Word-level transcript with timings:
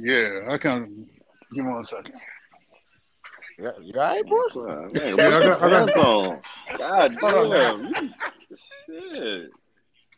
Yeah, 0.00 0.46
I 0.52 0.58
can. 0.58 1.06
Give 1.52 1.64
me 1.64 1.72
one 1.72 1.84
second. 1.84 2.14
You, 3.58 3.70
you 3.82 3.92
all 4.00 4.00
right, 4.00 4.24
boy? 4.24 4.90
Man, 4.92 5.16
Yeah, 5.18 5.26
I 5.26 5.30
got- 5.40 5.62
I 5.62 5.70
got- 5.70 5.96
on. 5.98 6.40
God 6.78 7.16
damn. 7.20 7.84
you- 7.84 8.10
Shit. 8.86 9.50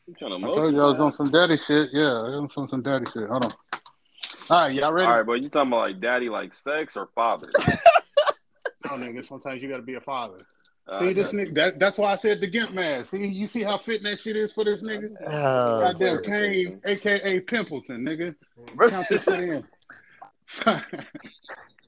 You 0.07 0.15
trying 0.19 0.41
to 0.41 0.47
I 0.47 0.55
told 0.55 0.75
you 0.75 0.81
I 0.81 0.85
was 0.87 1.01
on 1.01 1.13
some 1.13 1.31
daddy 1.31 1.57
shit. 1.59 1.91
Yeah, 1.93 2.13
I 2.13 2.39
was 2.41 2.51
on 2.57 2.69
some 2.69 2.83
daddy 2.83 3.05
shit. 3.13 3.29
Hold 3.29 3.45
on. 3.47 3.53
All 4.51 4.59
right, 4.67 4.73
y'all 4.73 4.93
ready? 4.93 5.07
All 5.07 5.17
right, 5.19 5.27
but 5.27 5.41
you 5.43 5.49
talking 5.49 5.69
about 5.73 5.81
like 5.81 6.01
daddy, 6.01 6.29
like 6.29 6.55
sex 6.55 6.97
or 6.97 7.09
father? 7.15 7.51
Oh, 8.91 8.97
nigga, 8.97 9.25
sometimes 9.25 9.63
you 9.63 9.69
got 9.69 9.77
to 9.77 9.83
be 9.83 9.95
a 9.95 10.01
father. 10.01 10.39
Uh, 10.89 10.99
See 10.99 11.13
this 11.13 11.33
nigga? 11.33 11.55
That, 11.55 11.79
that's 11.79 11.97
why 11.97 12.13
I 12.13 12.17
said 12.17 12.41
the 12.41 12.47
Gimp 12.47 12.73
man. 12.73 13.05
See, 13.05 13.27
you 13.27 13.47
see 13.47 13.63
how 13.63 13.79
fitting 13.79 14.03
that 14.05 14.19
shit 14.19 14.37
is 14.37 14.53
for 14.53 14.65
this 14.65 14.83
nigga? 14.83 15.15
Oh, 15.27 15.81
Goddamn 15.81 15.99
sure. 15.99 16.21
Kane, 16.21 16.81
aka 16.85 17.41
Pimpleton, 17.41 18.01
nigga. 18.01 18.35
Count 18.91 19.09
this 19.09 19.23
shit 19.23 19.41
in. 19.41 19.65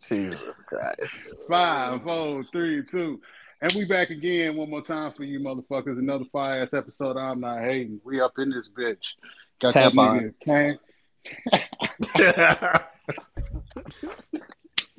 Jesus 0.08 0.62
Christ. 0.62 1.34
Five, 1.48 2.02
four, 2.02 2.44
three, 2.44 2.84
two. 2.84 3.20
And 3.60 3.72
we 3.72 3.84
back 3.84 4.10
again 4.10 4.56
one 4.56 4.70
more 4.70 4.82
time 4.82 5.12
for 5.12 5.24
you 5.24 5.40
motherfuckers. 5.40 5.98
Another 5.98 6.26
fire 6.32 6.62
ass 6.62 6.74
episode. 6.74 7.16
I'm 7.16 7.40
not 7.40 7.60
hating. 7.60 8.00
We 8.04 8.20
up 8.20 8.34
in 8.38 8.50
this 8.50 8.68
bitch. 8.68 9.14
Got 9.60 9.74
that 9.74 9.92
Tampons. 9.92 10.34
nigga 10.44 10.44
Kane. 10.44 10.78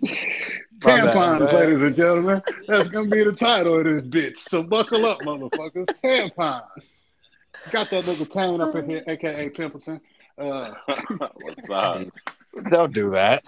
My 0.85 1.01
bad, 1.01 1.15
Tampons, 1.15 1.53
ladies 1.53 1.81
and 1.81 1.95
gentlemen. 1.95 2.43
That's 2.67 2.89
gonna 2.89 3.09
be 3.09 3.23
the 3.23 3.33
title 3.33 3.79
of 3.79 3.85
this 3.85 4.03
bitch. 4.03 4.37
So 4.37 4.61
buckle 4.61 5.05
up, 5.05 5.19
motherfuckers. 5.21 5.87
Tampons. 6.03 6.63
Got 7.71 7.89
that 7.89 8.05
nigga 8.05 8.31
Kane 8.31 8.61
up 8.61 8.75
in 8.75 8.89
here, 8.89 9.03
aka 9.07 9.49
Pimpleton. 9.49 9.99
Uh, 10.37 10.71
What's 11.41 11.69
up? 11.69 12.07
Don't 12.69 12.93
do 12.93 13.09
that. 13.11 13.43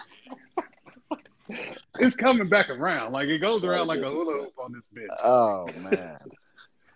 it's 2.00 2.16
coming 2.16 2.50
back 2.50 2.70
around. 2.70 3.12
Like 3.12 3.28
it 3.28 3.40
goes 3.40 3.64
around 3.64 3.88
like 3.88 4.00
a 4.00 4.10
hula 4.10 4.44
hoop 4.44 4.54
on 4.58 4.74
this 4.74 4.84
bitch. 4.96 5.16
Oh 5.24 5.68
man. 5.78 6.18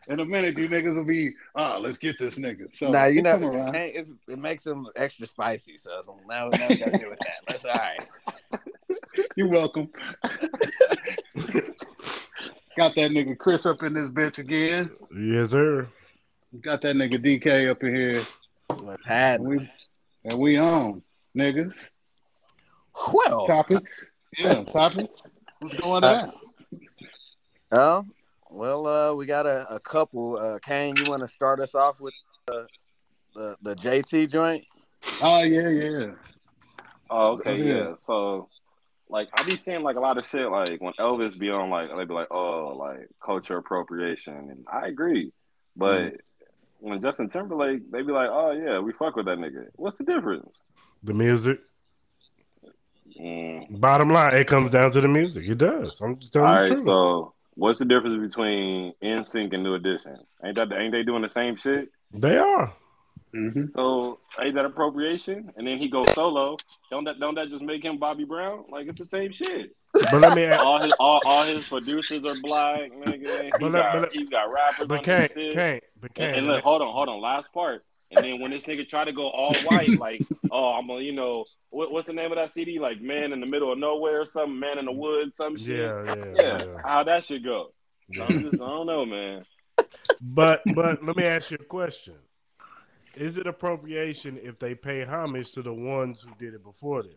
In 0.08 0.20
a 0.20 0.26
minute, 0.26 0.58
you 0.58 0.68
niggas 0.68 0.96
will 0.96 1.06
be, 1.06 1.30
ah, 1.56 1.78
let's 1.78 2.00
get 2.00 2.18
this 2.18 2.34
nigga. 2.36 2.76
So 2.76 2.90
now 2.90 3.06
you 3.06 3.22
know 3.22 3.38
come 3.38 3.44
around. 3.46 3.76
hey, 3.76 3.92
it's, 3.94 4.12
it 4.28 4.40
makes 4.40 4.64
them 4.64 4.88
extra 4.96 5.28
spicy. 5.28 5.78
So 5.78 6.18
now, 6.28 6.48
now 6.48 6.68
we 6.68 6.78
gotta 6.78 6.98
deal 6.98 7.12
with 7.12 7.20
that. 7.20 7.42
That's 7.48 7.66
all 7.66 7.76
right. 7.76 8.60
You're 9.36 9.48
welcome. 9.50 9.90
Got 12.78 12.96
that 12.96 13.12
nigga 13.12 13.38
Chris 13.38 13.66
up 13.66 13.84
in 13.84 13.94
this 13.94 14.10
bitch 14.10 14.38
again. 14.38 14.90
Yes, 15.16 15.50
sir. 15.52 15.88
Got 16.62 16.82
that 16.82 16.96
nigga 16.96 17.22
DK 17.24 17.70
up 17.70 17.84
in 17.84 17.96
here. 17.96 18.24
What's 18.80 19.06
happening? 19.06 19.52
And 19.52 19.60
we, 19.60 19.70
and 20.32 20.40
we 20.40 20.58
on, 20.58 21.02
niggas. 21.38 21.74
Well, 23.14 23.48
Topics. 23.48 24.12
Yeah, 24.38 24.64
topics. 24.72 25.24
What's 25.60 25.80
going 25.80 26.04
on? 26.04 26.32
oh, 27.72 28.06
well, 28.50 28.88
uh, 28.88 29.14
we 29.14 29.26
got 29.26 29.46
a, 29.46 29.66
a 29.74 29.80
couple. 29.80 30.38
Uh, 30.38 30.60
Kane, 30.60 30.96
you 30.96 31.04
want 31.10 31.22
to 31.22 31.28
start 31.28 31.60
us 31.60 31.76
off 31.76 32.00
with 32.00 32.14
uh, 32.48 32.64
the 33.36 33.58
the 33.62 33.76
JT 33.76 34.30
joint? 34.32 34.64
Oh, 35.22 35.42
yeah, 35.42 35.70
yeah. 35.70 36.12
Oh, 37.10 37.34
okay, 37.34 37.58
Yeah. 37.58 37.74
yeah. 37.76 37.96
So, 37.96 38.48
like, 39.12 39.28
I 39.34 39.44
be 39.44 39.58
seeing 39.58 39.84
like 39.84 39.98
a 39.98 40.00
lot 40.00 40.18
of 40.18 40.26
shit. 40.26 40.50
Like 40.50 40.80
when 40.82 40.94
Elvis 40.94 41.38
be 41.38 41.50
on, 41.52 41.70
like 41.70 41.90
they 41.96 42.06
be 42.06 42.14
like, 42.14 42.32
"Oh, 42.32 42.74
like 42.78 43.08
culture 43.24 43.58
appropriation," 43.58 44.34
and 44.34 44.66
I 44.72 44.88
agree. 44.88 45.32
But 45.76 46.16
when 46.80 47.02
Justin 47.02 47.30
Timberlake, 47.30 47.92
they 47.92 48.02
be 48.02 48.12
like, 48.14 48.30
"Oh 48.32 48.52
yeah, 48.52 48.80
we 48.80 48.94
fuck 48.94 49.16
with 49.18 49.26
that 49.26 49.38
nigga." 49.38 49.68
What's 49.76 49.98
the 49.98 50.06
difference? 50.06 50.58
The 51.04 51.14
music. 51.14 51.60
Mm. 53.20 53.80
Bottom 53.80 54.10
line, 54.10 54.36
it 54.36 54.48
comes 54.48 54.72
down 54.72 54.92
to 54.92 55.02
the 55.02 55.08
music. 55.08 55.44
It 55.48 55.58
does. 55.58 56.00
I'm 56.02 56.18
just 56.18 56.36
All 56.38 56.44
telling 56.44 56.54
you 56.54 56.60
right, 56.62 56.70
the 56.70 56.76
truth. 56.76 56.86
so 56.86 57.34
what's 57.56 57.80
the 57.80 57.86
difference 57.86 58.26
between 58.26 58.94
NSYNC 59.04 59.54
and 59.54 59.64
New 59.64 59.74
Edition? 59.76 60.18
Ain't 60.44 60.56
that 60.56 60.72
ain't 60.72 60.92
they 60.94 61.04
doing 61.04 61.22
the 61.22 61.30
same 61.30 61.56
shit? 61.56 61.90
they 62.14 62.38
are. 62.38 62.74
Mm-hmm. 63.36 63.68
So 63.68 64.20
ain't 64.42 64.56
that 64.56 64.66
appropriation? 64.66 65.52
And 65.56 65.66
then 65.66 65.78
he 65.78 65.88
goes 65.90 66.12
solo. 66.14 66.58
Don't 66.90 67.04
that 67.06 67.20
don't 67.20 67.36
that 67.36 67.50
just 67.50 67.64
make 67.64 67.84
him 67.84 67.98
Bobby 67.98 68.26
Brown? 68.26 68.66
Like 68.70 68.88
it's 68.88 68.98
the 69.00 69.06
same 69.06 69.32
shit. 69.32 69.76
But 69.94 70.22
let 70.22 70.36
me 70.36 70.46
ask, 70.46 70.64
All 70.64 70.82
his 70.82 70.94
all, 71.00 71.22
all 71.26 71.44
his 71.44 71.66
producers 71.68 72.26
are 72.26 72.36
black, 72.42 72.92
nigga. 72.92 73.44
He 73.44 73.52
But 73.60 73.72
got, 73.72 74.02
but 74.02 74.12
he's 74.14 74.30
got 74.30 74.52
rappers 74.52 74.88
but 74.88 75.04
can't, 75.04 75.34
can't, 75.34 75.84
but 76.00 76.14
can't. 76.14 76.38
and 76.38 76.48
look, 76.48 76.64
hold 76.64 76.82
on, 76.82 76.92
hold 76.94 77.10
on. 77.10 77.22
Last 77.22 77.54
part. 77.54 77.84
And 78.14 78.24
then 78.26 78.42
when 78.42 78.52
this 78.52 78.64
nigga 78.64 78.88
try 78.88 79.06
to 79.06 79.14
go 79.14 79.30
all 79.30 79.54
white, 79.64 79.98
like, 79.98 80.22
oh, 80.52 80.74
I'm 80.74 80.88
gonna, 80.88 81.02
you 81.02 81.14
know, 81.14 81.46
what, 81.70 81.92
what's 81.94 82.08
the 82.08 82.14
name 82.14 82.32
of 82.32 82.38
that 82.38 82.52
CD? 82.52 82.78
Like, 82.80 83.00
Man 83.02 83.32
in 83.32 83.40
the 83.40 83.46
Middle 83.46 83.72
of 83.72 83.78
Nowhere 83.78 84.20
or 84.22 84.26
something, 84.26 84.60
Man 84.60 84.78
in 84.78 84.86
the 84.86 84.92
Woods, 84.92 85.36
some 85.36 85.56
shit. 85.56 85.80
Yeah, 85.80 86.04
yeah, 86.06 86.16
Yeah, 86.36 86.58
yeah. 86.58 86.66
how 86.84 87.04
that 87.06 87.24
should 87.24 87.44
go. 87.46 87.72
So. 88.14 88.24
I'm 88.24 88.42
just, 88.42 88.62
I 88.62 88.66
don't 88.68 88.88
know, 88.88 89.06
man. 89.06 89.46
But 90.20 90.62
but 90.76 91.04
let 91.04 91.16
me 91.16 91.24
ask 91.24 91.52
you 91.52 91.58
a 91.60 91.64
question. 91.64 92.16
Is 93.16 93.38
it 93.38 93.48
appropriation 93.48 94.40
if 94.42 94.60
they 94.60 94.76
pay 94.76 95.04
homage 95.04 95.52
to 95.52 95.62
the 95.62 95.74
ones 95.74 96.22
who 96.22 96.32
did 96.40 96.54
it 96.54 96.64
before 96.64 97.04
them? 97.04 97.12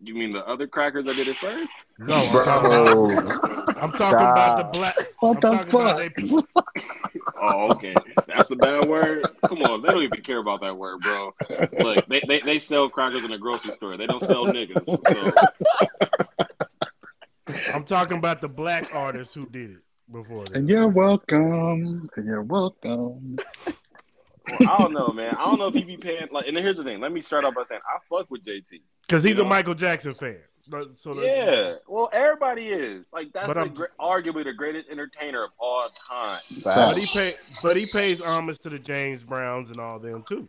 You 0.00 0.14
mean 0.14 0.32
the 0.32 0.46
other 0.46 0.66
crackers 0.66 1.04
that 1.04 1.16
did 1.16 1.28
it 1.28 1.36
first? 1.36 1.72
No, 1.98 2.14
I'm 2.14 2.44
talking 2.44 2.66
about, 2.66 3.82
I'm 3.82 3.92
talking 3.92 4.26
about 4.26 4.56
the 4.56 4.64
black. 4.64 4.96
What 5.20 5.36
I'm 5.36 5.40
the 5.40 5.50
talking 5.50 5.74
about 5.74 6.02
fuck? 6.02 6.16
they, 6.16 6.42
Oh, 7.40 7.72
okay. 7.72 7.96
That's 8.26 8.50
a 8.50 8.56
bad 8.56 8.88
word. 8.88 9.28
Come 9.48 9.62
on, 9.62 9.82
they 9.82 9.90
don't 9.90 10.02
even 10.02 10.22
care 10.22 10.38
about 10.38 10.60
that 10.60 10.76
word, 10.76 11.00
bro. 11.02 11.34
Look, 11.80 12.06
they, 12.06 12.20
they, 12.26 12.40
they 12.40 12.58
sell 12.58 12.88
crackers 12.88 13.24
in 13.24 13.30
the 13.30 13.38
grocery 13.38 13.72
store. 13.72 13.96
They 13.96 14.06
don't 14.06 14.22
sell 14.22 14.46
niggas. 14.46 14.86
So 14.86 15.32
I'm 17.74 17.84
talking 17.84 18.18
about 18.18 18.40
the 18.40 18.48
black 18.48 18.94
artists 18.94 19.34
who 19.34 19.46
did 19.46 19.70
it 19.70 19.82
before 20.10 20.44
them. 20.44 20.54
And 20.54 20.68
you're 20.68 20.88
welcome. 20.88 22.08
And 22.16 22.26
you're 22.26 22.42
welcome. 22.42 23.36
Well, 24.48 24.70
I 24.70 24.78
don't 24.78 24.92
know, 24.92 25.08
man. 25.08 25.34
I 25.36 25.44
don't 25.44 25.58
know 25.58 25.66
if 25.68 25.74
he 25.74 25.84
be 25.84 25.96
paying 25.96 26.28
like. 26.30 26.46
And 26.46 26.56
here's 26.56 26.76
the 26.76 26.84
thing. 26.84 27.00
Let 27.00 27.12
me 27.12 27.22
start 27.22 27.44
off 27.44 27.54
by 27.54 27.64
saying 27.64 27.80
I 27.86 27.98
fuck 28.08 28.30
with 28.30 28.44
JT. 28.44 28.80
Because 29.06 29.24
he's 29.24 29.36
You 29.36 29.42
a? 29.42 29.46
Michael 29.46 29.74
Jackson 29.74 30.14
fan. 30.14 30.38
But, 30.68 30.98
so 30.98 31.20
Yeah. 31.20 31.74
Well, 31.88 32.08
everybody 32.12 32.68
is 32.68 33.04
like 33.12 33.32
that's 33.32 33.48
But 33.48 33.54
the 33.54 33.60
I'm- 33.60 33.86
arguably 34.00 34.44
the 34.44 34.52
greatest 34.52 34.88
entertainer 34.88 35.44
of 35.44 35.50
all 35.58 35.88
time. 36.08 36.40
But 36.62 36.96
he 36.98 37.06
pay, 37.06 37.34
but 37.62 37.76
he 37.76 37.86
pays 37.86 38.20
homage 38.20 38.58
to 38.60 38.70
the 38.70 38.78
James 38.78 39.22
Browns 39.22 39.70
and 39.70 39.80
all 39.80 39.98
them 39.98 40.24
too. 40.28 40.48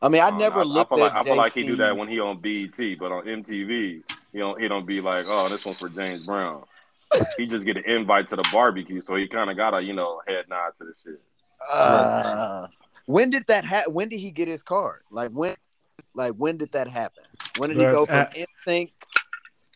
I 0.00 0.08
mean, 0.08 0.22
I 0.22 0.30
don't 0.30 0.38
never 0.38 0.60
know. 0.60 0.64
looked 0.64 0.92
I 0.92 0.96
feel 0.96 1.04
at 1.04 1.12
like, 1.12 1.20
I 1.20 1.24
feel 1.24 1.36
like 1.36 1.54
he 1.54 1.62
do 1.64 1.76
that 1.76 1.96
when 1.96 2.08
he 2.08 2.20
on 2.20 2.40
BET, 2.40 2.98
but 2.98 3.10
on 3.12 3.24
MTV, 3.24 4.02
he 4.32 4.38
don't 4.38 4.60
he 4.60 4.68
don't 4.68 4.86
be 4.86 5.00
like, 5.00 5.26
oh, 5.28 5.48
this 5.48 5.64
one 5.64 5.74
for 5.74 5.88
James 5.88 6.24
Brown. 6.24 6.64
he 7.36 7.46
just 7.46 7.64
get 7.64 7.76
an 7.76 7.84
invite 7.84 8.28
to 8.28 8.36
the 8.36 8.44
barbecue, 8.52 9.00
so 9.00 9.16
he 9.16 9.26
kind 9.26 9.50
of 9.50 9.56
got 9.56 9.74
a 9.74 9.82
you 9.82 9.92
know 9.94 10.20
head 10.26 10.44
nod 10.48 10.74
to 10.76 10.84
the 10.84 10.92
shit. 11.02 11.20
Uh, 11.72 12.66
when 13.06 13.30
did 13.30 13.46
that 13.48 13.64
happen? 13.64 13.92
When 13.94 14.08
did 14.08 14.20
he 14.20 14.30
get 14.30 14.48
his 14.48 14.62
card? 14.62 15.00
Like 15.10 15.30
when? 15.30 15.54
Like 16.14 16.32
when 16.32 16.56
did 16.56 16.72
that 16.72 16.88
happen? 16.88 17.24
When 17.58 17.70
did 17.70 17.78
he 17.78 17.84
go 17.84 18.06
from 18.06 18.14
at- 18.16 18.36
NSYNC? 18.66 18.90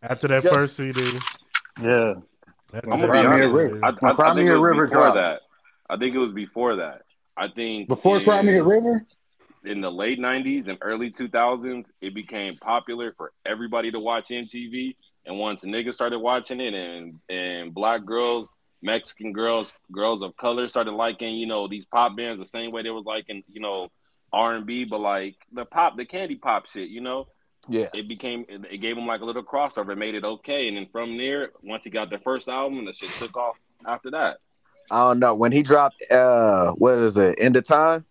After 0.03 0.29
that 0.29 0.43
Just- 0.43 0.55
first 0.55 0.77
CD, 0.77 1.19
Yeah. 1.81 2.15
after 2.75 2.93
I'm 2.93 3.01
gonna 3.01 3.03
be 3.03 3.09
Cry 3.09 3.23
Me 3.23 3.27
a 3.27 3.31
honest. 3.31 3.53
River. 3.53 3.81
I, 3.85 3.91
When 3.91 4.11
I, 4.13 4.15
Cry 4.15 4.31
I 4.31 4.35
think 4.35 4.49
it 4.49 4.55
was 4.57 4.65
River 4.67 4.87
before 4.87 5.03
dropped. 5.03 5.17
that. 5.17 5.41
I 5.89 5.97
think 5.97 6.15
it 6.15 6.19
was 6.19 6.33
before 6.33 6.77
that. 6.77 7.03
I 7.37 7.49
think 7.49 7.89
Before 7.89 8.19
in, 8.19 8.25
Cry 8.25 8.43
Me 8.43 8.57
a 8.57 8.65
River? 8.65 9.07
in 9.65 9.81
the 9.81 9.91
late 9.91 10.19
'90s 10.19 10.69
and 10.69 10.79
early 10.81 11.11
2000s, 11.11 11.91
it 12.01 12.15
became 12.15 12.57
popular 12.57 13.13
for 13.17 13.33
everybody 13.47 13.91
to 13.93 14.01
watch 14.01 14.29
MTV. 14.31 14.97
And 15.25 15.39
once 15.39 15.63
niggas 15.63 15.95
started 15.95 16.19
watching 16.19 16.61
it, 16.61 16.75
and 16.75 17.19
and 17.29 17.73
black 17.73 18.05
girls, 18.05 18.51
Mexican 18.83 19.33
girls, 19.33 19.73
girls 19.91 20.23
of 20.23 20.37
color 20.37 20.69
started 20.69 20.93
liking, 20.93 21.37
you 21.37 21.47
know, 21.47 21.69
these 21.69 21.85
pop 21.85 22.17
bands 22.17 22.41
the 22.41 22.47
same 22.47 22.73
way 22.73 22.83
they 22.83 22.91
was 22.91 23.05
liking, 23.05 23.43
you 23.49 23.61
know, 23.61 23.89
R 24.33 24.55
and 24.55 24.67
B, 24.67 24.85
but 24.85 25.01
like 25.01 25.37
the 25.53 25.65
pop, 25.65 25.97
the 25.97 26.05
candy 26.05 26.37
pop 26.37 26.67
shit, 26.67 26.89
you 26.89 27.01
know 27.01 27.27
Yeah. 27.69 27.89
it 27.95 28.09
became 28.09 28.45
it 28.49 28.63
it 28.71 28.79
gave 28.79 28.97
him 28.97 29.07
like 29.07 29.21
a 29.21 29.25
little 29.25 29.43
crossover, 29.45 29.93
it 29.93 29.99
made 29.99 30.15
it 30.15 30.25
okay, 30.25 30.69
and 30.69 30.77
then 30.77 30.87
from 30.91 31.17
there, 31.17 31.51
once 31.63 31.85
he 31.85 31.91
got 31.91 32.11
the 32.11 32.19
first 32.19 32.49
album, 32.49 32.85
the 32.85 32.93
shit 32.93 33.11
took 33.11 33.37
off 33.37 33.57
after 33.87 34.11
that. 34.13 34.39
I 34.91 35.09
don't 35.09 35.19
know 35.21 35.35
when 35.35 35.53
he 35.53 35.63
dropped. 35.63 36.03
Uh, 36.11 36.73
what 36.73 36.99
is 36.99 37.17
it? 37.17 37.37
End 37.41 37.57
of 37.57 37.65
time. 37.65 38.05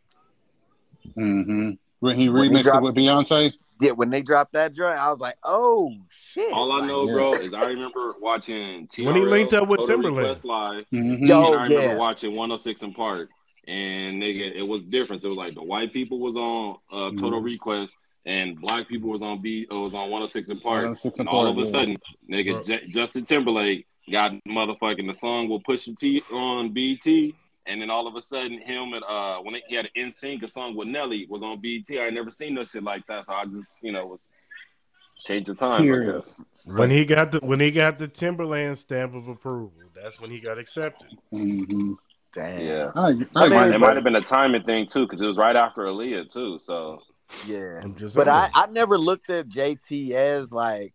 Mm-hmm. 1.18 1.72
When 2.00 2.18
he 2.18 2.30
When 2.30 2.44
he 2.44 2.58
remixed 2.58 2.64
dropped- 2.64 2.78
it 2.78 2.84
with 2.84 2.96
Beyonce? 2.96 3.54
Yeah, 3.82 3.92
when 3.92 4.12
they 4.12 4.22
dropped 4.22 4.54
that 4.54 4.74
joint, 4.74 5.00
I 5.00 5.10
was 5.10 5.20
like, 5.20 5.36
oh 5.44 5.92
shit. 6.10 6.54
All 6.54 6.72
I 6.72 6.86
know, 6.86 7.08
Yeah. 7.08 7.14
bro, 7.14 7.32
is 7.34 7.54
I 7.54 7.66
remember 7.68 8.14
watching 8.22 8.88
TRL, 8.88 9.06
When 9.08 9.16
he 9.16 9.22
linked 9.24 9.54
up 9.54 9.68
with 9.68 9.80
Total 9.82 9.96
Timberlake. 10.04 10.44
Live, 10.44 10.86
Mm-hmm. 10.94 11.26
Yo, 11.26 11.42
I 11.42 11.64
remember 11.64 11.74
yeah. 11.74 11.98
watching 11.98 12.36
106 12.36 12.84
in 12.84 12.94
Park, 12.94 13.28
and 13.68 14.22
nigga, 14.22 14.56
it 14.56 14.62
was 14.62 14.84
different. 14.84 15.24
It 15.24 15.28
was 15.30 15.38
like 15.38 15.56
the 15.56 15.64
white 15.64 15.92
people 15.94 16.20
was 16.20 16.36
on 16.36 16.76
uh, 16.92 17.10
Total 17.20 17.42
Mhm. 17.42 17.46
Request, 17.46 17.98
and 18.28 18.60
black 18.62 18.88
people 18.88 19.10
was 19.10 19.24
on 19.24 19.42
B, 19.42 19.66
uh, 19.72 19.76
was 19.80 19.96
on 19.96 20.12
106 20.12 20.50
in 20.50 20.60
Park. 20.60 20.84
106 20.84 21.18
in 21.18 21.22
And 21.24 21.30
all 21.30 21.46
Park, 21.46 21.58
of 21.58 21.64
a 21.64 21.66
yeah. 21.66 21.72
sudden, 21.72 21.98
nigga, 22.32 22.64
J- 22.66 22.88
Justin 22.90 23.26
Timberlake 23.26 23.88
got 24.12 24.34
motherfucking 24.48 25.08
the 25.08 25.14
song 25.14 25.50
will 25.50 25.62
push 25.62 25.88
T 25.98 26.22
on 26.32 26.72
BET, 26.72 27.34
and 27.72 27.82
then 27.82 27.90
all 27.90 28.08
of 28.08 28.16
a 28.16 28.22
sudden, 28.22 28.60
him 28.60 28.94
and 28.94 29.04
uh, 29.08 29.38
when 29.40 29.56
he 29.68 29.76
had 29.76 29.90
an 29.96 30.10
NSYNC 30.10 30.44
a 30.44 30.48
song 30.48 30.76
with 30.76 30.88
Nelly 30.88 31.26
was 31.30 31.42
on 31.42 31.60
BET. 31.62 31.86
I 32.00 32.10
never 32.10 32.30
seen 32.30 32.54
no 32.54 32.64
shit 32.64 32.84
like 32.84 33.06
that, 33.08 33.26
so 33.26 33.34
I 33.34 33.46
just 33.46 33.82
you 33.82 33.92
know 33.92 34.06
was 34.06 34.30
change 35.26 35.50
of 35.50 35.58
time. 35.58 35.82
I 35.82 36.14
guess. 36.14 36.42
When 36.66 36.92
he 36.92 37.06
got 37.06 37.32
the 37.32 37.40
when 37.40 37.60
he 37.60 37.72
got 37.72 37.98
the 37.98 38.08
Timberland 38.08 38.78
stamp 38.78 39.16
of 39.16 39.28
approval, 39.28 39.74
that's 39.96 40.20
when 40.20 40.30
he 40.30 40.40
got 40.40 40.58
accepted. 40.58 41.18
Mm-hmm. 41.34 41.94
Damn. 42.34 42.62
Yeah. 42.66 42.92
I, 42.96 43.02
I, 43.02 43.04
I 43.04 43.10
It 43.10 43.16
mean, 43.16 43.50
might, 43.50 43.74
it 43.74 43.80
might 43.80 43.96
have 43.96 44.04
been 44.04 44.16
a 44.16 44.22
timing 44.22 44.64
thing 44.64 44.86
too, 44.86 45.06
because 45.06 45.22
it 45.22 45.28
was 45.28 45.38
right 45.38 45.56
after 45.56 45.84
Aaliyah 45.84 46.32
too. 46.32 46.60
So 46.60 47.02
Yeah. 47.48 47.84
Just 47.96 48.16
But 48.16 48.28
I. 48.30 48.50
I 48.54 48.68
never 48.68 48.98
looked 48.98 49.30
at 49.30 49.50
JT 49.50 50.12
as 50.12 50.52
like, 50.54 50.94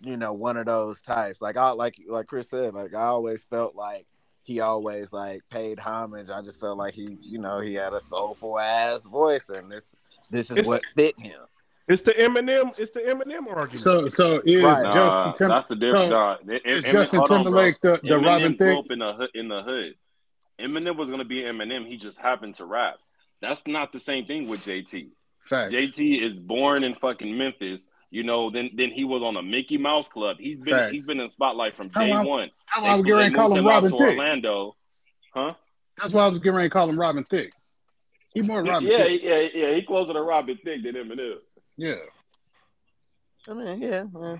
you 0.00 0.16
know, 0.16 0.32
one 0.32 0.56
of 0.56 0.66
those 0.66 1.00
types. 1.02 1.40
Like 1.42 1.56
I 1.56 1.70
like 1.72 1.96
like 2.06 2.26
Chris 2.26 2.48
said, 2.50 2.74
like 2.74 2.94
I 2.94 3.02
always 3.02 3.44
felt 3.44 3.74
like 3.74 4.06
he 4.42 4.60
always 4.60 5.12
like 5.12 5.42
paid 5.50 5.78
homage. 5.78 6.30
I 6.30 6.40
just 6.42 6.58
felt 6.60 6.78
like 6.78 6.94
he, 6.94 7.16
you 7.20 7.38
know, 7.38 7.60
he 7.60 7.74
had 7.74 7.92
a 7.92 8.00
soulful 8.00 8.58
ass 8.58 9.04
voice, 9.06 9.48
and 9.48 9.70
this 9.70 9.96
this 10.30 10.50
is 10.50 10.56
It's- 10.58 10.66
what 10.66 10.84
fit 10.96 11.18
him. 11.18 11.40
it's 11.88 12.02
the 12.02 12.12
Eminem. 12.12 12.76
It's 12.78 12.90
the 12.92 13.00
Eminem 13.00 13.46
argument. 13.48 13.76
So 13.80 14.06
so 14.08 14.40
is 14.44 14.62
Right. 14.62 14.82
nah, 14.82 14.92
Justin 14.94 15.32
Tim- 15.34 15.48
that's 15.48 15.68
the 15.68 15.76
difference. 15.76 16.04
so 16.06 16.10
nah, 16.10 16.36
Em- 16.48 16.60
is 16.64 16.84
Em- 16.86 16.92
Justin 16.92 17.18
hold 17.20 17.30
on. 17.30 17.44
Timberlake 17.44 17.80
the, 17.80 18.00
the 18.02 18.08
Eminem 18.08 18.24
Robin 18.26 18.56
grew 18.56 18.66
Thicke? 18.68 18.78
up 18.78 18.90
in 18.90 18.98
the 18.98 19.12
hood. 19.12 19.30
In 19.34 19.48
the 19.48 19.62
hood, 19.62 19.94
Eminem 20.60 20.96
was 20.96 21.08
gonna 21.08 21.24
be 21.24 21.42
Eminem. 21.42 21.86
He 21.86 21.96
just 21.96 22.18
happened 22.18 22.54
to 22.56 22.64
rap. 22.64 22.96
That's 23.40 23.66
not 23.66 23.92
the 23.92 23.98
same 24.00 24.24
thing 24.26 24.48
with 24.48 24.64
JT. 24.64 25.08
Fact. 25.48 25.72
JT 25.72 26.20
is 26.20 26.38
born 26.38 26.84
in 26.84 26.94
fucking 26.94 27.36
Memphis. 27.36 27.88
You 28.12 28.22
know, 28.24 28.50
then 28.50 28.68
then 28.74 28.90
he 28.90 29.04
was 29.04 29.22
on 29.22 29.36
a 29.38 29.42
Mickey 29.42 29.78
Mouse 29.78 30.06
Club. 30.06 30.36
He's 30.38 30.58
been 30.58 30.74
Facts. 30.74 30.92
he's 30.92 31.06
been 31.06 31.18
in 31.18 31.30
spotlight 31.30 31.74
from 31.74 31.88
day 31.88 32.12
I- 32.12 32.22
one. 32.22 32.50
How 32.66 32.82
They- 32.82 32.88
I 32.88 32.94
was 32.96 33.04
getting 33.04 33.16
ready 33.18 33.30
to 33.30 33.36
call 33.36 33.52
him 33.52 33.58
him 33.60 33.66
Robin 33.66 33.90
to 33.90 33.96
Thicke. 33.96 34.08
Orlando, 34.10 34.76
huh? 35.34 35.54
That's 35.98 36.12
why 36.12 36.24
I 36.24 36.28
was 36.28 36.38
getting 36.40 36.56
ready 36.56 36.68
to 36.68 36.72
call 36.72 36.90
him 36.90 37.00
Robin 37.00 37.24
Thicke. 37.24 37.52
He 38.34 38.42
more 38.42 38.62
Robin 38.62 38.86
yeah, 38.86 39.04
Thicke. 39.04 39.22
yeah, 39.22 39.48
yeah. 39.54 39.74
He 39.74 39.82
closer 39.82 40.12
to 40.12 40.20
Robin 40.20 40.58
Thicke 40.62 40.82
than 40.82 40.94
Eminem. 40.94 41.36
Yeah. 41.78 41.94
I 43.48 43.54
mean, 43.54 43.80
yeah, 43.82 44.04
yeah, 44.14 44.36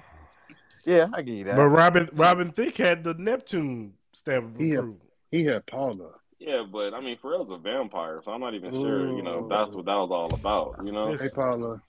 yeah 0.85 1.09
I 1.15 1.23
get 1.23 1.35
you 1.35 1.45
that. 1.45 1.57
but 1.57 1.69
Robin 1.69 2.11
Robin 2.13 2.51
Thicke 2.53 2.77
had 2.77 3.05
the 3.05 3.15
Neptune 3.15 3.95
stamp 4.13 4.55
of 4.55 4.61
Yeah. 4.61 4.75
approval. 4.81 4.99
He 5.31 5.45
had 5.45 5.65
Paula. 5.67 6.11
Yeah, 6.39 6.65
but 6.71 6.93
I 6.93 7.01
mean, 7.01 7.17
Pharrell's 7.23 7.51
a 7.51 7.57
vampire, 7.57 8.21
so 8.23 8.33
I'm 8.33 8.41
not 8.41 8.53
even 8.55 8.73
sure. 8.75 9.17
You 9.17 9.23
know, 9.23 9.49
that's 9.49 9.75
what 9.75 9.87
that 9.87 9.97
was 9.97 10.11
all 10.11 10.33
about. 10.35 10.85
You 10.85 10.93
know, 10.93 11.17
Hey 11.17 11.31
Paula. 11.35 11.81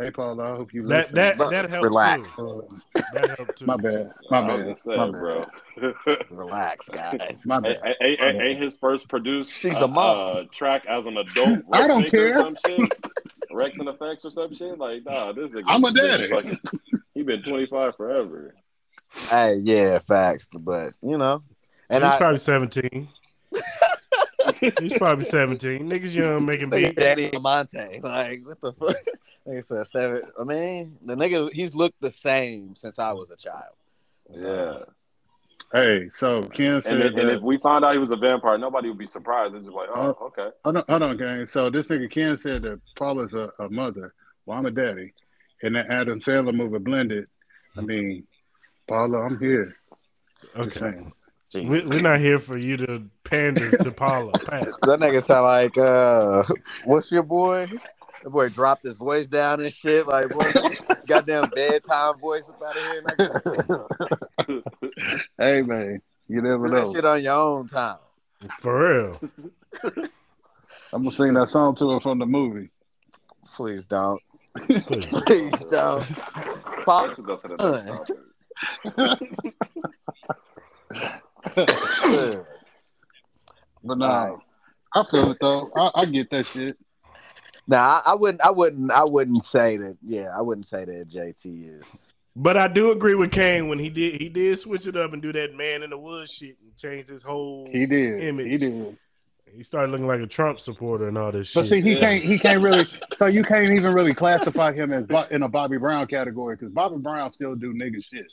Hey 0.00 0.10
Paula, 0.10 0.52
I 0.54 0.56
hope 0.56 0.72
you 0.72 0.86
That 0.86 1.12
listen. 1.12 1.14
that 1.16 1.38
that 1.50 1.68
helped 1.68 1.84
relax. 1.84 2.34
too. 2.36 2.64
Uh, 2.72 3.00
That 3.12 3.34
helped 3.36 3.58
too. 3.58 3.66
my 3.66 3.76
bad. 3.76 4.10
My 4.30 4.46
bad. 4.46 4.64
just 4.66 4.84
saying, 4.84 4.96
My 4.98 5.10
bro. 5.10 5.46
Relax, 6.30 6.88
guys. 6.88 7.44
My 7.44 7.56
Hey, 7.62 7.74
bad. 7.82 7.96
hey, 8.00 8.16
hey, 8.18 8.38
ain't 8.40 8.62
his 8.62 8.78
first 8.78 9.08
produced 9.10 9.52
She's 9.60 9.76
uh, 9.76 9.84
a 9.84 9.88
mom. 9.88 10.36
uh, 10.36 10.42
track 10.54 10.86
as 10.86 11.04
an 11.04 11.18
adult? 11.18 11.60
I 11.72 11.86
don't 11.86 12.08
care. 12.10 12.30
Or 12.30 12.40
some 12.40 12.56
shit? 12.64 12.94
Rex 13.52 13.78
and 13.78 13.88
Effects 13.90 14.24
or 14.24 14.30
some 14.30 14.54
shit? 14.54 14.78
Like, 14.78 15.04
nah, 15.04 15.32
this 15.32 15.50
nigga. 15.50 15.64
I'm 15.66 15.84
a 15.84 15.92
daddy. 15.92 16.28
fucking- 16.30 16.58
he 17.12 17.22
been 17.22 17.42
25 17.42 17.94
forever. 17.96 18.54
Hey, 19.28 19.60
yeah, 19.64 19.98
facts. 19.98 20.48
But 20.58 20.94
you 21.02 21.18
know, 21.18 21.42
and 21.90 22.04
He's 22.04 22.12
I, 22.12 22.16
probably 22.16 22.38
seventeen. 22.38 23.08
He's 24.60 24.92
probably 24.98 25.24
seventeen. 25.24 25.88
Niggas 25.88 26.14
young 26.14 26.44
making 26.44 26.70
Nigga, 26.70 26.88
beats. 26.88 27.02
Danny 27.02 27.30
Monte. 27.38 28.00
Like, 28.00 28.40
what 28.46 28.60
the 28.60 28.72
fuck? 28.72 28.96
Nigga 29.46 29.64
said 29.64 29.86
seven. 29.86 30.22
I 30.38 30.44
mean, 30.44 30.98
the 31.04 31.14
nigga, 31.14 31.50
he's 31.52 31.74
looked 31.74 32.00
the 32.00 32.10
same 32.10 32.74
since 32.76 32.98
I 32.98 33.12
was 33.12 33.30
a 33.30 33.36
child. 33.36 33.74
Yeah. 34.32 34.78
Hey, 35.72 36.08
so 36.10 36.42
Ken 36.42 36.82
said 36.82 36.94
And, 36.94 37.02
if- 37.02 37.16
and 37.16 37.30
if 37.30 37.42
we 37.42 37.56
found 37.58 37.84
out 37.84 37.92
he 37.92 37.98
was 37.98 38.10
a 38.10 38.16
vampire, 38.16 38.58
nobody 38.58 38.88
would 38.88 38.98
be 38.98 39.06
surprised. 39.06 39.54
It's 39.54 39.66
just 39.66 39.76
like, 39.76 39.88
oh, 39.94 40.16
oh. 40.20 40.26
okay. 40.26 40.48
hold 40.64 40.76
on, 40.78 40.84
hold 40.88 41.02
on, 41.02 41.16
gang. 41.16 41.46
So 41.46 41.70
this 41.70 41.86
nigga 41.88 42.10
Ken 42.10 42.36
said 42.36 42.62
that 42.62 42.80
Paula's 42.96 43.34
a, 43.34 43.52
a 43.60 43.68
mother. 43.68 44.14
Well, 44.46 44.58
I'm 44.58 44.66
a 44.66 44.70
daddy. 44.70 45.12
And 45.62 45.74
the 45.76 45.80
Adam 45.90 46.20
Sandler 46.20 46.54
movie 46.54 46.78
blended. 46.78 47.28
I 47.76 47.82
mean, 47.82 48.26
Paula, 48.88 49.20
I'm 49.20 49.38
here. 49.38 49.76
Just 50.56 50.82
Okay, 50.82 50.98
saying. 51.50 51.68
we, 51.68 51.86
we're 51.86 52.00
not 52.00 52.20
here 52.20 52.38
for 52.38 52.56
you 52.56 52.76
to 52.78 53.02
pander 53.24 53.70
to 53.70 53.90
Paula. 53.96 54.32
That 54.32 54.98
nigga 55.00 55.22
sound 55.22 55.46
like, 55.46 55.76
uh, 55.78 56.42
what's 56.84 57.10
your 57.12 57.22
boy? 57.22 57.66
That 58.22 58.30
boy 58.30 58.48
dropped 58.50 58.84
his 58.84 58.94
voice 58.94 59.26
down 59.26 59.60
and 59.60 59.72
shit. 59.74 60.06
Like, 60.06 60.28
boy, 60.30 60.52
goddamn 61.06 61.50
bedtime 61.50 62.18
voice 62.18 62.50
about 62.50 62.76
out 62.76 63.18
of 63.18 63.86
here. 64.46 64.62
Hey 65.38 65.62
man, 65.62 66.02
you 66.28 66.42
never 66.42 66.68
Do 66.68 66.74
that 66.74 66.86
know. 66.86 66.94
shit 66.94 67.04
on 67.04 67.22
your 67.22 67.34
own 67.34 67.68
time. 67.68 67.98
For 68.60 69.04
real. 69.04 69.20
I'm 70.92 71.02
gonna 71.04 71.10
sing 71.10 71.34
that 71.34 71.48
song 71.50 71.74
to 71.76 71.90
her 71.90 72.00
from 72.00 72.18
the 72.18 72.26
movie. 72.26 72.70
Please 73.54 73.86
don't. 73.86 74.20
Please. 74.58 75.06
Please 75.06 75.64
don't. 75.70 76.04
Pop, 76.84 77.08
Let's 77.08 77.20
go 77.20 77.36
to 77.36 77.48
the 77.48 79.18
next 81.56 81.98
topic. 82.00 82.46
But 83.82 83.98
nah, 83.98 84.36
I 84.94 85.04
feel 85.10 85.30
it 85.30 85.38
though. 85.40 85.70
I, 85.76 85.90
I 86.00 86.04
get 86.06 86.30
that 86.30 86.46
shit. 86.46 86.76
Nah, 87.66 87.76
I, 87.78 88.02
I 88.08 88.14
wouldn't. 88.14 88.42
I 88.44 88.50
wouldn't. 88.50 88.90
I 88.92 89.04
wouldn't 89.04 89.42
say 89.42 89.76
that. 89.78 89.96
Yeah, 90.04 90.28
I 90.36 90.42
wouldn't 90.42 90.66
say 90.66 90.84
that 90.84 91.08
JT 91.08 91.44
is. 91.58 92.14
But 92.36 92.56
I 92.56 92.68
do 92.68 92.92
agree 92.92 93.14
with 93.14 93.32
Kane 93.32 93.68
when 93.68 93.78
he 93.78 93.88
did 93.88 94.20
he 94.20 94.28
did 94.28 94.58
switch 94.58 94.86
it 94.86 94.96
up 94.96 95.12
and 95.12 95.20
do 95.22 95.32
that 95.32 95.54
man 95.54 95.82
in 95.82 95.90
the 95.90 95.98
woods 95.98 96.32
shit 96.32 96.56
and 96.62 96.76
change 96.76 97.08
his 97.08 97.22
whole. 97.22 97.68
He 97.70 97.86
did. 97.86 98.22
Image. 98.22 98.46
He 98.48 98.58
did. 98.58 98.98
He 99.56 99.64
started 99.64 99.90
looking 99.90 100.06
like 100.06 100.20
a 100.20 100.28
Trump 100.28 100.60
supporter 100.60 101.08
and 101.08 101.18
all 101.18 101.32
this 101.32 101.52
But 101.52 101.62
shit. 101.66 101.70
see, 101.70 101.80
he 101.80 101.94
Yeah. 101.94 102.00
can't. 102.00 102.22
He 102.22 102.38
can't 102.38 102.62
really. 102.62 102.84
So 103.16 103.26
you 103.26 103.42
can't 103.42 103.72
even 103.72 103.92
really 103.92 104.14
classify 104.14 104.72
him 104.72 104.92
as 104.92 105.08
in 105.30 105.42
a 105.42 105.48
Bobby 105.48 105.76
Brown 105.76 106.06
category 106.06 106.54
because 106.56 106.72
Bobby 106.72 106.98
Brown 106.98 107.32
still 107.32 107.56
do 107.56 107.74
nigga 107.74 107.96
shit. 108.04 108.26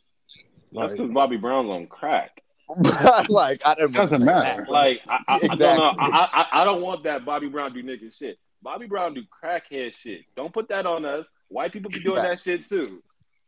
That's 0.74 0.74
Like, 0.74 0.92
because 0.92 1.10
Bobby 1.10 1.38
Brown's 1.38 1.70
on 1.70 1.88
crack. 1.88 2.42
like 3.30 3.62
I 3.66 3.76
didn't. 3.76 3.94
Doesn't 3.94 4.24
matter. 4.24 4.64
that. 4.64 4.70
Like 4.72 5.02
I, 5.08 5.20
I, 5.28 5.40
I 5.52 5.56
don't 5.56 5.78
know. 5.78 5.94
I, 6.00 6.30
I 6.52 6.62
I 6.62 6.66
don't 6.66 6.82
want 6.82 7.04
that 7.04 7.26
Bobby 7.26 7.48
Brown 7.48 7.74
do 7.74 7.82
nigga 7.84 8.16
shit. 8.18 8.38
Bobby 8.62 8.88
Brown 8.88 9.14
do 9.14 9.22
crackhead 9.44 9.94
shit. 9.96 10.22
Don't 10.36 10.54
put 10.54 10.68
that 10.70 10.86
on 10.86 11.06
us. 11.06 11.28
White 11.50 11.72
people 11.72 11.90
be 11.90 12.00
doing 12.02 12.22
that 12.22 12.40
shit 12.42 12.68
too. 12.68 13.02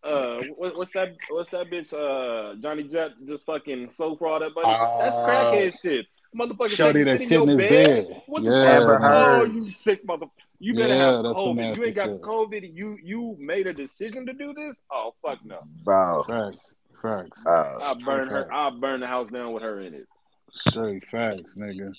Uh, 0.03 0.37
what, 0.55 0.77
what's 0.77 0.93
that? 0.93 1.15
What's 1.29 1.49
that 1.49 1.69
bitch? 1.69 1.91
Uh, 1.93 2.55
Johnny 2.61 2.83
Depp 2.85 3.11
just 3.27 3.45
fucking 3.45 3.89
so 3.89 4.15
for 4.15 4.27
all 4.27 4.39
that 4.39 4.55
money. 4.55 4.71
That's 5.01 5.15
Uh, 5.15 5.25
crackhead 5.27 5.81
shit. 5.81 6.05
Motherfucker, 6.33 6.69
Shorty 6.69 7.03
that 7.03 7.19
shit 7.19 7.31
in 7.31 7.37
your 7.39 7.47
his 7.47 7.57
bed. 7.57 8.07
bed. 8.07 8.21
What 8.27 8.43
Yeah, 8.43 8.79
the 8.79 8.85
fuck? 9.01 9.11
Oh, 9.11 9.43
you 9.45 9.71
sick 9.71 10.05
mother. 10.05 10.27
You 10.59 10.75
better 10.75 10.93
Yeah, 10.93 11.15
have 11.15 11.23
that's 11.23 11.35
some 11.35 11.57
COVID. 11.57 11.75
You 11.75 11.83
ain't 11.85 11.95
got 11.95 12.09
shit. 12.09 12.21
COVID. 12.21 12.71
You 12.75 12.97
you 13.03 13.35
made 13.39 13.65
a 13.67 13.73
decision 13.73 14.25
to 14.27 14.33
do 14.33 14.53
this? 14.53 14.79
Oh 14.91 15.15
fuck 15.25 15.39
no. 15.43 15.61
bro. 15.83 16.23
facts, 16.27 16.57
facts, 17.01 17.41
Uh, 17.45 17.77
I'll 17.81 17.95
burn 17.95 18.29
her. 18.29 18.51
I'll 18.51 18.71
burn 18.71 18.99
the 19.01 19.07
house 19.07 19.29
down 19.29 19.53
with 19.53 19.63
her 19.63 19.81
in 19.81 19.93
it. 19.93 20.07
straight 20.53 21.03
facts, 21.11 21.51
nigga. 21.57 21.93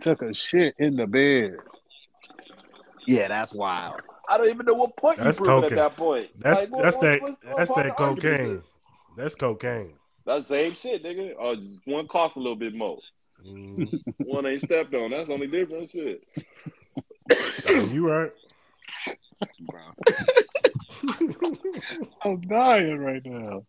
Took 0.00 0.22
a 0.22 0.32
shit 0.34 0.74
in 0.78 0.96
the 0.96 1.06
bed. 1.06 1.56
yeah, 3.06 3.28
that's 3.28 3.52
wild. 3.52 4.00
I 4.28 4.38
don't 4.38 4.48
even 4.48 4.64
know 4.66 4.74
what 4.74 4.96
point 4.96 5.18
That's 5.18 5.38
you 5.38 5.44
proving 5.44 5.62
cocaine. 5.70 5.78
at 5.78 5.90
that 5.90 5.96
point. 5.96 6.30
That's 6.40 6.60
Like, 6.60 6.70
what- 6.70 6.82
that's 6.82 6.96
what- 6.96 7.02
that 7.02 7.22
what's- 7.22 7.44
what 7.44 7.56
that's 7.56 7.70
part 7.70 7.84
that 7.84 7.90
of 7.92 7.96
the 7.96 8.02
argument 8.02 8.40
is 8.40 8.46
cocaine. 8.46 8.62
That's 9.16 9.34
cocaine. 9.34 9.94
That's 10.24 10.48
the 10.48 10.54
same 10.54 10.72
shit, 10.74 11.02
nigga. 11.04 11.34
Uh, 11.38 11.56
one 11.84 12.08
costs 12.08 12.36
a 12.36 12.40
little 12.40 12.56
bit 12.56 12.74
more. 12.74 12.98
Mm, 13.44 14.02
One 14.24 14.46
ain't 14.46 14.62
stepped 14.62 14.94
on. 14.94 15.10
That's 15.10 15.28
the 15.28 15.34
only 15.34 15.48
difference. 15.48 15.90
Shit. 15.90 16.22
you 17.90 18.08
right. 18.08 18.32
I'm 22.24 22.40
dying 22.42 22.98
right 22.98 23.24
now. 23.24 23.64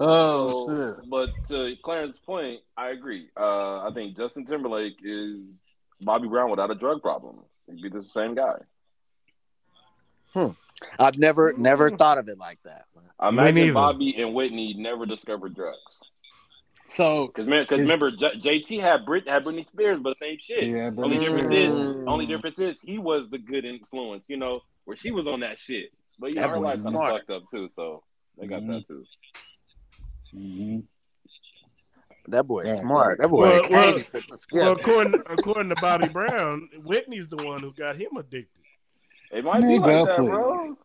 Oh 0.00 0.66
So, 0.66 0.94
shit. 0.96 1.10
But 1.10 1.30
to 1.48 1.76
Clarence's 1.84 2.18
point, 2.18 2.60
I 2.76 2.90
agree. 2.90 3.28
Uh, 3.36 3.86
I 3.86 3.90
think 3.94 4.16
Justin 4.16 4.44
Timberlake 4.46 4.96
is 5.02 5.62
Bobby 6.00 6.28
Brown 6.28 6.50
without 6.50 6.70
a 6.70 6.74
drug 6.74 7.02
problem. 7.02 7.40
He'd 7.66 7.82
be 7.82 7.88
the 7.88 8.02
same 8.02 8.34
guy. 8.34 8.56
Hmm. 10.32 10.48
I've 10.98 11.18
never, 11.18 11.52
never 11.56 11.90
thought 11.90 12.18
of 12.18 12.28
it 12.28 12.38
like 12.38 12.58
that. 12.64 12.86
I 13.20 13.30
Me 13.30 13.38
imagine. 13.48 13.74
Bobby 13.74 14.14
and 14.20 14.34
Whitney 14.34 14.74
never 14.74 15.06
discovered 15.06 15.54
drugs. 15.54 16.00
So 16.88 17.28
Because 17.28 17.46
because 17.46 17.80
remember, 17.80 18.10
J- 18.10 18.38
JT 18.38 18.80
had 18.80 19.06
Brit 19.06 19.26
had 19.28 19.44
Britney 19.44 19.64
Spears, 19.66 19.98
but 20.02 20.16
same 20.16 20.36
shit. 20.40 20.68
yeah, 20.68 20.90
but 20.90 21.04
Only 21.04 21.18
difference 21.18 21.50
is, 21.52 21.72
only 22.06 22.26
difference 22.26 22.58
is, 22.58 22.80
he 22.80 22.98
was 22.98 23.30
the 23.30 23.38
good 23.38 23.64
influence, 23.64 24.24
you 24.28 24.36
know, 24.36 24.60
where 24.84 24.96
she 24.96 25.10
was 25.10 25.26
on 25.26 25.40
that 25.40 25.58
shit. 25.58 25.90
But 26.18 26.34
yeah, 26.34 26.42
That 26.42 26.50
her 26.50 26.56
boy's 26.56 26.64
life 26.64 26.82
kind 26.82 26.86
of 26.96 26.98
smart. 27.00 27.12
fucked 27.12 27.30
up 27.30 27.42
too, 27.50 27.68
so 27.70 28.02
they 28.38 28.46
got 28.46 28.66
that 28.66 28.86
too. 28.86 29.04
Mhm. 30.34 30.84
That 32.28 32.46
boy's 32.46 32.66
Yeah. 32.68 32.80
smart. 32.80 33.18
That 33.18 33.28
boy 33.28 33.38
Well, 33.38 33.62
well, 33.70 33.90
even 33.90 34.04
put 34.04 34.24
this 34.30 34.46
Well, 34.52 34.72
according 34.72 35.22
according 35.30 35.68
to 35.70 35.76
Bobby 35.76 36.08
Brown, 36.08 36.68
Whitney's 36.84 37.28
the 37.28 37.36
one 37.36 37.60
who 37.60 37.72
got 37.72 37.96
him 37.96 38.16
addicted. 38.16 38.62
It 39.30 39.44
might 39.44 39.60
Man, 39.60 39.68
be 39.68 39.78
like 39.78 40.04
that, 40.08 40.16
bro. 40.18 40.76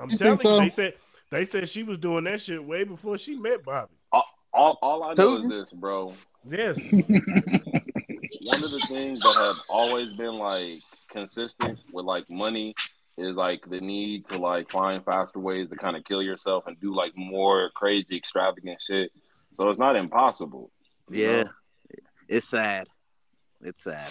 I'm 0.00 0.10
You 0.10 0.16
telling 0.16 0.38
think 0.38 0.44
you, 0.44 0.56
so? 0.56 0.60
they 0.60 0.68
said 0.68 0.94
they 1.30 1.44
said 1.44 1.68
she 1.68 1.82
was 1.82 1.98
doing 1.98 2.24
that 2.24 2.40
shit 2.40 2.64
way 2.64 2.84
before 2.84 3.18
she 3.18 3.36
met 3.36 3.64
Bobby. 3.64 3.94
All, 4.52 4.78
all 4.82 5.04
I 5.04 5.14
know 5.14 5.36
is 5.36 5.48
this, 5.48 5.70
bro. 5.72 6.12
Yes, 6.50 6.78
one 6.90 8.64
of 8.64 8.70
the 8.70 8.82
things 8.88 9.20
that 9.20 9.34
have 9.34 9.56
always 9.68 10.16
been 10.16 10.38
like 10.38 10.80
consistent 11.10 11.78
with 11.92 12.06
like 12.06 12.28
money 12.30 12.74
is 13.18 13.36
like 13.36 13.68
the 13.68 13.80
need 13.80 14.26
to 14.26 14.38
like 14.38 14.70
find 14.70 15.04
faster 15.04 15.38
ways 15.38 15.68
to 15.68 15.76
kind 15.76 15.96
of 15.96 16.04
kill 16.04 16.22
yourself 16.22 16.66
and 16.66 16.80
do 16.80 16.94
like 16.94 17.12
more 17.16 17.70
crazy 17.74 18.16
extravagant 18.16 18.80
shit. 18.80 19.10
So 19.54 19.68
it's 19.68 19.78
not 19.78 19.96
impossible. 19.96 20.70
Yeah, 21.10 21.44
know? 21.44 21.50
it's 22.28 22.48
sad. 22.48 22.88
It's 23.60 23.82
sad. 23.82 24.08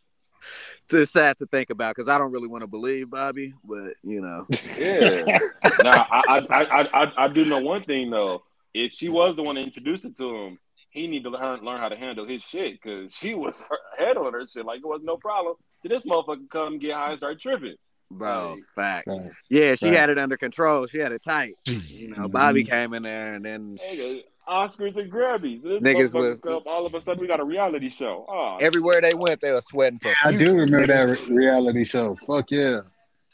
it's 0.90 1.12
sad 1.12 1.38
to 1.38 1.46
think 1.46 1.70
about 1.70 1.96
because 1.96 2.08
I 2.08 2.18
don't 2.18 2.32
really 2.32 2.48
want 2.48 2.62
to 2.62 2.66
believe 2.66 3.10
Bobby, 3.10 3.54
but 3.64 3.94
you 4.02 4.20
know, 4.20 4.46
Yeah. 4.76 5.38
now 5.82 6.06
I, 6.10 6.46
I 6.50 6.64
I 6.64 7.02
I 7.02 7.12
I 7.24 7.28
do 7.28 7.44
know 7.44 7.60
one 7.60 7.84
thing 7.84 8.10
though. 8.10 8.42
If 8.74 8.92
she 8.92 9.08
was 9.08 9.36
the 9.36 9.42
one 9.42 9.56
to 9.56 9.62
introduce 9.62 10.04
it 10.04 10.16
to 10.18 10.36
him, 10.36 10.58
he 10.90 11.06
need 11.06 11.24
to 11.24 11.30
learn 11.30 11.64
learn 11.64 11.80
how 11.80 11.88
to 11.88 11.96
handle 11.96 12.26
his 12.26 12.42
shit 12.42 12.80
because 12.80 13.14
she 13.14 13.34
was 13.34 13.64
her 13.70 13.78
head 13.98 14.16
on 14.16 14.32
her 14.32 14.46
shit 14.46 14.66
like 14.66 14.80
it 14.80 14.86
was 14.86 15.00
no 15.02 15.16
problem. 15.16 15.54
To 15.82 15.88
this 15.88 16.04
motherfucker 16.04 16.48
come 16.50 16.78
get 16.78 16.96
high 16.96 17.10
and 17.10 17.18
start 17.18 17.40
tripping. 17.40 17.76
Bro, 18.10 18.54
Right. 18.54 18.64
fact. 18.74 19.06
Right. 19.08 19.30
Yeah, 19.48 19.74
she 19.74 19.86
Right. 19.86 19.96
had 19.96 20.10
it 20.10 20.18
under 20.18 20.36
control. 20.36 20.86
She 20.86 20.98
had 20.98 21.12
it 21.12 21.22
tight. 21.22 21.54
You 21.66 22.14
know, 22.16 22.28
Bobby 22.28 22.64
came 22.64 22.94
in 22.94 23.02
there 23.02 23.34
and 23.34 23.44
then 23.44 23.76
Nigga, 23.76 24.24
Oscars 24.48 24.96
and 24.96 25.12
Grammys. 25.12 25.62
This 25.62 25.82
Niggas 25.82 26.10
motherfucker 26.12 26.14
was- 26.14 26.40
come, 26.40 26.62
all 26.66 26.86
of 26.86 26.94
a 26.94 27.00
sudden 27.00 27.20
we 27.20 27.26
got 27.26 27.40
a 27.40 27.44
reality 27.44 27.90
show. 27.90 28.24
Oh, 28.28 28.56
everywhere 28.60 29.00
they 29.00 29.14
went, 29.14 29.40
they 29.40 29.52
were 29.52 29.60
sweating. 29.62 30.00
I 30.24 30.32
do 30.36 30.54
remember 30.56 30.86
that 30.86 31.08
re- 31.28 31.34
reality 31.34 31.84
show. 31.84 32.16
Fuck 32.26 32.50
yeah. 32.50 32.80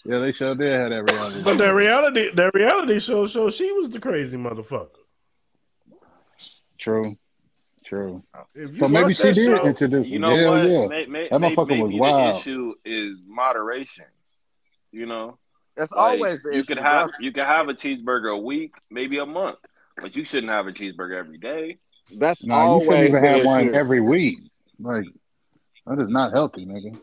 Yeah, 0.06 0.18
they 0.18 0.32
sure 0.32 0.54
did 0.54 0.70
have 0.72 0.90
that 0.90 1.10
reality 1.12 1.42
But 1.42 1.52
show. 1.52 1.56
that 1.64 1.74
reality, 1.74 2.30
that 2.34 2.52
reality 2.52 2.98
show, 2.98 3.26
show 3.26 3.48
she 3.48 3.72
was 3.72 3.88
the 3.88 3.98
crazy 4.00 4.36
motherfucker. 4.36 4.88
True. 6.78 7.16
True. 7.86 8.22
So 8.76 8.88
maybe 8.88 9.14
she 9.14 9.22
did 9.32 9.36
show- 9.36 9.66
introduce 9.66 10.06
you 10.08 10.16
him. 10.16 10.22
know 10.22 10.36
Hell 10.36 10.50
what? 10.58 10.68
yeah. 10.68 10.86
May, 10.88 11.06
may, 11.06 11.28
That 11.28 11.40
motherfucker 11.40 11.68
maybe 11.68 11.82
was 11.82 11.90
the 11.92 11.98
wild. 11.98 12.40
issue 12.40 12.74
is 12.84 13.22
moderation. 13.26 14.04
You 14.94 15.06
know, 15.06 15.38
That's 15.76 15.90
Like, 15.90 16.12
always 16.12 16.42
the 16.42 16.50
you 16.54 16.60
issue. 16.60 16.66
could 16.66 16.76
bro. 16.76 16.84
have 16.84 17.10
you 17.18 17.32
could 17.32 17.42
have 17.44 17.68
a 17.68 17.74
cheeseburger 17.74 18.32
a 18.32 18.38
week, 18.38 18.72
maybe 18.90 19.18
a 19.18 19.26
month, 19.26 19.58
but 20.00 20.14
you 20.14 20.24
shouldn't 20.24 20.52
have 20.52 20.68
a 20.68 20.72
cheeseburger 20.72 21.16
every 21.18 21.38
day. 21.38 21.78
That's 22.16 22.44
No, 22.44 22.54
you 22.54 22.60
always 22.60 22.86
shouldn't 22.86 23.08
even 23.08 23.24
have 23.24 23.44
one 23.44 23.66
issue. 23.68 23.74
every 23.74 24.00
week. 24.00 24.38
Like, 24.78 25.06
that 25.86 25.98
is 25.98 26.08
not 26.10 26.32
healthy, 26.32 26.64
nigga. 26.64 26.96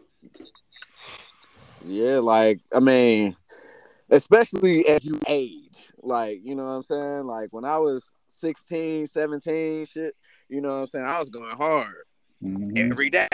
Yeah, 1.83 2.19
like 2.19 2.61
I 2.73 2.79
mean, 2.79 3.35
especially 4.09 4.87
as 4.87 5.03
you 5.03 5.19
age. 5.27 5.89
Like, 6.01 6.39
you 6.45 6.55
know 6.55 6.63
what 6.63 6.69
I'm 6.69 6.83
saying? 6.83 7.23
Like 7.25 7.49
when 7.51 7.65
I 7.65 7.77
was 7.77 8.13
16, 8.27 9.05
17, 9.05 9.85
shit, 9.85 10.15
you 10.47 10.61
know 10.61 10.69
what 10.69 10.75
I'm 10.75 10.87
saying? 10.87 11.05
I 11.05 11.19
was 11.19 11.27
going 11.29 11.57
hard 11.57 12.05
Mhm. 12.41 12.89
every 12.89 13.09
day. 13.09 13.27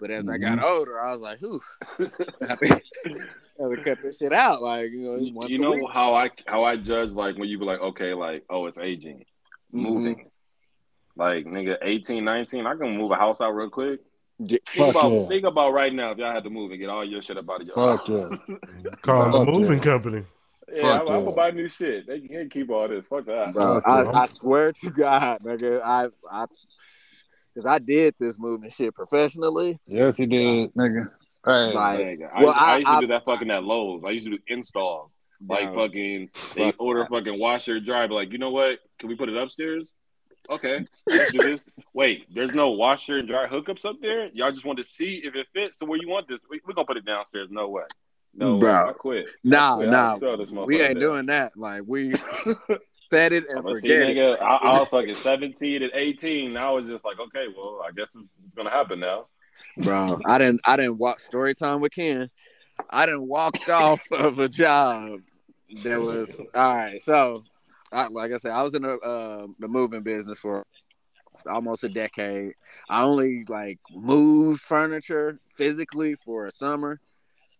But 0.00 0.10
as 0.10 0.28
I 0.28 0.38
got 0.38 0.58
Mhm. 0.58 0.62
older, 0.62 0.98
I 1.00 1.12
was 1.12 1.20
like, 1.20 1.38
whew, 1.40 1.60
I 2.42 2.48
have 2.48 3.70
to 3.70 3.82
cut 3.84 3.98
this 4.02 4.16
shit 4.18 4.32
out. 4.32 4.62
Like, 4.62 4.90
you 4.92 5.00
know, 5.02 5.16
You, 5.16 5.34
once 5.34 5.50
you 5.50 5.56
a 5.56 5.60
know 5.60 5.72
week. 5.72 5.84
how 5.92 6.14
I 6.14 6.30
how 6.46 6.64
I 6.64 6.76
judge 6.76 7.10
like 7.10 7.36
when 7.36 7.48
you 7.48 7.58
be 7.58 7.64
like, 7.64 7.80
okay, 7.80 8.14
like 8.14 8.42
oh 8.50 8.66
it's 8.66 8.78
aging, 8.78 9.18
Mhm. 9.74 9.80
moving. 9.82 10.30
Like 11.16 11.44
nigga, 11.44 11.76
18, 11.82 12.24
19, 12.24 12.66
I 12.66 12.74
can 12.76 12.96
move 12.96 13.10
a 13.10 13.16
house 13.16 13.40
out 13.40 13.50
real 13.54 13.68
quick. 13.68 14.00
Yeah. 14.38 14.56
Think 14.66 14.90
about 14.96 15.12
yeah. 15.12 15.28
think 15.28 15.44
about 15.44 15.72
right 15.74 15.92
now 15.92 16.12
if 16.12 16.18
y'all 16.18 16.32
had 16.32 16.44
to 16.44 16.50
move 16.50 16.70
and 16.70 16.80
get 16.80 16.88
all 16.88 17.04
your 17.04 17.20
shit 17.20 17.36
up 17.36 17.50
out 17.50 17.60
of 17.60 17.66
your 17.66 17.74
Fuck 17.76 18.06
house. 18.06 18.46
Calling 19.02 19.32
Fuck 19.32 19.44
the 19.46 19.52
moving 19.52 19.78
yeah. 19.78 19.84
company. 19.84 20.24
yeah, 20.72 20.82
Fuck 20.98 21.08
I'm, 21.10 21.14
I'm 21.16 21.24
gonna 21.24 21.36
buy 21.36 21.50
new 21.50 21.68
shit. 21.68 22.06
They 22.06 22.20
can't 22.20 22.50
keep 22.50 22.70
all 22.70 22.88
this. 22.88 23.06
Fuck 23.06 23.26
that. 23.26 23.52
Bro, 23.52 23.82
Fuck 23.82 23.86
I. 24.16 24.22
I 24.22 24.26
swear 24.26 24.72
to 24.72 24.90
God, 24.90 25.42
nigga, 25.42 25.82
I, 25.84 26.06
I, 26.32 26.46
because 27.54 27.66
I 27.66 27.78
did 27.78 28.14
this 28.18 28.38
moving 28.38 28.70
shit 28.76 28.94
professionally. 28.94 29.78
Yes, 29.86 30.16
he 30.16 30.26
did, 30.26 30.72
nigga. 30.74 31.04
Hey, 31.44 31.72
Like, 31.72 31.98
Nigga, 32.00 32.30
I, 32.34 32.38
well, 32.44 32.48
used, 32.48 32.58
I 32.58 32.72
I- 32.72 32.76
used 32.76 32.86
to 32.86 32.92
I- 32.92 33.00
do 33.00 33.06
that 33.08 33.24
fucking 33.24 33.50
at 33.50 33.64
Lowe's. 33.64 34.02
I 34.04 34.10
used 34.10 34.26
to 34.26 34.32
do 34.32 34.38
installs. 34.48 35.20
Like 35.48 35.72
Bro, 35.72 35.86
fucking, 35.86 36.28
they 36.54 36.64
fuck 36.66 36.74
order 36.78 37.00
that. 37.00 37.08
fucking 37.08 37.38
washer 37.40 37.76
and 37.76 37.86
dryer. 37.86 38.08
Like, 38.08 38.30
you 38.30 38.36
know 38.36 38.50
what? 38.50 38.78
Can 38.98 39.08
we 39.08 39.16
put 39.16 39.30
it 39.30 39.36
upstairs? 39.38 39.94
Okay, 40.50 40.84
let's 41.08 41.32
do 41.32 41.38
this. 41.38 41.66
Wait, 41.94 42.26
there's 42.34 42.52
no 42.52 42.70
washer 42.72 43.16
and 43.18 43.26
dryer 43.26 43.48
hookups 43.48 43.86
up 43.86 43.96
there. 44.02 44.28
Y'all 44.34 44.50
just 44.52 44.66
want 44.66 44.78
to 44.78 44.84
see 44.84 45.22
if 45.24 45.34
it 45.34 45.46
fits. 45.54 45.78
So 45.78 45.86
where 45.86 45.98
you 45.98 46.08
want 46.10 46.28
this? 46.28 46.40
We, 46.50 46.60
we're 46.66 46.74
gonna 46.74 46.86
put 46.86 46.98
it 46.98 47.06
downstairs. 47.06 47.48
No 47.50 47.68
way. 47.70 47.84
No. 48.34 48.58
Bro. 48.58 48.88
I 48.88 48.92
quit. 48.92 49.26
Nah, 49.42 49.80
Yeah, 49.80 49.90
nah, 49.90 50.18
we 50.64 50.80
ain't 50.80 50.94
down. 50.94 51.00
doing 51.00 51.26
that. 51.26 51.56
Like 51.56 51.82
we 51.86 52.12
set 53.10 53.32
it 53.32 53.44
and 53.48 53.64
see, 53.66 53.74
forget 53.74 54.02
it. 54.08 54.16
nigga, 54.16 54.40
I, 54.40 54.56
I 54.56 54.78
was 54.78 54.88
fucking 54.88 55.14
17 55.16 55.82
and 55.82 55.92
18. 55.92 56.52
Now 56.52 56.76
it's 56.76 56.88
just 56.88 57.04
like, 57.04 57.18
okay, 57.18 57.46
well, 57.56 57.82
I 57.86 57.90
guess 57.90 58.14
it's, 58.14 58.36
it's 58.46 58.54
gonna 58.54 58.70
happen 58.70 59.00
now. 59.00 59.26
bro. 59.78 60.20
I 60.26 60.38
didn't. 60.38 60.60
I 60.64 60.76
didn't 60.76 60.98
walk 60.98 61.20
story 61.20 61.54
time 61.54 61.80
with 61.80 61.92
Ken. 61.92 62.30
I 62.88 63.06
didn't 63.06 63.26
walked 63.26 63.68
off 63.68 64.00
of 64.12 64.38
a 64.38 64.48
job 64.48 65.20
that 65.84 66.00
was 66.00 66.36
all 66.54 66.76
right. 66.76 67.02
So, 67.02 67.44
I, 67.92 68.06
like 68.08 68.32
I 68.32 68.38
said, 68.38 68.52
I 68.52 68.62
was 68.62 68.74
in 68.74 68.82
the 68.82 68.98
uh, 68.98 69.46
the 69.58 69.68
moving 69.68 70.02
business 70.02 70.38
for 70.38 70.64
almost 71.46 71.84
a 71.84 71.88
decade. 71.88 72.52
I 72.88 73.02
only 73.02 73.44
like 73.48 73.80
moved 73.92 74.60
furniture 74.60 75.40
physically 75.56 76.14
for 76.14 76.46
a 76.46 76.52
summer. 76.52 77.00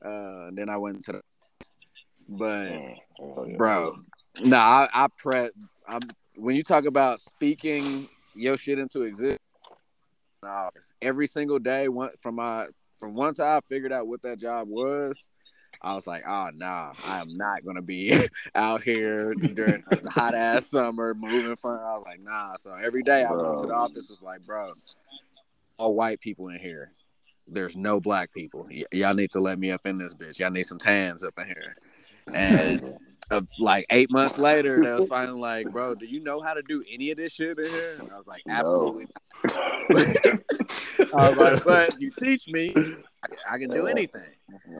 Uh, 0.04 0.48
and 0.48 0.56
then 0.58 0.68
I 0.68 0.76
went 0.76 1.04
to 1.04 1.12
the. 1.12 1.22
But 2.28 2.72
Mm, 2.72 2.96
oh, 3.20 3.46
yeah. 3.46 3.56
bro. 3.56 3.96
No, 4.40 4.56
I, 4.56 4.88
I 4.92 5.08
prep. 5.16 5.52
I'm 5.86 6.00
when 6.36 6.56
you 6.56 6.62
talk 6.62 6.84
about 6.84 7.20
speaking 7.20 8.08
your 8.34 8.56
shit 8.56 8.78
into 8.78 9.02
existence. 9.02 9.40
Every 11.02 11.26
single 11.26 11.58
day, 11.58 11.88
one 11.88 12.10
from 12.22 12.36
my 12.36 12.66
from 12.98 13.14
once 13.14 13.40
I 13.40 13.60
figured 13.60 13.92
out 13.92 14.06
what 14.06 14.22
that 14.22 14.38
job 14.38 14.68
was, 14.68 15.26
I 15.82 15.94
was 15.94 16.06
like, 16.06 16.22
oh 16.26 16.50
nah, 16.54 16.92
I 17.04 17.20
am 17.20 17.36
not 17.36 17.64
gonna 17.64 17.82
be 17.82 18.18
out 18.54 18.82
here 18.82 19.34
during 19.34 19.82
the 19.90 20.10
hot 20.10 20.34
ass 20.34 20.66
summer 20.66 21.14
moving 21.14 21.56
front. 21.56 21.80
I 21.80 21.96
was 21.96 22.04
like, 22.06 22.20
nah. 22.20 22.56
So 22.56 22.72
every 22.72 23.02
day 23.02 23.24
I 23.24 23.32
went 23.32 23.58
to 23.58 23.66
the 23.66 23.74
office 23.74 24.08
was 24.08 24.22
like, 24.22 24.44
bro, 24.46 24.72
all 25.78 25.94
white 25.94 26.20
people 26.20 26.48
in 26.48 26.58
here. 26.58 26.92
There's 27.50 27.76
no 27.76 28.00
black 28.00 28.32
people. 28.32 28.66
Y- 28.70 28.84
y'all 28.92 29.14
need 29.14 29.30
to 29.32 29.40
let 29.40 29.58
me 29.58 29.70
up 29.70 29.84
in 29.86 29.98
this 29.98 30.14
bitch. 30.14 30.38
Y'all 30.38 30.50
need 30.50 30.66
some 30.66 30.78
tans 30.78 31.22
up 31.24 31.34
in 31.38 31.46
here. 31.46 31.76
And 32.32 32.94
uh, 33.30 33.42
like 33.58 33.86
eight 33.90 34.10
months 34.10 34.38
later, 34.38 34.82
they 34.82 34.92
was 35.00 35.08
finally 35.08 35.40
like, 35.40 35.70
"Bro, 35.70 35.96
do 35.96 36.06
you 36.06 36.20
know 36.22 36.40
how 36.40 36.54
to 36.54 36.62
do 36.62 36.82
any 36.90 37.10
of 37.10 37.16
this 37.16 37.32
shit 37.32 37.58
in 37.58 37.70
here?" 37.70 37.96
And 38.00 38.10
I 38.10 38.16
was 38.16 38.26
like, 38.26 38.42
"Absolutely." 38.48 39.06
not." 39.44 39.54
I 41.14 41.28
was 41.28 41.36
like, 41.38 41.64
"But 41.64 42.00
you 42.00 42.10
teach 42.18 42.46
me, 42.48 42.72
I, 42.76 43.54
I 43.54 43.58
can 43.58 43.70
do 43.70 43.86
anything." 43.86 44.22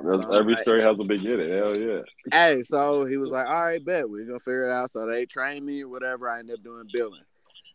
There's- 0.02 0.24
Every 0.32 0.56
story 0.56 0.82
has 0.82 0.98
a 1.00 1.04
beginning. 1.04 1.50
Hell 1.50 1.76
yeah. 1.76 2.00
Hey, 2.32 2.62
so 2.62 3.04
he 3.04 3.16
was 3.16 3.30
like, 3.30 3.46
"All 3.46 3.64
right, 3.64 3.84
bet 3.84 4.08
we're 4.08 4.24
gonna 4.26 4.38
figure 4.38 4.68
it 4.68 4.72
out." 4.72 4.90
So 4.90 5.00
they 5.10 5.26
trained 5.26 5.64
me 5.66 5.82
or 5.82 5.88
whatever. 5.88 6.28
I 6.28 6.40
ended 6.40 6.56
up 6.58 6.64
doing 6.64 6.84
billing. 6.92 7.22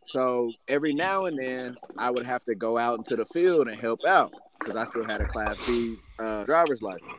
So 0.08 0.52
every 0.68 0.94
now 0.94 1.26
and 1.26 1.38
then, 1.38 1.76
I 1.98 2.12
would 2.12 2.26
have 2.26 2.44
to 2.46 2.56
go 2.56 2.78
out 2.78 3.00
into 3.00 3.16
the 3.16 3.26
field 3.26 3.68
and 3.68 3.80
help 3.80 4.02
out 4.08 4.34
because 4.60 4.76
I 4.76 4.86
still 4.86 5.06
had 5.06 5.22
a 5.22 5.26
Class 5.26 5.58
B 5.66 5.98
uh, 6.20 6.44
driver's 6.46 6.82
license. 6.82 7.12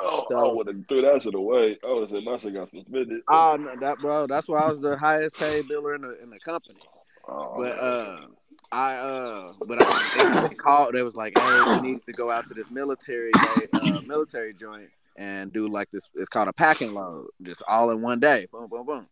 Oh, 0.00 0.26
So- 0.30 0.38
I 0.50 0.52
would 0.52 0.66
have 0.66 0.76
threw 0.88 1.02
that 1.02 1.22
shit 1.22 1.34
away. 1.34 1.78
I 1.86 1.92
would 1.92 2.02
have 2.02 2.10
said 2.10 2.24
my 2.24 2.38
shit 2.38 2.54
got 2.54 2.70
suspended. 2.70 3.20
Oh 3.28 3.56
no, 3.56 3.76
that 3.80 3.98
bro, 3.98 4.26
that's 4.26 4.48
why 4.48 4.60
I 4.62 4.68
was 4.68 4.80
the 4.80 4.96
highest 4.96 5.36
paid 5.38 5.68
biller 5.68 5.94
in 5.94 6.02
the 6.02 6.20
in 6.22 6.30
the 6.30 6.40
company. 6.40 6.80
Oh, 7.28 7.54
But 7.56 7.78
uh, 7.78 8.26
I 8.72 8.96
uh, 8.96 9.52
but 9.66 9.78
I, 9.80 10.40
they, 10.42 10.48
they 10.48 10.54
called. 10.54 10.94
They 10.94 11.02
was 11.02 11.14
like, 11.16 11.38
"Hey, 11.38 11.62
we 11.80 11.80
need 11.92 12.00
to 12.06 12.12
go 12.12 12.30
out 12.30 12.46
to 12.46 12.54
this 12.54 12.70
military 12.70 13.30
day, 13.30 13.68
uh, 13.72 14.00
military 14.06 14.52
joint 14.52 14.88
and 15.16 15.52
do 15.52 15.68
like 15.68 15.90
this. 15.90 16.08
It's 16.16 16.28
called 16.28 16.48
a 16.48 16.52
packing 16.52 16.92
load, 16.92 17.28
just 17.42 17.62
all 17.68 17.90
in 17.90 18.02
one 18.02 18.18
day. 18.20 18.46
Boom, 18.52 18.68
boom, 18.68 18.84
boom." 18.84 19.06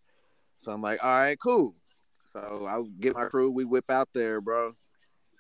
So 0.59 0.73
I'm 0.73 0.83
like, 0.83 1.03
"All 1.03 1.21
right, 1.21 1.39
cool." 1.41 1.75
So 2.25 2.67
I 2.69 2.83
get 3.01 3.15
my 3.15 3.27
crew. 3.27 3.51
We 3.51 3.65
whip 3.65 3.89
out 3.91 4.09
there, 4.15 4.41
bro, 4.41 4.75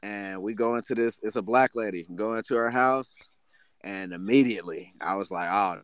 and 0.02 0.42
we 0.42 0.54
go 0.54 0.76
into 0.76 0.94
this. 0.94 1.20
It's 1.22 1.36
a 1.36 1.42
black 1.42 1.74
lady. 1.74 2.06
Go 2.14 2.34
into 2.34 2.54
her 2.56 2.70
house, 2.70 3.16
and 3.82 4.12
immediately 4.12 4.94
I 5.00 5.16
was 5.16 5.30
like, 5.30 5.48
"Oh." 5.50 5.82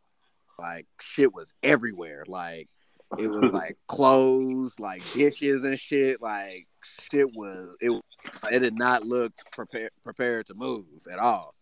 Like 0.59 0.87
shit 1.01 1.33
was 1.33 1.55
everywhere. 1.63 2.25
Like 2.27 2.69
it 3.17 3.29
was 3.29 3.53
like 3.53 3.79
clothes, 3.87 4.75
like 4.79 5.03
dishes 5.13 5.65
and 5.65 5.79
shit. 5.79 6.21
Like 6.21 6.67
shit 7.11 7.29
was 7.35 7.77
it. 7.81 7.93
It 8.51 8.59
did 8.59 8.77
not 8.77 9.05
look 9.05 9.33
prepared 9.53 9.93
prepared 10.03 10.47
to 10.47 10.55
move 10.55 10.87
at 11.11 11.19
all. 11.19 11.55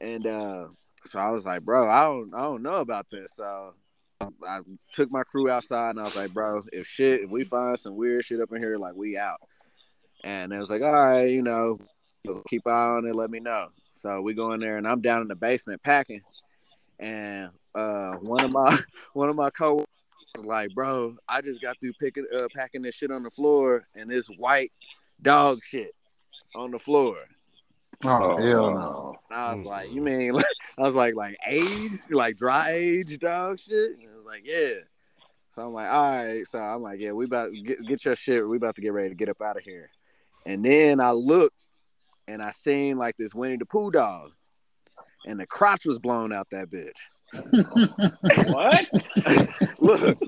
And 0.00 0.26
uh, 0.26 0.68
so 1.06 1.18
I 1.18 1.30
was 1.30 1.46
like, 1.46 1.62
bro, 1.62 1.88
I 1.88 2.04
don't 2.04 2.34
I 2.34 2.42
don't 2.42 2.62
know 2.62 2.76
about 2.76 3.06
this. 3.10 3.32
So 3.34 3.74
I 4.46 4.60
took 4.92 5.10
my 5.10 5.22
crew 5.22 5.48
outside 5.48 5.90
and 5.90 6.00
I 6.00 6.04
was 6.04 6.16
like, 6.16 6.34
bro, 6.34 6.62
if 6.72 6.86
shit, 6.86 7.22
if 7.22 7.30
we 7.30 7.42
find 7.42 7.78
some 7.78 7.96
weird 7.96 8.24
shit 8.24 8.40
up 8.40 8.52
in 8.52 8.62
here, 8.62 8.76
like 8.76 8.94
we 8.94 9.16
out. 9.16 9.40
And 10.24 10.52
it 10.52 10.58
was 10.58 10.70
like, 10.70 10.82
all 10.82 10.92
right, 10.92 11.24
you 11.30 11.42
know, 11.42 11.78
keep 12.48 12.66
eye 12.66 12.70
on 12.70 13.06
it, 13.06 13.14
let 13.14 13.30
me 13.30 13.40
know. 13.40 13.68
So 13.92 14.20
we 14.20 14.34
go 14.34 14.52
in 14.52 14.60
there 14.60 14.76
and 14.76 14.86
I'm 14.86 15.00
down 15.00 15.22
in 15.22 15.28
the 15.28 15.36
basement 15.36 15.82
packing. 15.82 16.22
And 16.98 17.50
uh, 17.74 18.12
one 18.14 18.44
of 18.44 18.52
my 18.52 18.78
one 19.12 19.28
of 19.28 19.36
my 19.36 19.50
co 19.50 19.84
like, 20.38 20.74
bro, 20.74 21.16
I 21.28 21.40
just 21.40 21.60
got 21.62 21.78
through 21.80 21.92
picking 21.94 22.26
uh, 22.36 22.48
packing 22.54 22.82
this 22.82 22.94
shit 22.94 23.10
on 23.10 23.22
the 23.22 23.30
floor 23.30 23.86
and 23.94 24.10
this 24.10 24.26
white 24.26 24.72
dog 25.22 25.60
shit 25.64 25.94
on 26.54 26.70
the 26.70 26.78
floor. 26.78 27.16
Oh, 28.04 28.08
Oh, 28.08 28.36
hell 28.36 28.70
no. 28.70 28.74
no. 28.74 29.18
And 29.30 29.38
I 29.38 29.54
was 29.54 29.62
Mm. 29.62 29.66
like, 29.66 29.92
you 29.92 30.02
mean? 30.02 30.32
Like, 30.34 30.44
I 30.78 30.82
was 30.82 30.94
like, 30.94 31.14
like 31.14 31.36
age, 31.46 31.92
like 32.10 32.36
dry 32.36 32.72
age, 32.72 33.18
dog 33.18 33.58
shit. 33.60 33.92
And 33.92 34.02
it 34.02 34.14
was 34.14 34.26
like, 34.26 34.42
yeah. 34.44 34.80
So 35.52 35.62
I'm 35.66 35.72
like, 35.72 35.90
all 35.90 36.02
right. 36.02 36.46
So 36.46 36.58
I'm 36.58 36.82
like, 36.82 37.00
yeah, 37.00 37.12
we 37.12 37.24
about 37.24 37.50
get, 37.64 37.84
get 37.86 38.04
your 38.04 38.14
shit. 38.16 38.46
We 38.46 38.58
about 38.58 38.74
to 38.76 38.82
get 38.82 38.92
ready 38.92 39.08
to 39.08 39.14
get 39.14 39.30
up 39.30 39.40
out 39.40 39.56
of 39.56 39.62
here. 39.62 39.90
And 40.46 40.64
then 40.64 41.00
I 41.00 41.10
looked 41.10 41.56
and 42.28 42.40
I 42.40 42.52
seen 42.52 42.96
like 42.96 43.16
this 43.16 43.34
Winnie 43.34 43.56
the 43.56 43.66
Pooh 43.66 43.90
dog, 43.90 44.30
and 45.26 45.40
the 45.40 45.46
crotch 45.46 45.84
was 45.84 45.98
blown 45.98 46.32
out 46.32 46.48
that 46.50 46.70
bitch. 46.70 46.92
What? 48.46 48.86
look, 49.80 50.18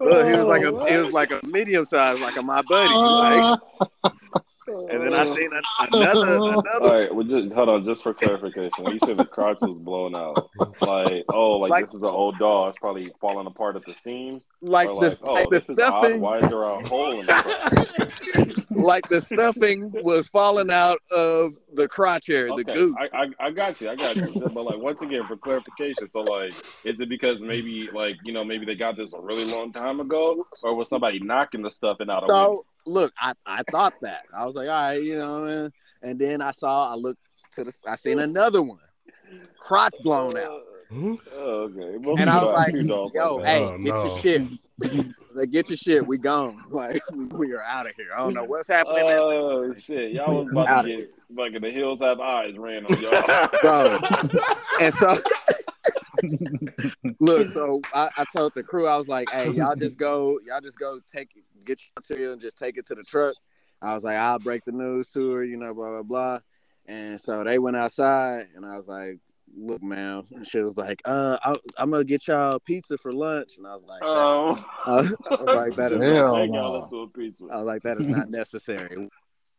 look, 0.00 0.26
he 0.26 0.32
was 0.32 0.44
like 0.44 0.62
a 0.62 0.90
he 0.90 0.96
was 0.98 1.12
like 1.12 1.30
a 1.30 1.40
medium 1.46 1.86
size, 1.86 2.20
like 2.20 2.36
a 2.36 2.42
my 2.42 2.62
buddy. 2.68 2.92
Like, 2.92 3.60
and 4.68 5.02
then 5.02 5.14
I 5.14 5.26
oh. 5.26 5.34
seen 5.34 5.50
a, 5.52 5.96
another 5.96 6.38
All 6.38 6.60
another 6.60 6.88
right, 6.88 7.14
well, 7.14 7.26
just 7.26 7.52
hold 7.52 7.68
on, 7.68 7.84
just 7.84 8.02
for 8.02 8.12
clarification. 8.12 8.70
When 8.78 8.94
you 8.94 9.00
said 9.00 9.16
the 9.16 9.24
crotch 9.24 9.58
was 9.60 9.78
blown 9.78 10.14
out, 10.14 10.50
like, 10.80 11.24
oh, 11.28 11.58
like, 11.58 11.70
Like- 11.70 11.86
this 11.86 11.94
is 11.94 12.02
an 12.02 12.08
old 12.08 12.38
dog, 12.38 12.70
it's 12.70 12.78
probably 12.78 13.10
falling 13.20 13.46
apart 13.46 13.76
at 13.76 13.84
the 13.84 13.94
seams, 13.94 14.44
like 14.60 14.88
or 14.88 15.00
the 15.00 15.08
like, 15.08 15.18
oh, 15.22 15.32
like 15.32 15.44
the 15.44 15.50
this 15.50 15.70
is 15.70 15.78
odd. 15.78 16.20
Why 16.20 16.38
is 16.38 16.50
there 16.50 16.62
a 16.62 16.86
hole 16.86 17.20
in 17.20 17.26
the 17.26 18.66
like 18.70 19.08
the 19.08 19.20
stuffing 19.20 19.90
was 20.02 20.28
falling 20.28 20.70
out 20.70 20.98
of 21.10 21.52
the 21.74 21.88
crotch 21.88 22.28
area, 22.28 22.48
the 22.48 22.60
Okay, 22.60 22.72
goop. 22.72 22.96
I, 22.98 23.24
I 23.24 23.46
I 23.46 23.50
got 23.50 23.80
you, 23.80 23.90
I 23.90 23.96
got 23.96 24.16
you. 24.16 24.48
But 24.52 24.64
like, 24.64 24.78
once 24.78 25.02
again, 25.02 25.26
for 25.26 25.36
clarification, 25.36 26.06
so 26.06 26.20
like, 26.20 26.54
is 26.84 27.00
it 27.00 27.08
because 27.08 27.40
maybe 27.40 27.88
like 27.92 28.16
you 28.24 28.32
know 28.32 28.44
maybe 28.44 28.66
they 28.66 28.74
got 28.74 28.96
this 28.96 29.12
a 29.12 29.20
really 29.20 29.44
long 29.44 29.72
time 29.72 30.00
ago, 30.00 30.46
or 30.62 30.74
was 30.74 30.88
somebody 30.88 31.20
knocking 31.20 31.62
the 31.62 31.70
stuffing 31.70 32.10
out 32.10 32.22
of 32.24 32.28
So 32.28 32.64
look, 32.88 33.12
I, 33.20 33.32
I 33.46 33.62
thought 33.70 33.94
that. 34.02 34.22
I 34.36 34.44
was 34.46 34.54
like, 34.54 34.68
all 34.68 34.74
right, 34.82 35.02
you 35.02 35.16
know, 35.18 35.44
man. 35.44 35.72
and 36.02 36.18
then 36.18 36.40
I 36.42 36.50
saw 36.52 36.90
I 36.92 36.94
looked 36.96 37.20
to 37.54 37.64
the 37.64 37.72
I 37.86 37.96
seen 37.96 38.18
another 38.20 38.62
one. 38.62 38.78
Crotch 39.60 39.94
blown 40.02 40.36
out. 40.38 40.62
Hmm? 40.90 41.14
Oh, 41.34 41.68
okay. 41.70 41.98
Most 41.98 42.18
And 42.20 42.30
I 42.30 42.42
was 42.44 42.54
like, 42.54 42.74
Yo, 42.74 43.42
hey, 43.44 43.62
Oh, 43.62 43.76
get 43.78 43.94
no. 43.94 44.06
your 44.06 44.18
shit. 44.18 44.42
like, 45.34 45.50
get 45.50 45.68
your 45.68 45.76
shit. 45.76 46.06
We 46.06 46.16
gone. 46.18 46.62
Like, 46.70 47.02
we, 47.12 47.26
we 47.26 47.52
are 47.52 47.62
out 47.62 47.86
of 47.86 47.92
here. 47.96 48.06
I 48.16 48.20
don't 48.20 48.32
know 48.34 48.44
what's 48.44 48.68
happening. 48.68 49.04
man. 49.04 49.18
Oh 49.18 49.74
shit! 49.74 50.12
Y'all 50.12 50.44
was 50.44 50.52
about 50.52 50.68
Outta 50.68 50.88
to 50.88 50.96
get 50.98 51.10
fucking 51.36 51.60
the 51.60 51.70
hills 51.70 52.00
have 52.00 52.20
eyes 52.20 52.56
ran 52.56 52.86
on 52.86 52.98
y'all. 53.02 53.48
bro. 53.60 53.98
And 54.80 54.94
so, 54.94 55.18
look, 57.20 57.48
so 57.48 57.80
I, 57.94 58.08
I 58.16 58.24
told 58.36 58.52
the 58.54 58.62
crew, 58.62 58.86
I 58.86 58.96
was 58.96 59.08
like, 59.08 59.30
"Hey, 59.30 59.50
y'all 59.50 59.76
just 59.76 59.98
go, 59.98 60.38
y'all 60.46 60.60
just 60.60 60.78
go 60.78 61.00
take 61.06 61.30
get 61.64 61.80
your 61.80 61.92
material 61.96 62.32
and 62.32 62.40
just 62.40 62.58
take 62.58 62.76
it 62.76 62.86
to 62.86 62.94
the 62.94 63.02
truck." 63.02 63.34
I 63.80 63.94
was 63.94 64.04
like, 64.04 64.16
"I'll 64.16 64.38
break 64.38 64.64
the 64.64 64.72
news 64.72 65.10
to 65.12 65.30
her," 65.32 65.44
you 65.44 65.56
know, 65.56 65.74
blah 65.74 65.90
blah 65.90 66.02
blah. 66.02 66.40
And 66.86 67.20
so 67.20 67.44
they 67.44 67.58
went 67.58 67.76
outside, 67.76 68.48
and 68.56 68.64
I 68.64 68.76
was 68.76 68.88
like, 68.88 69.18
"Look, 69.56 69.82
man," 69.82 70.24
and 70.32 70.46
she 70.46 70.58
was 70.58 70.76
like, 70.76 71.02
"Uh, 71.04 71.38
I, 71.42 71.54
I'm 71.76 71.90
gonna 71.90 72.04
get 72.04 72.26
y'all 72.26 72.58
pizza 72.58 72.96
for 72.98 73.12
lunch," 73.12 73.58
and 73.58 73.66
I 73.66 73.74
was 73.74 73.84
like, 73.84 74.02
Oh, 74.02 74.64
I 74.86 75.00
was 75.42 75.56
like, 75.56 75.76
"That 75.76 75.92
is." 75.92 76.02
Hell 76.02 76.34
Take 76.36 76.50
no. 76.50 76.56
y'all 76.56 76.82
up 76.82 76.90
to 76.90 77.00
a 77.00 77.08
pizza. 77.08 77.46
I 77.52 77.56
was 77.58 77.66
like, 77.66 77.82
that 77.82 77.98
is 77.98 78.08
not 78.08 78.30
necessary. 78.30 79.08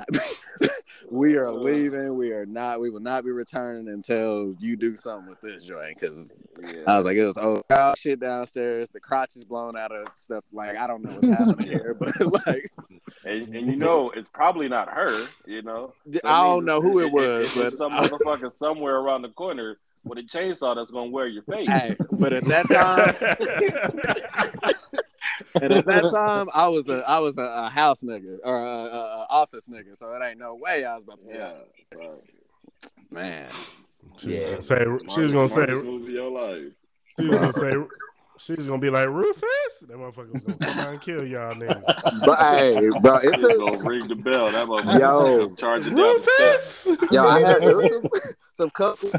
we 1.12 1.36
are 1.38 1.52
leaving. 1.52 2.18
We 2.18 2.32
are 2.32 2.46
not. 2.46 2.80
We 2.80 2.90
will 2.90 3.00
not 3.00 3.24
be 3.24 3.32
returning 3.32 3.88
until 3.90 4.56
you 4.60 4.76
do 4.76 4.96
something 4.96 5.30
with 5.30 5.42
this 5.42 5.64
joint. 5.64 5.98
Because 6.00 6.32
Yeah. 6.62 6.84
I 6.88 6.98
was 6.98 7.06
like, 7.06 7.18
it 7.18 7.26
was 7.26 7.38
oh 7.38 7.64
shit 7.98 8.20
downstairs. 8.20 8.90
The 8.90 9.00
crotch 9.00 9.36
is 9.36 9.46
blown 9.46 9.76
out 9.78 9.92
of 9.92 10.08
stuff. 10.16 10.44
Like 10.52 10.78
I 10.78 10.88
don't 10.88 11.04
know 11.04 11.16
what's 11.16 11.28
happening 11.28 11.68
here, 11.70 11.96
but 12.00 12.20
like 12.48 12.72
and, 13.26 13.56
and 13.56 13.68
you 13.68 13.76
know 13.78 14.10
it's 14.12 14.30
probably 14.30 14.68
not 14.70 14.90
her. 14.90 15.28
You 15.46 15.62
know, 15.62 15.94
That 16.08 16.26
I 16.26 16.44
don't 16.44 16.66
know 16.66 16.82
who 16.82 17.00
it 17.00 17.08
it- 17.08 17.14
was, 17.14 17.56
but 17.56 17.74
some 17.74 17.94
motherfucker 17.94 18.52
somewhere 18.52 18.98
around 18.98 19.22
the 19.24 19.30
corner 19.30 19.78
with 20.06 20.18
a 20.18 20.24
chainsaw 20.24 20.76
that's 20.76 20.92
gonna 20.92 21.12
wear 21.12 21.28
your 21.28 21.44
face. 21.44 21.70
hey, 21.70 21.94
but 22.20 22.32
at 22.32 22.46
that 22.46 22.70
time, 22.70 23.16
and 25.62 25.74
at 25.74 25.86
that 25.86 26.10
time, 26.12 26.48
I 26.54 26.68
was 26.68 26.88
a 26.90 27.04
I 27.08 27.20
was 27.20 27.38
a, 27.38 27.44
a 27.44 27.70
house 27.70 28.02
nigga 28.04 28.38
or 28.44 28.58
a, 28.60 28.66
a, 28.66 29.00
a 29.22 29.28
office 29.30 29.68
nigga. 29.68 29.96
So 29.98 30.12
it 30.14 30.24
ain't 30.24 30.40
no 30.40 30.56
way 30.56 30.86
I 30.86 30.96
was 30.96 31.04
about 31.04 31.20
to 31.22 31.26
be 31.26 31.34
Yeah, 31.34 31.46
out. 31.46 31.68
right. 31.96 32.24
Man, 33.12 33.46
She 34.18 34.30
Yeah. 34.30 34.56
was 34.56 34.68
gonna 34.70 35.00
say 35.00 35.14
she 35.14 35.22
was 35.22 35.34
gonna 35.34 35.48
say 35.50 35.54
Smartest 35.56 35.84
move 35.86 36.04
of 36.04 36.10
your 36.10 36.32
life. 36.32 36.68
she 37.20 37.26
was 37.28 37.40
gonna 37.40 37.54
say 37.54 37.96
she 38.38 38.54
was 38.54 38.68
gonna 38.68 38.80
be 38.80 38.90
like 38.90 39.08
Rufus. 39.08 39.44
That 39.82 39.98
motherfucker 39.98 40.34
was 40.34 40.44
gonna 40.44 40.58
come 40.58 40.80
out 40.80 40.94
and 40.94 41.02
kill 41.02 41.26
y'all 41.26 41.54
niggas. 41.56 41.86
but 42.26 42.40
hey, 42.40 42.90
bro, 43.02 43.16
it's 43.18 43.42
Just 43.42 43.56
a, 43.56 43.66
gonna 43.66 43.90
ring 43.90 44.08
the 44.08 44.16
bell. 44.16 44.52
That 44.52 44.68
motherfucker 44.68 45.00
Yo. 45.00 45.48
come 45.48 45.56
charging 45.58 45.96
down 45.96 45.98
the. 45.98 46.22
Rufus. 46.22 46.88
Yo, 47.12 47.28
I 47.28 47.40
had 47.40 47.62
some, 47.90 48.10
some 48.54 48.70
couple 48.70 49.12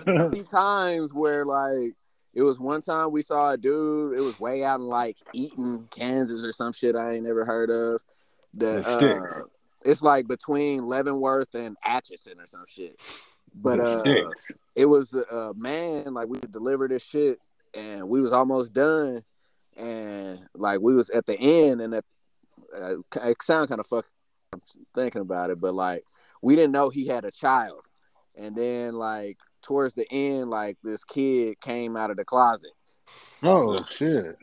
times 0.51 1.13
where 1.13 1.45
like 1.45 1.95
it 2.35 2.43
was 2.43 2.59
one 2.59 2.81
time 2.81 3.11
we 3.11 3.23
saw 3.23 3.51
a 3.51 3.57
dude. 3.57 4.19
It 4.19 4.23
was 4.23 4.39
way 4.39 4.63
out 4.65 4.81
in 4.81 4.87
like 4.87 5.17
Easton, 5.33 5.89
Kansas, 5.91 6.45
or 6.45 6.53
some 6.53 6.73
shit 6.73 6.97
I 6.97 7.15
ain't 7.15 7.25
never 7.25 7.45
heard 7.45 7.71
of. 7.71 8.01
The 8.55 8.87
uh, 8.87 9.45
it's 9.85 10.03
like 10.03 10.29
between 10.29 10.85
Leavenworth 10.85 11.55
and 11.55 11.77
Atchison 11.85 12.41
or 12.41 12.47
some 12.47 12.65
shit. 12.69 12.99
But 13.55 13.81
uh, 13.81 14.03
it 14.77 14.87
was 14.87 15.13
a 15.13 15.53
man 15.57 16.15
like 16.15 16.29
we 16.29 16.39
would 16.39 16.53
deliver 16.53 16.87
this 16.87 17.05
shit, 17.05 17.39
and 17.75 18.09
we 18.09 18.21
was 18.21 18.33
almost 18.33 18.73
done, 18.73 19.23
and 19.77 20.41
like 20.55 20.81
we 20.81 20.95
was 20.95 21.11
at 21.11 21.27
the 21.27 21.39
end, 21.39 21.81
and 21.81 21.95
at, 21.95 22.05
uh, 22.77 22.95
it 23.25 23.43
sound 23.43 23.69
kind 23.69 23.81
of 23.81 23.87
fucked. 23.87 24.09
up 24.53 24.63
thinking 24.95 25.21
about 25.21 25.51
it, 25.51 25.61
but 25.61 25.75
like 25.75 26.05
we 26.43 26.57
didn't 26.57 26.73
know 26.73 26.91
he 26.91 27.07
had 27.07 27.25
a 27.25 27.31
child, 27.31 27.83
and 28.37 28.55
then 28.55 28.95
like 28.95 29.39
towards 29.63 29.95
the 29.95 30.07
end, 30.11 30.51
like 30.51 30.77
this 30.83 31.05
kid 31.05 31.61
came 31.61 31.97
out 31.97 32.11
of 32.11 32.17
the 32.17 32.25
closet, 32.25 32.73
Oh 33.43 33.85
shit. 33.87 34.37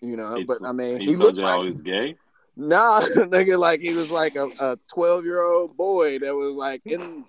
you 0.00 0.16
know. 0.16 0.36
He- 0.36 0.44
but 0.44 0.58
I 0.64 0.72
mean, 0.72 0.98
He, 1.00 1.06
he, 1.06 1.12
told 1.12 1.18
looked 1.20 1.38
y'all 1.38 1.58
like 1.60 1.68
he's 1.68 1.80
gay. 1.80 2.16
nah, 2.56 3.00
nigga, 3.16 3.58
like 3.58 3.80
he 3.80 3.92
was 3.92 4.10
like 4.10 4.36
a, 4.36 4.48
a 4.60 4.78
12 4.94 5.24
year 5.24 5.42
old 5.42 5.76
boy 5.76 6.18
that 6.20 6.34
was 6.34 6.50
like 6.52 6.82
in 6.84 7.24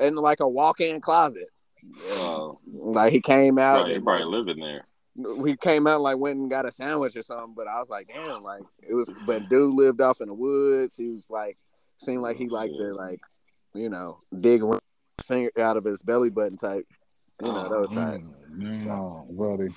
in 0.00 0.14
like 0.16 0.40
a 0.40 0.48
walk 0.48 0.80
in 0.80 1.00
closet. 1.00 1.48
Oh, 2.12 2.58
Like 2.72 3.12
he 3.12 3.20
came 3.20 3.58
out 3.58 3.74
probably, 3.76 3.90
he 3.92 3.96
and 3.96 4.04
probably 4.04 4.24
like, 4.24 4.46
living 4.46 4.62
there. 4.62 4.84
we 5.16 5.56
came 5.56 5.86
out 5.86 5.96
and, 5.96 6.02
like 6.04 6.16
went 6.16 6.38
and 6.38 6.50
got 6.50 6.66
a 6.66 6.72
sandwich 6.72 7.16
or 7.16 7.22
something. 7.22 7.54
But 7.56 7.66
I 7.68 7.78
was 7.80 7.88
like, 7.88 8.08
damn, 8.08 8.42
like 8.42 8.62
it 8.88 8.94
was. 8.94 9.10
But 9.26 9.48
dude 9.48 9.74
lived 9.74 10.00
off 10.00 10.20
in 10.20 10.28
the 10.28 10.34
woods. 10.34 10.94
He 10.96 11.08
was 11.08 11.26
like, 11.28 11.58
seemed 11.98 12.22
like 12.22 12.36
he 12.36 12.48
liked 12.48 12.74
to 12.76 12.94
like, 12.94 13.20
you 13.74 13.88
know, 13.88 14.20
dig 14.40 14.60
his 14.62 14.78
finger 15.20 15.50
out 15.58 15.76
of 15.76 15.84
his 15.84 16.02
belly 16.02 16.30
button 16.30 16.56
type. 16.56 16.86
You 17.42 17.52
know, 17.52 17.68
those 17.68 17.90
type. 17.90 18.20
Mm, 18.54 18.86
no, 18.86 19.26
buddy. 19.30 19.74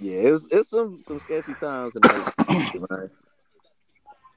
Yeah, 0.00 0.32
it's 0.32 0.46
it's 0.50 0.70
some 0.70 0.98
some 0.98 1.20
sketchy 1.20 1.54
times 1.54 1.96
in 1.96 2.02
there. 2.88 3.10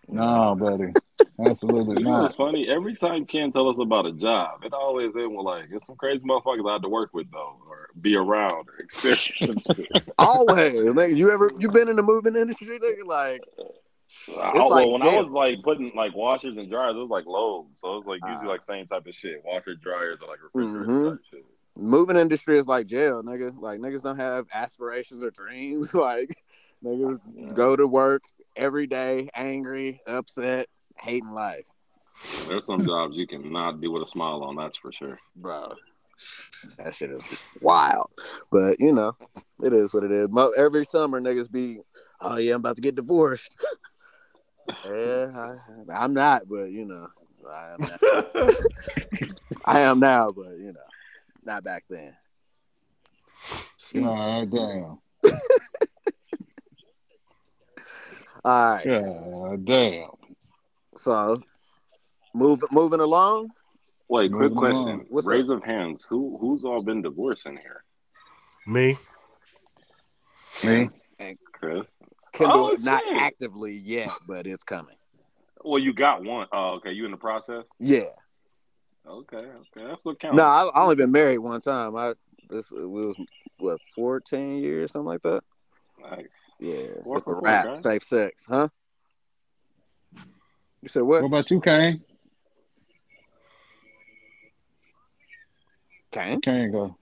No, 0.08 0.56
buddy. 0.56 0.92
Absolutely 1.40 1.96
You 2.00 2.04
know 2.04 2.12
not. 2.12 2.22
what's 2.24 2.36
funny? 2.36 2.68
Every 2.70 2.96
time 2.96 3.26
Ken 3.26 3.52
tell 3.52 3.70
us 3.70 3.80
about 3.80 4.06
a 4.06 4.12
job, 4.12 4.64
it 4.64 4.74
always 4.74 5.16
end 5.16 5.36
with 5.36 5.46
like, 5.46 5.66
it's 5.72 5.86
some 5.86 5.96
crazy 5.96 6.24
motherfuckers 6.26 6.70
I 6.70 6.74
had 6.74 6.82
to 6.82 6.90
work 6.90 7.14
with 7.14 7.32
though, 7.32 7.56
or 7.68 7.90
be 8.02 8.16
around, 8.16 8.68
or 8.68 8.80
experience 8.80 9.32
some 9.38 9.58
shit. 9.74 9.88
Always, 10.18 10.74
nigga. 10.74 11.16
You 11.16 11.32
ever 11.32 11.52
you 11.58 11.70
been 11.70 11.88
in 11.88 11.96
the 11.96 12.04
moving 12.04 12.36
industry, 12.36 12.78
nigga? 12.80 13.06
Like, 13.06 13.42
I- 14.40 14.52
like 14.58 14.70
well, 14.88 14.92
when 14.94 15.02
I 15.04 15.20
was 15.20 15.30
like 15.30 15.62
putting 15.64 15.92
like 15.96 16.16
washers 16.16 16.58
and 16.58 16.70
dryers, 16.70 16.96
it 16.96 17.00
was 17.00 17.10
like 17.10 17.26
Lowe's, 17.26 17.68
so 17.78 17.94
it 17.94 17.96
was 17.98 18.06
like 18.06 18.20
usually 18.28 18.48
Ah. 18.48 18.52
like 18.52 18.62
same 18.62 18.88
type 18.88 19.06
of 19.08 19.14
shit. 19.16 19.42
Washer 19.46 19.76
dryers 19.76 20.20
or 20.22 20.28
like 20.28 20.40
refrigerators 20.44 20.88
Mhm. 21.20 21.26
shit. 21.26 21.46
moving 21.78 22.18
industry 22.18 22.60
is 22.60 22.68
like 22.68 22.86
jail, 22.88 23.24
nigga. 23.24 23.54
Like 23.60 23.80
niggas 23.80 24.02
don't 24.04 24.18
have 24.18 24.46
aspirations 24.54 25.24
or 25.24 25.32
dreams. 25.32 25.90
Like 25.94 26.36
niggas 26.84 27.54
go 27.56 27.76
to 27.76 27.88
work 27.88 28.24
every 28.56 28.88
day, 28.88 29.30
angry, 29.36 30.00
upset, 30.08 30.68
hating 31.00 31.32
life, 31.32 31.66
There's 32.48 32.66
some 32.66 32.86
jobs 32.86 33.16
you 33.16 33.26
cannot 33.28 33.82
do 33.82 33.92
with 33.92 34.04
a 34.04 34.08
smile 34.08 34.44
on. 34.44 34.56
That's 34.56 34.78
for 34.78 34.92
sure. 34.92 35.18
bro. 35.36 35.74
That 36.78 36.94
shit 36.94 37.10
is 37.12 37.22
wild. 37.62 38.10
But 38.52 38.80
you 38.80 38.92
know, 38.94 39.16
it 39.64 39.74
is 39.74 39.94
what 39.94 40.04
it 40.04 40.12
is. 40.12 40.28
Every 40.58 40.86
summer, 40.86 41.20
niggas 41.22 41.50
be, 41.52 41.78
oh 42.20 42.38
yeah, 42.38 42.54
I'm 42.54 42.60
about 42.60 42.76
to 42.76 42.82
get 42.82 42.96
divorced. 42.96 43.50
yeah, 44.68 45.28
I, 45.36 46.04
I'm 46.04 46.14
not, 46.14 46.48
but 46.48 46.72
you 46.72 46.86
know, 46.86 47.08
I 47.50 47.74
am. 47.74 47.82
Now. 47.82 48.24
I 49.66 49.80
am 49.82 50.00
now, 50.00 50.32
but 50.32 50.58
you 50.58 50.74
know, 50.74 50.90
not 51.44 51.64
back 51.64 51.84
then. 51.90 52.16
God 53.94 54.52
damn. 54.52 54.98
All 58.44 58.74
right. 58.74 58.86
God 58.86 59.66
damn. 59.66 60.10
So, 60.96 61.42
move 62.34 62.62
moving 62.72 63.00
along. 63.00 63.50
Wait, 64.10 64.32
quick 64.32 64.54
Moving 64.54 64.58
question. 64.58 65.00
on. 65.00 65.06
What's 65.10 65.28
Raise 65.28 65.50
of 65.50 65.64
hands. 65.64 66.06
Who 66.10 66.38
who's 66.38 66.64
all 66.66 66.82
been 66.82 67.02
divorced 67.02 67.46
in 67.46 67.58
here? 67.58 67.84
Me. 68.68 68.98
Me? 70.64 70.90
Kendall, 71.18 71.38
Chris. 71.54 71.92
Oh, 72.40 72.76
not 72.82 73.04
shit. 73.04 73.18
actively 73.18 73.74
yet, 73.76 74.10
but 74.28 74.48
it's 74.48 74.64
coming. 74.64 74.96
Well, 75.64 75.80
you 75.80 75.94
got 75.94 76.24
one. 76.24 76.48
Oh, 76.52 76.76
okay. 76.76 76.92
You 76.92 77.06
in 77.06 77.12
the 77.12 77.18
process? 77.18 77.66
Yeah, 77.80 78.06
Okay, 79.08 79.38
okay, 79.38 79.88
that's 79.88 80.06
what 80.06 80.20
counts. 80.20 80.38
No, 80.38 80.44
I, 80.44 80.66
I 80.66 80.84
only 80.84 80.96
been 80.96 81.12
married 81.12 81.40
one 81.40 81.60
time. 81.62 81.96
I 81.96 82.14
this 82.50 82.72
it 82.72 82.88
was 82.90 83.16
what 83.58 83.80
fourteen 83.96 84.58
years, 84.60 84.92
something 84.92 85.08
like 85.08 85.22
that. 85.24 85.44
Nice. 86.02 86.26
Yeah, 86.60 86.86
Four 87.04 87.16
it's 87.18 87.24
a 87.24 87.26
four, 87.26 87.42
wrap. 87.42 87.66
guys. 87.66 87.82
Safe 87.84 88.04
sex, 88.04 88.46
huh? 88.48 88.70
You 90.82 90.88
said 90.88 91.02
What 91.02 91.22
what? 91.22 91.28
about 91.28 91.52
you, 91.52 91.60
Kane? 91.62 92.02
Kane, 96.12 96.42
Kane 96.42 96.72
go. 96.72 96.94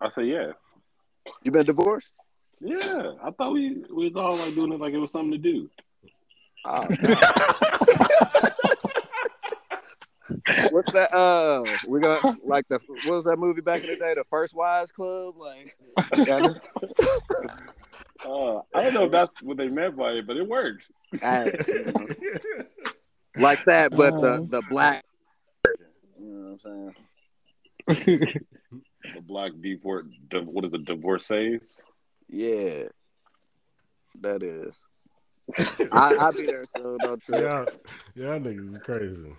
I 0.00 0.08
say 0.08 0.24
yeah, 0.24 0.52
you 1.42 1.50
been 1.52 1.66
divorced? 1.66 2.12
Yeah. 2.60 3.12
I 3.22 3.30
thought 3.30 3.52
we 3.52 3.82
we 3.92 4.04
was 4.06 4.16
all 4.16 4.36
like 4.36 4.54
doing 4.54 4.72
it 4.72 4.80
like 4.80 4.92
it 4.94 4.98
was 4.98 5.10
something 5.12 5.32
to 5.32 5.38
do. 5.38 5.68
Oh, 6.64 6.82
what's 10.70 10.92
that? 10.92 11.12
Uh, 11.12 11.64
we 11.88 12.00
got 12.00 12.22
like 12.46 12.68
the 12.68 12.78
what 13.04 13.14
was 13.16 13.24
that 13.24 13.38
movie 13.38 13.60
back 13.62 13.82
in 13.82 13.90
the 13.90 13.96
day? 13.96 14.14
The 14.14 14.24
First 14.28 14.54
Wives 14.54 14.92
Club, 14.92 15.34
like. 15.36 15.76
Uh, 18.22 18.60
I 18.74 18.82
don't 18.82 18.92
know 18.92 19.04
if 19.06 19.12
that's 19.12 19.32
what 19.40 19.56
they 19.56 19.68
meant 19.68 19.96
by 19.96 20.10
it, 20.10 20.26
but 20.26 20.36
it 20.36 20.46
works. 20.46 20.92
Hey, 21.22 21.52
like 23.34 23.64
that, 23.64 23.92
but 23.96 24.20
the 24.20 24.32
Uh. 24.32 24.40
the 24.46 24.62
black. 24.68 25.02
version. 25.66 25.86
You 26.20 26.26
know 26.28 26.50
what 26.50 26.60
I'm 26.70 26.94
saying? 27.88 28.34
The 29.14 29.22
black 29.22 29.52
divorce, 29.62 30.04
what 30.44 30.66
is 30.66 30.74
it, 30.74 30.84
divorcees? 30.84 31.80
Yeah, 32.30 32.84
that 34.20 34.42
is. 34.42 34.86
I 35.92 36.14
I'll 36.14 36.32
be 36.32 36.46
there, 36.46 36.64
so 36.64 36.96
don't 36.98 37.20
trip. 37.20 37.40
y'all, 37.42 37.66
y'all 38.14 38.38
niggas 38.38 38.74
is 38.74 38.80
crazy. 38.82 39.34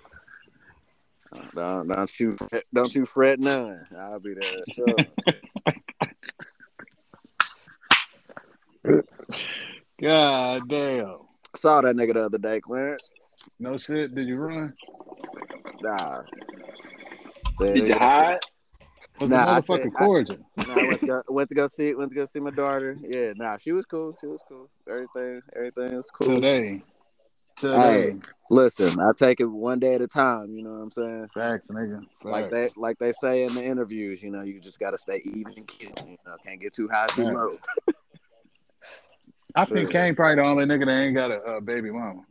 Don't 1.56 1.88
don't 1.88 2.20
you 2.20 2.36
don't 2.74 2.94
you 2.94 3.06
fret 3.06 3.40
none. 3.40 3.86
I'll 3.98 4.20
be 4.20 4.34
there. 4.34 4.64
So 4.76 4.98
God 10.02 10.68
damn. 10.68 11.18
saw 11.56 11.80
that 11.82 11.96
nigga 11.96 12.16
the 12.16 12.26
other 12.26 12.38
day, 12.38 12.60
Clarence. 12.60 13.10
No 13.60 13.78
shit. 13.78 14.14
Did 14.14 14.28
you 14.28 14.36
run? 14.36 14.74
Nah. 15.82 16.24
Did 17.60 17.88
you 17.88 17.96
hide? 17.96 18.40
Was 19.22 19.30
Nah, 19.30 19.38
I 19.42 19.60
the 19.60 19.62
motherfucker 19.62 19.84
said- 19.84 19.92
I- 19.96 20.06
cordial? 20.06 20.38
Nah, 20.68 20.74
I 20.74 20.88
went 20.88 21.00
to, 21.02 21.06
go, 21.08 21.22
went 21.30 21.50
to 21.50 21.56
go 21.56 21.68
see 21.68 21.94
went 21.94 22.10
to 22.10 22.16
go 22.16 22.26
see 22.26 22.40
my 22.40 22.50
daughter. 22.52 22.98
Yeah, 23.02 23.34
nah, 23.36 23.58
she 23.58 23.72
was 23.72 23.86
cool. 23.86 24.18
She 24.20 24.28
was 24.28 24.42
cool. 24.48 24.70
Everything 24.90 25.42
everything 25.56 25.96
was 25.98 26.10
cool. 26.12 26.36
Today. 26.36 26.82
Today. 27.56 28.12
Hey. 28.12 28.20
Listen, 28.50 29.00
I 29.00 29.12
take 29.16 29.40
it 29.40 29.46
one 29.46 29.80
day 29.80 29.96
at 29.96 30.02
a 30.02 30.08
time. 30.08 30.54
You 30.56 30.64
know 30.64 30.72
what 30.74 30.82
I'm 30.84 30.92
saying? 30.92 31.28
Facts, 31.34 31.70
nigga. 31.70 32.02
Like 32.24 32.50
Facts. 32.50 32.54
they 32.54 32.70
like 32.78 32.98
they 33.00 33.12
say 33.14 33.44
in 33.44 33.54
the 33.56 33.64
interviews. 33.64 34.22
You 34.22 34.32
know, 34.32 34.42
you 34.42 34.60
just 34.60 34.80
gotta 34.80 34.98
stay 34.98 35.22
even 35.24 35.54
and 35.58 35.68
kill. 35.68 35.92
You 36.06 36.18
know, 36.26 36.36
can't 36.46 36.60
get 36.62 36.74
too 36.74 36.88
high, 36.92 37.08
too 37.08 37.24
low. 37.24 37.58
I 39.56 39.66
think 39.66 39.92
Kane 39.92 40.16
probably 40.16 40.36
the 40.36 40.44
only 40.48 40.66
nigga 40.66 40.86
that 40.86 40.92
ain't 41.02 41.16
got 41.16 41.32
a, 41.32 41.36
uh 41.42 41.60
baby 41.60 41.92
mama. 41.92 42.22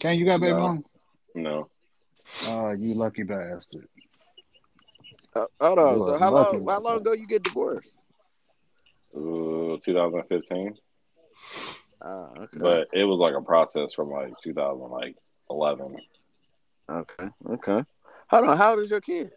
Kane, 0.00 0.18
you 0.18 0.24
got 0.24 0.36
a 0.36 0.38
baby 0.40 0.52
No. 0.52 0.60
mama? 0.60 0.80
No. 1.34 1.68
Oh, 2.48 2.72
you 2.72 2.94
lucky 2.94 3.22
bastard. 3.24 3.86
Uh, 5.34 5.46
hold 5.60 5.78
on. 5.78 6.00
So 6.00 6.16
how 6.18 6.30
long 6.32 6.66
how 6.68 6.80
long 6.80 6.96
ago 6.98 7.12
you 7.12 7.26
get 7.26 7.42
divorced? 7.42 7.96
Uh, 9.14 9.78
2015, 9.84 10.72
Oh, 12.02 12.32
okay. 12.36 12.58
but 12.58 12.88
it 12.92 13.04
was 13.04 13.18
like 13.18 13.34
a 13.34 13.40
process 13.44 13.94
from 13.94 14.08
like 14.08 14.32
2011. 14.42 15.96
okay, 16.90 17.28
okay. 17.50 17.84
Hold 18.30 18.48
on. 18.48 18.56
How 18.58 18.70
old 18.72 18.80
is 18.80 18.90
your 18.90 19.00
kids? 19.00 19.32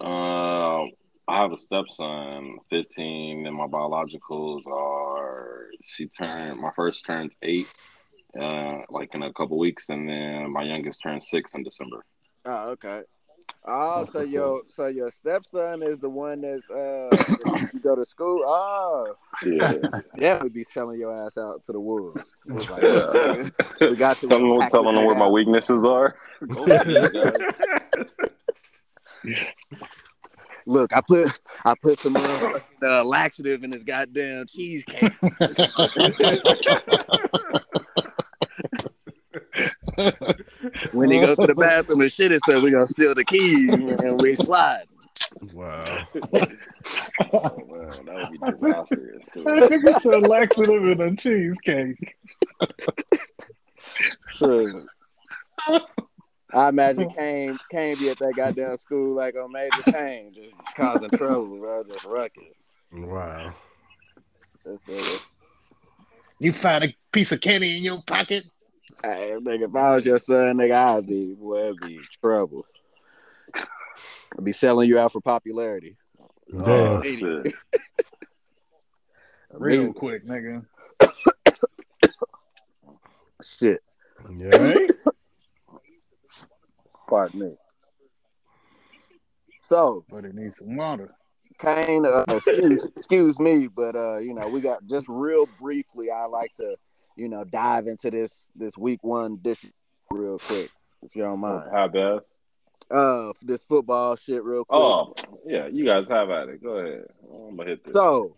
Um, 0.00 0.90
I 1.28 1.40
have 1.42 1.52
a 1.52 1.56
stepson, 1.56 2.58
15, 2.70 3.46
and 3.46 3.56
my 3.56 3.66
biologicals 3.66 4.66
are 4.66 5.66
she 5.86 6.06
turned 6.08 6.60
my 6.60 6.70
first 6.76 7.06
turns 7.06 7.36
eight, 7.42 7.68
uh, 8.38 8.78
like 8.90 9.14
in 9.14 9.22
a 9.22 9.32
couple 9.32 9.58
weeks, 9.58 9.88
and 9.88 10.08
then 10.08 10.52
my 10.52 10.64
youngest 10.64 11.00
turns 11.02 11.28
six 11.30 11.54
in 11.54 11.62
December. 11.62 12.04
Oh, 12.44 12.70
okay. 12.70 13.02
Oh, 13.64 14.04
so 14.10 14.20
your 14.20 14.62
so 14.66 14.86
your 14.86 15.10
stepson 15.10 15.82
is 15.82 16.00
the 16.00 16.08
one 16.08 16.40
that's 16.40 16.68
uh 16.70 17.08
you 17.72 17.80
go 17.80 17.94
to 17.94 18.04
school. 18.04 18.42
Oh, 18.44 19.14
Yeah, 19.44 19.74
definitely 20.16 20.48
be 20.50 20.64
selling 20.64 20.98
your 20.98 21.12
ass 21.14 21.38
out 21.38 21.62
to 21.64 21.72
the 21.72 21.80
wolves. 21.80 22.36
Like, 22.46 22.82
Yeah. 22.82 23.48
we 23.80 23.94
got 23.96 24.20
you. 24.22 24.28
telling, 24.28 24.60
Pack 24.60 24.70
telling 24.72 24.96
them 24.96 25.04
where 25.04 25.14
my 25.14 25.28
weaknesses 25.28 25.84
are. 25.84 26.16
Go 26.48 26.64
for 26.66 26.72
it, 26.86 27.12
guys. 29.24 29.36
Look, 30.66 30.92
I 30.96 31.00
put 31.00 31.40
I 31.64 31.74
put 31.80 31.98
some 32.00 32.16
uh, 32.16 32.58
uh, 32.84 33.04
laxative 33.04 33.62
in 33.64 33.70
this 33.70 33.82
goddamn 33.84 34.46
cheesecake. 34.48 35.12
When 40.92 41.10
he 41.10 41.20
goes 41.20 41.36
to 41.36 41.46
the 41.46 41.54
bathroom 41.54 42.00
and 42.00 42.12
shit, 42.12 42.32
it 42.32 42.40
said 42.46 42.62
we 42.62 42.70
gonna 42.70 42.86
steal 42.86 43.14
the 43.14 43.24
keys 43.24 43.68
and 43.72 44.20
we 44.20 44.34
slide. 44.34 44.84
Wow. 45.52 45.84
Oh, 45.84 46.22
man, 47.70 48.04
that 48.06 48.30
would 48.30 48.60
be 48.60 48.68
disastrous. 48.68 49.26
That 49.34 49.70
nigga 49.70 50.02
said 50.02 50.22
laxative 50.22 50.84
in 50.84 51.00
a 51.00 51.16
cheesecake. 51.16 52.16
Sure. 54.28 54.84
I 56.54 56.68
imagine 56.68 57.10
Kane 57.10 57.58
Kane 57.70 57.96
be 57.98 58.10
at 58.10 58.18
that 58.18 58.34
goddamn 58.36 58.76
school 58.76 59.14
like 59.14 59.34
on 59.36 59.52
major 59.52 59.82
pain, 59.84 60.32
just 60.34 60.54
causing 60.76 61.10
trouble, 61.10 61.58
bro, 61.58 61.82
just 61.84 62.04
ruckus. 62.04 62.56
Wow. 62.92 63.54
That's 64.64 64.86
it. 64.88 65.22
You 66.38 66.52
find 66.52 66.84
a 66.84 66.94
piece 67.12 67.32
of 67.32 67.40
candy 67.40 67.78
in 67.78 67.84
your 67.84 68.02
pocket? 68.02 68.44
Hey, 69.04 69.34
nigga, 69.40 69.68
if 69.68 69.74
I 69.74 69.94
was 69.94 70.06
your 70.06 70.18
son, 70.18 70.58
nigga, 70.58 70.96
I'd 70.96 71.06
be 71.06 71.34
boy, 71.34 71.56
it'd 71.68 71.80
be 71.80 72.00
trouble. 72.20 72.64
I'd 73.54 74.44
be 74.44 74.52
selling 74.52 74.88
you 74.88 74.98
out 74.98 75.12
for 75.12 75.20
popularity. 75.20 75.96
Oh, 76.54 77.02
Damn. 77.02 77.18
shit. 77.18 77.54
Real 79.52 79.92
quick, 79.92 80.26
nigga. 80.26 80.64
shit. 83.42 83.82
You 84.38 84.50
all 84.52 84.60
right? 84.60 84.90
Pardon 87.08 87.40
me. 87.40 87.56
So, 89.60 90.04
But 90.08 90.24
it 90.24 90.34
needs 90.34 90.54
some 90.62 90.76
water. 90.76 91.14
Kane, 91.58 92.06
uh, 92.06 92.24
excuse, 92.28 92.82
excuse 92.96 93.38
me, 93.38 93.68
but 93.68 93.94
uh, 93.94 94.18
you 94.18 94.34
know, 94.34 94.48
we 94.48 94.60
got 94.60 94.84
just 94.86 95.06
real 95.08 95.46
briefly. 95.46 96.10
I 96.10 96.24
like 96.24 96.52
to, 96.54 96.76
you 97.16 97.28
know, 97.28 97.44
dive 97.44 97.86
into 97.86 98.10
this 98.10 98.50
this 98.54 98.76
week 98.76 99.02
one 99.02 99.36
dish 99.36 99.64
real 100.10 100.38
quick, 100.38 100.70
if 101.02 101.14
you 101.14 101.22
don't 101.22 101.40
mind. 101.40 101.70
How 101.72 101.88
bad? 101.88 102.20
Uh, 102.90 103.32
this 103.42 103.64
football 103.64 104.16
shit 104.16 104.44
real 104.44 104.64
quick. 104.64 104.78
Oh, 104.78 105.14
yeah, 105.46 105.66
you 105.66 105.84
guys 105.84 106.08
have 106.08 106.30
at 106.30 106.48
it. 106.48 106.62
Go 106.62 106.78
ahead. 106.78 107.04
I'm 107.32 107.56
gonna 107.56 107.70
hit 107.70 107.82
this. 107.84 107.94
So, 107.94 108.36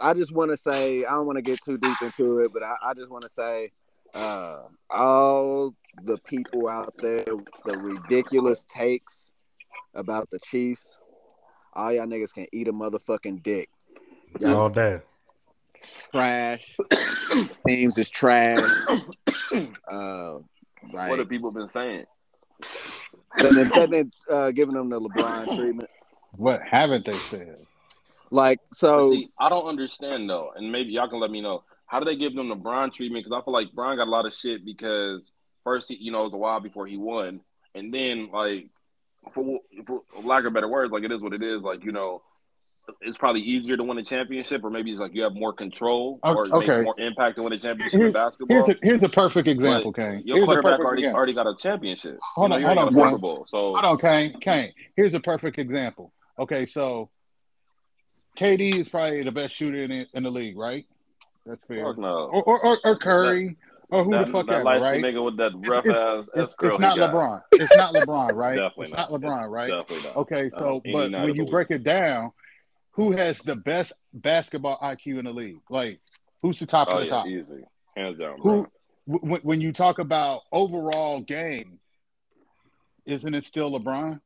I 0.00 0.14
just 0.14 0.32
want 0.32 0.50
to 0.50 0.56
say, 0.56 1.04
I 1.04 1.10
don't 1.10 1.26
want 1.26 1.36
to 1.36 1.42
get 1.42 1.60
too 1.64 1.78
deep 1.78 1.96
into 2.02 2.38
it, 2.40 2.52
but 2.52 2.62
I, 2.62 2.74
I 2.82 2.94
just 2.94 3.10
want 3.10 3.22
to 3.22 3.28
say, 3.28 3.72
uh, 4.14 4.62
all 4.90 5.74
the 6.04 6.18
people 6.18 6.68
out 6.68 6.94
there, 7.00 7.24
the 7.64 7.78
ridiculous 7.78 8.64
takes 8.68 9.32
about 9.94 10.30
the 10.30 10.38
Chiefs, 10.38 10.98
all 11.74 11.92
y'all 11.92 12.06
niggas 12.06 12.32
can 12.32 12.46
eat 12.52 12.68
a 12.68 12.72
motherfucking 12.72 13.42
dick. 13.42 13.68
Y'all 14.40 14.56
All 14.56 14.68
day. 14.68 15.00
Trash. 16.10 16.76
Teams 17.66 17.98
is 17.98 18.10
trash. 18.10 18.62
Uh, 19.90 20.40
like, 20.92 21.08
what 21.08 21.18
have 21.18 21.28
people 21.28 21.50
been 21.50 21.70
saying? 21.70 22.04
they've 23.38 23.72
been, 23.72 23.90
they've 23.90 24.10
uh, 24.30 24.50
giving 24.50 24.74
them 24.74 24.90
the 24.90 25.00
LeBron 25.00 25.44
treatment. 25.56 25.88
What 26.32 26.60
haven't 26.62 27.06
they 27.06 27.12
said? 27.12 27.56
Like, 28.30 28.60
so, 28.72 29.10
See, 29.10 29.30
I 29.38 29.48
don't 29.48 29.66
understand 29.66 30.28
though, 30.28 30.52
and 30.54 30.70
maybe 30.70 30.90
y'all 30.90 31.08
can 31.08 31.20
let 31.20 31.30
me 31.30 31.40
know. 31.40 31.64
How 31.86 31.98
do 31.98 32.04
they 32.04 32.16
give 32.16 32.34
them 32.34 32.48
the 32.50 32.54
Bron 32.54 32.90
treatment? 32.90 33.24
Because 33.24 33.40
I 33.40 33.42
feel 33.44 33.54
like 33.54 33.72
Bron 33.72 33.96
got 33.96 34.06
a 34.06 34.10
lot 34.10 34.26
of 34.26 34.34
shit 34.34 34.64
because 34.64 35.32
first, 35.64 35.88
he, 35.88 35.96
you 35.96 36.12
know, 36.12 36.20
it 36.20 36.24
was 36.24 36.34
a 36.34 36.38
while 36.38 36.60
before 36.60 36.86
he 36.86 36.98
won, 36.98 37.40
and 37.74 37.92
then 37.92 38.30
like, 38.30 38.66
for, 39.32 39.60
for 39.86 40.02
lack 40.22 40.44
of 40.44 40.52
better 40.52 40.68
words, 40.68 40.92
like 40.92 41.04
it 41.04 41.12
is 41.12 41.22
what 41.22 41.32
it 41.32 41.42
is. 41.42 41.62
Like 41.62 41.84
you 41.84 41.92
know, 41.92 42.22
it's 43.00 43.16
probably 43.16 43.42
easier 43.42 43.76
to 43.76 43.82
win 43.82 43.98
a 43.98 44.02
championship, 44.02 44.62
or 44.64 44.70
maybe 44.70 44.90
it's 44.90 45.00
like 45.00 45.14
you 45.14 45.22
have 45.22 45.34
more 45.34 45.52
control 45.52 46.18
oh, 46.22 46.34
or 46.34 46.56
Okay. 46.56 46.82
more 46.82 46.94
impact 46.98 47.36
to 47.36 47.42
win 47.42 47.52
a 47.52 47.58
championship 47.58 47.98
Here- 47.98 48.06
in 48.06 48.12
basketball. 48.12 48.56
Here's 48.56 48.68
a 48.68 48.76
here's 48.82 49.02
a 49.02 49.08
perfect 49.08 49.48
example, 49.48 49.92
But 49.92 50.00
Kane. 50.02 50.22
Your 50.24 50.36
Here's 50.38 50.46
quarterback 50.46 50.80
already 50.80 51.02
example. 51.02 51.16
already 51.18 51.34
got 51.34 51.46
a 51.46 51.54
championship. 51.58 52.18
Hold 52.34 52.52
you 52.52 52.60
know, 52.60 52.68
on, 52.68 52.76
hold 52.76 52.78
on, 52.78 52.84
got 52.86 52.92
a 52.92 52.96
Kane. 52.96 53.08
Super 53.10 53.18
Bowl. 53.18 53.46
So 53.48 53.58
Hold 53.74 53.84
on, 53.84 53.98
Kane. 53.98 54.40
Kane. 54.40 54.72
Here's 54.96 55.14
a 55.14 55.20
perfect 55.20 55.58
example. 55.58 56.12
Okay, 56.38 56.66
so 56.66 57.10
KD 58.36 58.78
is 58.78 58.88
probably 58.88 59.22
the 59.22 59.32
best 59.32 59.54
shooter 59.54 59.82
in 59.82 59.90
the, 59.90 60.06
in 60.14 60.22
the 60.22 60.30
league, 60.30 60.56
right? 60.56 60.86
That's 61.44 61.66
fair. 61.66 61.84
fuck 61.84 61.98
no. 61.98 62.26
Or, 62.32 62.42
or, 62.44 62.66
or, 62.66 62.78
or 62.84 62.96
Curry, 62.98 63.56
Or 63.90 64.04
who 64.04 64.10
that, 64.12 64.26
the 64.26 64.32
fuck 64.32 64.46
that 64.46 64.58
ever, 64.58 64.64
right? 64.64 65.02
nigga 65.02 65.24
with 65.24 65.36
that 65.38 65.52
rough 65.66 65.86
it's, 65.86 65.94
ass 65.96 66.28
it's, 66.28 66.50
escrow. 66.52 66.70
it's 66.70 66.78
not. 66.78 66.98
LeBron. 66.98 67.42
It's 67.52 67.76
not 67.76 67.94
LeBron, 67.94 68.32
right? 68.34 68.58
It's 68.78 68.92
not 68.92 69.10
not. 69.10 69.20
LeBron, 69.20 69.50
right? 69.50 69.68
Definitely 69.70 70.08
not. 70.08 70.16
Okay, 70.18 70.50
so 70.56 70.80
any 70.84 70.92
but 70.92 71.10
when 71.22 71.34
you 71.34 71.46
break 71.46 71.70
it 71.70 71.82
down, 71.82 72.30
who 72.98 73.12
has 73.12 73.38
the 73.38 73.54
best 73.54 73.92
basketball 74.12 74.76
IQ 74.82 75.20
in 75.20 75.24
the 75.26 75.32
league? 75.32 75.60
Like, 75.70 76.00
who's 76.42 76.58
the 76.58 76.66
top 76.66 76.88
Oh 76.90 76.94
of 76.94 76.98
the 76.98 77.04
yeah, 77.04 77.10
top? 77.10 77.26
easy, 77.28 77.62
hands 77.96 78.18
down, 78.18 78.38
Who, 78.40 78.66
w- 79.06 79.20
w- 79.22 79.40
when 79.44 79.60
you 79.60 79.72
talk 79.72 80.00
about 80.00 80.40
overall 80.50 81.20
game, 81.20 81.78
isn't 83.06 83.32
it 83.36 83.44
still 83.44 83.70
LeBron? 83.78 84.20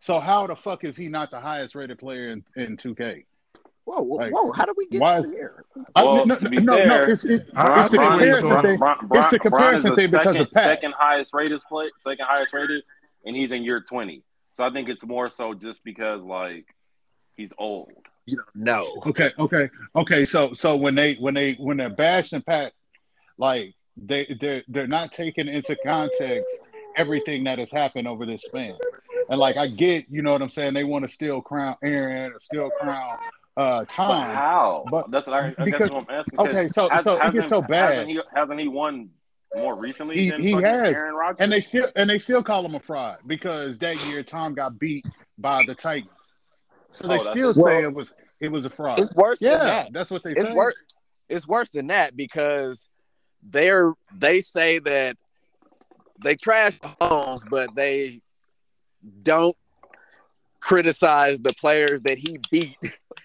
So 0.00 0.18
how 0.18 0.46
the 0.46 0.56
fuck 0.56 0.82
is 0.84 0.96
he 0.96 1.08
not 1.08 1.30
the 1.30 1.40
highest 1.40 1.74
rated 1.74 1.98
player 1.98 2.30
in, 2.30 2.42
in 2.56 2.78
2K? 2.78 3.24
Whoa, 3.84 4.00
whoa, 4.02 4.16
Like, 4.16 4.32
whoa! 4.32 4.50
How 4.52 4.64
do 4.64 4.72
we 4.78 4.86
get 4.86 5.00
why 5.02 5.18
is- 5.18 5.28
here? 5.28 5.62
I- 5.94 6.02
no, 6.24 6.24
to 6.36 6.48
be 6.48 6.56
no, 6.58 6.72
no, 6.76 6.78
fair, 6.78 7.10
it's, 7.10 7.24
it's, 7.26 7.50
I- 7.54 7.80
it's 7.80 7.90
the 7.90 7.98
Bron- 7.98 8.18
comparison 8.18 8.48
Bron- 8.48 8.62
thing. 8.62 8.78
Bron- 8.78 8.98
It's 9.12 9.30
the 9.30 9.38
comparison 9.38 9.88
Bron 9.90 9.96
thing 9.96 10.04
is 10.06 10.10
the 10.12 10.18
because 10.18 10.32
second, 10.32 10.40
of 10.46 10.52
Pat. 10.52 10.64
second 10.64 10.94
highest 10.96 11.34
rated 11.34 11.60
play, 11.68 11.90
second 11.98 12.24
highest 12.26 12.54
rated, 12.54 12.82
and 13.26 13.36
he's 13.36 13.52
in 13.52 13.62
year 13.62 13.82
twenty. 13.82 14.22
So 14.54 14.64
I 14.64 14.70
think 14.70 14.88
it's 14.88 15.04
more 15.04 15.28
so 15.28 15.52
just 15.52 15.84
because 15.84 16.22
like 16.22 16.66
he's 17.40 17.52
old. 17.58 17.90
You 18.26 18.36
don't 18.36 18.54
know. 18.66 19.02
Okay, 19.06 19.30
okay, 19.38 19.70
okay. 19.96 20.24
So 20.26 20.52
so 20.54 20.76
when 20.76 20.94
they 20.94 21.14
when 21.14 21.34
they 21.34 21.54
when 21.54 21.78
they're 21.78 21.88
bashing 21.88 22.42
Pat, 22.42 22.72
like 23.38 23.74
they 23.96 24.36
they're 24.40 24.62
they're 24.68 24.86
not 24.86 25.10
taking 25.12 25.48
into 25.48 25.74
context 25.84 26.54
everything 26.96 27.44
that 27.44 27.58
has 27.58 27.70
happened 27.70 28.06
over 28.06 28.26
this 28.26 28.42
span. 28.42 28.74
And 29.30 29.38
like 29.40 29.56
I 29.56 29.68
get, 29.68 30.04
you 30.10 30.22
know 30.22 30.32
what 30.32 30.42
I'm 30.42 30.50
saying, 30.50 30.74
they 30.74 30.84
want 30.84 31.04
to 31.06 31.12
still 31.12 31.40
crown 31.40 31.76
Aaron 31.82 32.32
or 32.32 32.40
still 32.40 32.68
crown 32.70 33.16
uh 33.56 33.80
But 33.80 33.88
Tom. 33.88 34.30
how? 34.34 34.84
but- 34.90 35.10
that's 35.10 35.26
what 35.26 35.34
I, 35.34 35.46
I 35.46 35.50
guess 35.50 35.64
because- 35.64 35.90
what 35.90 36.06
I'm 36.08 36.14
asking. 36.18 36.38
Okay, 36.40 36.68
so 36.68 36.88
has- 36.88 37.04
so 37.04 37.14
it 37.14 37.18
hasn't- 37.18 37.34
gets 37.34 37.48
so 37.48 37.62
bad. 37.62 37.90
Hasn't 37.92 38.08
he, 38.10 38.20
hasn't 38.34 38.60
he 38.60 38.68
won 38.68 39.10
more 39.56 39.74
recently 39.76 40.16
He- 40.16 40.30
than 40.30 40.40
he 40.42 40.52
has. 40.52 40.94
Aaron 40.94 41.14
Rodgers? 41.14 41.36
And 41.40 41.50
they 41.50 41.60
still 41.60 41.88
and 41.96 42.08
they 42.10 42.18
still 42.18 42.42
call 42.42 42.64
him 42.64 42.74
a 42.74 42.80
fraud 42.80 43.18
because 43.26 43.78
that 43.78 43.96
year 44.06 44.22
Tom 44.22 44.54
got 44.54 44.78
beat 44.78 45.04
by 45.38 45.64
the 45.66 45.74
Titans. 45.74 46.10
So 46.92 47.06
they 47.08 47.18
Oh, 47.18 47.30
still 47.32 47.50
a- 47.50 47.54
say 47.54 47.60
Well, 47.62 47.78
it 47.84 47.94
was 47.94 48.12
it 48.40 48.48
was 48.48 48.64
a 48.64 48.70
fraud. 48.70 48.98
It's 48.98 49.14
worse 49.14 49.38
than 49.38 49.50
Yeah, 49.50 49.58
that. 49.58 49.92
that's 49.92 50.10
what 50.10 50.22
they 50.22 50.32
It's 50.32 50.42
say. 50.48 50.54
worse. 50.54 50.74
It's 51.28 51.46
worse 51.46 51.68
than 51.70 51.88
that 51.88 52.16
because 52.16 52.88
they're 53.42 53.92
they 54.18 54.40
say 54.40 54.78
that 54.80 55.16
they 56.22 56.36
trash 56.36 56.78
Mahomes, 56.80 57.42
but 57.50 57.74
they 57.74 58.20
don't 59.22 59.56
criticize 60.60 61.38
the 61.38 61.54
players 61.54 62.02
that 62.02 62.18
he 62.18 62.38
beat, 62.50 62.76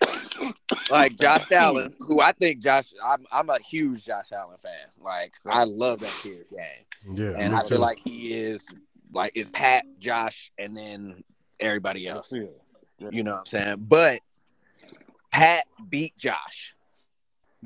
like 0.89 1.17
Josh 1.17 1.51
Allen, 1.51 1.93
who 1.99 2.21
I 2.21 2.31
think 2.31 2.59
Josh. 2.59 2.93
I'm 3.03 3.25
I'm 3.31 3.49
a 3.49 3.59
huge 3.59 4.05
Josh 4.05 4.31
Allen 4.31 4.57
fan. 4.57 4.71
Like 5.01 5.33
I 5.45 5.63
love 5.65 5.99
that 6.01 6.11
kid's 6.21 6.49
game, 6.49 7.15
Yeah, 7.17 7.33
and 7.37 7.53
me 7.53 7.59
I 7.59 7.61
feel 7.63 7.69
too. 7.69 7.77
like 7.77 7.99
he 8.05 8.33
is 8.33 8.63
like 9.13 9.31
is 9.35 9.49
Pat, 9.49 9.83
Josh, 9.99 10.51
and 10.57 10.75
then 10.77 11.23
everybody 11.59 12.07
else. 12.07 12.31
Yeah. 12.31 12.43
You 12.99 13.23
know 13.23 13.31
what 13.31 13.39
I'm 13.41 13.45
saying? 13.45 13.85
But 13.87 14.19
Pat 15.31 15.65
beat 15.89 16.17
Josh 16.17 16.75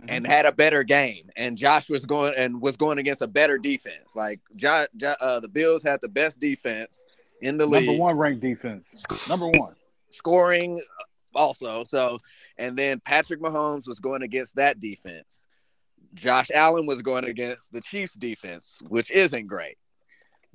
and 0.07 0.25
had 0.25 0.45
a 0.45 0.51
better 0.51 0.83
game, 0.83 1.29
and 1.35 1.57
Josh 1.57 1.89
was 1.89 2.05
going 2.05 2.33
and 2.37 2.61
was 2.61 2.77
going 2.77 2.97
against 2.97 3.21
a 3.21 3.27
better 3.27 3.57
defense. 3.57 4.15
Like 4.15 4.39
Josh, 4.55 4.87
uh, 5.03 5.39
the 5.39 5.49
Bills 5.49 5.83
had 5.83 6.01
the 6.01 6.09
best 6.09 6.39
defense 6.39 7.03
in 7.41 7.57
the 7.57 7.65
Number 7.65 7.91
league, 7.91 7.99
one 7.99 8.17
ranked 8.17 8.41
defense. 8.41 9.03
Number 9.27 9.47
one. 9.49 9.75
scoring 10.09 10.81
also. 11.35 11.83
So, 11.83 12.19
and 12.57 12.75
then 12.77 12.99
Patrick 13.01 13.39
Mahomes 13.41 13.87
was 13.87 13.99
going 13.99 14.23
against 14.23 14.55
that 14.55 14.79
defense. 14.79 15.45
Josh 16.15 16.49
Allen 16.53 16.87
was 16.87 17.03
going 17.03 17.25
against 17.25 17.71
the 17.71 17.81
Chiefs 17.81 18.15
defense, 18.15 18.79
which 18.87 19.11
isn't 19.11 19.45
great. 19.47 19.77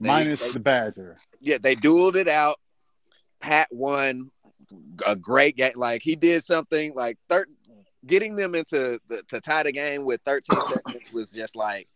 They- 0.00 0.08
Minus 0.08 0.40
they- 0.44 0.50
the 0.50 0.58
Badger. 0.60 1.16
yeah, 1.40 1.58
they 1.58 1.76
dueled 1.76 2.16
it 2.16 2.26
out. 2.26 2.56
Pat 3.40 3.68
won 3.70 4.30
a 5.07 5.17
great 5.17 5.57
game. 5.57 5.73
Like 5.77 6.03
he 6.03 6.17
did 6.17 6.45
something 6.45 6.95
like 6.95 7.19
thir- 7.29 7.47
getting 8.07 8.37
them 8.37 8.55
into 8.55 8.99
the, 9.09 9.23
to 9.29 9.40
tie 9.40 9.62
the 9.62 9.73
game 9.73 10.05
with 10.05 10.21
13 10.23 10.59
seconds 10.69 11.12
was 11.12 11.31
just 11.31 11.57
like 11.57 11.88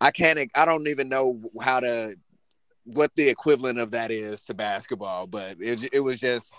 I 0.00 0.10
can't. 0.10 0.38
I 0.56 0.64
don't 0.64 0.88
even 0.88 1.08
know 1.08 1.40
how 1.60 1.80
to 1.80 2.16
what 2.84 3.12
the 3.14 3.28
equivalent 3.28 3.78
of 3.78 3.92
that 3.92 4.10
is 4.10 4.44
to 4.46 4.54
basketball, 4.54 5.26
but 5.28 5.56
it, 5.60 5.88
it 5.92 6.00
was 6.00 6.18
just 6.18 6.52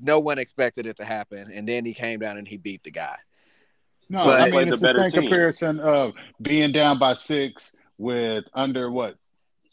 no 0.00 0.20
one 0.20 0.38
expected 0.38 0.86
it 0.86 0.96
to 0.98 1.04
happen, 1.04 1.48
and 1.52 1.68
then 1.68 1.84
he 1.84 1.92
came 1.92 2.20
down 2.20 2.38
and 2.38 2.46
he 2.46 2.56
beat 2.56 2.84
the 2.84 2.92
guy. 2.92 3.16
No, 4.08 4.24
But- 4.24 4.40
I 4.40 4.44
mean 4.44 4.52
Played 4.52 4.68
the 4.68 4.72
it's 4.74 4.80
the 4.82 4.92
same 4.94 5.10
team. 5.10 5.20
comparison 5.22 5.80
of 5.80 6.12
being 6.40 6.70
down 6.70 6.98
by 7.00 7.14
six 7.14 7.72
with 7.98 8.44
under 8.54 8.90
what 8.92 9.16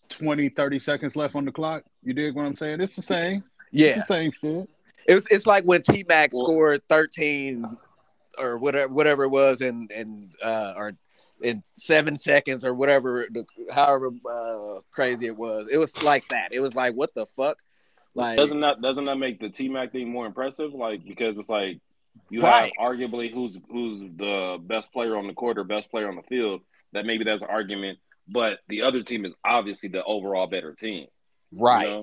20, 0.09 0.49
30 0.49 0.79
seconds 0.79 1.15
left 1.15 1.35
on 1.35 1.45
the 1.45 1.51
clock. 1.51 1.83
You 2.03 2.13
dig 2.13 2.35
what 2.35 2.45
I'm 2.45 2.55
saying? 2.55 2.81
It's 2.81 2.95
the 2.95 3.01
same. 3.03 3.43
It's 3.71 3.81
Yeah, 3.81 3.95
the 3.97 4.05
same 4.05 4.31
shit. 4.41 4.67
It 5.07 5.13
was. 5.15 5.23
It's 5.29 5.45
like 5.47 5.63
when 5.63 5.81
T 5.81 6.05
Mac 6.07 6.31
Well- 6.33 6.45
scored 6.45 6.81
13 6.89 7.77
or 8.37 8.57
whatever 8.57 8.91
whatever 8.93 9.23
it 9.23 9.29
was, 9.29 9.61
and 9.61 9.91
and 9.91 10.33
uh, 10.43 10.73
or 10.75 10.93
in 11.41 11.61
seven 11.77 12.15
seconds 12.15 12.63
or 12.63 12.73
whatever, 12.73 13.27
the- 13.29 13.45
however 13.73 14.11
uh, 14.29 14.79
crazy 14.91 15.27
it 15.27 15.35
was. 15.37 15.69
It 15.69 15.77
was 15.77 16.01
like 16.03 16.27
that. 16.29 16.49
It 16.51 16.59
was 16.59 16.75
like 16.75 16.95
what 16.95 17.13
the 17.13 17.25
fuck, 17.35 17.57
like 18.13 18.37
doesn't 18.37 18.59
that 18.61 18.81
doesn't 18.81 19.05
that 19.05 19.17
make 19.17 19.39
the 19.39 19.49
T 19.49 19.69
Mac 19.69 19.91
thing 19.91 20.09
more 20.09 20.25
impressive? 20.25 20.73
Like 20.73 21.05
because 21.05 21.37
it's 21.37 21.49
like 21.49 21.79
you 22.29 22.41
Right. 22.41 22.71
have 22.77 22.87
arguably 22.93 23.31
who's 23.33 23.57
who's 23.69 23.99
the 24.15 24.57
best 24.63 24.91
player 24.93 25.17
on 25.17 25.27
the 25.27 25.33
court 25.33 25.57
or 25.57 25.63
best 25.65 25.91
player 25.91 26.07
on 26.07 26.15
the 26.15 26.23
field. 26.23 26.61
That 26.93 27.05
maybe 27.05 27.25
that's 27.25 27.41
an 27.41 27.49
argument, 27.49 27.99
but 28.29 28.59
the 28.69 28.83
other 28.83 29.03
team 29.03 29.25
is 29.25 29.33
obviously 29.43 29.89
the 29.89 30.01
overall 30.03 30.47
better 30.47 30.73
team. 30.73 31.07
you 31.51 31.61
right, 31.63 31.89
know? 31.89 32.01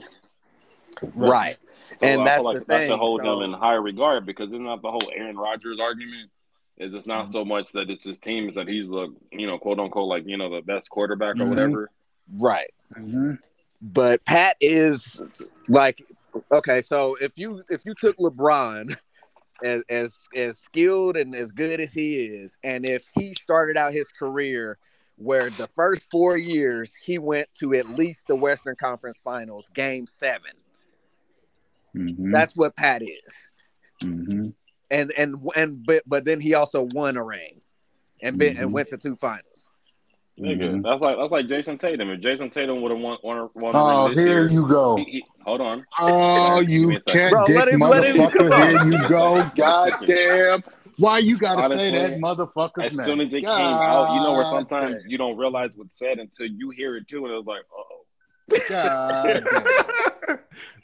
Right. 1.16 1.57
So 1.94 2.07
And 2.07 2.22
I 2.22 2.24
that's 2.24 2.37
feel 2.38 2.44
like 2.44 2.59
the 2.61 2.64
that 2.66 2.81
should 2.83 2.88
thing, 2.88 2.98
hold 2.98 3.20
so- 3.22 3.40
them 3.40 3.52
in 3.52 3.59
higher 3.59 3.83
regard 3.83 4.24
because 4.26 4.50
it's 4.52 4.61
not 4.61 4.83
the 4.83 4.90
whole 4.90 5.11
Aaron 5.14 5.37
Rodgers 5.37 5.78
argument. 5.81 6.31
Is 6.78 6.94
it's 6.94 7.07
Mm-hmm. 7.07 7.11
not 7.18 7.28
so 7.28 7.44
much 7.44 7.70
that 7.72 7.90
it's 7.90 8.05
his 8.05 8.18
team, 8.18 8.48
is 8.48 8.55
that 8.55 8.66
he's 8.66 8.88
the 8.88 9.14
you 9.31 9.46
know 9.46 9.59
quote 9.59 9.78
unquote 9.78 10.09
like 10.09 10.24
you 10.26 10.38
know 10.38 10.48
the 10.50 10.62
best 10.62 10.88
quarterback 10.88 11.37
or 11.37 11.44
Mhm. 11.44 11.48
whatever. 11.50 11.90
Right. 12.38 12.70
Mhm. 12.94 13.38
But 13.83 14.24
Pat 14.24 14.57
is 14.61 15.20
like 15.68 16.02
okay, 16.50 16.81
so 16.81 17.16
if 17.20 17.37
you 17.37 17.62
if 17.68 17.85
you 17.85 17.94
took 17.94 18.16
LeBron 18.16 18.96
as 19.62 19.83
as 19.90 20.18
as 20.35 20.59
skilled 20.59 21.16
and 21.18 21.35
as 21.35 21.52
good 21.52 21.78
as 21.78 21.92
he 21.92 22.14
is, 22.24 22.57
and 22.64 22.87
if 22.87 23.05
he 23.14 23.35
started 23.35 23.76
out 23.76 23.92
his 23.92 24.09
career 24.09 24.78
where 25.16 25.50
the 25.50 25.68
first 25.76 26.11
four 26.11 26.38
years 26.38 26.94
he 26.94 27.18
went 27.18 27.48
to 27.61 27.74
at 27.74 27.87
least 27.90 28.26
the 28.28 28.35
Western 28.35 28.74
Conference 28.76 29.18
Finals, 29.22 29.70
Game 29.74 30.07
Seven. 30.07 30.52
Mhm. 31.96 32.33
That's 32.33 32.55
what 32.57 32.74
Pat 32.76 33.02
is, 33.02 33.11
Mhm. 34.02 34.55
and 34.90 35.12
and 35.16 35.37
and 35.57 35.85
but 35.87 36.02
but 36.07 36.24
then 36.24 36.40
he 36.40 36.55
also 36.55 36.83
won 36.83 37.16
a 37.16 37.24
ring, 37.24 37.61
and 38.22 38.38
been, 38.38 38.57
and 38.57 38.70
Mhm. 38.70 38.72
went 38.72 38.88
to 38.88 38.96
two 38.96 39.14
finals. 39.14 39.72
Nigga, 40.40 40.76
Mhm. 40.76 40.83
that's 40.83 41.02
like 41.02 41.16
that's 41.18 41.31
like 41.31 41.46
Jayson 41.46 41.78
Tatum. 41.78 42.09
If 42.11 42.20
Jayson 42.22 42.50
Tatum 42.50 42.81
would 42.81 42.90
have 42.90 43.00
won 43.00 43.18
won, 43.22 43.48
won 43.55 43.72
Oh, 43.76 43.78
a 43.78 44.07
ring 44.09 44.16
this 44.16 44.24
here 44.24 44.33
year, 44.42 44.50
you 44.50 44.66
go. 44.66 44.96
he, 44.96 45.05
he, 45.05 45.24
hold 45.44 45.61
on. 45.61 45.85
Oh, 45.98 46.61
Give 46.66 46.70
you 46.70 46.98
can't 47.07 47.31
Bro, 47.31 47.46
dick 47.46 47.57
let 47.57 47.68
him- 47.68 47.81
let 47.81 48.05
him- 48.05 48.16
motherfucker. 48.16 48.33
come 48.33 48.52
on. 48.52 48.90
Here 48.92 49.02
you 49.02 49.09
go. 49.09 49.37
second. 49.37 49.55
Give 50.07 50.16
me 50.16 50.22
a 50.24 50.26
God 50.26 50.62
damn. 50.62 50.64
Why 50.98 51.18
you 51.18 51.37
gotta 51.38 51.62
Honestly, 51.62 51.90
say 51.90 52.11
that 52.11 52.18
motherfucker's 52.20 52.87
As 52.92 52.96
name? 52.98 53.07
soon 53.07 53.20
as 53.20 53.33
it 53.35 53.40
came 53.42 53.48
out, 53.48 54.14
you 54.14 54.20
know 54.22 54.33
where 54.35 54.44
sometimes 54.46 55.02
damn. 55.02 55.11
you 55.11 55.18
don't 55.18 55.37
realize 55.37 55.76
what's 55.76 55.98
said 55.98 56.18
until 56.18 56.46
you 56.46 56.70
hear 56.70 56.96
it 56.96 57.09
too, 57.09 57.24
and 57.24 57.33
it 57.33 57.37
was 57.37 57.46
like, 57.46 57.62
oh. 57.74 58.02
God. 58.68 59.44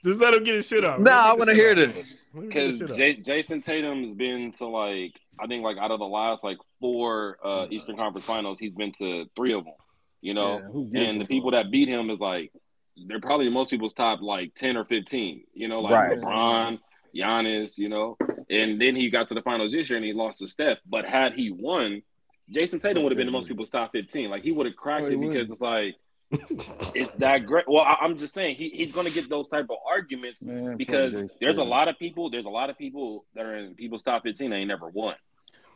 Just 0.04 0.20
let 0.20 0.34
him 0.34 0.44
get 0.44 0.54
his 0.54 0.66
shit 0.66 0.84
out. 0.84 1.00
No, 1.00 1.10
I 1.10 1.32
want 1.34 1.48
to 1.50 1.54
hear 1.54 1.74
this. 1.74 2.14
Because 2.38 2.78
J- 2.78 3.16
Jayson 3.20 3.62
Tatum's 3.64 4.14
been 4.14 4.52
to 4.52 4.66
like 4.66 5.12
I 5.40 5.46
think 5.46 5.64
like 5.64 5.76
out 5.78 5.90
of 5.90 5.98
the 5.98 6.06
last 6.06 6.44
like 6.44 6.58
four 6.80 7.38
uh, 7.44 7.66
Eastern 7.70 7.96
Conference 7.96 8.26
Finals, 8.26 8.58
he's 8.58 8.72
been 8.74 8.92
to 8.92 9.26
three 9.36 9.52
of 9.52 9.64
them. 9.64 9.74
You 10.20 10.34
know, 10.34 10.88
Yeah, 10.92 11.02
and 11.02 11.16
a 11.16 11.24
the 11.24 11.28
people 11.28 11.50
that 11.52 11.70
beat 11.70 11.88
him 11.88 12.10
is 12.10 12.20
like 12.20 12.52
they're 13.06 13.20
probably 13.20 13.48
most 13.48 13.70
people's 13.70 13.94
top 13.94 14.20
like 14.20 14.54
ten 14.54 14.76
or 14.76 14.84
fifteen. 14.84 15.44
You 15.54 15.68
know, 15.68 15.80
like 15.80 15.92
Right. 15.92 16.18
LeBron, 16.18 16.78
Giannis. 17.16 17.78
You 17.78 17.88
know, 17.88 18.16
and 18.50 18.80
then 18.80 18.94
he 18.96 19.10
got 19.10 19.28
to 19.28 19.34
the 19.34 19.42
finals 19.42 19.72
this 19.72 19.88
year 19.90 19.96
and 19.96 20.04
he 20.06 20.12
lost 20.12 20.38
to 20.40 20.48
Steph. 20.48 20.78
But 20.88 21.04
had 21.06 21.34
he 21.34 21.50
won, 21.50 22.02
Jayson 22.50 22.80
Tatum 22.80 23.02
would 23.02 23.12
have 23.12 23.16
been 23.16 23.26
the 23.26 23.32
most 23.32 23.48
people's 23.48 23.70
top 23.70 23.92
fifteen. 23.92 24.30
Like 24.30 24.42
he 24.42 24.52
would 24.52 24.66
have 24.66 24.76
cracked 24.76 25.04
Oh, 25.04 25.08
he 25.08 25.14
it 25.14 25.16
would. 25.18 25.32
because 25.32 25.50
it's 25.50 25.60
like 25.60 25.96
it's 26.94 27.14
that 27.14 27.46
great. 27.46 27.64
Well, 27.68 27.82
I, 27.82 27.96
I'm 28.00 28.18
just 28.18 28.34
saying 28.34 28.56
he, 28.56 28.68
he's 28.70 28.92
going 28.92 29.06
to 29.06 29.12
get 29.12 29.28
those 29.28 29.48
type 29.48 29.66
of 29.70 29.76
arguments 29.88 30.42
Man, 30.42 30.76
because 30.76 31.12
Jayson 31.14 31.30
there's 31.40 31.58
a 31.58 31.64
lot 31.64 31.88
of 31.88 31.98
people. 31.98 32.30
There's 32.30 32.44
a 32.44 32.50
lot 32.50 32.70
of 32.70 32.78
people 32.78 33.24
that 33.34 33.46
are 33.46 33.56
in 33.56 33.74
people's 33.74 34.02
top 34.02 34.22
15 34.24 34.50
that 34.50 34.56
ain't 34.56 34.68
never 34.68 34.88
won. 34.88 35.14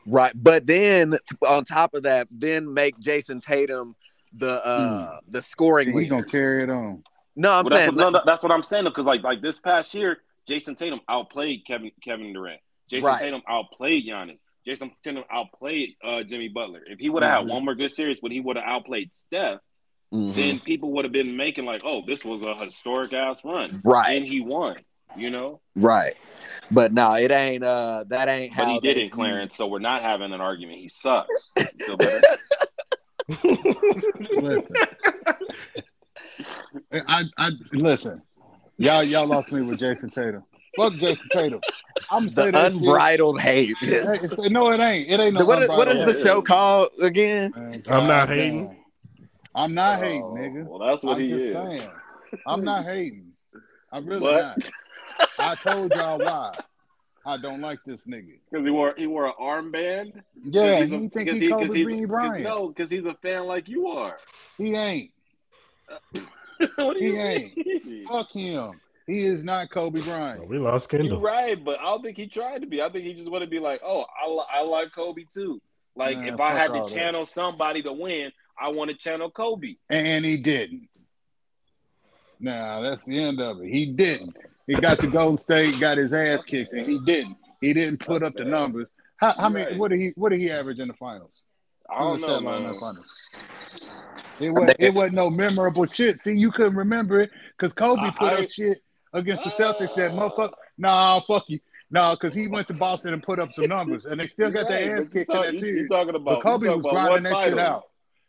Right. 0.07 0.33
But 0.35 0.67
then 0.67 1.17
on 1.49 1.65
top 1.65 1.95
of 1.95 2.03
that, 2.05 2.29
then 2.31 2.73
make 2.73 2.99
Jayson 2.99 3.41
Tatum 3.41 3.95
the 4.35 4.65
uh 4.67 5.19
the 5.29 5.43
scoring 5.43 5.88
He's 5.88 5.95
leader. 5.97 6.11
gonna 6.11 6.25
carry 6.25 6.62
it 6.62 6.71
on. 6.71 7.05
No, 7.37 7.53
I'm 7.53 7.65
Well, 7.65 7.71
that's, 7.71 7.83
saying 7.85 7.97
what, 7.97 8.03
no, 8.03 8.11
no, 8.11 8.21
that's 8.27 8.43
what 8.43 8.51
I'm 8.53 8.62
saying. 8.62 8.85
Because 8.85 9.05
like 9.05 9.23
like 9.23 9.41
this 9.43 9.59
past 9.61 9.95
year, 9.95 10.19
Jayson 10.49 10.75
Tatum 10.77 11.01
outplayed 11.09 11.65
Kevin 11.67 11.91
Kevin 12.03 12.33
Durant. 12.33 12.61
Jayson 12.91 13.05
Right. 13.05 13.19
Tatum 13.21 13.43
outplayed 13.49 14.07
Giannis. 14.07 14.41
Jayson 14.67 14.91
Tatum 15.05 15.25
outplayed 15.31 15.95
uh, 16.05 16.23
Jimmy 16.23 16.49
Butler. 16.49 16.81
If 16.87 16.99
he 16.99 17.11
would 17.11 17.23
have 17.23 17.33
Mhm. 17.33 17.47
had 17.47 17.55
one 17.55 17.65
more 17.65 17.75
good 17.75 17.91
series, 17.91 18.21
when 18.21 18.33
he 18.33 18.41
would 18.41 18.57
have 18.57 18.65
outplayed 18.67 19.12
Steph, 19.12 19.61
Mhm. 20.12 20.35
then 20.35 20.59
people 20.61 20.92
would 20.92 21.05
have 21.05 21.12
been 21.12 21.37
making 21.37 21.64
like, 21.64 21.83
"Oh, 21.85 22.03
this 22.07 22.25
was 22.25 22.42
a 22.42 22.55
historic 22.55 23.12
ass 23.12 23.40
run," 23.44 23.81
Right. 23.85 24.16
and 24.16 24.27
he 24.27 24.40
won. 24.40 24.77
You 25.16 25.29
know, 25.31 25.61
Right. 25.77 26.14
But 26.70 26.92
no, 26.94 27.14
it 27.14 27.31
ain't 27.31 27.62
uh 27.62 28.05
that 28.09 28.29
ain't 28.29 28.53
how 28.55 28.64
but 28.64 28.72
he 28.72 28.81
didn't, 28.81 29.11
Clarence. 29.11 29.57
So 29.57 29.66
we're 29.66 29.79
not 29.79 30.01
having 30.03 30.33
an 30.33 30.40
argument. 30.40 30.79
He 30.79 30.88
sucks. 30.88 31.53
You 31.79 31.87
feel 31.87 31.96
better? 31.98 32.20
Listen. 34.40 34.77
I, 37.09 37.22
I 37.38 37.51
listen. 37.72 38.22
Y'all, 38.79 39.03
y'all 39.03 39.27
lost 39.27 39.53
me 39.53 39.62
with 39.62 39.79
Jayson 39.79 40.11
Tatum. 40.11 40.44
Fuck 40.77 40.94
Jayson 40.94 41.29
Tatum. 41.33 41.61
I'm 42.11 42.27
The 42.27 42.31
saying 42.33 42.53
that 42.53 42.72
shit. 42.72 42.81
unbridled 42.83 43.40
hate. 43.40 43.75
Hey, 43.81 43.87
it's- 43.98 44.38
no, 44.51 44.70
it 44.70 44.81
ain't. 44.81 45.09
It 45.11 45.20
ain't 45.20 45.35
no. 45.35 45.44
what 45.44 45.62
is, 45.62 45.68
what 45.68 45.88
is 45.88 45.98
the 46.01 46.18
Yeah. 46.18 46.25
show 46.25 46.42
called 46.42 46.88
again? 47.03 47.53
Man, 47.55 47.83
I'm 47.88 48.07
not 48.09 48.29
hating. 48.29 48.66
damn. 48.68 48.77
I'm 49.55 49.75
not 49.75 49.99
hating, 50.01 50.23
Oh, 50.23 50.35
nigga. 50.35 50.67
Well, 50.67 50.79
that's 50.79 51.03
what 51.03 51.17
I'm 51.17 51.23
he 51.23 51.29
just 51.29 51.43
is. 51.43 51.81
saying. 51.83 51.97
I'm 52.47 52.65
not 52.65 52.85
hating. 52.93 53.33
I'm 53.93 54.07
really 54.07 54.23
What? 54.23 54.43
not. 54.59 54.71
I 55.38 55.55
told 55.57 55.93
y'all 55.95 56.19
why. 56.19 56.59
I 57.25 57.37
don't 57.37 57.61
like 57.61 57.79
this 57.87 58.07
nigga. 58.07 58.38
Because 58.51 58.65
he 58.67 58.71
wore 58.71 58.95
he 58.97 59.07
wore 59.07 59.27
an 59.27 59.35
armband. 59.41 60.23
Yeah, 60.43 60.81
Cause 60.81 60.81
he's 60.81 60.91
he 60.91 60.97
a- 60.97 60.99
think 61.01 61.12
because 61.12 61.38
he 61.38 61.47
he- 61.47 61.53
Kobe 61.53 61.67
cause 61.67 61.75
he's- 61.75 61.87
Bean 61.87 61.99
cause- 62.01 62.09
Bryant. 62.09 62.45
No, 62.45 62.69
because 62.69 62.91
he's 62.91 63.05
a 63.07 63.15
fan 63.15 63.45
like 63.47 63.69
you 63.69 63.87
are. 63.88 64.19
He 64.59 64.75
ain't. 64.75 65.11
what 66.77 66.95
do 66.95 66.99
He 66.99 67.07
you 67.09 67.17
ain't. 67.19 67.57
mean? 67.57 68.07
Fuck 68.09 68.33
him. 68.33 68.81
He 69.07 69.25
is 69.27 69.43
not 69.45 69.71
Kobe 69.71 70.01
Bryant. 70.01 70.49
we 70.49 70.59
lost 70.59 70.91
You're 70.93 71.01
Kendall. 71.03 71.21
right, 71.21 71.62
but 71.62 71.79
I 71.81 71.85
don't 71.85 72.03
think 72.03 72.17
he 72.17 72.27
tried 72.29 72.61
to 72.62 72.67
be. 72.67 72.81
I 72.83 72.88
think 72.88 73.05
he 73.05 73.15
just 73.15 73.31
wanted 73.31 73.47
to 73.47 73.51
be 73.51 73.59
like, 73.59 73.81
oh, 73.85 74.05
I, 74.21 74.59
I 74.61 74.62
like 74.62 74.93
Kobe 74.95 75.25
too. 75.25 75.61
Like 75.97 76.17
Man, 76.19 76.29
if 76.35 76.41
I 76.41 76.55
had 76.55 76.71
all 76.71 76.88
to 76.88 76.95
that. 76.95 76.99
channel 77.01 77.27
somebody 77.27 77.83
to 77.83 77.93
win, 77.93 78.33
I 78.61 78.69
want 78.69 78.91
to 78.91 78.97
channel 78.97 79.31
Kobe. 79.31 79.77
And 79.91 80.25
he 80.25 80.37
didn't. 80.37 80.88
Now 82.41 82.81
that's 82.81 83.05
the 83.05 83.19
end 83.19 83.41
of 83.41 83.62
it. 83.62 83.69
He 83.69 83.87
didn't. 83.87 84.37
He 84.67 84.75
got 84.75 84.99
to 85.01 85.07
Golden 85.07 85.38
State, 85.38 85.79
got 85.81 85.99
his 85.99 86.12
ass 86.12 86.45
kicked, 86.45 86.73
and 86.73 86.87
he 86.87 86.99
didn't. 87.01 87.37
He 87.61 87.73
didn't 87.73 87.99
put 87.99 88.21
That's 88.21 88.31
up 88.31 88.35
the 88.35 88.45
bad. 88.45 88.51
numbers. 88.51 88.88
How, 89.17 89.33
how 89.33 89.49
many? 89.49 89.67
Right. 89.67 89.79
What 89.79 89.91
did 89.91 90.01
he? 90.01 90.12
What 90.17 90.31
did 90.31 90.41
he 90.41 90.51
average 90.51 90.79
in 90.81 90.88
the 90.88 90.95
finals? 90.95 91.31
I 91.88 92.01
don't 92.01 92.21
know, 92.21 92.35
the 92.35 92.41
line 92.41 92.62
in 92.62 92.73
the 92.73 92.81
finals? 92.81 93.07
It 94.41 94.51
wasn't. 94.51 94.77
It 94.81 94.95
wasn't 94.95 95.15
no 95.15 95.31
memorable 95.31 95.87
shit. 95.87 96.21
See, 96.21 96.35
you 96.37 96.51
couldn't 96.51 96.75
remember 96.77 97.21
it 97.21 97.31
because 97.57 97.73
Kobe 97.73 98.11
put 98.12 98.33
I- 98.33 98.43
up 98.45 98.51
shit 98.51 98.83
against 99.12 99.45
the 99.45 99.53
oh. 99.53 99.75
Celtics. 99.75 99.95
That 99.95 100.12
motherfucker. 100.12 100.53
Nah, 100.79 101.21
fuck 101.21 101.45
you. 101.49 101.61
Nah, 101.91 102.15
because 102.15 102.35
he 102.35 102.49
went 102.49 102.67
to 102.69 102.75
Boston 102.75 103.12
and 103.12 103.23
put 103.23 103.38
up 103.38 103.53
some 103.53 103.67
numbers, 103.67 104.07
and 104.07 104.19
they 104.19 104.27
still 104.27 104.51
got 104.51 104.65
Right, 104.65 104.87
their 104.87 104.99
ass 104.99 105.09
kicked 105.11 105.31
in 105.31 105.41
that 105.41 105.53
series. 105.53 105.83
You 105.83 105.88
talking 105.88 106.15
about? 106.15 106.25
But 106.25 106.43
Kobe 106.43 106.69
was 106.69 106.83
grinding 106.83 107.25
that 107.25 107.49
shit 107.49 107.59
out. 107.59 107.85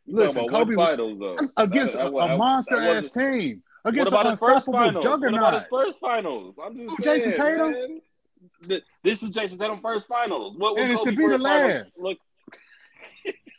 You 0.05 0.15
Listen, 0.17 0.33
talking 0.35 0.49
about 0.49 0.59
Kobe 0.59 0.75
was- 0.75 0.85
finals 0.87 1.19
though? 1.19 1.37
against 1.57 1.93
That- 1.93 2.11
that 2.11 2.13
a, 2.13 2.33
a 2.33 2.37
monster 2.37 2.75
that 2.79 2.89
ass 2.97 3.03
wasn't- 3.15 3.31
team. 3.33 3.63
What 3.83 3.93
Against 3.93 4.07
about 4.09 4.25
an 4.27 4.31
his 4.31 4.39
first 4.39 4.67
unstoppable 4.67 5.01
finals? 5.01 5.21
What 5.21 5.33
about 5.33 5.53
his 5.55 5.67
first 5.67 5.99
finals? 5.99 6.59
I'm 6.63 6.77
just 6.77 6.89
oh, 6.89 6.95
Who, 6.95 7.03
saying, 7.03 7.21
Jayson 7.21 7.35
Tatum? 7.35 7.71
man. 7.71 8.81
This 9.03 9.23
is 9.23 9.29
Jayson 9.31 9.57
Tatum 9.59 9.79
first 9.81 10.07
finals. 10.07 10.55
What 10.57 10.77
And 10.79 10.87
would 10.89 10.95
it 10.95 10.97
Kobe 10.99 11.09
should 11.11 11.17
be 11.17 11.23
the 11.25 11.31
first 11.31 11.43
finals 11.43 11.73
last. 11.73 11.99
Look, 11.99 12.17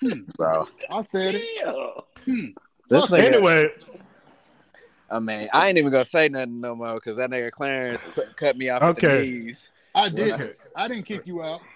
hmm. 0.00 0.20
Bro. 0.36 0.68
I 0.90 1.02
said 1.02 1.34
it. 1.34 1.44
yeah. 1.56 1.72
Hmm. 2.24 2.46
This 2.88 3.06
nigga, 3.08 3.24
Anyway, 3.34 3.68
I 5.10 5.18
mean, 5.20 5.48
I 5.52 5.68
ain't 5.68 5.76
even 5.78 5.92
gonna 5.92 6.04
say 6.06 6.28
nothing 6.30 6.60
no 6.60 6.74
more 6.74 6.94
because 6.94 7.16
that 7.16 7.30
nigga 7.30 7.50
Clarence 7.50 8.00
cut 8.36 8.56
me 8.56 8.70
off 8.70 8.82
at 8.82 8.96
the 8.96 9.06
Okay. 9.06 9.28
knees. 9.28 9.70
I 9.94 10.08
didn't. 10.08 10.56
I 10.74 10.88
didn't 10.88 11.04
kick 11.04 11.26
you 11.26 11.42
out. 11.42 11.60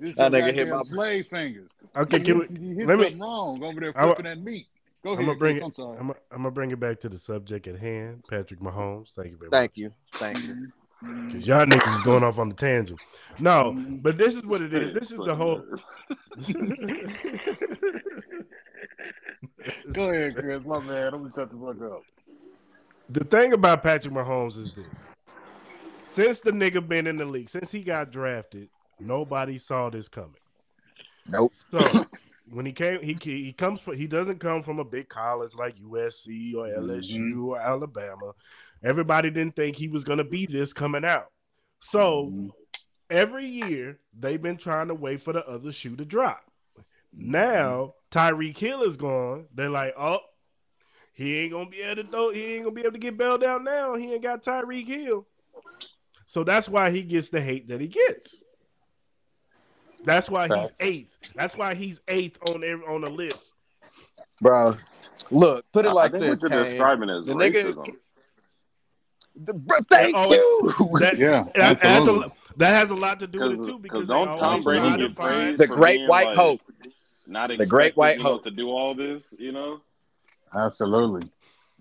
This 0.00 0.14
That 0.16 0.32
your 0.32 0.40
nigga 0.42 0.54
hit 0.54 0.68
my- 0.68 0.82
slave 0.82 1.26
fingers. 1.28 1.68
Okay, 1.96 2.20
can 2.20 2.24
hit- 2.40 2.50
we, 2.50 2.58
you 2.68 2.74
hit 2.76 2.86
let 2.86 2.98
me- 2.98 3.20
wrong 3.20 3.62
over 3.62 3.80
there 3.80 3.92
I'm 3.96 4.04
a- 4.10 4.14
flipping 4.14 4.24
that 4.24 4.42
meat. 4.42 4.66
Go 5.02 5.10
I'm 5.12 5.18
ahead, 5.18 5.26
gonna 5.26 5.38
bring 5.38 5.58
Chris, 5.58 5.78
it. 5.78 5.82
I'm. 5.82 6.10
I'm, 6.10 6.16
I'm 6.30 6.36
gonna 6.38 6.50
bring 6.50 6.70
it 6.70 6.80
back 6.80 7.00
to 7.00 7.10
the 7.10 7.18
subject 7.18 7.66
at 7.66 7.78
hand. 7.78 8.24
Patrick 8.28 8.60
Mahomes. 8.60 9.08
Thank 9.14 9.32
you 9.32 9.36
very 9.36 9.48
much. 9.48 9.50
Thank 9.50 9.76
you. 9.76 9.92
Thank 10.14 10.42
you. 10.44 10.68
Mm-hmm. 11.04 11.26
Because 11.28 11.46
y'all 11.46 11.66
niggas 11.66 11.96
is 11.96 12.02
going 12.04 12.24
off 12.24 12.38
on 12.38 12.48
the 12.48 12.54
tangent. 12.54 12.98
No, 13.38 13.74
mm-hmm. 13.76 13.96
but 13.96 14.16
this 14.16 14.34
is 14.34 14.42
what 14.46 14.62
it 14.62 14.72
is. 14.72 14.94
This 14.94 15.10
is 15.10 15.18
the 15.18 15.34
whole. 15.34 15.62
Go 19.92 20.10
ahead, 20.10 20.36
Chris. 20.36 20.64
My 20.64 20.80
man. 20.80 21.12
I'm 21.14 21.22
gonna 21.22 21.32
shut 21.34 21.50
the 21.50 21.56
fuck 21.58 21.82
up. 21.92 22.02
the 23.10 23.24
thing 23.24 23.52
about 23.52 23.82
Patrick 23.82 24.14
Mahomes 24.14 24.58
is 24.58 24.72
this: 24.74 24.86
since 26.08 26.40
the 26.40 26.50
nigga 26.50 26.86
been 26.86 27.06
in 27.06 27.16
the 27.16 27.24
league, 27.26 27.50
since 27.50 27.70
he 27.70 27.82
got 27.82 28.10
drafted, 28.10 28.68
nobody 28.98 29.58
saw 29.58 29.90
this 29.90 30.08
coming. 30.08 30.36
Nope. 31.28 31.52
So 31.70 31.92
when 32.50 32.66
he 32.66 32.72
came, 32.72 33.00
he 33.02 33.16
he 33.22 33.52
comes 33.52 33.80
from 33.80 33.96
he 33.96 34.06
doesn't 34.06 34.40
come 34.40 34.62
from 34.62 34.78
a 34.78 34.84
big 34.84 35.08
college 35.08 35.54
like 35.54 35.76
USC 35.78 36.54
or 36.54 36.66
LSU 36.66 37.46
or 37.46 37.58
Alabama. 37.60 38.32
Everybody 38.82 39.30
didn't 39.30 39.56
think 39.56 39.76
he 39.76 39.88
was 39.88 40.04
gonna 40.04 40.24
be 40.24 40.46
this 40.46 40.72
coming 40.72 41.04
out. 41.04 41.30
So 41.80 42.26
Mhm. 42.26 42.50
every 43.10 43.46
year 43.46 44.00
they've 44.18 44.40
been 44.40 44.56
trying 44.56 44.88
to 44.88 44.94
wait 44.94 45.22
for 45.22 45.32
the 45.32 45.46
other 45.46 45.72
shoe 45.72 45.96
to 45.96 46.04
drop. 46.04 46.44
Now 47.12 47.94
Tyreek 48.10 48.58
Hill 48.58 48.82
is 48.82 48.96
gone. 48.96 49.46
They're 49.54 49.70
like, 49.70 49.94
oh, 49.96 50.20
he 51.12 51.38
ain't 51.38 51.52
gonna 51.52 51.70
be 51.70 51.80
able 51.80 52.02
to 52.02 52.08
throw, 52.08 52.30
he 52.30 52.54
ain't 52.54 52.64
gonna 52.64 52.74
be 52.74 52.80
able 52.82 52.92
to 52.92 52.98
get 52.98 53.16
bailed 53.16 53.44
out 53.44 53.62
now. 53.62 53.94
He 53.94 54.12
ain't 54.12 54.22
got 54.22 54.42
Tyreek 54.42 54.86
Hill. 54.86 55.26
So 56.26 56.42
that's 56.42 56.68
why 56.68 56.90
he 56.90 57.02
gets 57.02 57.30
the 57.30 57.40
hate 57.40 57.68
that 57.68 57.80
he 57.80 57.88
gets. 57.88 58.34
That's 60.04 60.28
why 60.28 60.48
he's 60.48 60.70
eighth. 60.80 61.32
That's 61.34 61.56
why 61.56 61.74
he's 61.74 62.00
eighth 62.08 62.38
on 62.48 62.62
every, 62.64 62.86
on 62.86 63.00
the 63.02 63.10
list. 63.10 63.54
Bro. 64.40 64.76
Look, 65.30 65.64
put 65.72 65.86
it 65.86 65.92
like 65.92 66.14
I 66.14 66.18
think 66.18 66.30
this. 66.30 66.42
what 66.42 66.50
you're 66.52 66.64
describing 66.64 67.10
as 67.10 67.24
The 67.24 67.34
nigga- 67.34 67.94
The- 69.36 69.54
bro, 69.54 69.78
thank 69.90 70.14
Oh, 70.16 70.32
you. 70.32 70.98
That, 71.00 71.16
Yeah, 71.16 71.44
that, 71.54 71.80
has 71.82 72.06
a, 72.08 72.32
that 72.56 72.70
has 72.74 72.90
a 72.90 72.94
lot 72.94 73.18
to 73.20 73.26
do 73.26 73.40
with 73.40 73.60
it 73.60 73.66
too 73.66 73.78
because 73.78 74.06
they 74.06 74.14
don't 74.14 74.26
Tom 74.26 74.38
always 74.40 74.64
Brady 74.64 74.80
try 74.88 74.96
to 74.96 75.08
find 75.08 75.58
the 75.58 75.66
great 75.66 76.08
white 76.08 76.28
like, 76.28 76.36
hope. 76.36 76.60
Not 77.26 77.50
The 77.56 77.66
great 77.66 77.96
white 77.96 78.18
you 78.18 78.22
know, 78.22 78.30
hope. 78.30 78.42
to 78.44 78.50
do 78.50 78.68
all 78.70 78.94
this, 78.94 79.34
you 79.38 79.52
know. 79.52 79.80
Absolutely. 80.54 81.28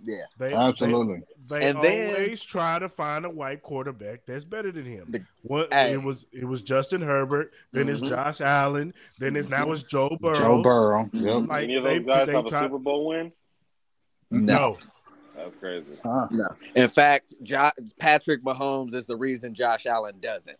Yeah. 0.03 0.23
they, 0.39 0.53
Absolutely. 0.53 1.23
They, 1.47 1.59
they 1.59 1.69
And 1.69 1.81
then- 1.83 2.15
always 2.15 2.43
try 2.43 2.79
to 2.79 2.87
find 2.87 3.25
a 3.25 3.29
white 3.29 3.61
quarterback 3.63 4.21
that's 4.25 4.43
better 4.45 4.71
than 4.71 4.85
him. 4.85 5.05
The- 5.09 5.25
What 5.41 5.73
Hey. 5.73 5.93
it 5.93 6.01
was 6.01 6.25
it 6.31 6.45
was 6.45 6.61
Justin 6.61 7.01
Herbert, 7.01 7.51
then 7.71 7.89
it's 7.89 8.01
Mhm. 8.01 8.09
Josh 8.09 8.39
Allen, 8.41 8.93
then 9.19 9.35
it's 9.35 9.49
now 9.49 9.71
it's 9.71 9.83
Joe 9.83 10.17
Burrow. 10.21 10.37
Joe 10.37 10.61
Burrow. 10.61 11.09
Yep. 11.11 11.49
Like, 11.49 11.63
Any 11.65 11.75
of 11.75 11.83
they- 11.83 11.97
those 11.97 12.05
guys 12.05 12.27
they 12.27 12.33
have 12.33 12.45
try- 12.47 12.59
a 12.59 12.63
Super 12.63 12.77
Bowl 12.79 13.07
win? 13.07 13.31
No. 14.31 14.77
That's 15.35 15.55
crazy. 15.55 15.97
Huh. 16.03 16.27
No. 16.31 16.47
In 16.75 16.87
fact, 16.87 17.33
jo- 17.43 17.71
Patrick 17.99 18.43
Mahomes 18.43 18.93
is 18.93 19.05
the 19.07 19.17
reason 19.17 19.53
Josh 19.53 19.85
Allen 19.85 20.19
doesn't. 20.19 20.57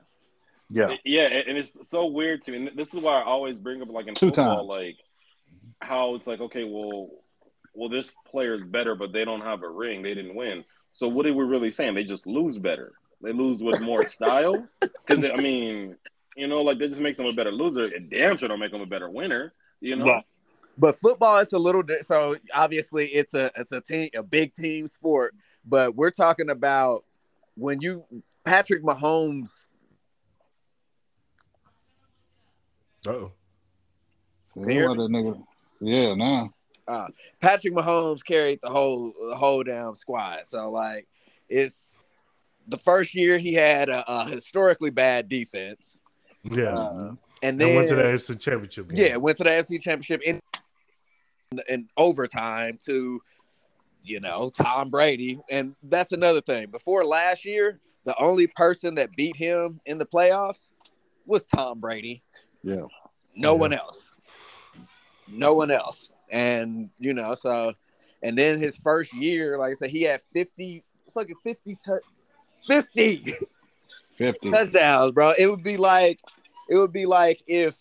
Yeah. 0.69 0.95
Yeah, 1.05 1.23
and 1.27 1.47
and 1.49 1.57
it's 1.57 1.87
so 1.87 2.07
weird 2.07 2.41
to 2.43 2.51
me. 2.51 2.67
And 2.67 2.77
this 2.77 2.93
is 2.93 2.99
why 2.99 3.19
I 3.21 3.23
always 3.23 3.59
bring 3.59 3.81
up 3.81 3.89
like 3.89 4.07
in 4.07 4.15
Two 4.15 4.27
football, 4.27 4.57
times. 4.57 4.67
like 4.67 4.97
how 5.81 6.15
it's 6.15 6.25
like, 6.27 6.41
okay, 6.41 6.63
well, 6.63 7.09
well, 7.75 7.89
this 7.89 8.11
player 8.27 8.55
is 8.55 8.63
better, 8.63 8.95
but 8.95 9.11
they 9.13 9.23
don't 9.25 9.41
have 9.41 9.61
a 9.63 9.69
ring. 9.69 10.01
They 10.01 10.13
didn't 10.13 10.35
win. 10.35 10.63
So 10.93 11.07
what 11.07 11.25
are 11.25 11.33
we 11.33 11.43
really 11.43 11.71
saying? 11.71 11.95
They 11.95 12.03
just 12.03 12.27
lose 12.27 12.57
better. 12.59 12.93
They 13.21 13.33
lose 13.33 13.63
with 13.63 13.81
more 13.81 14.05
style. 14.07 14.67
Because 14.79 15.25
I 15.25 15.35
mean, 15.37 15.97
you 16.37 16.47
know, 16.47 16.61
like 16.61 16.77
that 16.77 16.89
just 16.89 17.01
makes 17.01 17.17
them 17.17 17.25
a 17.25 17.33
better 17.33 17.51
loser. 17.51 17.85
It 17.85 18.09
damn 18.09 18.37
sure 18.37 18.47
don't 18.47 18.59
make 18.59 18.71
them 18.71 18.81
a 18.81 18.85
better 18.85 19.09
winner. 19.09 19.53
You 19.81 19.95
know, 19.97 20.05
Right. 20.05 20.23
But 20.77 20.95
football 20.95 21.37
is 21.39 21.53
a 21.53 21.59
little 21.59 21.83
di- 21.83 22.01
so 22.01 22.35
obviously 22.53 23.07
it's 23.07 23.33
a 23.33 23.51
it's 23.55 23.71
a 23.71 23.81
team 23.81 24.09
a 24.15 24.23
big 24.23 24.53
team 24.53 24.87
sport. 24.87 25.35
But 25.65 25.95
we're 25.95 26.11
talking 26.11 26.49
about 26.49 26.99
when 27.55 27.81
you 27.81 28.05
Patrick 28.45 28.83
Mahomes. 28.83 29.67
Uh-oh. 33.05 33.31
Yeah, 34.55 34.87
what 34.87 34.97
that 34.97 35.09
nigga. 35.11 35.43
Yeah, 35.81 36.13
now. 36.13 36.52
Uh, 36.87 37.07
Patrick 37.41 37.73
Mahomes 37.73 38.23
carried 38.23 38.59
the 38.61 38.69
whole 38.69 39.13
the 39.29 39.35
whole 39.35 39.63
damn 39.63 39.95
squad. 39.95 40.41
So 40.45 40.69
like 40.71 41.07
it's 41.49 42.03
the 42.67 42.77
first 42.77 43.13
year 43.13 43.37
he 43.37 43.53
had 43.53 43.89
a, 43.89 44.03
a 44.09 44.27
historically 44.29 44.89
bad 44.89 45.29
defense, 45.29 46.01
Yeah. 46.43 46.73
uh, 46.73 46.95
and 47.01 47.17
and 47.43 47.61
then 47.61 47.75
went 47.75 47.89
to 47.89 47.95
the 47.95 48.03
AFC 48.03 48.39
championship 48.39 48.87
game. 48.89 49.05
yeah 49.05 49.15
went 49.17 49.37
to 49.37 49.43
the 49.43 49.49
AFC 49.49 49.81
Championship 49.81 50.21
in 50.23 50.39
in 51.69 51.87
overtime 51.97 52.79
to 52.85 53.21
you 54.03 54.19
know 54.19 54.49
Tom 54.49 54.89
Brady, 54.89 55.39
and 55.49 55.75
that's 55.83 56.11
another 56.11 56.41
thing. 56.41 56.69
Before 56.71 57.05
last 57.05 57.45
year, 57.45 57.79
the 58.05 58.15
only 58.21 58.47
person 58.47 58.95
that 58.95 59.11
beat 59.15 59.35
him 59.37 59.79
in 59.85 59.97
the 59.97 60.05
playoffs 60.05 60.71
was 61.25 61.45
Tom 61.45 61.79
Brady. 61.79 62.21
Yeah. 62.63 62.85
No 63.35 63.53
Yeah. 63.53 63.59
one 63.59 63.73
else. 63.73 64.09
No 65.33 65.53
one 65.53 65.71
else. 65.71 66.11
And 66.31 66.89
you 66.99 67.13
know, 67.13 67.35
so 67.35 67.73
and 68.21 68.37
then 68.37 68.59
his 68.59 68.75
first 68.77 69.13
year, 69.13 69.57
like 69.57 69.71
I 69.71 69.75
said, 69.75 69.89
he 69.89 70.03
had 70.03 70.21
50 70.33 70.83
fucking 71.13 71.35
50 71.43 71.75
tu- 71.83 71.99
50 72.67 73.33
50. 74.17 74.51
touchdowns, 74.51 75.11
bro. 75.11 75.33
It 75.37 75.47
would 75.47 75.63
be 75.63 75.77
like 75.77 76.19
it 76.69 76.77
would 76.77 76.93
be 76.93 77.05
like 77.05 77.41
if 77.47 77.75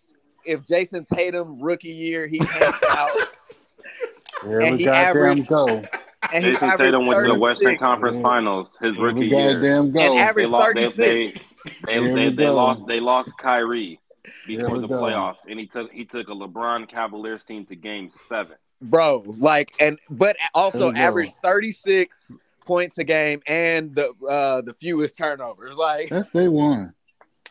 if 0.44 0.66
Jayson 0.66 1.05
Tatum 1.07 1.61
rookie 1.62 1.88
year 1.88 2.26
he 2.26 2.38
came 2.38 2.72
out 2.90 3.11
Here 4.42 4.61
and 4.61 4.72
we 4.72 4.78
he 4.78 4.84
goddamn 4.84 5.16
averaged- 5.16 5.48
go. 5.48 5.66
and 5.68 6.44
Jayson 6.44 6.55
averaged 6.68 6.78
Tatum 6.78 7.07
went 7.07 7.24
to 7.26 7.32
the 7.32 7.38
Western 7.38 7.76
Conference 7.76 8.16
Yeah. 8.16 8.22
Finals 8.22 8.76
his 8.82 8.98
rookie 8.98 9.26
year. 9.26 9.55
goddamn 9.55 9.92
go. 9.92 10.00
and 10.00 10.14
They 10.14 10.18
averaged 10.18 10.48
lost. 10.50 10.74
They, 10.74 10.88
36. 10.90 11.44
they, 11.86 11.92
Here 11.92 12.03
they, 12.09 12.28
they, 12.30 12.34
they 12.34 12.48
lost. 12.48 12.86
They 12.88 12.98
lost 13.00 13.38
Kyrie 13.38 13.86
Here 13.86 13.98
before 14.46 14.74
we 14.74 14.80
the 14.80 14.88
go. 14.88 14.94
playoffs, 14.94 15.46
and 15.48 15.58
he 15.58 15.66
took 15.66 15.90
he 15.92 16.04
took 16.04 16.28
a 16.28 16.32
LeBron 16.32 16.88
Cavaliers 16.88 17.44
team 17.44 17.64
to 17.66 17.76
Game 17.76 18.10
Seven. 18.10 18.56
bro. 18.80 19.22
Like 19.26 19.72
and 19.80 19.98
but 20.10 20.36
also 20.54 20.92
we 20.92 20.98
averaged 20.98 21.32
36 21.42 22.32
points 22.64 22.98
a 22.98 23.04
game 23.04 23.42
and 23.46 23.94
the 23.94 24.12
uh 24.28 24.62
the 24.62 24.74
fewest 24.74 25.16
turnovers. 25.16 25.76
Like 25.76 26.08
That's 26.08 26.30
day 26.30 26.48
one. 26.48 26.92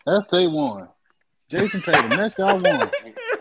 That's 0.06 0.28
day 0.28 0.48
one. 0.48 0.88
Jayson 1.52 1.84
Tatum, 1.84 2.10
that's 2.16 2.38
y'all 2.38 2.60
one. 2.60 2.90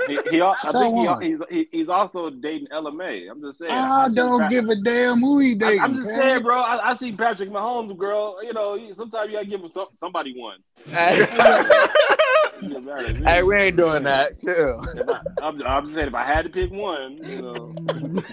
He, 0.06 0.18
he 0.28 0.40
al- 0.40 0.56
I 0.62 0.72
So 0.72 0.80
think 0.80 1.22
he, 1.22 1.28
he's 1.28 1.38
he, 1.50 1.68
he's 1.70 1.88
also 1.88 2.30
dating 2.30 2.68
LMA. 2.68 3.30
I'm 3.30 3.40
just 3.40 3.58
saying. 3.60 3.72
I 3.72 4.08
see 4.08 4.14
don't 4.16 4.40
Pat- 4.40 4.50
give 4.50 4.68
a 4.68 4.76
damn 4.76 5.20
who 5.20 5.38
he 5.38 5.52
I, 5.52 5.56
dating. 5.56 5.80
I'm 5.80 5.94
just 5.94 6.08
man. 6.08 6.16
saying, 6.16 6.42
bro. 6.42 6.60
I, 6.60 6.90
I 6.90 6.94
see 6.96 7.12
Patrick 7.12 7.50
Mahomes, 7.50 7.96
girl. 7.96 8.42
You 8.42 8.52
know, 8.52 8.92
sometimes 8.92 9.28
you 9.28 9.34
gotta 9.34 9.46
give 9.46 9.60
some, 9.72 9.86
somebody 9.94 10.34
one. 10.36 10.58
hey, 10.90 11.18
You 12.62 12.68
get 12.74 12.84
mad 12.84 13.04
at 13.04 13.16
me. 13.16 13.26
hey, 13.26 13.42
we 13.42 13.56
ain't 13.56 13.76
doing 13.76 14.02
that. 14.02 14.38
Chill. 14.38 14.84
I'm, 15.40 15.62
I'm 15.62 15.84
just 15.84 15.94
saying, 15.94 16.08
if 16.08 16.14
I 16.14 16.24
had 16.26 16.42
to 16.42 16.50
pick 16.50 16.70
one, 16.70 17.16
you 17.18 17.40
know, 17.40 17.74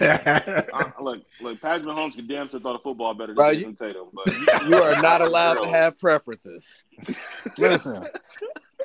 I, 0.00 0.90
look, 1.00 1.22
look, 1.40 1.60
Patrick 1.60 1.86
Mahomes 1.88 2.14
could 2.14 2.28
damn 2.28 2.48
sure 2.48 2.60
throw 2.60 2.72
the 2.74 2.78
football 2.80 3.14
better 3.14 3.28
than 3.28 3.36
Bro, 3.36 3.54
Jayson 3.54 3.78
Tatum, 3.78 4.08
but 4.12 4.34
You 4.66 4.82
are 4.82 5.00
not 5.00 5.22
allowed 5.26 5.62
to 5.62 5.68
have 5.68 5.98
preferences. 5.98 6.66
Listen, 7.58 8.06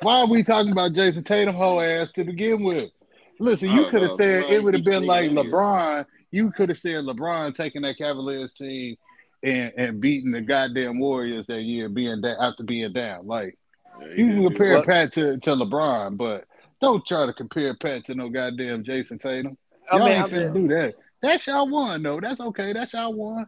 why 0.02 0.20
are 0.20 0.26
we 0.26 0.42
talking 0.42 0.72
about 0.72 0.92
Jayson 0.92 1.24
Tatum 1.24 1.54
whole 1.54 1.80
ass 1.80 2.12
to 2.12 2.24
begin 2.24 2.64
with? 2.64 2.90
Listen, 3.38 3.70
you 3.70 3.88
could 3.90 4.02
have 4.02 4.12
said 4.12 4.44
it 4.50 4.62
would 4.62 4.74
have 4.74 4.84
been 4.84 5.06
like 5.06 5.30
here. 5.30 5.42
LeBron. 5.42 6.06
You 6.30 6.50
could 6.50 6.68
have 6.68 6.78
said 6.78 7.04
LeBron 7.04 7.54
taking 7.54 7.82
that 7.82 7.96
Cavaliers 7.98 8.52
team 8.52 8.96
and, 9.42 9.72
and 9.76 10.00
beating 10.00 10.32
the 10.32 10.40
goddamn 10.40 10.98
Warriors 10.98 11.46
that 11.46 11.62
year, 11.62 11.88
being 11.88 12.20
that 12.22 12.36
after 12.40 12.64
being 12.64 12.92
down. 12.92 13.26
Like 13.26 13.56
Yeah, 14.00 14.08
you 14.08 14.32
can 14.32 14.42
compare 14.44 14.76
What? 14.76 14.86
Pat 14.86 15.12
to, 15.14 15.38
to 15.38 15.50
LeBron, 15.50 16.16
but 16.16 16.44
don't 16.80 17.06
try 17.06 17.26
to 17.26 17.32
compare 17.32 17.74
Pat 17.74 18.04
to 18.06 18.14
no 18.14 18.28
goddamn 18.28 18.84
Jayson 18.84 19.18
Tatum. 19.18 19.56
I 19.90 19.96
Y'all 19.96 20.06
mean, 20.06 20.14
ain't 20.14 20.24
I'm 20.24 20.30
finna 20.30 20.40
just, 20.40 20.54
do 20.54 20.68
that. 20.68 20.94
That's 21.22 21.46
y'all 21.46 21.68
one 21.68 22.02
though. 22.02 22.20
That's 22.20 22.40
okay. 22.40 22.72
That's 22.72 22.92
y'all 22.92 23.14
one. 23.14 23.46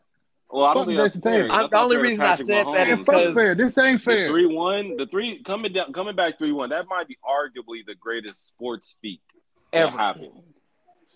Well, 0.51 0.64
I 0.64 0.74
don't 0.74 0.82
Fuck 0.82 0.86
think 0.88 0.99
that's 0.99 1.14
Jayson 1.16 1.22
fair. 1.22 1.40
I'm- 1.42 1.49
That's 1.49 1.70
the 1.70 1.78
only 1.78 1.97
reason 1.97 2.24
I 2.24 2.36
said 2.36 2.47
that 2.47 2.66
Mahomes. 2.66 2.86
is 2.86 2.92
It's 3.01 3.03
fuck 3.03 3.16
because- 3.16 3.34
fair. 3.34 3.55
This 3.57 3.78
ain't 3.78 4.03
fair. 4.03 4.28
three 4.28 4.47
one, 4.47 4.97
the 4.97 5.07
three 5.07 5.42
coming 5.42 5.72
down, 5.72 5.92
coming 5.92 6.14
back 6.14 6.38
three 6.38 6.53
one. 6.53 6.68
That 6.70 6.86
might 6.88 7.09
be 7.09 7.16
arguably 7.24 7.84
the 7.84 7.94
greatest 7.97 8.47
sports 8.49 8.97
feat 9.03 9.20
Ever. 9.72 9.90
happened. 9.97 10.32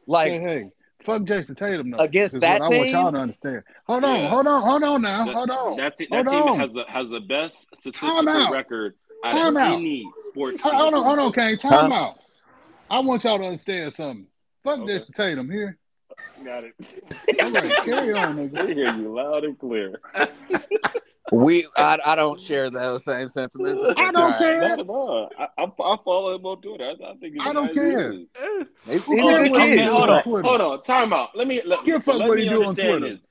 like 0.07 0.33
hey, 0.33 0.73
fuck 1.05 1.23
Jayson 1.23 1.55
Tatum 1.57 1.93
though. 1.93 1.99
Against 1.99 2.35
is 2.35 2.41
that 2.41 2.61
what 2.61 2.73
I 2.75 2.77
want 2.79 2.91
y'all 2.91 3.13
to 3.13 3.19
understand. 3.19 3.63
Hold 3.87 4.05
on, 4.05 4.21
Yeah. 4.21 4.29
hold 4.29 4.47
on, 4.49 4.63
hold 4.63 4.83
on 4.83 5.03
now, 5.03 5.25
That- 5.25 5.35
hold 5.35 5.51
on. 5.51 5.77
That's 5.77 6.01
it. 6.01 6.09
Hold 6.13 6.27
That 6.27 6.31
team 6.33 6.43
on. 6.43 6.59
has 6.59 6.73
the 6.73 6.85
has 6.89 7.11
the 7.11 7.21
best 7.21 7.67
statistical 7.77 8.29
out. 8.29 8.53
record 8.53 8.95
out 9.25 9.33
Time 9.33 9.57
of 9.57 9.63
out. 9.63 9.73
any 9.75 10.11
sports. 10.17 10.61
Hold 10.61 10.73
team. 10.73 10.81
hold 10.81 10.95
on, 10.95 11.05
hold 11.05 11.19
on, 11.21 11.33
Kane. 11.33 11.57
Time 11.57 11.93
out. 11.93 12.19
I 12.91 12.99
want 13.01 13.23
y'all 13.23 13.39
to 13.39 13.45
understand 13.45 13.95
something. 13.95 14.27
Fuck 14.65 14.81
Okay. 14.81 14.99
Jayson 14.99 15.15
Tatum 15.15 15.49
here. 15.51 15.79
Got 16.45 16.65
it. 16.65 16.75
All 17.43 17.51
right, 17.51 17.85
carry 17.85 18.13
on, 18.15 18.39
I 18.39 18.43
nigga. 18.49 18.75
hear 18.75 18.95
you 18.95 19.15
loud 19.15 19.45
and 19.45 19.59
clear. 19.59 20.01
we, 21.33 21.67
I, 21.77 21.99
I 22.05 22.15
don't 22.15 22.41
share 22.41 22.71
those 22.71 23.05
same 23.05 23.29
sentiments. 23.29 23.83
I 23.97 24.11
don't 24.11 24.17
All 24.17 24.29
right. 24.31 24.39
care. 24.39 24.69
Not 24.69 24.81
at 24.81 24.89
all. 24.89 25.31
I, 25.39 25.49
I, 25.59 25.65
I 25.65 25.97
follow 26.05 26.35
him 26.35 26.47
on 26.47 26.61
Twitter. 26.63 26.85
I, 26.85 26.91
I 26.93 27.15
think 27.17 27.35
he's 27.35 27.43
a 27.45 27.49
I 27.49 27.53
don't 27.53 27.75
care. 27.75 28.13
He's, 28.13 28.27
he's 28.87 29.03
Oh, 29.23 29.37
a 29.37 29.43
good 29.49 29.57
okay, 29.57 29.77
kid. 29.77 29.87
hold 29.89 30.09
on, 30.09 30.23
Twitter. 30.23 30.49
hold 30.49 30.61
on. 30.61 30.83
Time 30.83 31.13
out. 31.13 31.37
Let 31.37 31.47
me 31.47 31.61
let, 31.65 31.85
Give 31.85 32.03
so 32.03 32.13
fuck 32.13 32.21
let 32.21 32.29
what 32.31 32.37
me 32.39 32.45
he 32.45 32.49
do 32.49 32.63
on 32.63 32.69
understand 32.71 32.99
Twitter. 33.01 33.09
this. 33.15 33.23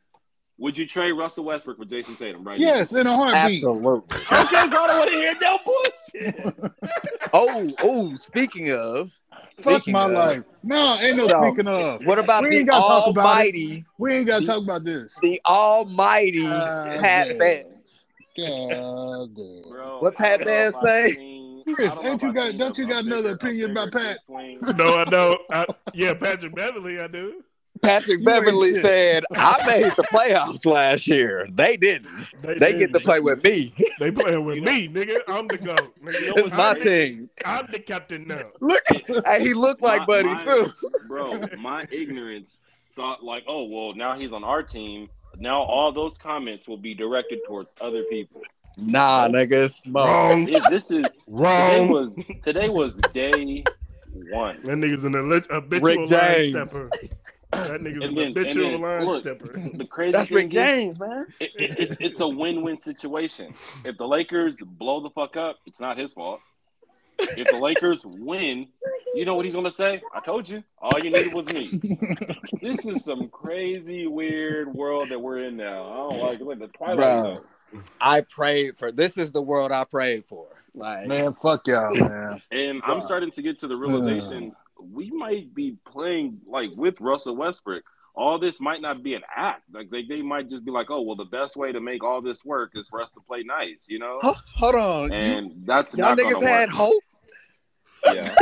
Would 0.60 0.78
you 0.78 0.86
trade 0.86 1.14
Russell 1.14 1.46
Westbrook 1.46 1.78
for 1.78 1.86
Jayson 1.86 2.18
Tatum 2.18 2.44
right 2.44 2.60
now? 2.60 2.66
Yes, 2.68 2.92
in 2.92 3.08
a 3.08 3.16
heartbeat. 3.16 3.64
Absolutely. 3.64 4.18
Okay, 4.18 4.24
so 4.30 4.34
I 4.34 4.88
don't 4.88 5.00
want 5.00 5.10
to 5.10 5.16
hear 5.16 5.36
no 5.42 5.60
bullshit. 5.66 6.74
Oh, 7.32 7.70
oh. 7.84 8.16
Speaking 8.16 8.72
of, 8.72 9.12
Fuck 9.64 9.88
my 9.88 10.06
of, 10.06 10.12
life. 10.12 10.44
No, 10.64 10.96
ain't 11.00 11.18
no 11.18 11.28
So, 11.28 11.42
speaking 11.44 11.68
of. 11.68 12.06
What 12.06 12.20
about 12.20 12.44
We 12.44 12.50
the 12.52 12.58
ain't 12.58 12.68
gotta 12.68 12.80
talk 12.82 13.08
about 13.12 13.26
almighty, 13.26 13.86
We 13.98 14.14
ain't 14.14 14.28
got 14.28 14.42
to 14.42 14.46
talk 14.48 14.64
about 14.64 14.84
this. 14.84 15.14
the 15.22 15.42
almighty 15.46 16.44
Pat 16.44 17.28
damn. 17.30 17.38
Bev? 17.38 17.66
God 18.38 19.36
damn. 19.36 19.70
Bro, 19.70 19.98
What 20.00 20.16
Pat 20.16 20.40
don't 20.40 20.48
know 20.48 20.52
Bev 20.52 20.70
if 20.70 20.76
I've 20.76 20.90
say? 20.90 21.64
Chris, 21.76 21.96
don't 21.96 22.06
ain't 22.06 22.24
you 22.24 22.34
got- 22.34 22.58
don't 22.58 22.78
you 22.78 22.88
got 22.88 23.06
another 23.06 23.32
opinion 23.34 23.72
about 23.72 23.92
Pat? 23.92 24.20
kick 24.26 24.76
no, 24.78 24.96
I 24.98 25.04
don't. 25.06 25.40
I, 25.52 25.66
yeah, 25.94 26.14
Patrick 26.14 26.56
Beverley, 26.56 27.00
I 27.00 27.08
do. 27.08 27.44
Patrick 27.82 28.24
Beverley 28.26 28.76
said, 28.76 29.24
"I 29.36 29.64
made 29.66 29.92
the 29.96 30.04
playoffs 30.14 30.66
last 30.66 31.08
year. 31.08 31.48
They 31.52 31.78
didn't. 31.78 32.08
They 32.42 32.58
get 32.74 32.80
to 32.80 32.88
didn't. 32.88 33.04
play 33.04 33.20
with 33.20 33.44
me. 33.44 33.74
They 34.00 34.12
playing 34.12 34.46
with 34.46 34.60
me, 34.64 34.88
nigga. 34.88 35.18
I'm 35.28 35.48
the 35.48 35.58
goat. 35.58 35.94
Nigga. 36.04 36.14
It's 36.14 36.42
what's 36.42 36.52
my 36.56 36.58
funny? 36.74 36.80
team. 36.82 37.30
I'm 37.46 37.66
the 37.72 37.80
captain 37.80 38.28
now. 38.28 38.40
Look, 38.62 38.82
hey, 39.26 39.42
he 39.44 39.54
looked 39.54 39.82
like 39.82 40.00
My- 40.02 40.06
Buddy 40.06 40.28
my- 40.30 40.44
too. 40.44 40.68
Bro, 41.08 41.48
my 41.60 41.86
ignorance 41.92 42.60
thought 42.96 43.24
like, 43.24 43.44
oh 43.48 43.64
well, 43.66 43.94
now 43.94 44.18
he's 44.18 44.32
on 44.32 44.44
our 44.44 44.64
team. 44.64 45.10
Now 45.38 45.62
all 45.62 45.92
those 45.92 46.18
comments 46.18 46.68
will 46.68 46.78
be 46.78 46.94
directed 46.94 47.40
towards 47.48 47.74
other 47.82 48.04
people. 48.04 48.42
Nah, 48.78 49.28
nigga, 49.28 49.66
it's 49.66 49.80
smoke. 49.82 50.06
Wrong. 50.08 50.48
It, 50.50 50.64
this 50.70 50.90
is 50.90 51.06
wrong. 51.28 51.70
today 51.70 51.90
was 51.90 52.16
today 52.44 52.70
was 52.70 52.98
day 53.14 53.64
one. 54.32 54.60
That 54.64 54.78
nigga's 54.78 55.04
an 55.06 55.30
lit- 55.30 55.48
habitual 55.50 55.86
Rick 55.88 55.98
line 56.00 56.08
James. 56.08 56.70
stepper. 56.70 56.90
That 57.52 57.82
nigga's 57.82 58.04
And 58.04 58.04
an 58.04 58.16
then, 58.16 58.28
and 58.28 58.38
habitual 58.38 58.72
then 58.72 58.82
line 58.82 59.06
look, 59.06 59.22
stepper. 59.24 59.70
the 59.74 59.86
crazy 59.90 60.12
That's 60.12 60.28
thing 60.30 60.36
Rick 60.50 60.54
is, 60.54 61.00
man. 61.00 61.26
it, 61.40 61.52
it, 61.56 61.80
it's 61.80 61.98
it's 62.00 62.20
a 62.20 62.28
win-win 62.28 62.78
situation. 62.78 63.54
If 63.84 63.98
the 63.98 64.08
Lakers 64.08 64.58
blow 64.64 65.02
the 65.02 65.10
fuck 65.10 65.36
up, 65.36 65.58
it's 65.66 65.80
not 65.80 65.98
his 65.98 66.14
fault. 66.14 66.40
If 67.22 67.50
the 67.50 67.58
Lakers 67.58 68.00
win, 68.06 68.68
you 69.14 69.26
know 69.26 69.36
what 69.36 69.44
he's 69.46 69.56
gonna 69.56 69.72
say? 69.72 70.02
I 70.14 70.20
told 70.22 70.48
you. 70.48 70.64
All 70.82 70.98
you 71.00 71.10
needed 71.12 71.34
was 71.34 71.48
me. 71.54 71.98
This 72.62 72.86
is 72.86 73.04
some 73.04 73.30
crazy, 73.30 74.06
weird 74.08 74.74
world 74.74 75.10
that 75.10 75.20
we're 75.20 75.40
in 75.40 75.58
now. 75.58 75.84
I 75.84 75.96
don't 76.14 76.20
like 76.20 76.40
it. 76.40 76.46
Like 76.46 76.60
the 76.60 76.68
Twilight 76.68 76.98
Bro. 76.98 77.36
Zone. 77.36 77.84
I 78.02 78.22
prayed 78.22 78.78
for. 78.78 78.92
This 78.92 79.18
is 79.18 79.32
the 79.32 79.42
world 79.42 79.72
I 79.72 79.84
prayed 79.86 80.24
for. 80.26 80.48
Like, 80.76 81.08
Man, 81.08 81.36
fuck 81.42 81.68
y'all, 81.68 81.94
man. 82.10 82.42
And 82.52 82.82
I'm 82.86 83.02
starting 83.02 83.32
to 83.32 83.42
get 83.42 83.58
to 83.60 83.68
the 83.68 83.76
realization 83.76 84.54
we 84.94 85.12
might 85.12 85.54
be 85.54 85.76
playing 85.86 86.40
like 86.48 86.72
with 86.76 87.00
Russell 87.00 87.36
Westbrook. 87.36 87.84
All 88.16 88.38
this 88.40 88.60
might 88.60 88.82
not 88.82 89.02
be 89.04 89.14
an 89.14 89.22
act. 89.36 89.64
Like 89.72 89.90
they, 89.90 90.04
they 90.04 90.22
might 90.22 90.50
just 90.50 90.66
be 90.66 90.72
like, 90.72 90.90
oh 90.92 91.02
well, 91.02 91.16
the 91.16 91.26
best 91.26 91.56
way 91.56 91.72
to 91.72 91.80
make 91.80 92.04
all 92.04 92.22
this 92.22 92.44
work 92.44 92.72
is 92.76 92.88
for 92.88 93.02
us 93.02 93.12
to 93.14 93.22
play 93.22 93.44
nice, 93.44 93.86
you 93.88 94.00
know. 94.00 94.20
Ho- 94.22 94.34
hold 94.56 94.76
on, 94.76 95.12
you, 95.12 95.14
And 95.18 95.52
that's 95.66 95.96
y'all 95.96 96.16
not 96.16 96.18
niggas 96.18 96.34
gonna 96.34 96.48
had 96.48 96.70
work. 96.70 96.76
hope. 96.76 97.04
Yeah. 98.12 98.36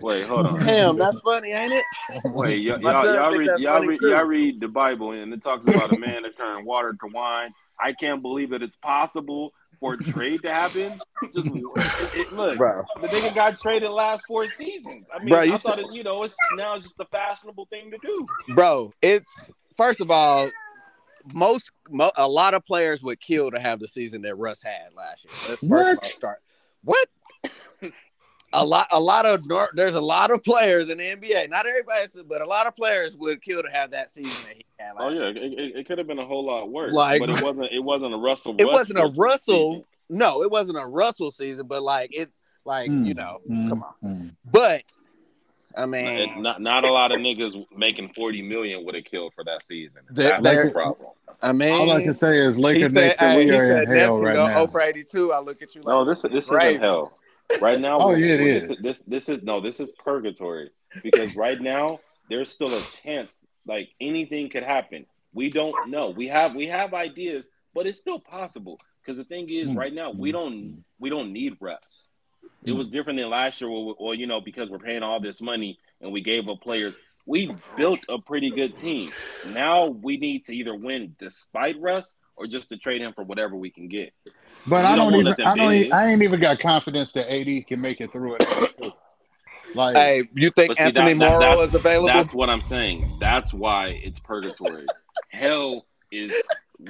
Wait, 0.00 0.26
hold 0.26 0.46
on. 0.46 0.64
Damn, 0.64 0.96
that's 0.98 1.18
funny, 1.20 1.50
ain't 1.52 1.72
it? 1.72 1.84
Wait, 2.26 2.68
y- 2.68 2.76
My 2.78 2.90
y'all, 3.04 3.14
y'all 3.14 3.32
read 3.38 3.50
y'all 3.58 3.82
read 3.84 4.00
y'all 4.00 4.24
read 4.24 4.60
the 4.60 4.68
Bible 4.68 5.12
and 5.12 5.32
it 5.32 5.42
talks 5.42 5.66
about 5.66 5.90
a 5.92 5.98
man 5.98 6.22
that 6.22 6.36
turned 6.36 6.66
water 6.66 6.92
to 7.00 7.06
wine. 7.12 7.52
I 7.80 7.92
can't 7.94 8.20
believe 8.22 8.50
that 8.50 8.62
it's 8.62 8.76
possible 8.76 9.52
for 9.82 9.94
a 9.94 9.98
trade 9.98 10.40
to 10.42 10.50
happen. 10.52 10.98
Just 11.34 11.48
it, 11.54 11.62
it, 12.14 12.32
look, 12.32 12.56
Bro, 12.56 12.84
the 13.00 13.08
nigga 13.08 13.34
got 13.34 13.60
traded 13.60 13.90
last 13.90 14.24
four 14.26 14.48
seasons. 14.48 15.08
I 15.14 15.18
mean, 15.18 15.28
Bro, 15.30 15.42
you 15.42 15.52
I 15.54 15.56
thought 15.58 15.74
said- 15.76 15.84
it, 15.86 15.92
you 15.92 16.04
know 16.04 16.22
it's 16.22 16.36
now 16.56 16.76
it's 16.76 16.84
just 16.84 16.98
a 17.00 17.04
fashionable 17.04 17.66
thing 17.66 17.90
to 17.90 17.98
do. 18.00 18.26
bro, 18.54 18.92
it's 19.02 19.34
first 19.76 20.00
of 20.00 20.10
all, 20.10 20.48
most 21.34 21.72
mo- 21.90 22.12
a 22.16 22.28
lot 22.28 22.54
of 22.54 22.64
players 22.64 23.02
would 23.02 23.20
kill 23.20 23.50
to 23.50 23.58
have 23.60 23.80
the 23.80 23.88
season 23.88 24.22
that 24.22 24.36
Russ 24.36 24.62
had 24.62 24.94
last 24.96 25.24
year. 25.24 25.32
Let's 25.48 25.66
first 25.68 26.00
What? 26.02 26.04
start. 26.04 26.38
What? 26.84 27.08
a 28.52 28.64
lot, 28.64 28.86
a 28.92 29.00
lot 29.00 29.26
of 29.26 29.42
there's 29.74 29.94
a 29.94 30.00
lot 30.00 30.30
of 30.30 30.42
players 30.42 30.90
in 30.90 30.98
the 30.98 31.04
NBA. 31.04 31.48
Not 31.50 31.66
everybody, 31.66 32.06
but 32.26 32.40
a 32.42 32.46
lot 32.46 32.66
of 32.66 32.76
players 32.76 33.16
would 33.16 33.42
kill 33.42 33.62
to 33.62 33.68
have 33.70 33.90
that 33.92 34.10
season 34.10 34.42
that 34.44 34.56
he 34.56 34.64
had 34.78 34.92
last 34.94 35.00
Oh 35.00 35.08
year. 35.10 35.32
yeah, 35.36 35.42
it, 35.42 35.52
it, 35.58 35.76
it 35.76 35.86
could 35.86 35.98
have 35.98 36.06
been 36.06 36.18
a 36.18 36.26
whole 36.26 36.44
lot 36.44 36.70
worse. 36.70 36.92
Like- 36.92 37.20
but 37.20 37.30
it 37.30 37.42
wasn't. 37.42 37.72
It 37.72 37.80
wasn't 37.82 38.14
a 38.14 38.18
Russell. 38.18 38.54
It 38.58 38.66
wasn't 38.66 38.98
a 38.98 39.12
Russell. 39.16 39.72
season. 39.72 39.84
No, 40.10 40.42
it 40.42 40.50
wasn't 40.50 40.78
a 40.78 40.84
Russell 40.86 41.30
season, 41.30 41.66
but 41.66 41.82
like 41.82 42.10
it, 42.12 42.30
like 42.64 42.90
Mm, 42.90 43.06
you 43.06 43.14
know, 43.14 43.40
mm, 43.48 43.68
come 43.68 43.82
on. 43.82 43.94
mm. 44.04 44.36
But 44.50 44.82
I 45.76 45.86
mean, 45.86 46.42
not 46.42 46.60
not 46.60 46.84
a 46.84 46.92
lot 46.92 47.12
of 47.12 47.18
niggas 47.18 47.64
making 47.74 48.12
forty 48.14 48.42
million 48.42 48.84
would 48.84 48.94
have 48.94 49.04
killed 49.04 49.32
for 49.34 49.42
that 49.44 49.64
season. 49.64 50.02
There- 50.10 50.38
That's 50.42 50.66
the 50.66 50.70
problem. 50.70 51.08
I 51.40 51.52
mean, 51.52 51.72
All 51.72 51.90
I 51.90 52.02
can 52.02 52.14
say 52.14 52.38
is 52.38 52.54
he 52.56 52.62
Lakers 52.62 52.92
said, 52.92 53.18
Nation, 53.18 53.28
hey, 53.30 53.36
we 53.38 53.44
he 53.46 53.50
are 53.52 53.66
said 53.68 53.88
in 53.88 53.96
hell 53.96 54.18
right 54.18 54.36
now. 54.36 54.46
0 54.46 54.66
for 54.68 54.80
82. 54.80 55.32
I 55.32 55.40
look 55.40 55.60
at 55.62 55.74
you 55.74 55.80
like 55.80 55.88
No, 55.88 56.04
this 56.04 56.22
this 56.22 56.44
isn't 56.46 56.80
hell. 56.80 57.18
Right 57.60 57.80
now, 57.80 58.00
Oh, 58.00 58.14
yeah, 58.14 58.34
it 58.34 58.38
this 58.38 58.70
is. 58.70 58.76
This 58.78 59.02
this 59.02 59.28
is 59.28 59.42
no, 59.42 59.60
this 59.60 59.78
is 59.80 59.92
purgatory 59.92 60.70
because 61.02 61.34
right 61.36 61.60
now 61.60 62.00
there's 62.28 62.50
still 62.50 62.72
a 62.74 62.82
chance 63.02 63.40
like 63.66 63.90
anything 64.00 64.48
could 64.48 64.62
happen. 64.62 65.06
We 65.34 65.48
don't 65.50 65.90
know. 65.90 66.10
We 66.10 66.28
have 66.28 66.54
we 66.54 66.66
have 66.68 66.94
ideas, 66.94 67.48
but 67.74 67.86
it's 67.86 67.98
still 67.98 68.18
possible. 68.20 68.78
Because 69.02 69.16
the 69.16 69.24
thing 69.24 69.48
is, 69.50 69.68
Mm. 69.68 69.76
right 69.76 69.92
now 69.92 70.10
we 70.12 70.32
don't 70.32 70.84
we 70.98 71.10
don't 71.10 71.32
need 71.32 71.56
Russ. 71.60 72.08
It 72.64 72.72
was 72.72 72.88
different 72.88 73.18
than 73.18 73.30
last 73.30 73.60
year, 73.60 73.70
or, 73.70 73.94
or 73.98 74.14
you 74.14 74.26
know, 74.26 74.40
because 74.40 74.68
we're 74.70 74.78
paying 74.78 75.02
all 75.02 75.20
this 75.20 75.40
money 75.40 75.78
and 76.00 76.12
we 76.12 76.20
gave 76.20 76.48
up 76.48 76.60
players. 76.60 76.96
We 77.26 77.54
built 77.76 78.00
a 78.08 78.18
pretty 78.18 78.50
good 78.50 78.76
team. 78.76 79.12
Now 79.48 79.86
we 79.86 80.16
need 80.16 80.44
to 80.46 80.54
either 80.54 80.74
win 80.74 81.14
despite 81.20 81.80
Russ 81.80 82.16
or 82.36 82.46
just 82.46 82.68
to 82.70 82.76
trade 82.76 83.00
him 83.00 83.12
for 83.12 83.24
whatever 83.24 83.56
we 83.56 83.70
can 83.70 83.88
get. 83.88 84.12
But 84.66 84.82
You 84.82 84.86
I 84.88 84.96
don't 84.96 85.12
don't 85.12 85.20
even, 85.20 85.34
I 85.46 85.56
don't. 85.56 85.72
Even, 85.74 85.92
I 85.92 86.10
ain't 86.12 86.22
even 86.22 86.40
got 86.40 86.58
confidence 86.60 87.12
that 87.12 87.32
AD 87.32 87.66
can 87.66 87.80
make 87.80 88.00
it 88.00 88.12
through 88.12 88.36
it. 88.40 88.92
Like, 89.76 89.96
Hey, 89.96 90.28
you 90.34 90.50
think 90.50 90.76
see, 90.76 90.82
Anthony 90.82 91.14
that- 91.14 91.18
that- 91.20 91.30
Morrow 91.30 91.40
that's- 91.40 91.68
is 91.68 91.74
available? 91.76 92.08
That's 92.08 92.34
what 92.34 92.50
I'm 92.50 92.62
saying. 92.62 93.16
That's 93.20 93.54
why 93.54 94.00
it's 94.02 94.18
purgatory. 94.18 94.86
Hell 95.30 95.86
is 96.10 96.34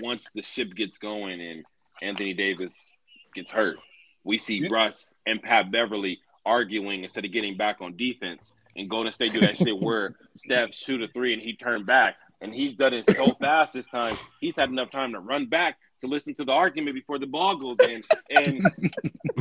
once 0.00 0.26
the 0.34 0.42
ship 0.42 0.74
gets 0.74 0.96
going 0.98 1.40
and 1.40 1.64
Anthony 2.00 2.32
Davis 2.32 2.96
gets 3.34 3.50
hurt. 3.50 3.76
We 4.24 4.38
see 4.38 4.66
Russ 4.70 5.14
and 5.26 5.40
Pat 5.42 5.70
Beverley 5.70 6.18
arguing 6.46 7.02
instead 7.04 7.24
of 7.24 7.30
getting 7.30 7.56
back 7.56 7.80
on 7.82 7.94
defense 7.96 8.52
and 8.74 8.88
Golden 8.88 9.12
State 9.12 9.32
do 9.32 9.40
that 9.40 9.58
shit 9.58 9.78
where 9.78 10.16
Steph 10.36 10.72
shoot 10.74 11.02
a 11.02 11.08
three 11.08 11.34
and 11.34 11.42
he 11.42 11.54
turned 11.54 11.86
back 11.86 12.16
and 12.42 12.52
he's 12.52 12.74
done 12.74 12.92
it 12.92 13.08
so 13.08 13.26
fast 13.40 13.72
this 13.72 13.88
time. 13.88 14.16
He's 14.40 14.56
had 14.56 14.68
enough 14.68 14.90
time 14.90 15.12
to 15.12 15.20
run 15.20 15.46
back 15.46 15.78
to 16.00 16.08
listen 16.08 16.34
to 16.34 16.44
the 16.44 16.52
argument 16.52 16.94
before 16.94 17.18
the 17.18 17.26
ball 17.26 17.56
goes 17.56 17.78
in, 17.80 18.02
and 18.30 18.92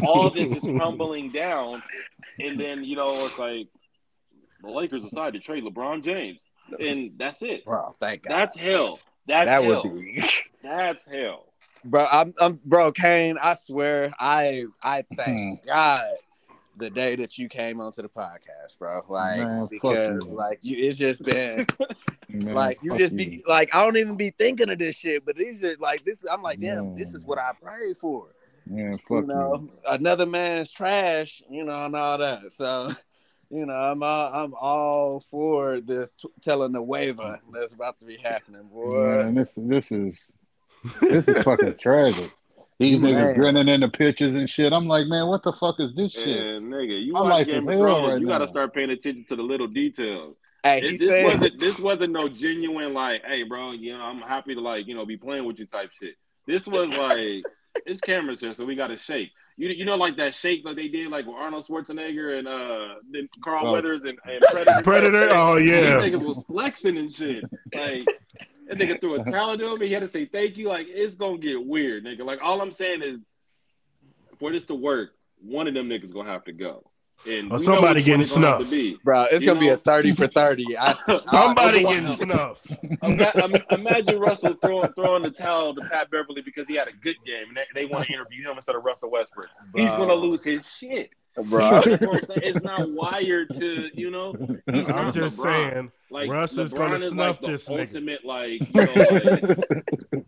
all 0.03 0.29
this 0.29 0.51
is 0.51 0.63
crumbling 0.63 1.31
down. 1.31 1.81
And 2.39 2.57
then 2.57 2.83
you 2.83 2.95
know 2.95 3.25
it's 3.25 3.39
like 3.39 3.67
the 4.61 4.69
Lakers 4.69 5.03
decide 5.03 5.33
to 5.33 5.39
trade 5.39 5.63
LeBron 5.63 6.03
James, 6.03 6.45
and 6.79 7.17
that's 7.17 7.41
it. 7.41 7.65
bro, 7.65 7.91
thank 7.99 8.23
God. 8.23 8.31
That's 8.31 8.57
hell. 8.57 8.99
That's 9.27 9.49
that 9.49 9.63
hell. 9.63 9.83
would 9.83 9.95
be, 9.95 10.23
That's 10.63 11.05
hell. 11.05 11.45
bro. 11.85 12.07
I'm, 12.11 12.33
I'm, 12.39 12.59
bro, 12.65 12.91
Kane. 12.91 13.37
I 13.41 13.55
swear, 13.55 14.11
I, 14.19 14.65
I 14.81 15.03
thank 15.15 15.61
hmm. 15.61 15.67
God 15.67 16.11
the 16.81 16.89
day 16.89 17.15
that 17.15 17.37
you 17.37 17.47
came 17.47 17.79
onto 17.79 18.01
the 18.01 18.09
podcast, 18.09 18.77
bro. 18.77 19.03
Like 19.07 19.39
Man, 19.39 19.67
because 19.69 20.25
you. 20.25 20.35
like 20.35 20.59
you, 20.61 20.75
it's 20.77 20.97
just 20.97 21.23
been 21.23 21.65
man, 22.29 22.53
like 22.53 22.79
you 22.81 22.97
just 22.97 23.15
be 23.15 23.43
like 23.47 23.73
I 23.73 23.83
don't 23.83 23.95
even 23.97 24.17
be 24.17 24.31
thinking 24.31 24.69
of 24.69 24.79
this 24.79 24.95
shit, 24.95 25.25
but 25.25 25.35
these 25.37 25.63
are 25.63 25.75
like 25.79 26.03
this. 26.03 26.25
I'm 26.29 26.41
like, 26.41 26.59
damn, 26.59 26.87
Man. 26.87 26.95
this 26.95 27.13
is 27.13 27.23
what 27.23 27.37
I 27.37 27.51
prayed 27.61 27.95
for. 27.95 28.33
Man, 28.65 28.99
you 29.09 29.21
know, 29.25 29.69
another 29.89 30.25
man's 30.25 30.69
trash, 30.69 31.41
you 31.49 31.63
know, 31.63 31.85
and 31.85 31.95
all 31.95 32.17
that. 32.17 32.39
So, 32.53 32.91
you 33.49 33.65
know, 33.65 33.73
I'm 33.73 34.01
all, 34.03 34.33
I'm 34.33 34.53
all 34.53 35.19
for 35.19 35.81
this 35.81 36.13
t- 36.13 36.29
telling 36.41 36.71
the 36.71 36.81
waiver 36.81 37.39
that's 37.53 37.73
about 37.73 37.99
to 37.99 38.05
be 38.05 38.17
happening, 38.17 38.67
boy. 38.71 39.03
Man, 39.03 39.35
this 39.35 39.49
this 39.55 39.91
is 39.91 40.17
this 41.01 41.27
is 41.27 41.43
fucking 41.43 41.75
tragic. 41.79 42.31
These 42.81 42.99
Man. 42.99 43.13
niggas 43.13 43.35
grinning 43.35 43.67
in 43.67 43.81
the 43.81 43.89
pictures 43.89 44.33
and 44.33 44.49
shit. 44.49 44.73
I'm 44.73 44.87
like, 44.87 45.07
man, 45.07 45.27
what 45.27 45.43
the 45.43 45.53
fuck 45.53 45.79
is 45.79 45.93
this 45.95 46.13
shit? 46.13 46.27
And 46.27 46.67
nigga, 46.67 47.03
you 47.03 47.15
I 47.15 47.21
watch 47.21 47.29
like 47.29 47.47
Game 47.47 47.67
of 47.67 47.77
Thrones, 47.77 48.13
right 48.13 48.21
you 48.21 48.27
got 48.27 48.39
to 48.39 48.47
start 48.47 48.73
paying 48.73 48.89
attention 48.89 49.25
to 49.29 49.35
the 49.35 49.43
little 49.43 49.67
details. 49.67 50.37
Hey, 50.63 50.81
This, 50.81 50.91
he 50.91 50.97
this 50.97 51.09
said, 51.09 51.25
wasn't 51.25 51.59
this 51.59 51.79
wasn't 51.79 52.13
no 52.13 52.27
genuine 52.27 52.93
like, 52.93 53.23
hey, 53.25 53.43
bro, 53.43 53.71
you 53.71 53.97
know, 53.97 54.03
I'm 54.03 54.21
happy 54.21 54.55
to 54.55 54.61
like, 54.61 54.87
you 54.87 54.95
know, 54.95 55.05
be 55.05 55.17
playing 55.17 55.45
with 55.45 55.59
you 55.59 55.65
type 55.65 55.91
shit. 55.99 56.15
This 56.47 56.67
was 56.67 56.97
like, 56.97 57.43
it's 57.85 58.01
cameras 58.01 58.39
here, 58.39 58.53
so 58.53 58.65
we 58.65 58.75
got 58.75 58.87
to 58.87 58.97
shake. 58.97 59.31
You, 59.57 59.69
you 59.69 59.85
know, 59.85 59.95
like 59.95 60.17
that 60.17 60.33
shake 60.33 60.65
like 60.65 60.75
they 60.75 60.87
did 60.87 61.09
like 61.09 61.25
with 61.25 61.35
Arnold 61.35 61.65
Schwarzenegger 61.67 62.37
and 62.39 62.47
uh 62.47 62.95
then 63.11 63.27
Carl 63.43 63.67
Oh. 63.67 63.71
Weathers 63.73 64.03
and, 64.05 64.17
and 64.25 64.41
Predator. 64.49 64.81
Predator. 64.83 65.29
Oh 65.31 65.57
yeah. 65.57 65.99
These 65.99 66.11
niggas 66.13 66.25
was 66.25 66.43
flexing 66.43 66.97
and 66.97 67.11
shit. 67.11 67.43
Like 67.73 68.05
that 68.67 68.77
nigga 68.77 68.99
threw 68.99 69.15
a 69.21 69.23
towel 69.31 69.57
to 69.57 69.73
him. 69.73 69.81
He 69.81 69.91
had 69.91 70.01
to 70.01 70.07
say 70.07 70.25
thank 70.25 70.57
you. 70.57 70.69
Like 70.69 70.87
it's 70.89 71.15
gonna 71.15 71.37
get 71.37 71.63
weird, 71.65 72.05
nigga. 72.05 72.25
Like 72.25 72.39
all 72.41 72.61
I'm 72.61 72.71
saying 72.71 73.01
is, 73.03 73.25
for 74.39 74.51
this 74.51 74.65
to 74.67 74.73
work, 74.75 75.11
one 75.41 75.67
of 75.67 75.73
them 75.73 75.89
niggas 75.89 76.13
gonna 76.13 76.31
have 76.31 76.45
to 76.45 76.53
go. 76.53 76.83
And 77.27 77.51
Or 77.51 77.59
somebody 77.59 78.01
getting 78.01 78.21
it's 78.21 78.33
gonna 78.33 78.47
have 78.57 78.67
snuffed. 78.67 79.03
bro, 79.03 79.23
it's 79.31 79.41
you 79.41 79.47
gonna 79.47 79.59
be 79.59 79.67
a 79.69 79.77
thirty 79.77 80.11
for 80.11 80.27
thirty. 80.27 80.77
I, 80.77 80.93
Somebody 81.31 81.85
I- 81.85 81.91
getting 81.93 82.15
snuffed. 82.17 82.65
Imagine 83.71 84.19
Russell 84.19 84.55
throwing 84.61 84.91
throwing 84.93 85.23
the 85.23 85.29
towel 85.31 85.75
to 85.75 85.81
Pat 85.91 86.09
Beverley 86.09 86.41
because 86.41 86.67
he 86.67 86.75
had 86.75 86.87
a 86.87 86.93
good 86.93 87.17
game, 87.25 87.49
and 87.49 87.57
they, 87.57 87.65
they 87.75 87.85
want 87.85 88.07
to 88.07 88.13
interview 88.13 88.43
him 88.49 88.55
instead 88.55 88.75
of 88.75 88.83
Russell 88.83 89.11
Westbrook. 89.11 89.47
He's 89.75 89.91
gonna 89.91 90.13
lose 90.15 90.43
his 90.43 90.67
shit. 90.71 91.11
bro. 91.45 91.81
That's 91.81 92.01
what 92.05 92.23
It's 92.43 92.61
not 92.63 92.89
wired 92.91 93.49
to, 93.53 93.89
you 93.93 94.09
know. 94.09 94.33
He's 94.71 94.89
I'm 94.89 94.95
not 94.95 95.13
just 95.13 95.37
LeBron. 95.37 95.43
saying, 95.73 95.91
Like 96.09 96.29
Russ 96.29 96.57
is 96.57 96.73
gonna 96.73 96.95
is 96.95 97.11
snuff 97.11 97.41
like 97.41 97.41
the 97.41 97.47
this 97.51 97.67
nigga. 97.69 97.79
ultimate, 97.81 98.25
like, 98.25 98.61
you 98.73 99.47
know, 99.47 99.55
like 100.11 100.25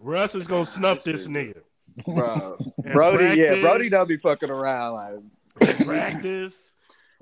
Russ 0.00 0.34
is 0.34 0.46
gonna 0.46 0.64
snuff 0.66 1.02
this 1.02 1.26
nigga. 1.26 1.60
bro. 2.04 2.58
In 2.84 2.92
Brody, 2.92 3.40
yeah, 3.40 3.60
Brody 3.60 3.88
don't 3.88 4.08
be 4.08 4.18
fucking 4.18 4.50
around. 4.50 4.94
Like, 4.94 5.14
Practice. 5.84 6.54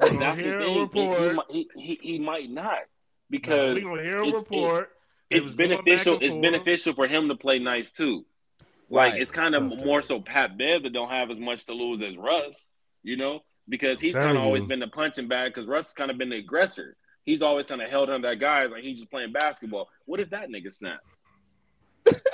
We're 0.00 0.08
gonna 0.08 0.20
that's 0.20 0.42
the 0.42 0.46
hear 0.48 0.60
a 0.60 0.64
thing. 0.64 0.68
He, 0.72 0.74
he, 0.74 0.80
report. 0.80 1.34
might- 1.36 1.50
he, 1.50 1.68
he, 1.76 1.98
he 2.02 2.18
might 2.18 2.50
not 2.50 2.72
No, 2.72 2.84
because 3.30 3.74
we 3.74 3.80
gonna 3.82 4.02
hear 4.02 4.18
a 4.22 4.30
report. 4.32 4.90
It 5.30 5.36
it's 5.38 5.46
was 5.46 5.54
beneficial. 5.56 6.18
It's 6.20 6.34
forth. 6.34 6.42
beneficial 6.42 6.94
for 6.94 7.06
him 7.06 7.28
to 7.28 7.34
play 7.36 7.58
nice 7.58 7.90
too. 7.90 8.24
Like 8.90 9.12
Right. 9.12 9.22
it's 9.22 9.30
kind 9.30 9.54
of 9.54 9.62
Something. 9.62 9.86
more 9.86 10.02
so 10.02 10.20
Pat 10.20 10.58
Bev 10.58 10.82
that 10.82 10.92
don't 10.92 11.08
have 11.10 11.30
as 11.30 11.38
much 11.38 11.64
to 11.66 11.72
lose 11.72 12.02
as 12.02 12.16
Russ, 12.16 12.68
you 13.02 13.16
know, 13.16 13.40
because 13.68 13.98
he's 14.00 14.14
kind 14.14 14.36
of 14.36 14.42
always 14.44 14.64
been 14.64 14.80
the 14.80 14.88
punching 14.88 15.26
bag 15.28 15.52
because 15.54 15.66
Russ 15.66 15.92
kind 15.92 16.10
of 16.10 16.18
been 16.18 16.28
the 16.28 16.36
aggressor. 16.36 16.96
He's 17.24 17.40
always 17.40 17.66
kind 17.66 17.80
of 17.80 17.88
held 17.88 18.10
on 18.10 18.20
that 18.22 18.38
guy 18.40 18.66
like 18.66 18.82
he's 18.82 18.98
just 18.98 19.10
playing 19.10 19.32
basketball. 19.32 19.88
What 20.04 20.20
if 20.20 20.30
that 20.30 20.50
nigga 20.50 20.70
snap? 20.72 21.00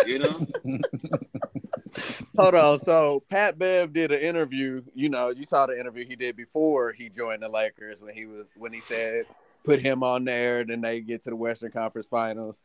You 0.05 0.19
know, 0.19 0.47
hold 2.43 2.55
on. 2.55 2.79
So 2.79 3.23
Pat 3.29 3.59
Bev 3.59 3.93
did 3.93 4.13
an 4.13 4.21
interview. 4.21 4.83
You 4.95 5.09
know, 5.09 5.29
you 5.31 5.45
saw 5.45 5.67
the 5.67 5.79
interview 5.79 6.05
he 6.07 6.17
did 6.17 6.37
before 6.37 6.93
he 6.93 7.09
joined 7.09 7.43
the 7.43 7.49
Lakers 7.49 8.01
when 8.03 8.15
he 8.15 8.27
was 8.27 8.53
when 8.57 8.73
he 8.73 8.81
said 8.81 9.25
put 9.65 9.81
him 9.81 10.03
on 10.03 10.25
there, 10.25 10.65
then 10.65 10.81
they 10.81 11.01
get 11.01 11.23
to 11.25 11.31
the 11.31 11.37
Western 11.37 11.71
Conference 11.71 12.07
Finals. 12.09 12.61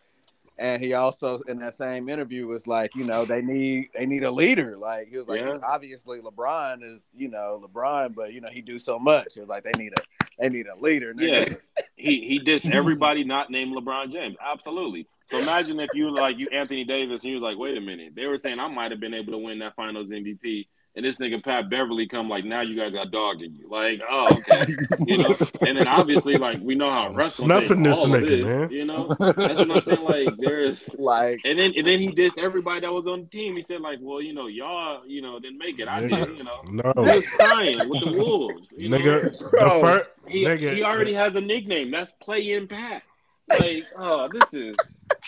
And 0.58 0.82
he 0.82 0.94
also 0.94 1.40
in 1.50 1.60
that 1.60 1.74
same 1.74 2.08
interview 2.08 2.48
was 2.48 2.66
like, 2.66 2.96
you 2.96 3.04
know, 3.04 3.26
they 3.26 3.42
need 3.42 3.90
they 3.94 4.06
need 4.06 4.24
a 4.24 4.32
leader. 4.32 4.78
Like 4.78 5.10
he 5.10 5.18
was 5.18 5.28
like, 5.28 5.42
Yeah. 5.42 5.58
obviously 5.62 6.22
LeBron 6.22 6.82
is, 6.82 7.02
you 7.14 7.28
know, 7.28 7.62
LeBron, 7.68 8.16
but 8.16 8.32
you 8.34 8.40
know 8.40 8.48
he 8.50 8.62
do 8.62 8.80
so 8.80 8.98
much. 8.98 9.34
He 9.34 9.42
was 9.42 9.50
like, 9.50 9.64
they 9.66 9.74
need 9.78 9.92
a 9.98 10.02
they 10.40 10.48
need 10.50 10.68
a 10.68 10.76
leader. 10.80 11.14
nigga. 11.14 11.50
Yeah. 11.50 11.56
he 11.98 12.22
he 12.26 12.40
dissed 12.40 12.72
everybody 12.74 13.26
not 13.26 13.50
named 13.52 13.76
LeBron 13.78 14.14
James. 14.14 14.38
Absolutely. 14.42 15.08
So 15.32 15.40
imagine 15.40 15.80
if 15.80 15.90
you 15.94 16.14
like 16.14 16.38
you 16.38 16.48
Anthony 16.52 16.84
Davis 16.84 17.24
and 17.24 17.32
you 17.32 17.40
was 17.40 17.44
like, 17.44 17.58
wait 17.58 17.78
a 17.78 17.82
minute, 17.82 18.14
they 18.16 18.28
were 18.28 18.38
saying 18.38 18.60
I 18.60 18.68
might 18.68 18.92
have 18.92 19.00
been 19.00 19.14
able 19.14 19.34
to 19.34 19.40
win 19.40 19.60
that 19.60 19.76
Finals 19.76 20.12
MVP, 20.12 20.68
and 20.96 21.04
this 21.04 21.18
nigga 21.18 21.44
Pat 21.44 21.70
Beverley 21.70 22.08
come 22.08 22.30
like 22.30 22.46
now 22.46 22.62
you 22.62 22.78
guys 22.78 22.94
got 22.94 23.12
dog 23.12 23.42
in 23.42 23.56
you. 23.56 23.68
Like, 23.70 24.02
oh 24.10 24.28
okay, 24.32 24.72
you 25.08 25.18
know. 25.18 25.36
And 25.62 25.78
then 25.78 25.88
obviously 25.88 26.36
like 26.36 26.60
we 26.62 26.76
know 26.76 26.92
how 26.92 27.12
Russ 27.12 27.40
gonna 27.40 27.60
Snuffing 27.60 27.84
this 27.84 27.98
all 27.98 28.06
nigga, 28.08 28.28
this, 28.28 28.46
man. 28.46 28.70
You 28.70 28.86
know, 28.86 29.16
that's 29.20 29.60
what 29.60 29.72
I'm 29.72 29.84
saying. 29.84 30.04
Like 30.04 30.38
there's. 30.38 30.90
Like 31.06 31.42
And 31.46 31.60
then, 31.60 31.74
and 31.76 31.86
then 31.86 32.00
he 32.00 32.12
dissed 32.12 32.38
everybody 32.38 32.82
that 32.82 32.92
was 32.92 33.06
on 33.06 33.22
the 33.22 33.28
team. 33.28 33.56
He 33.56 33.62
said, 33.62 33.82
like, 33.82 34.00
well, 34.02 34.22
you 34.22 34.34
know, 34.34 34.48
y'all, 34.48 35.06
you 35.06 35.22
know, 35.22 35.40
didn't 35.40 35.60
make 35.60 35.78
it. 35.78 35.88
I 35.88 36.02
Nigga. 36.02 36.26
did, 36.26 36.38
you 36.38 36.44
know. 36.44 36.62
No, 36.66 37.04
He 37.04 37.18
was 37.18 37.28
crying 37.28 37.78
with 37.90 38.04
the 38.04 38.12
Wolves. 38.12 38.74
You 38.78 38.90
know? 38.90 38.98
nigga. 38.98 39.38
The 39.38 39.80
Bro. 39.82 40.02
He, 40.28 40.46
nigga, 40.46 40.74
he 40.74 40.84
already 40.84 41.14
has 41.14 41.36
a 41.36 41.42
nickname. 41.42 41.92
That's 41.92 42.12
Play 42.14 42.54
Impact. 42.54 43.06
Like, 43.50 43.86
oh, 43.98 44.28
this 44.28 44.54
is. 44.54 44.76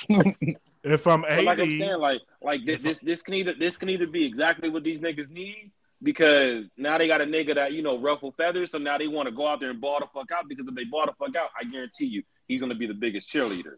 If 0.83 1.05
I'm 1.05 1.23
But 1.23 1.43
like 1.43 1.59
I'm 1.59 1.77
saying, 1.77 1.99
like, 1.99 2.21
like 2.41 2.65
this, 2.65 2.81
this, 2.81 2.99
this 2.99 3.21
can 3.21 3.33
either 3.33 3.53
this 3.53 3.75
can 3.75 3.89
either 3.89 4.07
be 4.07 4.23
exactly 4.23 4.69
what 4.69 4.83
these 4.83 4.99
niggas 4.99 5.29
need 5.31 5.71
because 6.01 6.69
now 6.77 6.97
they 6.97 7.07
got 7.07 7.19
a 7.19 7.25
nigga 7.25 7.55
that 7.55 7.73
you 7.73 7.81
know 7.81 7.99
ruffle 7.99 8.31
feathers, 8.31 8.71
so 8.71 8.77
now 8.77 8.97
they 8.97 9.07
want 9.07 9.27
to 9.27 9.35
go 9.35 9.47
out 9.47 9.59
there 9.59 9.69
and 9.69 9.81
ball 9.81 9.99
the 9.99 10.07
fuck 10.07 10.31
out 10.31 10.47
because 10.47 10.67
if 10.67 10.75
they 10.75 10.85
ball 10.85 11.05
the 11.05 11.13
fuck 11.13 11.35
out, 11.35 11.49
I 11.59 11.65
guarantee 11.65 12.05
you 12.05 12.23
he's 12.47 12.61
gonna 12.61 12.75
be 12.75 12.87
the 12.87 12.93
biggest 12.93 13.29
cheerleader. 13.29 13.75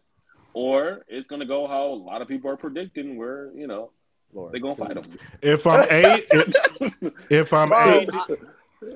Or 0.52 1.04
it's 1.08 1.26
gonna 1.26 1.46
go 1.46 1.66
how 1.66 1.86
a 1.86 1.94
lot 1.94 2.22
of 2.22 2.28
people 2.28 2.50
are 2.50 2.56
predicting, 2.56 3.16
where 3.16 3.50
you 3.54 3.66
know 3.66 3.92
Lord, 4.32 4.52
they 4.52 4.60
gonna 4.60 4.76
fight 4.76 4.96
him. 4.96 5.12
if 5.42 5.66
I'm 5.66 5.86
eight, 5.90 6.26
if, 6.30 7.12
if 7.30 7.52
I'm 7.52 7.68
Bro, 7.68 8.00
80, 8.00 8.12
I, 8.12 8.16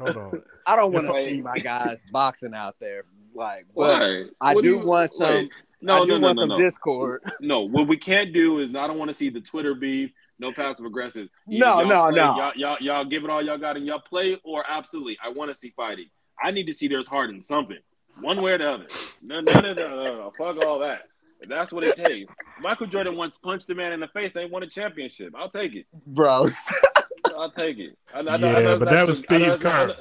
hold 0.01 0.17
on. 0.17 0.43
I 0.67 0.77
don't 0.77 0.93
want 0.93 1.07
to 1.09 1.25
see 1.25 1.43
my 1.43 1.59
guys 1.59 2.05
boxing 2.13 2.55
out 2.55 2.77
there. 2.81 3.05
Like, 3.35 3.67
but 3.75 4.01
Why? 4.01 4.25
I 4.41 4.55
What 4.55 4.63
do 4.63 4.71
you- 4.71 4.79
want 4.79 5.13
some. 5.13 5.35
wait. 5.35 5.51
No, 5.83 5.95
I 5.97 5.99
no, 5.99 6.07
do 6.07 6.19
no, 6.19 6.27
want 6.29 6.37
no, 6.37 6.43
some 6.43 6.49
no. 6.51 6.57
discord. 6.57 7.23
No, 7.41 7.61
what 7.69 7.89
we 7.89 7.97
can't 7.97 8.33
do 8.33 8.61
is 8.61 8.71
I 8.75 8.87
don't 8.87 8.97
want 8.99 9.11
to 9.11 9.15
see 9.15 9.29
the 9.29 9.41
Twitter 9.41 9.75
beef. 9.75 10.11
No 10.39 10.53
passive 10.53 10.87
aggressive. 10.87 11.29
No, 11.47 11.81
y'all 11.81 11.87
no, 11.87 12.03
play, 12.11 12.15
no. 12.17 12.37
Y'all, 12.37 12.53
y'all, 12.57 12.77
y'all 12.81 13.05
give 13.05 13.23
it 13.25 13.31
all 13.31 13.43
y'all 13.43 13.59
got 13.59 13.77
and 13.77 13.87
y'all 13.87 14.01
play, 14.01 14.37
or 14.45 14.65
absolutely, 14.69 15.17
I 15.23 15.29
want 15.29 15.51
to 15.51 15.55
see 15.55 15.73
fighting. 15.77 16.07
I 16.43 16.51
need 16.51 16.67
to 16.67 16.73
see 16.73 16.89
there's 16.89 17.07
heart 17.07 17.31
in 17.31 17.41
something, 17.41 17.79
one 18.21 18.41
way 18.43 18.53
or 18.53 18.59
the 18.59 18.69
other. 18.71 18.87
No, 19.23 19.41
no, 19.41 19.61
no, 19.61 19.73
no, 19.75 19.89
no, 19.89 20.05
no. 20.05 20.33
Fuck 20.37 20.65
all 20.65 20.79
that. 20.81 21.03
If 21.41 21.49
that's 21.49 21.73
what 21.73 21.85
it 21.85 21.97
takes. 22.03 22.33
Michael 22.61 22.87
Jordan 22.87 23.17
once 23.17 23.37
punched 23.37 23.69
a 23.71 23.75
man 23.75 23.93
in 23.93 24.01
the 24.01 24.09
face. 24.09 24.33
They 24.33 24.47
won 24.47 24.63
a 24.63 24.67
championship. 24.69 25.35
I'll 25.37 25.51
take 25.51 25.75
it. 25.75 25.87
Bro, 26.07 26.49
I'll 27.39 27.51
take 27.51 27.79
it. 27.79 27.97
I, 28.13 28.21
I, 28.21 28.37
Yeah, 28.37 28.77
but 28.77 28.91
that 28.91 29.07
was 29.07 29.19
Steve 29.19 29.51
I 29.53 29.57
Kerr. 29.59 29.97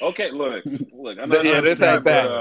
Okay, 0.00 0.30
look, 0.30 0.64
look. 0.92 1.18
I 1.18 1.24
know 1.24 1.40
Yeah, 1.42 1.60
this 1.60 1.80
ain't 1.82 2.04
that. 2.04 2.26
uh, 2.26 2.40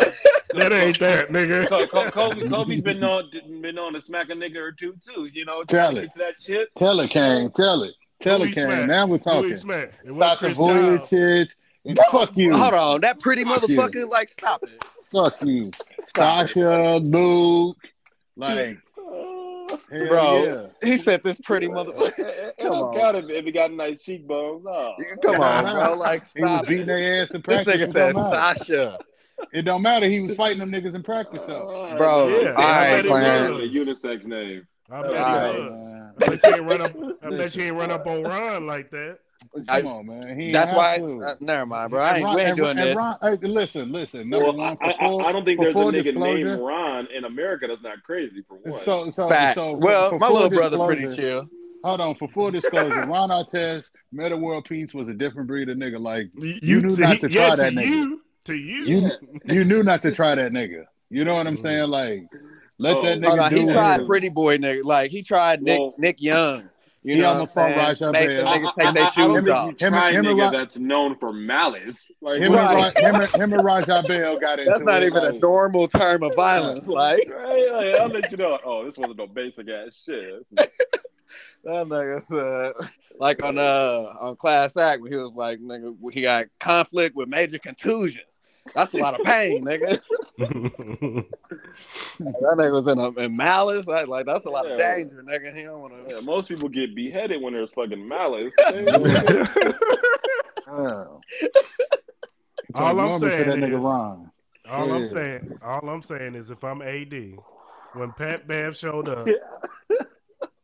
That 0.53 0.71
ain't 0.73 0.99
that, 0.99 1.29
nigga. 1.29 1.67
Co- 1.67 1.87
Co- 1.87 2.11
Kobe, 2.11 2.47
Kobe's 2.47 2.81
been 2.81 2.99
known 2.99 3.29
been 3.61 3.75
known 3.75 3.93
to 3.93 4.01
smack 4.01 4.29
a 4.29 4.33
nigga 4.33 4.57
or 4.57 4.71
two 4.71 4.95
too. 5.03 5.25
You 5.31 5.45
know, 5.45 5.63
Tell 5.63 5.97
it. 5.97 6.11
to 6.13 6.19
that 6.19 6.39
chip. 6.39 6.69
Tell 6.77 6.99
it, 6.99 7.09
Kane. 7.09 7.49
Tell 7.51 7.83
it. 7.83 7.93
Tell 8.19 8.41
it, 8.43 8.51
Kane. 8.53 8.87
Now 8.87 9.07
we're 9.07 9.17
talking. 9.17 9.49
he 9.49 9.55
smacked? 9.55 9.95
It 10.05 10.11
wasn't 10.11 10.19
Sasha 10.19 10.45
Chris 10.45 10.57
Childs. 10.57 11.11
Vujacic. 11.11 11.49
And 11.85 11.99
fuck 12.11 12.37
you. 12.37 12.53
Hold 12.55 12.73
on, 12.75 13.01
that 13.01 13.19
pretty 13.19 13.43
Fuck 13.43 13.67
you. 13.67 13.77
motherfucker. 13.79 14.07
Like, 14.09 14.29
stop 14.29 14.61
it. 14.63 14.83
Fuck 15.11 15.41
you. 15.43 15.71
Stop 15.99 16.43
it. 16.45 16.49
Sasha, 16.49 16.97
Luke. 16.97 17.77
Like, 18.35 18.77
hell 19.91 20.07
Bro. 20.07 20.43
yeah. 20.43 20.67
He 20.89 20.97
said 20.97 21.24
this 21.24 21.38
pretty 21.43 21.67
motherfucker. 21.67 22.13
It 22.19 22.55
Come 22.59 22.67
don't 22.67 22.84
on. 22.84 22.95
count 22.99 23.17
if, 23.17 23.30
if 23.30 23.45
he 23.45 23.51
got 23.51 23.72
nice 23.72 23.99
cheekbones. 24.01 24.63
No. 24.65 24.95
Come 25.24 25.41
on, 25.41 25.63
bro. 25.63 25.93
Like, 25.95 26.26
He 26.36 26.41
was 26.41 26.51
stop 26.51 26.67
beating 26.67 26.88
their 26.88 27.24
ass 27.24 27.32
in 27.32 27.41
This 27.45 27.63
practice. 27.63 27.74
nigga 27.76 27.88
it, 27.88 27.91
said 27.91 28.13
don't 28.13 28.32
matter. 28.32 28.36
Sasha. 28.59 28.99
it 29.53 29.61
don't 29.63 29.82
matter. 29.82 30.07
He 30.07 30.19
was 30.22 30.36
fighting 30.36 30.59
them 30.59 30.72
niggas 30.72 30.93
in 30.95 31.03
practice 31.03 31.39
though. 31.47 31.67
Alright, 31.69 31.97
Bro. 31.97 32.28
Yeah, 32.30 32.49
all 32.49 32.53
right, 32.55 32.93
I 32.93 33.01
bet 33.01 33.05
he 33.05 33.11
A 33.11 33.86
unisex 33.86 34.26
name. 34.26 34.67
I 34.91 35.01
bet 35.03 35.11
All 35.15 35.53
right. 35.53 36.11
I 36.22 36.30
bet 36.30 36.43
you 36.43 36.53
ain't 36.55 36.63
run 36.65 36.82
up. 36.82 36.95
I 37.24 37.30
bet 37.30 37.55
you 37.55 37.63
ain't 37.63 37.76
run 37.76 37.91
up 37.91 38.05
on 38.07 38.24
Ron 38.24 38.67
like 38.67 38.91
that. 38.91 39.19
I- 39.67 39.81
Come 39.81 39.91
on, 39.91 40.05
man. 40.07 40.39
He 40.39 40.51
That's 40.51 40.71
why. 40.73 40.97
to. 40.97 41.19
Uh, 41.19 41.35
never 41.39 41.65
mind, 41.65 41.89
bro. 41.89 42.01
I 42.01 42.15
ain't, 42.15 42.23
Ron- 42.25 42.35
we 42.35 42.41
ain't 42.41 42.57
doing 42.57 42.75
this. 42.77 42.95
Ron- 42.95 43.17
hey, 43.21 43.37
listen, 43.41 43.91
listen. 43.91 44.29
Number 44.29 44.45
Well, 44.47 44.57
one, 44.57 44.77
I, 44.81 44.95
full, 45.03 45.21
I, 45.21 45.29
I 45.29 45.31
don't 45.31 45.45
think 45.45 45.59
there's 45.59 45.75
a 45.75 45.77
nigga 45.77 46.03
disclosure, 46.03 46.45
named 46.55 46.61
Ron 46.61 47.07
in 47.15 47.25
America 47.25 47.65
that's 47.67 47.81
not 47.81 48.01
crazy 48.03 48.43
for 48.47 48.57
one. 48.57 48.81
So, 48.83 49.09
so, 49.11 49.27
Facts. 49.27 49.55
so. 49.55 49.77
well, 49.77 50.09
for 50.11 50.19
my 50.19 50.29
little 50.29 50.49
brother 50.49 50.77
pretty 50.85 51.15
chill. 51.15 51.49
Hold 51.83 51.99
on, 51.99 52.15
for 52.15 52.27
full 52.27 52.51
disclosure, 52.51 53.01
Ron 53.07 53.29
Artest, 53.29 53.85
Metta 54.11 54.37
World 54.37 54.65
Peace 54.65 54.93
was 54.93 55.07
a 55.07 55.13
different 55.13 55.47
breed 55.47 55.67
of 55.67 55.77
nigga. 55.77 55.99
Like 55.99 56.27
You, 56.35 56.79
knew 56.81 56.95
to, 56.95 57.01
not 57.01 57.19
to 57.21 57.31
yeah, 57.31 57.47
try 57.47 57.55
to 57.55 57.61
that 57.63 57.73
nigga. 57.73 57.85
you, 57.87 58.21
to 58.45 58.55
you. 58.55 58.85
you, 58.85 59.11
you 59.45 59.63
knew 59.63 59.81
not 59.81 60.03
to 60.03 60.11
try 60.11 60.35
that 60.35 60.51
nigga. 60.51 60.83
You 61.09 61.25
know 61.25 61.33
what 61.33 61.47
I'm 61.47 61.57
saying? 61.57 61.89
Like, 61.89 62.21
let 62.77 62.97
Oh, 62.97 63.01
that 63.03 63.19
nigga 63.19 63.39
on, 63.43 63.49
do 63.51 63.55
he 63.57 63.65
tried 63.73 63.99
he- 64.01 64.05
pretty 64.05 64.29
boy 64.29 64.57
nigga. 64.57 64.83
Like 64.83 65.09
he 65.11 65.23
tried 65.23 65.63
Nick 65.63 65.79
Well- 65.79 65.95
Nick 65.97 66.21
Young. 66.21 66.69
You 67.03 67.15
He 67.15 67.21
know 67.21 67.29
almost 67.31 67.55
what 67.55 67.65
I'm 67.65 67.73
fought 67.73 67.97
saying? 67.97 68.11
Raja 68.13 68.27
Make 68.27 68.37
the 68.37 68.43
Bell. 68.43 68.53
niggas 68.53 68.75
take 68.75 68.93
their 68.93 69.03
I, 69.03 69.07
I 69.07 69.11
don't 69.15 69.39
shoes 69.39 69.49
off. 69.49 69.71
you 69.81 69.87
Him 69.87 69.93
and- 69.95 70.15
him 70.15 70.25
nigga 70.25 70.41
Ra- 70.41 70.49
that's 70.51 70.77
known 70.77 71.15
for 71.15 71.33
malice. 71.33 72.11
Like, 72.21 72.41
Him, 72.43 72.53
Right. 72.53 72.93
and, 72.97 73.13
Ra- 73.17 73.25
him, 73.25 73.41
him 73.41 73.53
and 73.53 73.63
Raja 73.65 74.03
Bell 74.07 74.39
got 74.39 74.59
into 74.59 74.69
That's 74.71 74.83
not 74.83 75.01
it. 75.01 75.07
even 75.07 75.23
a 75.25 75.31
normal 75.39 75.87
term 75.87 76.21
of 76.23 76.33
violence. 76.35 76.85
Like 76.87 77.27
Right, 77.27 77.71
like, 77.71 77.95
I'll 77.99 78.07
let 78.09 78.29
you 78.29 78.37
know. 78.37 78.59
Oh, 78.63 78.85
this 78.85 78.97
wasn't 78.99 79.17
no 79.17 79.25
basic 79.27 79.67
ass 79.69 79.99
shit. 80.05 80.45
that 80.51 81.87
nigga 81.87 82.21
said, 82.25 82.73
like 83.19 83.43
on 83.43 83.57
uh 83.57 84.13
on 84.19 84.35
Class 84.35 84.77
Act, 84.77 85.01
when 85.01 85.11
he 85.11 85.17
was 85.17 85.33
like, 85.33 85.59
nigga, 85.59 85.95
he 86.11 86.21
got 86.21 86.45
conflict 86.59 87.15
with 87.15 87.29
major 87.29 87.57
contusions. 87.57 88.39
That's 88.76 88.93
a 88.93 88.97
lot 88.99 89.20
of 89.20 89.26
pain, 89.26 89.66
nigga. 89.66 89.99
That 92.20 92.55
nigga 92.57 92.72
was 92.72 92.88
in, 92.88 92.99
a, 92.99 93.09
in 93.26 93.36
malice. 93.36 93.88
Like, 93.88 94.07
like 94.07 94.26
that's 94.26 94.45
a 94.45 94.49
lot 94.49 94.70
of 94.70 94.78
danger, 94.78 95.24
nigga. 95.24 95.55
He 95.55 95.64
don't 95.64 95.82
want 95.82 96.07
to. 96.07 96.14
Yeah, 96.14 96.20
most 96.22 96.47
people 96.47 96.70
get 96.70 96.93
beheaded 96.95 97.41
when 97.41 97.53
there's 97.53 97.72
fucking 97.74 98.07
malice. 98.07 98.53
Yeah. 100.74 101.03
All 102.76 102.86
I'm 102.88 102.95
Normally 102.95 103.20
for 103.20 103.30
saying 103.30 103.49
that 103.49 103.57
nigga 103.59 103.74
is- 103.78 103.84
Ron. 103.84 104.32
all 104.70 104.91
I'm 104.93 105.05
saying, 105.07 105.59
all 105.62 105.89
I'm 105.89 106.01
saying 106.03 106.36
is, 106.36 106.49
if 106.49 106.64
I'm 106.64 106.82
AD, 106.82 107.14
when 107.93 108.12
Pat 108.14 108.47
Bev 108.47 108.78
showed 108.78 109.09
up, 109.09 109.28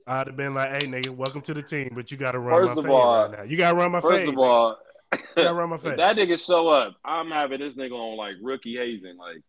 I'd 0.08 0.28
have 0.28 0.38
been 0.38 0.54
like, 0.54 0.70
"Hey, 0.82 0.88
nigga, 0.89 1.10
welcome 1.10 1.41
to 1.41 1.54
the 1.54 1.62
team, 1.62 1.91
but 1.93 2.10
you 2.10 2.16
got 2.16 2.32
to 2.32 2.39
run 2.39 2.62
First 2.68 2.76
my 2.78 2.80
of 2.82 2.86
fade 2.86 2.93
all- 2.93 3.22
right 3.30 3.38
now. 3.39 3.43
You 3.43 3.58
got 3.58 3.72
to 3.72 3.76
run 3.76 3.91
my 3.91 4.00
First 4.00 4.16
fade. 4.26 4.30
of 4.30 4.38
all, 4.38 4.78
you 5.14 5.20
got 5.36 5.43
to 5.49 5.53
run 5.53 5.70
my 5.70 5.76
if 5.76 5.84
that 5.84 6.18
nigga 6.18 6.43
show 6.43 6.68
up, 6.68 6.95
I'm 7.03 7.32
having 7.32 7.60
this 7.60 7.76
nigga 7.76 7.93
on 7.93 8.18
like 8.18 8.36
rookie 8.41 8.76
hazing. 8.76 9.18
Like, 9.18 9.41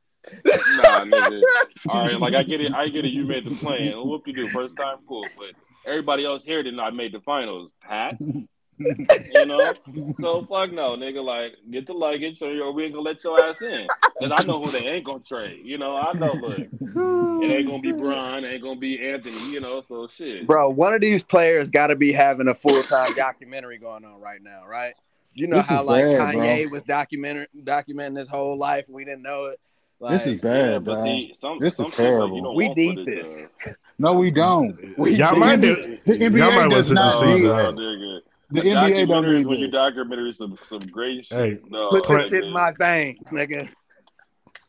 nah, 0.44 1.04
nigga. 1.04 1.42
All 1.88 2.06
right, 2.06 2.20
like 2.20 2.34
I 2.34 2.42
get 2.42 2.60
it, 2.60 2.72
I 2.72 2.88
get 2.88 3.04
it. 3.04 3.12
You 3.12 3.24
made 3.24 3.46
the 3.46 3.54
plan. 3.56 3.92
Whoop 3.96 4.26
you 4.26 4.32
do 4.32 4.48
first 4.50 4.76
time, 4.76 4.96
cool. 5.08 5.26
But 5.36 5.50
everybody 5.86 6.24
else 6.24 6.44
here 6.44 6.62
did 6.62 6.74
not 6.74 6.94
make 6.94 7.12
the 7.12 7.20
finals. 7.20 7.72
Pat, 7.82 8.16
you 8.20 9.46
know. 9.46 9.72
So 10.20 10.44
fuck 10.44 10.72
no, 10.72 10.96
nigga. 10.96 11.24
Like, 11.24 11.54
get 11.70 11.86
the 11.86 11.92
luggage, 11.92 12.42
or 12.42 12.72
we 12.72 12.84
ain't 12.84 12.94
gonna 12.94 13.04
let 13.04 13.22
your 13.24 13.42
ass 13.42 13.62
in. 13.62 13.86
Cause 14.20 14.32
I 14.36 14.42
know 14.42 14.62
who 14.62 14.70
they 14.70 14.86
ain't 14.86 15.04
gonna 15.04 15.20
trade. 15.20 15.62
You 15.64 15.78
know, 15.78 15.96
I 15.96 16.12
know. 16.12 16.32
Look, 16.32 16.58
it 16.60 17.50
ain't 17.50 17.68
gonna 17.68 17.80
be 17.80 17.92
Brian, 17.92 18.44
it 18.44 18.48
ain't 18.48 18.62
gonna 18.62 18.78
be 18.78 19.08
Anthony. 19.08 19.52
You 19.52 19.60
know, 19.60 19.80
so 19.80 20.08
shit. 20.08 20.46
Bro, 20.46 20.70
one 20.70 20.92
of 20.92 21.00
these 21.00 21.24
players 21.24 21.68
got 21.70 21.88
to 21.88 21.96
be 21.96 22.12
having 22.12 22.48
a 22.48 22.54
full 22.54 22.82
time 22.82 23.14
documentary 23.14 23.78
going 23.78 24.04
on 24.04 24.20
right 24.20 24.42
now, 24.42 24.66
right? 24.66 24.94
You 25.38 25.46
know 25.46 25.56
This 25.58 25.66
how 25.66 25.82
is 25.82 25.86
like 25.88 26.04
bad, 26.04 26.34
Kanye 26.34 26.70
was 26.70 26.82
documenting 26.82 27.46
documenting 27.62 28.18
his 28.18 28.28
whole 28.28 28.56
life. 28.56 28.88
We 28.88 29.04
didn't 29.04 29.22
know 29.22 29.46
it. 29.46 29.56
Like, 30.00 30.18
This 30.24 30.34
is 30.34 30.40
bad, 30.40 30.84
but 30.84 30.94
bro. 30.94 31.02
see, 31.04 31.32
some 31.34 31.58
This 31.58 31.72
is 31.72 31.76
some 31.76 31.90
shit, 31.90 31.98
like, 31.98 32.06
terrible. 32.08 32.36
you 32.36 32.52
We 32.54 32.68
need 32.70 33.04
this, 33.06 33.44
this. 33.64 33.74
No, 34.00 34.12
we 34.12 34.30
don't. 34.30 34.78
We 34.98 35.14
Y'all 35.14 35.32
did- 35.34 35.40
might 35.40 35.56
The 35.56 35.74
do. 35.74 35.76
NBA, 35.76 36.04
the 36.04 36.18
Y'all 36.18 36.30
might 36.30 36.68
NBA 36.68 36.70
does 36.70 36.90
listen 36.90 36.96
to 36.96 37.02
not 37.02 37.26
need 37.26 37.42
that. 37.42 37.74
nigga. 37.74 38.20
The 38.50 38.60
NBA 38.62 39.08
don't 39.08 39.26
need 39.30 39.46
when 39.46 39.58
you 39.58 39.66
this. 39.66 39.74
documentary 39.74 40.32
some 40.32 40.58
some 40.62 40.80
great 40.80 41.24
shit. 41.24 41.38
Hey, 41.38 41.58
no, 41.68 41.88
Put 41.90 42.06
this 42.08 42.28
shit 42.30 42.44
in 42.44 42.52
my 42.52 42.72
veins, 42.78 43.28
nigga. 43.30 43.68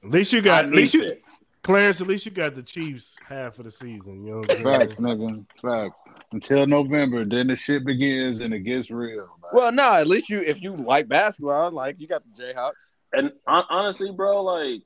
At 0.04 0.10
least 0.10 0.34
you 0.34 0.42
got, 0.42 0.66
at 0.66 0.72
least 0.72 0.94
you, 0.94 1.02
that. 1.10 1.20
Clarence. 1.64 2.02
At 2.02 2.08
least 2.08 2.26
you 2.26 2.32
got 2.32 2.56
the 2.56 2.64
Chiefs 2.64 3.16
half 3.28 3.60
of 3.60 3.66
the 3.66 3.72
season. 3.72 4.24
You 4.26 4.32
know 4.32 4.38
what 4.40 4.52
I'm 4.58 4.64
saying? 4.64 4.80
Facts, 4.80 5.00
nigga. 5.00 5.46
Facts. 5.62 5.96
Until 6.32 6.68
November, 6.68 7.26
then 7.26 7.48
the 7.48 7.56
shit 7.56 7.84
begins 7.86 8.40
and 8.40 8.54
it 8.54 8.60
gets 8.60 8.92
real. 8.92 9.18
man. 9.42 9.50
Well, 9.52 9.72
no, 9.72 9.94
at 9.94 10.08
least 10.08 10.30
you 10.30 10.40
if 10.42 10.62
you 10.62 10.76
like 10.76 11.08
basketball, 11.08 11.72
like 11.72 12.00
you 12.00 12.08
got 12.08 12.22
the 12.36 12.42
Jayhawks. 12.44 12.92
And 13.14 13.32
hon- 13.48 13.66
honestly, 13.70 14.12
bro, 14.12 14.44
like 14.44 14.82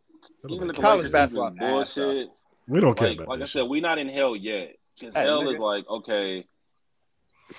even 0.50 0.70
if 0.70 0.76
the 0.78 0.82
College 0.82 1.12
basketball 1.12 1.48
is 1.50 1.56
is 1.56 1.62
ass, 1.62 1.70
bullshit, 1.96 2.28
We 2.70 2.80
don't 2.80 2.98
care 2.98 3.10
like 3.10 3.18
about 3.18 3.28
like 3.28 3.38
I 3.38 3.40
this. 3.42 3.52
said, 3.52 3.60
shit. 3.64 3.70
we 3.70 3.82
not 3.82 3.98
in 3.98 4.08
hell 4.08 4.36
yet. 4.38 4.74
Because 4.98 5.16
Hey, 5.16 5.24
hell 5.24 5.42
nigga. 5.44 5.54
is 5.56 5.60
like 5.60 5.90
okay, 5.90 6.46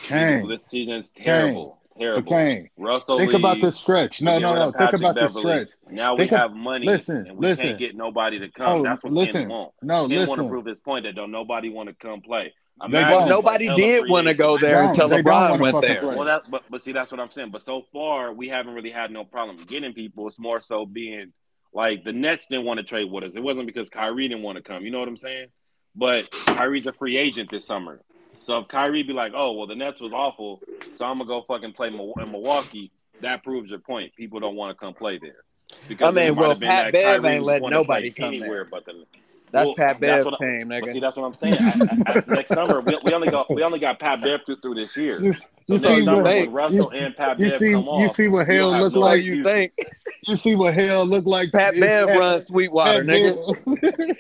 Kane, 0.05 0.49
this 0.49 0.67
season's 0.67 1.11
terrible, 1.11 1.79
but 1.95 2.01
terrible. 2.01 2.33
Kane, 2.33 2.71
Russell, 2.79 3.19
think 3.19 3.33
Lee, 3.33 3.39
about 3.39 3.61
the 3.61 3.71
stretch. 3.71 4.21
we 4.21 4.25
No, 4.25 4.39
no, 4.39 4.55
no. 4.55 4.65
Think 4.67 4.77
Patrick 4.77 5.01
about 5.03 5.15
the 5.17 5.29
stretch. 5.29 5.69
Now 5.91 6.15
we 6.15 6.21
Think 6.21 6.33
of- 6.33 6.39
have 6.39 6.53
money, 6.55 6.87
listen, 6.87 7.27
and 7.27 7.37
we 7.37 7.49
listen. 7.49 7.67
can't 7.67 7.79
get 7.79 7.95
nobody 7.95 8.39
to 8.41 8.49
come. 8.51 8.81
Oh, 8.81 8.83
That's 8.83 9.05
what 9.05 9.13
listen. 9.13 9.43
Ken 9.43 9.51
want. 9.51 9.73
No, 9.83 10.09
Ken 10.09 10.27
want 10.27 10.41
to 10.41 10.49
prove 10.49 10.65
his 10.65 10.81
point 10.81 11.05
that 11.05 11.15
don't 11.15 11.31
nobody 11.31 11.69
want 11.69 11.91
to 11.91 11.95
come 11.95 12.23
play. 12.23 12.55
They 12.81 12.87
Imagine 12.87 13.11
don't. 13.11 13.21
Well, 13.21 13.29
nobody 13.29 13.67
hella 13.67 13.77
did 13.77 14.09
want 14.11 14.27
to 14.27 14.35
go 14.35 14.59
there 14.59 14.83
Don't. 14.83 14.89
until 14.91 15.09
They 15.09 15.23
don't 15.23 15.25
LeBron 15.25 15.61
went 15.61 15.81
there. 15.81 16.01
play. 16.01 16.17
Well, 16.17 16.25
that 16.25 16.51
but 16.51 16.65
but 16.69 16.83
see, 16.83 16.93
that's 16.93 17.11
what 17.13 17.21
I'm 17.21 17.31
saying. 17.31 17.51
But 17.51 17.63
so 17.63 17.83
far, 17.93 18.33
we 18.33 18.49
haven't 18.49 18.75
really 18.75 18.91
had 18.91 19.11
no 19.13 19.25
problem 19.25 19.57
getting 19.67 19.93
people. 19.93 20.27
It's 20.27 20.39
more 20.39 20.61
so 20.61 20.85
being 20.85 21.33
like 21.73 22.05
the 22.05 22.13
Nets 22.13 22.47
didn't 22.49 22.65
want 22.65 22.79
to 22.79 22.85
trade 22.85 23.11
with 23.11 23.25
us. 23.25 23.37
It 23.37 23.43
wasn't 23.43 23.67
because 23.67 23.89
Kyrie 23.91 24.29
didn't 24.29 24.43
want 24.43 24.57
to 24.57 24.63
come. 24.63 24.85
You 24.85 24.91
know 24.91 24.99
what 24.99 25.09
I'm 25.09 25.17
saying? 25.17 25.49
But 25.95 26.31
Kyrie's 26.47 26.87
a 26.87 26.93
free 26.93 27.17
agent 27.17 27.51
this 27.51 27.65
summer. 27.65 28.01
So 28.43 28.59
if 28.59 28.69
Kyrie 28.69 29.05
be 29.05 29.13
like, 29.13 29.33
"Oh, 29.35 29.53
well, 29.53 29.67
the 29.69 29.77
Nets 29.77 30.01
was 30.01 30.13
awful, 30.13 30.61
so 30.97 31.05
I'm 31.05 31.19
gonna 31.19 31.27
go 31.27 31.43
fucking 31.43 31.73
play 31.73 31.89
in 31.89 31.97
Milwaukee," 31.97 32.91
that 33.21 33.43
proves 33.45 33.71
your 33.71 33.79
point. 33.79 34.15
People 34.17 34.41
don't 34.41 34.57
want 34.57 34.77
to 34.77 34.81
come 34.85 34.95
play 34.95 35.19
there. 35.19 35.39
Because 35.89 36.15
I 36.17 36.25
mean, 36.25 36.35
well, 36.35 36.51
have 36.51 36.61
been 36.61 36.69
Pat 36.69 36.93
Bev 36.93 37.25
ain't 37.25 37.41
was 37.41 37.47
letting 37.47 37.71
nobody 37.71 38.11
come 38.11 38.29
anywhere 38.35 38.65
there. 38.65 38.65
but 38.65 38.85
the. 38.85 39.07
That's 39.55 39.67
Well, 39.67 39.77
Pat 39.77 40.01
that's 40.01 40.25
Bev's 40.25 40.25
what 40.25 40.35
I- 40.43 40.45
team, 40.59 40.69
But 40.69 40.91
see, 40.91 40.99
nigga. 40.99 41.01
that's 41.01 41.17
what 41.17 41.25
I'm 41.27 41.35
saying. 41.35 41.55
I, 41.61 41.71
I, 42.07 42.13
I, 42.19 42.23
next 42.27 42.53
summer, 42.55 42.81
we, 42.81 42.99
we 43.05 43.13
only 43.15 43.29
got 43.31 43.49
we 43.55 43.63
only 43.63 43.79
got 43.79 44.01
Pat 44.01 44.21
Bev 44.21 44.41
through, 44.45 44.57
through 44.57 44.75
this 44.75 44.97
year. 44.97 45.21
You, 45.23 45.33
So 45.33 45.47
you 45.69 45.79
next 45.79 45.85
see 45.85 46.05
summer, 46.05 46.23
what 46.25 46.51
Russell 46.53 46.91
you- 46.93 46.99
and 46.99 47.17
Pat 47.17 47.39
you 47.39 47.51
Bev 47.51 47.59
see 47.61 47.73
come 47.73 47.85
you 47.85 47.89
off, 47.91 48.17
see 48.17 48.27
what 48.27 48.49
hell 48.49 48.73
look 48.73 48.93
no 48.95 48.99
like. 48.99 49.23
do 49.23 49.27
you 49.29 49.45
think? 49.45 49.73
You 50.27 50.37
see 50.37 50.57
what 50.57 50.75
hell 50.75 51.07
look 51.07 51.25
like. 51.25 51.53
Pat 51.53 51.75
Bev 51.79 52.09
Pat- 52.09 52.19
runs 52.19 52.47
Sweetwater, 52.47 53.05
Pat 53.05 53.15
nigga. 53.15 54.17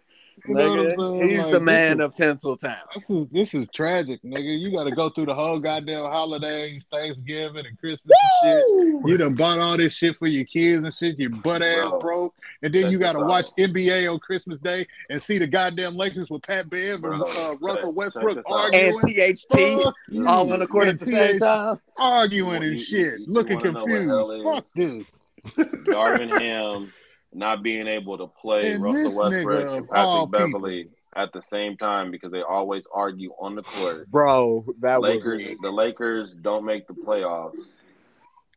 You 0.46 0.54
know 0.54 0.68
what 0.70 0.78
I'm 0.78 0.94
saying? 0.94 1.28
He's 1.28 1.38
Like, 1.40 1.52
the 1.52 1.60
man 1.60 2.00
is- 2.00 2.04
of 2.04 2.14
Tinseltown. 2.14 2.76
This 2.94 3.10
is 3.10 3.26
this 3.28 3.54
is 3.54 3.68
tragic, 3.74 4.22
nigga. 4.22 4.58
You 4.58 4.70
got 4.72 4.84
to 4.84 4.90
go 4.90 5.08
through 5.08 5.26
the 5.26 5.34
whole 5.34 5.58
goddamn 5.58 6.04
holidays, 6.04 6.84
Thanksgiving, 6.92 7.64
and 7.66 7.78
Christmas 7.78 8.16
and 8.42 8.62
shit. 9.02 9.08
You 9.10 9.16
done 9.16 9.34
bought 9.34 9.58
all 9.58 9.76
this 9.76 9.94
shit 9.94 10.16
for 10.18 10.26
your 10.26 10.44
kids 10.44 10.82
and 10.84 10.92
shit. 10.92 11.18
Your 11.18 11.30
butt 11.30 11.62
ass 11.62 11.88
Bro, 11.88 12.00
broke, 12.00 12.34
and 12.62 12.74
then 12.74 12.82
check 12.84 12.92
you 12.92 12.98
got 12.98 13.12
to 13.12 13.20
watch 13.20 13.46
NBA 13.58 14.12
on 14.12 14.18
Christmas 14.20 14.58
Day 14.58 14.86
and 15.10 15.22
see 15.22 15.38
the 15.38 15.46
goddamn 15.46 15.96
Lakers 15.96 16.28
with 16.28 16.42
Pat 16.42 16.68
Bev 16.68 17.02
and 17.04 17.22
uh, 17.22 17.56
Russell 17.60 17.92
Westbrook 17.92 18.38
out. 18.50 18.74
And 18.74 18.94
arguing, 18.94 19.34
THT 19.36 19.82
Fuck 19.82 19.94
all 20.26 20.52
on 20.52 20.58
the 20.58 20.66
court 20.66 20.88
And 20.88 21.00
at 21.00 21.06
the 21.06 21.14
same 21.14 21.38
time. 21.38 21.80
arguing 21.98 22.62
and 22.64 22.78
shit, 22.78 23.20
looking 23.26 23.56
wanna 23.56 23.72
know 23.72 24.24
what 24.24 24.38
hell 24.40 24.62
confused. 24.72 25.20
Fuck 25.46 25.56
this. 25.56 25.64
Darvin 25.84 26.40
Ham 26.40 26.92
not 27.34 27.62
being 27.62 27.86
able 27.86 28.16
to 28.18 28.26
play 28.26 28.72
And 28.72 28.82
Russell 28.82 29.10
this 29.10 29.14
Westbrook 29.14 29.78
and 29.78 29.88
Patrick 29.88 30.30
Beverley 30.30 30.88
at 31.16 31.32
the 31.32 31.42
same 31.42 31.76
time 31.76 32.10
because 32.10 32.32
they 32.32 32.42
always 32.42 32.86
argue 32.92 33.32
on 33.38 33.54
the 33.54 33.62
court. 33.62 34.10
Bro, 34.10 34.64
that 34.80 35.00
Lakers, 35.00 35.46
was 35.46 35.56
the 35.62 35.70
Lakers 35.70 36.34
don't 36.34 36.64
make 36.64 36.86
the 36.86 36.94
playoffs. 36.94 37.78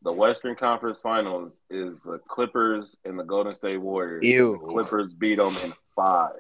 The 0.04 0.12
Western 0.12 0.56
Conference 0.56 1.02
Finals 1.02 1.60
is 1.70 1.98
the 2.06 2.20
Clippers 2.28 2.98
and 3.04 3.18
the 3.20 3.24
Golden 3.24 3.54
State 3.54 3.78
Warriors. 3.78 4.24
Ew. 4.24 4.54
The 4.54 4.68
Clippers 4.68 5.14
beat 5.14 5.38
them 5.38 5.54
in 5.64 5.74
five 5.96 6.36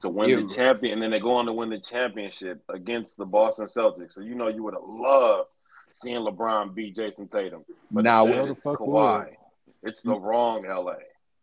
to 0.00 0.08
win 0.08 0.28
Ew. 0.28 0.46
the 0.46 0.54
champion, 0.54 0.94
and 0.94 1.02
then 1.02 1.10
they 1.10 1.20
go 1.20 1.34
on 1.34 1.46
to 1.46 1.52
win 1.52 1.70
the 1.70 1.78
championship 1.78 2.62
against 2.68 3.16
the 3.16 3.24
Boston 3.24 3.66
Celtics. 3.66 4.12
So 4.12 4.20
you 4.22 4.34
know 4.34 4.48
you 4.48 4.62
would 4.62 4.74
have 4.74 4.82
loved 4.86 5.48
seeing 5.92 6.18
LeBron 6.18 6.74
beat 6.74 6.96
Jayson 6.96 7.28
Tatum. 7.28 7.64
But 7.90 8.04
Nah, 8.04 8.24
instead 8.24 8.38
what 8.38 8.46
the 8.46 8.52
it's 8.52 8.62
fuck 8.62 8.78
Kawhi. 8.78 9.28
It's 9.82 10.02
the 10.02 10.18
wrong 10.18 10.66
LA. 10.66 10.94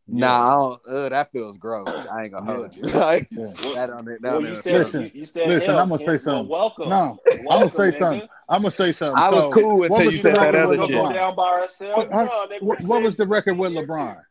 Nah, 0.07 0.47
I 0.47 0.55
don't, 0.57 0.81
uh, 0.89 1.09
that 1.09 1.31
feels 1.31 1.57
gross. 1.57 1.87
I 2.11 2.23
ain't 2.23 2.33
gonna 2.33 2.45
hold 2.51 2.75
you. 2.75 2.83
Like, 2.93 3.27
Yeah. 3.31 3.47
that 3.73 3.87
don't, 3.87 4.05
that 4.05 4.19
Well, 4.21 4.41
you 4.41 4.55
said 4.55 4.73
Listen, 4.85 5.01
you, 5.03 5.11
you 5.13 5.25
said 5.25 5.47
listen, 5.47 5.75
I'ma 5.75 5.97
say 5.97 6.17
something. 6.17 6.49
Well, 6.49 6.59
welcome. 6.75 6.89
No, 6.89 7.17
I'm 7.49 7.59
gonna 7.59 7.69
say 7.71 7.77
nigga. 7.77 7.97
something. 7.99 8.27
I'm 8.49 8.61
gonna 8.63 8.71
say 8.71 8.91
something. 8.91 9.23
I 9.23 9.29
was 9.29 9.43
So, 9.45 9.51
cool 9.53 9.77
what 9.77 9.91
until 9.91 10.05
was 10.07 10.11
you 10.11 10.17
the 10.17 10.17
said 10.17 10.35
that 10.35 10.41
record 10.53 10.55
other 10.59 10.67
with 10.77 10.89
shit. 10.89 10.97
LeBron? 10.97 11.13
down 11.13 11.35
by 11.35 11.43
ourselves. 11.61 11.97
What, 12.09 12.11
huh? 12.11 12.23
No, 12.49 12.57
What, 12.59 12.79
said 12.79 12.87
what 12.89 13.01
was 13.03 13.15
the 13.17 13.25
record 13.27 13.57
with. 13.57 13.71
LeBron? 13.71 14.21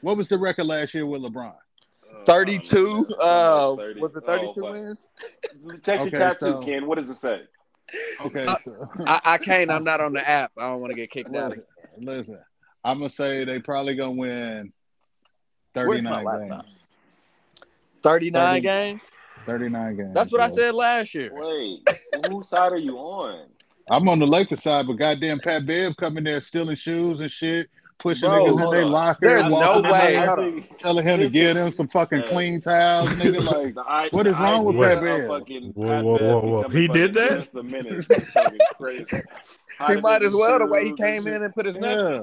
What 0.00 0.16
was 0.16 0.28
the 0.28 0.38
record 0.38 0.64
last 0.66 0.94
year 0.94 1.06
with 1.06 1.22
LeBron? 1.22 1.52
Uh, 1.52 2.24
32. 2.24 3.06
Uh, 3.20 3.60
don't 3.66 3.76
30. 3.78 4.00
was 4.00 4.16
it 4.16 4.24
Oh, 4.26 4.52
32 4.52 4.60
fuck. 4.60 4.70
wins? 4.72 5.08
Check 5.84 6.00
Okay, 6.00 6.10
your 6.10 6.18
tattoo, 6.18 6.36
so- 6.40 6.58
Ken. 6.60 6.86
What 6.86 6.98
does 6.98 7.08
it 7.08 7.14
say? 7.16 7.42
Okay, 8.24 8.46
Uh, 8.46 8.56
so, 8.64 8.88
I, 9.06 9.20
I 9.24 9.38
can't. 9.38 9.70
I'm 9.70 9.84
not 9.90 10.00
on 10.00 10.12
the 10.12 10.28
app. 10.28 10.50
I 10.58 10.62
don't 10.70 10.80
want 10.80 10.90
to 10.90 10.96
get 10.96 11.10
kicked 11.10 11.34
out. 11.34 11.50
listen, 11.50 11.64
listen, 11.98 12.38
I'm 12.84 12.98
gonna 12.98 13.10
say 13.10 13.44
they 13.44 13.58
probably 13.60 13.94
gonna 13.94 14.12
win 14.12 14.26
Where's 14.28 14.64
my 14.64 14.79
39 15.74 16.24
laptop? 16.24 16.64
games. 16.64 16.76
39 18.02 18.46
30. 18.54 18.60
games. 18.60 19.02
39 19.46 19.96
games. 19.96 20.14
That's 20.14 20.32
what 20.32 20.40
I 20.40 20.50
said 20.50 20.74
last 20.74 21.14
year. 21.14 21.30
Wait, 21.32 21.80
whose 22.30 22.48
side 22.48 22.72
are 22.72 22.78
you 22.78 22.96
on? 22.96 23.46
I'm 23.90 24.08
on 24.08 24.18
the 24.18 24.26
Lakers 24.26 24.62
side, 24.62 24.86
but 24.86 24.94
goddamn 24.94 25.40
Pat 25.40 25.66
Bev 25.66 25.96
coming 25.96 26.24
there 26.24 26.40
stealing 26.40 26.76
shoes 26.76 27.18
and 27.20 27.30
shit, 27.30 27.68
pushing 27.98 28.28
Bro, 28.28 28.44
niggas 28.46 28.64
in 28.64 28.70
their 28.70 28.84
locker, 28.84 29.18
There's 29.26 29.46
no 29.46 29.80
way- 29.80 30.12
there, 30.14 30.60
telling 30.78 31.04
him 31.04 31.18
to 31.20 31.28
give 31.28 31.56
them 31.56 31.72
some 31.72 31.88
fucking 31.88 32.20
Hey. 32.20 32.26
clean 32.26 32.60
towels, 32.60 33.10
nigga. 33.10 33.44
Like, 33.64 33.74
The 33.74 33.80
I- 33.80 34.08
What 34.12 34.26
is 34.26 34.34
the 34.36 34.40
wrong 34.40 34.64
with 34.64 34.76
Pat 34.76 35.02
Bev? 35.02 35.28
Whoa, 35.28 36.02
whoa, 36.02 36.16
whoa, 36.18 36.40
whoa. 36.40 36.68
He 36.68 36.86
did 36.88 37.14
that? 37.14 37.30
Dennis 37.30 37.50
the 37.50 37.62
Menace 37.62 38.06
crazy. 38.78 39.04
He 39.88 39.96
might 39.96 40.22
as 40.22 40.34
well 40.34 40.58
the 40.58 40.66
way 40.66 40.84
he 40.84 40.92
came 40.92 41.26
in 41.26 41.42
and 41.42 41.54
put 41.54 41.66
his 41.66 41.74
yeah, 41.76 41.80
neck. 41.80 42.22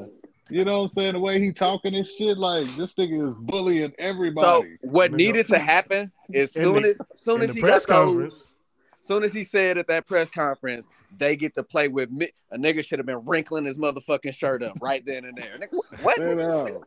You 0.50 0.66
know 0.66 0.78
what 0.80 0.84
I'm 0.84 0.90
saying? 0.90 1.14
The 1.14 1.20
way 1.20 1.40
he 1.40 1.52
talking 1.52 1.96
and 1.96 2.08
shit, 2.08 2.38
like 2.38 2.66
this 2.76 2.94
nigga 2.96 3.30
is 3.30 3.36
bullying 3.40 3.94
everybody. 3.98 4.46
So 4.46 4.58
everybody. 4.58 4.78
what 4.82 5.12
needed 5.12 5.48
to 5.48 5.60
happen 5.60 6.12
is 6.32 6.52
soon 6.52 6.84
the- 6.84 6.90
as 6.90 7.02
soon 7.14 7.42
as 7.42 7.54
he 7.54 7.62
press 7.62 7.86
got 7.86 8.06
those, 8.06 8.46
soon 9.02 9.24
as 9.24 9.34
he 9.34 9.44
said 9.44 9.78
at 9.78 9.88
that 9.88 10.06
press 10.06 10.30
conference, 10.30 10.88
they 11.18 11.36
get 11.36 11.56
to 11.56 11.64
play 11.64 11.88
with 11.88 12.12
me. 12.12 12.30
A 12.52 12.58
nigga 12.58 12.86
should 12.86 13.00
have 13.00 13.06
been 13.06 13.26
wrinkling 13.26 13.66
his 13.66 13.78
motherfucking 13.78 14.36
shirt 14.38 14.64
up 14.64 14.78
right 14.82 15.06
then 15.06 15.26
and 15.26 15.38
there. 15.38 15.58
Nigga, 15.58 16.02
what? 16.02 16.18
You 16.18 16.36
know? 16.36 16.84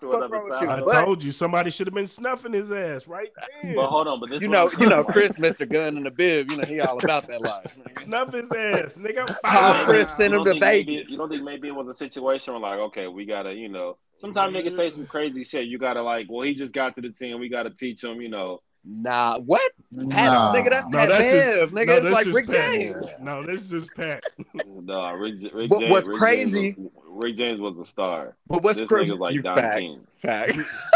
To 0.00 0.10
fuck 0.10 0.24
another 0.24 0.48
time. 0.50 0.68
I 0.70 0.80
But- 0.80 1.04
told 1.04 1.22
you 1.22 1.32
somebody 1.32 1.70
should 1.70 1.86
have 1.86 1.94
been 1.94 2.06
snuffing 2.06 2.52
his 2.52 2.70
ass 2.72 3.06
right 3.06 3.30
then. 3.62 3.74
But 3.74 3.86
hold 3.88 4.08
on, 4.08 4.20
but 4.20 4.30
this 4.30 4.42
You 4.42 4.48
know, 4.48 4.70
you 4.78 4.86
know, 4.86 5.02
saying, 5.02 5.04
Chris, 5.08 5.38
like, 5.38 5.56
Mr. 5.56 5.70
Gun 5.70 5.96
and 5.96 6.06
the 6.06 6.10
bib, 6.10 6.50
you 6.50 6.56
know, 6.56 6.64
he 6.64 6.80
all 6.80 6.98
about 7.02 7.26
that 7.28 7.40
life. 7.42 7.76
nigga. 7.78 8.04
Snuff 8.04 8.32
his 8.32 8.50
ass, 8.52 8.94
nigga. 8.98 9.36
How 9.44 9.72
Bow. 9.74 9.84
Chris 9.86 10.12
sent 10.16 10.34
him 10.34 10.44
to 10.44 10.50
think 10.52 10.62
maybe- 10.62 10.96
Vegas. 10.96 11.10
You 11.10 11.16
don't 11.18 11.28
think 11.28 11.42
maybe 11.42 11.68
it 11.68 11.74
was 11.74 11.88
a 11.88 11.94
situation 11.94 12.52
where 12.54 12.62
like, 12.62 12.78
okay, 12.78 13.06
we 13.08 13.24
gotta, 13.24 13.52
you 13.54 13.68
know, 13.68 13.96
sometimes 14.16 14.54
niggas 14.54 14.68
mm-hmm. 14.68 14.76
say 14.76 14.90
some 14.90 15.06
crazy 15.06 15.44
shit. 15.44 15.66
You 15.66 15.78
gotta 15.78 16.02
like, 16.02 16.26
well, 16.30 16.42
he 16.42 16.54
just 16.54 16.72
got 16.72 16.94
to 16.96 17.00
the 17.00 17.10
team. 17.10 17.38
We 17.40 17.48
gotta 17.48 17.70
teach 17.70 18.02
him, 18.04 18.20
you 18.20 18.28
know. 18.28 18.60
Nah, 18.86 19.38
what? 19.38 19.72
Pat, 20.10 20.30
Nah. 20.30 20.54
nigga, 20.54 20.68
that's 20.68 20.86
No, 20.88 20.98
Pat 20.98 21.08
that's 21.08 21.24
just- 21.24 21.72
nigga. 21.72 21.86
no, 21.86 21.92
it's 21.94 22.04
like 22.14 22.26
Rick 22.26 22.48
Pat. 22.48 22.72
James. 22.72 23.06
No, 23.18 23.42
this 23.42 23.62
is 23.62 23.70
just 23.70 23.88
Pat. 23.96 24.22
no, 24.66 25.10
Rick, 25.12 25.36
Rick 25.54 25.70
What- 25.70 25.80
James, 25.80 25.90
what's 25.90 26.06
Rick 26.06 26.18
crazy- 26.18 26.72
James 26.74 26.90
was, 26.94 27.03
Rick 27.14 27.36
James 27.36 27.60
was 27.60 27.78
a 27.78 27.84
star. 27.86 28.36
But 28.46 28.62
what's 28.62 28.78
This 28.78 28.88
crazy? 28.88 29.12
nigga's 29.12 29.20
like 29.20 29.34
you 29.34 29.42
Don 29.42 29.54
facts, 29.54 29.80
King. 29.80 30.06
facts. 30.16 30.88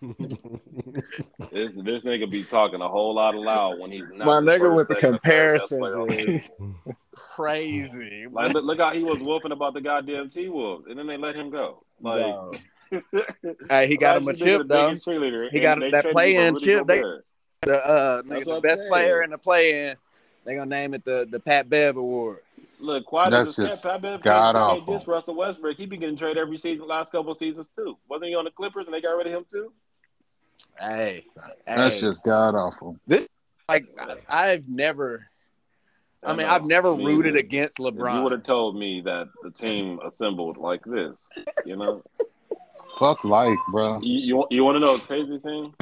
This 1.52 1.70
this 1.70 2.04
nigga 2.04 2.30
be 2.30 2.44
talking 2.44 2.80
a 2.80 2.88
whole 2.88 3.14
lot 3.14 3.34
of 3.34 3.42
loud 3.42 3.78
when 3.80 3.90
he's 3.90 4.04
not. 4.12 4.26
My 4.26 4.40
nigga 4.40 4.74
with 4.74 4.88
the 4.88 4.94
second, 4.94 5.14
or 5.14 5.18
third 5.18 5.58
best 5.58 5.68
comparisons 5.68 5.80
player 5.80 5.98
on 6.00 6.08
the 6.08 6.20
is 6.36 6.42
team. 6.58 6.76
crazy. 7.14 8.26
Like, 8.30 8.52
look, 8.52 8.64
look 8.64 8.78
how 8.78 8.92
he 8.92 9.02
was 9.02 9.18
wolfing 9.18 9.52
about 9.52 9.74
the 9.74 9.80
goddamn 9.80 10.28
T 10.28 10.48
Wolves, 10.48 10.86
and 10.88 10.98
then 10.98 11.06
they 11.06 11.16
let 11.16 11.34
him 11.34 11.50
go. 11.50 11.82
Like, 12.00 12.22
Bro. 12.22 12.52
Hey, 13.68 13.86
he 13.86 13.96
got 13.96 14.16
him 14.16 14.28
a 14.28 14.34
chip 14.34 14.62
though. 14.66 14.94
He 15.50 15.60
got 15.60 15.78
they 15.80 15.90
that 15.90 16.06
play-in 16.10 16.54
for 16.54 16.60
chip. 16.64 16.86
They- 16.86 16.98
Gobert. 17.00 17.24
The 17.62 17.84
uh, 17.86 18.22
nigga, 18.22 18.44
the 18.44 18.60
best 18.60 18.78
saying. 18.78 18.90
player 18.90 19.22
in 19.22 19.30
the 19.30 19.38
play-in. 19.38 19.96
They're 20.44 20.56
gonna 20.56 20.70
name 20.70 20.94
it 20.94 21.04
the 21.04 21.26
the 21.30 21.40
Pat 21.40 21.68
Bev 21.68 21.96
Award. 21.96 22.38
Look, 22.80 23.06
quiet 23.06 23.30
That's 23.30 23.50
as 23.50 23.58
a 23.58 23.62
cat, 23.62 23.70
just 23.72 23.82
Pat 23.84 24.02
Bev 24.02 24.22
god 24.22 24.52
can't 24.54 24.56
awful. 24.82 24.94
this 24.98 25.06
Russell 25.08 25.34
Westbrook. 25.34 25.76
He 25.76 25.86
been 25.86 26.00
getting 26.00 26.16
traded 26.16 26.38
every 26.38 26.58
season, 26.58 26.86
last 26.86 27.10
couple 27.12 27.32
of 27.32 27.38
seasons 27.38 27.68
too. 27.74 27.96
Wasn't 28.08 28.28
he 28.28 28.34
on 28.34 28.44
the 28.44 28.50
Clippers 28.50 28.86
and 28.86 28.94
they 28.94 29.00
got 29.00 29.10
rid 29.16 29.26
of 29.26 29.32
him 29.32 29.46
too? 29.50 29.72
Hey, 30.78 31.24
That's 31.66 31.96
hey. 31.96 32.00
just 32.00 32.22
god 32.22 32.54
awful. 32.54 32.96
This 33.06 33.28
like 33.68 33.86
I, 33.98 34.16
I've 34.52 34.68
never. 34.68 35.26
I 36.24 36.34
mean, 36.34 36.46
know. 36.46 36.52
I've 36.52 36.64
never 36.64 36.96
Me 36.96 37.04
rooted 37.04 37.32
either. 37.34 37.40
against 37.40 37.78
If 37.78 37.94
you 37.94 38.22
would 38.22 38.32
have 38.32 38.44
told 38.44 38.76
me 38.76 39.00
that 39.02 39.28
the 39.42 39.50
team 39.50 40.00
assembled 40.04 40.56
like 40.56 40.84
this, 40.84 41.30
you 41.64 41.76
know, 41.76 42.02
Fuck 42.98 43.22
life, 43.24 43.58
bro. 43.70 44.00
you 44.02 44.18
you, 44.20 44.46
you 44.50 44.64
want 44.64 44.74
to 44.76 44.80
know 44.80 44.96
a 44.96 44.98
crazy 44.98 45.38
thing? 45.38 45.72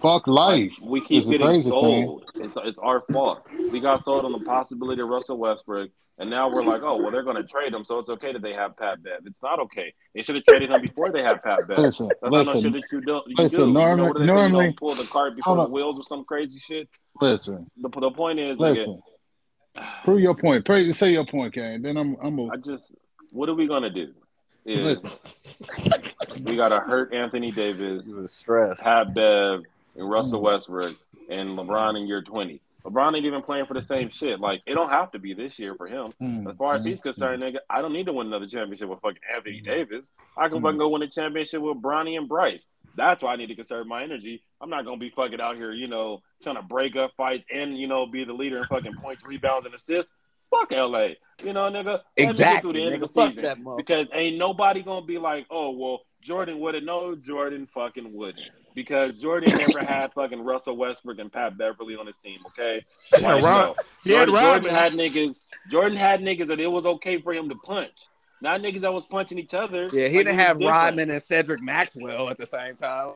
Fuck 0.00 0.26
life. 0.26 0.72
We 0.82 1.00
keep 1.00 1.18
It's 1.18 1.26
getting 1.28 1.46
crazy 1.46 1.68
sold. 1.68 2.30
It's 2.36 2.56
it's 2.64 2.78
our 2.78 3.02
fault. 3.12 3.46
We 3.70 3.80
got 3.80 4.02
sold 4.02 4.24
on 4.24 4.32
the 4.32 4.40
possibility 4.40 5.02
of 5.02 5.10
Russell 5.10 5.36
Westbrook, 5.36 5.90
and 6.18 6.28
now 6.30 6.48
we're 6.48 6.62
like, 6.62 6.82
oh 6.82 6.96
well, 7.00 7.10
they're 7.10 7.22
going 7.22 7.36
to 7.36 7.44
trade 7.44 7.72
him, 7.72 7.84
so 7.84 7.98
it's 7.98 8.08
okay 8.10 8.32
that 8.32 8.42
they 8.42 8.52
have 8.52 8.76
Pat 8.76 9.02
Bev. 9.02 9.20
It's 9.26 9.42
not 9.42 9.58
okay. 9.60 9.92
They 10.14 10.22
should 10.22 10.34
have 10.36 10.44
traded 10.44 10.70
him 10.70 10.80
before 10.82 11.10
they 11.10 11.22
had 11.22 11.42
Pat 11.42 11.66
Bev. 11.66 11.76
That's 11.78 12.00
Listen, 12.00 12.08
not 12.22 12.30
no 12.32 12.44
shit 12.44 12.54
listen, 12.54 12.72
that 12.72 12.82
you 12.92 13.00
don't. 13.00 13.26
You 13.28 13.34
listen, 13.38 13.60
do. 13.60 13.66
You 13.66 13.72
know 13.72 13.84
normally- 13.84 14.08
what 14.12 14.20
you 14.20 14.26
don't 14.26 14.76
pull 14.76 14.94
the 14.94 15.04
cart 15.04 15.36
before 15.36 15.56
the 15.56 15.68
wheels 15.68 15.98
or 15.98 16.04
some 16.04 16.24
crazy 16.24 16.58
shit. 16.58 16.88
listen, 17.20 17.70
The, 17.78 17.88
the 17.88 18.10
point 18.10 18.38
is, 18.38 18.58
nigga, 18.58 18.60
listen. 18.76 19.02
Prove 20.04 20.20
your 20.20 20.34
point. 20.34 20.64
Pray, 20.66 20.92
say 20.92 21.12
your 21.12 21.24
point, 21.24 21.54
Kane. 21.54 21.80
Then 21.82 21.96
I'm, 21.96 22.16
I'm. 22.22 22.38
A, 22.38 22.48
I 22.48 22.56
just, 22.56 22.94
what 23.32 23.48
are 23.48 23.54
we 23.54 23.66
gonna 23.66 23.88
do? 23.90 24.12
Is 24.66 25.02
listen. 25.02 25.10
we 26.44 26.56
gotta 26.56 26.78
hurt 26.78 27.12
Anthony 27.14 27.50
Davis, 27.50 28.04
This 28.06 28.16
is 28.16 28.30
stress. 28.32 28.82
Pat 28.82 29.14
Bev, 29.14 29.62
and 29.96 30.10
Russell 30.10 30.40
Mm. 30.40 30.44
Westbrook, 30.44 30.94
and 31.30 31.58
LeBron 31.58 31.98
in 31.98 32.06
year 32.06 32.22
twenty. 32.22 32.60
LeBron 32.84 33.16
ain't 33.16 33.26
even 33.26 33.42
playing 33.42 33.66
for 33.66 33.74
the 33.74 33.82
same 33.82 34.10
shit. 34.10 34.40
Like 34.40 34.62
it 34.66 34.74
don't 34.74 34.90
have 34.90 35.10
to 35.12 35.18
be 35.18 35.34
this 35.34 35.58
year 35.58 35.74
for 35.76 35.86
him. 35.86 36.12
Mm, 36.20 36.50
As 36.50 36.56
far 36.56 36.74
as 36.74 36.84
he's 36.84 37.00
concerned, 37.00 37.42
nigga, 37.42 37.58
I 37.70 37.80
don't 37.80 37.92
need 37.92 38.06
to 38.06 38.12
win 38.12 38.26
another 38.26 38.46
championship 38.46 38.88
with 38.88 39.00
fucking 39.00 39.20
Anthony 39.34 39.60
Mm. 39.60 39.64
Davis. 39.64 40.10
I 40.36 40.48
can 40.48 40.58
Mm. 40.58 40.62
fucking 40.62 40.78
go 40.78 40.88
win 40.88 41.02
a 41.02 41.08
championship 41.08 41.62
with 41.62 41.80
Bronny 41.80 42.16
and 42.18 42.28
Bryce. 42.28 42.66
That's 42.94 43.22
why 43.22 43.32
I 43.32 43.36
need 43.36 43.46
to 43.46 43.54
conserve 43.54 43.86
my 43.86 44.02
energy. 44.02 44.42
I'm 44.60 44.68
not 44.68 44.84
gonna 44.84 44.96
be 44.98 45.10
fucking 45.10 45.40
out 45.40 45.56
here, 45.56 45.72
you 45.72 45.86
know, 45.88 46.22
trying 46.42 46.56
to 46.56 46.62
break 46.62 46.96
up 46.96 47.12
fights 47.16 47.46
and 47.52 47.78
you 47.78 47.86
know 47.86 48.04
be 48.06 48.24
the 48.24 48.34
leader 48.34 48.58
in 48.58 48.66
fucking 48.66 48.94
points, 49.00 49.24
rebounds, 49.24 49.64
and 49.66 49.74
assists. 49.74 50.12
Fuck 50.50 50.72
LA, 50.72 51.14
you 51.42 51.54
know, 51.54 51.70
nigga. 51.70 51.86
Let 51.86 51.94
me 51.94 52.02
get 52.16 52.28
Exactly. 52.28 52.60
through 52.60 52.80
the 52.80 52.86
end 52.86 53.00
nigga, 53.00 53.04
of 53.06 53.12
the 53.14 53.26
season 53.32 53.74
because 53.78 54.10
ain't 54.12 54.36
nobody 54.36 54.82
gonna 54.82 55.06
be 55.06 55.16
like, 55.16 55.46
oh 55.50 55.70
well, 55.70 56.02
Jordan 56.20 56.58
would 56.60 56.74
have. 56.74 56.84
No, 56.84 57.14
Jordan 57.14 57.66
fucking 57.72 58.12
wouldn't 58.12 58.44
because 58.74 59.14
Jordan 59.16 59.56
never 59.56 59.84
had 59.84 60.12
fucking 60.12 60.42
Russell 60.42 60.76
Westbrook 60.76 61.18
and 61.18 61.32
Pat 61.32 61.56
Beverley 61.58 61.96
on 61.96 62.06
his 62.06 62.18
team. 62.18 62.38
Okay, 62.48 62.84
Yeah, 63.18 63.34
Like, 63.34 63.42
Rod- 63.44 63.66
no. 63.66 63.74
He 64.04 64.12
had 64.12 64.28
Jordan, 64.28 64.44
Jordan 64.44 64.74
had 64.74 64.92
niggas. 64.92 65.40
Jordan 65.70 65.96
had 65.96 66.20
niggas 66.20 66.46
that 66.48 66.60
it 66.60 66.70
was 66.70 66.86
okay 66.86 67.20
for 67.20 67.32
him 67.32 67.48
to 67.48 67.54
punch. 67.56 67.92
Not 68.40 68.60
niggas 68.60 68.80
that 68.80 68.92
was 68.92 69.04
punching 69.06 69.38
each 69.38 69.54
other. 69.54 69.88
Yeah, 69.92 70.08
he 70.08 70.16
Like, 70.18 70.26
didn't 70.26 70.34
have 70.40 70.58
different. 70.58 70.76
Rodman 70.76 71.10
and 71.10 71.22
Cedric 71.22 71.62
Maxwell 71.62 72.28
at 72.28 72.38
the 72.38 72.46
same 72.46 72.74
time. 72.74 73.14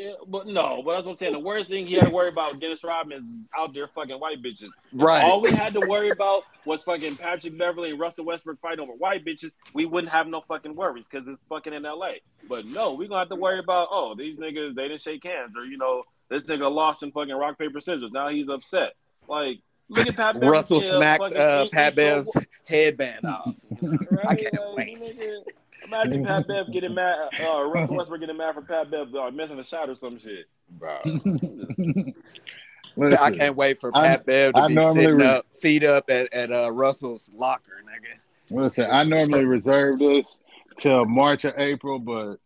Yeah, 0.00 0.12
but 0.28 0.46
no, 0.46 0.82
but 0.82 0.94
that's 0.94 1.04
what 1.04 1.12
I'm 1.12 1.18
saying. 1.18 1.34
The 1.34 1.40
worst 1.40 1.68
thing 1.68 1.86
he 1.86 1.92
had 1.96 2.06
to 2.06 2.10
worry 2.10 2.30
about 2.30 2.58
Dennis 2.58 2.82
Rodman 2.82 3.18
is 3.18 3.48
out 3.54 3.74
there 3.74 3.86
fucking 3.86 4.18
white 4.18 4.42
bitches. 4.42 4.68
If 4.68 4.72
Right. 4.94 5.22
All 5.22 5.42
we 5.42 5.50
had 5.50 5.74
to 5.74 5.82
worry 5.90 6.08
about 6.08 6.44
was 6.64 6.82
fucking 6.84 7.16
Patrick 7.16 7.58
Beverley 7.58 7.90
and 7.90 8.00
Russell 8.00 8.24
Westbrook 8.24 8.58
fighting 8.62 8.80
over 8.80 8.92
white 8.92 9.26
bitches. 9.26 9.52
We 9.74 9.84
wouldn't 9.84 10.10
have 10.10 10.26
no 10.26 10.40
fucking 10.40 10.74
worries 10.74 11.06
because 11.06 11.28
it's 11.28 11.44
fucking 11.44 11.74
in 11.74 11.82
LA. 11.82 12.12
But 12.48 12.64
no, 12.64 12.94
we 12.94 13.08
gonna 13.08 13.18
have 13.18 13.28
to 13.28 13.36
worry 13.36 13.58
about 13.58 13.88
oh 13.90 14.14
these 14.14 14.38
niggas 14.38 14.74
they 14.74 14.88
didn't 14.88 15.02
shake 15.02 15.22
hands 15.22 15.54
or 15.54 15.66
you 15.66 15.76
know 15.76 16.04
this 16.30 16.46
nigga 16.46 16.72
lost 16.72 17.02
in 17.02 17.12
fucking 17.12 17.34
rock 17.34 17.58
paper 17.58 17.82
scissors. 17.82 18.10
Now 18.10 18.28
he's 18.28 18.48
upset. 18.48 18.94
Like 19.28 19.58
look 19.90 20.06
at 20.06 20.16
Pat. 20.16 20.34
Beverley, 20.36 20.50
Russell 20.50 20.82
yeah, 20.82 20.96
smacked 20.96 21.34
uh, 21.34 21.68
Pat 21.70 21.94
Bev's 21.94 22.30
headband 22.64 23.26
off. 23.26 23.54
Right? 23.82 24.26
I 24.28 24.34
can't 24.34 24.54
wait. 24.74 24.98
Nigga, 25.82 25.86
Imagine 25.86 26.24
Pat 26.26 26.46
Bev 26.48 26.72
getting 26.72 26.94
mad, 26.94 27.16
uh, 27.42 27.62
Russell 27.64 27.96
Westbrook 27.96 28.20
getting 28.20 28.36
mad 28.36 28.54
for 28.54 28.62
Pat 28.62 28.90
Bev 28.90 29.14
uh, 29.14 29.30
missing 29.30 29.58
a 29.58 29.64
shot 29.64 29.88
or 29.88 29.94
some 29.96 30.18
shit. 30.18 30.46
Bro. 30.70 30.98
Listen, 32.96 33.18
I 33.22 33.30
can't 33.30 33.56
wait 33.56 33.78
for 33.78 33.90
I- 33.94 34.08
Pat 34.08 34.26
Bev 34.26 34.54
to 34.54 34.60
I 34.60 34.68
be 34.68 34.74
normally 34.74 35.02
sitting 35.04 35.18
re- 35.18 35.26
up, 35.26 35.46
feet 35.60 35.84
up 35.84 36.10
at, 36.10 36.32
at 36.34 36.50
uh, 36.52 36.70
Russell's 36.72 37.30
locker, 37.32 37.82
nigga. 37.84 38.18
Listen, 38.56 38.88
I 38.90 39.04
normally 39.04 39.44
reserve 39.44 39.98
this 40.00 40.40
till 40.78 41.04
March 41.06 41.44
or 41.44 41.54
April, 41.56 41.98
but 42.00 42.36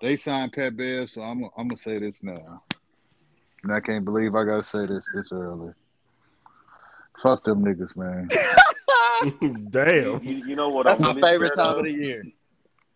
they 0.00 0.16
signed 0.16 0.52
Pat 0.52 0.76
Bev, 0.76 1.08
so 1.08 1.22
I'm 1.22 1.44
I'm 1.56 1.68
gonna 1.68 1.76
say 1.76 1.98
this 2.00 2.20
now. 2.22 2.62
And 3.62 3.72
I 3.72 3.78
can't 3.80 4.04
believe 4.04 4.34
I 4.34 4.44
gotta 4.44 4.64
say 4.64 4.86
this 4.86 5.04
this 5.14 5.30
early. 5.32 5.72
Fuck 7.22 7.44
them 7.44 7.64
niggas, 7.64 7.96
man. 7.96 8.28
Damn. 9.70 10.22
You, 10.22 10.44
you 10.46 10.56
know 10.56 10.68
what? 10.68 10.86
That's 10.86 11.00
I'm 11.00 11.06
my 11.06 11.14
really 11.14 11.22
favorite 11.22 11.56
time 11.56 11.76
of 11.78 11.84
the 11.84 11.92
year. 11.92 12.24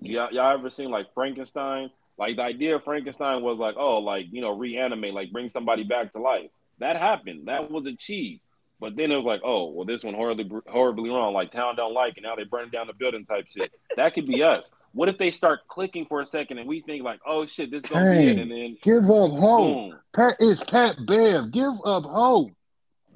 Y'all, 0.00 0.32
y'all 0.32 0.52
ever 0.54 0.70
seen 0.70 0.90
like 0.90 1.12
Frankenstein? 1.14 1.90
Like 2.18 2.36
the 2.36 2.42
idea 2.42 2.76
of 2.76 2.84
Frankenstein 2.84 3.42
was 3.42 3.58
like, 3.58 3.76
oh, 3.76 3.98
like 3.98 4.26
you 4.30 4.40
know, 4.40 4.56
reanimate, 4.56 5.14
like 5.14 5.32
bring 5.32 5.48
somebody 5.48 5.84
back 5.84 6.12
to 6.12 6.20
life. 6.20 6.50
That 6.78 6.96
happened. 6.96 7.48
That 7.48 7.70
was 7.70 7.86
achieved. 7.86 8.40
But 8.80 8.94
then 8.94 9.10
it 9.10 9.16
was 9.16 9.24
like, 9.24 9.40
oh, 9.42 9.70
well, 9.70 9.84
this 9.84 10.04
one 10.04 10.14
horribly 10.14 10.48
horribly 10.68 11.10
wrong. 11.10 11.34
Like 11.34 11.50
town 11.50 11.76
don't 11.76 11.94
like, 11.94 12.16
and 12.16 12.24
now 12.24 12.36
they 12.36 12.44
burning 12.44 12.70
down 12.70 12.86
the 12.86 12.92
building 12.92 13.24
type 13.24 13.48
shit. 13.48 13.74
That 13.96 14.14
could 14.14 14.26
be 14.26 14.42
us. 14.44 14.70
What 14.92 15.08
if 15.08 15.18
they 15.18 15.30
start 15.30 15.60
clicking 15.68 16.06
for 16.06 16.20
a 16.20 16.26
second 16.26 16.58
and 16.58 16.68
we 16.68 16.80
think 16.80 17.04
like, 17.04 17.20
oh 17.26 17.44
shit, 17.46 17.70
this 17.70 17.84
is 17.84 17.90
gonna 17.90 18.12
be 18.12 18.28
it, 18.28 18.38
and 18.38 18.50
then 18.50 18.76
Give 18.82 19.04
up 19.04 19.30
hope. 19.32 19.90
boom. 19.90 19.98
Pat 20.14 20.36
it's 20.38 20.62
Pat 20.64 20.96
Bev. 21.06 21.50
Give 21.50 21.72
up 21.84 22.04
hope. 22.04 22.52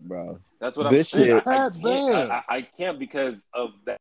bro. 0.00 0.38
That's 0.62 0.76
what 0.76 0.90
This 0.90 1.12
I'm 1.12 1.24
saying. 1.24 1.34
shit- 1.38 1.46
I, 1.48 1.50
I 1.50 1.58
Pat 1.58 1.72
can't, 1.72 1.82
Bev. 1.82 2.30
I, 2.30 2.34
I, 2.36 2.42
I 2.56 2.62
can't 2.62 2.98
because 3.00 3.42
of 3.52 3.70
that. 3.84 3.96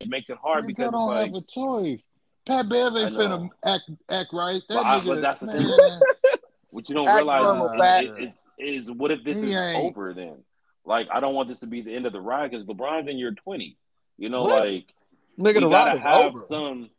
It 0.00 0.08
makes 0.08 0.28
it 0.28 0.36
hard 0.42 0.62
Man, 0.62 0.66
because 0.66 0.82
they 0.82 0.86
it's 0.86 0.92
don't 0.92 1.08
like, 1.08 1.32
have 1.32 1.34
a 1.36 1.46
choice. 1.46 2.02
Pat 2.44 2.68
Bev 2.68 2.96
ain't 2.96 3.16
I 3.16 3.20
finna 3.20 3.48
act 3.64 3.90
act 4.10 4.30
right. 4.32 4.60
That 4.68 4.74
But 4.74 4.84
I- 4.86 4.98
nigga, 4.98 5.06
but 5.06 5.20
that's 5.20 5.40
the 5.40 5.46
thing. 5.46 6.40
what 6.70 6.88
you 6.88 6.96
don't 6.96 7.06
Act 7.08 7.18
realize 7.18 7.44
normal, 7.44 7.80
is, 7.80 8.02
is, 8.02 8.28
is, 8.58 8.84
is 8.88 8.90
what 8.90 9.12
if 9.12 9.22
this 9.22 9.40
He 9.40 9.50
is 9.50 9.56
ain't. 9.56 9.96
over 9.96 10.12
then? 10.12 10.38
Like, 10.84 11.06
I 11.12 11.20
don't 11.20 11.34
want 11.36 11.46
this 11.46 11.60
to 11.60 11.68
be 11.68 11.80
the 11.80 11.94
end 11.94 12.06
of 12.06 12.12
the 12.12 12.20
ride 12.20 12.50
because 12.50 12.66
LeBron's 12.66 13.06
in 13.06 13.16
your 13.16 13.30
20. 13.30 13.76
You 14.18 14.28
know, 14.30 14.40
What? 14.42 14.64
like, 14.64 14.86
Nigga, 15.38 15.54
we 15.54 15.60
the 15.60 15.68
gotta 15.68 15.90
ride 15.90 15.96
is 15.98 16.02
have 16.02 16.20
over. 16.34 16.38
some. 16.40 16.90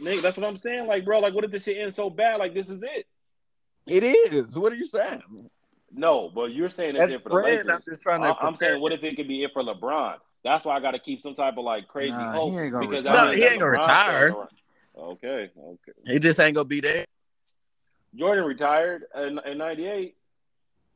Nigga, 0.00 0.22
that's 0.22 0.36
what 0.36 0.46
I'm 0.46 0.56
saying. 0.58 0.86
Like, 0.86 1.04
bro, 1.04 1.18
like, 1.18 1.34
what 1.34 1.42
if 1.42 1.50
this 1.50 1.64
shit 1.64 1.78
ends 1.78 1.96
so 1.96 2.10
bad? 2.10 2.38
Like, 2.38 2.54
this 2.54 2.70
is 2.70 2.84
it. 2.84 3.06
It 3.88 4.04
is. 4.04 4.56
What 4.56 4.72
are 4.72 4.76
you 4.76 4.86
saying? 4.86 5.22
No, 5.92 6.28
but 6.28 6.52
you're 6.52 6.70
saying 6.70 6.90
it's 6.96 6.98
That's 7.00 7.12
it 7.12 7.22
for 7.22 7.28
the 7.30 7.34
Fred, 7.34 7.44
Lakers. 7.66 7.72
I'm 7.72 7.80
just 7.82 8.02
trying 8.02 8.22
to 8.22 8.28
I- 8.28 8.46
I'm 8.46 8.56
saying, 8.56 8.80
what 8.80 8.92
if 8.92 9.02
it 9.02 9.16
could 9.16 9.28
be 9.28 9.42
it 9.42 9.52
for 9.52 9.62
LeBron? 9.62 10.16
That's 10.44 10.64
why 10.64 10.76
I 10.76 10.80
got 10.80 10.92
to 10.92 10.98
keep 10.98 11.20
some 11.20 11.34
type 11.34 11.58
of 11.58 11.64
like 11.64 11.88
crazy 11.88 12.12
Nah, 12.12 12.32
hope 12.32 12.52
he 12.52 12.58
ain't 12.58 12.72
gonna 12.72 12.88
because 12.88 13.04
retire. 13.04 13.16
that 13.16 13.24
No, 13.26 13.32
he 13.32 13.40
that 13.40 13.50
ain't 13.52 13.60
gonna 13.60 13.72
LeBron's 13.78 13.86
retire. 13.86 14.48
Okay, 14.96 15.50
okay. 15.58 15.92
He 16.06 16.18
just 16.18 16.38
ain't 16.40 16.54
gonna 16.56 16.64
be 16.64 16.80
there. 16.80 17.04
Jordan 18.14 18.44
retired 18.44 19.04
in, 19.16 19.38
in 19.46 19.58
'98. 19.58 20.16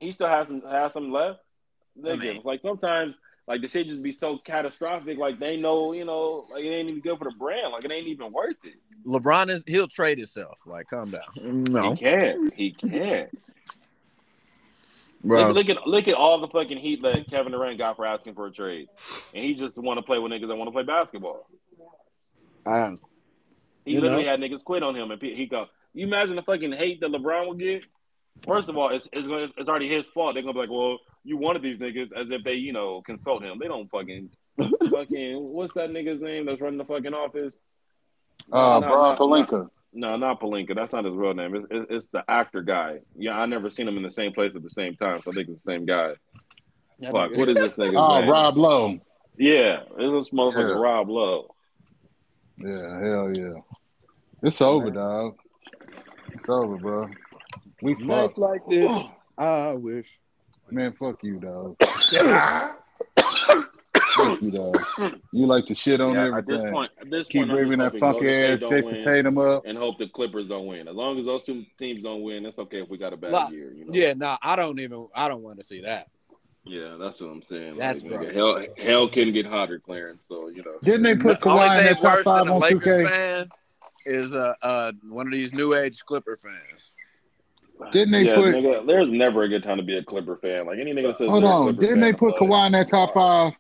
He 0.01 0.13
still 0.13 0.29
has 0.29 0.49
some 0.49 0.63
has 0.63 0.93
some 0.93 1.13
left. 1.13 1.41
I 1.97 2.09
Nigga, 2.09 2.19
mean- 2.21 2.37
it's 2.37 2.45
like 2.45 2.61
sometimes 2.63 3.17
like 3.47 3.61
the 3.61 3.69
shit 3.69 3.87
just 3.87 4.03
be 4.03 4.13
so 4.13 4.39
catastrophic. 4.39 5.19
Like 5.19 5.39
they 5.39 5.57
know, 5.57 5.93
you 5.93 6.05
know, 6.05 6.47
like 6.51 6.65
it 6.65 6.69
ain't 6.71 6.89
even 6.89 7.01
good 7.01 7.19
for 7.19 7.25
the 7.25 7.37
brand. 7.39 7.73
Like 7.73 7.85
it 7.85 7.93
ain't 7.93 8.07
even 8.09 8.33
worth 8.33 8.57
it. 8.65 8.75
LeBron 9.07 9.51
is 9.51 9.63
he'll 9.67 9.87
trade 9.89 10.17
himself. 10.19 10.57
Like, 10.65 10.89
calm 10.89 11.11
down. 11.11 11.23
No, 11.71 11.93
He 11.93 11.97
can't. 12.03 12.55
He 12.55 12.71
can't. 12.73 13.29
Bro. 15.25 15.49
Look, 15.53 15.57
look 15.57 15.69
at 15.71 15.87
look 15.87 16.09
at 16.09 16.15
all 16.15 16.39
the 16.41 16.49
fucking 16.49 16.77
heat 16.79 17.03
that 17.03 17.29
Kevin 17.31 17.53
Durant 17.53 17.79
got 17.79 17.97
for 17.97 18.05
asking 18.07 18.35
for 18.35 18.47
a 18.47 18.53
trade, 18.53 18.89
and 19.33 19.43
he 19.43 19.55
just 19.55 19.79
want 19.79 19.97
to 19.99 20.03
play 20.03 20.19
with 20.19 20.31
niggas 20.31 20.49
that 20.49 20.57
want 20.57 20.69
to 20.69 20.73
play 20.73 20.83
basketball. 20.83 21.47
I- 22.67 22.95
He 23.85 23.93
You 23.93 24.01
literally 24.01 24.25
know? 24.25 24.31
had 24.31 24.41
niggas 24.41 24.63
quit 24.65 24.83
on 24.83 24.95
him, 24.95 25.11
and 25.11 25.21
he 25.21 25.47
go. 25.47 25.67
You 25.95 26.07
imagine 26.07 26.37
the 26.37 26.43
fucking 26.43 26.73
hate 26.73 27.01
that 27.01 27.11
LeBron 27.11 27.49
would 27.49 27.59
get. 27.59 27.85
First 28.47 28.69
of 28.69 28.77
all, 28.77 28.89
it's 28.89 29.09
it's, 29.13 29.27
gonna, 29.29 29.45
it's 29.57 29.69
already 29.69 29.89
his 29.89 30.09
fault. 30.09 30.35
They're 30.35 30.43
gonna 30.43 30.53
be 30.55 30.59
like, 30.61 30.71
well, 30.71 30.99
you 31.23 31.37
wanted 31.37 31.63
these 31.63 31.79
niggas 31.79 32.13
as 32.13 32.31
if 32.31 32.43
they, 32.45 32.55
you 32.55 32.73
know, 32.73 33.01
consult 33.03 33.43
him. 33.45 33.59
They 33.61 33.69
don't 33.69 33.89
fucking 33.91 34.29
fucking. 34.91 35.41
What's 35.53 35.73
that 35.75 35.91
nigga's 35.91 36.21
name 36.21 36.47
that's 36.47 36.61
running 36.61 36.79
the 36.79 36.85
fucking 36.85 37.15
office? 37.15 37.61
Uh, 38.53 38.81
Not- 38.81 38.81
Brian 38.81 38.91
not- 38.91 39.19
Pelinka. 39.19 39.71
No, 39.95 40.17
not 40.17 40.41
Pelinka. 40.41 40.75
That's 40.75 40.93
not 40.93 41.05
his 41.05 41.15
real 41.15 41.35
name. 41.35 41.55
It's, 41.55 41.67
it's 41.71 41.87
it's 41.91 42.09
the 42.11 42.25
actor 42.29 42.63
guy. 42.63 42.99
Yeah, 43.17 43.39
I 43.39 43.47
never 43.47 43.71
seen 43.71 43.87
him 43.89 43.97
in 43.97 44.03
the 44.03 44.11
same 44.11 44.33
place 44.33 44.57
at 44.57 44.63
the 44.63 44.71
same 44.71 44.97
time, 44.97 45.17
so 45.19 45.31
I 45.31 45.35
think 45.35 45.49
it's 45.49 45.63
the 45.65 45.71
same 45.73 45.87
guy. 45.87 46.15
Fuck, 47.03 47.37
what 47.37 47.49
is 47.49 47.55
this 47.57 47.77
nigga's 47.77 47.95
Oh, 47.97 48.21
name? 48.21 48.29
Rob 48.29 48.57
Lowe. 48.57 48.99
Yeah, 49.39 49.81
it's 49.99 50.29
this 50.29 50.31
motherfucker 50.37 50.75
Yeah. 50.75 50.81
Rob 50.83 51.09
Lowe. 51.09 51.55
Yeah, 52.59 53.01
hell 53.01 53.33
yeah. 53.37 53.61
It's 54.43 54.61
over, 54.61 54.91
dog. 54.91 55.37
It's 56.33 56.49
over, 56.49 56.77
bro. 56.77 57.09
We 57.83 57.95
Nights 57.95 58.35
fucked. 58.35 58.39
like 58.39 58.67
this, 58.67 58.91
I 59.39 59.73
wish. 59.73 60.19
Man, 60.71 60.93
fuck 60.93 61.23
you, 61.23 61.39
dog. 61.39 61.77
fuck 64.17 64.43
you, 64.43 64.51
dog. 64.51 64.77
You 65.33 65.47
like 65.47 65.67
to 65.67 65.75
shit 65.75 66.01
on 66.01 66.15
Yeah, 66.15 66.37
at 66.37 66.47
this 66.47 66.57
everything. 66.61 66.73
point, 66.73 66.91
at 67.01 67.11
this 67.11 67.27
Keep 67.29 67.41
point, 67.41 67.51
I'm 67.51 67.57
bringing 67.57 67.79
just 67.79 67.93
that 67.93 68.01
hoping 68.03 68.29
funky 68.29 68.31
ass 68.31 68.61
Jayson 68.61 69.01
Tatum 69.01 69.39
up. 69.39 69.63
and 69.67 69.77
hope 69.77 69.99
the 69.99 70.09
Clippers 70.09 70.49
don't 70.49 70.67
win. 70.67 70.89
As 70.89 70.95
long 70.97 71.19
as 71.19 71.27
those 71.27 71.43
two 71.45 71.65
teams 71.79 72.03
don't 72.03 72.23
win, 72.23 72.47
it's 72.47 72.59
okay 72.59 72.83
if 72.83 72.89
we 72.89 72.99
got 72.99 73.13
a 73.13 73.17
bad 73.17 73.33
Look, 73.33 73.51
year. 73.53 73.73
You 73.73 73.85
know? 73.87 73.91
Yeah, 73.93 74.15
no, 74.15 74.37
I 74.43 74.57
don't 74.57 74.79
even. 74.81 75.09
I 75.15 75.29
don't 75.29 75.43
want 75.43 75.59
to 75.59 75.65
see 75.65 75.81
that. 75.83 76.09
yeah, 76.65 76.97
that's 76.99 77.21
what 77.21 77.29
I'm 77.29 77.43
saying. 77.43 77.77
That's 77.77 78.03
like, 78.03 78.13
nigga, 78.13 78.35
hell, 78.35 78.65
hell 78.79 79.09
can 79.09 79.33
get 79.33 79.47
hotter, 79.47 79.79
Clarence. 79.79 80.27
So 80.29 80.49
you 80.49 80.63
know, 80.63 80.79
Didn't 80.83 81.03
they 81.03 81.17
put 81.17 81.41
the 81.41 81.49
only 81.51 81.63
Kawhi 81.63 81.71
in 81.71 81.85
thing 81.85 81.87
that 81.87 82.01
top 82.01 82.05
worse 82.05 82.25
than 82.25 82.25
five 82.25 82.49
a 82.49 82.53
on 82.53 82.61
Lakers 82.61 83.07
2K? 83.07 83.09
fan 83.09 83.49
is 84.07 84.33
uh, 84.35 84.55
uh 84.63 84.93
one 85.09 85.27
of 85.27 85.33
these 85.33 85.53
new 85.53 85.75
age 85.75 86.05
Clipper 86.05 86.37
fans. 86.37 86.93
Didn't 87.93 88.13
they 88.13 88.23
yeah, 88.27 88.37
put- 88.37 88.55
nigga, 88.55 88.87
there's 88.87 89.11
never 89.11 89.43
a 89.43 89.49
good 89.49 89.63
time 89.65 89.79
to 89.79 89.83
be 89.83 89.97
a 89.99 90.05
Clipper 90.05 90.37
fan. 90.37 90.67
Like 90.67 90.79
any 90.79 90.93
nigga 90.93 91.09
that 91.09 91.17
says, 91.17 91.29
Hold 91.29 91.45
on. 91.45 91.75
Didn't 91.75 91.89
fan, 91.89 92.01
they 92.01 92.13
put 92.13 92.41
like, 92.41 92.41
Kawhi 92.41 92.67
in 92.67 92.73
that 92.73 92.89
top 92.89 93.13
five? 93.15 93.53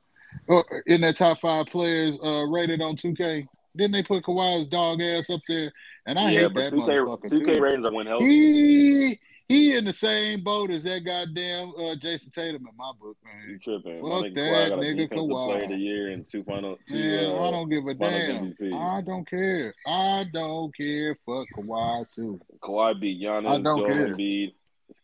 Or 0.48 0.64
in 0.86 1.00
that 1.02 1.16
top 1.16 1.40
five 1.40 1.66
players 1.66 2.16
uh, 2.22 2.44
rated 2.44 2.80
on 2.82 2.96
2K? 2.96 3.46
Didn't 3.76 3.92
they 3.92 4.02
put 4.02 4.24
Kawhi's 4.24 4.68
dog 4.68 5.00
ass 5.00 5.30
up 5.30 5.40
there? 5.48 5.72
And 6.06 6.18
I 6.18 6.30
Yeah, 6.30 6.40
hate 6.40 6.54
but 6.54 6.70
that 6.70 6.72
2K 6.72 6.86
motherfucker 6.86 7.30
2K 7.30 7.54
too. 7.56 7.62
ratings 7.62 7.86
are 7.86 7.92
when 7.92 8.06
healthy. 8.06 8.26
He 8.26 9.20
he 9.46 9.76
in 9.76 9.84
the 9.84 9.92
same 9.92 10.42
boat 10.42 10.70
as 10.70 10.82
that 10.84 11.00
goddamn 11.00 11.68
uh, 11.76 11.94
Jayson 11.96 12.30
Tatum 12.32 12.66
in 12.66 12.76
my 12.78 12.92
book, 12.98 13.16
You 13.46 13.50
man. 13.50 13.60
tripping? 13.62 14.00
Fuck 14.00 14.10
My 14.10 14.28
nigga 14.28 14.34
that 14.36 14.40
Kawhi 14.40 14.68
got 14.70 14.78
a 14.78 14.82
nigga 14.82 15.08
Kawhi. 15.10 15.46
player 15.46 15.62
of 15.64 15.68
the 15.70 15.76
year 15.76 16.08
and 16.12 16.26
two 16.26 16.44
final 16.44 16.78
two. 16.88 16.94
Man, 16.94 17.26
uh, 17.26 17.40
I 17.40 17.50
don't 17.50 17.68
give 17.68 17.86
a 17.86 17.94
damn. 17.94 18.54
MVP. 18.54 18.72
I 18.96 19.00
don't 19.02 19.28
care. 19.28 19.74
I 19.86 20.24
don't 20.32 20.74
care. 20.74 21.16
Fuck 21.26 21.46
Kawhi 21.58 22.10
too. 22.10 22.38
Kawhi 22.62 22.98
beat 23.00 23.20
Giannis, 23.22 23.48
I 23.48 23.60
don't 23.60 23.64
Joel 23.78 23.92
care. 23.92 24.08
Embiid, 24.14 24.54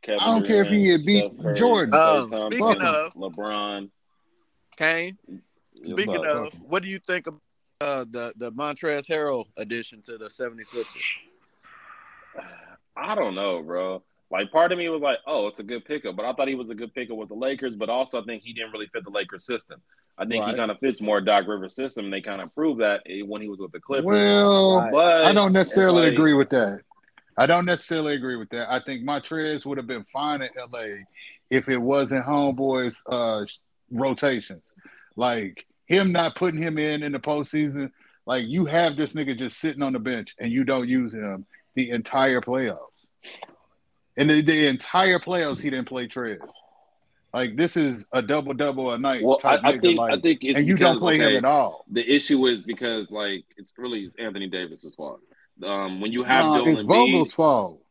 Kevin 0.03 0.21
I 0.21 0.27
don't 0.27 0.47
care 0.47 0.65
if 0.65 0.69
he 0.71 0.85
Durant, 0.85 1.01
had 1.01 1.07
beat 1.07 1.25
Steph 1.35 1.43
Curry, 1.43 1.59
Jordan. 1.59 1.91
Klay 1.93 2.23
Um, 2.23 2.31
Thompson, 2.31 2.51
speaking 2.53 2.83
of- 2.83 3.15
LeBron. 3.15 3.91
Kane, 4.81 5.19
speaking 5.85 6.25
up? 6.25 6.47
of, 6.47 6.61
what 6.61 6.83
do 6.83 6.89
you 6.89 6.99
think 6.99 7.27
of 7.27 7.35
uh, 7.81 8.05
the 8.11 8.33
the 8.37 8.51
Montrezl 8.53 9.07
Harrell 9.07 9.45
addition 9.59 10.01
to 10.03 10.17
the 10.17 10.29
76ers? 10.29 10.85
I 12.97 13.15
don't 13.15 13.35
know, 13.35 13.63
bro. 13.63 14.03
Like 14.31 14.51
part 14.53 14.73
of 14.73 14.79
me 14.79 14.89
was 14.89 15.03
like, 15.03 15.19
oh, 15.27 15.49
it's 15.49 15.59
a 15.59 15.63
good 15.63 15.85
pickup, 15.85 16.17
but 16.17 16.25
I 16.25 16.33
thought 16.33 16.49
he 16.49 16.55
was 16.55 16.71
a 16.71 16.75
good 16.75 16.95
pickup 16.95 17.17
with 17.17 17.29
the 17.29 17.35
Lakers, 17.35 17.75
but 17.75 17.91
also 17.91 18.23
I 18.23 18.25
think 18.25 18.43
he 18.43 18.53
didn't 18.53 18.73
really 18.73 18.87
fit 18.87 19.05
the 19.05 19.11
Lakers 19.11 19.45
system. 19.45 19.83
I 20.17 20.25
think 20.25 20.45
he 20.45 20.55
kind 20.55 20.71
of 20.71 20.79
fits 20.79 21.01
more 21.01 21.21
Doc 21.21 21.47
Rivers 21.49 21.75
system, 21.75 22.05
and 22.05 22.15
they 22.15 22.21
kind 22.21 22.41
of 22.41 22.55
proved 22.55 22.81
that 22.81 23.03
eh, 23.07 23.23
when 23.23 23.43
he 23.43 23.49
was 23.49 23.59
with 23.59 23.73
the 23.73 23.81
Clippers. 23.81 24.07
Well, 24.07 24.89
but 24.93 25.25
I 25.27 25.33
don't 25.33 25.53
necessarily 25.53 26.05
like- 26.05 26.13
agree 26.13 26.35
with 26.35 26.51
that. 26.51 26.81
I 27.37 27.47
don't 27.47 27.65
necessarily 27.65 28.15
agree 28.15 28.37
with 28.37 28.51
that. 28.51 28.71
I 28.71 28.81
think 28.81 29.03
Montrez 29.03 29.65
would 29.65 29.79
have 29.79 29.87
been 29.87 30.05
fine 30.13 30.43
in 30.43 30.51
LA 30.59 31.05
if 31.49 31.69
it 31.69 31.79
wasn't 31.79 32.25
homeboys 32.27 32.97
uh 33.11 33.47
rotations. 33.91 34.63
Like 35.17 35.67
him 35.87 36.13
not 36.13 36.37
putting 36.37 36.63
him 36.63 36.79
in 36.79 37.03
in 37.03 37.13
the 37.13 37.19
postseason. 37.19 37.91
Like 38.27 38.47
you 38.47 38.67
have 38.67 38.97
this 38.97 39.13
nigga 39.13 39.37
just 39.37 39.59
sitting 39.59 39.83
on 39.83 39.93
the 39.93 39.99
bench 39.99 40.35
and 40.39 40.53
you 40.53 40.65
don't 40.65 40.89
use 40.89 41.13
him 41.13 41.47
the 41.75 41.91
entire 41.91 42.41
playoffs. 42.41 42.79
And 44.17 44.31
the, 44.31 44.41
the 44.43 44.67
entire 44.67 45.19
playoffs 45.19 45.61
he 45.61 45.71
didn't 45.71 45.89
play 45.89 46.07
Trez. 46.07 46.41
Like 47.33 47.57
this 47.57 47.77
is 47.77 48.07
a 48.13 48.23
double 48.23 48.55
double 48.55 48.91
a 48.91 48.99
night 48.99 49.23
Well, 49.23 49.39
I, 49.45 49.57
type 49.57 49.61
I 49.65 49.79
think 49.79 49.99
like, 49.99 50.13
I 50.13 50.21
think 50.21 50.41
it's 50.43 50.59
and 50.59 50.67
you 50.67 50.77
don't 50.77 50.99
play 50.99 51.15
okay, 51.15 51.37
him 51.37 51.45
at 51.45 51.45
all. 51.45 51.85
The 51.91 52.09
issue 52.09 52.47
is 52.47 52.61
because 52.61 53.11
like 53.11 53.45
it's 53.57 53.73
really 53.79 54.01
it's 54.01 54.17
Anthony 54.17 54.49
Davis's 54.49 54.95
fault. 54.95 55.21
Um, 55.65 56.01
when 56.01 56.13
you 56.13 56.25
have 56.25 56.45
Nah, 56.45 56.59
Joel 56.59 56.69
it's 56.69 56.83
Embiid, 56.83 56.87
Vogel's 56.87 57.33
fault. 57.33 57.83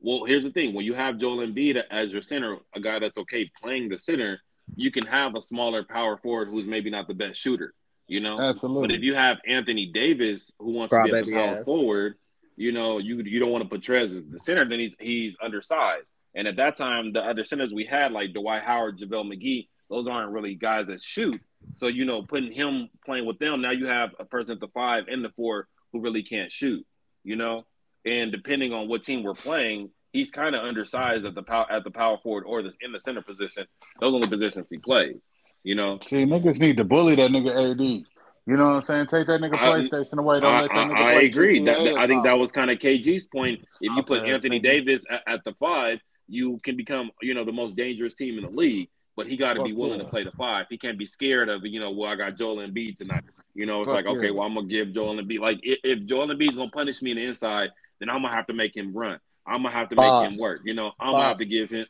Well, 0.00 0.24
here's 0.24 0.44
the 0.44 0.50
thing: 0.50 0.74
when 0.74 0.84
you 0.84 0.94
have 0.94 1.18
Joel 1.18 1.46
Embiid 1.46 1.82
as 1.90 2.12
your 2.12 2.22
center, 2.22 2.58
a 2.74 2.80
guy 2.80 2.98
that's 2.98 3.18
okay 3.18 3.50
playing 3.60 3.88
the 3.88 3.98
center, 3.98 4.40
you 4.74 4.90
can 4.90 5.06
have 5.06 5.36
a 5.36 5.42
smaller 5.42 5.84
power 5.84 6.16
forward 6.16 6.48
who's 6.48 6.66
maybe 6.66 6.90
not 6.90 7.08
the 7.08 7.14
best 7.14 7.40
shooter. 7.40 7.74
You 8.08 8.20
know, 8.20 8.40
Absolutely. 8.40 8.88
but 8.88 8.94
if 8.94 9.02
you 9.02 9.14
have 9.14 9.38
Anthony 9.46 9.86
Davis 9.86 10.52
who 10.58 10.72
wants 10.72 10.92
to 10.92 11.02
be 11.04 11.12
at 11.12 11.24
the 11.24 11.32
power 11.32 11.58
ass. 11.58 11.64
forward, 11.64 12.14
you 12.56 12.72
know, 12.72 12.98
you 12.98 13.20
you 13.22 13.40
don't 13.40 13.50
want 13.50 13.64
to 13.64 13.68
put 13.68 13.80
Trez 13.80 14.04
as 14.04 14.22
the 14.30 14.38
center, 14.38 14.64
then 14.64 14.78
he's 14.78 14.94
he's 15.00 15.36
undersized. 15.42 16.12
And 16.36 16.46
at 16.46 16.56
that 16.56 16.76
time, 16.76 17.12
the 17.12 17.24
other 17.24 17.44
centers 17.44 17.72
we 17.72 17.84
had, 17.84 18.12
like 18.12 18.34
Dwight 18.34 18.62
Howard, 18.62 18.98
JaVale 18.98 19.32
McGee, 19.32 19.68
those 19.88 20.06
aren't 20.06 20.32
really 20.32 20.54
guys 20.54 20.88
that 20.88 21.02
shoot. 21.02 21.40
So, 21.76 21.86
you 21.88 22.04
know, 22.04 22.22
putting 22.22 22.52
him 22.52 22.90
playing 23.04 23.26
with 23.26 23.38
them, 23.38 23.62
now 23.62 23.70
you 23.70 23.86
have 23.86 24.10
a 24.20 24.24
person 24.24 24.52
at 24.52 24.60
the 24.60 24.68
five 24.68 25.04
and 25.08 25.24
the 25.24 25.30
four 25.30 25.66
who 25.92 26.00
really 26.00 26.22
can't 26.22 26.52
shoot, 26.52 26.86
you 27.24 27.36
know? 27.36 27.64
And 28.04 28.30
depending 28.30 28.72
on 28.72 28.86
what 28.86 29.02
team 29.02 29.22
we're 29.22 29.34
playing, 29.34 29.90
he's 30.12 30.30
kind 30.30 30.54
of 30.54 30.64
undersized 30.64 31.24
at 31.24 31.34
the 31.34 31.42
power 31.42 31.66
at 31.70 31.84
the 31.84 31.90
power 31.90 32.18
forward 32.22 32.44
or 32.46 32.62
the 32.62 32.72
in 32.80 32.92
the 32.92 33.00
center 33.00 33.22
position. 33.22 33.66
Those 34.00 34.14
are 34.14 34.20
the 34.20 34.28
positions 34.28 34.70
he 34.70 34.78
plays, 34.78 35.30
you 35.62 35.74
know. 35.74 35.98
See, 36.04 36.24
niggas 36.24 36.58
need 36.58 36.76
to 36.78 36.84
bully 36.84 37.14
that 37.16 37.30
nigga 37.30 37.72
AD. 37.72 38.04
You 38.48 38.56
know 38.56 38.68
what 38.68 38.76
I'm 38.76 38.82
saying? 38.82 39.06
Take 39.06 39.26
that 39.26 39.40
nigga 39.40 39.54
I- 39.54 39.80
PlayStation 39.80 40.18
away. 40.18 40.40
Don't 40.40 40.54
I, 40.54 40.60
let 40.62 40.70
that 40.70 40.78
I, 40.78 40.84
nigga 40.84 40.92
I 40.92 41.12
play 41.14 41.26
agree. 41.26 41.64
That, 41.64 41.84
that- 41.84 41.96
I 41.96 42.06
think 42.06 42.24
that 42.24 42.38
was 42.38 42.52
kind 42.52 42.70
of 42.70 42.78
KG's 42.78 43.26
point. 43.26 43.60
If 43.80 43.92
you 43.96 44.02
put 44.04 44.24
Anthony. 44.24 44.60
Davis 44.60 45.04
at, 45.10 45.22
at 45.26 45.44
the 45.44 45.52
five, 45.54 46.00
you 46.28 46.58
can 46.62 46.76
become, 46.76 47.10
you 47.22 47.34
know, 47.34 47.44
the 47.44 47.52
most 47.52 47.76
dangerous 47.76 48.14
team 48.14 48.38
in 48.38 48.44
the 48.44 48.50
league. 48.50 48.88
But 49.16 49.26
he 49.26 49.36
got 49.36 49.54
to 49.54 49.64
be 49.64 49.72
willing 49.72 49.98
yeah. 49.98 50.04
to 50.04 50.10
play 50.10 50.24
the 50.24 50.32
five. 50.32 50.66
He 50.68 50.76
can't 50.76 50.98
be 50.98 51.06
scared 51.06 51.48
of, 51.48 51.64
you 51.64 51.80
know, 51.80 51.90
well, 51.90 52.10
I 52.10 52.16
got 52.16 52.36
Joel 52.36 52.58
Embiid 52.58 52.96
tonight. 52.96 53.24
You 53.54 53.64
know, 53.64 53.80
it's 53.80 53.90
Fuck 53.90 54.04
like, 54.04 54.16
okay, 54.16 54.30
well, 54.30 54.46
I'm 54.46 54.54
gonna 54.54 54.66
give 54.66 54.92
Joel 54.92 55.14
Embiid. 55.14 55.40
Like, 55.40 55.58
if, 55.62 55.78
if 55.82 56.04
Joel 56.04 56.28
Embiid's 56.28 56.56
gonna 56.56 56.70
punish 56.70 57.00
me 57.00 57.12
in 57.12 57.16
the 57.16 57.24
inside, 57.24 57.70
then 57.98 58.10
I'm 58.10 58.22
gonna 58.22 58.34
have 58.34 58.46
to 58.48 58.52
make 58.52 58.76
him 58.76 58.92
run. 58.92 59.18
I'm 59.46 59.62
gonna 59.62 59.74
have 59.74 59.88
to 59.90 59.96
make 59.96 60.32
him 60.32 60.38
work. 60.38 60.62
You 60.64 60.74
know, 60.74 60.92
I'm 60.98 61.12
gonna 61.12 61.24
have 61.24 61.38
to 61.38 61.44
give 61.44 61.70
him. 61.70 61.86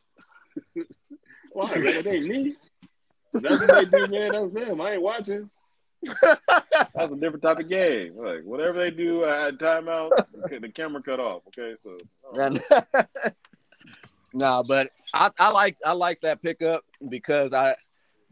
Why? 1.52 1.68
That 1.80 2.04
they 2.04 2.20
me? 2.20 2.52
That's 3.32 3.60
what 3.60 3.70
they 3.70 3.84
do, 3.84 4.06
man. 4.10 4.32
That's 4.32 4.52
them. 4.52 4.80
I 4.80 4.92
ain't 4.92 5.02
watching. 5.02 5.50
That's 6.22 7.12
a 7.12 7.16
different 7.16 7.42
type 7.42 7.58
of 7.58 7.68
game. 7.68 8.14
Like 8.16 8.42
whatever 8.44 8.78
they 8.78 8.90
do 8.90 9.24
at 9.24 9.58
timeout, 9.58 10.10
the 10.60 10.68
camera 10.68 11.02
cut 11.02 11.20
off. 11.20 11.42
Okay, 11.48 11.74
so 11.82 11.98
no, 14.32 14.62
but 14.68 14.90
I, 15.14 15.30
I 15.38 15.50
like 15.50 15.76
I 15.84 15.92
like 15.92 16.20
that 16.20 16.42
pickup 16.42 16.84
because 17.08 17.52
I 17.52 17.74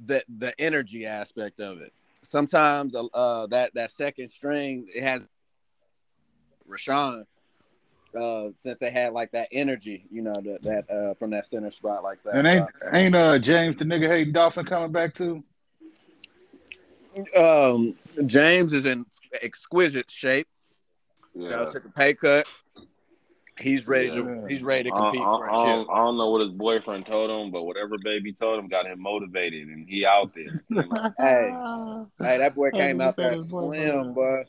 the 0.05 0.23
the 0.39 0.59
energy 0.61 1.07
aspect 1.07 1.61
of 1.61 1.81
it. 1.81 1.93
Sometimes 2.23 2.95
uh 2.95 3.47
that 3.49 3.75
that 3.75 3.91
second 3.91 4.29
string 4.29 4.87
it 4.95 5.03
has 5.03 5.27
Rashawn 6.69 7.25
uh 8.17 8.51
since 8.55 8.79
they 8.79 8.91
had 8.91 9.13
like 9.13 9.33
that 9.33 9.49
energy, 9.53 10.07
you 10.11 10.23
know, 10.23 10.35
that 10.35 10.63
that 10.63 10.91
uh 10.91 11.15
from 11.15 11.31
that 11.31 11.47
center 11.47 11.71
spot 11.71 12.03
like 12.03 12.23
that. 12.25 12.35
And 12.37 12.47
ain't 12.47 12.69
ain't 12.93 13.15
uh 13.15 13.39
James 13.39 13.77
the 13.79 13.85
nigga 13.85 14.09
hating 14.09 14.33
Dolphin 14.33 14.67
coming 14.67 14.93
back 14.93 15.15
too? 15.15 15.43
um 17.37 17.97
James 18.27 18.73
is 18.73 18.87
in 18.87 19.07
exquisite 19.43 20.11
shape. 20.11 20.49
You 21.35 21.49
know, 21.49 21.63
yeah. 21.63 21.69
took 21.71 21.85
a 21.85 21.91
pay 21.91 22.15
cut. 22.15 22.47
He's 23.61 23.87
ready 23.87 24.11
to 24.11 24.45
he's 24.49 24.63
ready 24.65 24.91
to 24.91 24.97
compete 24.97 25.21
I- 25.21 25.37
for 25.39 25.49
I 25.51 25.53
a 25.53 25.65
don't. 25.65 25.91
I 25.91 25.97
don't 25.99 26.17
know 26.17 26.31
what 26.31 26.41
his 26.41 26.51
boyfriend 26.51 27.07
told 27.07 27.31
him, 27.31 27.53
but 27.53 27.63
whatever 27.63 27.99
baby 27.99 28.33
told 28.33 28.59
him 28.59 28.69
got 28.69 28.87
him 28.87 29.01
motivated, 29.01 29.69
and 29.69 29.89
he 29.89 30.05
out 30.05 30.33
there. 30.35 30.63
Hey. 31.19 31.57
Hey, 32.19 32.39
that 32.39 32.55
boy 32.55 32.71
came 32.73 33.01
out 33.01 33.17
there 33.17 33.31
Better 33.31 33.45
boy, 33.45 33.75
slim, 33.77 34.13
boy. 34.15 34.45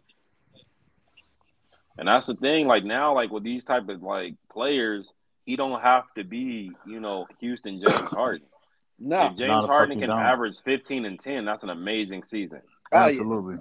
And 1.97 2.07
that's 2.07 2.25
the 2.27 2.35
thing. 2.35 2.67
Like 2.67 2.83
now, 2.83 3.13
like 3.13 3.31
with 3.31 3.43
these 3.43 3.63
type 3.63 3.87
of 3.89 4.01
like 4.01 4.35
players, 4.51 5.13
he 5.45 5.55
don't 5.55 5.81
have 5.81 6.03
to 6.15 6.23
be, 6.23 6.71
you 6.87 6.99
know, 6.99 7.27
Houston 7.39 7.79
James 7.79 8.09
Harden. 8.11 8.47
No, 8.97 9.25
if 9.25 9.35
James 9.35 9.49
No, 9.49 9.67
Harden 9.67 9.99
can 9.99 10.07
don't. 10.07 10.21
average 10.21 10.61
fifteen 10.63 11.03
and 11.03 11.19
ten, 11.19 11.43
that's 11.43 11.63
an 11.63 11.69
amazing 11.69 12.23
season. 12.23 12.61
Oh, 12.93 13.07
yeah. 13.07 13.11
Absolutely. 13.11 13.57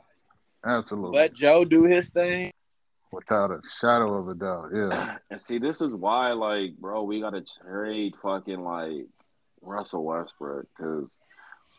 Absolutely. 0.64 1.18
let 1.18 1.34
Joe 1.34 1.64
do 1.64 1.82
his 1.82 2.08
thing. 2.08 2.52
Without 3.10 3.50
a 3.50 3.60
shadow 3.80 4.14
of 4.14 4.28
a 4.28 4.34
doubt. 4.34 4.68
Yeah. 4.72 5.16
And 5.32 5.40
see, 5.40 5.58
this 5.58 5.80
is 5.80 5.92
why, 5.92 6.32
like, 6.34 6.76
bro, 6.76 7.02
we 7.02 7.20
gotta 7.20 7.42
trade 7.62 8.14
fucking 8.22 8.60
like 8.62 9.06
Russell 9.60 10.04
Westbrook 10.04 10.66
because 10.76 11.18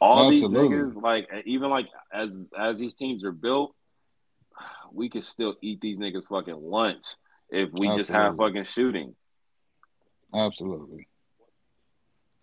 all 0.02 0.28
Absolutely. 0.30 0.68
these 0.68 0.98
niggas, 0.98 1.02
like, 1.02 1.30
even 1.46 1.70
like 1.70 1.88
as 2.12 2.38
as 2.60 2.78
these 2.78 2.96
teams 2.96 3.24
are 3.24 3.32
built, 3.32 3.74
we 4.94 5.10
could 5.10 5.24
still 5.24 5.56
eat 5.62 5.82
these 5.82 5.98
niggas 5.98 6.28
fucking 6.28 6.56
lunch 6.62 7.06
if 7.50 7.70
we 7.72 7.88
just 7.96 8.10
have 8.12 8.38
fucking 8.38 8.64
shooting. 8.64 9.16
Absolutely. 10.34 11.08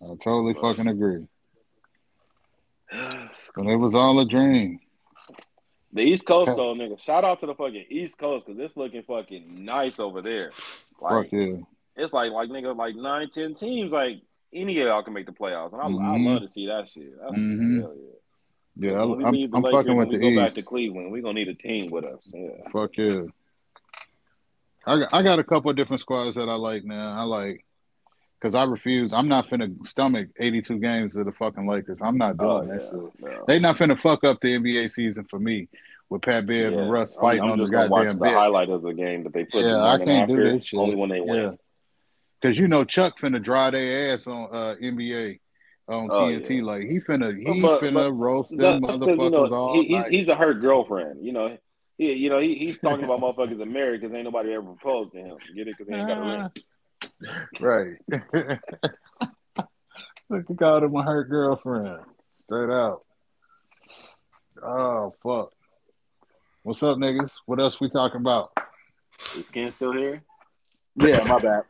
I 0.02 0.14
totally 0.22 0.54
fucking 0.54 0.88
agree. 0.88 1.26
But 3.54 3.66
it 3.66 3.76
was 3.76 3.94
all 3.94 4.18
a 4.20 4.26
dream. 4.26 4.80
The 5.94 6.02
East 6.02 6.26
Coast 6.26 6.56
though, 6.56 6.74
nigga. 6.74 6.98
Shout 7.02 7.24
out 7.24 7.38
to 7.40 7.46
the 7.46 7.54
fucking 7.54 7.86
East 7.90 8.18
Coast 8.18 8.46
because 8.46 8.60
it's 8.60 8.76
looking 8.76 9.02
fucking 9.02 9.64
nice 9.64 9.98
over 9.98 10.20
there. 10.22 10.50
Like 11.00 11.24
Fuck 11.24 11.32
yeah. 11.32 11.56
it's 11.96 12.12
like 12.12 12.32
like 12.32 12.48
nigga 12.48 12.76
like 12.76 12.94
nine, 12.96 13.28
ten 13.30 13.54
teams. 13.54 13.92
Like 13.92 14.20
any 14.52 14.78
of 14.80 14.86
y'all 14.88 15.02
can 15.02 15.12
make 15.14 15.26
the 15.26 15.32
playoffs, 15.32 15.72
and 15.72 15.80
I, 15.82 15.86
I 15.86 15.88
Mhm. 16.18 16.26
love 16.26 16.42
to 16.42 16.48
see 16.48 16.66
that 16.66 16.88
shit. 16.88 17.12
That's, 17.18 17.32
Mhm. 17.34 17.80
hell 17.80 17.94
yeah. 17.96 18.12
Yeah, 18.76 18.92
I, 18.92 19.04
we 19.04 19.24
I'm, 19.24 19.54
I'm 19.54 19.62
fucking 19.70 19.96
with 19.96 20.10
the 20.10 20.18
go 20.18 20.34
back 20.36 20.48
East. 20.48 20.56
to 20.56 20.62
Cleveland. 20.62 21.12
We're 21.12 21.22
gonna 21.22 21.34
need 21.34 21.48
a 21.48 21.54
team 21.54 21.90
with 21.90 22.04
us. 22.04 22.32
Yeah. 22.34 22.48
Fuck 22.72 22.96
yeah. 22.96 23.22
I 24.86 24.98
got, 24.98 25.08
I 25.14 25.22
got 25.22 25.38
a 25.38 25.44
couple 25.44 25.70
of 25.70 25.76
different 25.76 26.00
squads 26.00 26.34
that 26.36 26.48
I 26.48 26.54
like 26.54 26.84
now. 26.84 27.18
I 27.20 27.22
like 27.24 27.64
because 28.40 28.54
I 28.54 28.64
refuse. 28.64 29.12
I'm 29.12 29.28
not 29.28 29.48
finna 29.48 29.86
stomach 29.86 30.28
82 30.38 30.78
games 30.78 31.14
of 31.16 31.26
the 31.26 31.32
fucking 31.32 31.66
Lakers. 31.68 31.98
I'm 32.02 32.18
not 32.18 32.36
doing 32.38 32.50
Oh 32.50 32.66
that 32.66 32.82
yeah. 32.82 32.90
shit. 32.90 33.12
yeah. 33.22 33.38
They 33.46 33.58
not 33.60 33.76
finna 33.76 33.98
fuck 34.00 34.24
up 34.24 34.40
the 34.40 34.56
NBA 34.58 34.90
season 34.90 35.24
for 35.30 35.38
me 35.38 35.68
with 36.08 36.22
Pat 36.22 36.46
Bev 36.46 36.72
Yeah. 36.72 36.78
and 36.80 36.90
Russ 36.90 37.14
I'm- 37.16 37.20
fighting 37.20 37.44
I'm, 37.44 37.50
on 37.52 37.58
the 37.58 37.66
gonna 37.66 37.88
watch 37.88 38.08
goddamn 38.08 38.18
the 38.18 38.30
highlight 38.38 38.70
of 38.70 38.82
the 38.82 38.92
game 38.94 39.22
that 39.24 39.32
they 39.32 39.44
put. 39.44 39.62
Yeah, 39.64 39.84
I 39.84 39.98
can't 40.04 40.28
do 40.28 40.36
this 40.36 40.66
shit. 40.66 40.80
Only 40.80 40.96
when 40.96 41.10
they 41.10 41.20
win. 41.20 41.36
Yeah. 41.36 41.50
Cause 42.42 42.58
you 42.58 42.66
know 42.66 42.84
Chuck 42.84 43.20
finna 43.20 43.40
dry 43.40 43.70
their 43.70 44.14
ass 44.14 44.26
on 44.26 44.48
uh, 44.52 44.74
NBA 44.82 45.38
on 45.88 46.08
Oh, 46.10 46.20
TNT. 46.26 46.56
yeah. 46.58 46.62
Like 46.62 46.82
he 46.88 47.00
finna 47.00 47.36
he 47.36 47.60
But- 47.60 47.80
finna 47.80 47.94
but 47.94 48.12
roast 48.12 48.50
them 48.50 48.80
That's 48.82 48.98
'cause, 48.98 49.00
motherfuckers 49.08 49.24
you 49.24 49.30
know, 49.30 49.54
all 49.54 49.74
he, 49.74 49.84
he's, 49.88 50.04
he's 50.06 50.28
a 50.28 50.34
hurt 50.34 50.60
girlfriend. 50.60 51.24
You 51.24 51.32
know, 51.32 51.58
he, 51.98 52.12
you 52.14 52.30
know, 52.30 52.38
he, 52.38 52.54
he's 52.54 52.78
talking 52.80 53.04
about 53.04 53.20
motherfuckers 53.22 53.58
that 53.58 53.66
married 53.66 54.00
because 54.00 54.14
ain't 54.14 54.24
nobody 54.24 54.52
ever 54.54 54.62
proposed 54.62 55.12
to 55.14 55.18
him. 55.18 55.36
Get 55.54 55.68
it? 55.68 55.76
Because 55.76 55.88
he 55.88 55.94
ain't 55.94 56.08
got 56.08 56.18
a 56.18 56.50
ring. 57.60 57.60
right. 57.60 58.58
Look, 60.30 60.44
he 60.48 60.54
called 60.54 60.82
him 60.84 60.94
a 60.94 61.02
hurt 61.02 61.28
girlfriend. 61.28 61.98
Straight 62.34 62.70
out. 62.70 63.02
Oh 64.64 65.12
fuck. 65.22 65.52
What's 66.62 66.82
up, 66.82 66.96
niggas? 66.96 67.32
What 67.46 67.58
else 67.60 67.80
we 67.80 67.90
talking 67.90 68.20
about? 68.20 68.52
Is 69.36 69.48
Ken 69.48 69.72
still 69.72 69.92
here? 69.92 70.22
Yeah, 70.96 71.24
my 71.24 71.38
bad. 71.40 71.62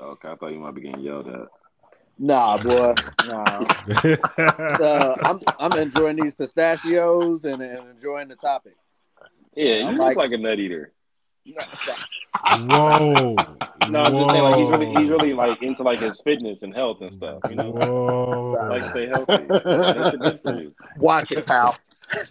Okay, 0.00 0.28
I 0.28 0.36
thought 0.36 0.52
you 0.52 0.58
might 0.60 0.74
be 0.74 0.82
getting 0.82 1.00
yelled 1.00 1.26
at. 1.28 1.48
Nah, 2.18 2.56
boy. 2.58 2.94
Nah. 3.28 3.64
Uh, 4.38 5.14
I'm 5.22 5.40
I'm 5.58 5.72
enjoying 5.80 6.16
these 6.16 6.34
pistachios 6.34 7.44
and, 7.44 7.62
and 7.62 7.90
enjoying 7.90 8.28
the 8.28 8.36
topic. 8.36 8.76
Yeah, 9.56 9.76
you 9.76 9.86
I'm 9.86 9.96
look 9.96 10.06
like- 10.08 10.16
like 10.16 10.32
a 10.32 10.38
nut 10.38 10.58
eater. 10.58 10.92
Whoa. 11.46 13.36
No, 13.88 14.02
I'm 14.04 14.16
just 14.16 14.30
saying 14.30 14.42
like 14.42 14.56
he's 14.56 14.70
really 14.70 14.94
he's 14.94 15.10
really 15.10 15.34
like 15.34 15.62
into 15.62 15.82
like 15.82 15.98
his 16.00 16.20
fitness 16.22 16.62
and 16.62 16.74
health 16.74 16.98
and 17.02 17.12
stuff. 17.12 17.40
You 17.50 17.56
know, 17.56 17.70
Whoa. 17.70 18.56
like 18.70 18.82
stay 18.82 19.06
healthy. 19.08 19.44
Makes 19.46 20.16
good 20.16 20.40
for 20.42 20.60
you. 20.60 20.74
Watch 20.96 21.32
it, 21.32 21.46
pal. 21.46 21.76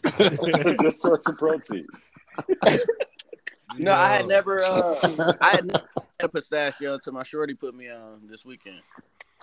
good 0.18 0.96
source 0.96 1.28
of 1.28 1.38
protein. 1.38 1.86
No, 3.78 3.94
I 3.94 4.16
had 4.16 4.28
never 4.28 4.64
uh 4.64 4.96
I 5.42 5.50
had 5.52 5.66
never 5.68 5.86
had 5.96 6.26
a 6.26 6.30
pistachio 6.30 6.96
until 6.96 7.14
my 7.14 7.24
shorty 7.24 7.54
put 7.54 7.76
me 7.76 7.90
on 7.90 8.22
this 8.30 8.44
weekend. 8.46 8.82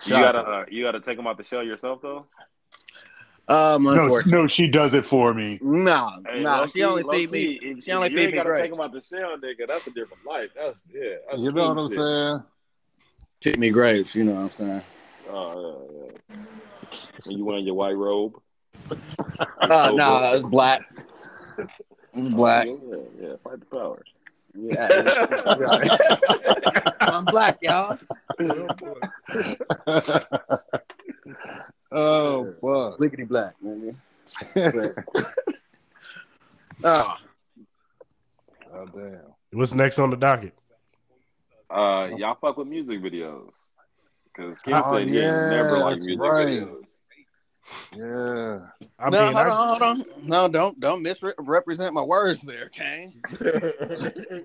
You 0.05 0.11
gotta 0.11 0.39
uh, 0.39 0.65
you 0.69 0.83
gotta 0.83 0.99
take 0.99 1.17
them 1.17 1.27
out 1.27 1.37
the 1.37 1.43
shell 1.43 1.63
yourself 1.63 2.01
though. 2.01 2.25
Um 3.47 3.83
no, 3.83 4.21
no, 4.27 4.47
she 4.47 4.67
does 4.67 4.93
it 4.93 5.05
for 5.05 5.33
me. 5.33 5.59
Nah, 5.61 6.19
Hey, 6.25 6.41
nah, 6.43 6.59
low-key- 6.61 6.71
she 6.79 6.83
only 6.83 7.03
feed 7.03 7.31
me. 7.31 7.43
If, 7.61 7.83
she 7.83 7.91
only 7.91 8.09
feed 8.09 8.19
ain't 8.19 8.31
me 8.31 8.37
gotta 8.37 8.49
grapes. 8.49 8.63
take 8.63 8.71
them 8.71 8.79
out 8.81 8.93
the 8.93 9.01
shell, 9.01 9.37
nigga. 9.37 9.67
That's 9.67 9.85
a 9.87 9.91
different 9.91 10.25
life. 10.25 10.49
That's 10.55 10.87
yeah. 10.93 11.15
That's 11.29 11.41
You 11.43 11.51
know 11.51 11.73
what 11.73 11.77
I'm 11.77 11.89
shit. 11.89 11.97
saying? 11.99 12.43
Feed 13.41 13.59
me 13.59 13.69
grapes, 13.71 14.15
you 14.15 14.23
know 14.23 14.33
what 14.33 14.41
I'm 14.41 14.51
saying? 14.51 14.83
Oh 15.29 15.87
yeah, 15.91 16.37
yeah. 16.37 16.37
When 17.25 17.37
you 17.37 17.45
wearing 17.45 17.65
your 17.65 17.75
white 17.75 17.97
robe. 17.97 18.33
Uh 19.59 19.91
nah, 19.95 20.33
it's 20.33 20.43
black. 20.45 20.81
It's 22.13 22.29
black. 22.33 22.67
Yeah, 22.67 22.75
yeah. 23.19 23.33
Fight 23.43 23.59
the 23.59 23.65
power. 23.65 24.03
Yeah. 24.53 24.87
I'm 27.01 27.25
black, 27.25 27.57
y'all. 27.61 27.97
oh 31.91 32.53
fuck. 32.61 32.99
Lickety 32.99 33.23
black, 33.25 33.53
nigga. 33.63 33.95
But- 34.53 34.95
oh, 36.83 37.15
Oh 38.73 38.85
damn. 38.95 39.19
What's 39.51 39.73
next 39.73 39.99
on 39.99 40.09
the 40.09 40.15
docket? 40.15 40.53
Uh, 41.69 42.09
y'all 42.17 42.35
fuck 42.35 42.55
with 42.57 42.67
music 42.67 43.01
videos. 43.01 43.69
Because 44.25 44.59
Ken 44.59 44.81
Oh, 44.85 44.93
said 44.97 45.07
he 45.09 45.15
never 45.15 45.77
liked 45.79 46.01
music 46.01 46.19
right. 46.21 46.47
videos. 46.47 47.01
Yeah. 47.95 48.59
I 48.99 49.09
no, 49.09 49.25
mean, 49.25 49.33
hold 49.33 49.35
I, 49.35 49.49
on, 49.49 49.67
hold 49.67 49.81
on. 49.81 50.03
No, 50.23 50.47
don't 50.47 50.79
don't 50.79 51.01
misrepresent 51.01 51.93
my 51.93 52.01
words 52.01 52.41
there, 52.41 52.69
Kane. 52.69 53.21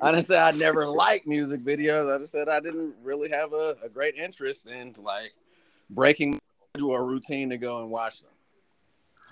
I 0.03 0.12
didn't 0.12 0.27
say 0.27 0.39
I 0.39 0.51
never 0.51 0.87
liked 0.87 1.27
music 1.27 1.62
videos. 1.62 2.14
I 2.14 2.18
just 2.18 2.33
said 2.33 2.49
I 2.49 2.61
didn't 2.61 2.95
really 3.03 3.31
have 3.31 3.53
a, 3.53 3.77
a 3.85 3.89
great 3.89 4.16
interest 4.16 4.66
in 4.66 4.95
like 5.03 5.33
breaking 5.91 6.41
into 6.74 6.93
a 6.95 7.03
routine 7.03 7.51
to 7.51 7.59
go 7.59 7.83
and 7.83 7.91
watch 7.91 8.20
them. 8.20 8.31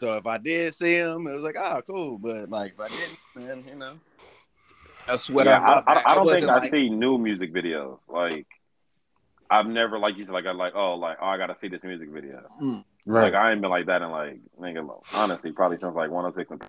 So 0.01 0.15
if 0.15 0.27
I 0.27 0.39
did 0.39 0.75
see 0.75 1.01
them, 1.01 1.27
it 1.27 1.33
was 1.33 1.43
like, 1.43 1.57
oh, 1.59 1.83
cool. 1.87 2.19
But 2.19 2.51
like 2.51 2.73
if 2.73 2.81
I 2.81 2.89
didn't, 2.89 3.19
then 3.49 3.65
you 3.69 3.77
know, 3.77 3.99
that's 5.07 5.29
what 5.29 5.47
yeah, 5.47 5.61
I. 5.61 5.73
I, 5.79 5.95
I, 5.95 6.03
I 6.13 6.15
don't 6.15 6.25
think 6.25 6.47
wasn't 6.47 6.51
I 6.51 6.59
like- 6.59 6.71
see 6.71 6.89
new 6.89 7.19
music 7.19 7.53
videos. 7.53 7.99
Like, 8.09 8.47
I've 9.51 9.67
never, 9.67 9.99
like 9.99 10.17
you 10.17 10.25
said, 10.25 10.33
like 10.33 10.47
I 10.47 10.53
like, 10.53 10.75
oh, 10.75 10.95
like 10.95 11.19
oh, 11.21 11.27
I 11.27 11.37
gotta 11.37 11.55
see 11.55 11.69
this 11.69 11.83
music 11.85 12.11
video. 12.11 12.43
Hmm. 12.59 12.79
Right. 13.07 13.33
Like 13.33 13.35
I 13.35 13.53
ain't 13.53 13.61
been 13.61 13.71
like 13.71 13.87
that 13.87 14.03
in 14.03 14.11
like, 14.11 14.39
nigga, 14.61 14.89
honestly, 15.15 15.53
probably 15.53 15.79
since 15.79 15.95
like 15.95 16.11
106 16.11 16.51
and 16.51 16.65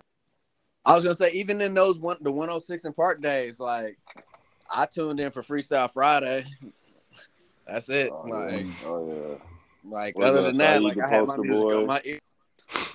I 0.84 0.94
was 0.94 1.02
gonna 1.02 1.16
say 1.16 1.32
even 1.32 1.60
in 1.60 1.74
those 1.74 1.98
one 1.98 2.16
the 2.20 2.30
106 2.30 2.84
and 2.84 2.94
Park 2.94 3.20
days, 3.20 3.58
like 3.58 3.98
I 4.72 4.86
tuned 4.86 5.18
in 5.18 5.32
for 5.32 5.42
Freestyle 5.42 5.90
Friday. 5.90 6.44
That's 7.66 7.88
it. 7.88 8.12
Oh, 8.12 8.22
like, 8.28 8.64
yeah. 8.64 8.72
oh 8.86 9.08
yeah, 9.08 9.90
like 9.90 10.16
Was 10.16 10.26
other 10.26 10.42
than 10.42 10.58
that, 10.58 10.76
Saeed 10.76 10.82
like 10.84 10.98
I 10.98 11.08
had 11.08 11.26
my 11.26 11.34
Poster 11.34 11.42
music 11.42 11.68
Boy? 11.68 11.76
on 11.78 11.86
my 11.86 12.00
ear. 12.04 12.18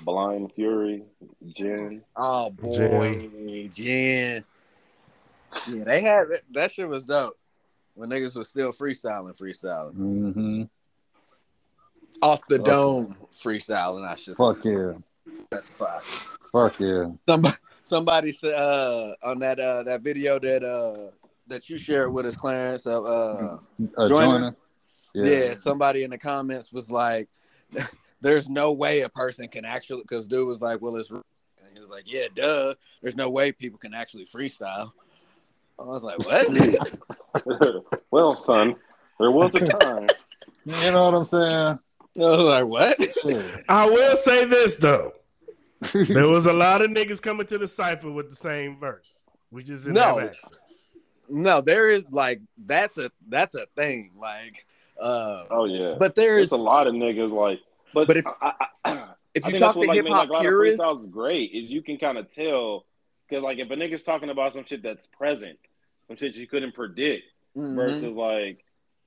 Blind 0.04 0.54
Fury, 0.54 1.04
Jin. 1.58 2.02
Oh 2.16 2.50
boy, 2.50 3.70
Jin. 3.74 4.44
Yeah, 5.68 5.84
they 5.84 6.02
had 6.02 6.28
that 6.52 6.72
shit 6.72 6.88
was 6.88 7.04
dope 7.04 7.38
when 7.96 8.10
niggas 8.10 8.36
was 8.36 8.48
still 8.48 8.72
freestyling, 8.72 9.38
freestyling. 9.38 9.96
Mm-hmm. 9.96 10.64
Off 12.22 12.42
the 12.48 12.60
dome 12.60 13.16
freestyle, 13.32 13.98
and 13.98 14.06
I 14.06 14.16
should 14.16 14.36
Fuck 14.36 14.64
yeah. 14.64 14.94
specify. 15.46 16.00
Fuck 16.52 16.80
yeah. 16.80 17.06
Somebody, 17.28 17.56
somebody 17.84 18.32
said 18.32 18.54
uh, 18.54 19.14
on 19.24 19.40
that 19.40 19.60
uh, 19.60 19.84
that 19.84 20.02
video 20.02 20.40
that 20.40 20.64
uh, 20.64 21.12
that 21.48 21.70
you 21.70 21.78
shared 21.78 22.12
with 22.14 22.26
us, 22.26 22.36
Clarence. 22.36 22.86
Of, 22.86 23.06
uh, 23.06 23.58
A 23.98 24.08
Joiner? 24.08 24.08
joiner. 24.08 24.56
yeah. 25.14 25.54
somebody 25.56 26.04
in 26.04 26.12
the 26.12 26.18
comments 26.18 26.72
was 26.72 26.90
like, 26.90 27.28
"There's 28.22 28.48
no 28.48 28.74
way 28.74 29.02
a 29.02 29.10
person 29.10 29.48
can 29.48 29.66
actually," 29.66 30.02
because 30.02 30.28
dude 30.28 30.48
was 30.48 30.62
like, 30.62 30.82
"Well, 30.82 30.96
it's," 30.98 31.10
and 31.12 31.24
he 31.74 31.80
was 31.80 31.90
like, 31.90 32.04
"Yeah, 32.06 32.28
duh. 32.36 32.74
There's 33.02 33.16
no 33.16 33.30
way 33.30 33.52
people 33.52 33.80
can 33.80 33.94
actually 33.94 34.26
freestyle." 34.26 34.92
I 35.80 35.84
was 35.84 36.04
like, 36.04 36.20
"What?" 36.20 37.86
well, 38.12 38.36
son, 38.36 38.76
there 39.20 39.32
was 39.32 39.56
a 39.56 39.68
time. 39.68 40.08
You 40.64 40.92
know 40.92 41.06
what 41.06 41.16
I'm 41.16 41.28
saying? 41.28 41.80
I 42.18 42.20
was 42.22 42.40
like, 42.42 42.66
"What?" 42.66 42.98
I 43.70 43.86
will 43.90 44.18
say 44.18 44.46
this 44.46 44.76
though. 44.76 45.14
There 45.94 46.28
was 46.28 46.46
a 46.46 46.54
lot 46.54 46.82
of 46.84 46.92
niggas 46.92 47.22
coming 47.22 47.48
to 47.48 47.58
the 47.58 47.68
cipher 47.68 48.12
with 48.12 48.30
the 48.30 48.36
same 48.36 48.78
verse. 48.80 49.20
We 49.50 49.64
just 49.64 49.84
didn't 49.84 49.96
No. 49.96 50.18
have 50.20 50.30
access. 50.30 50.94
No, 51.28 51.62
there 51.62 51.90
is 51.90 52.06
like 52.12 52.42
that's 52.58 52.98
a 52.98 53.10
that's 53.28 53.56
a 53.56 53.66
thing. 53.76 54.12
Like, 54.18 54.66
uh, 55.00 55.46
Oh 55.50 55.66
yeah, 55.66 55.96
but 56.00 56.16
there's 56.16 56.52
a 56.52 56.58
lot 56.58 56.86
of 56.88 56.94
niggas 56.94 57.32
like. 57.32 57.62
But, 57.94 58.08
But 58.08 58.18
if- 58.18 58.26
I, 58.28 58.52
I, 58.52 58.66
I, 58.86 59.04
if 59.34 59.46
you 59.46 59.52
think 59.52 59.64
talk 59.64 59.76
that's 59.76 59.86
to 59.86 59.90
like, 59.90 59.96
hip 59.96 60.04
made, 60.06 60.14
hop 60.14 60.22
like, 60.24 60.30
a 60.30 60.34
lot 60.34 60.42
purists, 60.42 61.06
great 61.10 61.52
is 61.52 61.72
you 61.72 61.82
can 61.82 61.98
kind 61.98 62.18
of 62.18 62.30
tell 62.30 62.86
because 63.28 63.44
like 63.44 63.58
if 63.60 63.72
a 63.72 63.76
nigga's 63.76 64.04
talking 64.04 64.30
about 64.30 64.54
some 64.54 64.66
shit 64.66 64.84
that's 64.84 65.08
present, 65.08 65.58
some 66.08 66.18
shit 66.18 66.36
you 66.36 66.46
couldn't 66.48 66.74
predict, 66.76 67.24
Mhm. 67.58 67.76
versus 67.76 68.04
like, 68.12 68.64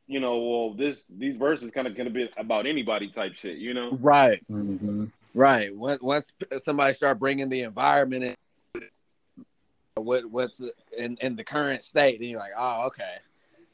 you 0.07 0.21
know, 0.21 0.39
well 0.39 0.75
this 0.75 1.07
these 1.09 1.37
verses 1.37 1.71
kind 1.71 1.87
of 1.87 1.97
gonna 1.97 2.11
be 2.11 2.29
about 2.37 2.67
anybody 2.67 3.09
type 3.09 3.35
shit, 3.35 3.59
you 3.59 3.75
know. 3.75 3.99
right, 4.01 4.43
Mhm. 4.51 5.11
right. 5.35 5.75
Once 5.77 6.03
once 6.03 6.33
somebody 6.59 6.95
start 6.95 7.19
bringing 7.19 7.49
the 7.49 7.63
environment 7.63 8.25
in, 8.25 8.35
what 9.97 10.27
what's 10.27 10.61
in 10.99 11.17
in 11.21 11.37
the 11.37 11.45
current 11.45 11.83
state, 11.83 12.21
and 12.21 12.29
you're 12.29 12.41
like, 12.41 12.53
oh, 12.57 12.87
okay. 12.87 13.17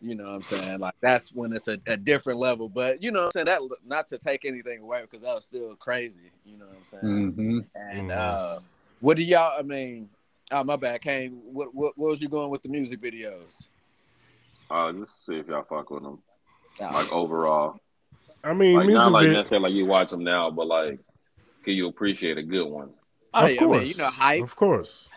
You 0.02 0.14
know 0.14 0.24
what 0.24 0.34
I'm 0.36 0.42
saying? 0.42 0.80
Like 0.80 0.94
that's 1.02 1.30
when 1.32 1.52
it's 1.52 1.68
a, 1.68 1.78
a 1.86 1.96
different 1.96 2.38
level. 2.38 2.70
But 2.70 3.02
you 3.02 3.10
know 3.10 3.20
what 3.26 3.36
I'm 3.36 3.46
saying? 3.46 3.46
That 3.46 3.60
not 3.84 4.06
to 4.08 4.18
take 4.18 4.46
anything 4.46 4.80
away 4.80 5.02
because 5.02 5.20
that 5.22 5.34
was 5.34 5.44
still 5.44 5.74
crazy. 5.76 6.30
You 6.46 6.56
know 6.56 6.66
what 6.66 6.76
I'm 6.76 6.84
saying? 6.84 7.32
Mhm. 7.36 7.64
And 7.74 8.10
Mhm. 8.10 8.16
uh 8.18 8.60
what 9.00 9.16
do 9.18 9.22
y'all 9.22 9.58
I 9.58 9.62
mean, 9.62 10.08
oh 10.52 10.64
my 10.64 10.76
bad, 10.76 11.02
Kane. 11.02 11.42
What 11.52 11.74
what, 11.74 11.98
what 11.98 12.10
was 12.10 12.22
you 12.22 12.28
going 12.30 12.50
with 12.50 12.62
the 12.62 12.70
music 12.70 13.00
videos? 13.00 13.68
Uh, 14.70 14.92
just 14.92 15.14
to 15.14 15.20
see 15.20 15.34
if 15.38 15.48
y'all 15.48 15.64
fuck 15.68 15.90
with 15.90 16.02
them, 16.02 16.18
like 16.80 17.12
overall, 17.12 17.80
I 18.44 18.52
mean, 18.52 18.76
like 18.76 18.88
not 18.88 19.12
like 19.12 19.24
vid- 19.26 19.32
necessarily 19.32 19.70
like 19.70 19.76
you 19.76 19.86
watch 19.86 20.10
them 20.10 20.22
now, 20.24 20.50
but 20.50 20.66
like, 20.66 20.98
can 21.64 21.74
you 21.74 21.88
appreciate 21.88 22.38
a 22.38 22.42
good 22.42 22.66
one? 22.66 22.90
oh, 23.34 23.44
of 23.44 23.50
yeah, 23.50 23.60
I 23.60 23.64
course, 23.64 23.78
mean, 23.78 23.88
you 23.88 23.96
know, 23.96 24.10
hype, 24.10 24.42
of 24.42 24.56
course. 24.56 25.08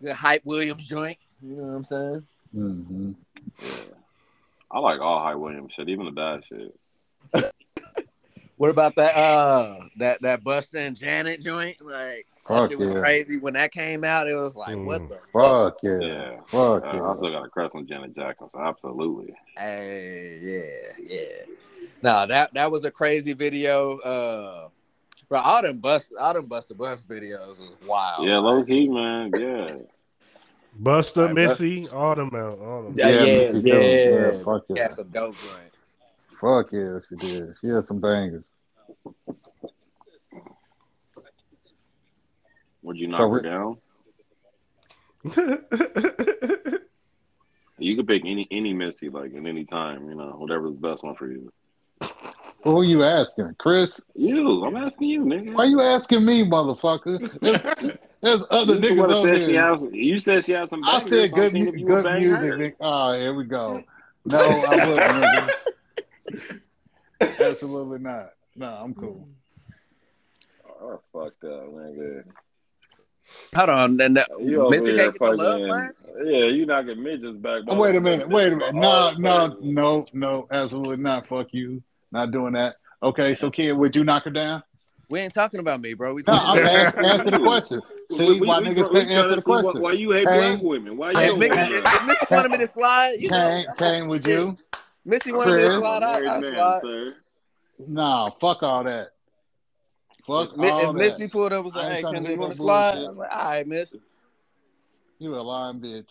the 0.00 0.14
Hype 0.14 0.42
Williams 0.44 0.86
joint. 0.86 1.18
You 1.42 1.56
know 1.56 1.62
what 1.62 1.68
I'm 1.76 1.84
saying? 1.84 2.26
Mm-hmm. 2.56 3.12
Yeah, 3.60 3.94
I 4.70 4.78
like 4.78 5.00
all 5.00 5.22
Hype 5.22 5.36
Williams 5.38 5.72
shit, 5.74 5.88
even 5.88 6.06
the 6.06 6.12
bad 6.12 6.44
shit. 6.44 6.74
What 8.56 8.70
about 8.70 8.94
that 8.94 9.16
uh 9.16 9.80
that 9.98 10.22
that 10.22 10.44
Busta 10.44 10.74
and 10.86 10.96
Janet 10.96 11.40
joint? 11.40 11.80
Like 11.84 12.24
that 12.24 12.33
Fuck 12.46 12.70
shit 12.70 12.78
was 12.78 12.88
yeah. 12.90 13.00
crazy 13.00 13.38
when 13.38 13.54
that 13.54 13.72
came 13.72 14.04
out. 14.04 14.28
It 14.28 14.34
was 14.34 14.54
like, 14.54 14.76
Mm. 14.76 14.84
what 14.84 15.08
the 15.08 15.16
fuck? 15.32 15.32
Fuck 15.32 15.76
yeah. 15.82 15.98
Yeah. 16.00 16.36
Fuck 16.46 16.84
Uh, 16.84 16.92
yeah. 16.96 17.02
I 17.10 17.14
still 17.14 17.30
got 17.30 17.44
a 17.46 17.48
crush 17.48 17.70
on 17.74 17.86
Janet 17.86 18.14
Jackson, 18.14 18.48
so 18.50 18.60
absolutely. 18.60 19.34
Hey, 19.56 20.38
yeah, 20.42 21.06
yeah. 21.08 21.54
No, 22.02 22.26
that 22.26 22.52
that 22.54 22.70
was 22.70 22.84
a 22.84 22.90
crazy 22.90 23.32
video. 23.32 23.98
Uh 24.00 24.68
bro, 25.28 25.40
all 25.40 25.62
them 25.62 25.78
bust 25.78 26.12
all 26.20 26.34
them 26.34 26.48
Busta 26.48 26.76
Bus 26.76 27.02
videos 27.02 27.46
was 27.60 27.76
wild. 27.86 28.26
Yeah, 28.26 28.38
low 28.38 28.62
key, 28.62 28.88
man. 28.88 29.30
Yeah. 29.38 29.76
Busta, 30.82 31.26
Like, 31.26 31.34
Missy, 31.34 31.88
all 31.90 32.14
them 32.16 32.30
out, 32.34 32.58
all 32.58 32.82
them. 32.82 32.94
Yeah, 32.96 33.08
yeah, 33.08 33.52
me 33.52 33.62
too. 33.62 33.68
yeah. 33.78 34.42
Fuck 34.44 34.64
yeah. 34.68 34.76
Yeah, 34.76 34.88
some 34.90 35.08
dope 35.08 35.36
joint. 35.36 35.72
Fuck 36.40 36.72
yeah, 36.72 36.98
she 37.08 37.14
did. 37.16 37.54
She 37.60 37.68
had 37.68 37.84
some 37.84 38.00
bangers. 38.00 38.42
Would 42.84 43.00
you 43.00 43.08
knock 43.08 43.18
So 43.18 43.30
her 43.30 43.40
down? 43.40 43.78
You 47.78 47.96
could 47.96 48.06
pick 48.06 48.22
any 48.24 48.46
any 48.52 48.72
Missy 48.72 49.08
like 49.08 49.34
at 49.34 49.44
any 49.44 49.64
time, 49.64 50.08
you 50.08 50.14
know, 50.14 50.36
whatever's 50.38 50.76
the 50.76 50.88
best 50.88 51.02
one 51.02 51.16
for 51.16 51.26
you. 51.26 51.52
Who 52.62 52.78
are 52.78 52.84
you 52.84 53.02
asking? 53.02 53.56
Chris? 53.58 54.00
You, 54.14 54.64
I'm 54.64 54.76
asking 54.76 55.08
you, 55.08 55.22
nigga. 55.22 55.52
Why 55.54 55.64
you 55.64 55.82
asking 55.82 56.24
me, 56.24 56.44
motherfucker? 56.48 57.18
There's, 57.40 57.90
there's 58.22 58.44
other 58.50 58.74
You 58.76 58.80
niggas 58.80 58.98
one 58.98 59.08
that 59.08 59.16
over 59.16 59.38
said 59.38 59.50
she 59.50 59.54
has. 59.56 59.86
You 59.90 60.18
said 60.18 60.44
she 60.44 60.52
has 60.52 60.70
some. 60.70 60.82
I 60.84 61.02
said 61.02 61.30
so 61.30 61.36
good, 61.36 61.52
seeing 61.52 61.64
mu- 61.64 61.70
if 61.72 61.78
you 61.78 61.86
would 61.86 62.04
good 62.04 62.22
music. 62.22 62.76
Oh, 62.80 63.12
here 63.12 63.34
we 63.34 63.44
go. 63.44 63.82
No, 64.24 64.38
I 64.38 64.86
wouldn't. 64.86 65.50
nigga. 66.30 66.60
Absolutely 67.40 67.98
not. 67.98 68.30
No, 68.56 68.66
I'm 68.66 68.94
cool. 68.94 69.28
Oh, 70.80 71.00
fucked 71.12 71.44
up, 71.44 71.68
nigga. 71.74 72.24
Hold 73.56 73.70
on, 73.70 73.96
then 73.96 74.14
that, 74.14 74.28
You 74.40 74.62
over 74.62 74.70
Missy 74.70 74.94
can't 74.94 75.12
get 75.12 75.18
the 75.20 75.32
love 75.32 75.52
fucking- 75.52 75.68
Clarence? 75.68 76.10
Yeah, 76.24 76.46
you 76.46 76.66
knocking 76.66 77.02
midgets 77.02 77.36
back. 77.38 77.62
Oh, 77.68 77.76
wait 77.76 77.94
a 77.96 78.00
minute. 78.00 78.28
Wait 78.28 78.52
a 78.52 78.56
minute. 78.56 78.74
No, 78.74 78.80
no, 78.80 79.06
of 79.08 79.12
a 79.12 79.16
sudden. 79.16 79.74
no, 79.74 80.06
no. 80.12 80.46
Absolutely 80.50 80.96
not. 80.98 81.26
Fuck 81.28 81.48
you. 81.52 81.82
Not 82.12 82.30
doing 82.30 82.52
that. 82.52 82.76
Okay, 83.02 83.34
so 83.34 83.50
kid, 83.50 83.72
would 83.76 83.94
you 83.96 84.04
knock 84.04 84.24
her 84.24 84.30
down? 84.30 84.62
We 85.10 85.20
ain't 85.20 85.34
talking 85.34 85.60
about 85.60 85.80
me, 85.80 85.94
bro. 85.94 86.14
We 86.14 86.22
No, 86.26 86.32
I'm 86.34 86.58
about 86.62 86.74
asking, 86.74 87.04
answer 87.04 87.30
the 87.30 87.38
question. 87.38 87.82
See 88.12 88.40
why 88.40 88.60
niggas 88.62 88.90
can't 88.92 89.10
answer 89.10 89.36
the 89.36 89.42
question. 89.42 89.80
Why 89.82 89.92
you 89.92 90.12
hate 90.12 90.28
Hey. 90.28 90.54
black 90.56 90.62
women? 90.62 90.96
Why 90.96 91.10
you 91.12 91.18
If 91.18 91.22
Hey, 91.22 91.36
Missy, 91.36 91.50
want 91.50 91.70
if 91.84 92.06
Missy 92.06 92.26
wanted 92.30 92.50
me 92.52 92.58
to 92.58 92.66
slide, 92.66 93.12
you 93.18 93.28
Kane, 93.28 93.64
know, 93.66 93.72
Kane, 93.78 94.08
would 94.08 94.26
you? 94.26 94.56
Missy 95.04 95.32
wanted 95.32 95.56
me 95.56 95.62
to 95.68 95.76
slide 95.76 96.02
a 96.02 96.06
out, 96.06 96.12
married 96.22 96.28
I 96.28 96.40
man, 96.40 96.52
slide. 96.54 96.80
sir? 96.82 97.14
Nah, 97.86 98.30
fuck 98.40 98.62
all 98.62 98.84
that. 98.84 99.10
Fuck 100.26 100.56
Mi- 100.56 100.68
all 100.68 100.80
If 100.80 100.86
that. 100.86 100.92
Missy 100.94 101.28
pulled 101.28 101.52
up 101.52 101.56
and 101.56 101.64
was 101.66 101.74
like, 101.74 101.92
"Hey, 101.92 102.02
tryna 102.02 102.12
can 102.14 102.24
hear 102.24 102.32
you 102.34 102.40
want 102.40 102.52
to 102.52 102.58
slide?" 102.58 102.98
I 102.98 103.08
was 103.08 103.16
like, 103.18 103.36
"All 103.36 103.44
right, 103.44 103.66
Miss." 103.66 103.94
You 105.18 105.34
a 105.34 105.36
lying 105.42 105.80
bitch. 105.80 106.08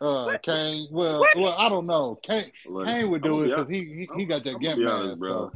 Uh, 0.00 0.38
Kane. 0.42 0.88
Well, 0.90 1.20
What? 1.20 1.36
well, 1.36 1.54
I 1.58 1.68
don't 1.68 1.86
know. 1.86 2.18
Kane, 2.22 2.50
Look, 2.66 2.86
Kane 2.86 3.10
would 3.10 3.24
I'ma 3.24 3.36
do 3.36 3.42
it 3.42 3.48
because 3.48 3.68
he 3.68 3.84
he, 3.84 4.08
he 4.16 4.22
I'm- 4.22 4.28
got 4.28 4.44
that 4.44 4.50
I'ma 4.50 4.58
gimp 4.58 4.78
man, 4.80 4.88
honest, 4.88 5.20
bro. 5.20 5.30
so 5.30 5.52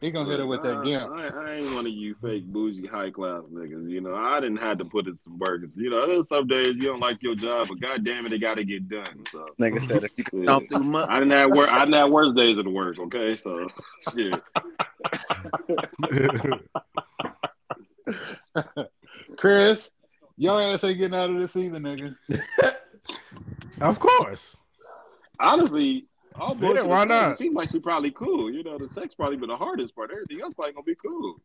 he 0.00 0.10
gonna 0.12 0.30
hit 0.30 0.38
her 0.38 0.46
with 0.46 0.62
that 0.62 0.76
I, 0.76 0.84
gimp. 0.84 1.10
I, 1.12 1.26
I 1.28 1.52
ain't 1.54 1.74
one 1.74 1.86
of 1.86 1.92
you 1.92 2.14
fake 2.14 2.46
bougie 2.46 2.86
high 2.86 3.10
class 3.10 3.42
niggas. 3.52 3.90
You 3.90 4.00
know, 4.02 4.14
I 4.14 4.38
didn't 4.38 4.58
have 4.58 4.78
to 4.78 4.84
put 4.84 5.08
in 5.08 5.16
some 5.16 5.36
burgers. 5.36 5.74
You 5.76 5.90
know, 5.90 6.06
there's 6.06 6.28
some 6.28 6.46
days 6.46 6.74
you 6.76 6.82
don't 6.82 7.00
like 7.00 7.20
your 7.22 7.34
job, 7.34 7.68
but 7.68 7.80
god 7.80 8.04
damn 8.04 8.24
it, 8.26 8.32
it 8.32 8.38
got 8.38 8.54
to 8.54 8.64
get 8.64 8.88
done. 8.88 9.26
So 9.30 9.46
Nigga 9.60 9.80
said, 9.80 10.04
"If 10.04 10.12
you 10.16 10.24
can 10.24 10.44
Yeah. 10.44 10.60
through 10.68 10.84
mud." 10.84 11.08
I 11.08 11.18
didn't 11.18 11.32
have 11.32 11.50
work. 11.50 11.72
I 11.72 11.80
didn't 11.80 11.94
have 11.94 12.10
worse 12.10 12.32
days 12.34 12.58
at 12.58 12.66
work. 12.66 12.98
Okay, 13.00 13.36
so 13.36 13.66
shit. 14.14 14.40
Chris, 19.36 19.90
your 20.36 20.60
ass 20.60 20.84
ain't 20.84 20.98
getting 20.98 21.18
out 21.18 21.30
of 21.30 21.36
this 21.36 21.54
either, 21.56 21.78
nigga. 21.78 22.14
of 23.80 23.98
course. 23.98 24.56
Honestly, 25.40 26.06
all 26.34 26.54
Yeah, 26.54 26.60
bullshit. 26.60 26.86
why 26.86 27.04
not? 27.04 27.32
It 27.32 27.38
seems 27.38 27.54
like 27.54 27.70
she 27.70 27.80
probably 27.80 28.10
cool. 28.10 28.50
You 28.52 28.62
know, 28.62 28.78
the 28.78 28.88
sex 28.88 29.14
probably 29.14 29.36
been 29.36 29.48
the 29.48 29.56
hardest 29.56 29.94
part. 29.94 30.10
Everything 30.10 30.40
else 30.40 30.54
probably 30.54 30.72
gonna 30.72 30.84
be 30.84 30.94
cool. 30.94 31.36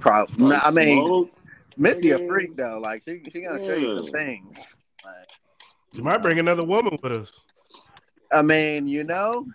Probably. 0.00 0.44
Like 0.46 0.64
I 0.66 0.70
mean, 0.70 1.04
smoke. 1.04 1.30
Missy 1.76 2.10
a 2.10 2.18
freak 2.18 2.56
though. 2.56 2.78
Like 2.78 3.02
she, 3.02 3.22
she 3.30 3.40
gonna 3.42 3.58
show 3.58 3.74
you 3.74 3.92
some 3.94 4.12
things. 4.12 4.56
Like, 5.04 5.28
You 5.92 6.02
might 6.02 6.22
bring 6.22 6.38
another 6.38 6.64
woman 6.64 6.96
with 7.02 7.12
us. 7.12 7.32
I 8.32 8.42
mean, 8.42 8.88
you 8.88 9.04
know, 9.04 9.46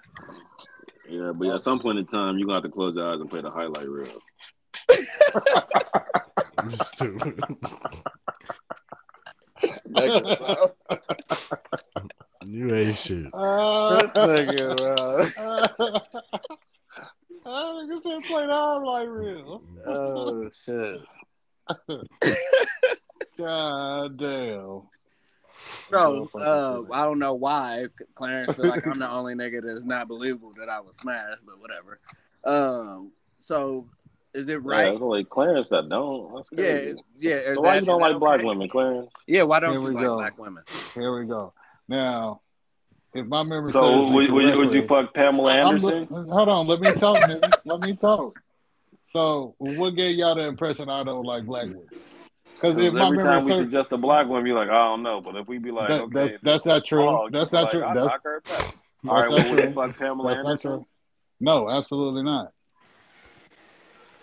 Yeah, 1.07 1.31
but 1.35 1.49
at 1.49 1.61
some 1.61 1.79
point 1.79 1.97
in 1.99 2.05
time, 2.05 2.37
you 2.37 2.45
gonna 2.45 2.57
have 2.57 2.63
to 2.63 2.69
close 2.69 2.95
your 2.95 3.11
eyes 3.11 3.19
and 3.21 3.29
play 3.29 3.41
the 3.41 3.51
highlight 3.51 3.87
reel. 3.89 4.21
You 6.63 6.71
stupid. 6.77 7.45
you 12.45 12.75
ain't 12.75 12.97
shit. 12.97 13.27
Uh, 13.33 13.89
this 14.01 14.13
nigga, 14.15 14.75
bro. 14.75 15.29
I 17.45 17.49
nigga 17.49 18.03
said 18.03 18.23
play 18.27 18.45
the 18.45 18.81
like 18.85 19.07
real. 19.07 19.63
Oh 19.85 20.49
shit, 20.51 20.99
God 23.37 24.17
damn. 24.17 24.81
bro. 25.89 26.29
Uh, 26.35 26.81
I 26.91 27.05
don't 27.05 27.19
know 27.19 27.35
why 27.35 27.85
Clarence 28.15 28.55
feel 28.55 28.67
like 28.67 28.85
I'm 28.85 28.99
the 28.99 29.09
only 29.09 29.33
nigga 29.33 29.63
that's 29.63 29.85
not 29.85 30.07
believable 30.07 30.53
that 30.59 30.69
I 30.69 30.81
was 30.81 30.97
smashed, 30.97 31.45
but 31.45 31.59
whatever. 31.59 31.99
Um, 32.43 33.13
so 33.39 33.87
is 34.33 34.47
it 34.49 34.53
Yeah, 34.53 34.59
right? 34.63 34.93
it's 34.93 35.01
like 35.01 35.29
Clarence 35.29 35.69
that 35.69 35.89
don't. 35.89 36.33
That's 36.35 36.49
Yeah, 36.51 36.63
crazy. 36.63 36.99
yeah. 37.17 37.35
is 37.35 37.55
So 37.55 37.61
why 37.61 37.75
you 37.75 37.81
don't 37.81 38.01
is 38.01 38.07
that 38.07 38.11
like 38.13 38.19
black 38.19 38.43
women, 38.43 38.69
Clarence? 38.69 39.11
Yeah, 39.27 39.43
why 39.43 39.59
don't 39.59 39.71
Here 39.71 39.79
you 39.81 39.93
like 39.95 40.05
go. 40.05 40.15
black 40.17 40.37
women? 40.37 40.63
Here 40.93 41.19
we 41.19 41.25
go. 41.25 41.53
Now, 41.87 42.41
if 43.13 43.25
my 43.25 43.43
memory 43.43 43.63
serves 43.63 43.73
So 43.73 44.07
me 44.09 44.13
would, 44.13 44.31
would, 44.31 44.55
would 44.57 44.73
you 44.73 44.85
fuck 44.87 45.13
Pamela 45.13 45.51
I'm 45.51 45.75
Anderson? 45.75 46.07
look- 46.09 46.29
hold 46.29 46.49
on, 46.49 46.67
let 46.67 46.79
me 46.79 46.91
talk, 46.93 47.17
nigga. 47.17 47.51
Let 47.65 47.79
me 47.81 47.95
talk. 47.95 48.39
So 49.11 49.55
what 49.57 49.91
gave 49.95 50.15
y'all 50.17 50.35
the 50.35 50.43
impression 50.45 50.89
I 50.89 51.03
don't 51.03 51.23
like 51.23 51.45
black 51.45 51.63
women? 51.65 51.87
Because 52.53 52.75
if 52.75 52.87
Every 52.87 52.91
my 52.99 53.05
time 53.05 53.15
memory 53.15 53.41
we 53.45 53.47
serves, 53.53 53.59
suggest 53.59 53.91
a 53.93 53.97
black 53.97 54.27
one, 54.27 54.43
be 54.43 54.51
like, 54.51 54.67
I 54.69 54.73
don't 54.73 55.01
know. 55.01 55.21
But 55.21 55.37
if 55.37 55.47
we 55.47 55.57
be 55.57 55.71
like, 55.71 55.87
That- 55.87 56.01
okay, 56.01 56.13
that's- 56.13 56.35
if 56.35 56.41
that's 56.41 56.65
not 56.65 56.85
true. 56.85 57.03
small, 57.03 57.29
That's 57.31 57.51
not 57.51 57.71
be 57.71 57.77
true. 57.77 57.85
I 57.87 57.93
That's- 57.95 58.05
knock 58.11 58.21
her 58.23 58.41
that's 58.45 58.61
All 59.07 59.15
right, 59.15 59.29
not 59.31 59.39
well, 59.39 59.49
would 59.55 59.63
you 59.63 59.73
fuck 59.73 59.97
Pamela 59.97 60.29
That's 60.29 60.43
not 60.43 60.49
Anderson? 60.51 60.71
true. 60.71 60.85
No, 61.39 61.69
absolutely 61.69 62.21
not. 62.23 62.51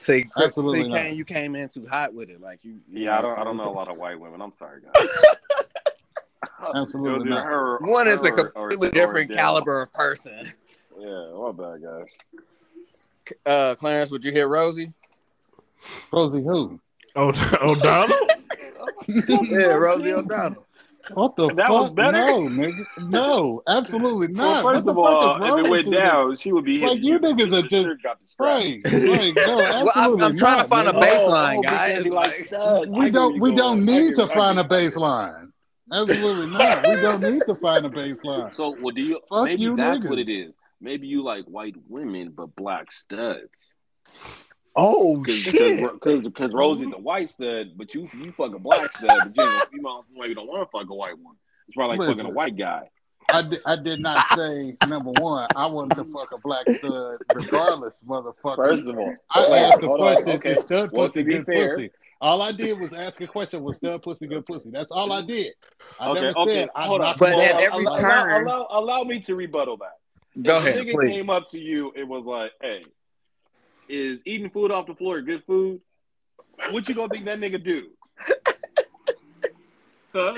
See, 0.07 0.25
Absolutely 0.37 0.83
see, 0.83 0.89
not. 0.89 0.99
Kane, 0.99 1.17
you 1.17 1.25
came 1.25 1.57
in 1.57 1.69
too 1.69 1.85
hot 1.85 2.15
with 2.15 2.31
it. 2.31 2.41
Like 2.41 2.61
you. 2.63 2.79
you 2.89 3.05
Yeah, 3.07 3.19
I 3.19 3.23
don't. 3.23 3.39
I 3.41 3.43
don't 3.43 3.57
know 3.57 3.69
a 3.69 3.75
lot 3.75 3.89
of 3.89 3.97
white 3.97 4.19
women. 4.21 4.41
I'm 4.41 4.53
sorry, 4.57 4.81
guys. 4.81 5.09
Absolutely 6.75 7.11
It 7.11 7.13
was 7.15 7.21
either 7.23 7.31
not. 7.31 7.45
her- 7.45 7.79
One 7.81 8.07
is 8.07 8.25
a 8.25 8.31
completely 8.31 8.89
or 8.89 8.91
different 8.93 9.31
them. 9.31 9.37
caliber 9.37 9.83
of 9.83 9.93
person. 9.93 10.53
Yeah, 10.99 11.33
my 11.37 11.51
bad, 11.53 11.83
guys. 11.83 12.19
Uh, 13.45 13.75
Clarence, 13.75 14.13
would 14.13 14.25
you 14.25 14.31
hit 14.31 14.47
Rosie? 14.47 14.93
Rosie 16.13 16.43
who? 16.43 16.79
Oh, 17.17 17.29
O'Donnell. 17.61 18.17
Yeah, 19.09 19.67
Rosie 19.75 20.13
O'Donnell. 20.13 20.66
What 21.15 21.37
the 21.37 21.49
That 21.55 21.69
fuck? 21.69 21.71
was 21.71 21.91
better? 21.93 22.19
No, 22.27 22.41
nigga. 22.43 22.85
No, 23.09 23.63
absolutely 23.69 24.29
not. 24.29 24.65
Well, 24.65 24.75
first 24.75 24.89
of 24.89 24.99
all, 24.99 25.37
if 25.37 25.43
it 25.49 25.53
went 25.55 25.69
with 25.71 25.87
you? 25.87 25.93
down, 25.93 26.35
she 26.37 26.53
would 26.53 26.65
be 26.65 26.79
Like, 26.81 26.99
hitting 26.99 27.05
you 27.05 27.19
niggas 27.19 27.53
are 27.53 27.63
just- 27.63 27.71
should've 27.71 28.03
got 28.03 28.21
the 28.21 28.27
strap. 28.27 28.49
Right, 28.49 28.81
right, 28.85 29.35
no, 29.37 29.57
Well, 29.57 29.61
I'm, 29.61 29.89
absolutely 29.89 30.25
I'm 30.27 30.37
trying 30.37 30.57
to 30.57 30.63
not, 30.63 30.69
find 30.69 30.89
a 30.89 30.93
baseline, 30.93 31.59
Oh, 31.59 31.63
guys. 31.63 31.89
because 31.91 32.05
he 32.05 32.11
Like, 32.11 32.27
likes 32.31 32.47
studs. 32.49 32.95
I 32.95 32.99
We 32.99 33.11
don't. 33.11 33.41
We 33.41 33.55
don't 33.55 33.85
need 33.85 34.17
to 34.17 34.27
find 34.29 34.59
a 34.59 34.65
get- 34.65 34.73
I 34.73 34.83
get- 34.85 34.93
baseline. 34.95 35.43
Absolutely 35.93 36.47
not. 36.49 36.83
We 36.89 36.97
don't 36.97 37.21
need 37.23 37.43
to 37.49 37.55
find 37.57 37.87
a 37.87 37.91
baseline. 37.91 38.53
So, 38.55 38.77
well, 38.81 38.93
do 38.95 39.03
you? 39.03 39.21
Fuck 39.29 39.45
maybe 39.45 39.63
you 39.63 39.77
that's 39.77 40.05
niggas. 40.05 40.11
what 40.11 40.19
it 40.19 40.29
is. 40.29 40.55
Maybe 40.81 41.07
you 41.07 41.23
like 41.23 41.45
white 41.45 41.77
women, 41.89 42.33
but 42.37 42.55
black 42.57 42.91
studs. 42.91 43.77
Oh 44.77 45.19
Because 45.19 45.41
shit! 45.43 46.23
because 46.25 46.53
Rosie's 46.55 46.93
a 46.93 46.99
white 46.99 47.31
stud, 47.31 47.73
but 47.77 47.95
you 47.95 48.09
you 48.19 48.33
fuck 48.33 48.55
a 48.55 48.59
black 48.59 48.93
stud, 48.93 49.35
but 49.35 49.37
you, 49.37 49.43
ain't- 49.53 49.65
you 49.73 49.83
might- 49.83 50.03
maybe 50.15 50.35
don't 50.35 50.47
want 50.47 50.71
to 50.71 50.79
fuck 50.79 50.89
a 50.91 50.95
white 50.95 51.19
one. 51.19 51.37
It's 51.69 51.75
probably 51.77 51.99
like 51.99 52.09
fucking 52.17 52.31
a 52.31 52.35
white 52.35 52.57
guy. 52.57 52.89
I 53.29 53.43
did, 53.43 53.59
I 53.67 53.75
did 53.75 53.99
not 54.01 54.25
say 54.37 54.77
number 54.87 55.11
one. 55.19 55.49
I 55.57 55.67
wanted 55.67 55.97
to 55.97 56.05
fuck 56.05 56.31
a 56.33 56.39
black 56.45 56.65
stud, 56.79 57.19
regardless, 57.35 57.99
motherfucker. 58.07 58.55
First 58.57 58.89
of 58.89 58.97
all, 58.99 59.15
I 59.35 59.41
hold 59.41 59.53
on, 59.53 59.59
asked 59.59 59.83
a 59.83 59.87
hold 59.87 60.01
on, 60.01 60.15
question. 60.15 60.33
Okay, 60.37 60.53
Is 60.55 60.63
stud 60.63 60.91
Well, 60.93 61.09
pussy 61.09 61.23
good 61.25 61.45
fair- 61.47 61.75
pussy? 61.77 61.91
All 62.21 62.41
I 62.41 62.53
did 62.53 62.79
was 62.81 62.93
ask 62.93 63.21
a 63.21 63.27
question. 63.27 63.63
Was 63.65 63.79
stud 63.79 64.01
pussy 64.03 64.27
good 64.29 64.47
pussy? 64.47 64.71
That's 64.71 64.91
all 64.93 65.11
I 65.13 65.23
did. 65.23 65.53
I 65.99 66.09
okay, 66.11 66.21
never 66.21 66.39
okay. 66.39 66.55
said 66.55 66.69
I 66.77 66.87
Hold 66.87 67.01
on. 67.03 67.17
But 67.19 67.33
him 67.33 67.41
at 67.41 67.55
off. 67.57 67.61
every 67.63 67.85
allow, 67.85 67.97
turn- 67.97 68.05
allow, 68.31 68.41
allow, 68.43 68.67
allow 68.71 69.03
me 69.03 69.21
to 69.21 69.35
rebuttal 69.35 69.77
that. 69.79 69.99
Go 70.43 70.57
if 70.59 70.67
ahead, 70.67 70.87
nigga 70.87 70.93
please. 70.93 71.13
came 71.17 71.29
up 71.31 71.51
to 71.51 71.59
you, 71.59 71.93
it 71.97 72.07
was 72.07 72.25
like, 72.25 72.53
"Hey, 72.63 72.85
is 73.89 74.23
eating 74.27 74.51
food 74.51 74.71
off 74.71 74.87
the 74.87 74.95
floor 74.95 75.21
good 75.21 75.45
food?" 75.45 75.81
What 76.71 76.89
you 76.89 76.95
gonna 76.95 77.09
think 77.09 77.27
that 77.27 77.39
nigga 77.39 77.63
do? 77.63 77.91
Huh? 80.15 80.35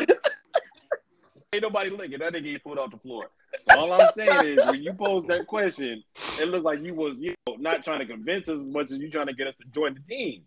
Ain't 1.52 1.62
nobody 1.62 1.90
licking. 1.90 2.18
That 2.18 2.34
nigga 2.34 2.46
eat 2.46 2.62
food 2.62 2.78
off 2.78 2.90
the 2.90 2.98
floor. 2.98 3.30
So 3.62 3.72
all 3.76 3.92
I'm 3.92 4.08
saying 4.08 4.42
is, 4.42 4.66
when 4.66 4.82
you 4.82 4.92
posed 4.92 5.28
that 5.28 5.46
question, 5.46 6.02
it 6.36 6.48
looked 6.48 6.64
like 6.64 6.84
you 6.84 6.94
was 6.94 7.20
you 7.20 7.34
know 7.46 7.56
not 7.56 7.84
trying 7.84 8.00
to 8.00 8.06
convince 8.06 8.48
us 8.48 8.60
as 8.60 8.68
much 8.68 8.90
as 8.90 8.98
you 8.98 9.10
trying 9.10 9.26
to 9.26 9.32
get 9.32 9.46
us 9.46 9.56
to 9.56 9.64
join 9.72 9.94
the 9.94 10.00
team. 10.00 10.42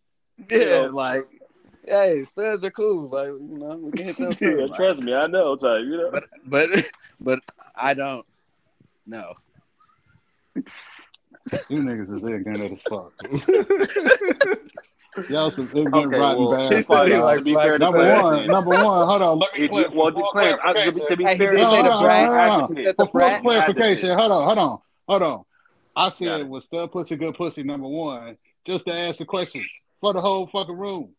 Yeah, 0.50 0.90
like, 0.92 1.24
hey, 1.86 2.24
studs 2.24 2.64
are 2.64 2.72
cool. 2.72 3.10
Like, 3.10 3.30
you 3.30 3.58
know, 3.58 3.78
we 3.78 3.92
can 3.92 4.06
hit 4.06 4.18
them. 4.18 4.36
Yeah, 4.42 4.66
Like, 4.66 4.76
trust 4.76 5.04
me, 5.04 5.14
I 5.14 5.28
know. 5.28 5.56
Type, 5.56 5.82
you 5.84 5.98
know. 5.98 6.10
but, 6.12 6.26
but, 6.46 6.70
but 7.20 7.40
I 7.76 7.94
don't. 7.94 8.26
No. 9.06 9.34
You 11.70 11.82
niggas 11.82 12.12
is 12.12 12.24
ignorant 12.24 12.74
as 12.74 12.80
fuck. 12.88 13.14
Y'all 15.30 15.52
some 15.52 15.70
ignorant, 15.76 15.96
Okay, 16.08 16.20
rotten 16.20 16.46
well, 16.46 16.70
bastards. 16.70 16.88
he 16.88 17.10
said 17.10 17.20
like 17.22 17.44
be 17.44 17.54
black 17.54 17.80
Number 17.80 18.00
studs. 18.00 18.22
Clarence, 18.22 18.22
one, 18.24 18.48
number 18.48 18.70
one. 18.72 19.08
Hold 19.08 19.22
on. 19.22 19.40
Let 19.40 19.54
me 19.54 19.66
If 19.66 19.72
you, 19.72 19.90
well, 19.94 20.12
For 20.12 20.32
Clarence, 20.32 20.62
I, 20.64 20.74
to, 20.74 20.92
be, 20.92 21.00
clarification. 21.02 21.08
to 21.08 21.18
be 21.18 21.24
Hey, 21.26 21.38
fair, 21.38 21.52
did 21.52 21.60
to 21.60 21.66
say 21.66 21.78
you, 21.78 21.84
the 21.84 21.90
I 21.90 22.04
brat. 22.04 22.32
had 22.32 22.68
to 22.68 22.68
He 22.68 22.76
pick. 22.76 22.86
said 22.86 22.96
the 22.98 23.06
For 23.06 23.12
full 23.12 23.12
brat. 23.12 23.28
I 23.32 23.34
had 23.34 23.42
to 23.42 23.74
clarification, 23.74 24.18
hold 24.18 24.32
on, 24.32 24.44
hold 24.46 24.58
on, 24.58 24.80
hold 25.08 25.22
on. 25.22 25.44
I 25.96 26.10
said 26.10 26.40
it. 26.42 26.48
was 26.48 26.64
stud 26.66 26.92
pussy 26.92 27.16
good 27.18 27.36
pussy 27.36 27.64
number 27.64 27.88
one, 27.88 28.38
just 28.66 28.86
to 28.88 28.94
ask 28.94 29.18
the 29.18 29.26
question 29.26 29.66
for 30.00 30.14
the 30.14 30.22
whole 30.22 30.48
fucking 30.48 30.78
room. 30.78 31.10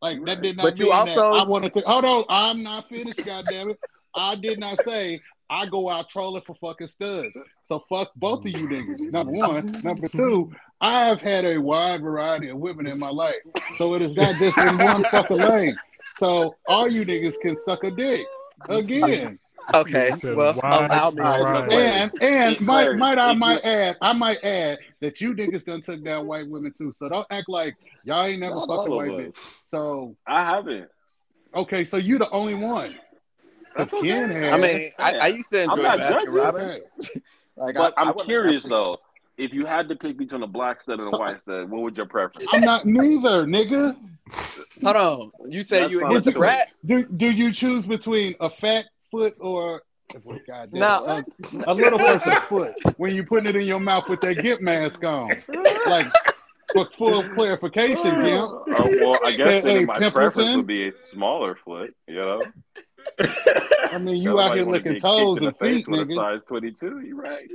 Like 0.00 0.24
that 0.24 0.40
did 0.42 0.56
not 0.56 0.62
But 0.64 0.78
you 0.78 0.86
mean 0.90 1.04
that 1.04 1.18
I 1.18 1.42
wanted 1.42 1.74
to. 1.74 1.80
Hold 1.80 2.04
on, 2.04 2.24
I'm 2.30 2.62
not 2.62 2.88
finished. 2.88 3.24
goddamn 3.26 3.70
it! 3.70 3.80
I 4.14 4.34
did 4.36 4.58
not 4.58 4.78
say 4.78 5.20
I 5.52 5.66
go 5.66 5.90
out 5.90 6.08
trolling 6.08 6.42
for 6.46 6.54
fucking 6.54 6.86
studs. 6.86 7.28
So 7.64 7.84
fuck 7.90 8.10
both 8.16 8.40
of 8.40 8.46
you 8.52 8.66
niggas. 8.68 9.00
Mm. 9.00 9.12
Number 9.12 9.32
one, 9.32 9.82
number 9.84 10.08
two. 10.08 10.50
I 10.80 11.04
have 11.08 11.20
had 11.20 11.44
a 11.44 11.58
wide 11.58 12.00
variety 12.00 12.48
of 12.48 12.56
women 12.58 12.86
in 12.86 12.98
my 12.98 13.10
life, 13.10 13.36
so 13.76 13.94
it 13.94 14.00
is 14.02 14.16
not 14.16 14.34
just 14.36 14.56
in 14.56 14.78
one 14.78 15.04
fucking 15.04 15.36
lane. 15.36 15.76
So 16.16 16.56
all 16.66 16.88
you 16.88 17.04
niggas 17.04 17.38
can 17.40 17.56
suck 17.56 17.84
a 17.84 17.90
dick 17.90 18.26
again. 18.68 19.38
Okay, 19.74 20.10
well, 20.24 20.54
why- 20.54 20.86
allow 20.86 21.10
me. 21.10 21.22
All 21.22 21.44
right, 21.44 21.56
so 21.56 21.62
to- 21.62 21.68
Clarence, 21.68 22.12
And 22.20 22.58
and 22.58 22.60
might 22.66 22.96
might 22.96 23.18
I 23.18 23.34
might 23.34 23.64
add 23.64 23.96
I 24.00 24.12
might 24.12 24.42
add 24.42 24.78
that 25.00 25.20
you 25.20 25.34
niggas 25.34 25.64
done 25.66 25.82
took 25.82 26.02
down 26.02 26.26
white 26.26 26.48
women 26.48 26.72
too. 26.76 26.92
So 26.98 27.08
don't 27.08 27.26
act 27.30 27.48
like 27.48 27.76
y'all 28.04 28.24
ain't 28.24 28.40
never 28.40 28.56
Not 28.56 28.68
fucked 28.68 28.88
a 28.88 28.90
white 28.90 29.10
of 29.10 29.16
bitch. 29.20 29.56
So 29.66 30.16
I 30.26 30.44
haven't. 30.44 30.88
okay, 31.54 31.84
so 31.84 31.96
you 31.98 32.18
the 32.18 32.30
only 32.30 32.54
one. 32.54 32.96
That's 33.76 33.92
okay. 33.94 34.50
I 34.50 34.56
mean, 34.58 34.90
I, 34.98 35.12
I 35.20 35.26
used 35.28 35.50
to 35.50 35.62
enjoy 35.62 35.82
not 35.82 35.98
Baskin. 35.98 36.32
Robbins. 36.32 36.78
Like, 37.54 37.74
But 37.74 37.92
I, 37.98 38.02
I'm 38.02 38.08
I 38.18 38.24
curious 38.24 38.64
though. 38.64 38.96
If 39.36 39.52
you 39.52 39.66
had 39.66 39.86
to 39.90 39.94
pick 39.96 40.16
between 40.16 40.42
a 40.42 40.46
black 40.46 40.80
stud 40.80 40.98
and 41.00 41.08
a 41.08 41.10
So- 41.10 41.18
white 41.18 41.38
stud, 41.40 41.68
what 41.70 41.82
would 41.82 41.96
your 41.98 42.06
preference? 42.06 42.48
I'm 42.52 42.62
not 42.62 42.86
neither, 42.86 43.44
nigga. 43.44 43.94
Hold 44.82 44.96
on, 44.96 45.32
you 45.50 45.62
said 45.62 45.82
That's 45.82 45.92
you 45.92 46.02
would 46.02 46.12
hit 46.12 46.24
the 46.24 46.30
a 46.30 46.38
brat. 46.40 46.66
Do 46.86 47.04
do 47.04 47.30
you 47.30 47.52
choose 47.52 47.84
between 47.84 48.34
a 48.40 48.48
fat 48.48 48.86
foot 49.10 49.34
or 49.38 49.82
God 50.46 50.70
damn, 50.72 50.80
No. 50.80 51.22
a, 51.66 51.72
a 51.72 51.74
little 51.74 51.98
person's 51.98 52.38
foot 52.48 52.72
when 52.96 53.14
you 53.14 53.24
putting 53.24 53.48
it 53.50 53.56
in 53.56 53.62
your 53.66 53.80
mouth 53.80 54.08
with 54.08 54.20
that 54.22 54.42
get 54.42 54.62
mask 54.62 55.04
on? 55.04 55.30
Like 55.86 56.06
for 56.72 56.88
full 56.96 57.22
clarification, 57.34 58.06
uh, 58.06 58.22
Kim. 58.24 58.38
Oh, 58.40 58.64
well, 59.00 59.18
I 59.26 59.32
guess 59.36 59.62
Hey, 59.62 59.74
then 59.78 59.86
my 59.86 59.98
hey, 59.98 60.10
preference 60.10 60.56
would 60.56 60.66
be 60.66 60.86
a 60.88 60.92
smaller 60.92 61.54
foot. 61.54 61.94
You 62.06 62.14
know, 62.14 62.42
I 63.92 63.98
mean, 63.98 64.16
you 64.16 64.30
Nobody 64.30 64.48
out 64.48 64.56
here 64.56 64.64
wanna 64.66 64.78
licking 64.78 65.00
toes 65.00 65.38
and 65.38 65.56
feet, 65.58 65.58
face 65.58 65.88
with 65.88 66.08
nigga. 66.08 66.14
size 66.14 66.44
22. 66.44 67.00
You 67.00 67.16
right? 67.20 67.48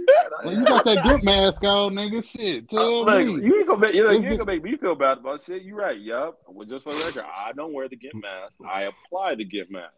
Well, 0.44 0.53
you 0.53 0.65
got 0.65 0.86
that 0.86 1.03
get 1.03 1.24
mask 1.24 1.64
on, 1.64 1.95
nigga. 1.95 2.24
Shit, 2.24 2.65
Uh, 2.65 2.78
tell 2.78 3.06
look, 3.06 3.26
me. 3.26 3.44
you 3.44 3.57
ain't 3.57 3.68
gonna 3.68 3.80
make 3.80 3.95
you, 3.95 4.03
know, 4.03 4.11
you 4.11 4.28
ain't 4.30 4.38
gonna 4.38 4.45
make 4.45 4.64
me 4.64 4.78
feel 4.78 4.94
bad 4.95 5.18
about 5.19 5.41
shit. 5.41 5.64
You 5.64 5.76
right? 5.76 5.99
Yup. 5.99 6.38
Well, 6.48 6.68
just 6.68 6.84
for 6.84 6.94
the 6.94 7.03
record, 7.06 7.24
I 7.26 7.53
don't 7.53 7.74
wear 7.74 7.90
the 7.90 7.95
get 7.95 8.14
mask. 8.14 8.60
I 8.69 8.84
apply 8.84 9.36
the 9.36 9.45
get 9.45 9.72
mask. 9.72 9.91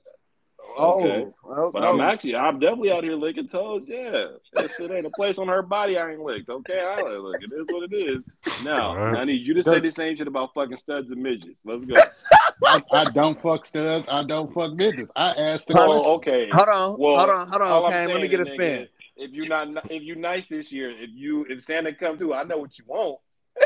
Oh, 0.77 0.99
Okay. 1.03 1.25
oh, 1.45 1.71
But. 1.73 1.83
I'm 1.83 1.99
actually, 1.99 2.35
I'm 2.35 2.59
definitely 2.59 2.91
out 2.91 3.03
here 3.03 3.15
licking 3.15 3.47
toes. 3.47 3.85
Yeah, 3.87 4.27
if 4.53 4.75
shit 4.75 4.91
ain't 4.91 5.05
a 5.05 5.09
place 5.09 5.37
on 5.39 5.47
her 5.47 5.61
body, 5.61 5.97
I 5.97 6.11
ain't 6.11 6.19
licked. 6.21 6.49
Okay, 6.49 6.79
I 6.79 6.95
ain't 6.95 7.21
licked. 7.21 7.43
It 7.43 7.51
is 7.53 7.65
what 7.69 7.91
it 7.91 7.95
is. 7.95 8.19
Now, 8.63 8.91
Alright. 8.91 9.17
I 9.17 9.23
need 9.25 9.41
you 9.45 9.53
to 9.55 9.63
say 9.63 9.79
the 9.79 9.89
same 9.91 10.15
shit 10.15 10.27
about 10.27 10.53
fucking 10.53 10.77
studs 10.77 11.09
and 11.11 11.21
midgets. 11.21 11.61
Let's 11.65 11.85
go. 11.85 11.95
I, 12.65 12.83
I 12.91 13.05
don't 13.05 13.37
fuck 13.37 13.65
studs. 13.65 14.05
I 14.09 14.23
don't 14.23 14.53
fuck 14.53 14.71
bitches. 14.71 15.07
I 15.15 15.29
asked 15.31 15.67
the 15.67 15.79
Oh, 15.79 16.15
okay. 16.15 16.49
Hold 16.51 16.67
on, 16.69 16.99
Well, 16.99 17.17
hold 17.17 17.29
on, 17.29 17.47
hold 17.47 17.61
on, 17.61 17.93
I'm 17.93 18.11
Let 18.11 18.21
me 18.21 18.27
get 18.27 18.41
a 18.41 18.45
spin. 18.45 18.59
nigga, 18.59 18.87
If 19.15 19.31
you 19.33 19.45
not, 19.45 19.91
if 19.91 20.03
you 20.03 20.15
nice 20.15 20.47
this 20.47 20.71
year, 20.71 20.91
if 20.91 21.09
you, 21.13 21.45
if 21.49 21.63
Santa 21.63 21.93
come 21.93 22.17
through, 22.17 22.33
I 22.33 22.43
know 22.43 22.57
what 22.57 22.77
you 22.77 22.85
want. 22.87 23.19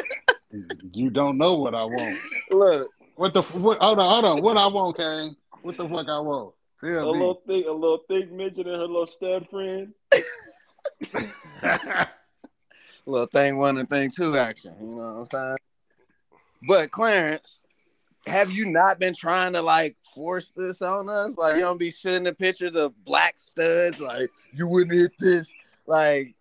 You 0.92 1.10
don't 1.10 1.36
know 1.38 1.54
what 1.54 1.74
I 1.74 1.84
want. 1.84 2.18
Look, 2.50 2.90
What 3.16 3.34
the? 3.34 3.42
What? 3.42 3.78
Hold 3.78 3.98
on, 3.98 4.08
hold 4.08 4.24
on. 4.24 4.42
What 4.42 4.56
I 4.56 4.66
want, 4.66 4.96
Kane? 4.96 5.36
What 5.62 5.76
the 5.76 5.88
fuck 5.88 6.08
I 6.08 6.18
want? 6.20 6.54
A 6.82 6.86
me. 6.86 7.00
little 7.04 7.42
thick, 7.46 7.66
a 7.66 7.72
little 7.72 8.00
thick 8.08 8.30
midget 8.32 8.66
and 8.66 8.76
her 8.76 8.86
little 8.86 9.06
stud 9.06 9.48
friend. 9.50 9.92
little 13.06 13.26
thing 13.26 13.56
one 13.56 13.78
and 13.78 13.90
thing 13.90 14.10
two 14.10 14.36
action. 14.36 14.74
You 14.80 14.86
know 14.86 14.94
what 14.96 15.20
I'm 15.20 15.26
saying? 15.26 15.56
But 16.68 16.90
Clarence, 16.90 17.60
have 18.26 18.50
you 18.50 18.66
not 18.66 18.98
been 18.98 19.14
trying 19.14 19.52
to 19.52 19.62
like 19.62 19.96
force 20.14 20.52
this 20.56 20.82
on 20.82 21.08
us? 21.08 21.36
Like 21.36 21.54
you 21.56 21.60
don't 21.62 21.78
be 21.78 21.90
shooting 21.90 22.24
the 22.24 22.34
pictures 22.34 22.74
of 22.76 22.92
black 23.04 23.34
studs. 23.38 24.00
Like 24.00 24.30
you 24.52 24.66
wouldn't 24.66 24.92
hit 24.98 25.12
this. 25.18 25.52
Like 25.86 26.34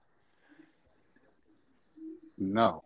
No. 2.38 2.84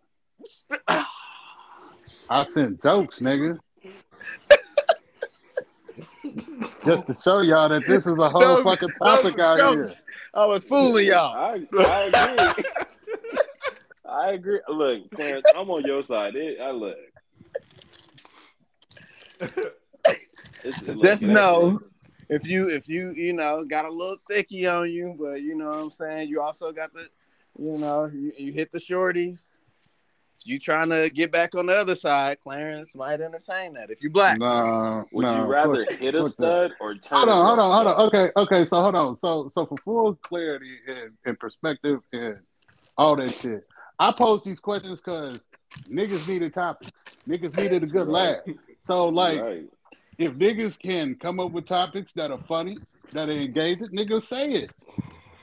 I 2.28 2.44
sent 2.46 2.82
jokes, 2.82 3.18
nigga. 3.20 3.58
Just 6.84 7.06
to 7.08 7.14
show 7.14 7.40
y'all 7.40 7.68
that 7.68 7.84
this 7.86 8.06
is 8.06 8.18
a 8.18 8.28
whole 8.28 8.40
Those- 8.40 8.62
fucking 8.64 8.90
topic 9.02 9.38
out 9.38 9.58
jokes. 9.58 9.90
here. 9.90 9.98
I 10.32 10.46
was 10.46 10.62
fooling 10.62 11.06
y'all. 11.06 11.34
I, 11.34 11.66
I 11.78 12.02
agree. 12.52 12.64
I 14.08 14.30
agree. 14.32 14.60
Look, 14.68 15.10
Clarence, 15.12 15.46
I'm 15.56 15.68
on 15.70 15.82
your 15.84 16.02
side. 16.04 16.36
It, 16.36 16.60
I 16.60 16.70
look. 16.70 16.96
It's, 20.62 20.82
look, 20.82 21.02
Just 21.02 21.22
know 21.22 21.80
if 22.28 22.46
you 22.46 22.68
if 22.68 22.88
you 22.88 23.12
you 23.16 23.32
know 23.32 23.64
got 23.64 23.84
a 23.86 23.90
little 23.90 24.16
thicky 24.30 24.66
on 24.66 24.90
you, 24.90 25.16
but 25.18 25.40
you 25.42 25.54
know 25.54 25.68
what 25.70 25.78
I'm 25.78 25.90
saying 25.90 26.28
you 26.28 26.40
also 26.42 26.70
got 26.72 26.92
the 26.92 27.08
you 27.58 27.78
know 27.78 28.06
you, 28.12 28.32
you 28.36 28.52
hit 28.52 28.70
the 28.70 28.78
shorties. 28.80 29.56
you 30.44 30.58
trying 30.58 30.90
to 30.90 31.08
get 31.10 31.32
back 31.32 31.54
on 31.54 31.66
the 31.66 31.72
other 31.74 31.94
side, 31.94 32.40
Clarence 32.40 32.94
might 32.94 33.20
entertain 33.20 33.74
that 33.74 33.90
if 33.90 34.02
you 34.02 34.10
black. 34.10 34.38
Nah, 34.38 35.04
Would 35.12 35.22
nah, 35.22 35.44
you 35.44 35.50
rather 35.50 35.86
fuck- 35.86 35.98
hit 35.98 36.14
a 36.14 36.18
fuck 36.18 36.26
that. 36.28 36.32
stud 36.32 36.70
or 36.80 36.94
turn? 36.94 37.18
Hold 37.18 37.28
on, 37.30 37.46
hold 37.46 37.58
on, 37.58 37.72
hold 37.72 37.86
on. 37.86 38.06
Okay, 38.08 38.30
okay. 38.36 38.66
So 38.66 38.82
hold 38.82 38.94
on. 38.94 39.16
So 39.16 39.50
so 39.54 39.64
for 39.66 39.76
full 39.78 40.14
clarity 40.16 40.76
and, 40.86 41.12
and 41.24 41.38
perspective 41.38 42.00
and 42.12 42.38
all 42.98 43.16
that 43.16 43.34
shit, 43.34 43.66
I 43.98 44.12
pose 44.12 44.42
these 44.44 44.60
questions 44.60 45.00
because 45.02 45.40
niggas 45.90 46.28
needed 46.28 46.52
topics. 46.52 46.92
Niggas 47.26 47.56
needed 47.56 47.82
a 47.82 47.86
good 47.86 48.08
laugh. 48.08 48.40
So 48.90 49.08
like, 49.08 49.40
Right. 49.40 49.64
if 50.18 50.32
niggas 50.32 50.76
can 50.76 51.14
come 51.14 51.38
up 51.38 51.52
with 51.52 51.64
topics 51.66 52.12
that 52.14 52.32
are 52.32 52.40
funny, 52.48 52.76
that 53.12 53.28
are 53.28 53.32
engaging, 53.32 53.86
niggas 53.90 54.24
say 54.24 54.50
it. 54.50 54.72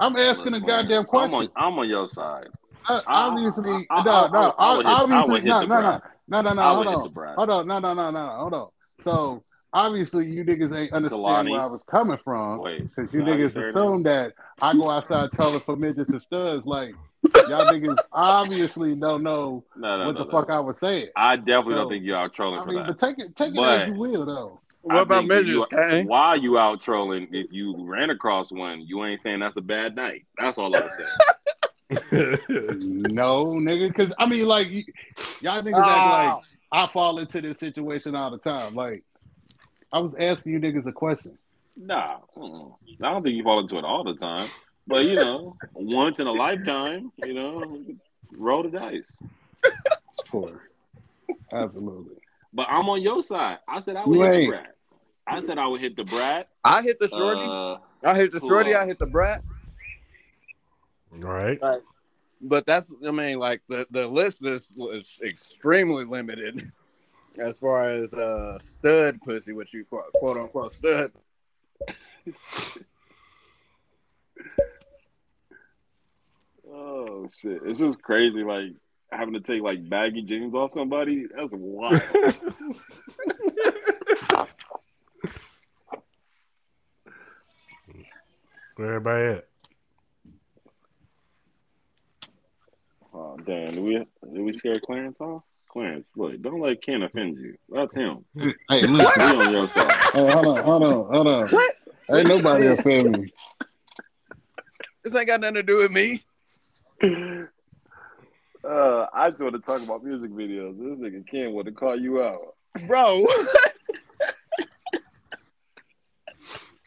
I'm 0.02 0.18
asking 0.18 0.53
a 0.56 0.60
goddamn 0.60 0.99
I'm 0.99 1.06
question. 1.06 1.34
on, 1.34 1.49
I'm 1.56 1.80
on 1.80 1.88
your 1.88 2.10
side. 2.10 2.49
Uh, 2.90 2.99
obviously, 3.07 3.72
I- 3.72 3.86
I- 3.90 4.03
no, 4.03 4.28
no, 4.28 4.40
I- 4.57 4.65
I 4.74 4.78
would 4.78 4.86
hit- 4.86 4.95
I 4.95 5.02
would 5.03 5.11
obviously, 5.14 5.49
no, 5.49 5.61
no, 5.61 5.82
no, 5.82 6.02
no, 6.28 6.41
no, 6.41 6.53
no. 6.53 6.61
Hold 6.61 6.78
would 6.78 6.88
hit 6.90 7.14
the 7.14 7.22
on, 7.22 7.36
hold 7.38 7.49
on, 7.49 7.68
no, 7.68 7.80
no, 7.80 7.94
no, 7.94 8.11
no, 8.11 8.28
hold 8.38 8.53
on. 8.53 8.68
So 9.02 9.44
obviously, 9.72 10.26
you 10.26 10.44
niggas 10.44 10.76
ain't 10.76 10.91
understand 10.91 11.22
Kalani. 11.24 11.52
where 11.52 11.61
I 11.61 11.65
was 11.68 11.84
coming 11.86 12.18
from 12.26 12.61
because 12.61 13.14
you 13.14 13.22
niggas 13.22 13.56
assume 13.56 14.03
that 14.03 14.34
I 14.61 14.74
go 14.74 14.90
outside 14.90 15.32
trolling 15.32 15.61
for 15.61 15.78
midgets 15.78 16.11
and 16.11 16.22
studs. 16.22 16.65
Like 16.65 16.95
y'all 17.49 17.65
niggas 17.73 17.98
obviously 18.11 18.95
don't 18.95 19.23
know 19.23 19.64
No, 19.76 19.98
no, 19.98 20.06
what 20.07 20.14
no, 20.14 20.19
the 20.19 20.26
no. 20.26 20.31
fuck 20.31 20.49
I 20.49 20.60
was 20.60 20.77
saying. 20.80 21.07
I 21.15 21.35
definitely 21.35 21.73
So, 21.73 21.77
don't 21.80 21.89
think 21.89 22.06
y'all 22.06 22.30
trolling 22.30 22.60
I 22.60 22.64
for 22.64 22.69
mean, 22.69 22.77
that. 22.80 22.88
but 22.88 22.99
take 22.99 23.19
it, 23.19 23.35
take 23.35 23.49
it 23.49 23.56
But- 23.56 23.81
as 23.81 23.88
you 23.89 23.94
will, 23.95 24.26
though. 24.26 24.60
What 24.84 24.98
I 24.98 25.02
about 25.02 25.19
think 25.22 25.31
if 25.34 25.45
midgets, 25.48 26.02
you- 26.03 26.07
Why 26.07 26.35
you 26.35 26.57
out 26.57 26.81
trolling? 26.81 27.27
If 27.31 27.52
you 27.52 27.76
ran 27.85 28.10
across 28.10 28.52
one, 28.53 28.81
you 28.88 29.03
ain't 29.03 29.19
saying 29.19 29.39
that's 29.39 29.57
a 29.57 29.61
bad 29.61 29.95
night. 29.98 30.26
That's 30.38 30.57
all 30.57 30.73
I'm 30.73 30.88
saying. 30.88 31.10
No, 32.49 33.45
nigga, 33.45 33.88
because 33.89 34.11
I 34.18 34.26
mean, 34.26 34.45
like 34.45 34.69
y'all 35.41 35.61
niggas 35.61 35.73
Oh. 35.76 35.81
act 35.81 36.35
like 36.35 36.44
I 36.72 36.91
fall 36.94 37.19
into 37.19 37.41
this 37.41 37.57
situation 37.60 38.15
all 38.15 38.31
the 38.31 38.38
time. 38.38 38.76
Like 38.76 39.03
I 39.91 39.99
was 39.99 40.14
asking 40.19 40.53
you 40.53 40.60
niggas 40.60 40.85
a 40.85 40.91
question. 40.91 41.38
Nah. 41.76 42.18
I 42.38 42.41
don't 43.02 43.23
think 43.23 43.35
you 43.35 43.44
fall 43.44 43.60
into 43.60 43.77
it 43.77 43.85
all 43.85 44.03
the 44.03 44.15
time. 44.15 44.48
But 44.88 45.06
you 45.06 45.16
know, 45.16 45.58
once 45.74 46.20
in 46.20 46.28
a 46.28 46.32
lifetime, 46.32 47.12
you 47.18 47.34
know, 47.34 47.84
roll 48.38 48.64
the 48.64 48.70
dice. 48.70 49.22
Of 50.20 50.32
course, 50.32 50.62
absolutely. 51.52 52.16
But 52.54 52.68
I'm 52.70 52.88
on 52.90 53.02
your 53.02 53.22
side. 53.22 53.60
I 53.68 53.82
said 53.82 53.98
I 53.98 54.06
would 54.06 54.18
You 54.18 54.24
hit 54.24 54.42
the 54.42 54.48
brat. 54.48 54.76
I 55.28 55.42
said 55.42 55.58
I 55.58 55.68
would 55.68 55.82
hit 55.82 55.98
the 55.98 56.06
brat. 56.06 56.48
I 56.64 56.82
hit 56.82 57.00
the 57.00 57.10
shorty. 57.10 57.42
Uh, 57.42 57.78
I 58.04 58.16
hit 58.16 58.32
the 58.32 58.40
shorty. 58.40 58.74
I 58.76 58.86
hit 58.86 58.98
the 58.98 59.08
brat. 59.08 59.42
right. 61.12 61.60
But 62.40 62.66
that's, 62.66 62.94
I 63.06 63.12
mean, 63.12 63.40
like 63.40 63.62
the 63.68 63.88
the 63.92 64.08
list 64.08 64.46
is, 64.46 64.72
is 64.78 65.20
extremely 65.24 66.06
limited 66.06 66.72
as 67.38 67.58
far 67.60 67.90
as 67.90 68.14
uh 68.14 68.58
stud 68.60 69.20
pussy, 69.22 69.54
what 69.54 69.74
you 69.74 69.86
quote, 69.86 70.12
quote 70.14 70.38
unquote 70.38 70.72
stud. 70.72 71.12
oh 76.78 77.28
shit! 77.36 77.62
It's 77.66 77.80
just 77.80 78.02
crazy. 78.02 78.44
Like 78.44 78.72
having 79.12 79.34
to 79.34 79.40
take 79.40 79.62
like 79.62 79.88
baggy 79.90 80.22
jeans 80.24 80.54
off 80.54 80.74
somebody. 80.74 81.26
That's 81.36 81.52
wild. 81.54 82.02
Where 88.76 88.95
everybody 88.95 89.38
at? 89.38 89.48
oh 93.14 93.38
damn! 93.45 93.74
Did 93.74 93.84
we 93.84 93.94
did 94.34 94.41
we 94.44 94.54
scare 94.54 94.80
Clarence 94.80 95.20
off? 95.20 95.44
Clarence, 95.70 96.12
look, 96.16 96.40
don't 96.41 96.62
let 96.62 96.82
Ken 96.82 97.02
offend 97.04 97.38
you. 97.38 97.58
That's 97.70 97.94
him. 97.95 98.24
Hey, 98.70 98.82
We 98.82 98.88
listen. 98.88 99.22
on 99.24 99.52
your 99.52 99.68
side. 99.68 99.91
hey, 100.14 100.32
hold 100.32 100.45
on, 100.45 100.64
hold 100.64 100.84
on, 100.84 101.14
hold 101.14 101.28
on. 101.28 101.49
What? 101.49 101.74
Ain't 102.14 102.28
nobody 102.28 102.68
offend 102.68 103.12
me. 103.12 103.34
This 105.04 105.14
ain't 105.16 105.28
got 105.28 105.41
nothing 105.41 105.56
to 105.56 105.64
do 105.64 105.78
with 105.78 105.91
me. 105.91 106.24
Uh, 108.68 109.06
I 109.14 109.30
just 109.30 109.40
want 109.41 109.53
to 109.53 109.61
talk 109.61 109.82
about 109.82 110.03
music 110.03 110.30
videos. 110.32 110.78
This 110.78 110.99
nigga 110.99 111.26
Ken 111.26 111.53
want 111.53 111.68
to 111.68 111.72
call 111.72 111.98
you 111.98 112.22
out. 112.22 112.56
Bro. 112.86 113.24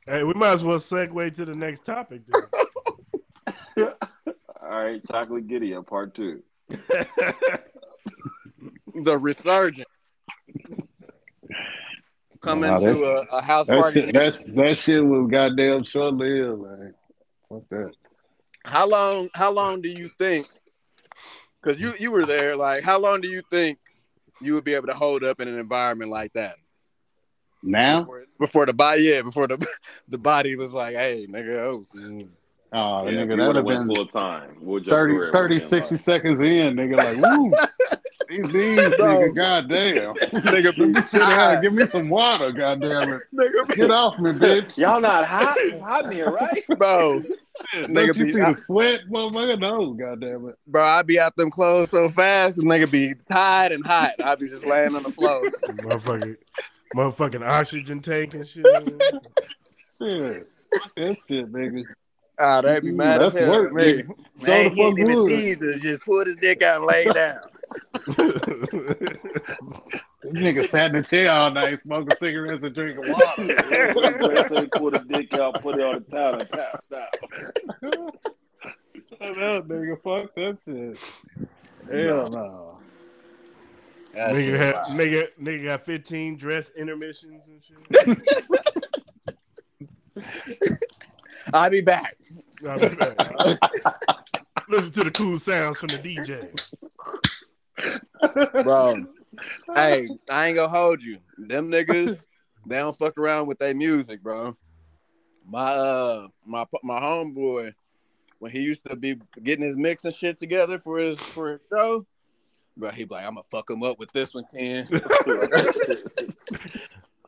Hey, 0.07 0.25
we 0.25 0.35
might 0.35 0.53
as 0.53 0.65
well 0.65 0.79
segue 0.79 1.35
to 1.37 1.45
the 1.45 1.55
next 1.55 1.85
topic. 1.85 2.23
All 3.79 3.95
right, 4.61 5.01
Chocolate 5.07 5.47
Giddy 5.47 5.73
up 5.75 5.87
part 5.87 6.15
two. 6.17 6.43
The 9.05 9.17
resurgent. 9.17 9.87
Coming 12.41 12.71
Nah, 12.71 12.79
to 12.81 13.05
a, 13.05 13.23
a 13.37 13.41
house 13.43 13.67
That 13.69 13.79
party. 13.81 14.01
shit, 14.07 14.15
that's 14.15 14.43
that 14.43 14.77
shit 14.79 15.05
was 15.05 15.31
goddamn 15.31 15.85
short 15.85 16.15
lived, 16.15 16.61
man. 16.63 16.95
Fuck 17.49 17.63
that. 17.71 17.93
How 18.65 18.89
long? 18.89 19.29
How 19.35 19.53
long 19.53 19.81
do 19.81 19.89
you 19.89 20.11
think? 20.19 20.49
Because 21.63 21.81
you 21.81 21.93
you 21.99 22.13
were 22.13 22.27
there. 22.27 22.57
Like, 22.57 22.83
how 22.83 22.99
long 22.99 23.21
do 23.21 23.29
you 23.29 23.43
think 23.51 23.79
you 24.41 24.55
would 24.55 24.65
be 24.65 24.75
able 24.75 24.89
to 24.89 24.95
hold 24.95 25.25
up 25.25 25.41
in 25.41 25.49
an 25.49 25.59
environment 25.59 26.11
like 26.11 26.33
that? 26.35 26.57
Now, 27.63 28.01
Before, 28.01 28.25
before 28.39 28.67
the 28.67 28.73
body, 28.73 29.03
yeah, 29.03 29.23
before 29.23 29.47
the 29.47 29.67
the 30.09 30.19
body 30.19 30.57
was 30.57 30.73
like, 30.73 30.95
"Hey, 30.95 31.27
nigga, 31.29 31.59
oh, 31.59 31.87
mm. 31.95 32.29
Oh 32.73 33.07
yeah, 33.09 33.13
nigga, 33.19 33.33
if 33.33 33.39
that'd 33.39 33.57
have 33.57 33.65
been 33.67 33.87
full 33.87 34.07
time. 34.07 34.57
What 34.61 34.87
your 34.87 35.31
30, 35.33 35.59
30 35.59 35.61
60 35.61 35.95
like. 35.95 36.01
seconds 36.05 36.45
in, 36.45 36.77
nigga. 36.77 36.97
Like, 36.97 37.17
woo, 37.25 37.53
these 38.29 38.53
knees, 38.53 38.97
Bro. 38.97 39.07
nigga. 39.31 39.35
Goddamn. 39.37 40.15
nigga, 40.43 40.65
Let 40.65 40.79
me 40.79 40.93
be 40.93 41.03
sit 41.03 41.19
down. 41.19 41.63
Give 41.63 41.73
me 41.75 41.85
some 41.87 42.09
water. 42.09 42.53
Goddamn 42.53 43.13
it. 43.13 43.23
nigga, 43.35 43.77
Get 43.77 43.91
off 43.91 44.19
me, 44.19 44.31
bitch. 44.33 44.79
Y'all 44.79 45.01
not 45.01 45.27
hot? 45.27 45.57
It's 45.59 45.81
hot 45.83 46.07
in 46.07 46.13
here, 46.13 46.31
right? 46.31 46.65
bro, 46.79 47.23
Shit, 47.73 47.91
nigga 47.91 47.95
Don't 47.95 48.17
you 48.17 48.25
be- 48.25 48.33
see 48.33 48.39
the 48.39 48.55
sweat, 48.55 49.01
motherfucker? 49.11 49.59
No, 49.61 49.93
goddamn 49.93 50.49
it. 50.49 50.55
bro, 50.67 50.83
I 50.83 51.03
be 51.03 51.19
out 51.21 51.37
them 51.37 51.51
clothes 51.51 51.91
so 51.91 52.09
fast, 52.09 52.57
nigga 52.57 52.91
be 52.91 53.15
tired 53.29 53.73
and 53.73 53.85
hot. 53.85 54.13
I 54.23 54.35
be 54.37 54.49
just 54.49 54.65
laying 54.65 54.95
on 54.95 55.03
the 55.03 55.11
floor. 55.11 55.51
motherfucker, 55.69 56.37
motherfucking 56.97 57.47
oxygen 57.47 58.01
tank 58.01 58.35
and 58.35 58.47
shit. 58.49 58.65
Shit. 60.03 60.47
That 60.97 61.17
shit, 61.29 61.53
nigga. 61.53 61.85
Ah, 62.41 62.61
they 62.63 62.81
be 62.81 62.91
Ooh, 62.91 62.95
mad 62.97 63.21
as 63.23 63.35
that's 63.35 63.45
hell. 63.45 63.51
work, 63.51 63.69
at 63.69 63.75
me. 63.75 64.03
nigga. 64.03 64.15
So 64.39 64.51
Man, 64.51 64.65
the 64.65 64.71
he 64.71 64.77
fuck 64.83 64.87
ain't 64.87 64.99
even 64.99 65.19
would. 65.19 65.29
teased 65.29 65.83
Just 65.83 66.03
put 66.05 66.27
his 66.27 66.37
dick 66.37 66.63
out 66.63 66.77
and 66.77 66.87
lay 66.87 67.05
down. 67.05 67.41
This 70.23 70.35
nigga 70.35 70.69
sat 70.69 70.95
in 70.95 71.01
the 71.01 71.03
chair 71.03 71.31
all 71.33 71.51
night 71.51 71.81
smoking 71.81 72.15
cigarettes 72.17 72.63
and 72.63 72.75
drinking 72.75 73.11
water. 73.11 73.47
They 73.47 74.43
say 74.45 74.67
pull 74.67 74.91
the 74.91 74.99
dick 75.09 75.33
out, 75.35 75.61
put 75.63 75.79
it 75.79 75.83
on 75.83 75.95
the 75.95 76.01
towel, 76.11 76.35
and 76.35 76.49
passed 76.51 76.93
out. 76.93 77.09
Shut 79.19 79.39
up, 79.39 79.67
nigga. 79.67 79.97
Fuck 80.03 80.35
that 80.35 80.59
shit. 80.67 80.99
Hell 81.91 82.31
no. 82.31 82.79
That 84.13 84.35
nigga, 84.35 84.57
had, 84.59 84.75
wild. 84.75 84.87
nigga, 84.99 85.29
nigga 85.41 85.65
got 85.65 85.85
15 85.87 86.37
dress 86.37 86.71
intermissions 86.77 87.49
and 87.49 87.63
shit. 87.65 88.19
I'll 91.53 91.71
be 91.71 91.81
back. 91.81 92.17
I'll 92.69 92.79
be 92.79 92.95
back. 92.95 93.17
Listen 94.69 94.91
to 94.93 95.05
the 95.05 95.11
cool 95.11 95.39
sounds 95.39 95.79
from 95.79 95.89
the 95.89 95.99
DJ. 95.99 96.49
bro. 98.65 99.03
hey, 99.75 100.09
I 100.31 100.47
ain't 100.47 100.57
gonna 100.57 100.69
hold 100.69 101.03
you. 101.03 101.19
Them 101.39 101.71
niggas, 101.71 102.19
they 102.67 102.77
don't 102.77 102.97
fuck 102.97 103.17
around 103.19 103.47
with 103.47 103.59
their 103.59 103.75
music, 103.75 104.23
bro. 104.23 104.57
My 105.47 105.73
uh, 105.73 106.29
my 106.45 106.67
my 106.83 107.01
homeboy, 107.01 107.73
when 108.39 108.53
he 108.53 108.61
used 108.61 108.85
to 108.89 108.97
be 108.97 109.17
getting 109.43 109.65
his 109.65 109.77
mix 109.77 110.05
and 110.05 110.15
shit 110.15 110.39
together 110.39 110.79
for 110.79 110.99
his 110.99 111.19
for 111.19 111.53
his 111.53 111.61
show, 111.73 112.07
bro, 112.77 112.91
he 112.91 113.05
be 113.05 113.15
like, 113.15 113.27
I'm 113.27 113.35
gonna 113.35 113.47
fuck 113.51 113.71
him 113.71 113.83
up 113.83 113.99
with 113.99 114.13
this 114.13 114.35
one, 114.35 114.45
Ken. 114.53 114.87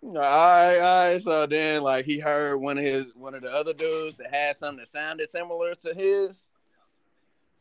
all 0.05 0.13
right, 0.15 0.79
all 0.79 1.13
right. 1.13 1.23
So 1.23 1.47
then, 1.47 1.83
like, 1.83 2.05
he 2.05 2.19
heard 2.19 2.57
one 2.59 2.79
of 2.79 2.85
his 2.85 3.13
one 3.15 3.35
of 3.35 3.43
the 3.43 3.51
other 3.53 3.73
dudes 3.73 4.17
that 4.17 4.33
had 4.35 4.57
something 4.57 4.79
that 4.81 4.89
sounded 4.89 5.31
similar 5.31 5.75
to 5.75 5.95
his. 5.95 6.49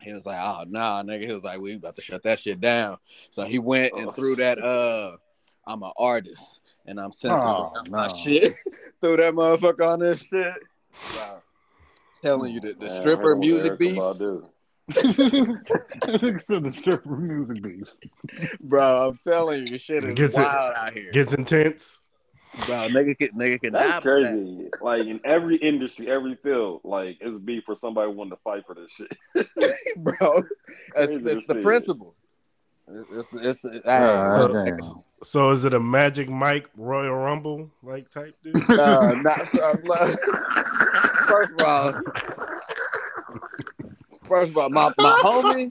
He 0.01 0.13
was 0.13 0.25
like, 0.25 0.39
"Oh 0.41 0.63
nah, 0.67 1.03
nigga." 1.03 1.27
He 1.27 1.33
was 1.33 1.43
like, 1.43 1.59
"We 1.59 1.75
about 1.75 1.95
to 1.95 2.01
shut 2.01 2.23
that 2.23 2.39
shit 2.39 2.59
down." 2.59 2.97
So 3.29 3.43
he 3.43 3.59
went 3.59 3.93
and 3.95 4.07
Oh, 4.09 4.11
threw 4.11 4.35
that. 4.37 4.57
Uh, 4.57 5.17
I'm 5.67 5.83
an 5.83 5.91
artist 5.97 6.59
and 6.87 6.99
I'm 6.99 7.11
sensitive 7.11 7.45
Oh, 7.47 7.73
my 7.87 8.07
no. 8.07 8.13
shit. 8.15 8.51
threw 9.01 9.17
that 9.17 9.33
motherfucker 9.35 9.87
on 9.93 9.99
this 9.99 10.23
shit. 10.23 10.55
Wow. 11.15 11.43
Telling 12.19 12.51
you 12.53 12.59
that 12.61 12.79
the 12.79 12.87
Man, 12.87 13.01
stripper 13.01 13.35
music 13.35 13.73
Erykah 13.73 13.77
beef, 13.79 13.97
Badu. 13.97 14.49
The 16.47 16.71
stripper 16.75 17.15
music 17.15 17.61
beef. 17.63 17.87
bro. 18.59 19.09
I'm 19.09 19.19
telling 19.23 19.67
you, 19.67 19.77
shit 19.77 20.03
is 20.03 20.15
Gets 20.15 20.35
it- 20.35 20.41
wild 20.41 20.73
out 20.75 20.93
here, 20.93 21.11
Gets 21.11 21.33
intense. 21.33 21.99
Bro. 22.65 22.87
Nigga 22.89 23.17
can 23.17 23.29
nigga 23.29 23.61
can 23.61 23.73
die. 23.73 23.79
That's 23.79 23.93
that. 23.93 24.03
crazy. 24.03 24.69
Like 24.81 25.03
in 25.03 25.19
every 25.23 25.57
industry, 25.57 26.09
every 26.09 26.35
field, 26.35 26.81
like 26.83 27.17
it's 27.21 27.37
beef 27.37 27.63
for 27.65 27.75
somebody 27.75 28.11
wanting 28.11 28.31
to 28.31 28.41
fight 28.43 28.65
for 28.65 28.75
this 28.75 28.91
shit. 28.91 29.15
bro. 29.97 30.37
It's, 30.37 30.51
Crazy 30.95 31.15
it's 31.25 31.47
the 31.47 31.55
see. 31.55 31.61
principle. 31.61 32.15
It's, 32.87 33.27
it's, 33.33 33.65
it's, 33.65 33.85
hey, 33.85 34.49
damn. 34.53 34.79
So 35.23 35.51
is 35.51 35.63
it 35.65 35.73
a 35.73 35.79
Magic 35.79 36.29
Mike 36.29 36.67
Royal 36.75 37.15
Rumble 37.15 37.69
like 37.83 38.09
type 38.09 38.35
dude? 38.43 38.55
uh, 38.69 39.13
not, 39.21 39.55
uh, 39.55 39.75
look, 39.83 40.19
first 41.29 41.51
of 41.51 41.65
all, 41.65 41.93
first 44.27 44.51
of 44.51 44.57
all, 44.57 44.69
my, 44.69 44.91
my 44.97 45.21
homie, 45.23 45.69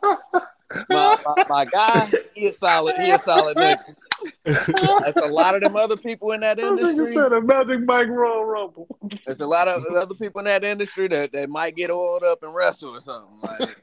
my, 0.89 1.19
my, 1.27 1.45
my 1.49 1.65
guy, 1.65 2.11
he 2.35 2.47
a 2.47 2.53
solid, 2.53 2.97
he 2.97 3.11
a 3.11 3.19
solid 3.19 3.57
nigga. 3.57 3.97
That's 4.45 5.17
a 5.17 5.29
lot 5.29 5.55
of 5.55 5.63
them 5.63 5.77
other 5.77 5.97
people 5.97 6.33
in 6.33 6.41
that 6.41 6.59
industry. 6.61 7.15
a 7.15 7.41
Magic 7.41 7.85
Mike 7.85 8.09
Royal 8.09 8.45
Rumble. 8.45 8.89
There's 9.27 9.41
a 9.41 9.47
lot 9.47 9.69
of 9.69 9.83
other 9.97 10.15
people 10.15 10.41
in 10.41 10.47
that 10.47 10.65
industry 10.65 11.09
that, 11.09 11.33
that 11.33 11.49
might 11.49 11.77
get 11.77 11.91
oiled 11.91 12.25
up 12.25 12.43
and 12.43 12.55
wrestle 12.55 12.91
or 12.91 13.01
something. 13.01 13.41
Like, 13.43 13.77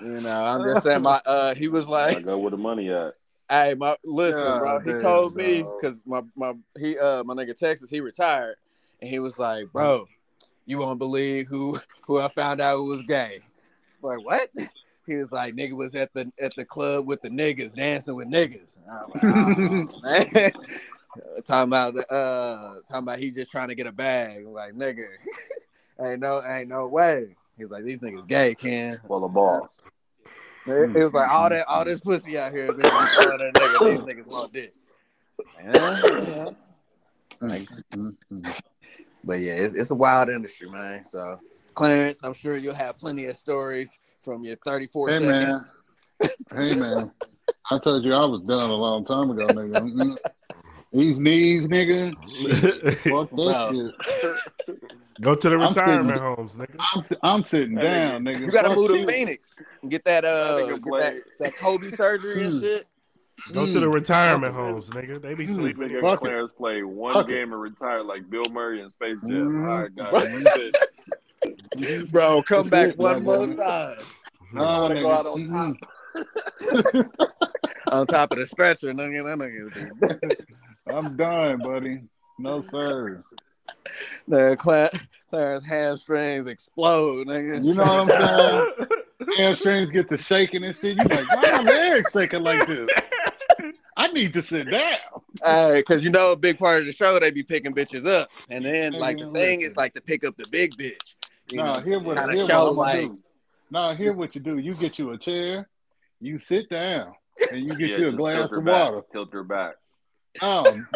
you 0.00 0.20
know, 0.20 0.44
I'm 0.44 0.64
just 0.64 0.82
saying. 0.82 1.02
My 1.02 1.20
uh, 1.26 1.54
he 1.54 1.68
was 1.68 1.86
I 1.86 1.90
like, 1.90 2.24
go 2.24 2.38
where 2.38 2.50
the 2.50 2.56
money 2.56 2.90
at. 2.90 3.14
"Hey, 3.48 3.74
my 3.74 3.96
listen, 4.04 4.58
bro." 4.58 4.80
He 4.80 4.92
damn, 4.92 5.02
told 5.02 5.36
me 5.36 5.62
because 5.80 6.02
my 6.06 6.22
my 6.34 6.54
he 6.78 6.98
uh 6.98 7.22
my 7.24 7.34
nigga 7.34 7.56
Texas 7.56 7.90
he 7.90 8.00
retired, 8.00 8.56
and 9.00 9.10
he 9.10 9.18
was 9.18 9.38
like, 9.38 9.70
"Bro, 9.72 10.06
you 10.66 10.78
won't 10.78 10.98
believe 10.98 11.46
who 11.48 11.78
who 12.06 12.18
I 12.18 12.28
found 12.28 12.60
out 12.60 12.76
who 12.76 12.86
was 12.86 13.02
gay." 13.02 13.40
It's 13.94 14.04
like 14.04 14.24
what? 14.24 14.48
He 15.10 15.16
was 15.16 15.32
like, 15.32 15.54
"Nigga 15.54 15.72
was 15.72 15.94
at 15.94 16.12
the 16.14 16.30
at 16.40 16.54
the 16.54 16.64
club 16.64 17.06
with 17.06 17.20
the 17.22 17.30
niggas 17.30 17.74
dancing 17.74 18.14
with 18.14 18.28
niggas." 18.28 18.76
And 18.76 18.90
I 18.90 19.04
was 19.04 19.14
like, 19.14 19.92
"Oh, 19.94 20.00
man." 20.02 20.52
talking 21.44 21.70
about 21.70 21.96
uh 22.10 22.74
talking 22.88 23.02
about 23.02 23.18
he 23.18 23.30
just 23.30 23.50
trying 23.50 23.68
to 23.68 23.74
get 23.74 23.86
a 23.86 23.92
bag. 23.92 24.46
Like 24.46 24.74
nigga, 24.74 25.06
ain't 26.02 26.20
no 26.20 26.42
ain't 26.44 26.68
no 26.68 26.88
way. 26.88 27.36
He's 27.56 27.70
like 27.70 27.84
these 27.84 27.98
niggas 27.98 28.26
gay, 28.26 28.54
Ken. 28.54 29.00
Well, 29.08 29.20
the 29.20 29.28
boss. 29.28 29.84
It, 30.66 30.96
it 30.96 31.04
was 31.04 31.14
like 31.14 31.28
all 31.28 31.48
that 31.48 31.66
all 31.66 31.84
this 31.84 32.00
pussy 32.00 32.38
out 32.38 32.52
here, 32.52 32.68
bitch, 32.68 32.82
that 32.82 33.52
nigga, 33.54 33.90
these 33.90 34.02
niggas 34.02 34.26
want 34.26 34.52
dick. 34.52 34.74
Yeah. 35.62 36.50
Like, 37.40 37.68
but 39.24 39.40
yeah, 39.40 39.52
it's, 39.52 39.74
it's 39.74 39.90
a 39.90 39.94
wild 39.94 40.28
industry, 40.28 40.68
man. 40.68 41.04
So 41.04 41.40
Clarence, 41.74 42.22
I'm 42.22 42.34
sure 42.34 42.56
you'll 42.56 42.74
have 42.74 42.98
plenty 42.98 43.26
of 43.26 43.36
stories 43.36 43.98
from 44.22 44.44
your 44.44 44.56
34 44.64 45.08
Hey, 45.10 45.18
man. 45.26 45.60
Hey 46.52 46.74
man, 46.74 47.10
I 47.70 47.78
told 47.78 48.04
you 48.04 48.12
I 48.12 48.24
was 48.26 48.42
done 48.42 48.68
a 48.68 48.74
long 48.74 49.04
time 49.06 49.30
ago, 49.30 49.46
nigga. 49.48 49.72
Mm-mm. 49.80 50.16
These 50.92 51.18
knees, 51.18 51.66
nigga. 51.68 52.14
Fuck 52.98 53.30
that 53.30 53.94
shit. 54.66 54.76
Go 55.22 55.34
to 55.34 55.48
the 55.48 55.54
I'm 55.56 55.68
retirement 55.68 56.16
sitting- 56.18 56.22
homes, 56.36 56.52
nigga. 56.52 56.76
I'm, 56.78 57.02
I'm 57.22 57.44
sitting 57.44 57.74
That 57.76 57.82
down, 57.84 58.24
nigga. 58.24 58.40
You 58.40 58.50
gotta 58.52 58.68
Fuck 58.70 58.76
move 58.78 58.88
to. 58.88 59.06
Phoenix 59.06 59.58
and 59.82 59.90
get 59.90 60.04
that 60.04 60.24
uh 60.26 60.66
That 60.66 60.82
get 60.82 60.98
that, 60.98 61.14
that 61.40 61.56
Kobe 61.56 61.88
surgery 61.90 62.44
and 62.44 62.52
Mm. 62.54 62.60
shit. 62.60 62.86
Go 63.54 63.64
to 63.64 63.80
the 63.80 63.88
retirement 63.88 64.52
homes, 64.54 64.90
nigga. 64.90 65.22
They 65.22 65.32
be 65.32 65.46
Mm. 65.46 65.54
sleeping. 65.54 65.88
Nigga 65.88 66.00
Fuck 66.02 66.18
it. 66.18 66.24
Clarence 66.24 66.52
played 66.52 66.84
one 66.84 67.14
Fuck 67.14 67.28
it. 67.28 67.32
game 67.32 67.52
and 67.54 67.62
retired 67.62 68.04
like 68.04 68.28
Bill 68.28 68.44
Murray 68.52 68.82
and 68.82 68.92
Space 68.92 69.16
Jam. 69.22 69.30
Mhm. 69.30 69.68
All 69.70 69.78
right, 69.82 69.94
guys. 69.94 70.72
That's 71.42 71.56
it. 71.74 72.10
Bro, 72.10 72.42
come 72.46 72.68
That's 72.68 72.70
back 72.70 72.88
it, 72.90 72.98
one 72.98 73.24
more 73.24 73.46
goddamn 73.46 73.56
time. 73.56 73.96
No, 74.52 74.62
I 74.62 74.80
wanna 74.80 75.00
go 75.00 75.10
out 75.10 75.26
on 75.26 75.46
Mm-mm. 75.46 77.08
On 77.90 78.06
top 78.06 78.32
of 78.32 78.38
the 78.38 78.46
stretcher, 78.46 78.92
nigga, 78.92 79.24
that 79.24 79.38
nigga. 79.38 80.46
I'm 80.92 81.16
done, 81.16 81.58
buddy. 81.58 82.02
No 82.38 82.64
sir. 82.70 83.24
The 84.28 84.56
Cla- 84.58 84.90
Clarence 85.28 85.64
hamstrings 85.64 86.46
explode, 86.46 87.26
nigga. 87.26 87.64
You 87.64 87.74
know 87.74 88.04
what 88.04 88.12
I'm 88.12 88.68
saying? 88.78 89.36
Hamstrings 89.36 89.90
get 89.90 90.08
to 90.08 90.18
shaking 90.18 90.64
and 90.64 90.76
shit. 90.76 90.96
You 90.96 91.04
like, 91.04 91.32
why 91.34 91.62
my 91.62 91.62
legs 91.62 92.10
shaking 92.12 92.42
like 92.42 92.66
this? 92.66 92.88
I 93.96 94.08
need 94.12 94.32
to 94.34 94.42
sit 94.42 94.70
down. 94.70 94.98
Hey, 95.44 95.74
because 95.76 96.02
you 96.02 96.10
know 96.10 96.32
a 96.32 96.36
big 96.36 96.58
part 96.58 96.80
of 96.80 96.86
the 96.86 96.92
show 96.92 97.18
they 97.18 97.30
be 97.30 97.42
picking 97.42 97.74
bitches 97.74 98.06
up, 98.06 98.30
and 98.48 98.64
then 98.64 98.92
like 98.94 99.18
the 99.18 99.30
thing 99.30 99.60
is 99.62 99.76
like 99.76 99.92
to 99.94 100.00
pick 100.00 100.24
up 100.24 100.36
the 100.36 100.46
big 100.50 100.76
bitch. 100.76 101.14
You 101.50 101.56
Nah, 101.58 101.74
know, 101.76 101.80
here 101.80 101.98
what, 102.00 102.16
kinda 102.16 102.32
here 102.32 102.42
what 102.42 102.48
show 102.50 102.58
I'm 102.60 102.64
gonna 102.66 102.78
like 102.78 103.00
do. 103.08 103.18
Nah, 103.70 103.94
here 103.94 104.14
what 104.14 104.34
you 104.34 104.40
do. 104.40 104.58
You 104.58 104.74
get 104.74 104.98
you 104.98 105.10
a 105.10 105.18
chair, 105.18 105.68
you 106.20 106.38
sit 106.40 106.68
down, 106.70 107.14
and 107.52 107.60
you 107.60 107.76
get 107.76 107.90
Yeah, 107.90 107.98
you 107.98 108.08
a 108.08 108.12
glass 108.12 108.50
of 108.52 108.64
back. 108.64 108.92
water. 108.92 109.02
Tilt 109.12 109.32
her 109.32 109.44
back. 109.44 109.74
Um, 110.42 110.86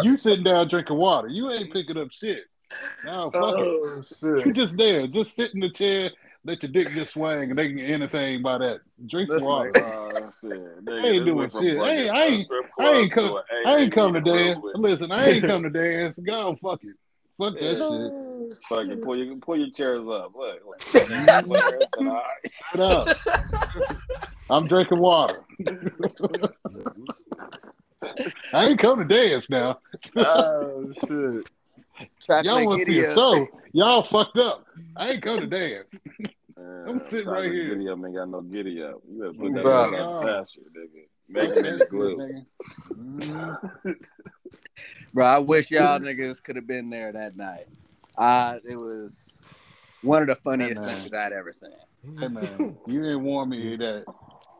you 0.00 0.16
sitting 0.16 0.44
down 0.44 0.68
drinking 0.68 0.96
water. 0.96 1.28
You 1.28 1.50
ain't 1.50 1.72
picking 1.72 1.96
up 1.96 2.08
shit. 2.12 2.44
No, 3.04 3.30
fuck 3.30 3.56
it. 3.58 3.60
oh 3.60 4.40
You 4.46 4.52
just 4.52 4.76
there. 4.76 5.06
Just 5.06 5.34
sit 5.34 5.52
in 5.54 5.60
the 5.60 5.70
chair, 5.70 6.10
let 6.44 6.62
your 6.62 6.72
dick 6.72 6.88
just 6.92 7.12
swing, 7.12 7.50
and 7.50 7.58
they 7.58 7.68
can 7.68 7.76
get 7.76 7.90
anything 7.90 8.42
by 8.42 8.58
that. 8.58 8.80
Drink 9.06 9.28
Listen, 9.30 9.46
water. 9.48 9.72
Oh, 9.76 10.30
shit. 10.40 10.84
Nigga, 10.84 11.04
I 11.04 11.08
ain't 11.08 11.24
doing 11.24 11.50
shit. 11.50 11.78
I 11.78 11.90
ain't- 11.90 12.10
uh, 12.10 12.12
I 12.14 12.24
ain't- 12.24 12.44
strip 12.46 12.64
I 12.78 12.92
ain't 12.94 13.12
club 13.12 13.34
come- 13.34 13.44
to 13.62 13.68
ain't 13.68 13.92
come 13.92 14.12
to 14.14 14.20
dance. 14.20 14.60
Listen, 14.74 15.12
I 15.12 15.28
ain't 15.28 15.44
come 15.44 15.62
to 15.64 15.70
dance. 15.70 16.18
Go 16.18 16.56
fuck 16.62 16.82
it. 16.84 16.96
Fuck 17.38 17.54
that 17.54 17.60
shit. 17.60 17.80
Oh, 17.80 18.50
Fucking 18.68 19.00
pull 19.00 19.16
your 19.16 19.36
pull 19.36 19.56
your 19.56 19.70
chairs 19.70 20.02
up. 20.08 20.32
Look, 20.34 20.60
look. 20.64 21.64
I- 22.08 22.22
Shut 22.72 22.80
up. 22.80 23.16
I'm 24.50 24.66
drinking 24.68 24.98
water. 24.98 25.40
I 28.52 28.66
ain't 28.66 28.78
come 28.78 28.98
to 28.98 29.04
dance 29.04 29.50
now. 29.50 29.78
oh 30.16 30.92
shit. 30.92 31.46
Chocolate 32.20 32.44
Y'all 32.44 32.64
want 32.66 32.80
to 32.80 32.86
see 32.86 32.92
giddy 32.94 33.06
a 33.06 33.14
show? 33.14 33.48
Y'all 33.72 34.02
fucked 34.02 34.38
up. 34.38 34.64
I 34.96 35.10
ain't 35.10 35.22
come 35.22 35.40
to 35.40 35.46
dance. 35.46 35.86
Man, 36.56 36.88
I'm 36.88 37.00
sitting 37.10 37.28
right 37.28 37.50
here. 37.50 37.74
Giddy 37.74 37.88
up 37.88 37.98
ain't 38.04 38.14
got 38.14 38.28
no 38.28 38.40
giddy 38.42 38.82
up. 38.82 39.00
You 39.08 39.18
better 39.18 39.32
put 39.32 39.54
that 39.54 39.64
Bruh. 39.64 39.86
in 39.86 39.92
that 39.92 40.22
pasture, 40.22 40.60
nigga. 40.76 41.04
Make 41.28 41.50
him 41.50 41.64
in 41.64 41.78
the 41.78 41.86
glue. 41.90 42.44
Mm. 42.92 43.94
Bro, 45.12 45.26
I 45.26 45.38
wish 45.38 45.70
y'all 45.70 45.98
niggas 45.98 46.42
could 46.42 46.56
have 46.56 46.66
been 46.66 46.90
there 46.90 47.12
that 47.12 47.36
night. 47.36 47.66
Uh, 48.16 48.58
it 48.68 48.76
was 48.76 49.40
one 50.02 50.22
of 50.22 50.28
the 50.28 50.34
funniest 50.36 50.82
Hey, 50.82 50.88
things 50.94 51.12
I'd 51.14 51.32
ever 51.32 51.52
seen. 51.52 51.70
Hey 52.18 52.28
man, 52.28 52.76
you 52.86 53.02
didn't 53.02 53.24
warn 53.24 53.48
me 53.48 53.76
that 53.76 54.04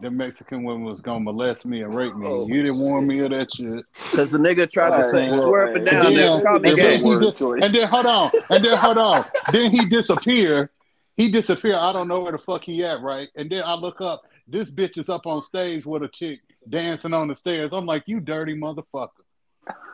the 0.01 0.11
Mexican 0.11 0.65
woman 0.65 0.85
was 0.85 1.01
gonna 1.03 1.21
molest 1.21 1.67
me 1.67 1.83
and 1.83 1.95
rape 1.95 2.15
me. 2.17 2.27
Oh, 2.27 2.47
you 2.49 2.63
didn't 2.63 2.79
warn 2.81 3.07
me 3.07 3.21
of 3.21 3.31
that 3.31 3.49
shit. 3.55 3.85
Cause 4.17 4.31
the 4.31 4.39
nigga 4.39 4.71
tried 4.71 4.97
to 4.99 5.05
Hey, 5.05 5.11
say, 5.11 5.31
well, 5.31 5.43
swear 5.43 5.69
up 5.69 5.77
and 5.77 5.85
down, 5.87 6.07
and 6.07 6.17
nigga, 6.17 6.19
then- 6.19 6.43
call 6.43 6.57
and 6.57 6.65
then 6.65 6.99
he 6.99 7.05
Word 7.05 7.23
just- 7.23 7.41
And 7.41 7.63
then 7.75 7.89
hold 7.89 8.07
on, 8.07 8.31
and 8.51 8.65
then 8.65 8.77
hold 8.79 8.99
on. 8.99 9.27
then 9.53 9.71
he 9.71 9.87
disappeared. 9.89 10.71
He 11.17 11.31
disappeared. 11.31 11.77
I 11.77 11.93
don't 11.93 12.09
know 12.09 12.21
where 12.21 12.33
the 12.33 12.39
fuck 12.39 12.65
he 12.65 12.83
at, 12.83 13.01
right? 13.03 13.29
And 13.37 13.51
then 13.51 13.63
I 13.65 13.75
look 13.75 14.01
up. 14.01 14.23
This 14.49 14.71
bitch 14.71 14.99
is 14.99 15.09
up 15.09 15.27
on 15.27 15.43
stage 15.45 15.85
with 15.87 16.03
a 16.03 16.09
chick 16.09 16.41
dancing 16.69 17.13
on 17.15 17.29
the 17.29 17.37
stairs. 17.37 17.71
I'm 17.73 17.87
like, 17.87 18.05
you 18.07 18.21
dirty 18.21 18.55
motherfucker. 18.55 19.09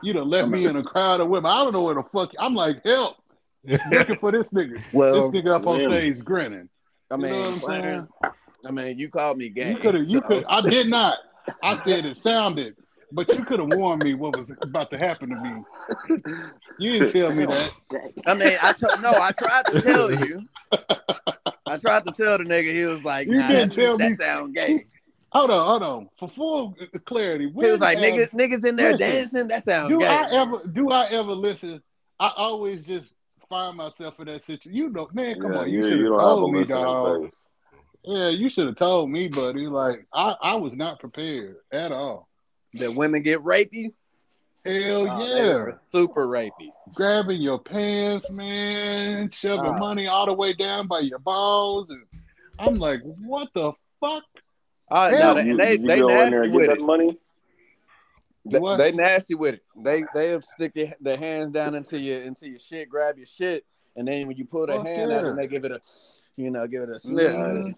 You 0.02 0.12
done 0.14 0.28
left 0.28 0.48
me 0.48 0.66
in 0.66 0.76
a 0.76 0.82
crowd 0.82 1.20
of 1.20 1.28
women. 1.28 1.50
I 1.50 1.56
don't 1.62 1.72
know 1.72 1.82
where 1.82 1.94
the 1.94 2.02
fuck. 2.12 2.32
I'm 2.38 2.54
like, 2.54 2.84
help. 2.84 3.16
Looking 3.64 4.16
for 4.16 4.32
this 4.32 4.50
nigga. 4.52 4.82
Well, 4.92 5.30
this 5.30 5.42
nigga 5.42 5.50
up 5.54 5.66
on 5.66 5.78
Slim. 5.80 5.90
stage 5.90 6.24
grinning. 6.24 6.68
I 7.10 7.16
You 7.16 7.20
know 7.22 7.28
mean, 7.28 7.40
what 7.42 7.52
I'm 7.52 7.60
Clarence, 7.60 8.10
I 8.66 8.70
mean, 8.70 8.98
you 8.98 9.08
called 9.10 9.36
me 9.38 9.48
gay. 9.50 9.70
You 9.70 9.76
could 9.76 9.94
have. 9.94 10.08
You 10.08 10.18
so- 10.20 10.26
could. 10.26 10.44
I 10.48 10.60
did 10.62 10.88
not. 10.88 11.18
I 11.62 11.76
said 11.84 12.04
it 12.04 12.16
sounded, 12.16 12.76
but 13.12 13.28
you 13.34 13.44
could 13.44 13.58
have 13.60 13.68
warned 13.74 14.02
me 14.04 14.14
what 14.14 14.36
was 14.36 14.50
about 14.62 14.90
to 14.92 14.96
happen 14.98 15.28
to 15.30 15.36
me. 15.36 15.62
You 16.78 16.92
didn't 16.98 17.12
tell 17.12 17.34
me 17.34 17.46
that. 17.46 17.74
I 18.26 18.34
mean, 18.34 18.56
I 18.62 18.72
told 18.72 19.00
no, 19.02 19.10
I 19.12 19.30
tried 19.32 19.66
to 19.66 19.80
tell 19.82 20.10
you. 20.12 20.42
I 21.66 21.76
tried 21.78 22.04
to 22.06 22.12
tell 22.12 22.38
the 22.38 22.44
nigga. 22.44 22.72
He 22.74 22.84
was 22.84 23.02
like, 23.04 23.28
You 23.28 23.36
nah, 23.38 23.48
didn't 23.48 23.68
that, 23.70 23.74
tell 23.76 23.98
that 23.98 24.10
me. 24.10 24.16
sound 24.16 24.54
gay. 24.54 24.84
Hold 25.32 25.50
on, 25.50 25.66
hold 25.66 25.82
on. 25.82 26.08
For 26.18 26.28
full 26.30 26.74
clarity, 27.06 27.44
He 27.46 27.52
was 27.52 27.80
like, 27.80 27.98
when 28.00 28.12
niggas, 28.14 28.30
niggas 28.30 28.66
in 28.66 28.76
there 28.76 28.92
listen, 28.92 28.98
dancing. 28.98 29.48
That 29.48 29.64
sounds 29.64 29.90
Do 29.90 29.98
gay. 29.98 30.06
I 30.06 30.30
ever? 30.32 30.62
Do 30.66 30.90
I 30.90 31.06
ever 31.06 31.32
listen? 31.32 31.80
I 32.18 32.32
always 32.36 32.82
just 32.84 33.14
find 33.48 33.76
myself 33.76 34.18
in 34.18 34.26
that 34.26 34.44
situation. 34.44 34.74
You 34.74 34.90
know, 34.90 35.08
man, 35.12 35.40
come 35.40 35.52
Yeah, 35.52 35.58
on. 35.60 35.70
You, 35.70 35.78
you, 35.78 35.84
should 35.84 36.00
have 36.00 36.12
don't 36.12 36.20
have 36.20 36.20
a 36.20 36.36
told 36.36 36.52
me, 36.52 36.64
dog. 36.64 37.30
Yeah, 38.04 38.28
you 38.30 38.50
should 38.50 38.66
have 38.66 38.76
told 38.76 39.10
me, 39.10 39.28
buddy. 39.28 39.66
Like, 39.66 40.06
I, 40.12 40.34
I 40.42 40.54
was 40.56 40.72
not 40.72 40.98
prepared 41.00 41.56
at 41.72 41.92
all. 41.92 42.28
that 42.74 42.94
women 42.94 43.22
get 43.22 43.40
rapey. 43.40 43.92
Hell 44.64 45.08
Oh, 45.08 45.24
they 45.26 45.46
yeah. 45.46 45.54
were 45.54 45.78
super 45.88 46.26
rapey. 46.26 46.70
grabbing 46.94 47.40
your 47.40 47.58
pants, 47.58 48.28
man, 48.30 49.30
shoving 49.32 49.64
Ah. 49.74 49.78
money 49.78 50.06
all 50.06 50.26
the 50.26 50.34
way 50.34 50.52
down 50.52 50.86
by 50.86 51.00
your 51.00 51.18
balls, 51.18 51.86
and 51.88 52.02
I'm 52.58 52.74
like, 52.74 53.00
what 53.02 53.48
the 53.54 53.72
fuck? 54.00 54.24
Oh, 54.90 55.08
Hell, 55.08 55.34
no, 55.36 55.40
You- 55.40 55.56
they 55.56 55.72
you 55.78 55.86
they 55.86 55.98
go 55.98 56.08
in 56.08 56.30
there 56.30 56.40
nasty 56.46 56.50
with 56.52 56.70
it. 56.70 56.80
money. 56.82 57.18
They, 58.44 58.58
they 58.78 58.92
nasty 58.92 59.34
with 59.34 59.54
it. 59.54 59.62
They 59.76 60.02
they'll 60.14 60.40
stick 60.40 60.72
your, 60.74 60.88
their 61.00 61.16
hands 61.18 61.50
down 61.52 61.74
into 61.74 61.98
your 62.00 62.22
into 62.22 62.48
your 62.48 62.58
shit, 62.58 62.88
grab 62.88 63.16
your 63.18 63.26
shit, 63.26 63.64
and 63.96 64.08
then 64.08 64.26
when 64.26 64.36
you 64.36 64.46
pull 64.46 64.66
their 64.66 64.76
Fuck 64.76 64.86
hand 64.86 65.12
out, 65.12 65.24
and 65.26 65.38
they 65.38 65.46
give 65.46 65.64
it 65.64 65.72
a, 65.72 65.80
you 66.36 66.50
know, 66.50 66.66
give 66.66 66.82
it 66.82 66.88
a 66.88 66.98
sniff. 66.98 67.32
Mhm. 67.32 67.74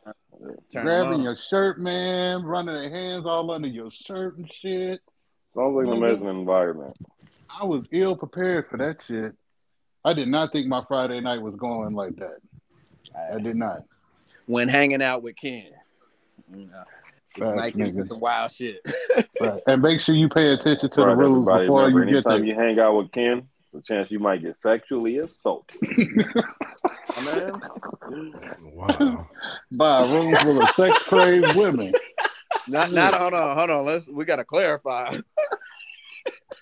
Turn 0.73 0.85
grabbing 0.85 1.21
your 1.23 1.37
shirt, 1.51 1.79
man, 1.81 2.43
running 2.45 2.75
their 2.75 2.91
hands 2.91 3.27
all 3.27 3.51
under 3.51 3.69
your 3.69 3.91
shirt 4.07 4.37
and 4.39 4.51
shit. 4.61 5.01
Sounds 5.51 5.75
like 5.75 5.87
an 5.87 5.93
amazing 5.93 6.29
environment. 6.29 6.97
I 7.61 7.65
was 7.65 7.85
ill 7.91 8.17
prepared 8.17 8.69
for 8.71 8.77
that 8.79 8.99
shit. 9.07 9.35
I 10.05 10.15
did 10.15 10.29
not 10.29 10.53
think 10.53 10.69
my 10.69 10.83
Friday 10.89 11.21
night 11.21 11.43
was 11.43 11.55
going 11.57 11.95
like 11.95 12.17
that. 12.17 12.39
I 13.33 13.39
did 13.41 13.57
not. 13.57 13.83
when 14.47 14.69
hanging 14.69 15.03
out 15.03 15.23
with 15.23 15.37
Ken. 15.37 15.67
You 16.55 16.67
know. 16.67 16.85
Facts, 17.39 17.57
might 17.61 17.77
get 17.77 17.95
nigga. 17.95 18.09
some 18.09 18.21
wild 18.21 18.53
shit. 18.53 18.81
Right. 19.41 19.61
And 19.67 19.83
make 19.83 20.01
sure 20.01 20.15
you 20.15 20.29
pay 20.29 20.53
attention 20.53 20.89
to 20.91 21.01
the 21.01 21.17
rules 21.17 21.49
everybody, 21.49 21.65
before 21.67 21.81
remember, 21.87 21.99
you 22.05 22.07
get 22.07 22.27
anytime 22.27 22.41
there. 22.41 22.45
you 22.49 22.55
hang 22.55 22.79
out 22.79 22.97
with 22.97 23.11
Ken, 23.13 23.49
there's 23.73 23.83
a 23.83 23.87
chance 23.87 24.11
you 24.11 24.21
might 24.21 24.41
get 24.43 24.55
sexually 24.57 25.19
assaulted. 25.19 25.81
Wow. 28.63 29.29
By 29.73 30.01
a 30.03 30.09
room 30.09 30.35
full 30.37 30.63
of 30.63 30.71
sex 30.71 30.99
crazed 31.05 31.57
women. 31.57 31.93
not 32.69 32.93
not 32.93 33.15
hold 33.15 33.35
on, 33.35 33.57
hold 33.57 33.71
on. 33.71 33.85
Let's 33.87 34.07
we 34.07 34.25
gotta 34.25 34.45
clarify. 34.45 35.17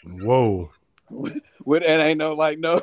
Whoa. 0.05 0.71
With 1.11 1.83
it 1.83 1.87
ain't 2.01 2.19
no 2.19 2.35
like 2.35 2.59
no 2.59 2.75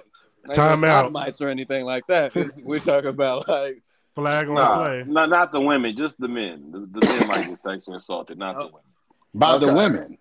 ain't 0.48 0.56
Time 0.56 0.82
no 0.82 0.88
out. 0.88 1.02
sodomites 1.06 1.42
or 1.42 1.50
anything 1.50 1.86
like 1.86 2.06
that. 2.08 2.34
We're 2.64 2.80
talking 2.80 3.10
about 3.10 3.48
like 3.48 3.82
Flag 4.18 4.48
on 4.50 4.56
Nah, 4.56 4.84
play. 4.84 5.04
not, 5.06 5.30
not 5.30 5.52
the 5.52 5.62
women, 5.62 5.96
just 5.96 6.20
the 6.20 6.28
men. 6.28 6.72
The, 6.72 6.80
the 6.80 7.08
men 7.08 7.28
might 7.28 7.48
get 7.48 7.60
sexually 7.60 7.98
assaulted, 7.98 8.40
not 8.40 8.56
the 8.56 8.62
Oh. 8.62 8.66
women. 8.66 8.82
By 9.36 9.58
the 9.60 9.72
women. 9.72 10.18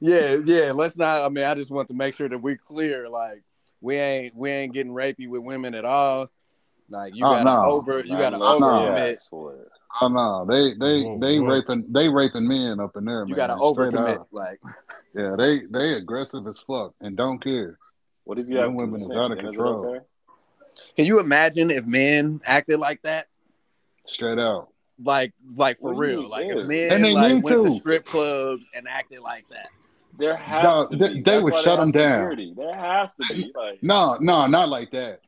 yeah, 0.00 0.38
yeah. 0.46 0.72
Let's 0.72 0.96
not. 0.96 1.26
I 1.26 1.28
mean, 1.28 1.44
I 1.44 1.54
just 1.54 1.70
want 1.70 1.88
to 1.88 1.94
make 1.94 2.14
sure 2.16 2.26
that 2.26 2.38
we're 2.38 2.56
clear. 2.56 3.06
Like 3.10 3.42
we 3.82 3.96
ain't 3.96 4.34
we 4.34 4.48
ain't 4.50 4.72
getting 4.72 4.94
rapey 4.94 5.28
with 5.28 5.42
women 5.42 5.74
at 5.74 5.84
all. 5.84 6.30
Like 6.88 7.14
you 7.14 7.26
Oh, 7.26 7.32
gotta 7.32 7.44
no. 7.44 7.64
over 7.66 7.98
you 8.00 8.16
gotta 8.16 8.38
Not- 8.38 8.54
over 8.56 8.60
not 8.64 8.94
commit. 8.96 9.22
for 9.28 9.52
it. 9.56 9.68
Oh 10.00 10.08
no, 10.08 10.46
they 10.48 10.72
they 10.72 11.02
Whoa, 11.02 11.18
they 11.20 11.38
whoa. 11.38 11.46
raping 11.54 11.84
they 11.92 12.08
raping 12.08 12.48
men 12.48 12.80
up 12.80 12.96
in 12.96 13.04
there, 13.04 13.20
man. 13.20 13.28
You 13.28 13.34
gotta 13.36 13.52
Straight 13.56 13.94
over 13.94 14.26
Like 14.32 14.60
Yeah, 15.14 15.34
they 15.36 15.60
they 15.70 15.92
aggressive 15.98 16.46
as 16.46 16.58
fuck 16.66 16.94
and 17.02 17.14
don't 17.14 17.42
care. 17.44 17.78
What 18.24 18.38
if 18.38 18.48
you 18.48 18.54
Them 18.56 18.70
have 18.70 18.74
women 18.74 18.94
is 19.02 19.10
out 19.10 19.30
of 19.32 19.36
Then 19.36 19.46
is 19.46 19.50
control. 19.50 19.84
okay? 19.86 20.04
can 20.96 21.04
you 21.04 21.20
imagine 21.20 21.70
if 21.70 21.84
men 21.84 22.40
acted 22.46 22.78
like 22.80 23.02
that? 23.02 23.26
Straight 24.06 24.38
out. 24.38 24.68
Like 25.02 25.32
like 25.56 25.78
for 25.80 25.92
What 25.92 25.98
real. 26.00 26.20
mean, 26.22 26.30
Like 26.30 26.46
if 26.48 26.66
men 26.66 26.92
And 26.92 27.04
they 27.04 27.12
like 27.14 27.42
went 27.44 27.46
to 27.46 27.64
to. 27.64 27.76
strip 27.78 28.04
clubs 28.04 28.68
and 28.74 28.86
acted 28.88 29.20
like 29.20 29.48
that. 29.48 29.68
There 30.16 30.36
has 30.36 30.62
Dog, 30.62 30.90
to 30.92 30.96
they- 30.96 31.08
be. 31.08 31.14
they 31.14 31.20
That's 31.22 31.42
would 31.42 31.52
why 31.54 31.62
shut 31.62 31.78
have 31.78 31.80
'em 31.80 31.90
down. 31.90 32.12
security. 32.20 32.54
There 32.56 32.74
has 32.74 33.14
to 33.16 33.24
be. 33.34 33.52
Like, 33.56 33.82
No, 33.82 34.16
no, 34.20 34.46
not 34.46 34.68
like 34.68 34.92
that. 34.92 35.20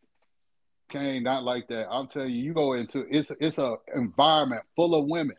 Kane, 0.88 1.24
not 1.24 1.42
like 1.42 1.66
that. 1.68 1.88
I'll 1.90 2.06
tell 2.06 2.26
you, 2.26 2.40
you 2.40 2.52
go 2.54 2.74
into 2.74 3.04
it's 3.10 3.32
it's 3.40 3.58
a 3.58 3.76
environment 3.96 4.62
full 4.76 4.94
of 4.94 5.06
women. 5.06 5.36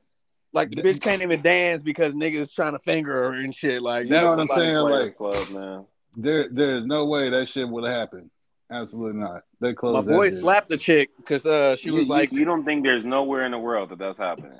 Like 0.51 0.71
the 0.71 0.81
bitch 0.81 0.99
can't 1.01 1.21
even 1.21 1.41
dance 1.41 1.81
because 1.81 2.13
niggas 2.13 2.53
trying 2.53 2.73
to 2.73 2.79
finger 2.79 3.13
her 3.13 3.33
and 3.33 3.55
shit. 3.55 3.81
Like 3.81 4.05
You 4.05 4.11
that 4.11 4.23
know 4.23 4.29
what 4.31 4.39
I'm 4.41 4.47
like, 4.47 4.57
saying? 4.57 4.75
Like- 4.77 5.17
Club, 5.17 5.49
man. 5.51 5.85
There 6.17 6.49
there's 6.51 6.85
no 6.85 7.05
way 7.05 7.29
that 7.29 7.47
shit 7.53 7.69
would 7.69 7.89
happen. 7.89 8.29
Absolutely 8.69 9.21
not. 9.21 9.43
They 9.59 9.73
My 9.81 10.01
boy 10.01 10.29
that 10.29 10.39
slapped 10.39 10.69
the 10.69 10.77
chick 10.77 11.09
because 11.17 11.45
uh, 11.45 11.75
she 11.77 11.87
You- 11.87 11.93
was 11.93 12.03
you- 12.05 12.09
like, 12.09 12.31
you, 12.31 12.45
don't 12.45 12.63
think 12.63 12.83
there's 12.83 13.05
nowhere 13.05 13.43
in 13.45 13.51
the 13.51 13.57
world 13.57 13.89
that 13.89 13.97
that's 13.97 14.17
happening? 14.17 14.51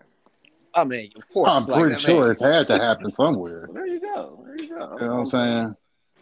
I 0.73 0.83
mean, 0.83 1.11
of 1.15 1.27
course. 1.29 1.49
I'm 1.49 1.65
like, 1.67 1.79
pretty 1.81 1.95
I 1.95 1.99
sure 1.99 2.21
mean, 2.23 2.31
it's 2.31 2.41
had 2.41 2.67
to 2.67 2.77
happen 2.79 3.11
somewhere. 3.13 3.65
Well, 3.67 3.73
there 3.75 3.87
you 3.87 3.99
go. 3.99 4.43
There 4.45 4.55
you 4.63 4.69
go. 4.69 4.97
You 4.99 5.07
know 5.07 5.15
what 5.15 5.19
I'm 5.21 5.29
saying? 5.29 5.75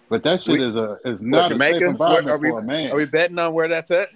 But 0.09 0.23
that 0.23 0.43
shit 0.43 0.59
We- 0.59 0.63
is 0.65 0.75
a 0.75 0.97
is 1.05 1.21
not 1.21 1.51
a 1.51 1.57
safe 1.57 1.81
environment 1.81 2.29
are 2.29 2.37
we- 2.37 2.49
for 2.49 2.59
a 2.59 2.63
man. 2.63 2.91
Are 2.91 2.95
we 2.95 3.05
betting 3.05 3.39
on 3.39 3.53
where 3.53 3.67
that's 3.67 3.91
at? 3.91 4.07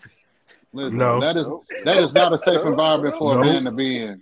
Listen, 0.71 0.97
No. 0.97 1.19
that 1.19 1.35
is 1.35 1.45
that 1.85 1.97
is 1.97 2.13
not 2.13 2.31
a 2.33 2.37
safe 2.37 2.61
environment 2.65 3.15
for 3.17 3.35
No. 3.35 3.41
a 3.41 3.45
man 3.45 3.63
to 3.63 3.71
be 3.71 3.97
in. 3.97 4.21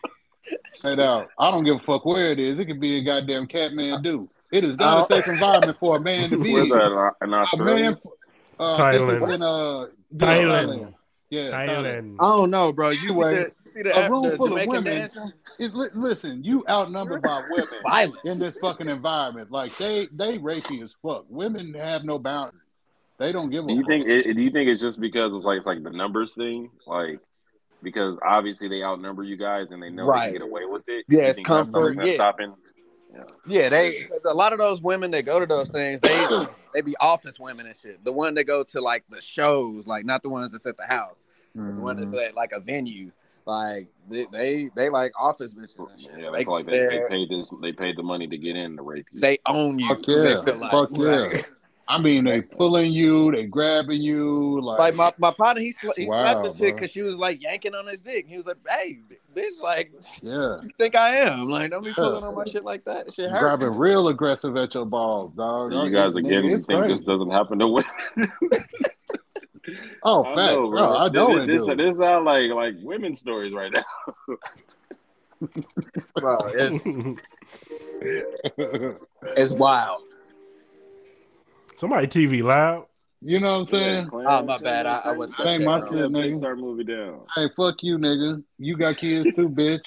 Straight 0.78 1.00
out. 1.00 1.28
I 1.38 1.52
don't 1.52 1.66
give 1.66 1.76
a 1.76 1.80
fuck 1.80 2.06
where 2.06 2.32
it 2.32 2.40
is. 2.40 2.58
It 2.58 2.66
could 2.66 2.80
be 2.80 2.98
a 2.98 3.04
goddamn 3.04 3.48
Kathmandu. 3.48 4.30
It 4.52 4.64
is 4.64 4.78
not 4.78 5.12
a 5.12 5.14
safe 5.14 5.28
environment 5.28 5.78
for 5.78 5.98
a 5.98 6.00
man 6.00 6.30
to 6.30 6.38
be 6.38 6.54
in. 6.56 6.70
that 6.70 7.12
in 7.22 7.34
A 7.34 7.64
man, 7.64 7.98
uh, 8.60 8.76
I 8.76 8.80
Thailand. 8.96 9.34
in 9.36 9.42
uh, 9.42 9.82
yeah, 10.12 10.42
Thailand. 10.44 10.94
Yeah, 11.30 11.42
Thailand. 11.50 11.86
Thailand. 11.86 12.16
I 12.20 12.24
don't 12.38 12.50
know, 12.50 12.72
bro. 12.72 12.90
You 12.92 13.10
Anyway, 13.10 13.36
see 13.36 13.44
the, 13.44 13.70
see 13.70 13.82
the, 13.84 14.06
a 14.06 14.10
room 14.10 14.24
the 14.30 14.38
full 14.38 14.58
of 14.58 14.68
women. 14.68 14.84
dancing? 14.86 15.32
It's, 15.60 15.74
listen, 15.96 16.44
you 16.44 16.64
outnumbered 16.70 17.22
by 17.22 17.44
women 17.50 17.68
Violent. 17.84 18.16
in 18.26 18.40
this 18.40 18.58
fucking 18.60 18.88
environment. 18.88 19.52
Like 19.52 19.76
they 19.78 20.08
they 20.14 20.38
rapey 20.38 20.84
as 20.84 20.94
fuck. 21.02 21.26
Women 21.30 21.74
have 21.74 22.04
no 22.04 22.18
boundaries. 22.18 22.62
They 23.20 23.32
don't 23.32 23.50
give 23.50 23.66
a 23.66 23.68
Do 23.68 23.74
you 23.74 23.82
fuck. 23.82 23.90
think? 23.90 24.08
It, 24.08 24.34
do 24.36 24.42
you 24.42 24.52
think 24.52 24.70
it's 24.70 24.82
just 24.82 25.02
because 25.02 25.34
it's 25.34 25.44
like 25.44 25.58
it's 25.58 25.66
like 25.66 25.84
the 25.84 25.92
numbers 25.92 26.34
thing, 26.34 26.70
like 26.86 27.20
because 27.84 28.18
obviously 28.26 28.70
they 28.70 28.82
outnumber 28.82 29.24
you 29.24 29.36
guys 29.38 29.72
and 29.72 29.84
they 29.84 29.90
know 29.90 30.12
they 30.12 30.20
can 30.20 30.34
get 30.34 30.44
away 30.44 30.66
with 30.66 30.84
it. 30.88 31.06
Yeah, 31.10 31.24
it's 31.24 31.36
think 31.36 31.48
that's 31.48 31.72
something 31.72 31.96
comfort, 31.96 31.98
that's 31.98 32.10
yeah. 32.10 32.16
stopping. 32.16 32.54
Yeah, 33.48 33.70
they 33.70 34.08
a 34.26 34.34
lot 34.34 34.54
of 34.54 34.60
those 34.60 34.82
women 34.82 35.12
that 35.12 35.26
go 35.26 35.40
to 35.40 35.46
those 35.46 35.70
things, 35.70 36.00
they 36.02 36.16
they 36.78 36.82
be 36.84 36.96
office 37.00 37.40
women 37.40 37.66
and 37.66 37.76
shit. 37.80 38.06
The 38.06 38.12
one 38.12 38.36
that 38.36 38.44
go 38.44 38.62
to 38.64 38.80
like 38.82 39.04
the 39.10 39.20
shows, 39.20 39.88
like 39.88 40.06
not 40.06 40.22
the 40.22 40.30
ones 40.30 40.52
that's 40.52 40.68
at 40.68 40.78
the 40.78 40.86
house, 40.86 41.26
the 41.56 41.62
one 41.82 41.98
that's 41.98 42.12
Mhm. 42.12 42.28
at 42.28 42.36
like 42.36 42.52
a 42.52 42.60
venue. 42.60 43.12
Like 43.48 43.88
they 44.08 44.26
they, 44.32 44.70
they 44.76 44.90
like 44.90 45.12
office 45.20 45.56
bitches 45.56 45.80
and 45.92 46.00
shit. 46.00 46.12
Yeah, 46.20 46.30
they 46.30 46.38
they 46.40 46.44
feel 46.44 46.54
like 46.54 46.66
they, 46.68 46.86
they 46.86 47.02
paid 47.10 47.30
this. 47.30 47.50
They 47.64 47.72
paid 47.72 47.98
the 47.98 48.04
money 48.04 48.28
to 48.28 48.38
get 48.38 48.56
in 48.56 48.78
to 48.78 48.84
rape 48.84 49.08
you. 49.12 49.22
they 49.22 49.40
own 49.48 49.80
you. 49.80 49.88
Fuck 49.96 50.08
yeah. 50.08 50.16
They 50.22 50.52
feel 50.52 50.58
like, 50.60 50.72
Fuck 50.72 50.90
yeah. 50.94 51.06
like, 51.06 51.52
I 51.90 51.98
mean, 51.98 52.26
they 52.26 52.42
pulling 52.42 52.92
you, 52.92 53.32
they 53.32 53.46
grabbing 53.46 54.02
you, 54.02 54.60
like, 54.62 54.80
like 54.80 54.96
my, 54.96 55.12
my 55.18 55.32
partner, 55.32 55.62
he, 55.62 55.74
sla- 55.74 55.94
he 55.96 56.06
Wow, 56.06 56.22
slapped 56.24 56.44
the 56.44 56.54
chick 56.54 56.76
because 56.76 56.92
she 56.92 57.02
was 57.02 57.18
like 57.18 57.42
yanking 57.42 57.74
on 57.76 57.88
his 57.88 58.02
dick. 58.02 58.26
He 58.28 58.36
was 58.36 58.46
like, 58.46 58.58
"Hey, 58.68 59.00
bitch, 59.34 59.62
like, 59.64 59.94
yeah, 60.22 60.58
you 60.62 60.70
think 60.78 60.98
I 60.98 61.16
am? 61.16 61.50
Like, 61.50 61.72
don't 61.72 61.84
be 61.84 61.94
pulling 61.94 62.26
on 62.26 62.36
my 62.36 62.44
shit 62.44 62.66
like 62.66 62.84
that. 62.86 63.06
That 63.06 63.16
Shit 63.16 63.32
hurt." 63.32 63.40
grabbing 63.40 63.78
real 63.78 64.10
aggressive 64.10 64.58
at 64.58 64.74
your 64.74 64.86
balls, 64.86 65.34
dog. 65.36 65.72
And 65.72 65.84
you 65.84 65.92
guys 65.92 66.18
again 66.18 66.44
it's 66.46 66.66
think 66.66 66.82
crazy. 66.82 66.94
this 66.94 67.04
doesn't 67.04 67.32
happen 67.32 67.60
to 67.60 67.68
women? 67.68 67.90
Oh, 70.04 70.24
I 70.24 70.36
facts. 70.36 70.54
know, 70.54 70.70
bro. 70.70 70.98
I 70.98 71.10
know 71.10 71.40
this, 71.40 71.48
do. 71.48 71.66
this, 71.66 71.76
this 71.76 71.98
sound 71.98 72.26
like 72.26 72.52
like 72.52 72.76
women's 72.82 73.20
stories 73.20 73.52
right 73.52 73.72
now. 73.72 73.84
Bro, 76.16 76.52
it's 76.54 76.88
it's 79.36 79.52
wild. 79.52 80.04
Somebody 81.78 82.08
TV 82.08 82.44
loud. 82.44 82.88
you 83.22 83.40
know 83.40 83.60
what 83.60 83.74
I'm 83.74 83.80
saying? 83.80 84.10
Oh, 84.12 84.44
my 84.44 84.58
bad. 84.58 84.86
I- 84.88 85.02
I 85.06 85.12
went- 85.12 85.40
Ain't 85.40 85.64
my 85.64 85.80
Turn 85.80 85.90
shit, 85.90 85.98
that 86.00 86.12
nigga. 86.12 86.42
Pixar 86.42 86.58
movie 86.58 86.84
down. 86.84 87.22
Hey, 87.36 87.50
fuck 87.56 87.82
you, 87.84 87.98
nigga. 87.98 88.44
You 88.58 88.76
got 88.78 88.98
kids 88.98 89.34
too, 89.36 89.48
bitch. 89.62 89.86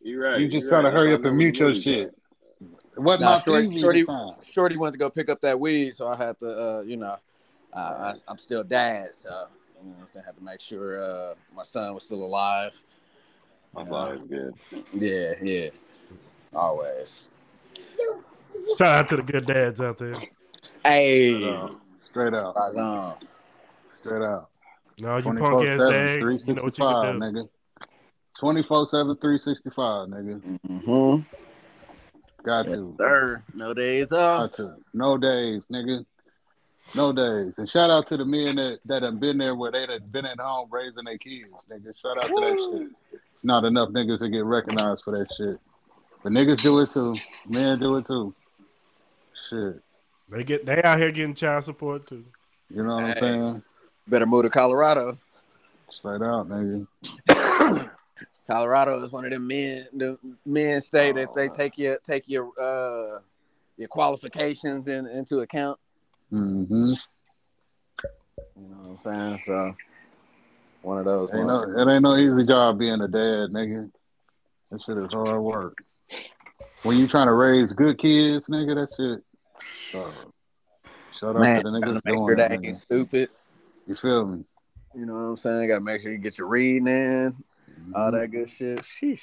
You 0.00 0.22
right. 0.22 0.40
You 0.40 0.48
just 0.48 0.68
trying 0.68 0.84
right. 0.84 0.90
to 0.92 0.96
hurry 0.96 1.10
That's 1.10 1.20
up 1.22 1.26
and 1.26 1.36
mute 1.38 1.56
your 1.56 1.74
shit. 1.74 2.08
are. 2.08 2.10
It 2.96 3.00
wasn't 3.00 3.22
Nah, 3.22 3.30
my 3.36 3.38
shorty- 3.40 3.68
TV 3.68 3.80
shorty- 3.80 4.06
at. 4.08 4.44
Shorty 4.44 4.76
went 4.76 4.92
to 4.92 4.98
go 4.98 5.10
pick 5.10 5.28
up 5.28 5.40
that 5.40 5.58
weed, 5.58 5.94
so 5.96 6.06
I 6.06 6.16
had 6.16 6.38
to, 6.38 6.46
uh, 6.46 6.80
you 6.82 6.96
know, 6.96 7.16
uh, 7.72 7.76
I, 7.76 8.14
I'm 8.28 8.38
still 8.38 8.62
dad, 8.62 9.08
so 9.14 9.30
you 9.82 9.88
know, 9.90 9.96
what 9.96 10.02
I'm 10.02 10.06
saying, 10.08 10.24
I 10.24 10.28
had 10.28 10.36
to 10.36 10.44
make 10.44 10.60
sure 10.60 11.02
uh, 11.02 11.34
my 11.54 11.64
son 11.64 11.92
was 11.94 12.04
still 12.04 12.24
alive. 12.24 12.80
That's 13.76 13.90
Uh, 13.90 13.96
always 13.96 14.24
good. 14.24 14.54
Yeah, 14.92 15.32
yeah, 15.42 15.68
always. 16.54 17.24
Shout 18.78 18.98
out 19.00 19.08
to 19.08 19.16
the 19.16 19.22
good 19.22 19.46
dads 19.46 19.80
out 19.80 19.98
there. 19.98 20.14
Hey, 20.84 21.68
Straight 22.04 22.34
out. 22.34 22.56
Eyes 22.56 22.76
on. 22.76 23.16
Straight 23.98 24.22
out. 24.22 24.48
No, 25.00 25.16
you 25.16 25.22
24 25.22 25.50
punk 25.50 25.68
ass 25.68 25.78
7, 25.78 25.92
dags. 25.92 26.46
You 26.46 26.54
know 26.54 26.62
what 26.62 26.78
you 26.78 26.84
can 26.84 27.18
do. 27.18 27.26
nigga. 27.26 27.48
24 28.38 28.86
7, 28.86 29.16
365, 29.16 30.08
nigga. 30.08 30.58
Mm-hmm. 30.68 31.22
Got 32.44 32.66
to. 32.66 32.94
Sir, 32.98 33.42
no 33.54 33.74
days 33.74 34.12
off. 34.12 34.52
No 34.92 35.16
days, 35.16 35.64
nigga. 35.72 36.04
No 36.94 37.12
days. 37.12 37.54
And 37.56 37.68
shout 37.68 37.90
out 37.90 38.08
to 38.08 38.16
the 38.16 38.24
men 38.24 38.56
that, 38.56 38.80
that 38.84 39.02
have 39.02 39.18
been 39.18 39.38
there 39.38 39.54
where 39.54 39.72
they 39.72 39.86
done 39.86 40.02
been 40.10 40.26
at 40.26 40.38
home 40.38 40.68
raising 40.70 41.04
their 41.04 41.18
kids, 41.18 41.48
nigga. 41.70 41.98
Shout 42.00 42.18
out 42.18 42.28
to 42.28 42.34
that 42.40 42.78
shit. 42.78 43.20
It's 43.34 43.44
not 43.44 43.64
enough 43.64 43.88
niggas 43.88 44.18
to 44.18 44.28
get 44.28 44.44
recognized 44.44 45.02
for 45.02 45.18
that 45.18 45.26
shit. 45.36 45.58
But 46.22 46.32
niggas 46.32 46.60
do 46.60 46.78
it 46.80 46.90
too. 46.90 47.14
Men 47.48 47.78
do 47.78 47.96
it 47.96 48.06
too. 48.06 48.34
Shit. 49.48 49.82
They 50.34 50.42
get 50.44 50.66
they 50.66 50.82
out 50.82 50.98
here 50.98 51.12
getting 51.12 51.34
child 51.34 51.64
support 51.64 52.06
too. 52.06 52.24
You 52.68 52.82
know 52.82 52.96
what 52.96 53.04
Hey. 53.04 53.10
I'm 53.12 53.18
saying? 53.18 53.62
Better 54.08 54.26
move 54.26 54.42
to 54.42 54.50
Colorado. 54.50 55.16
Straight 55.90 56.22
out, 56.22 56.48
nigga. 56.48 56.86
Colorado 58.50 59.02
is 59.02 59.12
one 59.12 59.24
of 59.24 59.30
them 59.30 59.46
men, 59.46 59.86
the 59.94 60.18
men 60.44 60.80
state 60.80 61.14
that 61.14 61.34
they 61.34 61.48
Oh. 61.48 61.52
take 61.52 61.78
your 61.78 61.98
take 62.04 62.28
your 62.28 62.50
uh 62.60 63.20
your 63.76 63.88
qualifications 63.88 64.88
in, 64.88 65.06
into 65.06 65.40
account. 65.40 65.78
Mm-hmm. 66.32 66.90
You 66.90 66.96
know 68.56 68.76
what 68.82 68.88
I'm 68.90 68.96
saying? 68.98 69.38
So 69.38 69.74
one 70.82 70.98
of 70.98 71.04
those 71.04 71.32
Ain't 71.32 71.46
no, 71.46 71.62
it 71.62 71.88
ain't 71.90 72.02
no 72.02 72.16
easy 72.16 72.44
job 72.46 72.78
being 72.78 73.00
a 73.00 73.08
dad, 73.08 73.50
nigga. 73.50 73.90
That 74.70 74.82
shit 74.82 74.98
is 74.98 75.12
hard 75.12 75.40
work. 75.40 75.78
When 76.82 76.98
you 76.98 77.08
trying 77.08 77.28
to 77.28 77.32
raise 77.32 77.72
good 77.72 77.98
kids, 77.98 78.46
nigga, 78.48 78.74
that 78.74 78.88
shit. 78.96 79.24
Uh, 79.94 80.10
shout 81.18 81.36
out 81.36 81.40
Man, 81.40 81.62
to 81.64 81.70
the 81.70 81.78
niggas 81.80 82.00
make 82.04 82.14
doing 82.14 82.26
sure 82.26 82.36
that. 82.36 82.52
ain't 82.52 82.76
stupid. 82.76 83.28
You 83.86 83.96
feel 83.96 84.26
me? 84.26 84.44
You 84.94 85.06
know 85.06 85.14
what 85.14 85.20
I'm 85.20 85.36
saying? 85.36 85.68
Got 85.68 85.76
to 85.76 85.80
make 85.80 86.02
sure 86.02 86.12
you 86.12 86.18
get 86.18 86.38
your 86.38 86.48
reading 86.48 86.86
in, 86.88 87.36
all 87.94 88.10
Mm-hmm. 88.10 88.16
that 88.16 88.28
good 88.28 88.48
shit. 88.48 88.80
Sheesh. 88.82 89.20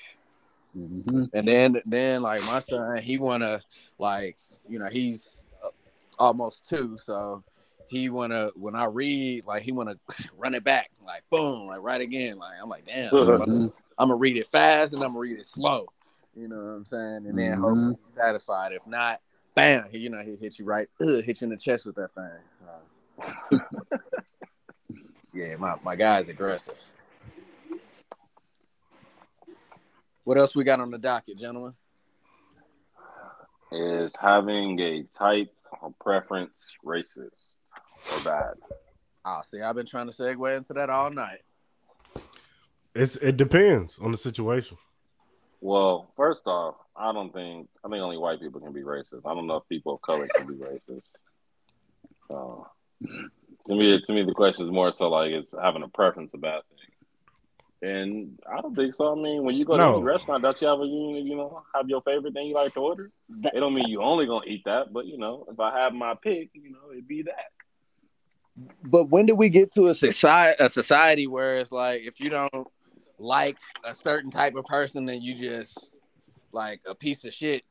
hmm 0.73 1.25
And 1.33 1.47
then, 1.47 1.81
then 1.85 2.21
like 2.21 2.43
my 2.43 2.59
son, 2.59 2.97
he 3.01 3.17
wanna 3.17 3.61
like, 3.97 4.37
you 4.67 4.79
know, 4.79 4.89
he's 4.89 5.43
uh, 5.63 5.69
almost 6.19 6.67
two, 6.67 6.97
so 6.97 7.43
he 7.87 8.09
wanna 8.09 8.51
when 8.55 8.75
I 8.75 8.85
read, 8.85 9.45
like 9.45 9.63
he 9.63 9.71
wanna 9.71 9.95
run 10.37 10.53
it 10.55 10.63
back, 10.63 10.91
like 11.05 11.23
boom, 11.29 11.67
like 11.67 11.81
right 11.81 12.01
again. 12.01 12.37
Like 12.37 12.55
I'm 12.61 12.69
like, 12.69 12.85
damn, 12.85 13.09
so 13.11 13.35
I'm, 13.35 13.41
Mhm. 13.41 13.73
I'm 13.97 14.09
gonna 14.09 14.15
read 14.17 14.37
it 14.37 14.47
fast 14.47 14.93
and 14.93 15.01
I'm 15.03 15.09
gonna 15.09 15.19
read 15.19 15.39
it 15.39 15.45
slow. 15.45 15.87
You 16.35 16.47
know 16.47 16.57
what 16.57 16.71
I'm 16.71 16.85
saying? 16.85 17.25
And 17.27 17.37
then 17.37 17.57
Mhm. 17.57 17.61
hopefully 17.61 17.95
he's 18.03 18.13
satisfied. 18.13 18.71
If 18.73 18.85
not, 18.87 19.21
bam, 19.55 19.85
he, 19.91 19.99
you 19.99 20.09
know, 20.09 20.21
he 20.21 20.35
hit 20.35 20.59
you 20.59 20.65
right, 20.65 20.87
ugh, 21.01 21.23
hit 21.23 21.41
you 21.41 21.45
in 21.45 21.51
the 21.51 21.57
chest 21.57 21.85
with 21.85 21.95
that 21.95 22.13
thing. 22.13 22.29
Uh, 22.67 23.29
so. 23.51 23.59
yeah, 25.33 25.55
my, 25.57 25.75
my 25.83 25.95
guy's 25.95 26.29
aggressive. 26.29 26.79
What 30.23 30.37
else 30.37 30.55
we 30.55 30.63
got 30.63 30.79
on 30.79 30.91
the 30.91 30.97
docket, 30.97 31.37
gentlemen? 31.37 31.73
Is 33.71 34.15
having 34.15 34.79
a 34.79 35.03
type 35.13 35.53
or 35.81 35.93
preference 35.99 36.75
racist 36.85 37.57
or 38.13 38.23
bad? 38.23 38.53
Oh, 39.23 39.41
see, 39.43 39.61
I've 39.61 39.75
been 39.75 39.85
trying 39.85 40.09
to 40.09 40.15
segue 40.15 40.57
into 40.57 40.73
that 40.73 40.89
all 40.89 41.09
night. 41.09 41.39
It's 42.93 43.15
it 43.17 43.37
depends 43.37 43.97
on 43.99 44.11
the 44.11 44.17
situation. 44.17 44.77
Well, 45.61 46.11
first 46.17 46.47
off, 46.47 46.75
I 46.95 47.13
don't 47.13 47.31
think 47.31 47.69
I 47.85 47.87
think 47.89 48.01
only 48.01 48.17
white 48.17 48.39
people 48.41 48.59
can 48.59 48.73
be 48.73 48.81
racist. 48.81 49.21
I 49.25 49.33
don't 49.35 49.47
know 49.47 49.57
if 49.57 49.69
people 49.69 49.93
of 49.95 50.01
color 50.01 50.27
can 50.35 50.47
be 50.47 50.55
racist. 50.55 51.09
So, 52.27 52.67
to 53.67 53.75
me, 53.75 53.99
to 54.01 54.13
me, 54.13 54.23
the 54.23 54.33
question 54.33 54.65
is 54.65 54.71
more 54.71 54.91
so 54.91 55.09
like 55.09 55.31
is 55.31 55.45
having 55.61 55.83
a 55.83 55.87
preference 55.87 56.33
a 56.33 56.37
bad 56.39 56.61
thing. 56.69 56.77
And 57.83 58.39
I 58.51 58.61
don't 58.61 58.75
think 58.75 58.93
so. 58.93 59.11
I 59.11 59.15
mean, 59.15 59.43
when 59.43 59.55
you 59.55 59.65
go 59.65 59.75
No. 59.75 59.93
to 59.93 59.97
a 59.99 60.03
restaurant, 60.03 60.43
don't 60.43 60.59
you 60.61 60.67
have 60.67 60.79
a 60.79 60.85
you 60.85 61.17
you 61.23 61.35
know 61.35 61.63
have 61.75 61.87
your 61.89 62.01
favorite 62.01 62.33
thing 62.33 62.47
you 62.47 62.55
like 62.55 62.73
to 62.73 62.79
order? 62.79 63.11
That- 63.29 63.53
It 63.55 63.59
don't 63.59 63.73
mean 63.73 63.87
you 63.87 64.01
only 64.01 64.25
gonna 64.25 64.45
eat 64.47 64.63
that, 64.65 64.91
but 64.91 65.05
you 65.05 65.17
know, 65.19 65.45
if 65.51 65.59
I 65.59 65.79
have 65.79 65.93
my 65.93 66.15
pick, 66.15 66.49
you 66.53 66.71
know, 66.71 66.91
it'd 66.91 67.07
be 67.07 67.21
that. 67.23 67.51
But 68.83 69.05
when 69.05 69.25
do 69.27 69.35
we 69.35 69.49
get 69.49 69.71
to 69.73 69.87
a 69.87 69.93
society 69.93 70.63
a 70.63 70.69
society 70.69 71.25
where 71.27 71.55
it's 71.57 71.71
like 71.71 72.01
if 72.01 72.19
you 72.19 72.29
don't 72.31 72.67
like 73.21 73.57
a 73.85 73.93
certain 73.95 74.31
type 74.31 74.55
of 74.55 74.65
person, 74.65 75.05
then 75.05 75.21
you 75.21 75.35
just 75.35 75.99
like 76.51 76.81
a 76.87 76.95
piece 76.95 77.23
of 77.23 77.33
shit? 77.33 77.63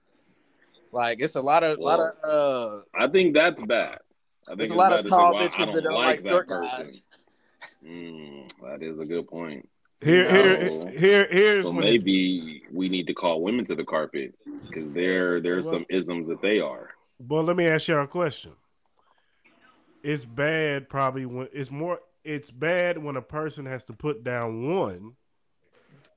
Like 0.93 1.21
it's 1.21 1.35
a 1.37 1.41
lot 1.43 1.63
of 1.63 1.79
lot 1.79 2.01
of 2.01 2.11
uh 2.25 2.83
I 2.95 3.09
think 3.09 3.35
that's 3.35 3.63
bad. 3.63 3.99
I 4.47 4.51
think 4.51 4.59
there's 4.59 4.71
a 4.71 4.75
lot 4.75 4.93
of 4.93 5.09
tall 5.09 5.35
well, 5.35 5.43
I 5.43 5.47
bitches 5.49 5.67
don't 5.67 5.75
that 5.75 5.83
don't 5.85 5.95
like 5.95 6.07
like 6.07 6.23
that 6.25 6.31
short 6.31 6.49
person. 6.49 6.87
guys. 6.87 7.01
Mm, 7.85 8.51
that 8.63 8.83
is 8.83 8.99
a 8.99 9.05
good 9.05 9.29
point. 9.29 9.69
Here, 10.03 10.31
here, 10.31 10.71
No. 10.71 10.87
here, 10.97 11.29
here's 11.31 11.63
So 11.63 11.71
when 11.71 11.81
maybe 11.85 12.63
we 12.73 12.89
need 12.89 13.07
to 13.07 13.15
call 13.15 13.43
women 13.43 13.65
to 13.67 13.75
the 13.75 13.85
carpet 13.85 14.35
because 14.67 14.91
there 14.93 15.41
there's 15.41 15.67
Well- 15.67 15.75
some 15.75 15.87
isms 15.91 16.29
that 16.29 16.41
they 16.41 16.59
are. 16.61 16.91
Well, 17.19 17.43
let 17.43 17.55
me 17.57 17.67
ask 17.67 17.87
y'all 17.89 18.03
a 18.05 18.07
question. 18.07 18.53
It's 20.03 20.25
bad 20.25 20.89
probably 20.89 21.27
when 21.27 21.49
it's 21.53 21.71
more 21.71 22.01
it's 22.25 22.51
bad 22.51 22.99
when 22.99 23.17
a 23.17 23.23
person 23.23 23.67
has 23.67 23.85
to 23.85 23.93
put 23.93 24.25
down 24.25 24.75
one 24.75 25.13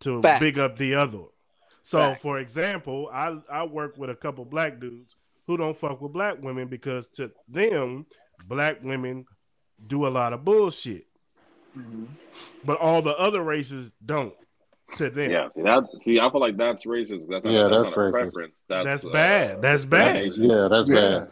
to 0.04 0.22
Facts. 0.22 0.40
big 0.40 0.60
up 0.60 0.78
the 0.78 0.96
other. 0.96 1.24
So 1.84 1.98
Facts. 2.00 2.22
for 2.22 2.40
example, 2.40 3.10
I 3.12 3.38
I 3.52 3.64
work 3.64 3.98
with 3.98 4.10
a 4.10 4.16
couple 4.16 4.46
black 4.46 4.80
dudes 4.80 5.16
who 5.48 5.58
don't 5.58 5.78
fuck 5.78 6.02
with 6.02 6.14
black 6.14 6.42
women 6.42 6.68
because 6.68 7.08
to 7.16 7.32
them, 7.48 8.06
black 8.48 8.82
women 8.84 9.26
do 9.86 10.08
a 10.08 10.10
lot 10.10 10.32
of 10.34 10.46
bullshit. 10.46 11.06
But 12.64 12.80
all 12.80 13.02
the 13.02 13.18
other 13.18 13.42
races 13.42 13.92
don't 14.06 14.34
to 14.98 15.10
them. 15.10 15.32
Yeah, 15.32 15.48
see 15.50 15.62
that. 15.64 15.84
See, 16.00 16.20
I 16.20 16.30
feel 16.30 16.40
like 16.40 16.56
that's 16.56 16.86
racist. 16.86 17.28
That's 17.28 17.44
not, 17.46 17.52
Yeah, 17.54 17.68
that's, 17.68 17.84
that's 17.84 17.96
not 17.96 17.98
a 17.98 17.98
racist. 17.98 18.12
preference. 18.12 18.64
That's, 18.70 18.86
That's 18.86 19.06
uh, 19.06 19.10
bad. 19.10 19.62
That's 19.62 19.86
bad. 19.86 20.34
Yeah, 20.36 20.68
that's 20.70 20.90
Yeah. 20.90 21.02
bad. 21.02 21.32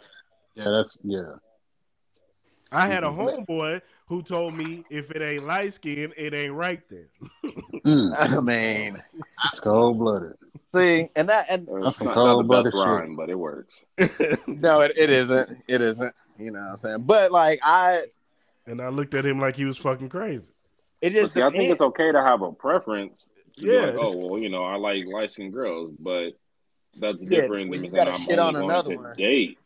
Yeah, 0.55 0.69
that's 0.69 0.97
yeah. 1.03 1.33
I 2.71 2.87
had 2.87 3.03
a 3.03 3.07
homeboy 3.07 3.81
who 4.11 4.21
told 4.21 4.53
me 4.53 4.83
if 4.89 5.09
it 5.09 5.21
ain't 5.21 5.47
light 5.47 5.73
skin, 5.73 6.13
it 6.17 6.33
ain't 6.33 6.51
right 6.51 6.81
then. 6.89 7.07
Mm, 7.85 8.13
I 8.37 8.41
mean, 8.41 9.01
that's 9.41 9.61
cold 9.61 9.99
blooded. 9.99 10.33
see, 10.75 11.07
and 11.15 11.29
that 11.29 11.45
and 11.49 11.65
That's 11.65 11.87
It's 11.87 11.97
some 11.97 12.07
not, 12.07 12.15
not 12.17 12.37
the 12.39 12.43
best 12.43 12.71
cold-blooded 12.71 12.73
shit. 12.73 12.75
rhyme, 12.75 13.15
but 13.15 13.29
it 13.29 13.39
works. 13.39 13.79
no, 14.47 14.81
it, 14.81 14.91
it 14.97 15.09
isn't. 15.09 15.63
It 15.65 15.81
isn't. 15.81 16.13
You 16.37 16.51
know 16.51 16.59
what 16.59 16.67
I'm 16.71 16.77
saying? 16.77 17.03
But 17.05 17.31
like 17.31 17.61
I 17.63 18.01
and 18.67 18.81
I 18.81 18.89
looked 18.89 19.13
at 19.13 19.25
him 19.25 19.39
like 19.39 19.55
he 19.55 19.63
was 19.63 19.77
fucking 19.77 20.09
crazy. 20.09 20.43
it 21.01 21.11
just 21.11 21.33
see, 21.33 21.41
I 21.41 21.45
think 21.45 21.53
depends. 21.61 21.71
it's 21.71 21.81
okay 21.81 22.11
to 22.11 22.21
have 22.21 22.41
a 22.41 22.51
preference. 22.51 23.31
Yeah, 23.55 23.79
like, 23.85 23.95
oh 23.97 24.17
well, 24.27 24.41
you 24.41 24.49
know, 24.49 24.65
I 24.65 24.75
like 24.75 25.05
light 25.05 25.31
skinned 25.31 25.53
girls, 25.53 25.89
but 25.97 26.31
that's 26.99 27.23
Yeah, 27.23 27.29
different 27.29 27.69
when 27.69 27.79
than 27.79 27.85
you 27.85 27.91
saying 27.91 28.09
I'm 28.09 28.15
shit 28.15 28.39
only 28.39 28.55
on 28.55 28.55
going 28.55 28.71
another 28.71 28.89
to 28.89 28.97
one. 28.97 29.15
date 29.15 29.57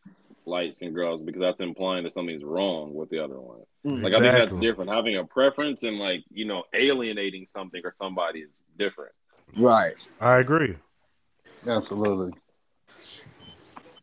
light 0.47 0.75
skinned 0.75 0.95
girls 0.95 1.21
because 1.21 1.41
that's 1.41 1.61
implying 1.61 2.03
that 2.03 2.13
something's 2.13 2.43
wrong 2.43 2.93
with 2.93 3.09
the 3.09 3.19
other 3.19 3.39
one. 3.39 3.61
Mm. 3.85 4.03
Like 4.03 4.13
I 4.13 4.19
think 4.19 4.33
that's 4.33 4.55
different. 4.61 4.91
Having 4.91 5.17
a 5.17 5.25
preference 5.25 5.83
and 5.83 5.97
like 5.97 6.23
you 6.29 6.45
know 6.45 6.63
alienating 6.73 7.47
something 7.47 7.81
or 7.83 7.91
somebody 7.91 8.39
is 8.39 8.61
different. 8.77 9.13
right. 9.57 9.95
I 10.19 10.37
agree. 10.37 10.75
Absolutely. 11.67 12.33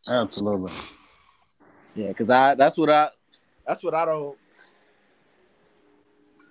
Absolutely. 0.09 0.73
Yeah, 1.95 2.09
because 2.09 2.31
I 2.31 2.55
that's 2.55 2.77
what 2.77 2.91
I 2.91 3.09
that's 3.67 3.83
what 3.83 3.95
I 3.95 4.05
don't 4.05 4.37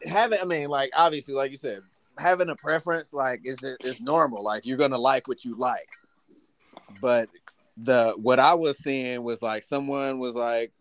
having. 0.05 0.39
I 0.39 0.45
mean, 0.45 0.69
like 0.69 0.91
obviously, 0.95 1.33
like 1.33 1.51
you 1.51 1.57
said, 1.57 1.79
having 2.17 2.49
a 2.49 2.55
preference 2.55 3.13
like 3.13 3.41
is 3.43 3.57
is 3.81 3.99
normal. 3.99 4.43
Like 4.43 4.65
you're 4.65 4.77
gonna 4.77 4.97
like 4.97 5.27
what 5.27 5.43
you 5.43 5.55
like, 5.57 5.89
but 7.01 7.29
the 7.77 8.13
what 8.17 8.39
I 8.39 8.53
was 8.53 8.77
seeing 8.77 9.23
was 9.23 9.41
like 9.41 9.63
someone 9.63 10.19
was 10.19 10.35
like 10.35 10.71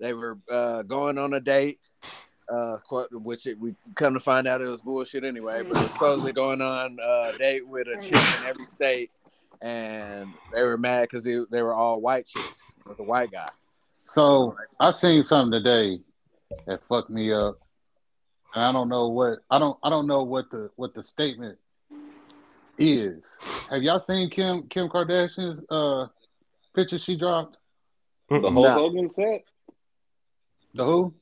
they 0.00 0.12
were 0.12 0.38
uh, 0.50 0.82
going 0.82 1.18
on 1.18 1.34
a 1.34 1.40
date. 1.40 1.78
Uh, 2.50 2.78
which 3.12 3.46
it, 3.46 3.60
we 3.60 3.74
come 3.94 4.14
to 4.14 4.20
find 4.20 4.48
out 4.48 4.62
it 4.62 4.66
was 4.66 4.80
bullshit 4.80 5.22
anyway. 5.22 5.62
But 5.62 5.76
supposedly 5.76 6.32
going 6.32 6.62
on 6.62 6.96
a 7.02 7.32
date 7.36 7.68
with 7.68 7.88
a 7.88 8.00
chick 8.00 8.12
in 8.40 8.46
every 8.46 8.64
state, 8.72 9.10
and 9.60 10.32
they 10.54 10.62
were 10.62 10.78
mad 10.78 11.02
because 11.02 11.22
they, 11.24 11.38
they 11.50 11.60
were 11.60 11.74
all 11.74 12.00
white 12.00 12.24
chicks 12.24 12.54
with 12.86 12.98
a 13.00 13.02
white 13.02 13.30
guy. 13.30 13.50
So 14.08 14.56
I 14.80 14.92
seen 14.92 15.24
something 15.24 15.52
today 15.52 16.00
that 16.66 16.80
fucked 16.88 17.10
me 17.10 17.32
up. 17.32 17.58
And 18.54 18.64
I 18.64 18.72
don't 18.72 18.88
know 18.88 19.08
what 19.08 19.40
I 19.50 19.58
don't 19.58 19.78
I 19.82 19.90
don't 19.90 20.06
know 20.06 20.22
what 20.22 20.50
the 20.50 20.70
what 20.76 20.94
the 20.94 21.02
statement 21.02 21.58
is. 22.78 23.22
Have 23.70 23.82
y'all 23.82 24.02
seen 24.08 24.30
Kim 24.30 24.62
Kim 24.68 24.88
Kardashian's 24.88 25.62
uh 25.70 26.06
picture 26.74 26.98
she 26.98 27.16
dropped? 27.16 27.56
The 28.28 28.40
Hulk 28.40 28.54
Nah. 28.54 28.74
Hogan 28.74 29.08
set, 29.10 29.42
The 30.74 30.84
who? 30.84 31.14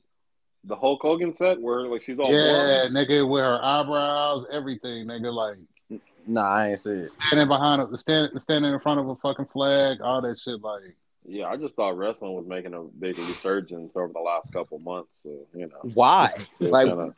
the 0.63 0.75
Hulk 0.75 1.01
Hogan 1.01 1.31
set, 1.31 1.61
where 1.61 1.87
like 1.87 2.01
she's 2.03 2.19
all 2.19 2.31
Yeah, 2.33 2.83
warm. 2.83 2.93
nigga, 2.93 3.29
with 3.29 3.41
her 3.41 3.63
eyebrows, 3.63 4.45
everything, 4.51 5.05
nigga, 5.07 5.33
like 5.33 6.01
Nah, 6.29 6.41
I 6.41 6.69
ain't 6.71 6.79
see 6.79 6.89
it. 6.91 7.11
standing 7.13 7.47
behind 7.47 7.81
a 7.81 7.97
stand, 7.97 8.31
standing 8.41 8.73
in 8.73 8.79
front 8.81 8.99
of 8.99 9.07
a 9.07 9.15
fucking 9.15 9.45
flag, 9.45 10.01
all 10.01 10.21
that 10.21 10.37
shit. 10.37 10.61
Like, 10.61 10.95
Yeah, 11.25 11.47
I 11.47 11.55
just 11.55 11.77
thought 11.77 11.97
wrestling 11.97 12.33
was 12.33 12.45
making 12.45 12.73
a 12.73 12.81
big 12.83 13.17
resurgence 13.17 13.95
over 13.95 14.11
the 14.13 14.19
last 14.19 14.51
couple 14.51 14.77
months. 14.79 15.23
So 15.23 15.29
you 15.53 15.67
know, 15.67 15.79
Why? 15.93 16.33
Like- 16.59 16.87
kinda- 16.87 17.15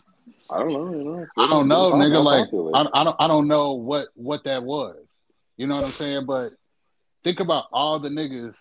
I 0.52 0.60
don't 0.60 0.74
know. 0.74 0.92
You 0.96 1.04
know, 1.04 1.26
I 1.38 1.48
don't 1.48 1.68
know, 1.68 1.92
nigga. 1.94 2.24
Like. 2.24 2.48
I, 2.76 3.02
I 3.02 3.04
don't, 3.04 3.16
I 3.20 3.28
don't 3.28 3.48
know 3.48 3.74
what 3.74 4.10
what 4.14 4.44
that 4.44 4.62
was. 4.62 4.98
You 5.58 5.66
know 5.66 5.74
what 5.76 5.86
I'm 5.86 5.90
saying? 5.92 6.28
But 6.28 6.54
think 7.24 7.40
about 7.40 7.66
all 7.72 8.00
the 8.00 8.10
niggas 8.10 8.56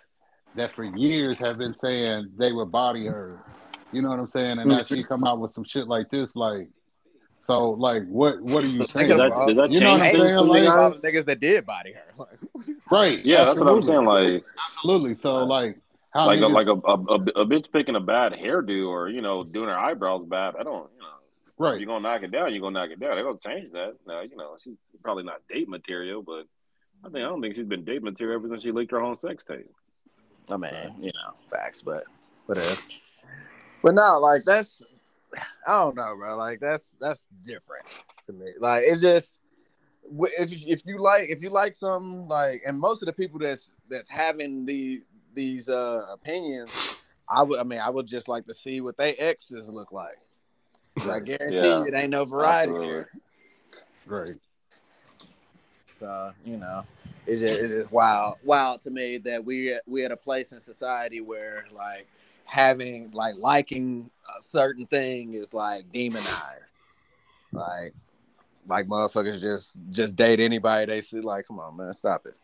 that 0.56 0.74
for 0.74 0.84
years 0.84 1.38
have 1.38 1.58
been 1.58 1.76
saying 1.78 2.30
they 2.38 2.52
would 2.52 2.70
body 2.70 3.06
her. 3.06 3.40
You 3.92 4.02
know 4.02 4.10
what 4.10 4.18
I'm 4.18 4.28
saying? 4.28 4.58
And 4.58 4.68
now 4.68 4.84
she 4.84 5.02
come 5.02 5.24
out 5.24 5.38
with 5.38 5.54
some 5.54 5.64
shit 5.64 5.88
like 5.88 6.10
this, 6.10 6.28
like. 6.34 6.68
So, 7.46 7.70
like, 7.70 8.06
what 8.08 8.42
what 8.42 8.62
are 8.62 8.66
you 8.66 8.80
Think 8.80 8.90
saying? 8.90 9.08
Does 9.08 9.16
that, 9.16 9.46
does 9.46 9.56
that 9.56 9.70
You 9.70 9.80
know 9.80 9.92
what 9.92 10.02
I'm 10.02 10.14
saying? 10.14 10.34
for 10.34 10.42
Like- 10.42 10.62
you 10.64 10.70
all 10.70 10.90
guys? 10.90 11.00
the 11.00 11.08
niggas 11.08 11.24
that 11.24 11.40
did 11.40 11.64
body 11.64 11.94
her. 11.94 12.12
Like, 12.18 12.76
Right? 12.90 13.24
Yeah, 13.24 13.46
that's 13.46 13.58
what 13.58 13.70
I'm 13.70 13.82
saying. 13.82 14.04
Like, 14.04 14.44
Absolutely. 14.76 15.14
So, 15.16 15.36
like, 15.44 15.78
how 16.10 16.26
like, 16.26 16.40
a, 16.40 16.46
like 16.46 16.66
a, 16.66 16.72
a, 16.72 16.94
a, 16.94 17.42
a 17.42 17.46
bitch 17.46 17.72
picking 17.72 17.96
a 17.96 18.00
bad 18.00 18.32
hairdo 18.32 18.88
or 18.88 19.08
you 19.08 19.22
know 19.22 19.44
doing 19.44 19.68
her 19.68 19.78
eyebrows 19.78 20.26
bad. 20.26 20.56
I 20.58 20.62
don't. 20.62 20.90
You 20.94 21.00
know, 21.00 21.06
right? 21.70 21.80
you're 21.80 21.86
gonna 21.86 22.00
knock 22.00 22.22
it 22.22 22.30
down. 22.32 22.52
You're 22.52 22.60
gonna 22.60 22.78
knock 22.80 22.90
it 22.90 23.00
down. 23.00 23.14
They're 23.14 23.24
gonna 23.24 23.38
change 23.44 23.72
that. 23.72 23.94
Now, 24.06 24.20
you 24.20 24.36
know, 24.36 24.56
she's 24.62 24.76
probably 25.02 25.24
not 25.24 25.40
date 25.48 25.68
material, 25.68 26.22
but 26.22 26.44
I 27.04 27.08
think 27.08 27.16
I 27.16 27.28
don't 27.28 27.40
think 27.40 27.54
she's 27.54 27.66
been 27.66 27.84
date 27.84 28.02
material 28.02 28.38
ever 28.38 28.48
since 28.48 28.62
she 28.62 28.72
leaked 28.72 28.90
her 28.90 29.00
own 29.00 29.14
sex 29.14 29.44
tape. 29.44 29.70
I 30.50 30.56
mean, 30.56 30.72
you 31.00 31.12
know, 31.14 31.34
facts, 31.50 31.82
but 31.82 32.04
what 32.46 32.58
else? 32.58 32.88
But 33.82 33.94
no, 33.94 34.18
like 34.18 34.42
that's 34.44 34.82
I 35.66 35.78
don't 35.78 35.94
know, 35.96 36.14
bro. 36.16 36.36
Like 36.36 36.60
that's 36.60 36.96
that's 37.00 37.26
different 37.44 37.86
to 38.26 38.32
me. 38.32 38.52
Like 38.58 38.84
it's 38.86 39.00
just 39.00 39.38
if 40.10 40.50
you- 40.50 40.66
if 40.72 40.82
you 40.86 40.98
like 40.98 41.28
if 41.28 41.42
you 41.42 41.50
like 41.50 41.74
something 41.74 42.26
like, 42.28 42.62
and 42.66 42.78
most 42.78 43.02
of 43.02 43.06
the 43.06 43.12
people 43.12 43.38
that's 43.38 43.70
that's 43.88 44.08
having 44.08 44.64
the 44.64 45.02
these 45.34 45.68
uh 45.68 46.06
opinions, 46.12 46.96
I 47.28 47.42
would 47.42 47.60
I 47.60 47.62
mean 47.62 47.78
I 47.80 47.90
would 47.90 48.06
just 48.06 48.26
like 48.26 48.46
to 48.46 48.54
see 48.54 48.80
what 48.80 48.96
they 48.96 49.14
exes 49.14 49.68
look 49.68 49.92
like. 49.92 50.18
I 51.08 51.20
guarantee 51.20 51.56
Yeah. 51.68 51.80
you 51.82 51.86
it 51.86 51.94
ain't 51.94 52.10
no 52.10 52.24
variety 52.24 52.72
Absolutely. 52.72 52.86
here. 52.86 53.10
Right. 54.06 54.34
So 55.98 56.06
uh, 56.06 56.32
you 56.44 56.56
know, 56.56 56.84
it's 57.26 57.40
just 57.40 57.60
it's 57.60 57.72
just 57.72 57.92
wild, 57.92 58.36
wild 58.44 58.80
to 58.82 58.90
me 58.90 59.18
that 59.18 59.44
we 59.44 59.78
we 59.86 60.04
at 60.04 60.12
a 60.12 60.16
place 60.16 60.52
in 60.52 60.60
society 60.60 61.20
where 61.20 61.64
like 61.72 62.06
having 62.44 63.10
like 63.12 63.34
liking 63.36 64.10
a 64.38 64.42
certain 64.42 64.86
thing 64.86 65.34
is 65.34 65.52
like 65.52 65.90
demonized. 65.92 66.64
Like, 67.52 67.94
like 68.66 68.86
motherfuckers 68.86 69.40
just 69.40 69.78
just 69.90 70.16
date 70.16 70.40
anybody 70.40 70.86
they 70.86 71.00
see. 71.00 71.20
Like, 71.20 71.46
come 71.46 71.58
on, 71.58 71.76
man, 71.76 71.92
stop 71.92 72.26
it. 72.26 72.34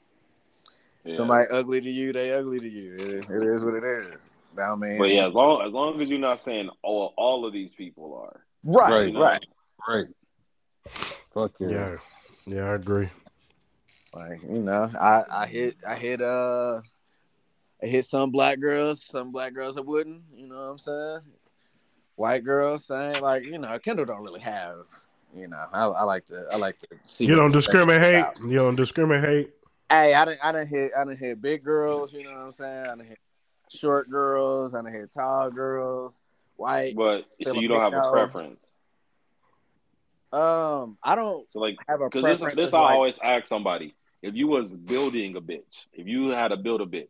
Yeah. 1.05 1.16
Somebody 1.16 1.47
ugly 1.51 1.81
to 1.81 1.90
you, 1.90 2.12
they 2.12 2.32
ugly 2.32 2.59
to 2.59 2.68
you. 2.68 2.94
It, 2.97 3.31
it 3.31 3.43
is 3.43 3.64
what 3.64 3.74
it 3.74 3.85
is. 3.85 4.39
I 4.59 4.74
mean, 4.74 4.98
But 4.98 5.10
yeah, 5.10 5.26
as 5.26 5.35
long 5.35 5.62
as 5.66 5.72
long 5.72 6.01
as 6.01 6.09
you're 6.09 6.18
not 6.18 6.40
saying 6.40 6.70
all 6.82 7.14
all 7.16 7.47
of 7.47 7.52
these 7.52 7.72
people 7.74 8.14
are. 8.16 8.40
right, 8.64 9.06
you 9.06 9.12
know? 9.12 9.20
right. 9.20 9.47
Right. 9.86 10.06
Fuck 11.32 11.52
yeah. 11.60 11.68
Yeah, 11.68 11.97
yeah, 12.47 12.64
I 12.70 12.74
agree. 12.74 13.10
Like 14.14 14.42
you 14.42 14.60
know, 14.60 14.90
I 14.98 15.22
I 15.32 15.46
hit 15.46 15.76
I 15.88 15.94
hit 15.96 16.20
uh 16.22 16.80
I 17.82 17.86
hit 17.86 18.04
some 18.04 18.30
black 18.30 18.60
girls, 18.60 19.04
some 19.04 19.32
black 19.32 19.52
girls 19.54 19.76
I 19.76 19.80
wouldn't. 19.80 20.22
You 20.34 20.46
know 20.46 20.54
what 20.54 20.60
I'm 20.70 20.78
saying? 20.78 21.18
White 22.16 22.44
girls, 22.44 22.86
saying 22.86 23.20
like 23.20 23.44
you 23.44 23.58
know, 23.58 23.76
Kendall 23.78 24.04
don't 24.06 24.22
really 24.22 24.40
have. 24.40 24.84
You 25.36 25.48
know, 25.48 25.64
I, 25.72 25.86
I 25.86 26.02
like 26.04 26.26
to 26.26 26.44
I 26.52 26.56
like 26.56 26.78
to 26.78 26.88
see. 27.02 27.26
You 27.26 27.34
don't 27.34 27.50
discriminate. 27.52 28.24
You 28.46 28.54
don't 28.54 28.76
discriminate. 28.76 29.50
Hey, 29.90 30.14
I 30.14 30.24
didn't 30.24 30.40
I 30.44 30.52
didn't 30.52 30.68
hit 30.68 30.92
I 30.96 31.04
didn't 31.04 31.18
hit 31.18 31.42
big 31.42 31.64
girls. 31.64 32.12
You 32.12 32.22
know 32.24 32.30
what 32.30 32.38
I'm 32.38 32.52
saying? 32.52 32.86
I 32.86 32.94
didn't 32.94 33.08
hit 33.08 33.18
short 33.68 34.08
girls. 34.08 34.74
I 34.74 34.82
didn't 34.82 34.94
hit 34.94 35.12
tall 35.12 35.50
girls. 35.50 36.20
White. 36.56 36.94
But 36.94 37.24
so 37.44 37.54
you 37.54 37.66
don't 37.66 37.80
have 37.80 37.92
a 37.92 38.10
preference. 38.12 38.76
Um, 40.32 40.98
I 41.02 41.14
don't 41.16 41.50
So 41.52 41.58
like 41.60 41.76
have 41.88 42.00
a 42.00 42.04
because 42.08 42.22
preference. 42.22 42.54
this 42.54 42.66
this 42.66 42.74
I 42.74 42.80
like- 42.80 42.94
always 42.94 43.18
ask 43.22 43.48
somebody. 43.48 43.94
If 44.24 44.34
you 44.34 44.48
was 44.48 44.74
building 44.74 45.36
a 45.36 45.40
bitch, 45.40 45.86
if 45.92 46.06
you 46.06 46.30
had 46.30 46.48
to 46.48 46.56
build 46.56 46.80
a 46.80 46.86
bitch, 46.86 47.09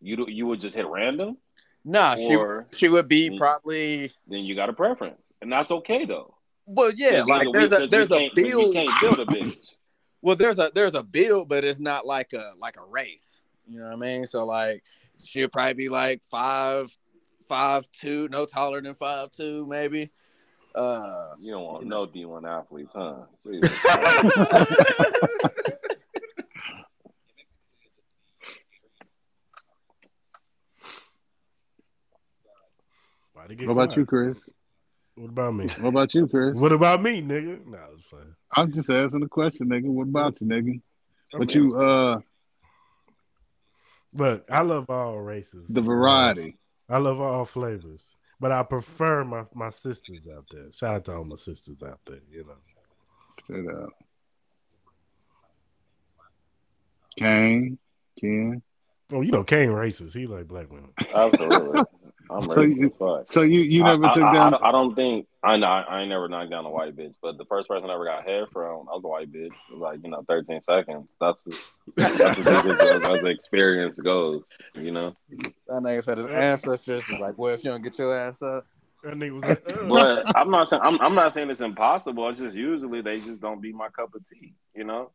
you 0.00 0.26
you 0.28 0.46
would 0.46 0.60
just 0.60 0.74
hit 0.74 0.86
random, 0.88 1.36
Nah, 1.84 2.16
she 2.16 2.36
she 2.76 2.88
would 2.88 3.06
be 3.08 3.30
Mm. 3.30 3.38
probably. 3.38 4.10
then 4.26 4.40
you 4.40 4.56
got 4.56 4.68
a 4.68 4.72
preference, 4.72 5.32
and 5.40 5.52
that's 5.52 5.70
okay 5.70 6.04
though. 6.04 6.34
Well, 6.66 6.92
yeah, 6.96 7.22
like 7.22 7.46
there's 7.52 7.70
a 7.72 7.86
there's 7.86 8.10
a 8.10 8.18
can't- 8.18 8.34
'cause 8.34 8.42
We 8.44 8.50
build. 8.50 8.74
can't 8.74 9.00
build 9.00 9.20
a 9.20 9.26
bitch. 9.26 9.74
Well, 10.20 10.34
there's 10.34 10.58
a 10.58 10.72
there's 10.74 10.96
a 10.96 11.04
build, 11.04 11.48
but 11.48 11.62
it's 11.62 11.78
not 11.78 12.04
like 12.04 12.32
a 12.32 12.50
like 12.58 12.76
a 12.76 12.84
race. 12.84 13.40
You 13.68 13.78
know 13.78 13.84
what 13.86 13.92
I 13.92 13.96
mean? 13.96 14.26
So 14.26 14.44
like 14.44 14.82
she'll 15.24 15.46
probably 15.48 15.74
be 15.74 15.88
like 15.88 16.24
five 16.24 16.90
five 17.46 17.88
two, 17.92 18.28
no 18.28 18.44
taller 18.44 18.80
than 18.82 18.94
five 18.94 19.30
two, 19.30 19.64
maybe. 19.66 20.10
Uh 20.74 21.34
You 21.40 21.52
don't 21.52 21.62
want 21.64 21.82
You 21.84 21.88
no 21.88 22.04
D 22.06 22.24
one 22.24 22.44
athletes, 22.46 22.90
huh? 22.92 23.26
Jesus 33.48 33.54
Christ. 33.54 33.54
Why 33.54 33.54
they 33.54 33.54
get 33.54 33.66
What 33.68 33.72
about 33.72 33.88
quiet? 33.88 33.96
you, 33.98 34.06
Chris? 34.06 34.36
What 35.16 35.30
about 35.30 35.54
me? 35.54 35.66
What 35.80 35.88
about 35.88 36.14
you, 36.14 36.28
Chris? 36.28 36.54
What 36.54 36.72
about 36.72 37.02
me, 37.02 37.20
nigga? 37.22 37.66
No, 37.66 37.78
it's 37.94 38.04
fine. 38.10 38.34
I'm 38.54 38.72
just 38.72 38.88
asking 38.90 39.22
a 39.22 39.28
question, 39.28 39.68
nigga. 39.68 39.86
What 39.86 40.08
about 40.08 40.40
you, 40.40 40.46
nigga? 40.46 40.80
I 41.34 41.38
What 41.38 41.54
you 41.54 41.68
uh 41.80 42.20
Look, 44.14 44.44
I 44.50 44.62
love 44.62 44.88
all 44.88 45.18
races. 45.20 45.66
the 45.68 45.82
variety. 45.82 46.56
I 46.88 46.96
love 46.98 47.20
all 47.20 47.44
flavors, 47.44 48.04
but 48.40 48.50
I 48.52 48.62
prefer 48.62 49.22
my 49.24 49.44
my 49.54 49.68
sisters 49.70 50.26
out 50.34 50.46
there. 50.50 50.72
Shout 50.72 50.94
out 50.94 51.04
to 51.06 51.16
all 51.16 51.24
my 51.24 51.36
sisters 51.36 51.82
out 51.82 52.00
there. 52.06 52.20
You 52.30 52.44
know, 52.44 52.54
Straight 53.44 53.68
up. 53.68 53.90
Kane, 57.18 57.78
Ken. 58.18 58.62
oh, 59.12 59.20
you 59.20 59.32
know, 59.32 59.44
Kane 59.44 59.68
racist. 59.70 60.14
He 60.14 60.26
like 60.26 60.46
black 60.48 60.70
women. 60.70 60.92
Absolutely. 61.14 61.80
I'm 62.30 62.42
So 62.42 62.60
ready 62.60 62.74
you- 62.74 62.86
as 62.86 62.96
fuck. 62.96 63.32
So 63.32 63.42
you 63.42 63.60
you 63.60 63.82
never 63.82 64.06
I, 64.06 64.14
took 64.14 64.24
I, 64.24 64.32
down 64.34 64.54
I, 64.54 64.68
I 64.68 64.72
don't 64.72 64.94
think 64.94 65.26
I 65.42 65.56
know. 65.56 65.66
I 65.66 66.00
ain't 66.00 66.08
never 66.08 66.28
knocked 66.28 66.50
down 66.50 66.64
a 66.66 66.70
white 66.70 66.96
bitch, 66.96 67.14
but 67.22 67.38
the 67.38 67.44
first 67.46 67.68
person 67.68 67.88
I 67.88 67.94
ever 67.94 68.04
got 68.04 68.26
head 68.26 68.46
from, 68.52 68.88
I 68.88 68.94
was 68.94 69.02
a 69.04 69.08
white 69.08 69.32
bitch. 69.32 69.46
It 69.46 69.72
was 69.72 69.80
like 69.80 70.00
you 70.02 70.10
know, 70.10 70.24
13 70.28 70.62
seconds. 70.62 71.10
That's 71.20 71.44
that's 71.96 72.38
as 72.38 72.44
deep 72.44 72.64
as, 72.64 72.76
as 72.80 73.20
the 73.22 73.26
experience 73.28 74.00
goes. 74.00 74.44
You 74.74 74.92
know, 74.92 75.16
that 75.28 75.82
nigga 75.82 76.04
said 76.04 76.18
his 76.18 76.28
ancestors 76.28 77.06
was 77.08 77.20
like, 77.20 77.38
Well, 77.38 77.54
if 77.54 77.64
you 77.64 77.70
don't 77.70 77.82
get 77.82 77.98
your 77.98 78.14
ass 78.14 78.42
up. 78.42 78.64
That 79.04 79.14
nigga 79.14 79.32
was 79.32 79.44
like, 79.44 79.62
"Ugh." 79.68 79.88
but 79.88 80.36
I'm 80.36 80.50
not 80.50 80.68
saying 80.68 80.82
I'm, 80.84 81.00
I'm 81.00 81.14
not 81.14 81.32
saying 81.32 81.50
it's 81.50 81.60
impossible. 81.60 82.28
It's 82.30 82.40
just 82.40 82.56
usually 82.56 83.00
they 83.00 83.20
just 83.20 83.40
don't 83.40 83.60
be 83.60 83.72
my 83.72 83.88
cup 83.90 84.12
of 84.14 84.26
tea. 84.26 84.54
You 84.74 84.82
know, 84.84 85.12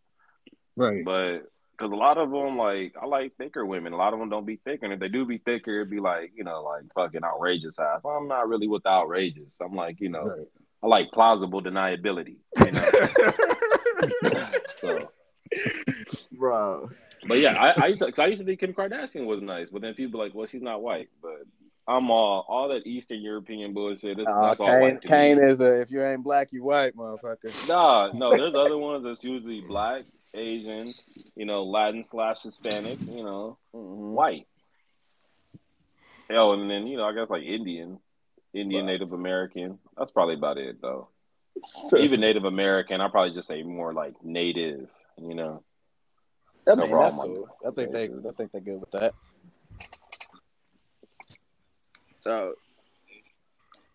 right. 0.77 1.03
but 1.03 1.39
because 1.83 1.93
a 1.93 1.99
lot 1.99 2.17
of 2.17 2.31
them 2.31 2.57
like 2.57 2.93
I 3.01 3.05
like 3.05 3.35
thicker 3.37 3.65
women. 3.65 3.93
A 3.93 3.97
lot 3.97 4.13
of 4.13 4.19
them 4.19 4.29
don't 4.29 4.45
be 4.45 4.55
thicker, 4.57 4.85
and 4.85 4.93
if 4.93 4.99
they 4.99 5.09
do 5.09 5.25
be 5.25 5.37
thicker, 5.39 5.75
it'd 5.81 5.89
be 5.89 5.99
like 5.99 6.31
you 6.35 6.43
know 6.43 6.63
like 6.63 6.83
fucking 6.95 7.23
outrageous 7.23 7.77
ass. 7.79 8.01
I'm 8.05 8.27
not 8.27 8.47
really 8.47 8.67
with 8.67 8.83
the 8.83 8.89
outrageous. 8.89 9.59
I'm 9.61 9.75
like 9.75 9.99
you 9.99 10.09
know 10.09 10.23
right. 10.25 10.47
I 10.81 10.87
like 10.87 11.11
plausible 11.11 11.61
deniability. 11.61 12.37
You 12.65 12.71
know, 12.71 14.51
so. 14.77 15.09
Bro. 16.31 16.89
But 17.27 17.39
yeah, 17.39 17.53
I, 17.53 17.83
I 17.83 17.87
used 17.87 18.01
to, 18.01 18.11
'cause 18.11 18.19
I 18.19 18.27
used 18.27 18.41
to 18.41 18.45
think 18.45 18.59
Kim 18.59 18.73
Kardashian 18.73 19.25
was 19.25 19.41
nice, 19.41 19.69
but 19.71 19.81
then 19.81 19.93
people 19.93 20.19
be 20.19 20.25
like, 20.25 20.35
well, 20.35 20.47
she's 20.47 20.61
not 20.61 20.81
white. 20.81 21.07
But 21.21 21.43
I'm 21.87 22.09
all 22.11 22.45
all 22.49 22.67
that 22.69 22.85
Eastern 22.85 23.21
European 23.21 23.73
bullshit. 23.73 24.17
That's, 24.17 24.29
Uh, 24.29 24.47
that's 24.47 24.59
all 24.59 24.67
Kane, 24.67 24.99
Kane 24.99 25.39
is 25.39 25.61
a 25.61 25.81
if 25.81 25.91
you 25.91 26.03
ain't 26.03 26.23
black, 26.23 26.51
you 26.51 26.63
white, 26.63 26.95
motherfucker. 26.97 27.67
Nah, 27.67 28.11
no, 28.13 28.35
there's 28.35 28.55
other 28.55 28.77
ones 28.77 29.03
that's 29.05 29.23
usually 29.23 29.61
black, 29.61 30.03
Asian, 30.33 30.93
you 31.35 31.45
know, 31.45 31.63
Latin 31.63 32.03
slash 32.03 32.41
Hispanic, 32.43 32.99
you 33.07 33.23
know, 33.23 33.57
Mhm. 33.73 34.13
white. 34.13 34.47
Hell, 36.29 36.53
and 36.53 36.69
then 36.69 36.87
you 36.87 36.97
know, 36.97 37.05
I 37.05 37.13
guess 37.13 37.29
like 37.29 37.43
Indian, 37.43 37.99
Indian 38.53 38.85
Native 38.85 39.13
American. 39.13 39.79
That's 39.97 40.11
probably 40.11 40.35
about 40.35 40.57
it 40.57 40.81
though. 40.81 41.09
Even 41.97 42.19
Native 42.19 42.45
American, 42.45 43.01
I 43.01 43.07
probably 43.09 43.33
just 43.33 43.47
say 43.47 43.61
more 43.63 43.93
like 43.93 44.23
native. 44.23 44.89
You 45.17 45.35
know, 45.35 45.63
I 46.67 46.75
mean, 46.75 46.97
that's 46.97 47.15
cool. 47.15 47.47
I 47.65 47.71
think 47.71 47.91
they 47.91 48.05
I 48.05 48.31
think 48.35 48.51
they're 48.51 48.61
good 48.61 48.79
with 48.79 48.91
that. 48.91 49.15
So 52.19 52.55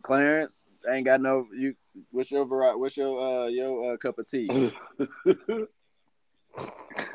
Clarence 0.02 0.64
ain't 0.88 1.06
got 1.06 1.20
no 1.20 1.46
you 1.52 1.74
what's 2.10 2.30
your 2.30 2.44
variety 2.44 2.78
what's 2.78 2.96
your 2.96 3.44
uh 3.44 3.46
your 3.48 3.94
uh, 3.94 3.96
cup 3.96 4.18
of 4.18 4.28
tea? 4.28 4.48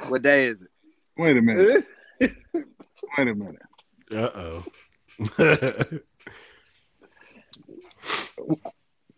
what 0.08 0.22
day 0.22 0.46
is 0.46 0.62
it? 0.62 0.70
Wait 1.18 1.38
a 1.38 1.42
minute. 1.42 1.86
Wait 2.20 2.34
a 3.18 3.36
minute. 3.36 3.62
Uh 4.12 4.30
oh. 4.36 4.64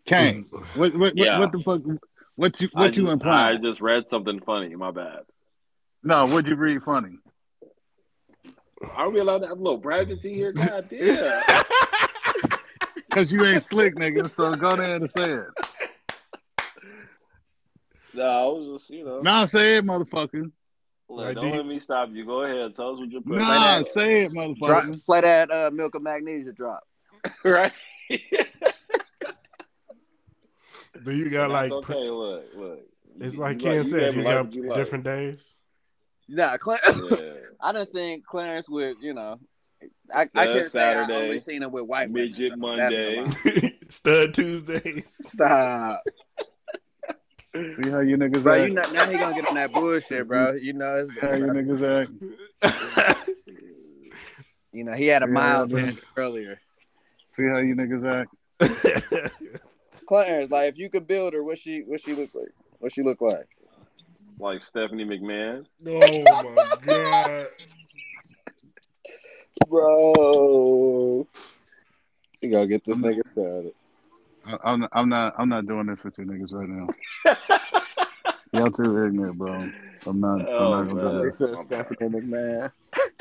Kane. 0.06 0.44
What 0.74 0.96
what, 0.96 1.12
Yeah. 1.16 1.38
what 1.38 1.52
what 1.52 1.52
the 1.52 1.62
fuck 1.64 1.82
what 2.36 2.60
you 2.60 2.68
I 2.74 2.80
what 2.80 2.96
you 2.96 3.06
just- 3.06 3.24
I 3.24 3.56
just 3.56 3.80
read 3.80 4.08
something 4.08 4.40
funny. 4.40 4.74
My 4.76 4.90
bad. 4.90 5.20
No, 6.02 6.26
what'd 6.26 6.46
you 6.48 6.54
read 6.56 6.82
funny? 6.82 7.18
Are 8.94 9.08
we 9.10 9.20
allowed 9.20 9.38
to 9.38 9.48
have 9.48 9.58
a 9.58 9.62
little 9.62 9.78
privacy 9.80 10.34
here? 10.34 10.52
God 10.52 10.86
damn. 10.88 11.42
Cause 13.10 13.32
you 13.32 13.44
ain't 13.46 13.62
slick, 13.64 13.94
nigga. 13.96 14.30
So 14.30 14.54
go 14.54 14.76
there 14.76 14.96
and 14.96 15.08
say 15.08 15.30
it. 15.32 15.46
No, 18.16 18.22
I 18.24 18.44
was 18.46 18.66
just, 18.80 18.90
you 18.90 19.04
know. 19.04 19.20
Nah, 19.20 19.46
say 19.46 19.76
it, 19.76 19.84
motherfucker. 19.84 20.50
Look, 21.08 21.24
Right, 21.24 21.34
don't 21.34 21.44
do 21.44 21.50
you- 21.50 21.56
let 21.56 21.66
me 21.66 21.78
stop 21.78 22.08
you. 22.12 22.24
Go 22.26 22.42
ahead. 22.42 22.74
Tell 22.74 22.92
us 22.94 22.98
what 22.98 23.10
you're 23.10 23.20
putting. 23.22 23.38
Nah, 23.38 23.78
that- 23.78 23.88
say 23.88 24.24
it, 24.24 24.32
Drop, 24.32 24.48
motherfucker. 24.58 25.04
play 25.06 25.20
that 25.20 25.50
uh, 25.50 25.70
milk 25.72 25.94
of 25.94 26.02
magnesia 26.02 26.52
drop. 26.52 26.82
right? 27.44 27.72
Do 31.04 31.12
you 31.12 31.28
got 31.30 31.48
That's 31.48 31.70
like? 31.70 31.84
okay. 31.90 32.10
Look, 32.10 32.44
look. 32.56 32.80
It's 33.20 33.34
You- 33.34 33.40
like 33.40 33.58
Ken 33.60 33.74
you 33.74 33.84
said. 33.84 33.92
live 34.02 34.16
You 34.16 34.22
got 34.24 34.44
what 34.46 34.52
you 34.54 34.68
like. 34.68 34.78
different 34.78 35.04
days. 35.04 35.54
Nah, 36.28 36.56
Clar- 36.56 36.78
Yeah. 37.10 37.32
I 37.60 37.72
don't 37.72 37.88
think 37.88 38.24
Clarence 38.26 38.68
with 38.68 38.96
you 39.00 39.14
know. 39.14 39.38
I, 40.12 40.22
I 40.34 40.46
can't 40.46 40.70
say 40.70 40.80
I 40.82 40.94
Saturday, 40.94 41.14
only 41.24 41.40
seen 41.40 41.62
him 41.62 41.70
with 41.70 41.84
white 41.84 42.10
Midget 42.10 42.52
so 42.58 42.76
that'd 42.76 42.90
be 42.90 43.18
a 43.18 43.22
Monday. 43.22 43.78
Stud 43.90 44.34
Tuesday. 44.34 45.04
Stop, 45.20 46.02
See 47.56 47.90
how 47.90 48.00
you 48.00 48.16
niggas 48.16 48.42
bro. 48.42 48.54
act? 48.54 48.68
You 48.68 48.74
know 48.74 48.84
now 48.92 49.08
he 49.10 49.18
gonna 49.18 49.34
get 49.34 49.48
on 49.48 49.54
that 49.54 49.72
bullshit, 49.72 50.28
bro. 50.28 50.52
You 50.52 50.72
know 50.72 50.94
it's 50.96 51.08
See 51.08 51.14
how 51.20 51.34
you 51.34 51.44
niggas 51.46 52.02
act? 52.02 52.10
you 54.72 54.84
know 54.84 54.92
he 54.92 55.06
had 55.06 55.22
a 55.22 55.26
Yeah, 55.26 55.32
mild 55.32 55.72
man. 55.72 55.84
tangent 55.86 56.06
earlier. 56.16 56.60
See 57.34 57.44
how 57.44 57.58
you 57.58 57.74
niggas 57.74 58.26
act? 58.60 59.32
Clarence, 60.08 60.50
like 60.50 60.68
if 60.68 60.78
you 60.78 60.88
could 60.90 61.06
build 61.06 61.32
her, 61.34 61.42
what 61.42 61.58
she 61.58 61.82
what 61.86 62.00
she 62.00 62.14
look 62.14 62.30
like? 62.34 62.52
What 62.78 62.92
she 62.92 63.02
look 63.02 63.20
like? 63.20 63.48
like 64.38 64.62
Stephanie 64.62 65.04
McMahon. 65.04 65.64
oh 65.86 66.24
my 66.42 66.66
god. 66.86 67.46
Bro. 69.68 71.26
You 72.42 72.50
gotta 72.50 72.66
get 72.66 72.84
this 72.84 72.98
nigga 72.98 73.26
started. 73.26 73.72
I- 74.46 74.58
I'm 74.70 74.80
not, 74.80 74.90
I'm 74.92 75.08
not 75.08 75.34
I'm 75.38 75.48
not 75.48 75.66
doing 75.66 75.86
this 75.86 75.98
with 76.04 76.14
you 76.18 76.24
niggas 76.24 76.52
right 76.52 76.68
now. 76.68 76.88
Y'all 78.52 78.70
too 78.70 79.04
ignorant, 79.04 79.36
bro. 79.36 79.68
I'm 80.06 80.20
not. 80.20 80.48
Oh, 80.48 80.72
I'm 80.72 80.86
not 80.86 80.92
oh, 80.92 80.94
gonna 80.94 81.12
man. 81.12 81.22
do 81.22 81.28
It's 81.28 81.40
a 81.40 81.56
Stephanie 81.56 82.08
McMahon. 82.08 82.62
that. 82.62 82.72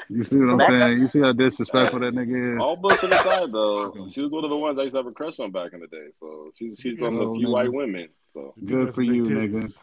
You 0.07 0.23
see 0.23 0.35
what 0.37 0.61
I'm 0.61 0.79
saying? 0.79 0.99
You 1.01 1.07
see 1.07 1.19
how 1.19 1.33
disrespectful 1.33 1.99
that 1.99 2.13
nigga 2.13 2.55
is? 2.55 2.61
All 2.61 2.75
bullshit 2.75 3.11
aside, 3.11 3.51
though, 3.51 4.07
she 4.11 4.21
was 4.21 4.31
one 4.31 4.43
of 4.43 4.51
the 4.51 4.55
ones 4.55 4.77
I 4.77 4.83
used 4.83 4.93
to 4.93 4.99
have 4.99 5.07
a 5.07 5.11
crush 5.11 5.39
on 5.39 5.51
back 5.51 5.73
in 5.73 5.79
the 5.79 5.87
day. 5.87 6.09
So 6.13 6.51
she's 6.55 6.79
she's 6.79 6.99
one 6.99 7.13
of 7.13 7.19
the 7.19 7.25
Oh, 7.25 7.35
few 7.37 7.47
nigga. 7.47 7.51
white 7.51 7.73
women. 7.73 8.09
So 8.27 8.53
Good 8.63 8.93
for 8.93 9.01
you, 9.01 9.23
nigga. 9.23 9.73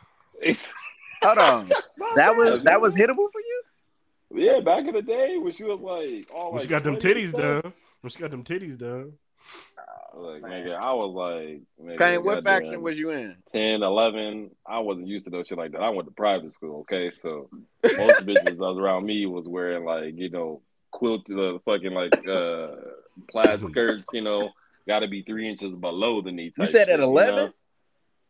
it's, 0.41 0.73
Hold 1.23 1.39
on. 1.39 1.69
That 2.17 2.37
was 2.37 2.63
that 2.63 2.81
was 2.81 2.95
hittable 2.95 3.31
for 3.33 3.41
you? 3.41 3.63
Yeah, 4.35 4.61
back 4.61 4.87
in 4.87 4.95
the 4.95 5.03
day 5.03 5.37
when 5.39 5.53
she 5.53 5.65
was 5.65 5.81
like, 5.81 6.29
oh, 6.35 6.51
When 6.51 6.53
like 6.55 6.63
she 6.63 6.69
got 6.69 6.85
them 6.85 6.97
titties 6.97 7.31
stuff. 7.31 7.63
done. 7.63 7.73
When 8.01 8.11
she 8.11 8.19
got 8.21 8.31
them 8.31 8.45
titties 8.45 8.79
done. 8.79 9.13
Like, 10.15 10.43
nigga, 10.43 10.75
I 10.75 10.93
was 10.93 11.15
like, 11.15 11.63
nigga, 11.83 11.99
Kane, 11.99 12.25
what 12.25 12.45
faction 12.45 12.83
was 12.83 12.99
you 12.99 13.11
in? 13.11 13.37
10, 13.51 13.83
11. 13.83 14.51
I 14.67 14.79
wasn't 14.81 15.07
used 15.07 15.25
to 15.25 15.31
those 15.31 15.47
shit 15.47 15.59
like 15.59 15.73
that. 15.73 15.83
I 15.83 15.89
went 15.89 16.07
to 16.07 16.15
private 16.15 16.53
school, 16.53 16.81
okay? 16.81 17.11
So 17.11 17.49
most 17.83 18.21
bitches 18.27 18.45
that 18.45 18.59
was 18.59 18.79
around 18.79 19.07
me 19.07 19.27
was 19.27 19.49
wearing 19.49 19.85
like, 19.85 20.17
you 20.17 20.29
know, 20.29 20.61
quilted 20.91 21.39
uh, 21.39 21.59
fucking 21.65 21.93
like 21.93 22.15
uh 22.29 22.69
plaid 23.31 23.67
skirts, 23.67 24.05
you 24.13 24.21
know, 24.21 24.51
gotta 24.87 25.09
be 25.09 25.23
three 25.23 25.49
inches 25.49 25.75
below 25.77 26.21
the 26.21 26.31
knee. 26.31 26.53
You 26.57 26.67
said 26.67 26.73
shit, 26.73 26.89
at 26.91 26.99
you 26.99 27.05
11? 27.07 27.37
know? 27.37 27.53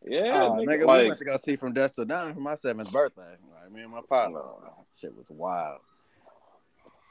Yeah, 0.05 0.45
oh, 0.45 0.53
nigga, 0.53 0.67
nigga, 0.67 0.79
we 0.81 0.85
like, 0.85 1.07
went 1.09 1.19
to 1.19 1.25
go 1.25 1.37
see 1.37 1.57
From 1.57 1.73
Dust 1.73 1.97
to 1.97 2.05
Dawn 2.05 2.35
for 2.35 2.41
my 2.41 2.55
seventh 2.55 2.91
birthday. 2.91 3.37
Like 3.55 3.73
me 3.73 3.83
and 3.83 3.93
my 3.93 4.01
pops. 4.09 4.33
no. 4.33 4.85
Shit 4.99 5.17
was 5.17 5.27
wild. 5.31 5.81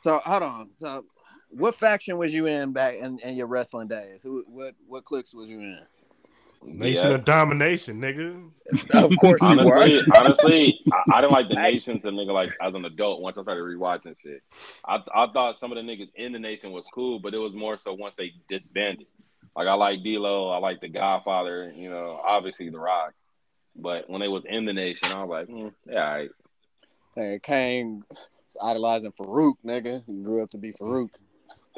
So 0.04 0.20
hold 0.26 0.44
on. 0.44 0.72
So 0.74 1.06
what 1.52 1.76
faction 1.76 2.18
was 2.18 2.34
you 2.34 2.48
in 2.48 2.72
back 2.72 2.96
in, 2.96 3.20
in 3.20 3.36
your 3.36 3.48
wrestling 3.48 3.88
days? 3.88 4.24
Who 4.24 4.44
what 4.48 4.76
what 4.88 5.06
cliques 5.06 5.34
was 5.34 5.50
you 5.50 5.60
in? 5.60 5.80
Nation 6.64 7.10
Yeah. 7.10 7.16
of 7.16 7.26
domination, 7.26 8.00
nigga. 8.00 8.50
Of 8.94 9.16
course 9.18 9.42
you 9.42 9.58
were. 9.66 9.78
Honestly, 9.78 10.12
honestly, 10.16 10.80
I, 10.92 11.18
I 11.18 11.22
didn't 11.22 11.34
like 11.34 11.50
the 11.50 11.56
Hey. 11.60 11.74
nation 11.74 12.00
to 12.02 12.10
nigga 12.10 12.34
like 12.34 12.52
as 12.62 12.74
an 12.74 12.86
adult. 12.86 13.22
Once 13.22 13.38
I 13.38 13.42
started 13.42 13.62
rewatching 13.62 14.16
shit, 14.20 14.42
I 14.86 15.02
I 15.14 15.28
thought 15.32 15.60
some 15.60 15.72
of 15.72 15.76
the 15.78 15.82
niggas 15.82 16.10
in 16.16 16.32
the 16.32 16.40
nation 16.40 16.72
was 16.72 16.88
cool, 16.94 17.20
but 17.20 17.34
it 17.34 17.40
was 17.40 17.54
more 17.54 17.78
so 17.78 17.94
once 17.94 18.16
they 18.16 18.32
disbanded. 18.50 19.08
Like 19.56 19.68
I 19.68 19.74
like 19.74 20.04
D'Lo, 20.04 20.50
I 20.50 20.58
like 20.60 20.80
the 20.80 20.88
Godfather, 20.88 21.74
you 21.76 21.90
know, 21.90 22.20
obviously 22.26 22.70
The 22.70 22.80
Rock. 22.80 23.14
But 23.76 24.10
when 24.10 24.22
they 24.22 24.28
was 24.28 24.46
in 24.46 24.66
the 24.66 24.74
nation, 24.74 25.12
I 25.12 25.24
was 25.24 25.30
like, 25.30 25.48
mm, 25.48 25.74
yeah, 25.90 26.06
all 26.06 26.14
right. 26.18 26.30
Hey, 27.16 27.40
Kane 27.42 28.04
idolizing 28.62 29.12
Faarooq, 29.12 29.56
nigga. 29.66 30.04
He 30.06 30.22
grew 30.24 30.42
up 30.44 30.52
to 30.52 30.58
be 30.58 30.72
Faarooq. 30.74 31.10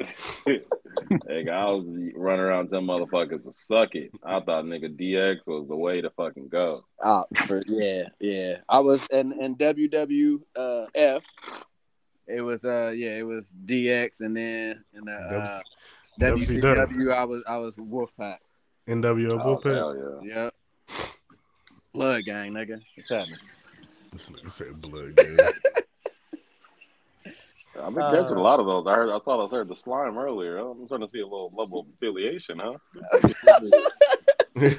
Nigga, 0.46 1.50
I 1.50 1.70
was 1.70 1.86
running 2.14 2.40
around 2.40 2.68
telling 2.68 2.86
motherfuckers 2.86 3.44
to 3.44 3.52
suck 3.52 3.94
it. 3.94 4.10
I 4.22 4.40
thought 4.40 4.64
nigga 4.64 4.96
DX 4.98 5.38
was 5.46 5.66
the 5.68 5.76
way 5.76 6.00
to 6.00 6.10
fucking 6.10 6.48
go. 6.48 6.84
Oh, 7.02 7.24
for, 7.46 7.60
yeah, 7.68 8.04
yeah. 8.20 8.58
I 8.68 8.80
was 8.80 9.06
in, 9.08 9.32
in 9.40 9.56
WWF. 9.56 11.22
It 12.26 12.40
was 12.40 12.64
uh 12.64 12.92
yeah, 12.96 13.16
it 13.18 13.26
was 13.26 13.52
DX 13.66 14.20
and 14.20 14.36
then 14.36 14.84
in 14.94 15.04
the 15.04 15.12
uh, 15.12 15.60
WCW. 16.20 16.62
WCW 16.62 17.12
I 17.12 17.24
was 17.24 17.42
I 17.46 17.56
was 17.58 17.76
Wolfpac. 17.76 18.38
NWO 18.88 19.40
Oh, 19.40 19.56
Bullpen. 19.58 19.74
hell 19.74 20.20
yeah. 20.24 20.34
Yep. 20.44 20.54
Blood 21.92 22.22
gang, 22.24 22.52
nigga. 22.52 22.80
What's 22.96 23.10
happening? 23.10 23.38
This 24.12 24.30
nigga 24.30 24.50
said 24.50 24.80
blood. 24.80 25.16
Gang. 25.16 25.36
I've 27.80 27.94
been 27.94 28.02
catching 28.04 28.36
Uh, 28.36 28.40
a 28.40 28.42
lot 28.42 28.60
of 28.60 28.66
those. 28.66 28.86
I 28.86 28.94
heard, 28.94 29.10
I 29.10 29.18
saw, 29.20 29.46
I 29.46 29.50
heard 29.50 29.68
the 29.68 29.76
slime 29.76 30.16
earlier. 30.16 30.58
I'm 30.58 30.86
starting 30.86 31.06
to 31.06 31.10
see 31.10 31.20
a 31.20 31.26
little 31.26 31.52
level 31.56 31.80
of 31.80 31.86
affiliation, 31.96 32.58
huh? 32.58 32.78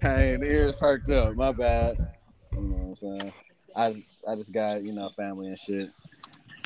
Kane, 0.00 0.42
ears 0.44 0.76
perked 0.76 1.10
up. 1.10 1.34
My 1.34 1.52
bad. 1.52 1.96
You 2.52 2.60
know 2.60 2.76
what 2.76 3.02
I'm 3.04 3.20
saying? 3.20 3.32
I 3.76 3.92
just, 3.92 4.16
I 4.28 4.34
just 4.36 4.52
got 4.52 4.84
you 4.84 4.92
know 4.92 5.08
family 5.08 5.48
and 5.48 5.58
shit. 5.58 5.90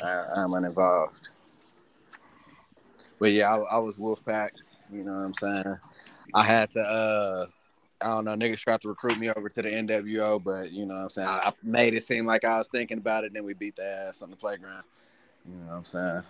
I, 0.03 0.25
I'm 0.37 0.53
uninvolved. 0.53 1.29
But 3.19 3.33
yeah, 3.33 3.55
I, 3.55 3.77
I 3.77 3.79
was 3.79 3.97
Wolfpac. 3.97 4.51
You 4.93 5.05
know 5.05 5.13
what 5.13 5.19
I'm 5.19 5.35
saying? 5.35 5.79
I 6.35 6.43
had 6.43 6.71
to. 6.73 6.81
uh 6.81 7.47
I 8.01 8.07
don't 8.15 8.25
know. 8.25 8.37
Niggas 8.37 8.59
tried 8.59 8.81
to 8.83 8.89
recruit 8.89 9.19
me 9.19 9.29
over 9.31 9.49
to 9.49 9.63
the 9.63 9.69
NWO, 9.69 10.43
but 10.43 10.73
you 10.73 10.87
know 10.87 10.95
what 10.95 11.01
I'm 11.01 11.11
saying? 11.11 11.29
I, 11.29 11.49
I 11.49 11.53
made 11.63 11.95
it 11.95 12.05
seem 12.05 12.27
like 12.27 12.45
I 12.45 12.59
was 12.59 12.69
thinking 12.69 12.99
about 12.99 13.25
it. 13.25 13.33
Then 13.33 13.45
we 13.45 13.55
beat 13.55 13.77
the 13.77 13.85
ass 13.85 14.23
on 14.23 14.31
the 14.31 14.37
playground. 14.37 14.85
You 15.45 15.57
know 15.57 15.67
what 15.67 15.77
I'm 15.77 15.85
saying? 15.85 16.23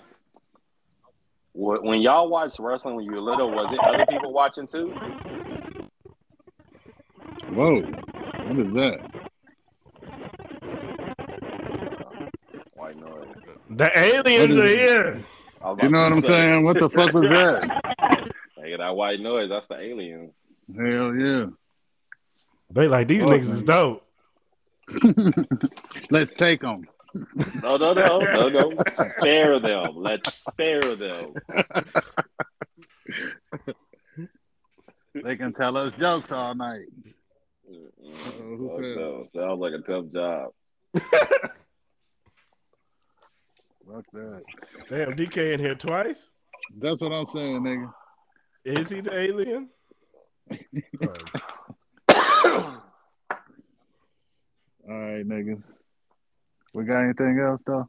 When 1.54 2.00
y'all 2.00 2.28
watched 2.28 2.58
wrestling 2.60 2.94
when 2.94 3.04
you 3.04 3.12
were 3.12 3.20
little, 3.20 3.50
was 3.50 3.72
it 3.72 3.80
other 3.80 4.06
people 4.08 4.32
watching 4.32 4.66
too? 4.66 4.90
Whoa, 7.50 7.80
what 7.80 8.58
is 8.58 8.72
that? 8.74 9.10
White 12.74 12.96
noise. 12.96 13.26
the 13.70 13.98
aliens 13.98 14.56
What 14.56 14.66
are 14.66 14.68
here. 14.68 15.24
You 15.82 15.88
know 15.88 16.02
what 16.02 16.12
I'm 16.12 16.22
saying? 16.22 16.64
What 16.64 16.78
the 16.78 16.88
fuck 16.88 17.12
was 17.12 17.24
that? 17.24 17.82
Nigga, 18.58 18.78
that 18.78 18.94
white 18.94 19.20
noise, 19.20 19.48
that's 19.48 19.66
the 19.66 19.78
aliens. 19.78 20.50
Hell 20.76 21.14
yeah. 21.16 21.46
They 22.70 22.88
like 22.88 23.08
these 23.08 23.22
Fuck, 23.22 23.30
niggas 23.30 23.54
is 23.54 23.62
dope. 23.62 24.04
Let's 26.10 26.32
take 26.34 26.60
them. 26.60 26.86
No, 27.62 27.76
no, 27.76 27.94
no, 27.94 28.18
no, 28.20 28.48
no. 28.48 28.72
Spare 28.90 29.58
them. 29.60 29.96
Let's 29.96 30.34
spare 30.34 30.94
them. 30.94 31.34
They 35.14 35.36
can 35.36 35.52
tell 35.52 35.76
us 35.76 35.94
jokes 35.96 36.30
all 36.30 36.54
night. 36.54 36.86
Oh, 37.70 38.38
who 38.38 38.94
no. 38.94 39.26
Sounds 39.34 39.60
like 39.60 39.72
a 39.72 39.78
tough 39.78 40.10
job. 40.12 40.50
Fuck 43.86 44.04
that. 44.12 44.42
Damn, 44.88 45.16
DK 45.16 45.54
in 45.54 45.60
here 45.60 45.74
twice. 45.74 46.30
That's 46.78 47.00
what 47.00 47.12
I'm 47.12 47.26
saying, 47.26 47.62
nigga. 47.62 47.92
Is 48.64 48.90
he 48.90 49.00
the 49.00 49.18
alien? 49.18 49.70
All 54.88 54.94
right, 54.94 55.26
nigga. 55.26 55.62
We 56.74 56.84
got 56.84 57.02
anything 57.04 57.38
else 57.40 57.60
though? 57.66 57.88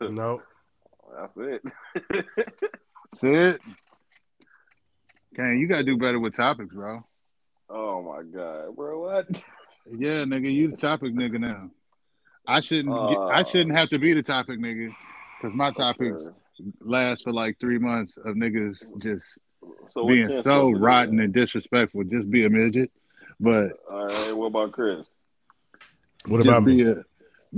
no. 0.10 0.42
That's 1.18 1.36
it. 1.38 1.62
That's 2.12 3.24
it. 3.24 3.60
Can 5.34 5.58
you 5.58 5.68
gotta 5.68 5.84
do 5.84 5.96
better 5.96 6.18
with 6.18 6.36
topics, 6.36 6.74
bro. 6.74 7.04
oh 7.68 8.02
my 8.02 8.22
god, 8.22 8.74
bro, 8.76 9.00
what? 9.00 9.26
Yeah, 9.90 10.24
nigga, 10.24 10.52
you 10.52 10.68
the 10.68 10.76
topic 10.76 11.14
nigga 11.14 11.38
now. 11.40 11.70
I 12.46 12.60
shouldn't. 12.60 12.94
get, 13.08 13.18
I 13.18 13.40
Uh, 13.40 13.44
shouldn't 13.44 13.76
have 13.76 13.90
to 13.90 13.98
be 13.98 14.12
the 14.14 14.22
topic 14.22 14.58
nigga, 14.60 14.94
because 15.40 15.54
my 15.56 15.70
topics 15.70 16.24
So, 16.24 16.64
last 16.80 17.24
for 17.24 17.32
like 17.32 17.58
three 17.60 17.78
months 17.78 18.14
of 18.24 18.34
niggas 18.36 18.82
just 19.02 19.24
so 19.86 20.06
being 20.06 20.28
so 20.30 20.38
supposed 20.38 20.74
to 20.74 20.78
do 20.78 20.84
rotten 20.84 21.20
and 21.20 21.32
disrespectful. 21.32 22.04
Just 22.04 22.30
be 22.30 22.44
a 22.44 22.50
midget, 22.50 22.90
but 23.38 23.72
All 23.90 24.06
right, 24.06 24.32
what 24.32 24.46
about 24.46 24.72
Chris? 24.72 25.24
What 26.26 26.44
about 26.44 26.64
be 26.64 26.84
me? 26.84 26.90
a 26.90 27.04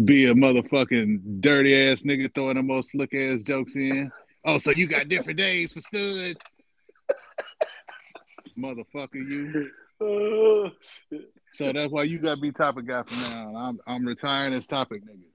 be 0.05 0.25
a 0.27 0.35
motherfucking 0.35 1.41
dirty 1.41 1.75
ass 1.75 2.01
nigga 2.03 2.33
throwing 2.35 2.57
the 2.57 2.63
most 2.63 2.93
slick 2.93 3.15
ass 3.15 3.43
jokes 3.43 3.75
in. 3.77 4.11
Oh, 4.45 4.59
so 4.59 4.71
you 4.71 4.87
got 4.87 5.09
different 5.09 5.39
days 5.39 5.73
for 5.73 5.81
studs, 5.81 6.39
motherfucker, 8.59 9.15
you. 9.15 9.71
Oh. 10.01 10.71
So 11.55 11.73
that's 11.73 11.93
why 11.93 12.05
you 12.05 12.19
gotta 12.19 12.41
be 12.41 12.51
topic 12.51 12.87
guy 12.87 13.03
from 13.03 13.21
now. 13.21 13.49
on. 13.49 13.57
I'm 13.57 13.81
I'm 13.87 14.07
retiring 14.07 14.55
as 14.55 14.67
topic 14.67 15.05
nigga. 15.05 15.27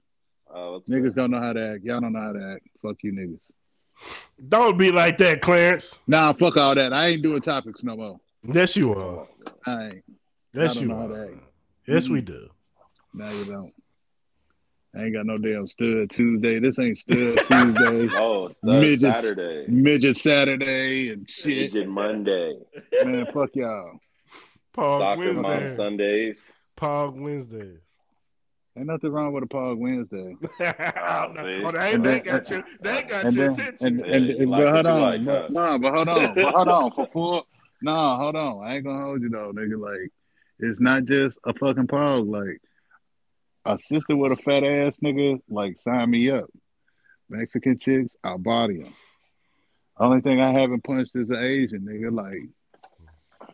Oh, 0.52 0.78
that's 0.78 0.90
Niggas 0.90 1.14
don't 1.14 1.30
know 1.30 1.40
how 1.40 1.52
to 1.52 1.74
act. 1.74 1.84
Y'all 1.84 2.00
don't 2.00 2.12
know 2.12 2.20
how 2.20 2.32
to 2.32 2.52
act. 2.54 2.66
Fuck 2.82 2.96
you 3.02 3.12
niggas. 3.12 3.40
Don't 4.48 4.78
be 4.78 4.92
like 4.92 5.18
that, 5.18 5.40
Clarence. 5.42 5.94
Nah, 6.06 6.32
fuck 6.32 6.56
all 6.56 6.74
that. 6.74 6.92
I 6.92 7.08
ain't 7.08 7.22
doing 7.22 7.40
topics 7.40 7.82
no 7.82 7.96
more. 7.96 8.20
Yes, 8.44 8.76
you 8.76 8.94
are. 8.94 9.26
I 9.66 9.86
ain't. 9.86 10.04
Yes, 10.54 10.74
don't 10.74 10.82
you 10.82 10.88
know 10.88 10.96
how 10.96 11.12
are. 11.14 11.30
Yes, 11.86 12.08
we 12.08 12.20
Mhm. 12.20 12.26
do. 12.26 12.48
No, 13.14 13.30
you 13.30 13.44
don't. 13.44 13.72
I 14.94 15.04
ain't 15.04 15.14
got 15.14 15.26
no 15.26 15.36
damn 15.38 15.66
stud 15.68 16.10
Tuesday. 16.10 16.58
This 16.60 16.78
ain't 16.78 16.96
stud 16.98 17.38
Tuesday. 17.44 18.08
Oh, 18.16 18.46
it's 18.46 18.62
Midgets. 18.62 19.20
Saturday. 19.20 19.64
Midget 19.70 20.16
Saturday 20.16 21.10
and 21.10 21.28
shit. 21.28 21.72
Midget 21.74 21.88
Monday. 21.88 22.54
Man, 23.04 23.26
fuck 23.26 23.50
y'all. 23.54 23.98
Pog 24.74 24.98
Soccer 24.98 25.34
Mom 25.34 25.68
Sundays. 25.68 26.52
Pog 26.76 27.20
Wednesdays. 27.20 27.80
Ain't 28.78 28.86
nothing 28.86 29.10
wrong 29.10 29.32
with 29.32 29.42
a 29.42 29.46
Pog 29.48 29.76
Wednesday. 29.78 30.36
oh, 30.60 31.32
no. 31.34 31.48
see? 31.48 31.64
oh, 31.64 31.72
that, 31.72 31.94
And 31.94 32.06
that 32.06 32.24
then- 32.24 32.24
got 32.24 32.50
you. 32.50 32.64
That 32.82 33.08
got 33.08 33.24
And 33.24 33.34
your 33.34 33.44
then, 33.46 33.52
attention. 33.52 33.86
and, 33.86 33.98
Yeah, 34.06 34.14
and, 34.14 34.26
you 34.26 34.36
and 34.38 34.50
like 34.50 34.62
but 34.64 34.72
hold 34.74 34.86
on, 34.86 35.00
like, 35.02 35.24
but, 35.24 35.52
nah, 35.52 35.78
but 35.78 35.92
hold 35.94 36.08
on, 36.08 36.34
but 36.34 36.54
hold 36.54 36.68
on 36.68 36.92
for 36.92 37.06
full. 37.12 37.46
Nah, 37.82 38.18
hold 38.18 38.36
on. 38.36 38.64
I 38.64 38.76
ain't 38.76 38.84
gonna 38.84 39.02
hold 39.04 39.22
you 39.22 39.28
though, 39.30 39.52
nigga. 39.52 39.80
Like, 39.80 40.10
it's 40.60 40.80
not 40.80 41.04
just 41.06 41.38
a 41.44 41.52
fucking 41.54 41.88
Pog. 41.88 42.28
Like, 42.30 42.60
a 43.64 43.78
sister 43.78 44.16
with 44.16 44.32
a 44.32 44.36
fat 44.36 44.62
ass 44.64 44.98
nigga, 45.04 45.40
like, 45.48 45.78
sign 45.80 46.10
me 46.10 46.30
up. 46.30 46.46
Mexican 47.28 47.78
chicks, 47.78 48.14
I'll 48.24 48.38
body 48.38 48.82
them. 48.82 48.94
Only 49.98 50.20
thing 50.20 50.40
I 50.40 50.52
haven't 50.52 50.84
punched 50.84 51.10
is 51.16 51.28
an 51.30 51.42
Asian 51.42 51.80
nigga. 51.80 52.10
Like, 52.16 52.48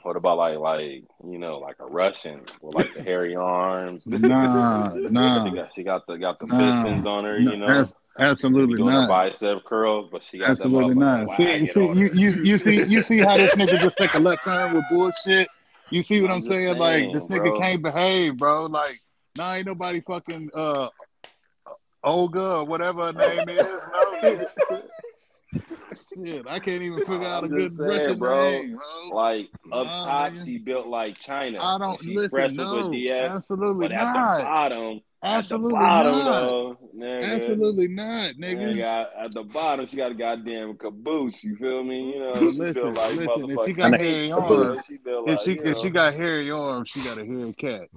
What 0.05 0.16
about 0.16 0.36
like 0.36 0.59
like 0.59 1.05
you 1.26 1.39
know 1.39 1.59
like 1.59 1.76
a 1.81 1.86
Russian 1.86 2.43
with 2.60 2.74
like 2.74 2.93
the 2.93 3.02
hairy 3.02 3.35
arms? 3.35 4.05
nah, 4.06 4.94
She 4.94 5.01
nah, 5.10 5.51
got 5.51 5.74
she 5.74 5.82
got 5.82 6.06
the 6.06 6.18
got 6.18 6.39
the 6.39 6.47
Nah. 6.47 6.59
pistons 6.59 7.06
on 7.06 7.24
her, 7.24 7.40
nah, 7.40 7.51
you 7.51 7.56
know. 7.56 7.81
abs- 7.81 7.94
absolutely 8.18 8.76
doing 8.76 8.93
not. 8.93 9.09
bicep 9.09 9.64
curls, 9.64 10.10
but 10.12 10.22
she 10.22 10.39
got 10.39 10.51
Absolutely 10.51 10.94
not. 10.94 11.35
See, 11.36 11.66
see, 11.66 11.86
you, 11.86 12.10
you, 12.12 12.31
you 12.32 12.59
see, 12.59 12.85
you 12.85 13.02
see 13.02 13.20
how 13.20 13.39
this 13.39 13.51
nigga 13.52 13.81
just 13.81 13.97
take 13.97 14.12
a 14.12 14.18
left 14.18 14.44
turn 14.47 14.74
with 14.74 14.85
bullshit. 14.90 15.48
You 15.90 16.02
see 16.02 16.20
what 16.20 16.31
I'm 16.31 16.36
I'm, 16.36 16.43
just 16.43 16.52
saying? 16.52 16.78
Like 16.78 17.12
this 17.14 17.26
nigga 17.28 17.44
bro. 17.44 17.59
can't 17.59 17.82
behave, 17.82 18.36
bro. 18.36 18.66
Like 18.66 19.01
Nah, 19.36 19.55
ain't 19.55 19.66
nobody 19.66 20.01
fucking 20.01 20.51
uh 20.55 20.89
Olga 22.05 22.56
or 22.59 22.64
whatever 22.66 23.06
her 23.06 23.12
name 23.12 23.48
is. 23.48 23.64
No. 24.22 24.47
Shit, 25.95 26.47
I 26.49 26.59
can't 26.59 26.83
even 26.83 26.99
figure 27.01 27.27
out 27.27 27.45
a 27.45 27.47
I'm 27.47 27.51
good 27.51 27.61
just 27.61 27.77
saying, 27.77 27.89
Russian 27.91 28.19
bro. 28.19 28.51
name. 28.51 28.77
Bro. 28.77 29.16
Like 29.16 29.49
up 29.73 29.87
Nah, 29.87 30.03
top, 30.03 30.33
nigga. 30.33 30.45
she 30.45 30.59
built 30.59 30.87
like 30.87 31.19
China. 31.19 31.61
I 31.61 31.79
don't 31.79 32.01
She 32.03 32.16
listen. 32.16 32.31
wrestled 32.33 32.57
No, 32.57 32.77
with 32.77 32.87
DX, 33.01 33.35
absolutely 33.35 33.89
but 33.89 33.93
at 33.93 34.12
the 34.12 34.12
not. 34.19 34.39
bottom, 34.45 35.01
Absolutely 35.23 35.73
at 35.75 35.79
the 35.79 35.85
bottom 35.87 36.25
not. 36.25 36.41
though, 36.41 36.79
nigga, 36.97 37.35
Absolutely 37.35 37.89
not, 37.89 38.35
nigga. 38.35 38.77
nigga, 38.77 39.07
at 39.25 39.35
the 39.35 39.43
bottom, 39.43 39.87
she 39.89 39.97
got 39.97 40.11
a 40.12 40.15
goddamn 40.15 40.77
caboose. 40.77 41.35
You 41.43 41.57
feel 41.57 41.83
me? 41.83 42.12
You 42.12 42.19
know, 42.21 42.35
she 42.53 42.59
Listen, 42.59 42.83
built 42.83 42.95
like 42.95 43.16
listen, 43.16 43.51
if 43.51 43.65
she 43.65 43.73
got 43.73 43.87
And 43.87 43.95
hairy 43.95 44.25
cake, 44.27 44.33
arms, 44.33 44.83
She 44.87 44.97
built 44.99 45.31
if 45.31 45.41
she 45.41 45.53
you 45.53 45.62
if 45.65 45.79
she 45.79 45.91
got 45.91 46.15
hairy 46.15 46.51
arms, 46.51 46.89
she 46.89 47.01
got 47.03 47.19
a 47.19 47.25
hairy 47.25 47.53
cat. 47.55 47.89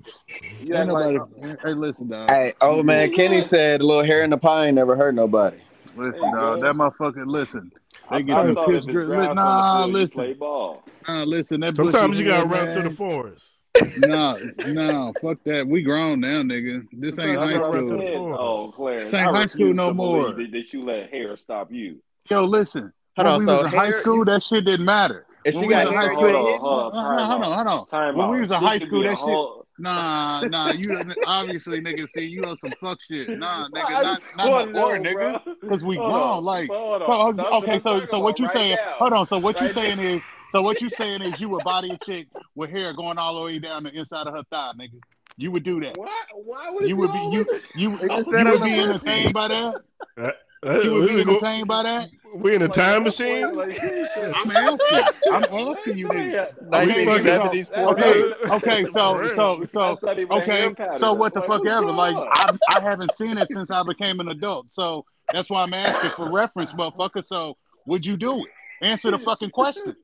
you 0.62 0.76
Ain't 0.76 0.88
like, 0.90 1.16
nobody. 1.16 1.58
Hey, 1.64 1.74
listen, 1.74 2.08
dog. 2.08 2.30
Hey, 2.30 2.54
old 2.62 2.86
man 2.86 3.12
Kenny 3.12 3.42
said, 3.42 3.82
a 3.82 3.86
"Little 3.86 4.04
hair 4.04 4.24
in 4.24 4.30
the 4.30 4.38
pine 4.38 4.76
never 4.76 4.96
hurt 4.96 5.16
nobody." 5.16 5.58
Listen, 5.96 6.22
Hey, 6.26 6.32
dog. 6.32 6.60
bro. 6.60 6.62
That 6.62 6.76
motherfucker. 6.76 7.26
Listen. 7.26 7.72
I, 8.10 8.18
They 8.18 8.24
get 8.24 8.38
I 8.38 8.44
them 8.44 8.56
thought 8.56 8.70
piss 8.70 8.86
drip. 8.86 9.08
Nah, 9.10 9.24
on 9.24 9.36
the 9.36 9.38
field, 9.38 9.88
you 9.90 9.94
listen. 9.94 10.18
play 10.18 10.34
ball. 10.34 10.84
Nah, 11.08 11.24
listen. 11.24 11.60
That 11.62 11.76
Sometimes 11.76 12.20
you 12.20 12.26
gotta 12.26 12.46
run 12.46 12.74
through 12.74 12.84
the 12.84 12.90
forest. 12.92 13.52
Nah, 14.00 14.40
nah. 14.66 15.12
Fuck 15.22 15.38
that. 15.46 15.68
We 15.68 15.84
grown 15.84 16.20
now, 16.20 16.42
nigga. 16.42 16.88
This 16.92 17.18
ain't 17.20 17.38
high 17.38 17.52
you 17.54 17.60
gotta 17.60 17.72
run 17.72 17.72
school. 17.72 17.88
through 17.90 17.98
the 17.98 18.04
saying. 18.04 18.18
forest. 18.18 18.42
Oh, 18.42 18.72
Clarence, 18.76 19.06
This 19.06 19.14
ain't 19.14 19.30
I 19.30 19.32
high 19.34 19.46
school 19.46 19.74
no 19.74 19.94
more. 19.94 20.34
believe 20.34 20.52
that, 20.52 20.58
that 20.58 20.74
you 20.74 20.84
let 20.86 21.10
hair 21.12 21.38
stop 21.38 21.72
you. 21.72 22.02
Yo, 22.30 22.44
listen. 22.46 22.92
Hold 23.18 23.26
When 23.28 23.34
on, 23.34 23.40
we 23.40 23.46
so 23.46 23.56
was 23.58 23.64
in 23.66 23.70
high 23.80 23.92
school, 23.92 24.16
you, 24.18 24.26
that 24.26 24.44
shit 24.44 24.66
didn't 24.66 24.86
matter. 24.86 25.26
if 25.46 25.54
When 25.56 25.64
she 25.64 25.68
we 25.68 25.74
was 25.76 25.84
got 25.84 25.88
in 25.88 25.94
hair, 25.94 26.02
high 26.02 26.14
hold 26.14 26.18
school, 26.18 26.30
hold 26.30 26.62
hold 26.62 26.84
on, 26.84 26.94
on, 26.94 27.26
hold 27.30 27.44
on, 27.44 27.68
hold 27.68 27.90
on. 27.92 28.16
When 28.16 28.30
we 28.30 28.40
was 28.42 28.52
in 28.52 28.58
high 28.58 28.78
school, 28.80 29.04
that 29.04 29.18
shit. 29.20 29.67
Nah, 29.80 30.42
nah. 30.50 30.72
You 30.72 31.00
obviously, 31.26 31.82
nigga. 31.82 32.10
See, 32.10 32.26
you 32.26 32.46
on 32.46 32.58
some 32.58 32.72
fuck 32.72 33.02
shit. 33.02 33.38
Nah, 33.38 33.68
nigga. 33.70 33.86
I 33.86 34.02
Not, 34.04 34.22
not 34.36 34.50
want 34.52 34.74
no 34.74 34.82
more, 34.82 34.98
nigga. 34.98 35.42
Cause 35.70 35.84
we 35.84 35.96
Hold 35.98 36.12
grown. 36.12 36.22
on, 36.22 36.44
Like, 36.44 36.68
so 36.68 36.74
hold 36.78 37.36
so 37.36 37.46
on. 37.46 37.64
Okay. 37.64 37.80
So, 37.80 38.06
so 38.06 38.20
what 38.20 38.40
you 38.40 38.46
right 38.46 38.54
saying? 38.54 38.76
now. 38.76 38.96
Hold 39.00 39.14
on. 39.14 39.26
So 39.26 39.38
what 39.40 39.60
you 39.62 39.68
now. 39.68 39.74
saying 39.74 40.00
is, 40.00 40.22
so 40.52 40.62
what 40.62 40.82
you 40.82 40.90
saying 40.90 41.22
is, 41.22 41.40
you 41.40 41.50
would 41.50 41.64
body 41.64 41.92
a 41.94 41.98
chick 41.98 42.28
with 42.56 42.70
hair 42.70 42.94
going 42.94 43.18
all 43.18 43.36
the 43.36 43.42
way 43.42 43.60
down 43.60 43.84
the 43.84 43.92
inside 43.94 44.28
of 44.28 44.34
her 44.34 44.44
thigh, 44.50 44.72
nigga. 44.80 45.00
You 45.38 45.52
would 45.52 45.64
do 45.64 45.80
that. 45.82 45.98
Why? 45.98 46.12
Why 46.34 46.70
would 46.72 46.84
it 46.84 46.90
You 46.90 46.96
would 46.98 47.14
be 47.14 47.20
you 47.20 47.24
always? 47.26 47.62
you 47.76 47.92
you 48.02 48.22
said 48.24 48.46
would 48.46 48.64
be 48.64 48.76
pussy. 48.76 48.90
entertained 48.90 49.34
by 49.34 49.48
that. 49.50 49.76
Uh, 50.18 50.32
uh, 50.66 50.80
You 50.82 50.94
would 50.94 51.02
we, 51.02 51.08
be 51.10 51.16
we, 51.18 51.24
go, 51.26 51.32
entertained 51.34 51.68
by 51.68 51.84
that. 51.84 52.10
we 52.34 52.56
in 52.56 52.62
a 52.64 52.68
time 52.68 53.04
that 53.04 53.16
machine. 53.20 53.46
I'm 53.46 54.52
asking. 54.52 55.04
I'm 55.32 55.70
asking 55.70 55.98
you, 55.98 56.08
What? 56.08 56.18
nigga. 56.18 56.54
Yeah. 56.72 56.80
Okay. 56.82 57.04
So 57.06 57.20
1970s 57.20 57.52
That's 57.52 57.70
porno. 57.70 58.30
not 58.40 58.52
okay. 58.64 58.84
So 58.86 59.28
so 59.36 59.64
so 59.66 59.80
That's 59.90 60.02
not 60.04 60.20
even 60.20 60.32
a 60.38 60.42
hair 60.42 60.66
okay. 60.70 60.88
So 60.98 61.14
what 61.14 61.34
the 61.36 61.42
fuck 61.44 61.66
ever? 61.68 61.92
Like? 61.92 62.16
I 62.16 62.58
I 62.70 62.82
haven't 62.82 63.16
seen 63.16 63.38
it 63.38 63.48
since 63.52 63.70
I 63.70 63.84
became 63.84 64.20
an 64.20 64.30
adult. 64.30 64.74
So 64.74 65.06
that's 65.32 65.52
why 65.52 65.62
I'm 65.62 65.74
asking 65.76 66.12
for 66.12 66.32
reference, 66.32 66.74
motherfucker. 66.74 67.24
So 67.24 67.58
would 67.86 68.04
you 68.06 68.18
do 68.18 68.40
it? 68.44 68.50
Answer 68.82 69.12
the 69.12 69.20
fucking 69.20 69.52
question. 69.52 69.96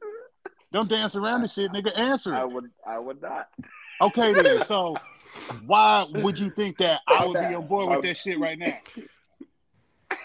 Don't 0.72 0.89
dance 0.89 1.15
around 1.15 1.41
the 1.41 1.47
shit, 1.47 1.72
nigga. 1.72 1.97
Answer 1.97 2.34
it. 2.34 2.38
I 2.38 2.45
would. 2.45 2.69
I 2.85 2.99
would 2.99 3.19
not. 3.22 3.47
Okay 4.01 4.34
then. 4.34 4.65
So 4.65 4.95
why 5.65 6.05
would 6.14 6.39
you 6.39 6.49
think 6.51 6.77
that 6.77 7.01
I 7.07 7.26
would 7.26 7.39
be 7.39 7.55
on 7.55 7.68
board 7.68 7.89
with 7.89 8.03
that 8.03 8.18
shit 8.18 8.39
right 8.39 8.57
now? 8.57 8.77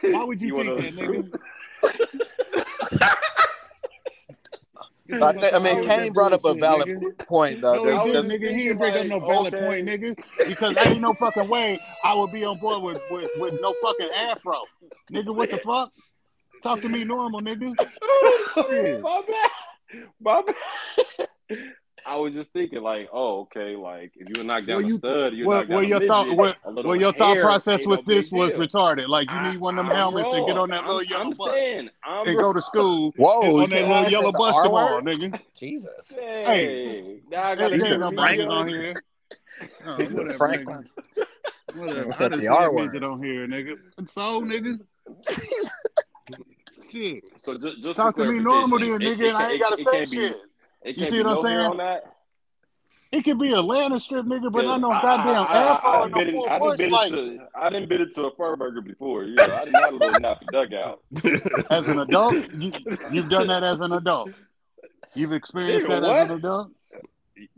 Why 0.03 0.25
would 0.25 0.41
you, 0.41 0.59
You 0.59 0.79
think 0.81 0.97
that, 0.97 1.05
nigga? 1.05 1.41
I, 5.11 5.33
think, 5.33 5.55
I 5.55 5.59
mean, 5.59 5.83
Kane 5.83 6.13
brought 6.13 6.35
up 6.35 6.45
a 6.45 6.55
valid 6.55 6.87
Nigga. 6.87 7.27
point 7.27 7.63
though. 7.63 7.83
No, 7.83 8.05
he 8.05 8.13
didn't, 8.13 8.31
nigga. 8.31 8.51
He 8.55 8.65
didn't 8.65 8.79
bring 8.79 8.95
up 8.95 9.07
no 9.07 9.21
valid 9.21 9.55
okay. 9.55 9.67
point, 9.67 9.87
nigga. 9.89 10.17
Because 10.47 10.77
I 10.77 10.83
ain't 10.85 11.01
no 11.01 11.15
fucking 11.15 11.49
way 11.49 11.81
I 12.05 12.15
would 12.15 12.31
be 12.31 12.45
on 12.45 12.59
board 12.59 12.83
with, 12.83 13.01
with, 13.11 13.31
with 13.39 13.59
no 13.63 13.75
fucking 13.83 14.11
afro. 14.15 14.61
Nigga, 15.11 15.35
what 15.35 15.51
the 15.51 15.59
fuck? 15.59 15.93
Talk 16.63 16.83
to 16.83 16.89
me 16.89 17.05
normal, 17.05 17.41
nigga. 17.41 17.73
Shit. 18.55 19.01
My 19.03 19.23
bad. 19.27 19.51
My 20.21 20.43
bad. 20.43 21.59
I 22.07 22.17
was 22.17 22.35
just 22.35 22.53
thinking, 22.53 22.81
like, 22.83 23.09
oh, 23.13 23.41
okay, 23.43 23.77
like 23.77 24.13
if 24.17 24.37
you 24.37 24.45
knock 24.45 24.67
down 24.67 24.85
Well, 24.85 24.95
a 24.95 24.99
stud, 24.99 25.33
you 25.35 25.47
well, 25.47 25.59
knock 25.59 25.69
down 25.69 25.77
well, 25.77 25.85
a 25.85 25.89
your 25.89 25.99
midget, 26.01 26.09
thought- 26.09 26.37
well- 26.37 26.55
a 26.65 26.73
Well, 26.87 26.97
your 26.97 27.13
thought 27.13 27.39
process 27.39 27.87
with 27.87 28.07
no 28.07 28.15
this 28.15 28.31
was 28.33 28.51
deal. 28.51 28.61
retarded. 28.61 29.09
Like, 29.09 29.31
you 29.31 29.37
I- 29.37 29.53
need 29.53 29.61
one 29.61 29.79
of 29.79 29.85
them 29.87 29.93
I'm 29.93 29.99
helmets 29.99 30.29
and 30.33 30.47
get 30.47 30.57
on 30.57 30.69
that 30.71 30.81
I'm- 30.81 30.87
little 30.87 31.03
yellow 31.03 31.25
I'm 31.25 31.31
bus 31.33 31.51
saying, 31.51 31.91
I'm 32.05 32.29
and 32.29 32.37
go 32.39 32.53
to 32.53 32.63
school 32.63 33.13
Whoa, 33.17 33.63
on 33.63 33.71
that 33.71 33.89
little 33.89 34.11
yellow 34.11 34.33
bus 34.33 34.55
R 34.55 34.63
tomorrow, 34.65 35.01
nigga. 35.01 35.41
Jesus. 35.57 36.15
Hey, 36.19 37.21
now 37.31 37.43
I 37.43 37.55
There, 37.55 37.69
gotta 37.69 37.79
there 37.79 37.79
He's 37.79 37.83
ain't 37.85 37.95
a 37.95 37.99
no 37.99 38.11
tell 38.11 38.13
you, 38.13 38.21
midget 38.31 38.49
on 38.49 38.69
Franklin. 38.69 38.81
here. 38.81 38.95
Oh, 39.87 39.97
He's 39.97 40.15
whatever, 40.15 40.39
Franklin. 40.39 40.91
Whatever. 41.75 42.07
What's 42.07 42.21
I 42.21 42.25
up, 42.25 42.31
done 42.31 42.39
the 42.41 42.45
seen 42.47 42.53
R 42.53 42.67
a 42.69 42.73
word? 42.73 43.03
on 43.05 43.23
here, 43.23 43.47
nigga. 43.47 43.79
So, 44.11 44.41
nigga. 44.41 44.79
Shit. 46.91 47.25
So 47.45 47.59
just, 47.59 47.83
just 47.83 47.97
Talk 47.97 48.17
to 48.17 48.25
me 48.25 48.39
normal 48.39 48.79
then, 48.79 48.99
clarification, 48.99 49.21
nigga, 49.21 49.29
and 49.29 49.37
I 49.37 49.51
ain't 49.53 49.61
gotta 49.61 49.81
it 49.81 49.87
say 49.87 50.05
shit. 50.07 50.37
It 50.83 50.97
You 50.97 51.07
see 51.07 51.23
what 51.23 51.39
I'm 51.39 51.43
saying? 51.79 52.01
It 53.11 53.25
could 53.25 53.39
be 53.39 53.53
a 53.53 53.61
Atlanta 53.61 53.99
strip, 54.01 54.27
nigga, 54.27 54.53
but 54.53 54.67
not 54.67 54.81
no 54.83 54.91
I- 54.91 55.01
goddamn 55.01 55.47
I, 55.49 55.53
I, 55.55 55.75
I, 55.77 56.05
and 56.05 56.13
done 56.15 56.27
no 56.35 56.43
been, 56.43 56.49
I 56.51 56.59
done 56.59 56.77
been 56.77 56.91
Like, 56.91 57.13
into, 57.13 57.47
I 57.55 57.71
been 57.71 58.03
into 58.03 58.27
a 58.27 58.37
fur 58.37 58.55
burger 58.57 58.83
before. 58.83 59.25
You 59.25 59.35
know, 59.35 59.45
I 59.45 59.65
didn't 59.65 59.75
have 59.83 59.93
a 59.95 59.97
little 59.97 60.21
nappy 60.21 60.47
dugout. 60.53 61.01
as 61.71 61.89
an 61.89 62.01
adult, 62.01 62.35
you, 62.59 62.73
you've 63.11 63.31
done 63.31 63.47
that 63.47 63.63
as 63.63 63.81
an 63.81 63.93
adult. 63.93 64.31
You've 65.15 65.33
experienced 65.33 65.89
Nigga, 65.89 66.03
that 66.03 66.09
what? 66.09 66.17
as 66.19 66.31
an 66.31 66.37
adult. 66.37 66.71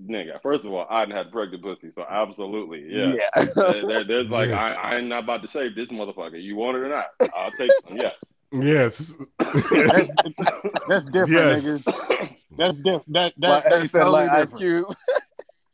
Nigga, 0.03 0.41
first 0.43 0.65
of 0.65 0.73
all, 0.73 0.87
I 0.91 1.05
didn't 1.05 1.17
have 1.17 1.33
pregnant 1.33 1.63
pussy, 1.63 1.91
so 1.93 2.05
absolutely, 2.09 2.87
yeah. 2.91 3.15
Yeah. 3.37 3.45
There- 3.57 3.87
there- 3.87 4.05
there's 4.05 4.31
like, 4.31 4.49
Yeah. 4.51 4.59
I, 4.63 4.73
I 4.73 4.97
ain't 4.99 5.09
not 5.09 5.25
about 5.25 5.43
to 5.43 5.49
shave 5.49 5.75
this 5.75 5.89
motherfucker. 5.89 6.43
You 6.43 6.57
want 6.57 6.77
it 6.77 6.81
or 6.81 6.89
not? 6.89 7.07
I'll 7.37 7.51
take 7.53 7.71
some. 7.89 7.97
Yes. 7.97 8.39
yes. 8.53 9.15
That's, 9.39 10.11
that's 10.89 11.07
different, 11.07 11.31
yes. 11.31 11.65
nigga. 11.65 12.37
That's 12.59 12.79
diff- 12.83 13.03
that 13.09 13.33
that 13.39 13.49
like, 13.51 13.65
that's 13.65 13.91
totally 13.93 14.13
like 14.27 14.31
Ice 14.31 14.51
different. 14.53 14.61
Cube. 14.61 14.97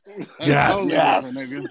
That's 0.07 0.28
Yes. 0.41 0.70
totally 0.70 0.93
Yes. 0.93 1.24
different, 1.35 1.51
nigga. 1.51 1.69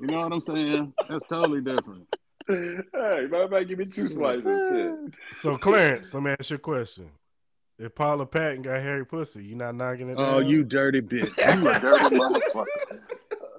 You 0.00 0.06
know 0.08 0.20
what 0.28 0.32
I'm 0.32 0.40
saying? 0.56 0.94
That's 1.08 1.26
totally 1.28 1.60
different. 1.62 2.06
hey, 2.48 2.82
matter 2.92 3.42
of 3.42 3.50
fact, 3.50 3.68
give 3.68 3.78
me 3.78 3.86
two 3.86 4.08
slices. 4.08 4.70
Shit. 4.70 5.14
So 5.42 5.56
Clarence, 5.58 6.14
let 6.14 6.22
me 6.22 6.34
ask 6.38 6.50
you 6.50 6.56
a 6.56 6.58
question. 6.58 7.10
If 7.78 7.94
Paula 7.94 8.24
Patton 8.24 8.62
got 8.62 8.80
hairy 8.82 9.04
pussy, 9.04 9.44
you 9.44 9.54
not 9.54 9.74
knocking 9.74 10.08
it 10.08 10.16
Oh, 10.16 10.38
down? 10.38 10.48
you 10.48 10.64
dirty 10.64 11.02
bitch! 11.02 11.34
You 11.54 11.68
a 11.68 11.74
dirty 11.80 12.16
motherfucker. 12.16 12.66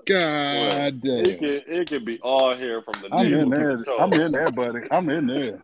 God 0.07 0.95
It 0.95 1.01
damn. 1.01 1.37
can 1.37 1.61
it 1.67 1.89
can 1.89 2.05
be 2.05 2.19
all 2.21 2.55
hair 2.55 2.81
from 2.81 2.95
the 3.01 3.09
I'm 3.11 3.25
navel 3.29 3.41
in 3.43 3.49
to 3.51 3.55
there. 3.57 3.77
the. 3.77 3.91
I'm 3.99 4.13
in 4.13 4.31
there, 4.31 4.49
buddy. 4.49 4.79
I'm 4.89 5.09
in 5.09 5.27
there. 5.27 5.63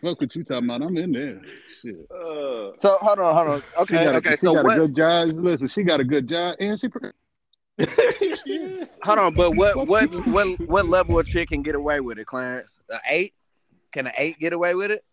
Fuck 0.00 0.20
what 0.20 0.34
you 0.36 0.44
talking 0.44 0.64
about? 0.68 0.82
I'm 0.82 0.96
in 0.96 1.10
there. 1.12 1.40
Shit. 1.80 1.96
Uh, 2.10 2.70
So 2.78 2.96
hold 3.00 3.18
on, 3.18 3.34
hold 3.34 3.48
on. 3.48 3.62
She 3.88 3.94
Okay, 3.94 4.04
got 4.04 4.14
a, 4.14 4.18
okay. 4.18 4.30
she 4.32 4.36
So 4.36 4.52
got 4.54 4.64
what? 4.64 4.76
a 4.76 4.80
good 4.80 4.94
job. 4.96 5.28
Listen, 5.34 5.68
she 5.68 5.82
got 5.82 5.98
a 6.00 6.04
good 6.04 6.28
job, 6.28 6.54
and 6.60 6.78
she. 6.78 6.88
pre- 6.88 7.10
Hold 9.02 9.18
on, 9.18 9.34
but 9.34 9.56
what 9.56 9.88
what 9.88 10.08
what 10.26 10.60
what 10.68 10.86
level 10.86 11.18
of 11.18 11.26
chick 11.26 11.48
can 11.48 11.62
get 11.62 11.74
away 11.74 11.98
with 12.00 12.18
it, 12.18 12.26
Clarence? 12.26 12.78
An 12.90 13.00
eight? 13.10 13.34
Can 13.90 14.06
an 14.06 14.12
eight 14.16 14.38
get 14.38 14.52
away 14.52 14.74
with 14.74 14.90
it? 14.92 15.04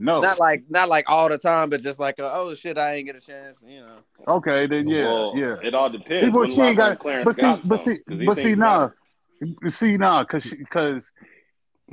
No. 0.00 0.20
Not 0.20 0.38
like 0.38 0.62
not 0.70 0.88
like 0.88 1.10
all 1.10 1.28
the 1.28 1.36
time, 1.38 1.70
but 1.70 1.82
just 1.82 1.98
like 1.98 2.20
a, 2.20 2.32
oh 2.32 2.54
shit, 2.54 2.78
I 2.78 2.94
ain't 2.94 3.06
get 3.06 3.16
a 3.16 3.20
chance. 3.20 3.60
You 3.66 3.80
know. 3.80 3.96
Okay, 4.28 4.68
then 4.68 4.86
yeah, 4.88 5.04
well, 5.06 5.32
yeah. 5.36 5.56
It 5.62 5.74
all 5.74 5.90
depends. 5.90 6.24
People, 6.24 6.46
she 6.46 6.60
ain't 6.60 6.78
last 6.78 7.02
time 7.02 7.24
got, 7.24 7.24
but 7.24 7.34
see, 7.34 7.42
got 7.42 7.68
but 7.68 7.80
some, 7.80 7.94
see, 7.94 8.00
'cause 8.08 8.18
he 8.20 8.26
but 8.26 8.36
see, 8.36 8.42
thinks 8.44 8.58
nah, 8.58 8.84
about 8.84 9.72
see, 9.72 9.96
nah, 9.96 10.24
cause 10.24 10.42
she, 10.44 10.56
cause 10.66 11.02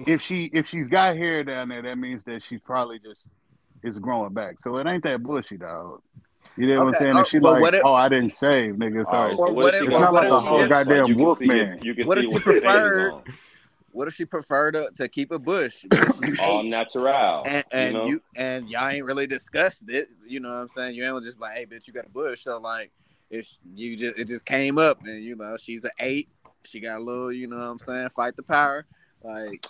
if 0.06 0.22
she, 0.22 0.52
if 0.54 0.68
she's 0.70 0.88
got 0.88 1.18
hair 1.18 1.44
down 1.44 1.70
there, 1.70 1.82
that 1.82 1.98
means 1.98 2.24
that 2.26 2.44
she's 2.44 2.62
probably 2.62 3.00
just 3.00 3.28
is 3.84 3.98
growing 3.98 4.34
back. 4.34 4.58
So 4.60 4.78
it 4.78 4.86
ain't 4.86 5.04
that 5.04 5.24
bushy, 5.24 5.58
dog. 5.58 6.02
You 6.58 6.68
know 6.76 6.86
what 6.86 6.96
I'm 6.96 7.02
saying? 7.02 7.16
oh, 7.16 7.20
If 7.22 7.26
uh, 7.26 7.30
she 7.30 7.40
but 7.40 7.54
like, 7.54 7.62
what 7.64 7.74
if- 7.74 7.82
oh, 7.86 7.94
I 7.96 8.08
didn't 8.08 8.38
shave, 8.38 8.76
nigga. 8.76 9.04
Sorry. 9.10 9.10
So 9.10 9.14
All 9.14 9.24
right, 9.24 9.32
Or 9.34 9.38
so 9.38 9.44
what 9.46 9.56
what 9.56 9.74
if- 9.74 9.82
she 9.82 9.88
or 9.88 9.90
got 10.00 10.14
what 10.14 10.22
going 10.24 10.34
if 10.36 10.42
she 10.42 10.48
on? 10.48 10.60
just- 10.60 10.70
Like, 10.72 10.88
goddamn 10.88 11.18
wolf 11.18 11.42
man. 11.42 11.80
You 11.82 11.96
can 11.96 12.06
What 12.06 12.18
see 12.20 12.24
if 12.24 12.28
she 12.28 12.34
what 12.34 12.46
the 12.46 12.52
thing 12.52 12.62
preferred- 12.62 13.12
on. 13.14 13.24
What 13.96 14.10
if 14.10 14.16
she 14.16 14.26
prefer 14.26 14.72
to, 14.74 14.92
to 14.98 15.08
keep 15.08 15.32
a 15.32 15.40
bush? 15.40 15.86
All 16.42 16.64
natural. 16.64 17.44
and 17.46 17.64
and 17.72 17.94
you 17.94 17.94
know? 17.94 18.06
you 18.08 18.22
and 18.36 18.70
y'all 18.70 18.90
ain't 18.90 19.06
really 19.06 19.26
discussed 19.26 19.86
it. 19.88 20.10
You 20.28 20.42
know 20.42 20.50
what 20.50 20.56
I'm 20.56 20.70
saying? 20.76 20.96
You 20.96 21.06
ain't 21.06 21.24
just 21.24 21.40
like, 21.40 21.56
hey, 21.56 21.66
bitch, 21.66 21.88
you 21.88 21.94
got 21.94 22.06
a 22.06 22.10
bush. 22.10 22.44
So 22.44 22.60
like, 22.60 22.92
if 23.30 23.50
you 23.74 23.96
just 23.96 24.20
it 24.20 24.28
just 24.28 24.46
came 24.46 24.78
up, 24.78 25.00
and 25.06 25.24
you 25.24 25.38
know 25.38 25.56
she's 25.56 25.86
an 25.86 25.92
eight. 26.00 26.28
She 26.66 26.82
got 26.82 27.00
a 27.00 27.04
little, 27.04 27.32
you 27.32 27.48
know 27.48 27.56
what 27.56 27.64
I'm 27.64 27.80
saying? 27.80 28.10
Fight 28.10 28.36
the 28.36 28.44
power, 28.44 28.86
like 29.24 29.66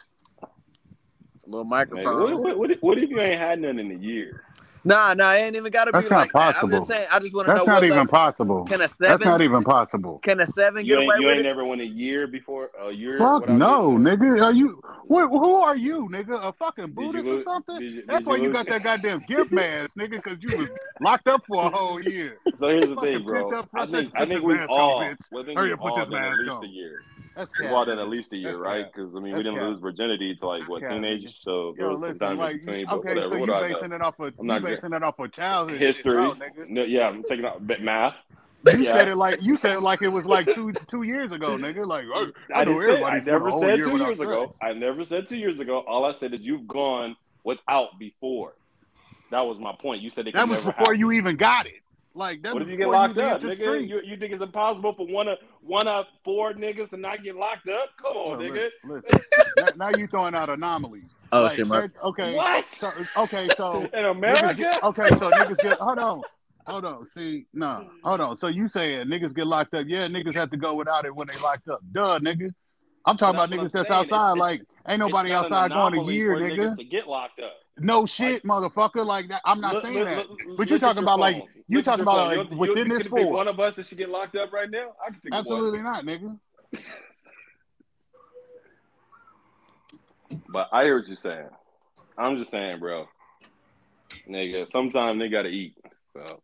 it's 1.36 1.46
a 1.46 1.50
little 1.50 1.64
Man, 1.64 1.88
microphone. 1.88 2.24
what, 2.24 2.40
what, 2.40 2.58
what, 2.58 2.72
if, 2.72 2.82
what 2.82 2.98
if 2.98 3.12
you 3.12 3.20
ain't 3.22 3.40
had 3.40 3.62
none 3.62 3.78
in 3.78 3.92
a 3.92 3.96
year? 3.96 4.45
Nah, 4.86 5.16
nah, 5.16 5.34
it 5.34 5.40
ain't 5.40 5.56
even 5.56 5.72
got 5.72 5.86
to 5.86 5.92
be 5.92 5.98
That's 6.00 6.12
not 6.12 6.18
like 6.20 6.34
that. 6.34 6.64
I'm 6.64 6.70
just 6.70 6.86
saying. 6.88 7.08
I 7.12 7.18
just 7.20 7.34
want 7.34 7.48
to 7.48 7.54
know 7.54 7.56
that's 7.56 7.68
what 7.68 7.74
not 7.74 7.84
even 7.84 7.98
level. 7.98 8.12
possible. 8.12 8.66
Can 8.66 8.82
a 8.82 8.88
That's 9.00 9.26
not 9.26 9.40
seven? 9.40 9.42
even 9.42 9.64
possible. 9.64 10.20
Can 10.20 10.40
a 10.40 10.46
seven 10.46 10.86
You 10.86 10.94
get 10.94 11.00
ain't, 11.02 11.08
away 11.12 11.16
you 11.22 11.28
with 11.28 11.38
ain't 11.38 11.46
it? 11.46 11.50
never 11.50 11.66
went 11.66 11.82
a 11.82 11.86
year 11.88 12.28
before 12.28 12.70
a 12.80 12.92
year. 12.92 13.18
Fuck 13.18 13.50
no, 13.50 13.98
getting 13.98 14.06
nigga. 14.06 14.44
Are 14.44 14.54
you? 14.54 14.80
What, 15.08 15.30
who 15.30 15.56
are 15.56 15.76
you, 15.76 16.08
nigga? 16.12 16.40
A 16.48 16.54
fucking 16.54 16.92
Did 16.92 16.96
you 16.98 17.12
Buddhist 17.12 17.28
or 17.28 17.44
something? 17.44 17.80
did 17.80 17.92
you- 17.94 18.04
That's 18.08 18.20
did 18.20 18.28
why 18.28 18.36
you 18.38 18.44
you 18.44 18.54
got 18.54 18.68
that 18.68 18.84
goddamn 18.84 19.24
gift 19.28 19.52
mask, 19.52 19.96
nigga, 19.98 20.12
because 20.24 20.38
you 20.44 20.56
was 20.56 20.68
locked 21.02 21.28
up 21.28 21.44
for 21.48 21.66
a 21.66 21.70
whole 21.70 22.00
year. 22.02 22.38
So 22.60 22.68
here's 22.70 22.88
the 22.90 22.96
thing, 22.98 23.24
bro. 23.24 23.64
I 23.74 23.86
think. 23.88 24.12
I 24.16 24.26
think 24.28 24.44
we 24.44 24.54
mask 24.54 24.70
all, 24.70 25.02
bitch. 25.02 25.18
I 25.34 25.44
think 25.46 25.58
Hurry 25.58 25.68
we 25.70 25.74
up, 25.74 25.80
put 25.80 25.92
all 25.94 25.98
this 26.06 26.10
done 26.14 26.24
at 26.24 26.30
mask 26.30 26.40
least 26.42 26.52
on. 26.52 26.64
a 26.64 26.68
year. 26.68 27.02
That's 27.36 27.52
We 27.60 27.66
cap, 27.66 27.74
walked 27.74 27.90
in 27.90 27.98
nigga. 27.98 28.02
at 28.02 28.10
least 28.10 28.34
a 28.34 28.38
year, 28.38 28.52
That's 28.52 28.60
right? 28.60 28.86
Because 28.94 29.16
I 29.16 29.20
mean, 29.20 29.36
we 29.36 29.44
didn't 29.44 29.56
cap. 29.60 29.64
lose 29.70 29.80
virginity 29.80 30.36
to 30.36 30.48
like 30.48 30.60
That's 30.62 30.70
what 30.70 30.82
cap, 30.82 30.92
teenage, 30.92 31.38
so 31.44 31.76
Yo, 31.78 31.92
listen, 31.92 32.20
time 32.20 32.38
like, 32.38 32.54
in 32.54 32.60
between. 32.66 32.86
But 32.86 32.94
okay, 32.96 33.10
whatever, 33.16 33.30
so 33.30 33.38
what 33.40 33.50
you 33.68 33.74
basing 33.76 33.92
it 33.92 34.02
off 34.02 34.20
of 34.20 34.34
I'm 34.40 34.48
not 34.48 34.64
basing 34.64 34.94
it 34.94 35.04
off 35.04 35.20
of 35.20 35.32
childhood 35.34 35.80
History, 35.80 36.32
no, 36.70 36.84
yeah, 36.84 37.08
I'm 37.08 37.24
taking 37.24 37.46
out 37.46 37.58
a 37.58 37.60
bit- 37.60 37.82
math. 37.84 38.16
You 38.74 38.84
Yeah. 38.84 38.98
said 38.98 39.08
it 39.10 39.16
like 39.16 39.42
you 39.44 39.56
said 39.58 39.76
it 39.78 39.82
like 39.82 40.02
it 40.02 40.08
was 40.08 40.26
like 40.26 40.52
two 40.56 40.74
two 40.88 41.04
years 41.04 41.32
ago, 41.32 41.56
nigga. 41.56 41.86
Like 41.86 42.06
oh, 42.12 42.32
I, 42.54 42.62
I 42.62 42.66
say. 42.66 43.04
I 43.04 43.20
never 43.20 43.40
going 43.40 43.48
a 43.48 43.52
whole 43.52 43.62
said 43.62 43.78
year 43.78 43.86
two 43.86 43.98
years 43.98 44.20
ago. 44.20 44.56
I 44.60 44.74
never 44.74 45.06
said 45.06 45.30
two 45.30 45.38
years 45.38 45.60
ago. 45.60 45.80
All 45.88 46.04
I 46.04 46.14
said 46.14 46.34
is 46.34 46.42
you've 46.42 46.68
gone 46.68 47.16
without 47.44 47.90
before. 48.00 48.54
That 49.30 49.42
was 49.42 49.60
my 49.60 49.76
point. 49.80 50.02
You 50.02 50.10
said 50.10 50.28
it 50.28 50.34
That 50.34 50.48
was 50.48 50.58
before 50.60 50.74
happen. 50.74 51.00
you 51.00 51.12
even 51.12 51.36
got 51.36 51.68
it. 51.68 51.74
Like 52.16 52.42
that 52.44 52.54
What 52.54 52.62
if 52.64 52.70
you 52.70 52.78
get 52.78 52.88
locked 52.88 53.18
you 53.18 53.24
up, 53.24 53.42
nigga? 53.42 53.56
street. 53.56 53.90
You, 53.90 54.00
you 54.04 54.16
think 54.16 54.32
it's 54.32 54.42
impossible 54.42 54.94
for 54.94 55.06
one 55.06 55.28
of 55.28 55.38
one 55.62 55.88
of 55.88 56.06
four 56.24 56.54
niggas 56.54 56.90
to 56.92 56.98
not 56.98 57.24
get 57.24 57.36
locked 57.36 57.68
up? 57.68 57.90
Come 58.02 58.16
on, 58.16 58.38
Oh, 58.38 58.40
nigga. 58.42 58.54
listen, 58.54 58.72
listen. 58.86 59.22
now, 59.58 59.72
now 59.76 59.90
you 59.90 60.08
throwing 60.08 60.34
out 60.34 60.50
anomalies. 60.50 61.14
Oh 61.34 61.44
Like, 61.44 61.58
shit, 61.58 61.68
my 61.68 61.90
okay. 62.06 62.36
What? 62.36 62.66
So, 62.72 62.94
okay, 63.18 63.50
so 63.50 63.82
In 63.94 64.06
niggas 64.06 64.06
America? 64.06 64.54
get, 64.56 64.84
okay, 64.84 65.10
so 65.18 65.32
niggas 65.34 65.60
get 65.60 65.78
hold 65.78 66.00
on. 66.00 66.24
Hold 66.68 66.86
on. 66.86 67.06
See, 67.06 67.46
no, 67.54 67.90
hold 68.04 68.22
on. 68.22 68.38
So 68.38 68.48
you 68.48 68.70
saying 68.70 69.08
niggas 69.08 69.36
get 69.36 69.46
locked 69.46 69.74
up? 69.74 69.86
Yeah, 69.88 70.08
niggas 70.08 70.34
have 70.36 70.50
to 70.52 70.58
go 70.58 70.74
without 70.74 71.06
it 71.06 71.14
when 71.14 71.28
they 71.28 71.38
locked 71.38 71.68
up. 71.68 71.82
Duh, 71.92 72.20
nigga. 72.20 72.50
I'm 73.06 73.18
talking 73.18 73.38
Well, 73.38 73.46
about 73.46 73.50
niggas 73.56 73.72
that's 73.72 73.92
I'm 73.92 74.06
saying. 74.06 74.20
outside. 74.20 74.32
It's- 74.32 74.40
like, 74.40 74.62
ain't 74.88 75.00
nobody 75.00 75.32
It's 75.32 75.50
not 75.50 75.66
an 75.66 75.72
outside 75.72 75.76
going 75.94 76.10
a 76.10 76.12
year, 76.14 76.36
nigga. 76.40 76.78
to 76.78 76.84
get 76.86 77.08
locked 77.08 77.40
up. 77.40 77.54
No 77.78 78.06
shit, 78.06 78.44
motherfucker. 78.44 79.06
Like 79.06 79.28
that. 79.30 79.42
I'm 79.46 79.60
not 79.60 79.74
Look- 79.74 79.84
saying 79.84 79.96
look- 79.96 80.08
that. 80.08 80.30
look- 80.30 80.58
But 80.58 80.70
you 80.70 80.76
at 80.76 80.82
talking 80.82 81.04
about, 81.04 81.20
like, 81.20 81.40
phone. 81.40 81.48
you 81.68 81.78
Look 81.80 81.86
talking 81.86 82.04
about, 82.04 82.16
phone. 82.30 82.38
like, 82.38 82.48
You- 82.48 82.54
you- 82.54 82.58
within 82.60 82.88
you 82.88 82.98
this 82.98 83.08
four. 83.08 83.32
one 83.32 83.48
of 83.48 83.60
us 83.60 83.76
that 83.76 83.88
should 83.88 83.98
get 83.98 84.10
locked 84.10 84.36
up 84.36 84.54
right 84.54 84.70
now. 84.70 84.94
I 85.06 85.12
can 85.12 85.20
think 85.20 85.34
Absolutely 85.36 85.82
not, 85.82 86.04
nigga. 86.06 86.40
But 90.50 90.70
I 90.72 90.84
hear 90.86 90.98
what 90.98 91.08
you're 91.08 91.16
saying. 91.16 91.50
I'm 92.18 92.38
just 92.38 92.50
saying, 92.52 92.80
bro. 92.80 93.08
Nigga, 94.28 94.68
sometimes 94.68 95.20
they 95.20 95.30
gotta 95.30 95.50
eat. 95.50 95.76
So 96.14 96.42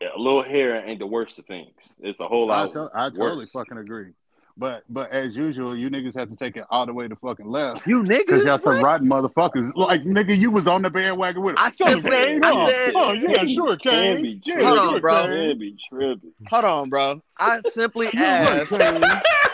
yeah, 0.00 0.08
a 0.16 0.18
little 0.18 0.42
hair 0.42 0.84
ain't 0.86 0.98
the 0.98 1.06
worst 1.06 1.38
of 1.38 1.46
things. 1.46 1.96
It's 2.00 2.20
a 2.20 2.26
whole 2.26 2.50
I, 2.50 2.62
lot. 2.62 2.72
to- 2.72 2.90
I 2.94 3.08
totally 3.10 3.36
worse. 3.38 3.50
fucking 3.50 3.78
agree. 3.78 4.12
But 4.56 4.84
but 4.90 5.10
as 5.10 5.34
usual, 5.34 5.74
you 5.76 5.88
niggas 5.88 6.14
have 6.16 6.28
to 6.28 6.36
take 6.36 6.56
it 6.56 6.64
all 6.70 6.84
the 6.84 6.92
way 6.92 7.08
to 7.08 7.16
fucking 7.16 7.46
left. 7.46 7.86
you 7.86 8.02
niggas, 8.02 8.28
Cause 8.28 8.44
y'all 8.44 8.58
some 8.58 8.82
rotten 8.84 9.08
motherfuckers. 9.08 9.72
Like 9.74 10.04
nigga, 10.04 10.36
you 10.36 10.50
was 10.50 10.66
on 10.66 10.82
the 10.82 10.90
bandwagon 10.90 11.42
with. 11.42 11.54
I 11.58 11.68
it. 11.68 11.74
Yo, 11.80 11.86
simply- 11.88 12.10
Kane, 12.10 12.44
I 12.44 12.50
oh, 12.52 12.68
said- 12.68 12.92
oh 12.94 13.12
yeah, 13.12 13.44
sure, 13.46 13.76
Kane. 13.76 14.22
be 14.22 14.40
Yeah. 14.44 14.62
Hold 14.62 14.78
on, 14.78 15.00
bro. 15.00 15.26
Kane. 15.26 15.58
Be 15.58 15.76
trippy. 15.92 16.32
Hold 16.50 16.64
on, 16.64 16.88
bro. 16.90 17.22
I 17.38 17.60
simply 17.70 18.08
Yeah, 18.12 18.20
asked. 18.60 18.70
Kane. 18.70 19.02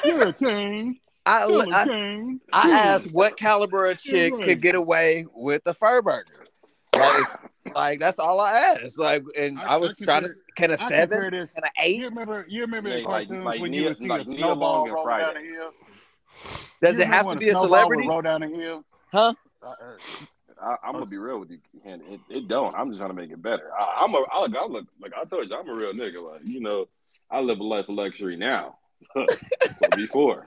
Yeah, 0.04 0.32
Kane. 0.32 1.00
I, 1.26 1.46
Yeah, 1.46 1.64
I, 1.76 1.84
Kane. 1.86 2.40
I 2.52 2.68
Yeah. 2.68 2.76
asked 2.76 3.12
what 3.12 3.36
caliber 3.36 3.86
of 3.90 4.00
chick 4.02 4.32
could 4.34 4.60
get 4.60 4.74
away 4.74 5.26
with 5.32 5.62
the 5.64 5.74
fur 5.74 6.02
burger. 6.02 6.24
Like, 6.94 7.20
if- 7.20 7.36
like 7.74 8.00
that's 8.00 8.18
all 8.18 8.40
I 8.40 8.52
asked. 8.52 8.98
Like, 8.98 9.22
and 9.36 9.58
I- 9.60 9.74
I, 9.74 9.76
was 9.76 9.94
I 10.00 10.04
trying 10.04 10.24
to 10.24 10.30
can 10.56 10.70
a 10.70 10.74
I 10.74 10.88
seven, 10.88 11.08
compare 11.20 11.30
this. 11.30 11.50
can 11.52 11.64
an 11.64 11.70
You 11.94 12.04
remember? 12.08 12.44
You 12.48 12.60
remember 12.62 12.90
in 12.90 13.04
Like- 13.04 13.28
like- 13.28 13.44
like 13.44 13.60
when 13.60 13.70
Nia- 13.72 13.80
you 13.82 13.88
would 13.88 13.98
see 13.98 14.06
like 14.06 14.26
a 14.26 14.28
Nia 14.30 14.38
snowball 14.38 14.72
Long 14.78 14.86
and 14.88 14.94
rolling 14.94 15.18
down 15.18 15.32
Friday. 15.34 15.46
the 15.48 15.52
hill? 15.54 15.70
Does 16.82 16.94
You 16.94 17.00
it 17.00 17.06
have 17.08 17.30
to 17.30 17.36
be 17.36 17.48
a 17.48 17.52
celebrity? 17.52 18.08
Roll 18.08 18.22
down 18.22 18.40
the 18.42 18.48
hill. 18.48 18.84
Huh? 19.10 19.34
Uh, 19.62 19.66
uh, 19.66 19.74
I, 20.62 20.76
I'm 20.84 20.92
gonna 20.92 21.06
be 21.06 21.18
real 21.18 21.38
with 21.38 21.50
you, 21.50 21.58
Ken. 21.84 22.00
It, 22.08 22.20
it 22.28 22.48
don't. 22.48 22.74
I'm 22.74 22.88
just 22.90 22.98
trying 22.98 23.10
to 23.10 23.16
make 23.16 23.30
it 23.30 23.40
better. 23.42 23.70
I, 23.78 24.00
I'm 24.02 24.14
a. 24.14 24.24
I 24.32 24.40
look. 24.40 24.56
I 24.56 24.66
look 24.66 24.86
like 25.00 25.12
I 25.16 25.24
told 25.24 25.48
you. 25.48 25.56
I'm 25.56 25.68
a 25.68 25.74
real 25.74 25.92
nigga. 25.92 26.32
Like 26.32 26.42
you 26.44 26.60
know, 26.60 26.86
I 27.30 27.40
live 27.40 27.58
a 27.60 27.64
life 27.64 27.88
of 27.88 27.94
luxury 27.94 28.36
now. 28.36 28.76
But 29.14 29.30
before, 29.94 30.46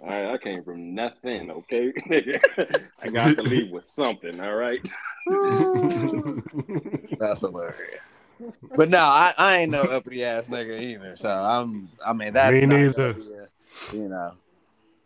all 0.00 0.08
right, 0.08 0.32
I 0.34 0.38
came 0.38 0.64
from 0.64 0.94
nothing. 0.94 1.50
Okay, 1.50 1.92
I 3.02 3.08
got 3.08 3.36
to 3.36 3.42
leave 3.42 3.70
with 3.70 3.84
something. 3.86 4.40
All 4.40 4.54
right. 4.54 4.80
That's 7.18 7.40
hilarious. 7.40 8.20
But 8.76 8.90
no, 8.90 8.98
I, 8.98 9.32
I 9.38 9.58
ain't 9.58 9.70
no 9.70 9.84
uppity 9.84 10.24
ass 10.24 10.44
nigga 10.46 10.80
either. 10.80 11.16
So 11.16 11.28
I'm. 11.30 11.88
I 12.04 12.12
mean, 12.12 12.32
that's 12.32 12.52
Me 12.52 12.66
not 12.66 12.76
neither. 12.80 13.12
gonna 13.14 13.48
you 13.92 14.08
know, 14.08 14.32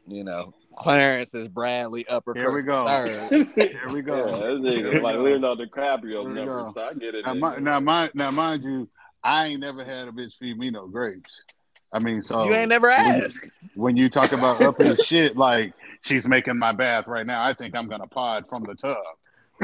you 0.06 0.24
know, 0.24 0.54
Clarence 0.76 1.34
is 1.34 1.48
Bradley 1.48 2.06
upper. 2.08 2.34
Here 2.34 2.50
we 2.52 2.62
go. 2.62 2.86
Third. 2.86 3.30
Here 3.56 3.90
we 3.90 3.98
Yeah, 4.00 4.02
go. 4.02 4.38
that 4.38 4.60
nigga 4.62 5.02
like 5.02 5.18
Leonardo 5.18 5.64
DiCaprio 5.66 6.02
Here 6.02 6.28
we 6.28 6.34
numbers. 6.34 6.72
go. 6.74 6.80
So 6.80 6.80
I 6.82 6.94
get 6.94 7.14
it. 7.14 7.26
Now, 7.26 7.34
nigga. 7.34 7.56
mi- 7.56 7.62
now, 7.62 7.80
mind, 7.80 8.10
now, 8.14 8.30
mind 8.30 8.62
you, 8.64 8.88
I 9.22 9.46
ain't 9.48 9.60
never 9.60 9.84
had 9.84 10.08
a 10.08 10.12
bitch 10.12 10.36
feed 10.38 10.58
me 10.58 10.70
no 10.70 10.86
grapes. 10.86 11.44
I 11.92 11.98
mean, 11.98 12.22
so 12.22 12.44
you 12.44 12.54
ain't 12.54 12.68
never 12.68 12.88
when 12.88 13.00
asked. 13.00 13.46
when 13.74 13.96
you 13.96 14.08
talk 14.08 14.32
about 14.32 14.62
up 14.62 14.78
and 14.80 14.98
shit, 15.04 15.36
like 15.36 15.72
she's 16.02 16.26
making 16.26 16.58
my 16.58 16.72
bath 16.72 17.06
right 17.06 17.26
now. 17.26 17.42
I 17.42 17.54
think 17.54 17.74
I'm 17.74 17.88
gonna 17.88 18.06
pod 18.06 18.44
from 18.48 18.64
the 18.64 18.74
tub. 18.74 18.96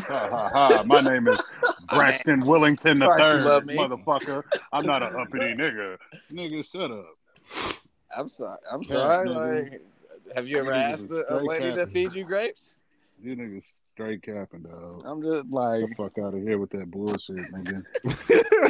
Ha 0.01 0.29
ha 0.29 0.49
ha! 0.49 0.83
My 0.87 1.01
name 1.01 1.29
is 1.29 1.39
Braxton 1.89 2.43
Willington 2.43 2.99
the 2.99 3.15
third, 3.17 3.43
motherfucker. 3.69 4.43
I'm 4.73 4.87
not 4.87 5.03
an 5.03 5.15
uppity 5.21 5.55
nigga. 5.55 5.99
Nigga, 6.33 6.71
shut 6.71 6.91
up. 6.91 7.77
I'm 8.17 8.29
sorry. 8.29 8.59
I'm 8.73 8.85
sorry. 8.85 9.29
nigga. 9.29 9.71
Like, 9.71 9.81
have 10.35 10.49
you 10.49 10.59
ever 10.59 10.73
asked 10.73 11.11
a, 11.11 11.37
a 11.37 11.39
lady 11.39 11.73
to 11.75 11.87
feed 11.87 12.13
you 12.15 12.25
grapes? 12.25 12.75
You 13.23 13.37
niggas 13.37 13.67
straight 13.95 14.23
capping, 14.23 14.63
dog. 14.63 15.03
I'm 15.05 15.23
just 15.23 15.47
like, 15.51 15.81
the 15.89 15.95
fuck 15.97 16.19
out 16.19 16.35
of 16.35 16.43
here 16.43 16.59
with 16.59 16.71
that 16.71 16.91
bullshit, 16.91 17.37
nigga. 17.55 17.85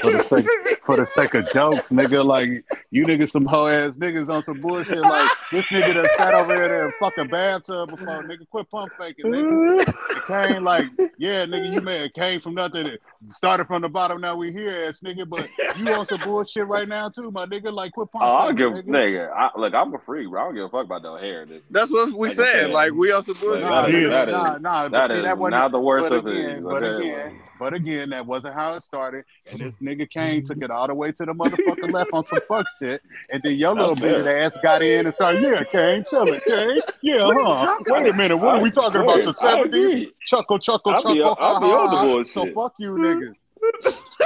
For 0.03 0.13
the 0.13 0.23
sake, 0.23 0.79
for 0.85 0.97
the 0.97 1.07
sake 1.07 1.33
of 1.35 1.47
jokes, 1.51 1.89
nigga. 1.89 2.23
Like 2.25 2.63
you 2.91 3.07
niggas, 3.07 3.31
some 3.31 3.47
hoe 3.47 3.69
ass 3.69 3.95
niggas 3.95 4.29
on 4.29 4.43
some 4.43 4.61
bullshit. 4.61 4.99
Like 5.01 5.31
this 5.51 5.67
nigga 5.69 5.95
that 5.95 6.11
sat 6.19 6.35
over 6.35 6.55
here 6.55 6.83
in 6.85 6.89
a 6.89 6.93
fucking 7.01 7.29
bathtub 7.29 7.91
before, 7.91 8.23
nigga. 8.23 8.47
Quit 8.51 8.71
pump 8.71 8.93
faking, 8.99 9.25
nigga. 9.27 9.89
It 9.89 10.27
came 10.49 10.63
like, 10.63 10.85
yeah, 11.19 11.47
nigga, 11.47 11.73
you 11.73 11.81
may 11.81 12.03
have 12.03 12.13
came 12.13 12.41
from 12.41 12.55
nothing. 12.55 12.87
It 12.87 13.01
started 13.29 13.67
from 13.67 13.81
the 13.81 13.89
bottom. 13.89 14.21
Now 14.21 14.37
we 14.37 14.53
here, 14.53 14.87
ass 14.89 15.01
nigga. 15.03 15.27
But 15.27 15.49
you 15.79 15.89
on 15.95 16.07
some 16.07 16.21
bullshit 16.21 16.67
right 16.67 16.87
now 16.87 17.09
too, 17.09 17.31
my 17.31 17.47
nigga. 17.47 17.73
Like 17.73 17.93
quit 17.93 18.13
pump 18.13 18.23
Oh, 18.25 18.37
I 18.37 18.43
faking, 18.51 18.57
don't 18.59 18.75
give 18.77 18.85
nigga. 18.85 19.29
nigga. 19.29 19.33
I, 19.33 19.51
look, 19.59 19.73
I'm 19.75 19.95
a 19.95 19.99
freak, 20.01 20.29
bro. 20.29 20.43
I 20.43 20.45
don't 20.45 20.55
give 20.55 20.65
a 20.65 20.69
fuck 20.69 20.85
about 20.85 21.03
no 21.03 21.17
hair. 21.17 21.47
Nigga. 21.47 21.63
that's 21.71 21.91
what 21.91 22.13
we 22.13 22.29
Like 22.29 22.37
said. 22.37 22.45
said. 22.53 22.71
Like 22.73 22.93
we 22.93 23.11
on 23.11 23.25
some 23.25 23.37
bullshit. 23.41 23.63
Nah, 23.65 23.83
That 23.87 23.91
is- 23.91 23.97
nigga, 23.97 24.11
that 24.11 24.29
is- 24.29 24.35
nah, 24.35 24.59
nah. 24.59 24.89
That 24.89 25.09
but 25.09 25.14
see, 25.17 25.23
that 25.23 25.39
wasn't 25.39 25.61
not 25.61 25.73
the 25.73 25.81
worst 25.81 26.11
but 26.11 26.19
of 26.19 26.27
again, 26.27 26.47
things. 26.47 26.65
but 26.65 26.83
okay? 26.83 27.11
again, 27.11 27.41
but 27.59 27.75
again, 27.75 28.11
that 28.11 28.27
wasn't 28.27 28.55
how 28.55 28.75
it 28.75 28.83
started. 28.83 29.25
And 29.47 29.61
this 29.61 29.75
nigga 29.77 30.09
Kane 30.09 30.43
mm-hmm. 30.43 30.47
took 30.47 30.63
it 30.63 30.71
all 30.71 30.87
the 30.87 30.95
way 30.95 31.13
to 31.13 31.25
the 31.25 31.33
motherfucker 31.33 31.93
left 31.93 32.11
on 32.13 32.25
some 32.25 32.41
fuck 32.49 32.67
shit. 32.81 33.03
And 33.31 33.43
then 33.43 33.57
your 33.57 33.75
little 33.75 33.95
That's 33.95 34.01
bitty 34.01 34.25
fair. 34.25 34.39
ass 34.41 34.57
got 34.63 34.83
in 34.83 35.07
and 35.07 35.15
started, 35.15 35.43
yeah, 35.43 35.65
Kane, 35.65 36.05
tell 36.05 36.29
it, 36.29 36.43
Kane. 36.45 36.81
Yeah, 37.03 37.27
What 37.27 37.37
are 37.37 37.41
you 37.41 37.47
huh? 37.47 37.65
talking 37.65 37.95
Wait 37.95 38.09
a 38.11 38.17
minute, 38.17 38.37
what 38.37 38.57
are 38.59 38.63
we 38.63 38.71
talking 38.71 39.01
about? 39.01 39.25
The 39.25 39.35
70s? 39.35 39.65
agree. 39.67 40.13
Chuckle, 40.27 40.59
chuckle, 40.59 40.93
I'll 40.95 40.99
be- 41.15 41.21
chuckle. 41.21 41.37
I'll 41.41 41.61
be 41.61 41.67
ha, 41.67 41.79
on 41.79 41.91
the 41.91 41.97
ha. 41.97 42.03
bullshit. 42.05 42.33
So 42.35 42.53
fuck 42.55 42.75
you 42.79 42.91
niggas. 42.93 43.35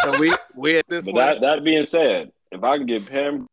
So 0.03 0.19
we 0.19 0.35
we 0.55 0.79
at 0.79 0.89
this 0.89 1.05
But 1.05 1.15
point. 1.15 1.17
that 1.17 1.41
that 1.43 1.65
being 1.65 1.87
said, 1.87 2.33
if 2.51 2.63
I 2.65 2.77
can 2.77 2.87
get 2.87 3.07
Pam 3.07 3.47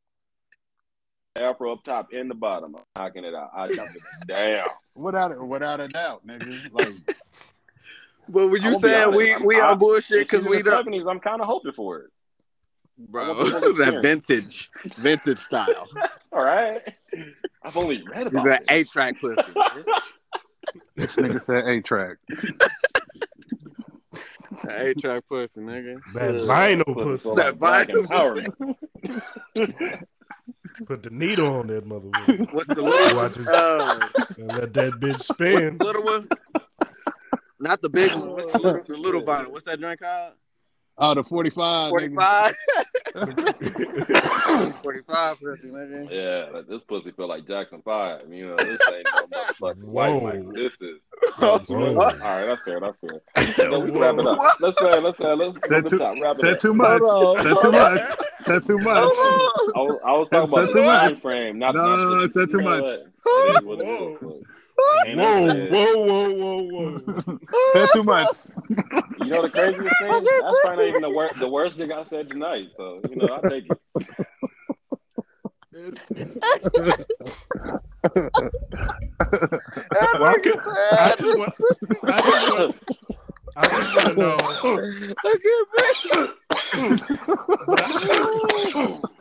Afro 1.37 1.73
up 1.73 1.83
top 1.83 2.07
and 2.13 2.29
the 2.29 2.35
bottom, 2.35 2.75
I'm 2.75 2.83
knocking 2.95 3.25
it 3.25 3.35
out. 3.35 3.51
I 3.55 3.67
knock 3.67 3.89
it 3.93 4.27
down. 4.27 4.65
Without 4.95 5.31
it, 5.31 5.41
without 5.45 5.81
a 5.81 5.87
doubt, 5.89 6.25
nigga. 6.25 6.71
Like 6.71 6.87
but 8.29 8.47
when 8.49 8.61
you 8.61 8.69
I'ma 8.69 8.77
saying 8.79 9.15
we 9.15 9.31
I'm- 9.33 9.43
we 9.45 9.59
I- 9.59 9.71
on 9.71 9.77
bullshit 9.79 10.19
Because 10.27 10.43
because 10.43 10.45
we 10.45 10.57
the 10.61 10.69
don't, 10.71 10.79
seventies, 10.79 11.05
I'm 11.07 11.19
kind 11.19 11.41
of 11.41 11.47
hoping 11.47 11.73
for 11.73 11.99
it. 11.99 12.09
bro. 12.97 13.27
want 13.33 13.37
the 13.53 13.59
full 13.59 13.73
that 13.85 14.01
vintage, 14.01 14.69
vintage 14.95 15.39
style. 15.39 15.87
All 16.31 16.43
right, 16.45 16.79
I've 17.63 17.75
only 17.75 18.01
read 18.03 18.27
about 18.27 18.43
the 18.45 18.49
this. 18.49 18.59
eight 18.69 18.87
track 18.89 19.19
pussy. 19.19 19.41
this 20.95 21.11
nigga 21.15 21.45
said 21.45 21.65
A 21.67 21.81
track. 21.81 22.17
The 24.63 24.87
eight 24.87 24.97
track 24.99 25.23
pussy, 25.27 25.59
nigga. 25.59 25.99
That 26.13 26.31
Shit. 26.33 26.43
vinyl 26.43 26.93
pussy. 26.93 27.35
That 27.35 27.57
vinyl 27.59 28.07
empowerment. 28.07 30.05
Put 30.85 31.03
the 31.03 31.09
needle 31.09 31.47
on 31.55 31.67
that 31.67 31.87
motherfucker. 31.87 32.47
What's 32.53 32.67
the 32.67 32.75
little 32.81 33.17
Watch 33.17 33.37
one? 33.37 33.45
it. 33.47 33.47
Uh, 33.47 34.07
And 34.37 34.47
let 34.57 34.73
that 34.73 34.93
bitch 34.99 35.21
spin. 35.21 35.77
little 35.77 36.03
one? 36.03 36.27
Not 37.59 37.81
the 37.81 37.89
big 37.89 38.11
one. 38.13 38.31
What's 38.31 38.51
the 38.51 38.59
little, 38.59 38.83
the 38.87 38.97
little 38.97 39.21
vinyl? 39.23 39.51
What's 39.51 39.65
that 39.65 39.79
drink 39.79 40.01
called? 40.01 40.33
Oh, 40.97 41.13
the 41.13 41.23
45. 41.25 41.89
45? 41.89 42.55
45 44.81 45.39
pussy, 45.39 45.67
nigga. 45.67 46.09
Yeah, 46.09 46.49
like, 46.53 46.67
this 46.67 46.83
pussy 46.85 47.11
feel 47.11 47.27
like 47.27 47.45
Jackson 47.45 47.81
Five. 47.83 48.31
You 48.31 48.47
know, 48.47 48.55
this 48.55 48.79
ain't 48.93 49.05
no 49.13 49.23
motherfucking 49.27 49.83
white 49.83 50.23
like 50.23 50.53
this 50.53 50.81
is. 50.81 51.01
Whoa. 51.37 51.95
All 51.97 51.97
right, 51.97 52.45
that's 52.45 52.63
fair. 52.63 52.79
That's 52.79 52.97
fair. 52.99 53.21
So 53.55 53.79
we 53.79 53.91
can 53.91 53.99
wrap 53.99 54.17
it 54.19 54.25
up. 54.25 54.37
Let's 54.61 54.79
say, 54.79 54.99
let's 55.01 55.19
uh, 55.19 55.35
let's 55.35 55.57
go 55.57 55.67
Said 55.67 55.87
too, 55.87 55.97
top. 55.97 56.15
Wrap 56.21 56.35
it 56.35 56.39
said 56.39 56.53
up. 56.53 56.59
too 56.61 56.73
much. 56.73 57.01
Hold 57.03 57.37
on. 57.39 57.43
Said 57.43 57.61
too 57.61 57.71
much. 57.71 58.01
Said 58.39 58.63
too 58.63 58.77
much. 58.77 58.95
I 58.95 59.79
was, 59.81 59.99
I 60.05 60.11
was 60.13 60.29
talking 60.29 60.49
Said 60.49 60.63
about 60.63 60.67
too 60.73 60.79
the 60.79 60.85
time 60.85 61.15
frame, 61.15 61.59
not 61.59 61.75
No, 61.75 61.81
not 61.83 62.21
the, 62.21 62.29
said 62.29 62.49
too 62.49 62.59
you 62.59 62.63
much. 62.63 62.89
What? 64.75 65.07
It 65.07 65.19
is 65.19 65.41
what 65.41 65.57
it 65.57 65.73
is, 65.73 65.95
Whoa. 65.95 66.05
Whoa, 66.05 66.29
whoa, 66.29 66.29
whoa, 66.33 66.63
whoa, 66.63 66.99
whoa. 66.99 67.39
said 67.73 67.89
too 67.93 68.03
much. 68.03 68.29
You 69.19 69.25
know 69.27 69.41
the 69.41 69.49
craziest 69.49 69.95
thing? 69.99 70.11
That's 70.11 70.59
probably 70.63 70.85
not 70.85 70.89
even 70.89 71.01
the 71.01 71.09
worst 71.15 71.39
the 71.39 71.49
worst 71.49 71.77
thing 71.77 71.91
I 71.91 72.03
said 72.03 72.29
tonight. 72.29 72.69
So 72.73 73.01
you 73.09 73.15
know, 73.15 73.27
I 73.31 73.49
take 73.49 73.65
it. 73.69 73.79
Well, 80.13 80.25
I 80.25 80.37
nigga 80.41 80.59
I 80.65 81.15
just 81.17 81.37
want, 81.37 81.53
I 82.03 82.21
just 82.21 82.51
want, 82.51 82.75
I 83.55 83.67
just 83.67 83.95
want 83.95 84.07
to 84.07 84.15
know. 84.15 84.37
Look 85.23 85.41
at 85.45 85.65
me. 85.75 86.95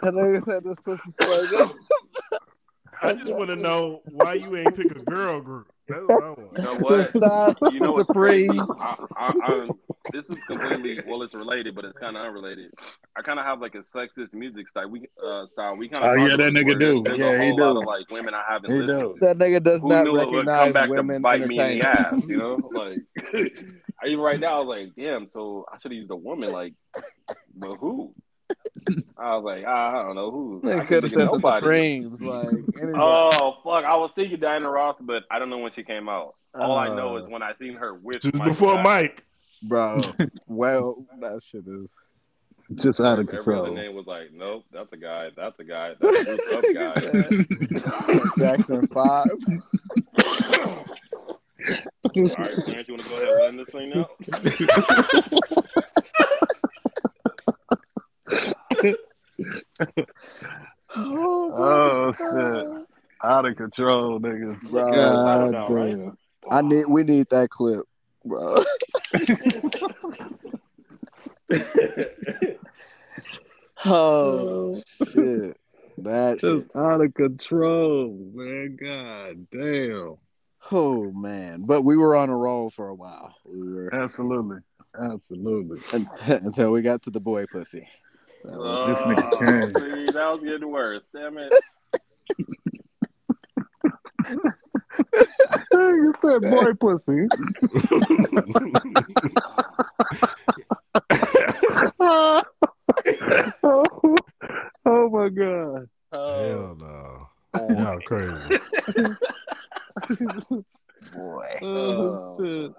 That 0.03 0.13
nigga 0.15 0.45
said 0.45 0.65
this 0.65 0.79
pussy 0.81 1.11
so 1.21 1.47
good. 1.49 1.71
I 3.03 3.13
just 3.15 3.33
want 3.33 3.51
to 3.51 3.57
know 3.57 4.01
why 4.07 4.35
you 4.35 4.57
ain't 4.57 4.75
pick 4.77 4.91
a 4.91 5.01
girl 5.01 5.41
group. 5.41 5.67
That's 5.89 6.01
what 6.03 6.23
I 6.23 6.29
want. 6.31 6.57
You 6.57 6.63
know 6.63 6.75
The 6.75 6.85
what? 6.85 7.09
style 7.11 7.55
You 7.73 7.81
know 7.81 7.93
what's 7.93 8.11
crazy? 8.11 8.59
I, 8.81 8.97
I, 9.17 9.35
I, 9.43 9.71
this 10.13 10.31
is 10.31 10.43
completely 10.45 10.99
well, 11.07 11.23
it's 11.23 11.35
related, 11.35 11.75
but 11.75 11.85
it's 11.85 11.99
kind 11.99 12.17
of 12.17 12.25
unrelated. 12.25 12.71
I 13.17 13.23
kind 13.23 13.39
of 13.39 13.45
have 13.45 13.61
like 13.61 13.75
a 13.75 13.79
sexist 13.79 14.33
music 14.33 14.69
style. 14.69 14.89
We 14.89 15.07
uh, 15.25 15.47
style. 15.47 15.77
We 15.77 15.89
kind 15.89 16.05
of. 16.05 16.11
Oh, 16.11 16.27
yeah, 16.27 16.37
that 16.37 16.53
nigga 16.53 16.79
do. 16.79 17.03
There's 17.05 17.19
Yeah, 17.19 17.27
a 17.33 17.39
he 17.45 17.51
whole 17.51 17.59
lot 17.59 17.73
do. 17.75 17.79
of 17.79 17.85
like 17.85 18.11
women 18.11 18.35
I 18.35 18.43
haven't 18.49 18.71
He 18.73 18.79
listened 18.79 18.89
do. 18.89 19.19
to. 19.21 19.27
That 19.27 19.39
nigga 19.39 19.63
does 19.63 19.83
Who 19.83 19.89
not 19.89 20.05
knew 20.05 20.17
it 20.21 20.31
would 20.31 20.47
recognize 20.47 20.73
back 20.73 20.89
women 20.91 21.17
to 21.17 21.21
bite 21.21 21.47
me 21.47 21.59
in 21.61 21.79
the 21.79 21.85
ass? 21.85 22.23
You 22.27 22.39
know, 22.39 22.71
like 22.73 22.99
even 24.07 24.21
right 24.21 24.41
now, 24.41 24.57
I 24.57 24.61
was 24.65 24.69
like, 24.69 24.95
damn. 24.97 25.27
So 25.27 25.67
I 25.73 25.79
should 25.79 25.93
have 25.93 25.97
used 25.99 26.11
a 26.11 26.17
woman. 26.17 26.51
Like, 26.51 26.75
but 27.55 27.77
who? 27.77 28.15
I 29.19 29.37
was 29.37 29.45
like, 29.45 29.65
I 29.65 30.03
don't 30.03 30.15
know 30.15 30.31
who. 30.31 30.61
I 30.65 30.67
Nigga 30.67 30.87
couldn't 30.87 31.03
have 31.05 31.11
said 31.13 31.21
the 31.21 31.25
nobody. 31.33 31.61
Supremes. 31.61 32.21
Like, 32.23 32.47
anybody. 32.83 32.93
Oh 32.97 33.57
fuck! 33.65 33.85
I 33.85 33.97
was 33.97 34.13
thinking 34.13 34.39
Diana 34.41 34.69
Ross, 34.71 34.97
but 35.01 35.25
I 35.31 35.39
don't 35.39 35.49
know 35.51 35.59
when 35.59 35.73
she 35.73 35.83
came 35.83 36.09
out. 36.09 36.35
All 36.55 36.77
I 36.79 36.89
know 36.95 37.17
is 37.17 37.25
Uh, 37.25 37.29
when 37.29 37.43
I 37.43 37.55
seen 37.55 37.75
her 37.75 37.95
with 37.95 38.21
Just 38.23 38.35
Michael 38.35 38.53
before 38.53 38.75
Jackson. 38.75 38.83
Mike. 38.85 39.25
Bro, 39.63 40.03
well, 40.47 41.07
that 41.21 41.43
shit 41.43 41.65
is. 41.67 41.91
Just 42.83 42.99
out 43.01 43.19
of 43.19 43.29
Every 43.29 43.39
other 43.39 43.67
control. 43.67 43.75
name 43.75 43.95
was 43.95 44.07
like, 44.07 44.31
nope, 44.33 44.65
that's 44.73 44.91
a 44.93 44.97
guy, 44.97 45.29
that's 45.37 45.59
a 45.61 45.65
guy, 45.65 45.95
that's 46.01 46.29
a 46.29 46.73
guy. 46.75 46.93
of 46.93 47.05
guys. 47.09 48.31
Jackson 48.39 48.87
5. 48.87 48.97
All 48.97 49.25
right, 52.05 52.25
Clarence, 52.25 52.89
you 52.89 52.95
want 52.95 53.03
to 53.03 53.09
go 53.09 53.17
ahead 53.17 53.29
and 53.29 53.43
end 53.43 53.59
this 53.59 53.71
thing 53.71 53.91
now? 53.91 54.09
Oh, 60.97 61.53
oh 61.57 62.13
shit. 62.13 62.67
Out 63.25 63.47
of 63.47 63.57
control, 63.57 64.21
niggas. 64.21 64.61
Bro, 64.63 64.93
God 64.93 65.51
now, 65.51 65.69
right? 65.69 65.97
damn. 65.97 66.19
I 66.51 66.63
need, 66.63 66.85
we 66.89 67.03
need 67.03 67.27
that 67.31 67.51
clip, 67.51 67.85
bro. 68.25 68.63
Oh, 73.87 74.81
shit. 75.11 75.57
That 75.99 76.41
shit. 76.41 76.59
Just 76.59 76.77
out 76.77 77.03
of 77.03 77.13
control, 77.15 78.17
man. 78.35 78.77
God 78.81 79.47
damn. 79.51 80.17
Oh, 80.73 81.13
man. 81.13 81.65
But 81.67 81.83
we 81.83 81.97
were 81.97 82.17
on 82.17 82.31
a 82.31 82.37
roll 82.37 82.71
for 82.71 82.89
a 82.89 82.95
while. 82.95 83.35
We 83.45 83.73
were 83.73 83.95
Absolutely. 83.95 84.59
Absolutely. 84.99 85.81
until, 85.93 86.37
until 86.37 86.73
we 86.73 86.83
got 86.83 87.03
to 87.03 87.11
the 87.11 87.21
boy 87.21 87.45
pussy. 87.47 87.87
That 88.45 88.57
oh, 88.57 88.59
was- 88.59 88.87
This 88.87 88.99
nigga 88.99 89.25
Oh, 89.35 90.07
see, 90.07 90.13
that 90.13 90.33
was 90.33 90.43
getting 90.43 90.71
worse. 90.71 91.03
Damn 91.15 91.39
it. 91.39 91.53
you 95.73 96.15
said 96.21 96.43
boy 96.43 96.75
pussy. 96.75 97.27
oh 104.85 105.09
my 105.11 105.29
god. 105.31 105.89
Oh. 106.13 106.45
Hell 106.45 106.77
no. 106.79 107.29
Oh, 107.55 107.71
Y'all 107.79 108.01
crazy. 108.01 108.33
boy. 111.13 111.49
Oh, 111.63 111.67
oh 111.67 112.37
shit. 112.41 112.73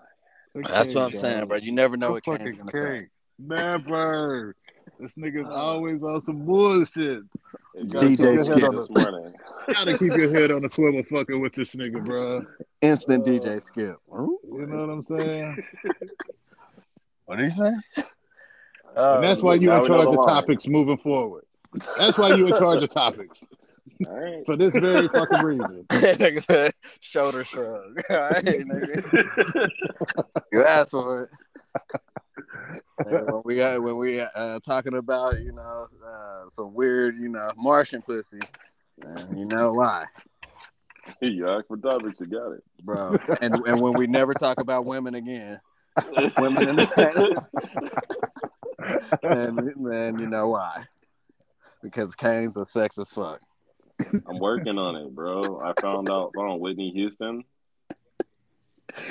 That's 0.69 0.93
what 0.93 1.03
I'm 1.03 1.11
saying, 1.13 1.47
bro. 1.47 1.57
You 1.57 1.71
never 1.71 1.97
know 1.97 2.11
what 2.11 2.23
Kane's 2.23 2.37
fucking 2.39 2.57
gonna 2.57 2.71
say. 2.71 3.07
Never. 3.39 4.55
This 4.99 5.15
nigga's 5.15 5.49
always 5.51 6.01
on 6.03 6.23
some 6.23 6.45
bullshit. 6.45 7.23
DJ 7.77 8.09
keep 8.09 8.19
your 8.19 8.43
Skip. 8.43 8.63
on 8.63 8.75
this 8.75 8.87
the- 8.87 9.01
morning. 9.11 9.33
Gotta 9.73 9.97
keep 9.97 10.13
your 10.15 10.31
head 10.35 10.51
on 10.51 10.61
the 10.61 10.69
swivel 10.69 11.01
fucking 11.03 11.39
with 11.41 11.53
this 11.53 11.73
nigga, 11.75 12.03
bro. 12.05 12.45
Instant 12.81 13.27
Uh, 13.27 13.31
DJ 13.31 13.59
skip. 13.61 13.97
You 14.11 14.37
know 14.67 14.85
what 14.85 14.89
I'm 14.89 15.03
saying? 15.17 15.63
What 17.25 17.37
did 17.37 17.45
he 17.45 17.49
say? 17.51 17.71
And 18.95 19.23
that's 19.23 19.41
why 19.41 19.55
you 19.55 19.69
Now 19.69 19.81
in 19.81 19.87
charge 19.87 20.05
the 20.05 20.11
of 20.19 20.27
topics 20.27 20.67
moving 20.67 20.97
forward. 20.99 21.43
That's 21.97 22.19
why 22.19 22.35
you 22.35 22.45
in 22.45 22.55
charge 22.55 22.83
of 22.83 22.91
topics. 22.91 23.43
All 24.07 24.13
right. 24.13 24.45
For 24.45 24.55
this 24.55 24.71
very 24.73 25.07
fucking 25.07 25.43
reason. 25.43 25.87
Shoulder 26.99 27.43
shrug. 27.43 27.99
All 28.11 28.15
right, 28.17 28.45
nigga. 28.45 29.69
You 30.51 30.63
asked 30.63 30.91
for 30.91 31.23
it. 31.23 31.29
When 33.03 33.41
we 33.45 33.55
got 33.55 33.81
when 33.81 33.97
we 33.97 34.19
uh 34.19 34.59
talking 34.59 34.95
about 34.95 35.39
you 35.39 35.51
know 35.51 35.87
uh, 36.05 36.49
some 36.49 36.73
weird 36.73 37.17
you 37.17 37.29
know 37.29 37.51
Martian 37.57 38.01
pussy, 38.01 38.39
you 39.35 39.45
know 39.45 39.71
why, 39.73 40.05
You 41.21 41.49
asked 41.49 41.67
for 41.67 41.77
topics, 41.77 42.19
you 42.19 42.27
got 42.27 42.51
it. 42.53 42.63
bro. 42.83 43.17
And 43.41 43.55
and 43.67 43.79
when 43.81 43.93
we 43.93 44.07
never 44.07 44.33
talk 44.33 44.59
about 44.59 44.85
women 44.85 45.15
again, 45.15 45.59
women 46.37 46.67
in 46.69 46.75
the 46.77 47.45
and 49.23 49.71
then 49.89 50.19
you 50.19 50.27
know 50.27 50.49
why, 50.49 50.83
because 51.81 52.15
Kane's 52.15 52.57
a 52.57 52.65
sex 52.65 52.97
as 52.97 53.09
fuck. 53.11 53.39
I'm 54.27 54.39
working 54.39 54.77
on 54.77 54.95
it, 54.97 55.15
bro. 55.15 55.59
I 55.59 55.73
found 55.81 56.09
out 56.09 56.31
on 56.37 56.59
Whitney 56.59 56.91
Houston. 56.91 57.43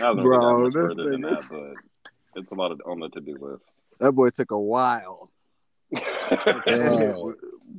I 0.03 0.13
Bro, 0.15 0.15
really 0.15 0.41
gotten 0.41 0.63
much 0.63 0.73
this 0.75 0.97
than 0.97 1.23
nigga- 1.23 1.31
that, 1.31 1.45
but 1.51 1.75
it's 2.37 2.53
a 2.53 2.55
lot 2.55 2.73
of 2.73 2.81
on 2.87 3.01
the 3.01 3.09
to 3.11 3.21
do 3.21 3.37
list. 3.41 3.65
That 4.01 4.13
boy 4.13 4.31
took 4.31 4.51
a 4.51 4.59
while. 4.61 5.31
It 6.67 6.99
hit- 6.99 7.17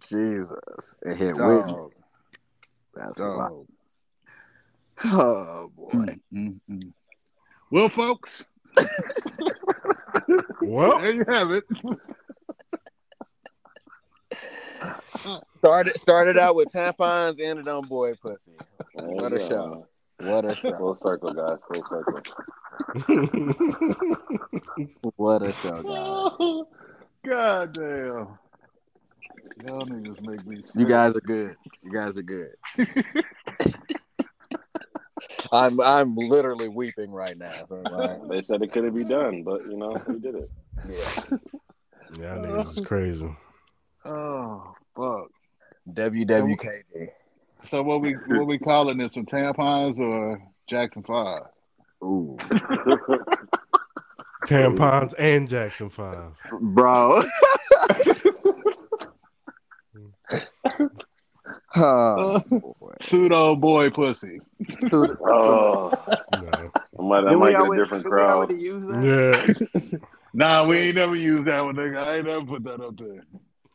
Jesus, 0.10 0.96
it 1.02 1.18
hit 1.18 1.36
Whitney. 1.36 1.74
Dog. 1.74 1.92
That's 2.94 3.20
a 3.20 3.26
lot. 3.26 3.52
Oh 5.04 5.72
boy. 5.76 5.90
Mm, 5.92 6.20
mm, 6.34 6.60
mm. 6.70 6.94
Well, 7.72 7.90
folks, 7.90 8.32
Well, 10.62 11.00
there 11.00 11.12
you 11.12 11.26
have 11.28 11.52
it. 11.52 11.64
Started 15.58 16.00
started 16.00 16.38
out 16.38 16.56
with 16.56 16.70
tampons, 16.70 17.40
ended 17.40 17.68
on 17.68 17.88
boy 17.88 18.14
pussy. 18.16 18.54
What 18.94 19.34
a 19.34 19.40
show. 19.40 19.88
What 20.20 20.46
a 20.46 20.56
show. 20.56 20.74
Full 20.78 20.98
circle, 20.98 21.34
guys. 21.34 21.58
Full 21.72 21.84
circle. 21.90 22.22
What 25.16 25.44
a 25.44 25.52
show, 25.54 25.82
guys. 25.82 26.66
God 27.26 27.74
damn. 27.74 28.38
Y'all 29.64 29.86
niggas 29.86 30.20
make 30.22 30.46
me 30.46 30.62
sick. 30.62 30.76
You 30.76 30.86
guys 30.86 31.16
are 31.16 31.22
good. 31.22 31.56
You 31.82 31.94
guys 31.94 32.18
are 32.18 32.24
good. 32.24 32.50
I'm 35.52 35.80
I'm 35.80 36.16
literally 36.16 36.68
weeping 36.68 37.12
right 37.12 37.38
now. 37.38 37.54
So 37.68 37.76
like, 37.92 38.20
They 38.30 38.42
said 38.42 38.62
it 38.62 38.74
couldn't 38.74 38.94
be 38.94 39.06
done, 39.06 39.44
but 39.44 39.62
you 39.66 39.78
know, 39.78 39.96
we 40.08 40.20
did 40.20 40.36
it. 40.36 40.50
yeah. 40.90 41.38
y'all 42.20 42.46
niggas 42.46 42.78
is 42.78 42.86
crazy. 42.86 43.30
Oh 44.04 44.74
fuck. 44.96 45.30
WWKD. 45.90 47.10
So 47.70 47.82
what 47.84 48.02
we 48.02 48.14
what 48.14 48.48
we 48.48 48.58
calling 48.60 48.98
this 48.98 49.16
one? 49.16 49.26
Tampons 49.26 50.00
or 50.00 50.42
Jackson 50.70 51.04
Five? 51.04 51.40
Ooh. 52.04 52.38
Tampons 54.46 55.14
and 55.18 55.50
Jackson 55.50 55.90
Five. 55.90 56.34
Bro. 56.62 57.24
oh, 61.76 62.40
boy. 62.50 62.94
Pseudo 63.02 63.56
boy 63.56 63.90
pussy. 63.90 64.40
Oh, 64.92 65.92
No. 66.34 66.72
I 66.98 67.02
might, 67.02 67.26
I 67.26 67.36
might 67.36 67.70
we 67.70 67.76
get 67.78 67.82
a 67.82 67.84
different 67.84 68.06
crowd. 68.06 68.30
already 68.38 68.56
use 68.56 68.86
that? 68.88 69.66
Yeah. 69.82 69.98
Nah, 70.38 70.68
we 70.68 70.78
ain't 70.78 70.96
never 70.96 71.16
used 71.16 71.46
that 71.46 71.64
one, 71.64 71.78
nigga. 71.78 71.98
I 71.98 72.18
ain't 72.18 72.26
never 72.26 72.44
put 72.44 72.66
that 72.66 72.82
up 72.82 72.98
there. 72.98 73.24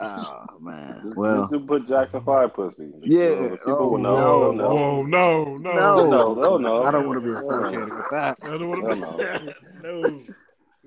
Oh 0.01 0.47
man. 0.61 1.01
Just, 1.05 1.17
Well, 1.17 1.49
just 1.49 1.67
put 1.67 1.87
Jackson 1.89 2.23
Five 2.25 2.55
pussy. 2.55 2.91
Yeah, 3.03 3.29
The 3.29 3.59
people 3.59 3.77
oh, 3.77 3.91
will 3.93 3.99
know. 3.99 4.53
no. 4.53 4.57
They'll. 4.57 4.67
Oh 4.67 5.03
no, 5.03 5.45
no, 5.57 5.57
No. 5.59 5.97
They'll 5.97 6.11
know. 6.11 6.35
They'll 6.43 6.59
know. 6.59 6.83
I 6.85 6.91
don't 6.91 7.07
want 7.07 7.17
to 7.17 7.21
be 7.21 7.29
They'll 7.29 7.39
associated 7.51 7.93
with 7.93 8.05
that. 8.11 8.37
I 8.45 8.49
don't 8.49 8.69
want 8.69 8.99
Hell 8.99 9.19
to. 9.19 9.55
No. 9.83 10.23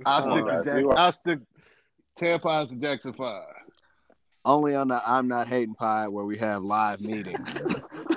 I'll 0.06 0.31
Oh, 0.31 0.35
stick 0.35 0.45
to 0.45 0.52
guys, 0.52 0.65
Jack- 0.65 0.76
we 0.76 0.84
are- 0.85 0.98
I'll 0.98 1.14
stick 1.14 1.40
tampons 2.19 2.69
to 2.69 2.76
Jackson 2.76 3.14
Five. 3.14 3.44
Only 4.45 4.76
on 4.76 4.88
the 4.90 5.02
I'm 5.10 5.27
not 5.27 5.48
hating 5.48 5.76
pod 5.76 6.10
where 6.10 6.26
we 6.26 6.38
have 6.40 6.64
live 6.64 6.99
meetings 6.99 7.57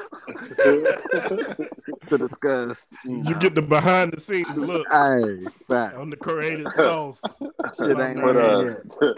to 2.09 2.19
discuss. 2.19 2.93
You, 3.05 3.23
You 3.25 3.35
get 3.37 3.55
the 3.55 3.63
behind 3.63 4.13
the 4.13 4.21
scenes 4.21 4.57
look 4.57 4.87
hey, 4.93 5.47
fact. 5.69 5.97
on 5.97 6.11
the 6.11 6.17
created 6.17 6.73
sauce. 6.73 7.21
Shit 7.77 7.99
ain't 7.99 8.21
Put, 8.21 8.35
there 8.35 8.57
uh, 8.57 8.63
yet. 9.01 9.17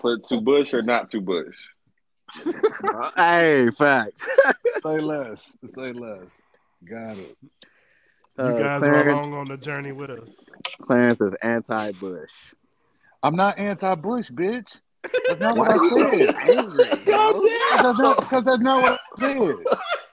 put 0.00 0.24
too 0.24 0.40
bush 0.40 0.72
or 0.72 0.82
not 0.82 1.10
too 1.10 1.20
bush. 1.20 1.56
hey, 3.16 3.68
facts. 3.76 4.26
Say 4.84 5.00
less. 5.00 5.38
Say 5.74 5.92
less. 5.92 6.24
Got 6.88 7.18
it. 7.18 7.36
You 7.42 8.44
Uh, 8.44 8.58
guys 8.58 8.82
are 8.82 9.08
along 9.08 9.34
on 9.34 9.48
the 9.48 9.56
journey 9.56 9.92
with 9.92 10.10
us. 10.10 10.28
Clarence 10.82 11.20
is 11.20 11.34
anti-Bush. 11.42 12.54
I'm 13.22 13.36
not 13.36 13.58
anti-Bush, 13.58 14.30
bitch. 14.30 14.78
That's 15.28 15.40
not 15.40 15.56
what 15.56 15.70
I 15.70 15.76
said. 15.88 16.36
angry. 16.40 16.84
That's 17.04 18.20
because 18.20 18.44
that's 18.44 18.60
not 18.60 18.82
what 18.82 18.92
I 18.92 19.20
said. 19.20 19.56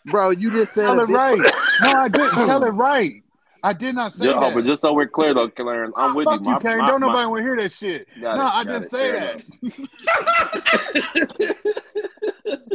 Bro, 0.10 0.32
you 0.32 0.52
just 0.52 0.74
said 0.74 0.84
Tell 0.86 1.00
it 1.02 1.10
right. 1.10 1.40
No, 1.82 1.92
I 1.92 2.08
didn't. 2.08 2.32
Tell 2.46 2.64
it 2.64 2.70
right. 2.70 3.24
I 3.64 3.74
did 3.74 3.96
not 3.96 4.14
say 4.14 4.26
Just, 4.26 4.38
oh, 4.38 4.42
that. 4.42 4.54
but 4.54 4.66
just 4.66 4.82
so 4.82 4.94
we're 4.94 5.08
clear 5.08 5.34
though, 5.34 5.50
Clarence, 5.50 5.94
I'm 5.98 6.16
with 6.16 6.26
Fuck 6.26 6.46
you. 6.46 6.52
you, 6.52 6.60
Kane. 6.60 6.78
My- 6.80 6.88
Don't 6.88 7.02
my- 7.02 7.08
nobody 7.08 7.28
want 7.28 7.40
to 7.40 7.44
hear 7.44 7.56
that 7.58 7.72
shit. 7.72 8.08
Got 8.22 8.38
no, 8.38 8.44
it, 8.44 8.50
I 8.50 8.64
didn't 8.64 8.84
it. 8.84 8.90
say 8.90 9.12
Fair 9.12 9.36
that. 9.36 10.98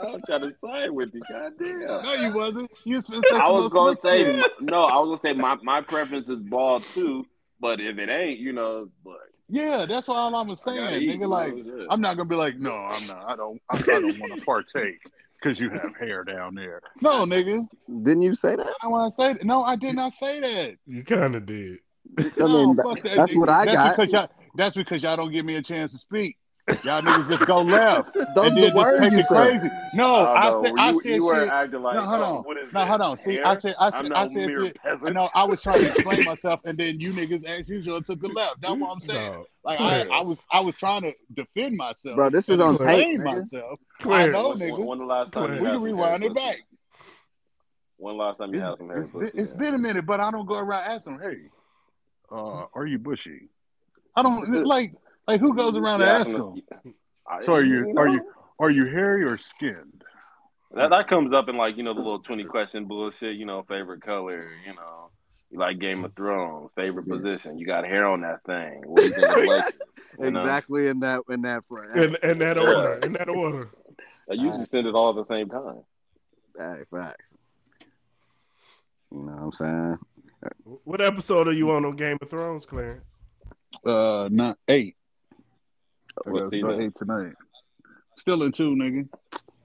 I 0.00 0.04
was 0.12 0.20
trying 0.26 0.40
to 0.42 0.52
side 0.58 0.90
with 0.90 1.14
you. 1.14 1.22
Goddamn. 1.28 1.86
No, 1.86 2.14
you 2.14 2.32
wasn't. 2.32 2.70
You 2.84 2.96
was 2.96 3.06
supposed 3.06 3.26
I 3.32 3.50
was 3.50 3.72
gonna 3.72 3.96
say 3.96 4.24
shit. 4.24 4.46
no. 4.60 4.84
I 4.84 4.96
was 4.98 5.06
gonna 5.06 5.18
say 5.18 5.32
my, 5.32 5.56
my 5.62 5.80
preference 5.80 6.28
is 6.28 6.38
ball 6.40 6.80
too, 6.80 7.26
but 7.60 7.80
if 7.80 7.98
it 7.98 8.08
ain't, 8.08 8.38
you 8.38 8.52
know, 8.52 8.88
but 9.04 9.18
Yeah, 9.48 9.86
that's 9.86 10.06
what 10.08 10.16
all 10.16 10.34
I'm 10.34 10.50
I 10.50 10.54
saying, 10.54 11.08
nigga. 11.20 11.26
Like. 11.26 11.54
I'm 11.90 12.00
not 12.00 12.16
gonna 12.16 12.28
be 12.28 12.36
like, 12.36 12.58
no, 12.58 12.74
I'm 12.74 13.06
not. 13.06 13.24
I 13.28 13.36
don't. 13.36 13.60
I, 13.70 13.78
I 13.78 13.82
don't 14.00 14.18
want 14.20 14.38
to 14.38 14.44
partake 14.44 15.00
because 15.40 15.60
you 15.60 15.70
have 15.70 15.94
hair 15.98 16.24
down 16.24 16.54
there. 16.54 16.80
No, 17.00 17.24
nigga. 17.24 17.66
Didn't 17.88 18.22
you 18.22 18.34
say 18.34 18.56
that? 18.56 18.66
I 18.66 18.72
don't 18.82 18.90
want 18.90 19.12
to 19.12 19.14
say 19.14 19.32
that. 19.34 19.44
No, 19.44 19.62
I 19.62 19.76
did 19.76 19.94
not 19.94 20.12
say 20.12 20.40
that. 20.40 20.76
You 20.86 21.04
kind 21.04 21.34
of 21.34 21.46
did. 21.46 21.78
I 22.18 22.30
No, 22.38 22.66
mean, 22.66 22.76
fuck 22.76 23.02
that. 23.02 23.16
that's 23.16 23.34
what 23.36 23.48
I 23.48 23.64
that's 23.64 23.76
got. 23.76 23.96
Because 23.96 24.12
y'all, 24.12 24.28
that's 24.56 24.76
because 24.76 25.02
y'all 25.02 25.16
don't 25.16 25.32
give 25.32 25.44
me 25.44 25.56
a 25.56 25.62
chance 25.62 25.92
to 25.92 25.98
speak. 25.98 26.36
Y'all 26.84 27.02
niggas 27.02 27.28
just 27.28 27.46
go 27.46 27.62
left. 27.62 28.14
Those 28.34 28.56
are 28.58 28.60
the 28.70 28.72
words 28.74 29.12
you 29.12 29.22
said. 29.22 29.26
crazy. 29.28 29.68
No, 29.94 30.16
I 30.16 30.46
I 30.46 30.50
don't 30.50 30.64
said 30.64 30.74
know. 30.74 30.82
I 30.82 30.90
you, 30.90 31.00
said 31.02 31.14
you 31.14 31.24
were 31.24 31.40
shit. 31.40 31.48
acting 31.52 31.82
like, 31.82 31.94
No, 31.96 32.02
hold 32.02 32.20
oh, 32.20 32.24
on. 32.38 32.42
what 32.44 32.56
is 32.58 32.72
No, 32.72 32.80
this? 32.80 32.88
hold 32.88 33.00
on. 33.00 33.18
See, 33.20 33.34
hair? 33.34 33.46
I 33.46 33.56
said, 33.56 33.74
I 33.78 33.86
I'm 33.86 33.92
said, 33.92 34.08
no 34.10 34.16
I 34.16 34.24
said, 34.26 34.34
mere 34.34 34.64
shit. 34.66 34.76
peasant. 34.82 35.14
No, 35.14 35.28
I 35.34 35.44
was 35.44 35.62
trying 35.62 35.80
to 35.80 35.86
explain 35.86 36.24
myself, 36.24 36.60
and 36.64 36.76
then 36.78 37.00
you 37.00 37.12
niggas, 37.12 37.44
as 37.44 37.68
usual, 37.68 38.02
took 38.02 38.20
the 38.20 38.28
left. 38.28 38.60
That's 38.60 38.76
what 38.78 38.90
I'm 38.90 39.00
saying. 39.00 39.32
No. 39.32 39.46
Like 39.64 39.80
I, 39.80 40.00
I 40.02 40.20
was, 40.22 40.42
I 40.52 40.60
was 40.60 40.74
trying 40.76 41.02
to 41.02 41.14
defend 41.34 41.76
myself, 41.76 42.16
Bro, 42.16 42.30
this 42.30 42.48
is 42.48 42.60
on 42.60 42.74
explain 42.74 42.98
tape, 43.02 43.20
nigga. 43.20 43.24
myself. 43.24 43.80
Clarence. 44.00 44.36
I 44.36 44.40
know, 44.40 44.52
nigga. 44.54 44.72
when, 44.78 44.86
when 44.86 44.98
the 44.98 45.04
last 45.04 45.32
time 45.32 45.50
We 45.52 45.58
can 45.58 45.82
rewind 45.82 46.24
it 46.24 46.34
back. 46.34 46.56
When 47.96 48.16
the 48.16 48.22
last 48.22 48.36
time 48.38 48.54
you 48.54 48.60
It's, 48.60 48.68
had 48.68 48.78
some 48.78 48.88
hair 48.88 49.02
it's 49.02 49.10
been, 49.10 49.20
pussy? 49.22 49.38
it's 49.38 49.52
been 49.52 49.74
a 49.74 49.78
minute, 49.78 50.06
but 50.06 50.20
I 50.20 50.30
don't 50.30 50.46
go 50.46 50.54
around 50.54 50.84
asking, 50.84 51.18
"Hey, 51.20 51.36
uh, 52.30 52.66
are 52.74 52.86
you 52.86 52.98
bushy?" 52.98 53.48
I 54.14 54.22
don't 54.22 54.52
like, 54.64 54.92
like 55.28 55.40
who 55.40 55.54
goes 55.54 55.76
around 55.76 56.00
and 56.02 56.08
Yeah, 56.08 56.18
asks 56.18 56.34
I- 56.34 56.38
them? 56.38 57.44
So 57.44 57.54
are 57.54 57.62
you, 57.62 57.92
know, 57.92 58.00
are 58.00 58.08
you, 58.08 58.20
are 58.58 58.70
you 58.70 58.86
hairy 58.86 59.22
or 59.24 59.36
skinned? 59.36 60.02
That 60.74 60.90
that 60.90 61.08
comes 61.08 61.32
up 61.32 61.48
in 61.48 61.56
like 61.56 61.76
you 61.76 61.82
know 61.82 61.94
the 61.94 62.00
little 62.00 62.20
twenty 62.22 62.44
question 62.44 62.86
bullshit. 62.86 63.36
You 63.36 63.46
know, 63.46 63.62
favorite 63.68 64.02
color. 64.02 64.50
You 64.66 64.74
know, 64.74 65.10
you 65.50 65.58
like 65.58 65.78
Game 65.78 66.04
of 66.04 66.14
Thrones. 66.14 66.72
Favorite 66.74 67.06
Yeah. 67.06 67.14
position. 67.14 67.58
You 67.58 67.66
got 67.66 67.84
hair 67.86 68.06
on 68.06 68.20
that 68.22 68.42
thing. 68.44 68.82
What 68.84 68.96
do 69.00 69.04
you 69.08 69.12
think 69.14 69.28
of 69.28 69.34
the 69.34 69.40
Lakers? 69.46 69.72
Know? 70.18 70.40
Exactly 70.40 70.88
in 70.88 71.00
that 71.00 71.22
in 71.30 71.42
that 71.42 71.64
front. 71.64 71.96
In, 71.96 72.16
in 72.22 72.38
that 72.38 72.56
Yeah. 72.56 72.62
order. 72.74 72.98
In 73.04 73.12
that 73.14 73.34
order. 73.34 73.70
I 74.30 74.34
usually 74.34 74.64
send 74.66 74.86
it 74.86 74.94
all 74.94 75.10
at 75.10 75.16
the 75.16 75.24
same 75.24 75.48
time. 75.48 75.82
Hey, 76.58 76.82
facts. 76.90 77.38
You 79.10 79.20
know 79.20 79.32
what 79.32 79.42
I'm 79.42 79.52
saying? 79.52 79.98
What 80.84 81.00
episode 81.00 81.48
are 81.48 81.52
you 81.52 81.70
on 81.70 81.84
on 81.86 81.96
Game 81.96 82.18
of 82.20 82.28
Thrones, 82.28 82.66
Clarence? 82.66 83.04
Uh, 83.86 84.28
not 84.30 84.58
eight. 84.68 84.96
I 86.26 86.30
What 86.30 86.44
gotta 86.44 86.58
start 86.58 86.80
eight 86.80 86.94
tonight. 86.94 87.32
Still 88.18 88.42
in 88.42 88.52
two, 88.52 88.70
nigga. 88.70 89.08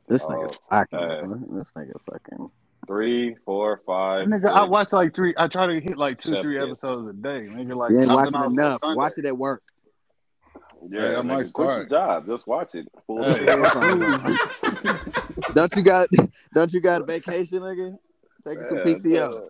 This 0.07 0.23
Oh, 0.25 0.29
nigga's 0.29 0.59
fucking. 0.69 0.99
hey. 0.99 1.21
man. 1.27 1.45
This 1.51 1.73
nigga 1.73 2.01
fucking. 2.01 2.51
Three, 2.85 3.35
four, 3.45 3.81
five. 3.85 4.27
Nigga, 4.27 4.49
I 4.49 4.61
six. 4.61 4.69
watch 4.69 4.93
like 4.93 5.15
three. 5.15 5.33
I 5.37 5.47
try 5.47 5.67
to 5.67 5.79
hit 5.79 5.97
like 5.97 6.21
two, 6.21 6.33
Chef 6.33 6.41
three 6.41 6.57
kiss. 6.59 6.67
episodes 6.69 7.09
a 7.09 7.13
day. 7.13 7.47
Nigga, 7.47 7.75
like 7.75 7.91
You 7.91 8.01
ain't 8.01 8.11
watching 8.11 8.35
else 8.35 8.51
enough. 8.51 8.83
on 8.83 8.95
Watch 8.95 9.13
it 9.17 9.25
at 9.25 9.37
work. 9.37 9.63
Yeah, 10.89 10.99
I 10.99 11.03
nigga, 11.03 11.25
might 11.25 11.53
quit 11.53 11.69
start. 11.69 11.89
your 11.89 11.99
job. 11.99 12.27
Just 12.27 12.45
watch 12.45 12.75
it. 12.75 12.87
Full 13.07 13.23
Hey. 13.23 13.45
Don't 15.53 15.75
you 15.75 15.81
got? 15.81 16.09
Don't 16.53 16.73
you 16.73 16.81
got 16.81 17.01
a 17.01 17.05
vacation, 17.05 17.59
nigga? 17.59 17.95
Taking 18.45 18.63
some 18.65 18.77
Yeah, 18.79 18.83
PTO. 18.83 19.41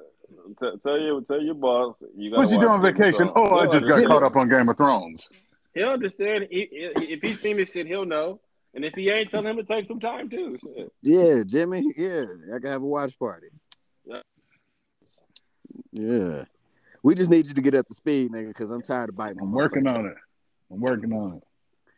Tell, 0.59 0.59
tell, 0.59 0.77
tell 0.77 0.99
your 0.99 1.21
tell 1.21 1.41
your 1.41 1.55
boss. 1.55 2.03
You 2.15 2.29
gotta 2.29 2.43
What 2.43 2.51
you 2.51 2.57
watch 2.57 2.61
doing 2.61 2.73
on 2.73 2.81
Game 2.81 2.89
of 2.91 2.97
vacation? 2.97 3.27
Thrones. 3.33 3.35
Oh, 3.35 3.57
I 3.57 3.61
He'll 3.63 3.71
just 3.71 3.73
got 3.73 3.83
understand. 3.93 4.11
caught 4.11 4.23
up 4.23 4.35
on 4.35 4.49
Game 4.49 4.69
of 4.69 4.77
Thrones. 4.77 5.27
He'll 5.73 5.89
understand. 5.89 6.47
He, 6.49 6.67
he- 6.71 7.13
if 7.13 7.21
he's 7.21 7.39
seen 7.41 7.57
this 7.57 7.71
shit, 7.71 7.87
he'll 7.87 8.05
know. 8.05 8.39
And 8.75 8.83
if 8.83 8.95
he 8.95 9.09
ain't, 9.09 9.29
tell 9.29 9.45
him 9.45 9.57
to 9.57 9.63
take 9.63 9.85
some 9.87 9.99
time 9.99 10.29
too. 10.29 10.57
Shit. 10.63 10.91
Yeah, 11.03 11.43
Jimmy. 11.45 11.83
Yeah, 11.95 12.25
I 12.55 12.59
can 12.59 12.71
have 12.71 12.81
a 12.81 12.85
watch 12.85 13.17
party. 13.19 13.47
Yeah. 14.05 14.21
Yeah. 15.91 16.45
We 17.03 17.13
just 17.15 17.29
need 17.29 17.47
you 17.47 17.53
to 17.53 17.61
get 17.61 17.75
up 17.75 17.85
to 17.87 17.93
speed, 17.93 18.31
nigga, 18.31 18.47
because 18.47 18.71
I'm 18.71 18.81
tired 18.81 19.09
of 19.09 19.15
biting. 19.15 19.39
I'm 19.41 19.51
working 19.51 19.85
on 19.87 20.07
it. 20.07 20.15
I'm 20.71 20.79
working 20.79 21.11
on 21.13 21.35
it. 21.37 21.43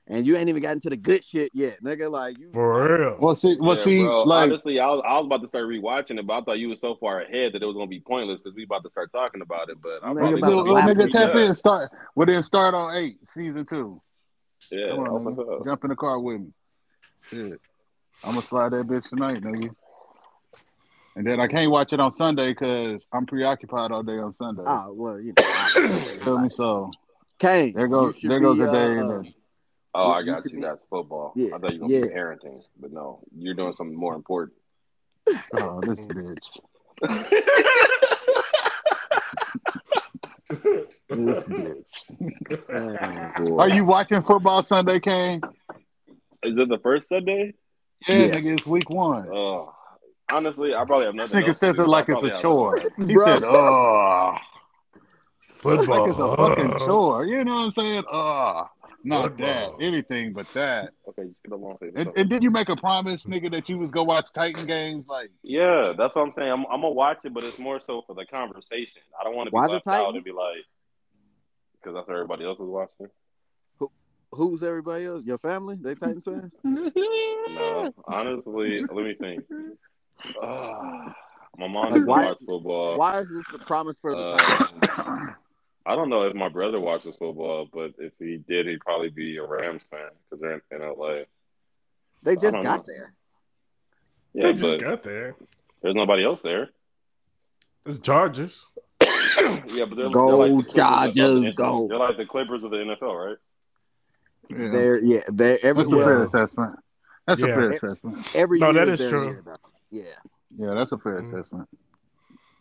And 0.07 0.25
you 0.27 0.37
ain't 0.37 0.49
even 0.49 0.61
gotten 0.61 0.79
to 0.81 0.89
the 0.91 0.97
good 0.97 1.25
shit 1.25 1.49
yet, 1.55 1.81
nigga. 1.83 2.11
Like 2.11 2.37
you. 2.37 2.51
For 2.53 2.97
real. 2.97 3.17
Well, 3.19 3.35
see, 3.35 3.57
well, 3.59 3.75
Yeah, 3.77 3.83
see, 3.83 4.03
bro, 4.03 4.21
like, 4.23 4.43
honestly, 4.43 4.79
I 4.79 4.85
was, 4.85 5.03
I 5.07 5.17
was 5.17 5.25
about 5.25 5.41
to 5.41 5.47
start 5.47 5.65
rewatching 5.65 6.19
it, 6.19 6.27
but 6.27 6.33
I 6.33 6.41
thought 6.41 6.59
you 6.59 6.69
were 6.69 6.75
so 6.75 6.93
far 6.95 7.21
ahead 7.21 7.53
that 7.53 7.63
it 7.63 7.65
was 7.65 7.73
gonna 7.75 7.87
be 7.87 8.01
pointless 8.01 8.39
because 8.43 8.55
we 8.55 8.63
about 8.65 8.83
to 8.83 8.89
start 8.91 9.11
talking 9.11 9.41
about 9.41 9.69
it. 9.69 9.77
But 9.81 10.01
I'm 10.03 10.15
Nigga, 10.15 10.19
probably 10.19 10.39
about 10.41 10.47
little, 10.49 10.63
to 10.65 10.81
gonna 10.81 10.95
nigga 10.95 11.11
tap 11.11 11.35
yeah. 11.35 11.45
in, 11.49 11.55
start. 11.55 11.91
Well, 12.13 12.27
then 12.27 12.43
start 12.43 12.75
on 12.75 12.95
eight, 12.95 13.17
season 13.33 13.65
two. 13.65 13.99
Yeah, 14.71 14.89
Come 14.89 14.99
on, 14.99 15.07
off 15.07 15.21
nigga. 15.23 15.35
the 15.37 15.43
hook. 15.43 15.65
jump 15.65 15.83
in 15.85 15.89
the 15.89 15.95
car 15.95 16.19
with 16.19 16.41
me. 16.41 16.47
Shit, 17.31 17.59
I'm 18.23 18.35
gonna 18.35 18.45
slide 18.45 18.73
that 18.73 18.85
bitch 18.85 19.09
tonight, 19.09 19.41
nigga. 19.41 19.69
And 21.15 21.25
then 21.25 21.39
I 21.39 21.47
can't 21.47 21.71
watch 21.71 21.93
it 21.93 21.99
on 21.99 22.13
Sunday 22.13 22.49
because 22.49 23.07
I'm 23.11 23.25
preoccupied 23.25 23.91
all 23.91 24.03
day 24.03 24.19
on 24.19 24.35
Sunday. 24.35 24.63
Oh 24.65 24.93
well, 24.93 25.19
you 25.19 25.33
know. 25.35 26.17
Feel 26.23 26.37
me? 26.39 26.49
So 26.49 26.91
Kane, 27.39 27.73
there 27.73 27.87
goes 27.87 28.17
there 28.21 28.39
goes 28.39 28.57
be, 28.59 28.65
the 28.65 28.71
day. 28.71 28.99
uh, 28.99 29.07
that- 29.07 29.33
Oh, 29.97 30.07
You- 30.07 30.13
I 30.13 30.23
got 30.23 30.45
you. 30.45 30.51
be- 30.57 30.61
That's 30.61 30.83
football. 30.89 31.31
Yeah, 31.35 31.55
I 31.55 31.57
thought 31.59 31.73
you 31.73 31.79
were 31.79 31.87
gonna 31.87 31.99
yeah. 31.99 32.05
be 32.07 32.09
parenting, 32.13 32.61
but 32.79 32.91
no, 32.91 33.19
you're 33.37 33.53
doing 33.53 33.73
something 33.73 33.97
more 33.97 34.13
important. 34.15 34.57
oh, 35.57 35.79
this 35.81 35.95
bitch. 35.99 36.39
Oh. 43.39 43.59
Are 43.59 43.69
you 43.69 43.85
watching 43.85 44.21
football 44.23 44.63
Sunday, 44.63 44.99
Kane? 44.99 45.41
Is 46.43 46.57
it 46.57 46.69
the 46.69 46.77
first 46.79 47.09
Sunday? 47.09 47.53
Yeah, 48.07 48.15
Yeah. 48.17 48.35
nigga, 48.35 48.53
it's 48.53 48.65
week 48.67 48.89
one. 48.89 49.27
Oh, 49.31 49.73
honestly, 50.31 50.73
I 50.75 50.83
probably 50.85 51.05
have 51.05 51.15
This 51.15 51.33
nothing. 51.33 51.45
nigga 51.45 51.51
to 51.51 51.53
says 51.55 51.75
do, 51.77 51.83
it 51.83 51.87
like 51.87 52.09
it's 52.09 52.23
a 52.23 52.29
chore. 52.41 52.71
nothing. 52.75 53.07
He 53.09 53.13
Bro. 53.15 53.25
said, 53.25 53.43
"Oh, 53.45 54.35
Football. 55.55 55.97
like 55.99 56.09
it's 56.11 56.19
a 56.19 56.35
fucking 56.35 56.77
chore." 56.87 57.25
You 57.25 57.43
know 57.43 57.53
what 57.53 57.59
I'm 57.61 57.71
saying? 57.71 58.03
Oh, 58.11 58.69
not 59.05 59.37
that. 59.37 59.69
Anything 59.79 60.33
but 60.33 60.47
that. 60.53 60.89
Okay, 61.07 61.23
just 61.23 61.43
get 61.43 61.53
along 61.53 61.77
with 61.81 61.95
And, 61.95 62.09
and 62.17 62.29
did 62.29 62.43
you 62.43 62.51
make 62.51 62.69
a 62.69 62.75
promise, 62.75 63.25
nigga, 63.25 63.49
that 63.51 63.69
you 63.69 63.77
was 63.77 63.91
gonna 63.91 64.05
watch 64.05 64.27
Titan 64.33 64.65
games? 64.65 65.05
Like, 65.07 65.31
Yeah, 65.43 65.93
that's 65.97 66.13
what 66.15 66.23
I'm 66.23 66.33
saying. 66.37 66.49
I'm, 66.51 66.65
I'm 66.71 66.81
gonna 66.81 66.89
watch 66.91 67.17
it, 67.23 67.33
but 67.33 67.43
it's 67.43 67.59
more 67.59 67.79
so 67.85 68.01
for 68.07 68.13
the 68.15 68.25
conversation. 68.25 69.01
I 69.19 69.23
don't 69.23 69.35
want 69.35 69.47
to 69.47 69.51
be 69.51 69.55
Why 69.55 69.67
the 69.67 69.73
left 69.73 69.87
out 69.87 70.15
and 70.15 70.23
be 70.23 70.31
like, 70.31 70.65
because 71.81 71.95
that's 71.95 72.07
what 72.07 72.13
everybody 72.15 72.45
else 72.45 72.57
was 72.59 72.69
watching. 72.69 73.11
Who, 73.79 73.91
Who's 74.31 74.63
everybody 74.63 75.05
else? 75.05 75.23
Your 75.25 75.37
family? 75.37 75.77
They 75.79 75.95
Titans 75.95 76.23
fans? 76.23 76.59
No, 77.47 77.93
honestly, 78.07 78.81
let 78.91 79.05
me 79.05 79.13
think. 79.19 79.43
Uh, 80.41 81.11
my 81.57 81.67
mom 81.67 81.75
Like, 81.75 81.91
doesn't 81.93 82.07
why- 82.07 82.23
watch 82.25 82.37
football. 82.39 82.97
Why 82.97 83.19
is 83.19 83.29
this 83.29 83.45
a 83.53 83.63
promise 83.65 83.99
for 83.99 84.15
the 84.15 84.17
Uh, 84.21 84.37
Titans? 84.37 85.29
I 85.85 85.95
don't 85.95 86.09
know 86.09 86.23
if 86.23 86.33
my 86.33 86.49
brother 86.49 86.79
watches 86.79 87.15
football, 87.19 87.67
but 87.71 87.91
if 87.99 88.13
he 88.19 88.37
did, 88.47 88.65
he'd 88.67 88.79
probably 88.79 89.09
be 89.09 89.37
a 89.37 89.45
Rams 89.45 89.83
fan 89.91 90.09
because 90.29 90.41
they're 90.41 90.53
in, 90.71 90.81
in 90.81 90.97
LA. 90.97 91.23
They 92.23 92.35
just 92.35 92.53
got 92.63 92.63
know. 92.79 92.83
there. 92.87 93.13
Yeah, 94.33 94.43
they 94.47 94.53
just 94.53 94.79
got 94.81 95.03
there. 95.03 95.35
there's 95.81 95.95
nobody 95.95 96.25
else 96.25 96.41
there. 96.43 96.69
It's 97.85 97.99
Chargers. 97.99 98.65
yeah, 99.01 99.85
but 99.85 99.95
they're, 99.95 100.09
Go 100.09 100.45
they're 100.47 100.55
like 100.55 100.65
the 100.65 100.71
Clippers 100.71 101.07
of 101.07 101.13
the- 101.13 101.19
Chargers, 101.21 101.43
the- 101.45 101.53
go. 101.53 101.87
They're 101.87 101.99
like 101.99 102.17
the 102.17 102.25
Clippers 102.25 102.63
of 102.63 102.71
the 102.71 102.77
NFL, 102.77 103.27
right? 103.27 103.37
yeah. 104.49 104.69
They're 104.71 105.03
yeah, 105.03 105.21
they're 105.27 105.59
every 105.63 105.83
that's 105.83 105.93
a 105.93 105.97
fair 106.03 106.15
well, 106.17 106.23
assessment. 106.23 106.79
That's 107.27 107.41
a 107.41 107.45
fair 107.47 107.69
assessment. 107.71 108.35
every 108.35 108.59
No, 108.59 108.71
year 108.71 108.85
that 108.85 108.93
is 108.93 109.01
is 109.01 109.09
true. 109.09 109.25
year. 109.25 109.43
Yeah, 109.91 110.03
Yeah, 110.57 110.73
that's 110.73 110.91
a 110.91 110.97
fair 110.97 111.21
Mhm. 111.21 111.33
assessment. 111.33 111.69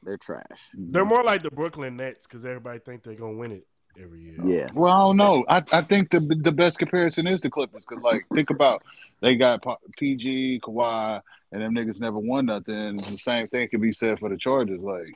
They're 0.05 0.16
trash. 0.16 0.70
They're 0.74 1.02
mm-hmm. 1.02 1.09
more 1.09 1.22
like 1.22 1.43
the 1.43 1.51
Brooklyn 1.51 1.97
Nets 1.97 2.26
because 2.26 2.44
everybody 2.44 2.78
think 2.78 3.02
they're 3.02 3.14
gonna 3.14 3.36
win 3.36 3.52
it 3.52 3.66
every 4.01 4.20
year. 4.22 4.36
Yeah. 4.43 4.70
Well, 4.74 4.93
I 4.93 4.98
don't 4.98 5.16
know. 5.16 5.44
I, 5.48 5.62
I 5.72 5.81
think 5.82 6.10
the 6.10 6.20
the 6.20 6.52
best 6.52 6.78
comparison 6.78 7.26
is 7.26 7.40
the 7.40 7.51
Clippers 7.51 7.85
because, 7.89 8.02
like, 8.02 8.26
think 8.32 8.51
about 8.51 8.82
they 9.20 9.36
got 9.36 9.62
PG, 9.98 10.60
Kawhi, 10.60 11.20
and 11.52 11.62
them 11.62 11.74
niggas 11.74 12.01
never 12.01 12.18
won 12.18 12.47
nothing. 12.47 12.97
The 12.97 13.18
same 13.18 13.48
thing 13.48 13.68
could 13.68 13.81
be 13.81 13.93
said 13.93 14.18
for 14.18 14.28
the 14.28 14.36
Chargers. 14.36 14.81
Like, 14.81 15.14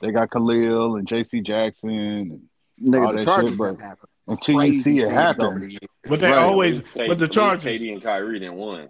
they 0.00 0.12
got 0.12 0.30
Khalil 0.30 0.96
and 0.96 1.08
J.C. 1.08 1.40
Jackson, 1.40 1.90
and 1.90 2.40
Nigga, 2.82 3.06
All 3.06 3.12
the 3.12 3.18
that 3.18 3.24
Chargers 3.24 3.50
shit, 3.50 3.58
but 3.58 3.68
have 3.68 3.80
had 3.80 3.98
until 4.26 4.64
you 4.64 4.82
see 4.82 5.00
it 5.00 5.10
happen. 5.10 5.78
But 6.08 6.20
they 6.20 6.30
Right. 6.30 6.38
always, 6.38 6.78
At 6.78 6.94
but 6.94 6.94
the 6.94 7.12
at 7.12 7.20
least 7.20 7.32
Chargers, 7.32 7.80
KD 7.80 7.92
and 7.92 8.02
Kyrie 8.02 8.38
didn't 8.38 8.56
win. 8.56 8.88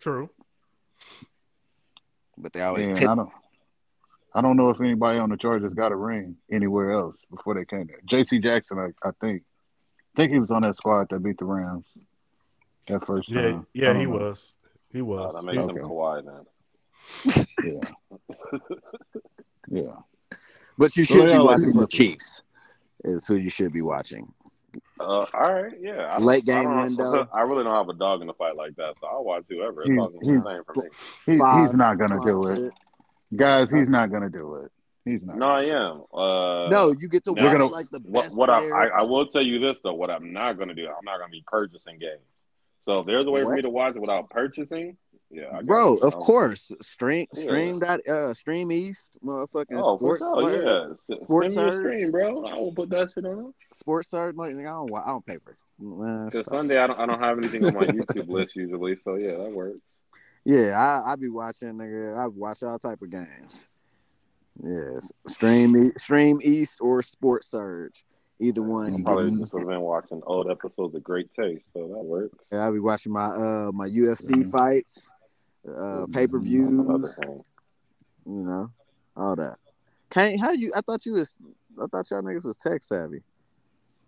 true. 0.00 0.30
But 2.38 2.52
they 2.52 2.60
always 2.62 2.86
Man, 2.86 2.96
pit- 2.96 3.08
I 4.34 4.40
don't. 4.40 4.56
Know 4.56 4.70
if 4.70 4.80
anybody 4.80 5.18
on 5.18 5.30
the 5.30 5.36
Chargers 5.36 5.72
got 5.74 5.92
a 5.92 5.96
ring 5.96 6.36
anywhere 6.50 6.92
else 6.92 7.16
before 7.30 7.54
they 7.54 7.64
came 7.64 7.86
there. 7.86 8.00
J.C. 8.06 8.38
Jackson, 8.38 8.78
I, 8.78 9.08
I 9.08 9.12
think, 9.20 9.42
I 10.14 10.16
think 10.20 10.32
he 10.32 10.38
was 10.38 10.50
on 10.50 10.62
that 10.62 10.76
squad 10.76 11.08
that 11.10 11.20
beat 11.20 11.38
the 11.38 11.44
Rams 11.46 11.86
that 12.86 13.06
first 13.06 13.28
Yeah, 13.28 13.42
time. 13.42 13.66
Yeah, 13.72 13.94
he 13.94 14.04
know. 14.04 14.10
was. 14.18 14.54
He 14.92 15.00
Uh, 15.00 15.04
was. 15.04 15.34
that 15.34 15.42
makes 15.44 15.58
Okay. 15.58 15.78
him 15.80 15.84
Kawhi 15.86 16.24
then. 16.24 17.46
Yeah, 17.64 18.18
yeah. 19.68 20.36
But 20.76 20.96
you 20.96 21.04
So 21.04 21.14
should 21.14 21.32
be 21.32 21.38
watching 21.38 21.72
the. 21.76 21.86
Chiefs. 21.86 22.42
Is 23.04 23.26
who 23.28 23.36
you 23.36 23.48
should 23.48 23.72
be 23.72 23.80
watching. 23.82 24.32
Uh, 24.98 25.04
all 25.04 25.26
right, 25.32 25.72
yeah. 25.80 26.16
I 26.16 26.18
Late 26.18 26.44
game 26.44 26.58
I 26.58 26.62
don't- 26.64 26.96
window. 26.96 27.28
I 27.32 27.42
really 27.42 27.62
don't 27.62 27.74
have 27.74 27.88
a 27.88 27.96
dog 27.96 28.20
in 28.22 28.26
the 28.26 28.34
fight 28.34 28.56
like 28.56 28.74
that, 28.76 28.94
so 29.00 29.06
I'll 29.06 29.22
watch 29.24 29.44
whoever. 29.48 29.82
As 29.82 29.86
He- 29.88 29.94
long 29.94 30.12
he- 30.20 30.32
the 30.32 30.42
same 30.44 30.60
for 30.66 30.82
me. 30.82 30.88
He, 31.26 31.32
he's 31.32 31.74
not 31.74 31.96
gonna 31.98 32.18
do 32.24 32.48
it, 32.48 32.56
shit. 32.56 32.74
Guys. 33.34 33.70
He's 33.72 33.88
not 33.88 34.10
gonna 34.10 34.30
do 34.30 34.56
it. 34.56 34.72
He's 35.04 35.22
not. 35.22 35.36
No, 35.38 35.46
I 35.46 35.62
am. 35.64 36.02
Uh, 36.12 36.68
No, 36.68 36.92
you 36.98 37.08
get 37.08 37.24
to 37.24 37.32
We're 37.32 37.44
watch 37.44 37.52
gonna- 37.52 37.66
like 37.66 37.90
the 37.90 38.00
What, 38.00 38.24
best 38.24 38.36
what 38.36 38.50
I. 38.50 38.68
I 38.68 38.86
I 38.88 39.02
will 39.02 39.26
tell 39.26 39.42
you 39.42 39.58
this 39.58 39.80
though, 39.80 39.94
what 39.94 40.10
I'm 40.10 40.32
not 40.32 40.56
going 40.58 40.68
to 40.68 40.74
do, 40.74 40.86
I'm 40.86 41.04
not 41.04 41.18
going 41.18 41.30
to 41.30 41.32
be 41.32 41.44
purchasing 41.46 41.98
games. 41.98 42.20
So 42.80 43.00
if 43.00 43.06
there's 43.06 43.26
a 43.26 43.30
way 43.30 43.42
for 43.42 43.54
me 43.54 43.62
to 43.62 43.70
watch 43.70 43.96
it 43.96 44.00
without 44.00 44.28
purchasing, 44.30 44.96
yeah, 45.30 45.44
I 45.52 45.62
Bro, 45.62 45.94
it. 45.96 46.02
of 46.04 46.14
course. 46.14 46.72
Stream 46.82 47.26
Yeah. 47.34 47.42
stream 47.42 47.78
that 47.80 48.06
uh 48.08 48.34
stream 48.34 48.70
east, 48.70 49.18
motherfucking 49.24 49.80
Oh, 49.82 49.96
for 49.98 50.18
sports 50.18 50.22
sure, 50.24 50.40
player. 50.42 50.62
yeah. 51.08 51.14
S- 51.14 51.22
Sports 51.22 51.54
Send 51.54 51.66
me 51.66 51.72
a 51.72 51.76
stream, 51.76 52.10
bro. 52.10 52.44
I 52.46 52.54
will 52.58 52.72
put 52.72 52.88
that 52.90 53.10
shit 53.12 53.24
on. 53.26 53.52
Sports 53.72 54.10
Surge, 54.10 54.36
like 54.36 54.56
I 54.56 54.62
don't 54.62 54.90
wa- 54.90 55.02
I 55.04 55.08
don't 55.08 55.24
pay 55.26 55.38
for 55.38 55.50
it. 55.52 55.58
Because 55.78 56.32
stop. 56.44 56.50
Sunday 56.54 56.78
I 56.78 56.86
don't 56.86 56.98
I 57.00 57.06
don't 57.06 57.20
have 57.20 57.38
anything 57.38 57.64
on 57.64 57.74
my 57.74 57.86
YouTube 57.86 58.28
list 58.28 58.56
usually, 58.56 58.96
so 59.04 59.14
yeah, 59.16 59.36
that 59.38 59.52
works. 59.52 59.80
Yeah, 60.48 60.78
I 60.80 61.12
I 61.12 61.16
be 61.16 61.28
watching 61.28 61.74
nigga. 61.74 62.16
I 62.16 62.26
watch 62.26 62.62
all 62.62 62.78
type 62.78 63.02
of 63.02 63.10
games. 63.10 63.68
Yes, 64.64 65.12
stream 65.26 65.76
E- 65.88 65.92
stream 65.98 66.40
east 66.42 66.78
or 66.80 67.02
sports 67.02 67.50
surge, 67.50 68.06
either 68.40 68.62
one. 68.62 68.94
I 68.94 68.96
You 68.96 69.04
probably 69.04 69.30
just 69.38 69.52
have 69.54 69.66
been 69.68 69.82
watching 69.82 70.22
old 70.26 70.50
episodes 70.50 70.94
of 70.94 71.04
Great 71.04 71.28
Taste, 71.38 71.64
so 71.74 71.80
that 71.88 72.02
works. 72.02 72.34
yeah, 72.50 72.66
I 72.66 72.70
be 72.70 72.78
watching 72.78 73.12
my 73.12 73.26
uh 73.26 73.70
my 73.74 73.90
UFC 73.90 74.36
Mhm. 74.36 74.50
fights, 74.50 75.12
uh 75.68 76.06
pay 76.10 76.26
per 76.26 76.38
That's 76.38 76.48
views, 76.48 77.18
you 78.24 78.32
know, 78.32 78.70
all 79.14 79.36
that. 79.36 79.58
Can't 80.10 80.40
how 80.40 80.52
you? 80.52 80.72
I 80.74 80.80
thought 80.80 81.04
you 81.04 81.12
was. 81.12 81.36
I 81.78 81.86
thought 81.92 82.10
y'all 82.10 82.22
niggas 82.22 82.46
was 82.46 82.56
tech 82.56 82.82
savvy. 82.82 83.22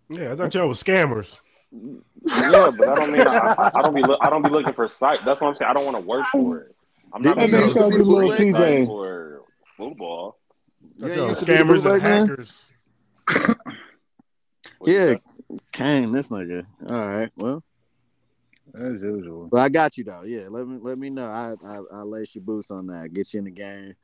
Yeah, 0.09 0.33
I 0.33 0.35
thought 0.35 0.55
y'all 0.55 0.67
was 0.67 0.81
scammers. 0.81 1.37
Yeah, 1.73 2.71
but 2.77 2.87
I 2.89 2.95
don't 2.95 3.11
mean 3.11 3.27
I, 3.27 3.55
I- 3.57 3.71
I 3.75 3.81
don't 3.81 3.95
be 3.95 4.01
look, 4.03 4.19
I 4.21 4.29
don't 4.29 4.43
be 4.43 4.49
looking 4.49 4.73
for 4.73 4.87
site. 4.87 5.19
That's 5.25 5.39
what 5.39 5.47
I'm 5.49 5.55
saying. 5.55 5.69
I 5.69 5.73
don't 5.73 5.85
want 5.85 5.97
to 5.97 6.03
work 6.05 6.25
for 6.31 6.59
it. 6.59 6.75
I'm 7.13 7.21
not 7.21 7.35
Didn't 7.37 7.51
gonna 7.51 7.51
you 7.51 7.57
go 7.57 7.63
used 7.65 7.77
to 7.77 7.83
to 7.83 7.89
be 7.89 7.97
the 7.97 8.03
little 8.03 8.51
site 8.53 8.85
for 8.87 9.41
football. 9.77 10.37
Yeah, 10.97 11.07
y'all 11.07 11.15
you 11.15 11.21
was 11.23 11.27
used 11.29 11.39
to 11.41 11.45
be 11.45 11.53
the 11.53 11.63
scammers 11.63 11.85
and 11.93 12.01
hackers. 12.01 12.65
Yeah, 14.85 15.05
say? 15.05 15.21
Kane, 15.71 16.11
this 16.11 16.29
nigga. 16.29 16.65
All 16.87 17.07
right, 17.07 17.31
well, 17.37 17.63
As 18.75 19.01
usual. 19.01 19.47
but 19.51 19.59
I 19.61 19.69
got 19.69 19.97
you 19.97 20.03
though. 20.03 20.23
Yeah, 20.23 20.47
let 20.49 20.67
me 20.67 20.77
let 20.81 20.97
me 20.97 21.09
know. 21.09 21.27
I 21.27 21.55
I 21.65 21.79
I 21.93 22.01
lace 22.01 22.35
your 22.35 22.43
boots 22.43 22.71
on 22.71 22.87
that. 22.87 23.13
Get 23.13 23.33
you 23.33 23.39
in 23.39 23.45
the 23.45 23.51
game. 23.51 23.95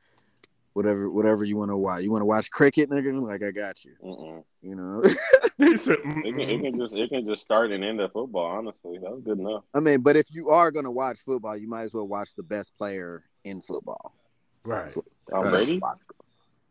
Whatever 0.78 1.10
whatever 1.10 1.42
you 1.42 1.56
want 1.56 1.72
to 1.72 1.76
watch. 1.76 2.02
You 2.02 2.12
want 2.12 2.22
to 2.22 2.26
watch 2.26 2.52
cricket, 2.52 2.88
nigga? 2.88 3.20
Like 3.20 3.42
I 3.42 3.50
got 3.50 3.84
you. 3.84 3.94
Mm-mm. 4.00 4.44
You 4.62 4.76
know. 4.76 5.02
It 5.60 5.82
can, 5.82 6.38
it 6.40 6.62
can 6.62 6.78
just 6.78 6.94
it 6.94 7.08
can 7.10 7.26
just 7.26 7.42
start 7.42 7.72
and 7.72 7.82
end 7.84 8.00
at 8.00 8.12
football. 8.12 8.46
Honestly, 8.46 8.96
that 9.02 9.10
was 9.10 9.22
good 9.24 9.40
enough. 9.40 9.64
I 9.74 9.80
mean, 9.80 10.02
but 10.02 10.14
if 10.16 10.32
you 10.32 10.50
are 10.50 10.70
gonna 10.70 10.92
watch 10.92 11.18
football, 11.18 11.56
you 11.56 11.68
might 11.68 11.82
as 11.82 11.92
well 11.94 12.06
watch 12.06 12.36
the 12.36 12.44
best 12.44 12.78
player 12.78 13.24
in 13.42 13.60
football. 13.60 14.14
right. 14.62 14.94
Tom 15.28 15.50
Brady, 15.50 15.80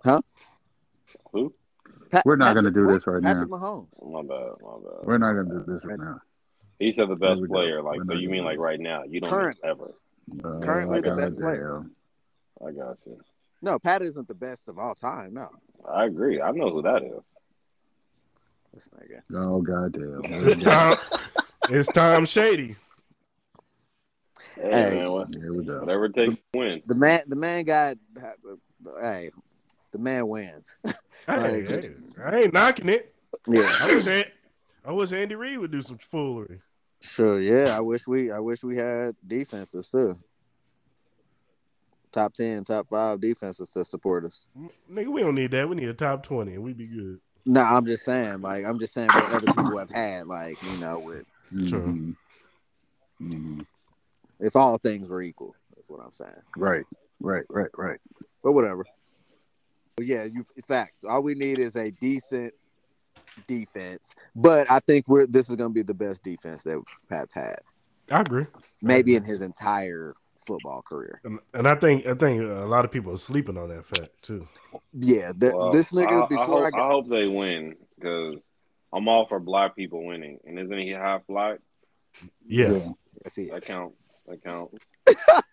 Huh? 0.06 0.22
who? 1.34 1.54
Pat- 2.12 2.24
We're 2.26 2.38
not 2.38 2.56
gonna 2.56 2.72
do 2.72 2.88
this 2.88 3.06
right 3.06 3.22
Patrick 3.22 3.50
now. 3.50 3.58
Mahomes. 3.58 3.88
My 4.10 4.22
bad, 4.22 4.54
my 4.62 4.78
bad. 4.90 5.06
We're 5.06 5.18
not 5.18 5.34
gonna 5.34 5.50
do 5.66 5.66
this 5.68 5.84
right 5.84 6.00
now. 6.00 6.22
He 6.80 6.94
said 6.94 7.10
the 7.10 7.18
best 7.18 7.42
we 7.42 7.48
player. 7.50 7.82
Like, 7.82 7.98
We're 7.98 8.06
so 8.06 8.14
you 8.14 8.30
mean 8.30 8.46
like 8.46 8.58
right 8.58 8.80
now? 8.80 9.04
You 9.04 9.20
don't 9.20 9.30
mean 9.30 9.40
Currently. 9.42 9.70
ever. 9.70 9.94
Uh, 10.46 10.60
Currently 10.62 11.02
the 11.02 11.14
best 11.16 11.38
player. 11.38 11.84
I 12.66 12.72
got 12.72 12.98
you. 13.06 13.20
No, 13.62 13.80
Pat 13.80 14.02
isn't 14.02 14.28
the 14.28 14.36
best 14.36 14.68
of 14.68 14.78
all 14.78 14.94
time. 14.96 15.34
No, 15.34 15.50
I 15.90 16.06
agree. 16.06 16.42
I 16.42 16.52
know 16.52 16.70
who 16.70 16.82
that 16.84 17.04
is. 17.04 17.24
this 18.74 18.90
nigga. 18.90 19.22
Oh 19.36 19.62
goddamn! 19.62 20.22
It's 20.48 20.62
Tom. 20.62 20.98
It's 21.70 21.90
Tom 21.92 22.26
Shady. 22.26 22.76
Hey, 24.56 24.72
Hey. 24.72 24.90
man, 25.00 25.12
what, 25.12 25.28
Here 25.34 25.54
we 25.54 25.64
go. 25.66 25.80
whatever 25.80 26.10
takes 26.10 26.30
to 26.36 26.38
win. 26.54 26.82
The 26.86 26.96
man, 26.96 27.22
the 27.28 27.36
man 27.36 27.64
got. 27.66 27.98
Hey, 29.02 29.32
the 29.92 29.98
man 29.98 30.28
wins. 30.28 30.76
Hey, 31.26 31.62
Like- 31.64 31.84
hey, 31.84 31.92
I 32.24 32.40
ain't 32.42 32.54
knocking 32.54 32.88
it. 32.90 33.14
Yeah, 33.50 33.70
I 33.82 33.88
wish 33.96 34.08
An- 34.08 34.32
I 34.86 34.92
wish 34.94 35.12
Andy 35.12 35.36
Reid 35.36 35.58
would 35.60 35.72
do 35.72 35.82
some 35.82 35.98
foolery. 35.98 36.62
sure. 37.02 37.40
Yeah, 37.42 37.76
I 37.76 37.82
wish 37.82 38.08
we, 38.08 38.32
I 38.32 38.40
wish 38.40 38.64
we 38.64 38.78
had 38.78 39.16
defenses 39.26 39.90
too. 39.90 40.18
Top 42.18 42.34
ten, 42.34 42.64
top 42.64 42.88
five 42.90 43.22
defenses 43.22 43.70
to 43.74 43.86
support 43.86 44.26
us. 44.26 44.48
Nigga, 44.92 45.06
we 45.08 45.22
don't 45.22 45.36
need 45.36 45.52
that. 45.52 45.70
We 45.70 45.76
need 45.76 45.88
a 45.88 45.94
top 45.94 46.24
twenty, 46.24 46.56
and 46.56 46.64
we 46.64 46.74
be 46.74 46.88
good. 46.88 47.20
No, 47.46 47.62
I'm 47.62 47.86
just 47.86 48.06
saying. 48.06 48.42
Like, 48.42 48.66
I'm 48.66 48.80
just 48.80 48.94
saying 48.94 49.10
what 49.14 49.34
other 49.34 49.46
people 49.46 49.78
have 49.78 49.92
had. 49.92 50.26
Like, 50.26 50.60
you 50.64 50.78
know, 50.80 50.98
with 50.98 51.28
Sure. 51.68 51.80
Mhm. 51.80 52.16
Mhm. 53.22 53.68
if 54.40 54.56
all 54.56 54.80
things 54.80 55.10
were 55.10 55.22
equal, 55.22 55.56
that's 55.76 55.92
what 55.92 56.00
I'm 56.04 56.12
saying. 56.12 56.42
Right, 56.56 56.86
right, 57.20 57.46
right, 57.50 57.70
right. 57.78 58.00
But 58.42 58.54
whatever. 58.54 58.84
But 59.98 60.08
yeah, 60.08 60.24
you 60.24 60.44
facts. 60.68 61.04
All 61.04 61.22
we 61.22 61.36
need 61.36 61.60
is 61.60 61.76
a 61.76 61.92
decent 61.92 62.52
defense. 63.46 64.16
But 64.36 64.72
I 64.72 64.80
think 64.80 65.08
we're 65.08 65.28
this 65.28 65.52
is 65.52 65.56
gonna 65.56 65.70
be 65.70 65.84
the 65.84 65.94
best 65.94 66.24
defense 66.24 66.64
that 66.64 66.82
Pat's 67.10 67.36
had, 67.36 67.60
I 68.10 68.22
agree, 68.22 68.48
maybe 68.82 69.16
in 69.16 69.24
his 69.24 69.44
entire 69.44 70.16
football 70.48 70.82
career. 70.82 71.20
and, 71.24 71.40
and 71.54 71.68
I 71.68 71.76
think 71.76 72.06
I 72.08 72.14
think 72.16 72.42
a 72.42 72.66
lot 72.66 72.86
of 72.86 72.92
people 72.92 73.14
are 73.14 73.18
sleeping 73.18 73.58
on 73.58 73.70
that 73.70 73.86
fact 73.86 74.10
too. 74.22 74.48
Yeah, 74.94 75.32
th- 75.40 75.54
Well, 75.54 75.72
this 75.72 75.92
nigga 75.92 76.24
I, 76.24 76.28
before 76.28 76.62
I 76.66 76.70
hope, 76.72 76.74
I 76.76 76.80
I, 76.84 76.88
hope 76.88 77.10
they 77.10 77.28
win 77.28 77.76
because 77.96 78.36
I'm 78.94 79.08
all 79.08 79.28
for 79.28 79.40
black 79.40 79.76
people 79.76 80.06
winning. 80.06 80.40
And 80.46 80.58
isn't 80.58 80.78
he 80.80 80.90
half 80.92 81.22
black? 81.28 81.60
Yes, 82.48 82.86
Yeah. 82.86 82.92
Yes, 83.26 83.36
he 83.36 83.46
That 83.50 83.60
is. 83.64 83.64
counts. 83.66 83.98
That 84.28 84.44
counts. 84.44 84.76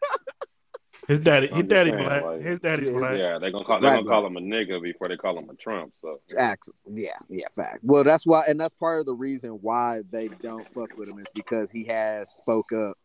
his 1.09 1.19
daddy, 1.21 1.51
I'm 1.51 1.59
his 1.59 1.67
daddy 1.69 1.91
black, 1.91 2.23
like- 2.25 2.41
his 2.41 2.59
daddy's 2.61 2.93
Yeah. 2.95 2.99
black. 2.99 3.19
Yeah, 3.19 3.39
they're 3.39 3.51
gonna 3.51 3.65
call 3.65 3.81
Black 3.81 3.93
they're 3.95 4.05
gonna 4.05 4.09
call 4.09 4.27
him 4.27 4.37
a 4.37 4.41
nigga 4.41 4.83
before 4.83 5.09
they 5.09 5.17
call 5.17 5.39
him 5.39 5.51
a 5.51 5.55
Trump. 5.55 5.93
So 6.01 6.21
Ax- 6.39 6.71
yeah, 6.91 7.11
yeah, 7.29 7.47
fact. 7.55 7.81
Well, 7.83 8.05
that's 8.05 8.25
why, 8.27 8.45
and 8.49 8.59
that's 8.59 8.73
part 8.75 9.01
of 9.01 9.07
the 9.07 9.15
reason 9.15 9.51
why 9.61 10.01
they 10.11 10.29
don't 10.29 10.67
fuck 10.73 10.97
with 10.97 11.09
him 11.09 11.19
is 11.19 11.27
because 11.35 11.71
he 11.71 11.85
has 11.85 12.31
spoke 12.31 12.73
up. 12.73 12.97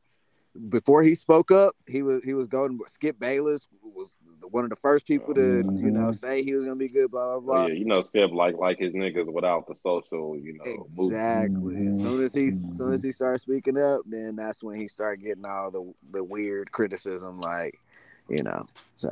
Before 0.67 1.03
he 1.03 1.15
spoke 1.15 1.51
up, 1.51 1.75
he 1.87 2.01
was 2.01 2.23
he 2.23 2.33
was 2.33 2.47
going. 2.47 2.77
Skip 2.87 3.17
Bayless 3.19 3.67
was 3.81 4.17
one 4.49 4.65
of 4.65 4.69
the 4.69 4.75
first 4.75 5.05
people 5.05 5.33
to 5.35 5.63
you 5.73 5.91
know 5.91 6.09
Mhm. 6.09 6.15
say 6.19 6.43
he 6.43 6.53
was 6.53 6.65
gonna 6.65 6.75
be 6.75 6.89
good. 6.89 7.11
Blah 7.11 7.39
blah 7.39 7.39
blah. 7.39 7.63
oh, 7.63 7.67
yeah, 7.67 7.73
you 7.73 7.85
know, 7.85 8.01
Skip 8.03 8.31
like 8.31 8.57
like 8.57 8.77
his 8.77 8.93
niggas 8.93 9.31
without 9.31 9.67
the 9.67 9.75
social, 9.75 10.37
you 10.37 10.57
know, 10.57 10.87
movement. 10.97 11.11
Exactly. 11.13 11.87
As 11.87 11.95
Mhm. 11.97 12.01
soon 12.01 12.23
as 12.23 12.33
he, 12.33 12.47
as 12.47 12.77
soon 12.77 12.93
as 12.93 13.03
he 13.03 13.11
started 13.13 13.39
speaking 13.39 13.77
up, 13.79 14.01
then 14.05 14.35
that's 14.35 14.61
when 14.61 14.77
he 14.77 14.87
started 14.87 15.23
getting 15.23 15.45
all 15.45 15.71
the 15.71 15.93
the 16.11 16.23
weird 16.23 16.71
criticism, 16.71 17.39
like 17.39 17.79
you 18.27 18.43
know. 18.43 18.65
So, 18.97 19.11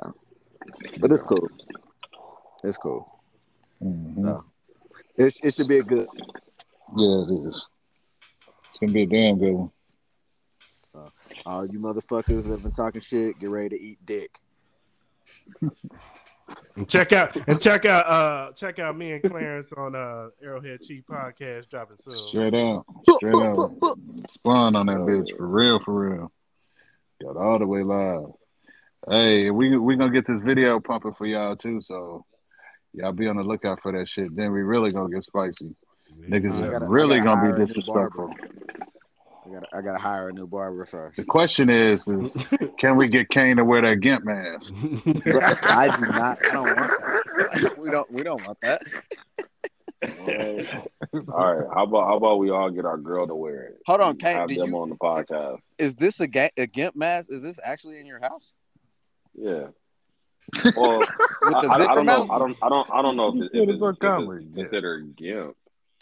but 0.99 1.11
it's 1.11 1.23
cool. 1.23 1.47
It's 2.63 2.77
cool. 2.77 3.07
Mhm. 3.81 4.17
No. 4.17 4.43
It, 5.15 5.33
it 5.43 5.53
should 5.53 5.67
be 5.67 5.79
a 5.79 5.83
good. 5.83 6.07
Yeah, 6.95 7.23
it 7.23 7.47
is. 7.47 7.65
It's 8.69 8.79
gonna 8.79 8.91
be 8.91 9.03
a 9.03 9.05
damn 9.07 9.39
good 9.39 9.53
one. 9.53 9.71
All 11.47 11.65
you 11.65 11.79
motherfuckers 11.79 12.43
that 12.43 12.51
have 12.51 12.63
been 12.63 12.73
talking 12.73 12.99
shit, 12.99 13.39
get 13.39 13.49
ready 13.49 13.69
to 13.69 13.81
eat 13.81 13.99
dick. 14.05 14.37
And 16.75 16.89
check 16.89 17.13
out 17.13 17.35
and 17.47 17.61
check 17.61 17.85
out 17.85 18.05
uh 18.05 18.51
check 18.51 18.79
out 18.79 18.97
me 18.97 19.13
and 19.13 19.23
Clarence 19.23 19.71
on 19.71 19.95
uh 19.95 20.27
Arrowhead 20.43 20.81
Chief 20.81 21.05
podcast 21.05 21.69
dropping 21.69 21.97
soon. 22.03 22.15
Straight 22.27 22.53
out, 22.53 22.85
straight 23.15 23.33
out. 23.35 23.71
Spawn 24.29 24.75
on 24.75 24.87
that 24.87 24.97
bitch 24.97 25.37
for 25.37 25.47
real, 25.47 25.79
for 25.79 26.09
real. 26.09 26.31
Got 27.23 27.37
all 27.37 27.59
the 27.59 27.65
way 27.65 27.81
live. 27.81 28.25
Hey, 29.09 29.49
we 29.49 29.77
we 29.77 29.95
gonna 29.95 30.11
get 30.11 30.27
this 30.27 30.41
video 30.43 30.81
pumping 30.81 31.13
for 31.13 31.25
y'all 31.25 31.55
too, 31.55 31.79
so 31.81 32.25
y'all 32.93 33.13
be 33.13 33.27
on 33.27 33.37
the 33.37 33.43
lookout 33.43 33.81
for 33.81 33.93
that 33.93 34.09
shit. 34.09 34.35
Then 34.35 34.51
we 34.51 34.63
really 34.63 34.89
gonna 34.91 35.13
get 35.13 35.23
spicy. 35.23 35.75
Niggas 36.19 36.55
is 36.61 36.69
gotta- 36.71 36.87
really 36.87 37.21
gonna 37.21 37.53
be 37.53 37.57
new 37.59 37.65
disrespectful. 37.67 38.33
I 39.47 39.53
gotta, 39.53 39.67
I 39.77 39.81
gotta 39.81 39.99
hire 39.99 40.29
a 40.29 40.33
new 40.33 40.47
barber 40.47 40.85
first. 40.85 41.17
The 41.17 41.23
question 41.25 41.69
is, 41.69 42.05
is 42.07 42.31
can 42.79 42.97
we 42.97 43.07
get 43.07 43.29
Kane 43.29 43.57
to 43.57 43.65
wear 43.65 43.81
that 43.81 44.01
Gimp 44.01 44.25
mask? 44.25 44.73
I 45.63 45.95
do 45.95 46.05
not. 46.05 46.37
I 46.45 46.51
don't 46.51 46.63
want 46.65 46.77
that. 46.77 47.75
we 47.79 47.89
don't. 47.89 48.11
We 48.11 48.23
don't 48.23 48.45
want 48.45 48.57
that. 48.61 48.81
All 50.03 51.55
right, 51.55 51.67
how 51.73 51.83
about 51.83 52.07
how 52.07 52.17
about 52.17 52.39
we 52.39 52.49
all 52.51 52.69
get 52.69 52.85
our 52.85 52.97
girl 52.97 53.25
to 53.27 53.35
wear 53.35 53.63
it? 53.63 53.77
Hold 53.85 54.01
on, 54.01 54.17
Kane. 54.17 54.33
Kate, 54.33 54.39
Have 54.39 54.47
do 54.49 54.55
them 54.55 54.69
you- 54.71 54.77
on 54.79 54.89
the 54.89 54.95
podcast. 54.95 55.59
Is 55.79 55.95
this 55.95 56.19
a, 56.19 56.27
ga- 56.27 56.51
a 56.57 56.67
gimp 56.67 56.95
mask? 56.95 57.31
Is 57.31 57.41
this 57.41 57.59
actually 57.63 57.99
in 57.99 58.05
your 58.05 58.19
house 58.19 58.53
Yeah. 59.35 59.67
Well, 60.77 61.03
I, 61.45 61.51
I- 61.53 61.87
I 61.91 61.95
don't 61.95 62.05
know. 62.05 62.27
I 62.29 62.37
don't. 62.39 62.57
I 62.61 62.69
don't. 62.69 62.89
I 62.91 63.01
don't 63.01 63.15
know 63.17 63.27
if, 63.29 63.35
it, 63.35 63.49
if, 63.53 63.63
it's, 63.63 63.71
it's 63.73 63.81
if 63.81 63.81
uncommon, 63.81 64.37
it's 64.49 64.55
considered 64.55 65.15
gimp. 65.15 65.55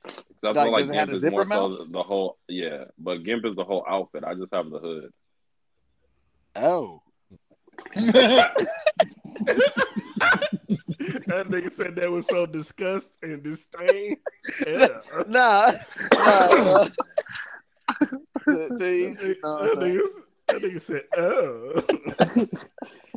'Cause 0.05 0.23
I 0.43 0.47
Like, 0.47 0.55
feel 0.63 0.71
like 0.71 0.79
does 0.79 0.89
it 0.89 0.95
have 0.95 1.07
gimp 1.07 1.15
is 1.15 1.21
zipper 1.21 1.31
more 1.35 1.45
mouth? 1.45 1.77
the, 1.79 1.85
the 1.91 2.03
whole. 2.03 2.37
Yeah, 2.47 2.85
but 2.97 3.23
gimp 3.23 3.45
is 3.45 3.55
the 3.55 3.63
whole 3.63 3.85
outfit. 3.89 4.23
I 4.23 4.33
just 4.35 4.53
have 4.53 4.69
the 4.69 4.79
hood. 4.79 5.11
Oh, 6.55 7.01
That 11.27 11.47
nigga 11.49 11.71
said 11.71 11.95
that 11.97 12.09
was 12.11 12.27
so 12.27 12.45
disgust 12.45 13.09
and 13.21 13.43
disdain. 13.43 14.17
Yeah. 14.65 14.87
nah, 15.27 15.71
nah. 16.13 16.17
uh, 16.77 16.87
to, 18.47 18.77
to 18.77 18.85
each, 18.93 19.19
you 19.19 19.35
know 19.43 19.53
what 19.55 19.79
that, 19.79 19.83
I'm 19.83 19.89
nigga, 19.89 20.01
that 20.47 20.61
nigga 20.61 20.81
said, 20.81 21.03
"Oh." 21.17 21.81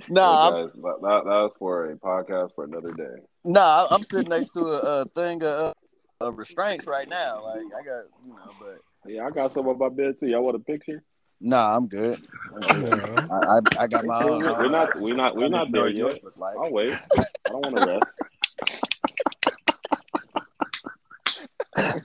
Nah, 0.09 0.51
Hey, 0.51 0.63
guys, 0.65 0.71
that, 0.75 0.99
that, 1.03 1.23
that's 1.27 1.57
for 1.59 1.91
a 1.91 1.97
podcast 1.97 2.55
for 2.55 2.65
another 2.65 2.89
day. 2.95 3.23
nah. 3.45 3.87
I'm 3.91 4.03
sitting 4.05 4.31
next 4.31 4.51
to 4.53 4.61
a, 4.61 5.03
a 5.03 5.05
thing 5.07 5.43
of, 5.43 5.75
of 6.21 6.37
restraints 6.37 6.85
right 6.87 7.09
now. 7.09 7.43
Like 7.45 7.63
I 7.79 7.83
got, 7.85 8.03
you 8.27 8.33
know, 8.33 8.51
but 8.61 8.79
Yeah, 9.11 9.27
I 9.27 9.31
got 9.31 9.53
some 9.53 9.69
on 9.69 9.79
my 9.79 9.89
bed 9.89 10.17
too. 10.19 10.27
Y'all 10.27 10.43
want 10.43 10.57
a 10.57 10.61
picture? 10.61 11.03
nah, 11.41 11.77
I'm 11.77 11.87
good. 11.87 12.27
I'm 12.55 12.85
good. 12.85 13.29
I, 13.31 13.35
I, 13.35 13.61
I 13.85 13.87
got 13.87 14.05
my 14.05 14.25
own. 14.25 14.43
We're 14.43 14.59
we're 14.59 14.69
not. 14.71 15.01
We're 15.01 15.15
not. 15.15 15.37
We're 15.37 15.45
I 15.45 15.49
not 15.49 15.71
know 15.71 15.83
there 15.83 15.89
yet. 15.91 16.19
like. 16.37 16.57
I'll 16.61 16.73
wait. 16.73 16.93
I 16.93 16.99
don't 17.47 17.63
want 17.63 17.77
to 17.77 17.87
rest. 17.87 18.07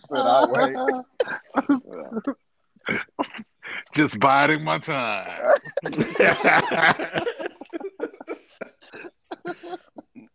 But 0.10 0.27
I'll 0.27 0.52
wait. 0.52 0.76
Yeah. 1.88 2.10
Just 3.95 4.19
biding 4.19 4.64
my 4.64 4.77
time. 4.80 5.40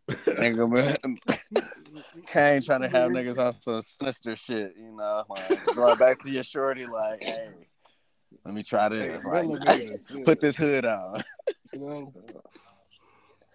Nigga, 0.26 0.70
man. 0.70 1.16
Kane 2.26 2.62
trying 2.62 2.80
to 2.80 2.88
have 2.88 3.10
niggas 3.10 3.38
on 3.38 3.52
some 3.52 3.82
sinister 3.82 4.36
shit, 4.36 4.74
you 4.78 4.96
know. 4.96 5.24
Like, 5.28 5.74
going 5.74 5.96
back 5.98 6.18
to 6.20 6.30
your 6.30 6.44
shorty, 6.44 6.86
like, 6.86 7.20
hey, 7.20 7.48
let 8.44 8.54
me 8.54 8.62
try 8.62 8.88
this. 8.88 9.22
Like, 9.24 9.46
put 10.24 10.40
this 10.40 10.56
hood 10.56 10.86
on. 10.86 11.22
You 11.72 11.80
know? 11.80 12.12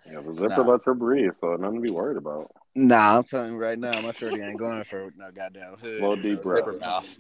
Yeah, 0.05 0.21
the 0.21 0.33
zipper 0.33 0.49
Nah. 0.49 0.61
lets 0.63 0.85
her 0.85 0.93
breathe, 0.93 1.31
so 1.41 1.55
nothing 1.55 1.77
to 1.77 1.81
be 1.81 1.89
worried 1.89 2.17
about. 2.17 2.51
Nah, 2.75 3.17
I'm 3.17 3.23
telling 3.23 3.53
you 3.53 3.57
right 3.57 3.79
now, 3.79 4.01
my 4.01 4.11
shorty 4.11 4.41
ain't 4.41 4.59
going 4.59 4.83
for 4.83 5.11
no 5.15 5.31
goddamn 5.31 5.77
hood. 5.77 5.97
Slow, 5.97 6.15
no 6.15 6.21
deep 6.21 6.41
breath. 6.41 6.57
zipper 6.57 6.73
mouth. 6.73 7.17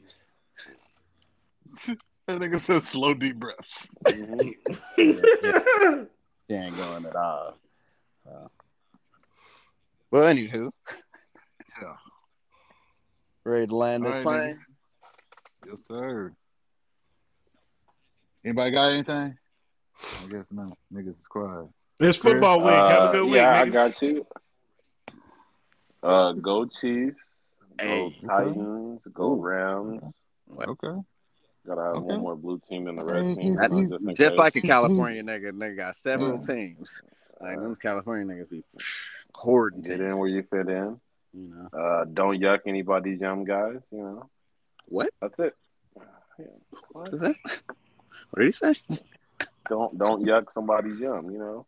That 2.25 2.39
nigga 2.39 2.61
said 2.65 2.83
slow 2.83 3.13
deep 3.13 3.35
breaths. 3.35 3.85
Mhm. 4.07 4.53
She 4.97 6.55
ain't 6.55 6.77
going 6.77 7.05
at 7.05 7.15
all. 7.17 7.57
So. 8.23 8.51
Well, 10.13 10.31
anywho. 10.31 10.69
Yeah. 11.81 11.93
Ready 13.43 13.65
to 13.65 13.75
land 13.75 14.05
this 14.05 14.11
All 14.11 14.17
right, 14.17 14.23
plane? 14.25 14.59
Yes, 15.65 15.75
sir. 15.87 16.31
Anybody 18.45 18.71
got 18.71 18.89
anything? 18.91 19.35
I 20.23 20.27
guess 20.27 20.45
not. 20.51 20.77
Niggas 20.93 21.07
is 21.09 21.15
quiet. 21.27 21.65
It's 21.99 22.19
football 22.19 22.59
week. 22.61 22.73
Have 22.75 22.91
a 22.91 23.01
Uh, 23.05 23.11
good 23.11 23.23
week, 23.23 23.33
yeah, 23.37 23.59
I 23.59 23.69
got 23.69 23.99
you. 24.03 24.27
Uh, 26.03 26.33
go 26.33 26.65
Chiefs. 26.67 27.17
Go 27.79 27.83
Hey. 27.83 28.19
Titans. 28.27 29.07
Go 29.15 29.31
Ooh. 29.33 29.41
Rams. 29.41 30.13
Okay. 30.59 31.01
Gotta 31.65 31.81
have 31.81 31.95
Okay. 31.95 32.05
one 32.05 32.19
more 32.19 32.35
blue 32.35 32.61
team 32.69 32.83
than 32.85 32.97
the 32.97 33.03
red 33.03 33.35
team. 33.35 33.55
that- 33.55 33.71
you 33.71 33.87
just 33.89 34.05
Just 34.15 34.31
case. 34.33 34.37
like 34.37 34.55
a 34.57 34.61
California 34.61 35.23
nigga, 35.23 35.53
nigga 35.53 35.75
got 35.77 35.95
several 35.95 36.39
Yeah. 36.39 36.53
teams. 36.55 37.01
Like 37.43 37.59
them 37.59 37.75
California 37.75 38.33
niggas 38.35 38.49
be 38.49 38.63
hoarding 39.35 39.81
get 39.81 39.99
in 40.01 40.17
where 40.17 40.29
you 40.29 40.43
fit 40.43 40.67
in. 40.69 40.99
you 41.33 41.49
know. 41.53 41.67
Uh, 41.77 42.05
don't 42.05 42.39
yuck 42.39 42.59
anybody's 42.65 43.19
young 43.19 43.43
guys. 43.43 43.79
You 43.91 43.99
know, 43.99 44.29
What? 44.87 45.09
that's 45.21 45.39
it. 45.39 45.53
Yeah. 46.39 46.45
What 46.91 47.13
is 47.13 47.19
that? 47.19 47.35
What 48.31 48.39
did 48.39 48.45
he 48.45 48.51
say? 48.51 48.73
Don't 49.69 49.97
don't 49.97 50.23
yuck 50.25 50.51
somebody's 50.51 50.99
yum. 50.99 51.29
You 51.31 51.39
know. 51.39 51.65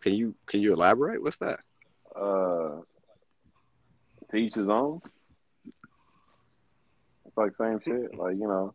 Can 0.00 0.14
you 0.14 0.34
can 0.46 0.60
you 0.60 0.72
elaborate? 0.72 1.22
What's 1.22 1.38
that? 1.38 1.60
Uh, 2.14 2.80
to 4.30 4.36
each 4.36 4.54
his 4.54 4.68
own. 4.68 5.00
It's 7.26 7.36
like 7.36 7.54
same 7.54 7.80
shit. 7.84 8.14
Like 8.16 8.34
you 8.36 8.46
know, 8.48 8.74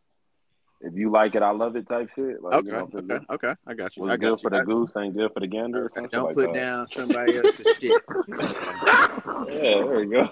if 0.82 0.94
you 0.96 1.10
like 1.12 1.36
it, 1.36 1.42
I 1.42 1.52
love 1.52 1.76
it 1.76 1.88
type 1.88 2.10
shit. 2.16 2.42
Like 2.42 2.54
Okay, 2.56 2.68
you 2.68 2.74
know, 2.74 2.90
if 2.92 2.96
it's 2.96 3.12
okay, 3.12 3.26
okay. 3.30 3.56
I 3.66 3.74
got 3.74 3.96
you. 3.96 4.04
I 4.04 4.08
what's 4.08 4.22
got 4.22 4.30
good 4.30 4.42
for 4.42 4.50
the 4.50 4.64
goose 4.64 4.96
ain't 4.98 5.16
good 5.16 5.32
for 5.34 5.40
the 5.40 5.48
gander. 5.48 5.92
Okay, 5.98 6.08
Don't 6.12 6.26
like 6.26 6.36
put 6.36 6.54
that. 6.54 6.60
down 6.60 6.88
somebody 6.88 7.38
else's 7.38 7.68
shit. 7.80 7.94
Yeah, 8.28 9.84
there 9.86 10.00
we 10.00 10.08
go. 10.08 10.30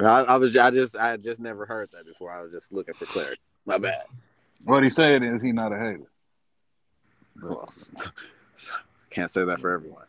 I, 0.06 0.22
I 0.22 0.36
was 0.36 0.56
I 0.56 0.70
just 0.70 0.94
I 0.96 1.16
just 1.16 1.40
never 1.40 1.66
heard 1.66 1.90
that 1.92 2.06
before. 2.06 2.32
I 2.32 2.42
was 2.42 2.52
just 2.52 2.72
looking 2.72 2.94
for 2.94 3.06
clarity. 3.06 3.40
My 3.66 3.78
bad. 3.78 4.04
What 4.64 4.84
he 4.84 4.90
said 4.90 5.22
is 5.22 5.42
he 5.42 5.52
not 5.52 5.72
a 5.72 5.78
hater. 5.78 6.10
Well, 7.42 7.68
can't 9.10 9.30
say 9.30 9.44
that 9.44 9.60
for 9.60 9.72
everyone. 9.72 10.04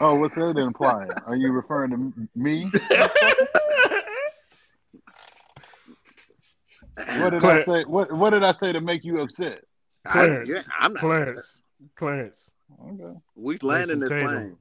Oh, 0.00 0.14
what's 0.16 0.34
that 0.34 0.56
implying? 0.58 1.10
Are 1.26 1.36
you 1.36 1.50
referring 1.50 1.90
to 1.90 2.28
me? 2.34 2.70
What 7.20 7.30
did 7.30 7.44
I 7.44 7.64
say? 7.64 7.84
What 7.84 8.12
What 8.12 8.30
did 8.30 8.42
I 8.44 8.52
say 8.52 8.72
to 8.72 8.80
make 8.80 9.04
you 9.04 9.20
upset? 9.20 9.62
I, 10.06 10.10
Clarence. 10.12 10.48
yeah, 10.50 10.62
I'm 10.80 10.92
not. 10.94 11.00
Clarence. 11.00 11.58
Clarence. 11.96 12.50
Okay. 12.82 13.18
We 13.34 13.56
landing 13.62 14.00
this 14.00 14.10
Jayson 14.10 14.28
plane. 14.28 14.56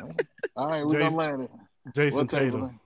All 0.56 0.68
right, 0.68 0.84
we're 0.86 0.92
Jayson- 0.94 0.98
gonna 0.98 1.16
land 1.16 1.42
it. 1.42 1.50
Jayson 1.94 2.12
What 2.14 2.30
table? 2.30 2.60
Tatum. 2.60 2.80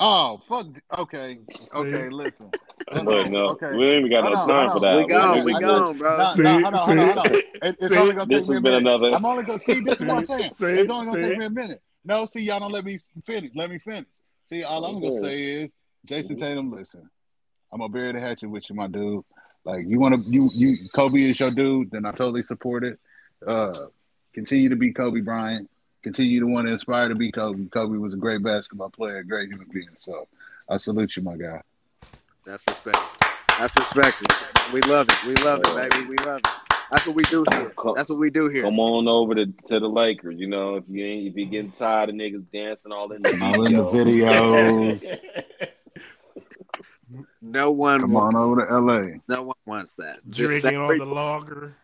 Oh 0.00 0.40
fuck. 0.48 0.66
Okay. 0.98 1.38
Okay. 1.74 2.04
See? 2.04 2.08
Listen. 2.10 2.52
Look, 2.92 3.30
no, 3.30 3.46
Okay. 3.50 3.72
we 3.74 3.86
ain't 3.86 4.06
even 4.06 4.10
got 4.10 4.24
no 4.24 4.34
time 4.46 4.70
for 4.70 4.80
that. 4.80 4.96
We 4.96 5.06
gone, 5.06 5.42
we 5.44 5.54
I 5.54 5.60
gone, 5.60 5.96
bro. 5.96 6.18
No, 6.18 6.32
See, 6.34 6.42
no, 6.42 6.52
hold 6.60 6.64
on, 6.74 6.74
hold 6.74 6.98
on, 6.98 7.06
hold 7.06 7.18
on. 7.18 7.32
It, 7.32 7.42
it's 7.62 7.88
See? 7.88 7.96
only 7.96 8.14
gonna 8.14 8.26
This 8.28 8.44
take 8.44 8.50
me 8.50 8.56
has 8.56 8.58
a 8.58 8.60
been 8.60 8.62
minute. 8.62 8.78
another- 8.80 9.14
I'm 9.14 9.24
only 9.24 9.42
gonna 9.44 9.58
see. 9.58 9.80
This 9.80 10.00
is 10.00 10.06
what 10.06 10.18
I'm 10.18 10.26
saying. 10.26 10.52
See? 10.54 10.66
It's 10.66 10.90
only 10.90 11.06
gonna 11.06 11.18
See? 11.22 11.28
take 11.28 11.38
me 11.38 11.44
a 11.46 11.50
minute. 11.50 11.80
No, 12.04 12.26
see, 12.26 12.40
y'all 12.42 12.60
don't 12.60 12.72
let 12.72 12.84
me 12.84 12.98
finish. 13.24 13.50
Let 13.54 13.70
me 13.70 13.78
finish. 13.78 14.04
See, 14.46 14.62
all 14.64 14.84
I'm 14.84 15.00
gonna 15.00 15.18
say 15.18 15.40
is, 15.42 15.70
Jayson 16.06 16.36
Mhm. 16.36 16.40
Tatum, 16.40 16.70
listen, 16.72 17.08
I'm 17.74 17.80
gonna 17.80 17.92
bury 17.92 18.12
the 18.12 18.20
hatchet 18.20 18.48
with 18.48 18.70
you, 18.70 18.76
my 18.76 18.86
dude. 18.86 19.24
Like 19.64 19.84
you 19.88 19.98
want 19.98 20.14
to, 20.14 20.30
you 20.30 20.48
you 20.54 20.88
Kobe 20.94 21.20
is 21.20 21.40
your 21.40 21.50
dude, 21.50 21.90
then 21.90 22.06
I 22.06 22.12
totally 22.12 22.44
support 22.44 22.84
it. 22.84 23.00
Uh, 23.44 23.86
continue 24.32 24.68
to 24.68 24.76
be 24.76 24.92
Kobe 24.92 25.20
Bryant. 25.22 25.68
Continue 26.04 26.38
to 26.38 26.46
want 26.46 26.68
to 26.68 26.72
inspire 26.72 27.08
to 27.08 27.16
be 27.16 27.32
Kobe. 27.32 27.66
Kobe 27.66 27.96
was 27.96 28.14
a 28.14 28.16
great 28.16 28.44
basketball 28.44 28.90
player, 28.90 29.18
a 29.18 29.24
great 29.24 29.50
human 29.50 29.66
being. 29.72 29.88
So 29.98 30.28
I 30.68 30.76
salute 30.76 31.16
you, 31.16 31.24
my 31.24 31.36
guy. 31.36 31.62
That's 32.46 32.64
respect. 32.68 32.98
That's 33.58 33.76
respect. 33.76 34.22
We 34.72 34.80
love 34.82 35.08
it. 35.08 35.26
We 35.26 35.34
love 35.42 35.62
it, 35.64 35.74
baby. 35.74 36.06
We 36.10 36.16
love 36.24 36.42
it. 36.44 36.50
That's 36.92 37.06
what 37.06 37.16
we 37.16 37.24
do 37.24 37.44
here. 37.50 37.72
That's 37.96 38.08
what 38.08 38.18
we 38.18 38.30
do 38.30 38.50
here. 38.50 38.62
Come 38.62 38.78
on 38.78 39.08
over 39.08 39.34
to, 39.34 39.46
to 39.46 39.80
the 39.80 39.88
Lakers. 39.88 40.36
You 40.38 40.46
know, 40.46 40.76
if 40.76 40.84
you 40.88 41.04
ain't 41.04 41.28
if 41.28 41.36
you 41.36 41.46
getting 41.46 41.72
tired 41.72 42.10
of 42.10 42.14
niggas 42.14 42.44
dancing 42.52 42.92
all 42.92 43.10
in 43.10 43.22
the 43.22 43.36
All 43.42 43.66
in 43.66 43.72
the 43.72 43.90
video. 43.90 45.00
videos. 47.14 47.26
No 47.42 47.70
one, 47.70 48.00
Come 48.00 48.12
wants, 48.12 48.34
on 48.34 48.42
over 48.42 48.66
to 48.66 48.80
LA. 48.80 49.18
no 49.28 49.42
one 49.44 49.56
wants 49.66 49.94
that. 49.94 50.18
Drinking 50.28 50.70
stay- 50.70 50.76
on 50.76 50.98
the 50.98 51.04
logger. 51.06 51.76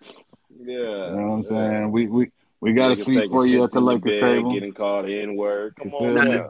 Yeah. 0.63 0.75
You 0.75 0.77
know 0.77 1.17
what 1.17 1.23
I'm 1.23 1.43
yeah. 1.43 1.49
saying? 1.49 1.93
We 1.93 2.07
we 2.07 2.31
we 2.61 2.73
got 2.73 2.93
a 2.93 2.97
Niggas 2.97 3.05
seat 3.07 3.31
for 3.31 3.47
you 3.47 3.65
at 3.65 3.71
the 3.71 3.81
Lakers 3.81 4.21
table. 4.21 4.53
Getting 4.53 4.73
called 4.75 5.09
N 5.09 5.37
word. 5.37 5.75
Come 5.77 5.89
You 5.89 5.95
on 5.97 6.15
feel 6.15 6.33
me? 6.33 6.41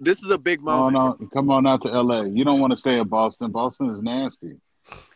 This 0.00 0.22
is 0.22 0.30
a 0.30 0.38
big 0.38 0.60
Come 0.60 0.68
on 0.68 0.92
moment. 0.92 1.22
out, 1.22 1.30
come 1.32 1.50
on 1.50 1.66
out 1.66 1.82
to 1.82 1.88
LA. 1.88 2.22
You 2.22 2.44
don't 2.44 2.60
want 2.60 2.70
to 2.72 2.76
stay 2.76 2.98
in 2.98 3.08
Boston. 3.08 3.50
Boston 3.50 3.90
is 3.90 4.00
nasty. 4.00 4.56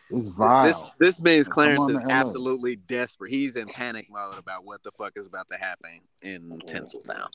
It's 0.09 0.27
vile. 0.29 0.65
This 0.65 0.83
this 0.99 1.21
means 1.21 1.47
Clarence 1.47 1.89
is 1.89 2.01
absolutely 2.09 2.75
desperate. 2.75 3.31
He's 3.31 3.55
in 3.55 3.67
panic 3.67 4.07
mode 4.11 4.37
about 4.37 4.65
what 4.65 4.83
the 4.83 4.91
fuck 4.91 5.13
is 5.15 5.25
about 5.25 5.49
to 5.51 5.57
happen 5.57 6.01
in 6.21 6.41
mm-hmm. 6.43 6.57
Tinseltown. 6.67 7.27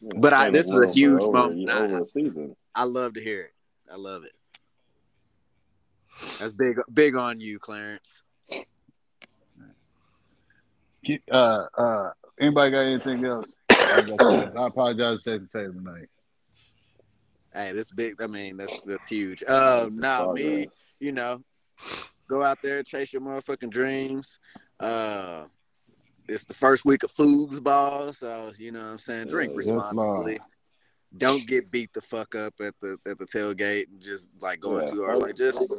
Yeah, 0.00 0.12
But 0.16 0.32
I- 0.32 0.50
this 0.50 0.66
is 0.66 0.80
a 0.80 0.90
huge 0.90 1.20
for 1.20 1.28
over, 1.28 1.32
moment. 1.32 1.60
Nah. 1.66 1.78
Over 1.80 2.04
a 2.04 2.08
season. 2.08 2.56
I 2.74 2.84
love 2.84 3.14
to 3.14 3.20
hear 3.20 3.42
it. 3.42 3.54
I 3.92 3.96
love 3.96 4.24
it. 4.24 4.32
That's 6.38 6.52
big 6.52 6.78
big 6.92 7.16
on 7.16 7.40
you, 7.40 7.58
Clarence. 7.58 8.22
Uh, 11.30 11.34
uh, 11.34 12.10
anybody 12.38 12.70
got 12.70 12.80
anything 12.80 13.24
else? 13.24 13.52
I, 13.70 14.02
got 14.02 14.08
you. 14.08 14.16
I 14.60 14.66
apologize 14.66 15.22
to 15.22 15.30
Jayson 15.30 15.48
Tatum 15.52 15.84
tonight. 15.84 16.08
Hey, 17.54 17.72
this 17.72 17.90
big. 17.90 18.20
I 18.22 18.26
mean, 18.26 18.56
that's 18.56 18.80
that's 18.84 19.08
huge. 19.08 19.42
Um, 19.44 19.98
now 19.98 20.32
me, 20.32 20.68
you 21.00 21.12
know, 21.12 21.42
go 22.28 22.42
out 22.42 22.58
there, 22.62 22.82
chase 22.82 23.12
your 23.12 23.22
motherfucking 23.22 23.70
dreams. 23.70 24.38
Uh, 24.78 25.44
it's 26.28 26.44
the 26.44 26.54
first 26.54 26.84
week 26.84 27.02
of 27.02 27.10
Foods 27.10 27.58
Ball, 27.58 28.12
so 28.12 28.52
you 28.56 28.70
know 28.70 28.80
what 28.80 28.86
I'm 28.88 28.98
saying. 28.98 29.28
Drink 29.28 29.52
responsibly. 29.56 30.38
don't 31.16 31.44
get 31.46 31.70
beat 31.72 31.92
the 31.92 32.00
fuck 32.00 32.34
up 32.36 32.54
at 32.60 32.74
the 32.80 32.98
at 33.06 33.18
the 33.18 33.26
tailgate 33.26 33.88
and 33.88 34.00
just 34.00 34.30
like 34.40 34.60
going 34.60 34.86
Yeah. 34.86 34.92
too 34.92 35.04
hard. 35.04 35.18
Like 35.18 35.36
just 35.36 35.74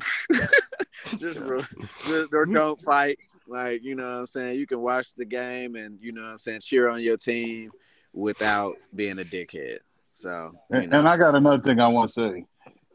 just, 1.18 1.38
or 2.32 2.46
don't 2.46 2.80
fight. 2.80 3.18
Like, 3.46 3.82
you 3.82 3.94
know 3.94 4.04
what 4.04 4.18
I'm 4.20 4.26
saying? 4.26 4.58
You 4.58 4.66
can 4.66 4.80
watch 4.80 5.08
the 5.16 5.24
game 5.24 5.76
and 5.76 5.98
you 6.00 6.12
know 6.12 6.22
what 6.22 6.30
I'm 6.32 6.38
saying, 6.38 6.60
cheer 6.60 6.88
on 6.88 7.00
your 7.00 7.16
team 7.16 7.70
without 8.12 8.76
being 8.94 9.18
a 9.18 9.24
dickhead. 9.24 9.78
So 10.12 10.52
And, 10.70 10.94
and 10.94 11.08
I 11.08 11.16
got 11.16 11.34
another 11.34 11.62
thing 11.62 11.80
I 11.80 11.88
want 11.88 12.12
to 12.12 12.20
say. 12.20 12.46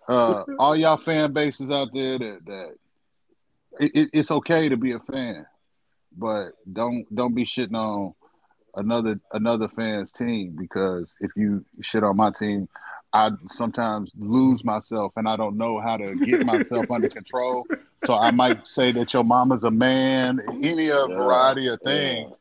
Uh, 0.08 0.44
all 0.58 0.76
y'all 0.76 0.98
fan 0.98 1.34
bases 1.34 1.70
out 1.70 1.90
there 1.94 2.18
that 2.18 2.40
that 2.46 2.76
it, 3.80 3.92
it, 3.94 4.10
it's 4.14 4.32
okay 4.32 4.68
to 4.70 4.78
be 4.78 4.94
a 4.94 5.00
fan, 5.00 5.46
but 6.18 6.54
don't 6.72 7.06
don't 7.14 7.36
be 7.36 7.46
shitting 7.46 7.76
on 7.76 8.16
another 8.76 9.20
another 9.34 9.68
fan's 9.76 10.12
team 10.12 10.56
because 10.58 11.08
if 11.20 11.32
you 11.36 11.64
shit 11.82 12.04
on 12.04 12.18
my 12.18 12.32
team, 12.32 12.68
I 13.14 13.32
sometimes 13.48 14.12
lose 14.18 14.64
myself 14.64 15.14
and 15.16 15.28
I 15.28 15.36
don't 15.36 15.58
know 15.58 15.80
how 15.80 15.98
to 15.98 16.16
get 16.16 16.44
myself 16.44 16.92
under 16.92 17.10
control. 17.20 17.68
So 18.06 18.14
I 18.14 18.32
might 18.32 18.68
say 18.68 18.92
that 18.94 19.14
your 19.14 19.24
mama's 19.24 19.64
a 19.64 19.72
man, 19.72 20.42
any 20.64 20.92
of 20.92 21.10
Yeah, 21.10 21.16
variety 21.16 21.68
of 21.68 21.80
things 21.82 22.32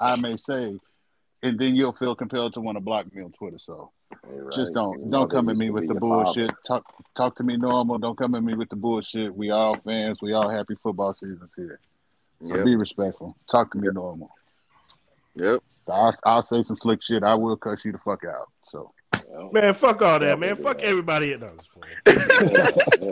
I 0.00 0.16
may 0.16 0.36
say, 0.36 0.78
and 1.42 1.58
then 1.58 1.74
you'll 1.74 1.92
feel 1.92 2.14
compelled 2.14 2.54
to 2.54 2.60
want 2.60 2.76
to 2.76 2.80
block 2.80 3.12
me 3.14 3.22
on 3.22 3.32
Twitter. 3.32 3.58
So 3.58 3.90
You're 4.28 4.50
just 4.52 4.74
don't 4.74 5.00
Your 5.00 5.10
don't 5.10 5.30
come 5.30 5.48
at 5.48 5.56
me 5.56 5.70
with 5.70 5.88
the 5.88 5.94
bullshit. 5.94 6.50
father. 6.50 6.58
Talk 6.66 6.84
talk 7.16 7.36
to 7.36 7.42
me 7.42 7.56
normal. 7.56 7.98
Don't 7.98 8.16
come 8.16 8.34
at 8.34 8.42
me 8.42 8.54
with 8.54 8.68
the 8.68 8.76
bullshit. 8.76 9.34
We 9.34 9.50
all 9.50 9.76
fans. 9.84 10.18
We 10.22 10.32
all 10.34 10.50
happy 10.50 10.76
football 10.82 11.14
seasons 11.14 11.52
here. 11.56 11.80
So 12.46 12.54
yep, 12.56 12.64
be 12.64 12.76
respectful. 12.76 13.36
Talk 13.50 13.72
to 13.72 13.78
me 13.78 13.88
normal. 13.88 14.30
yep. 15.34 15.60
I'll, 15.88 16.14
I'll 16.24 16.42
say 16.42 16.62
some 16.62 16.76
slick 16.76 17.02
shit. 17.02 17.22
I 17.22 17.34
will 17.34 17.56
cuss 17.56 17.84
you 17.84 17.92
the 17.92 17.98
fuck 17.98 18.24
out. 18.24 18.48
So 18.70 18.92
Yeah. 18.92 18.97
Man, 19.52 19.74
fuck 19.74 20.02
all 20.02 20.18
that, 20.18 20.38
man. 20.38 20.56
Fuck 20.56 20.80
everybody 20.82 21.32
at 21.32 21.40
those 21.40 21.58
point. 21.74 21.86
Yeah, 23.00 23.10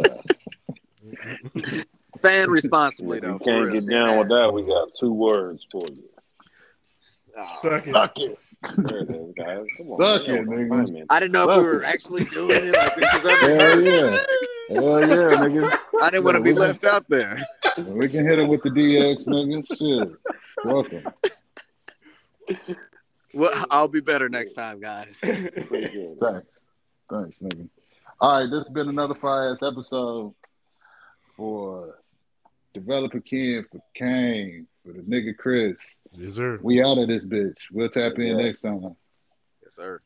yeah. 1.65 1.83
Fan 2.23 2.51
responsibly 2.51 3.21
though. 3.21 3.35
you 3.35 3.39
can't 3.39 3.67
real. 3.71 3.81
get 3.81 3.89
down 3.91 4.19
with 4.19 4.29
that, 4.29 4.53
we 4.53 4.63
got 4.63 4.89
two 4.99 5.13
words 5.13 5.67
for 5.71 5.87
you. 5.89 6.03
Oh, 7.37 7.59
Suck 7.63 7.87
it. 7.87 7.95
suck 7.95 8.19
it. 8.19 8.39
There 8.79 8.99
it 9.03 9.11
is, 9.11 9.35
guys. 9.37 9.67
Come 9.77 9.91
on, 9.91 10.01
Suck 10.19 10.27
man. 10.29 10.37
it, 10.37 10.47
Y'all 10.47 10.79
nigga. 10.79 11.07
I 11.11 11.21
didn't 11.21 11.33
know 11.33 11.51
if 11.51 11.59
we 11.59 11.63
were 11.65 11.83
it. 11.83 11.87
actually 11.87 12.25
doing 12.25 12.51
it. 12.65 12.73
Like 12.75 12.97
this 12.97 13.13
was 13.23 13.41
Hell 13.41 13.51
unheard. 13.79 13.85
yeah. 13.85 14.25
Hell 14.75 15.01
yeah, 15.01 15.37
nigga. 15.37 15.79
I 16.03 16.11
didn't 16.11 16.25
want 16.25 16.37
to 16.39 16.43
be 16.43 16.53
we 16.53 16.59
left 16.59 16.85
out 16.85 17.09
there. 17.09 17.47
We 17.79 18.09
can 18.09 18.25
hit 18.27 18.39
it 18.39 18.49
with 18.49 18.63
the 18.63 18.71
DX, 18.71 19.27
nigga. 19.27 19.67
Shit. 19.77 20.17
Welcome. 20.65 21.05
Well, 23.37 23.67
I'll 23.71 23.87
be 23.89 24.01
better 24.01 24.29
next 24.31 24.55
time, 24.55 24.81
guys. 24.81 25.15
Thanks. 25.21 25.47
Thanks, 27.11 27.37
nigga. 27.43 27.69
All 28.21 28.41
right, 28.41 28.51
this 28.51 28.61
has 28.61 28.71
been 28.71 28.89
another 28.89 29.15
fire 29.15 29.53
ass 29.53 29.59
episode 29.63 30.35
for 31.37 31.99
Developer 32.73 33.21
Ken, 33.21 33.65
for 33.71 33.81
Kane, 33.95 34.67
for 34.85 34.93
the 34.95 35.01
nigga 35.01 35.37
Chris. 35.37 35.77
Yes, 36.13 36.35
sir. 36.35 36.59
We 36.63 36.83
out 36.83 36.97
of 36.99 37.09
this 37.09 37.25
bitch. 37.25 37.57
We'll 37.71 37.91
tap 37.91 38.15
in 38.17 38.23
Yeah. 38.23 38.37
next 38.37 38.63
time. 38.63 38.97
Yes, 39.63 39.75
sir. 39.75 40.01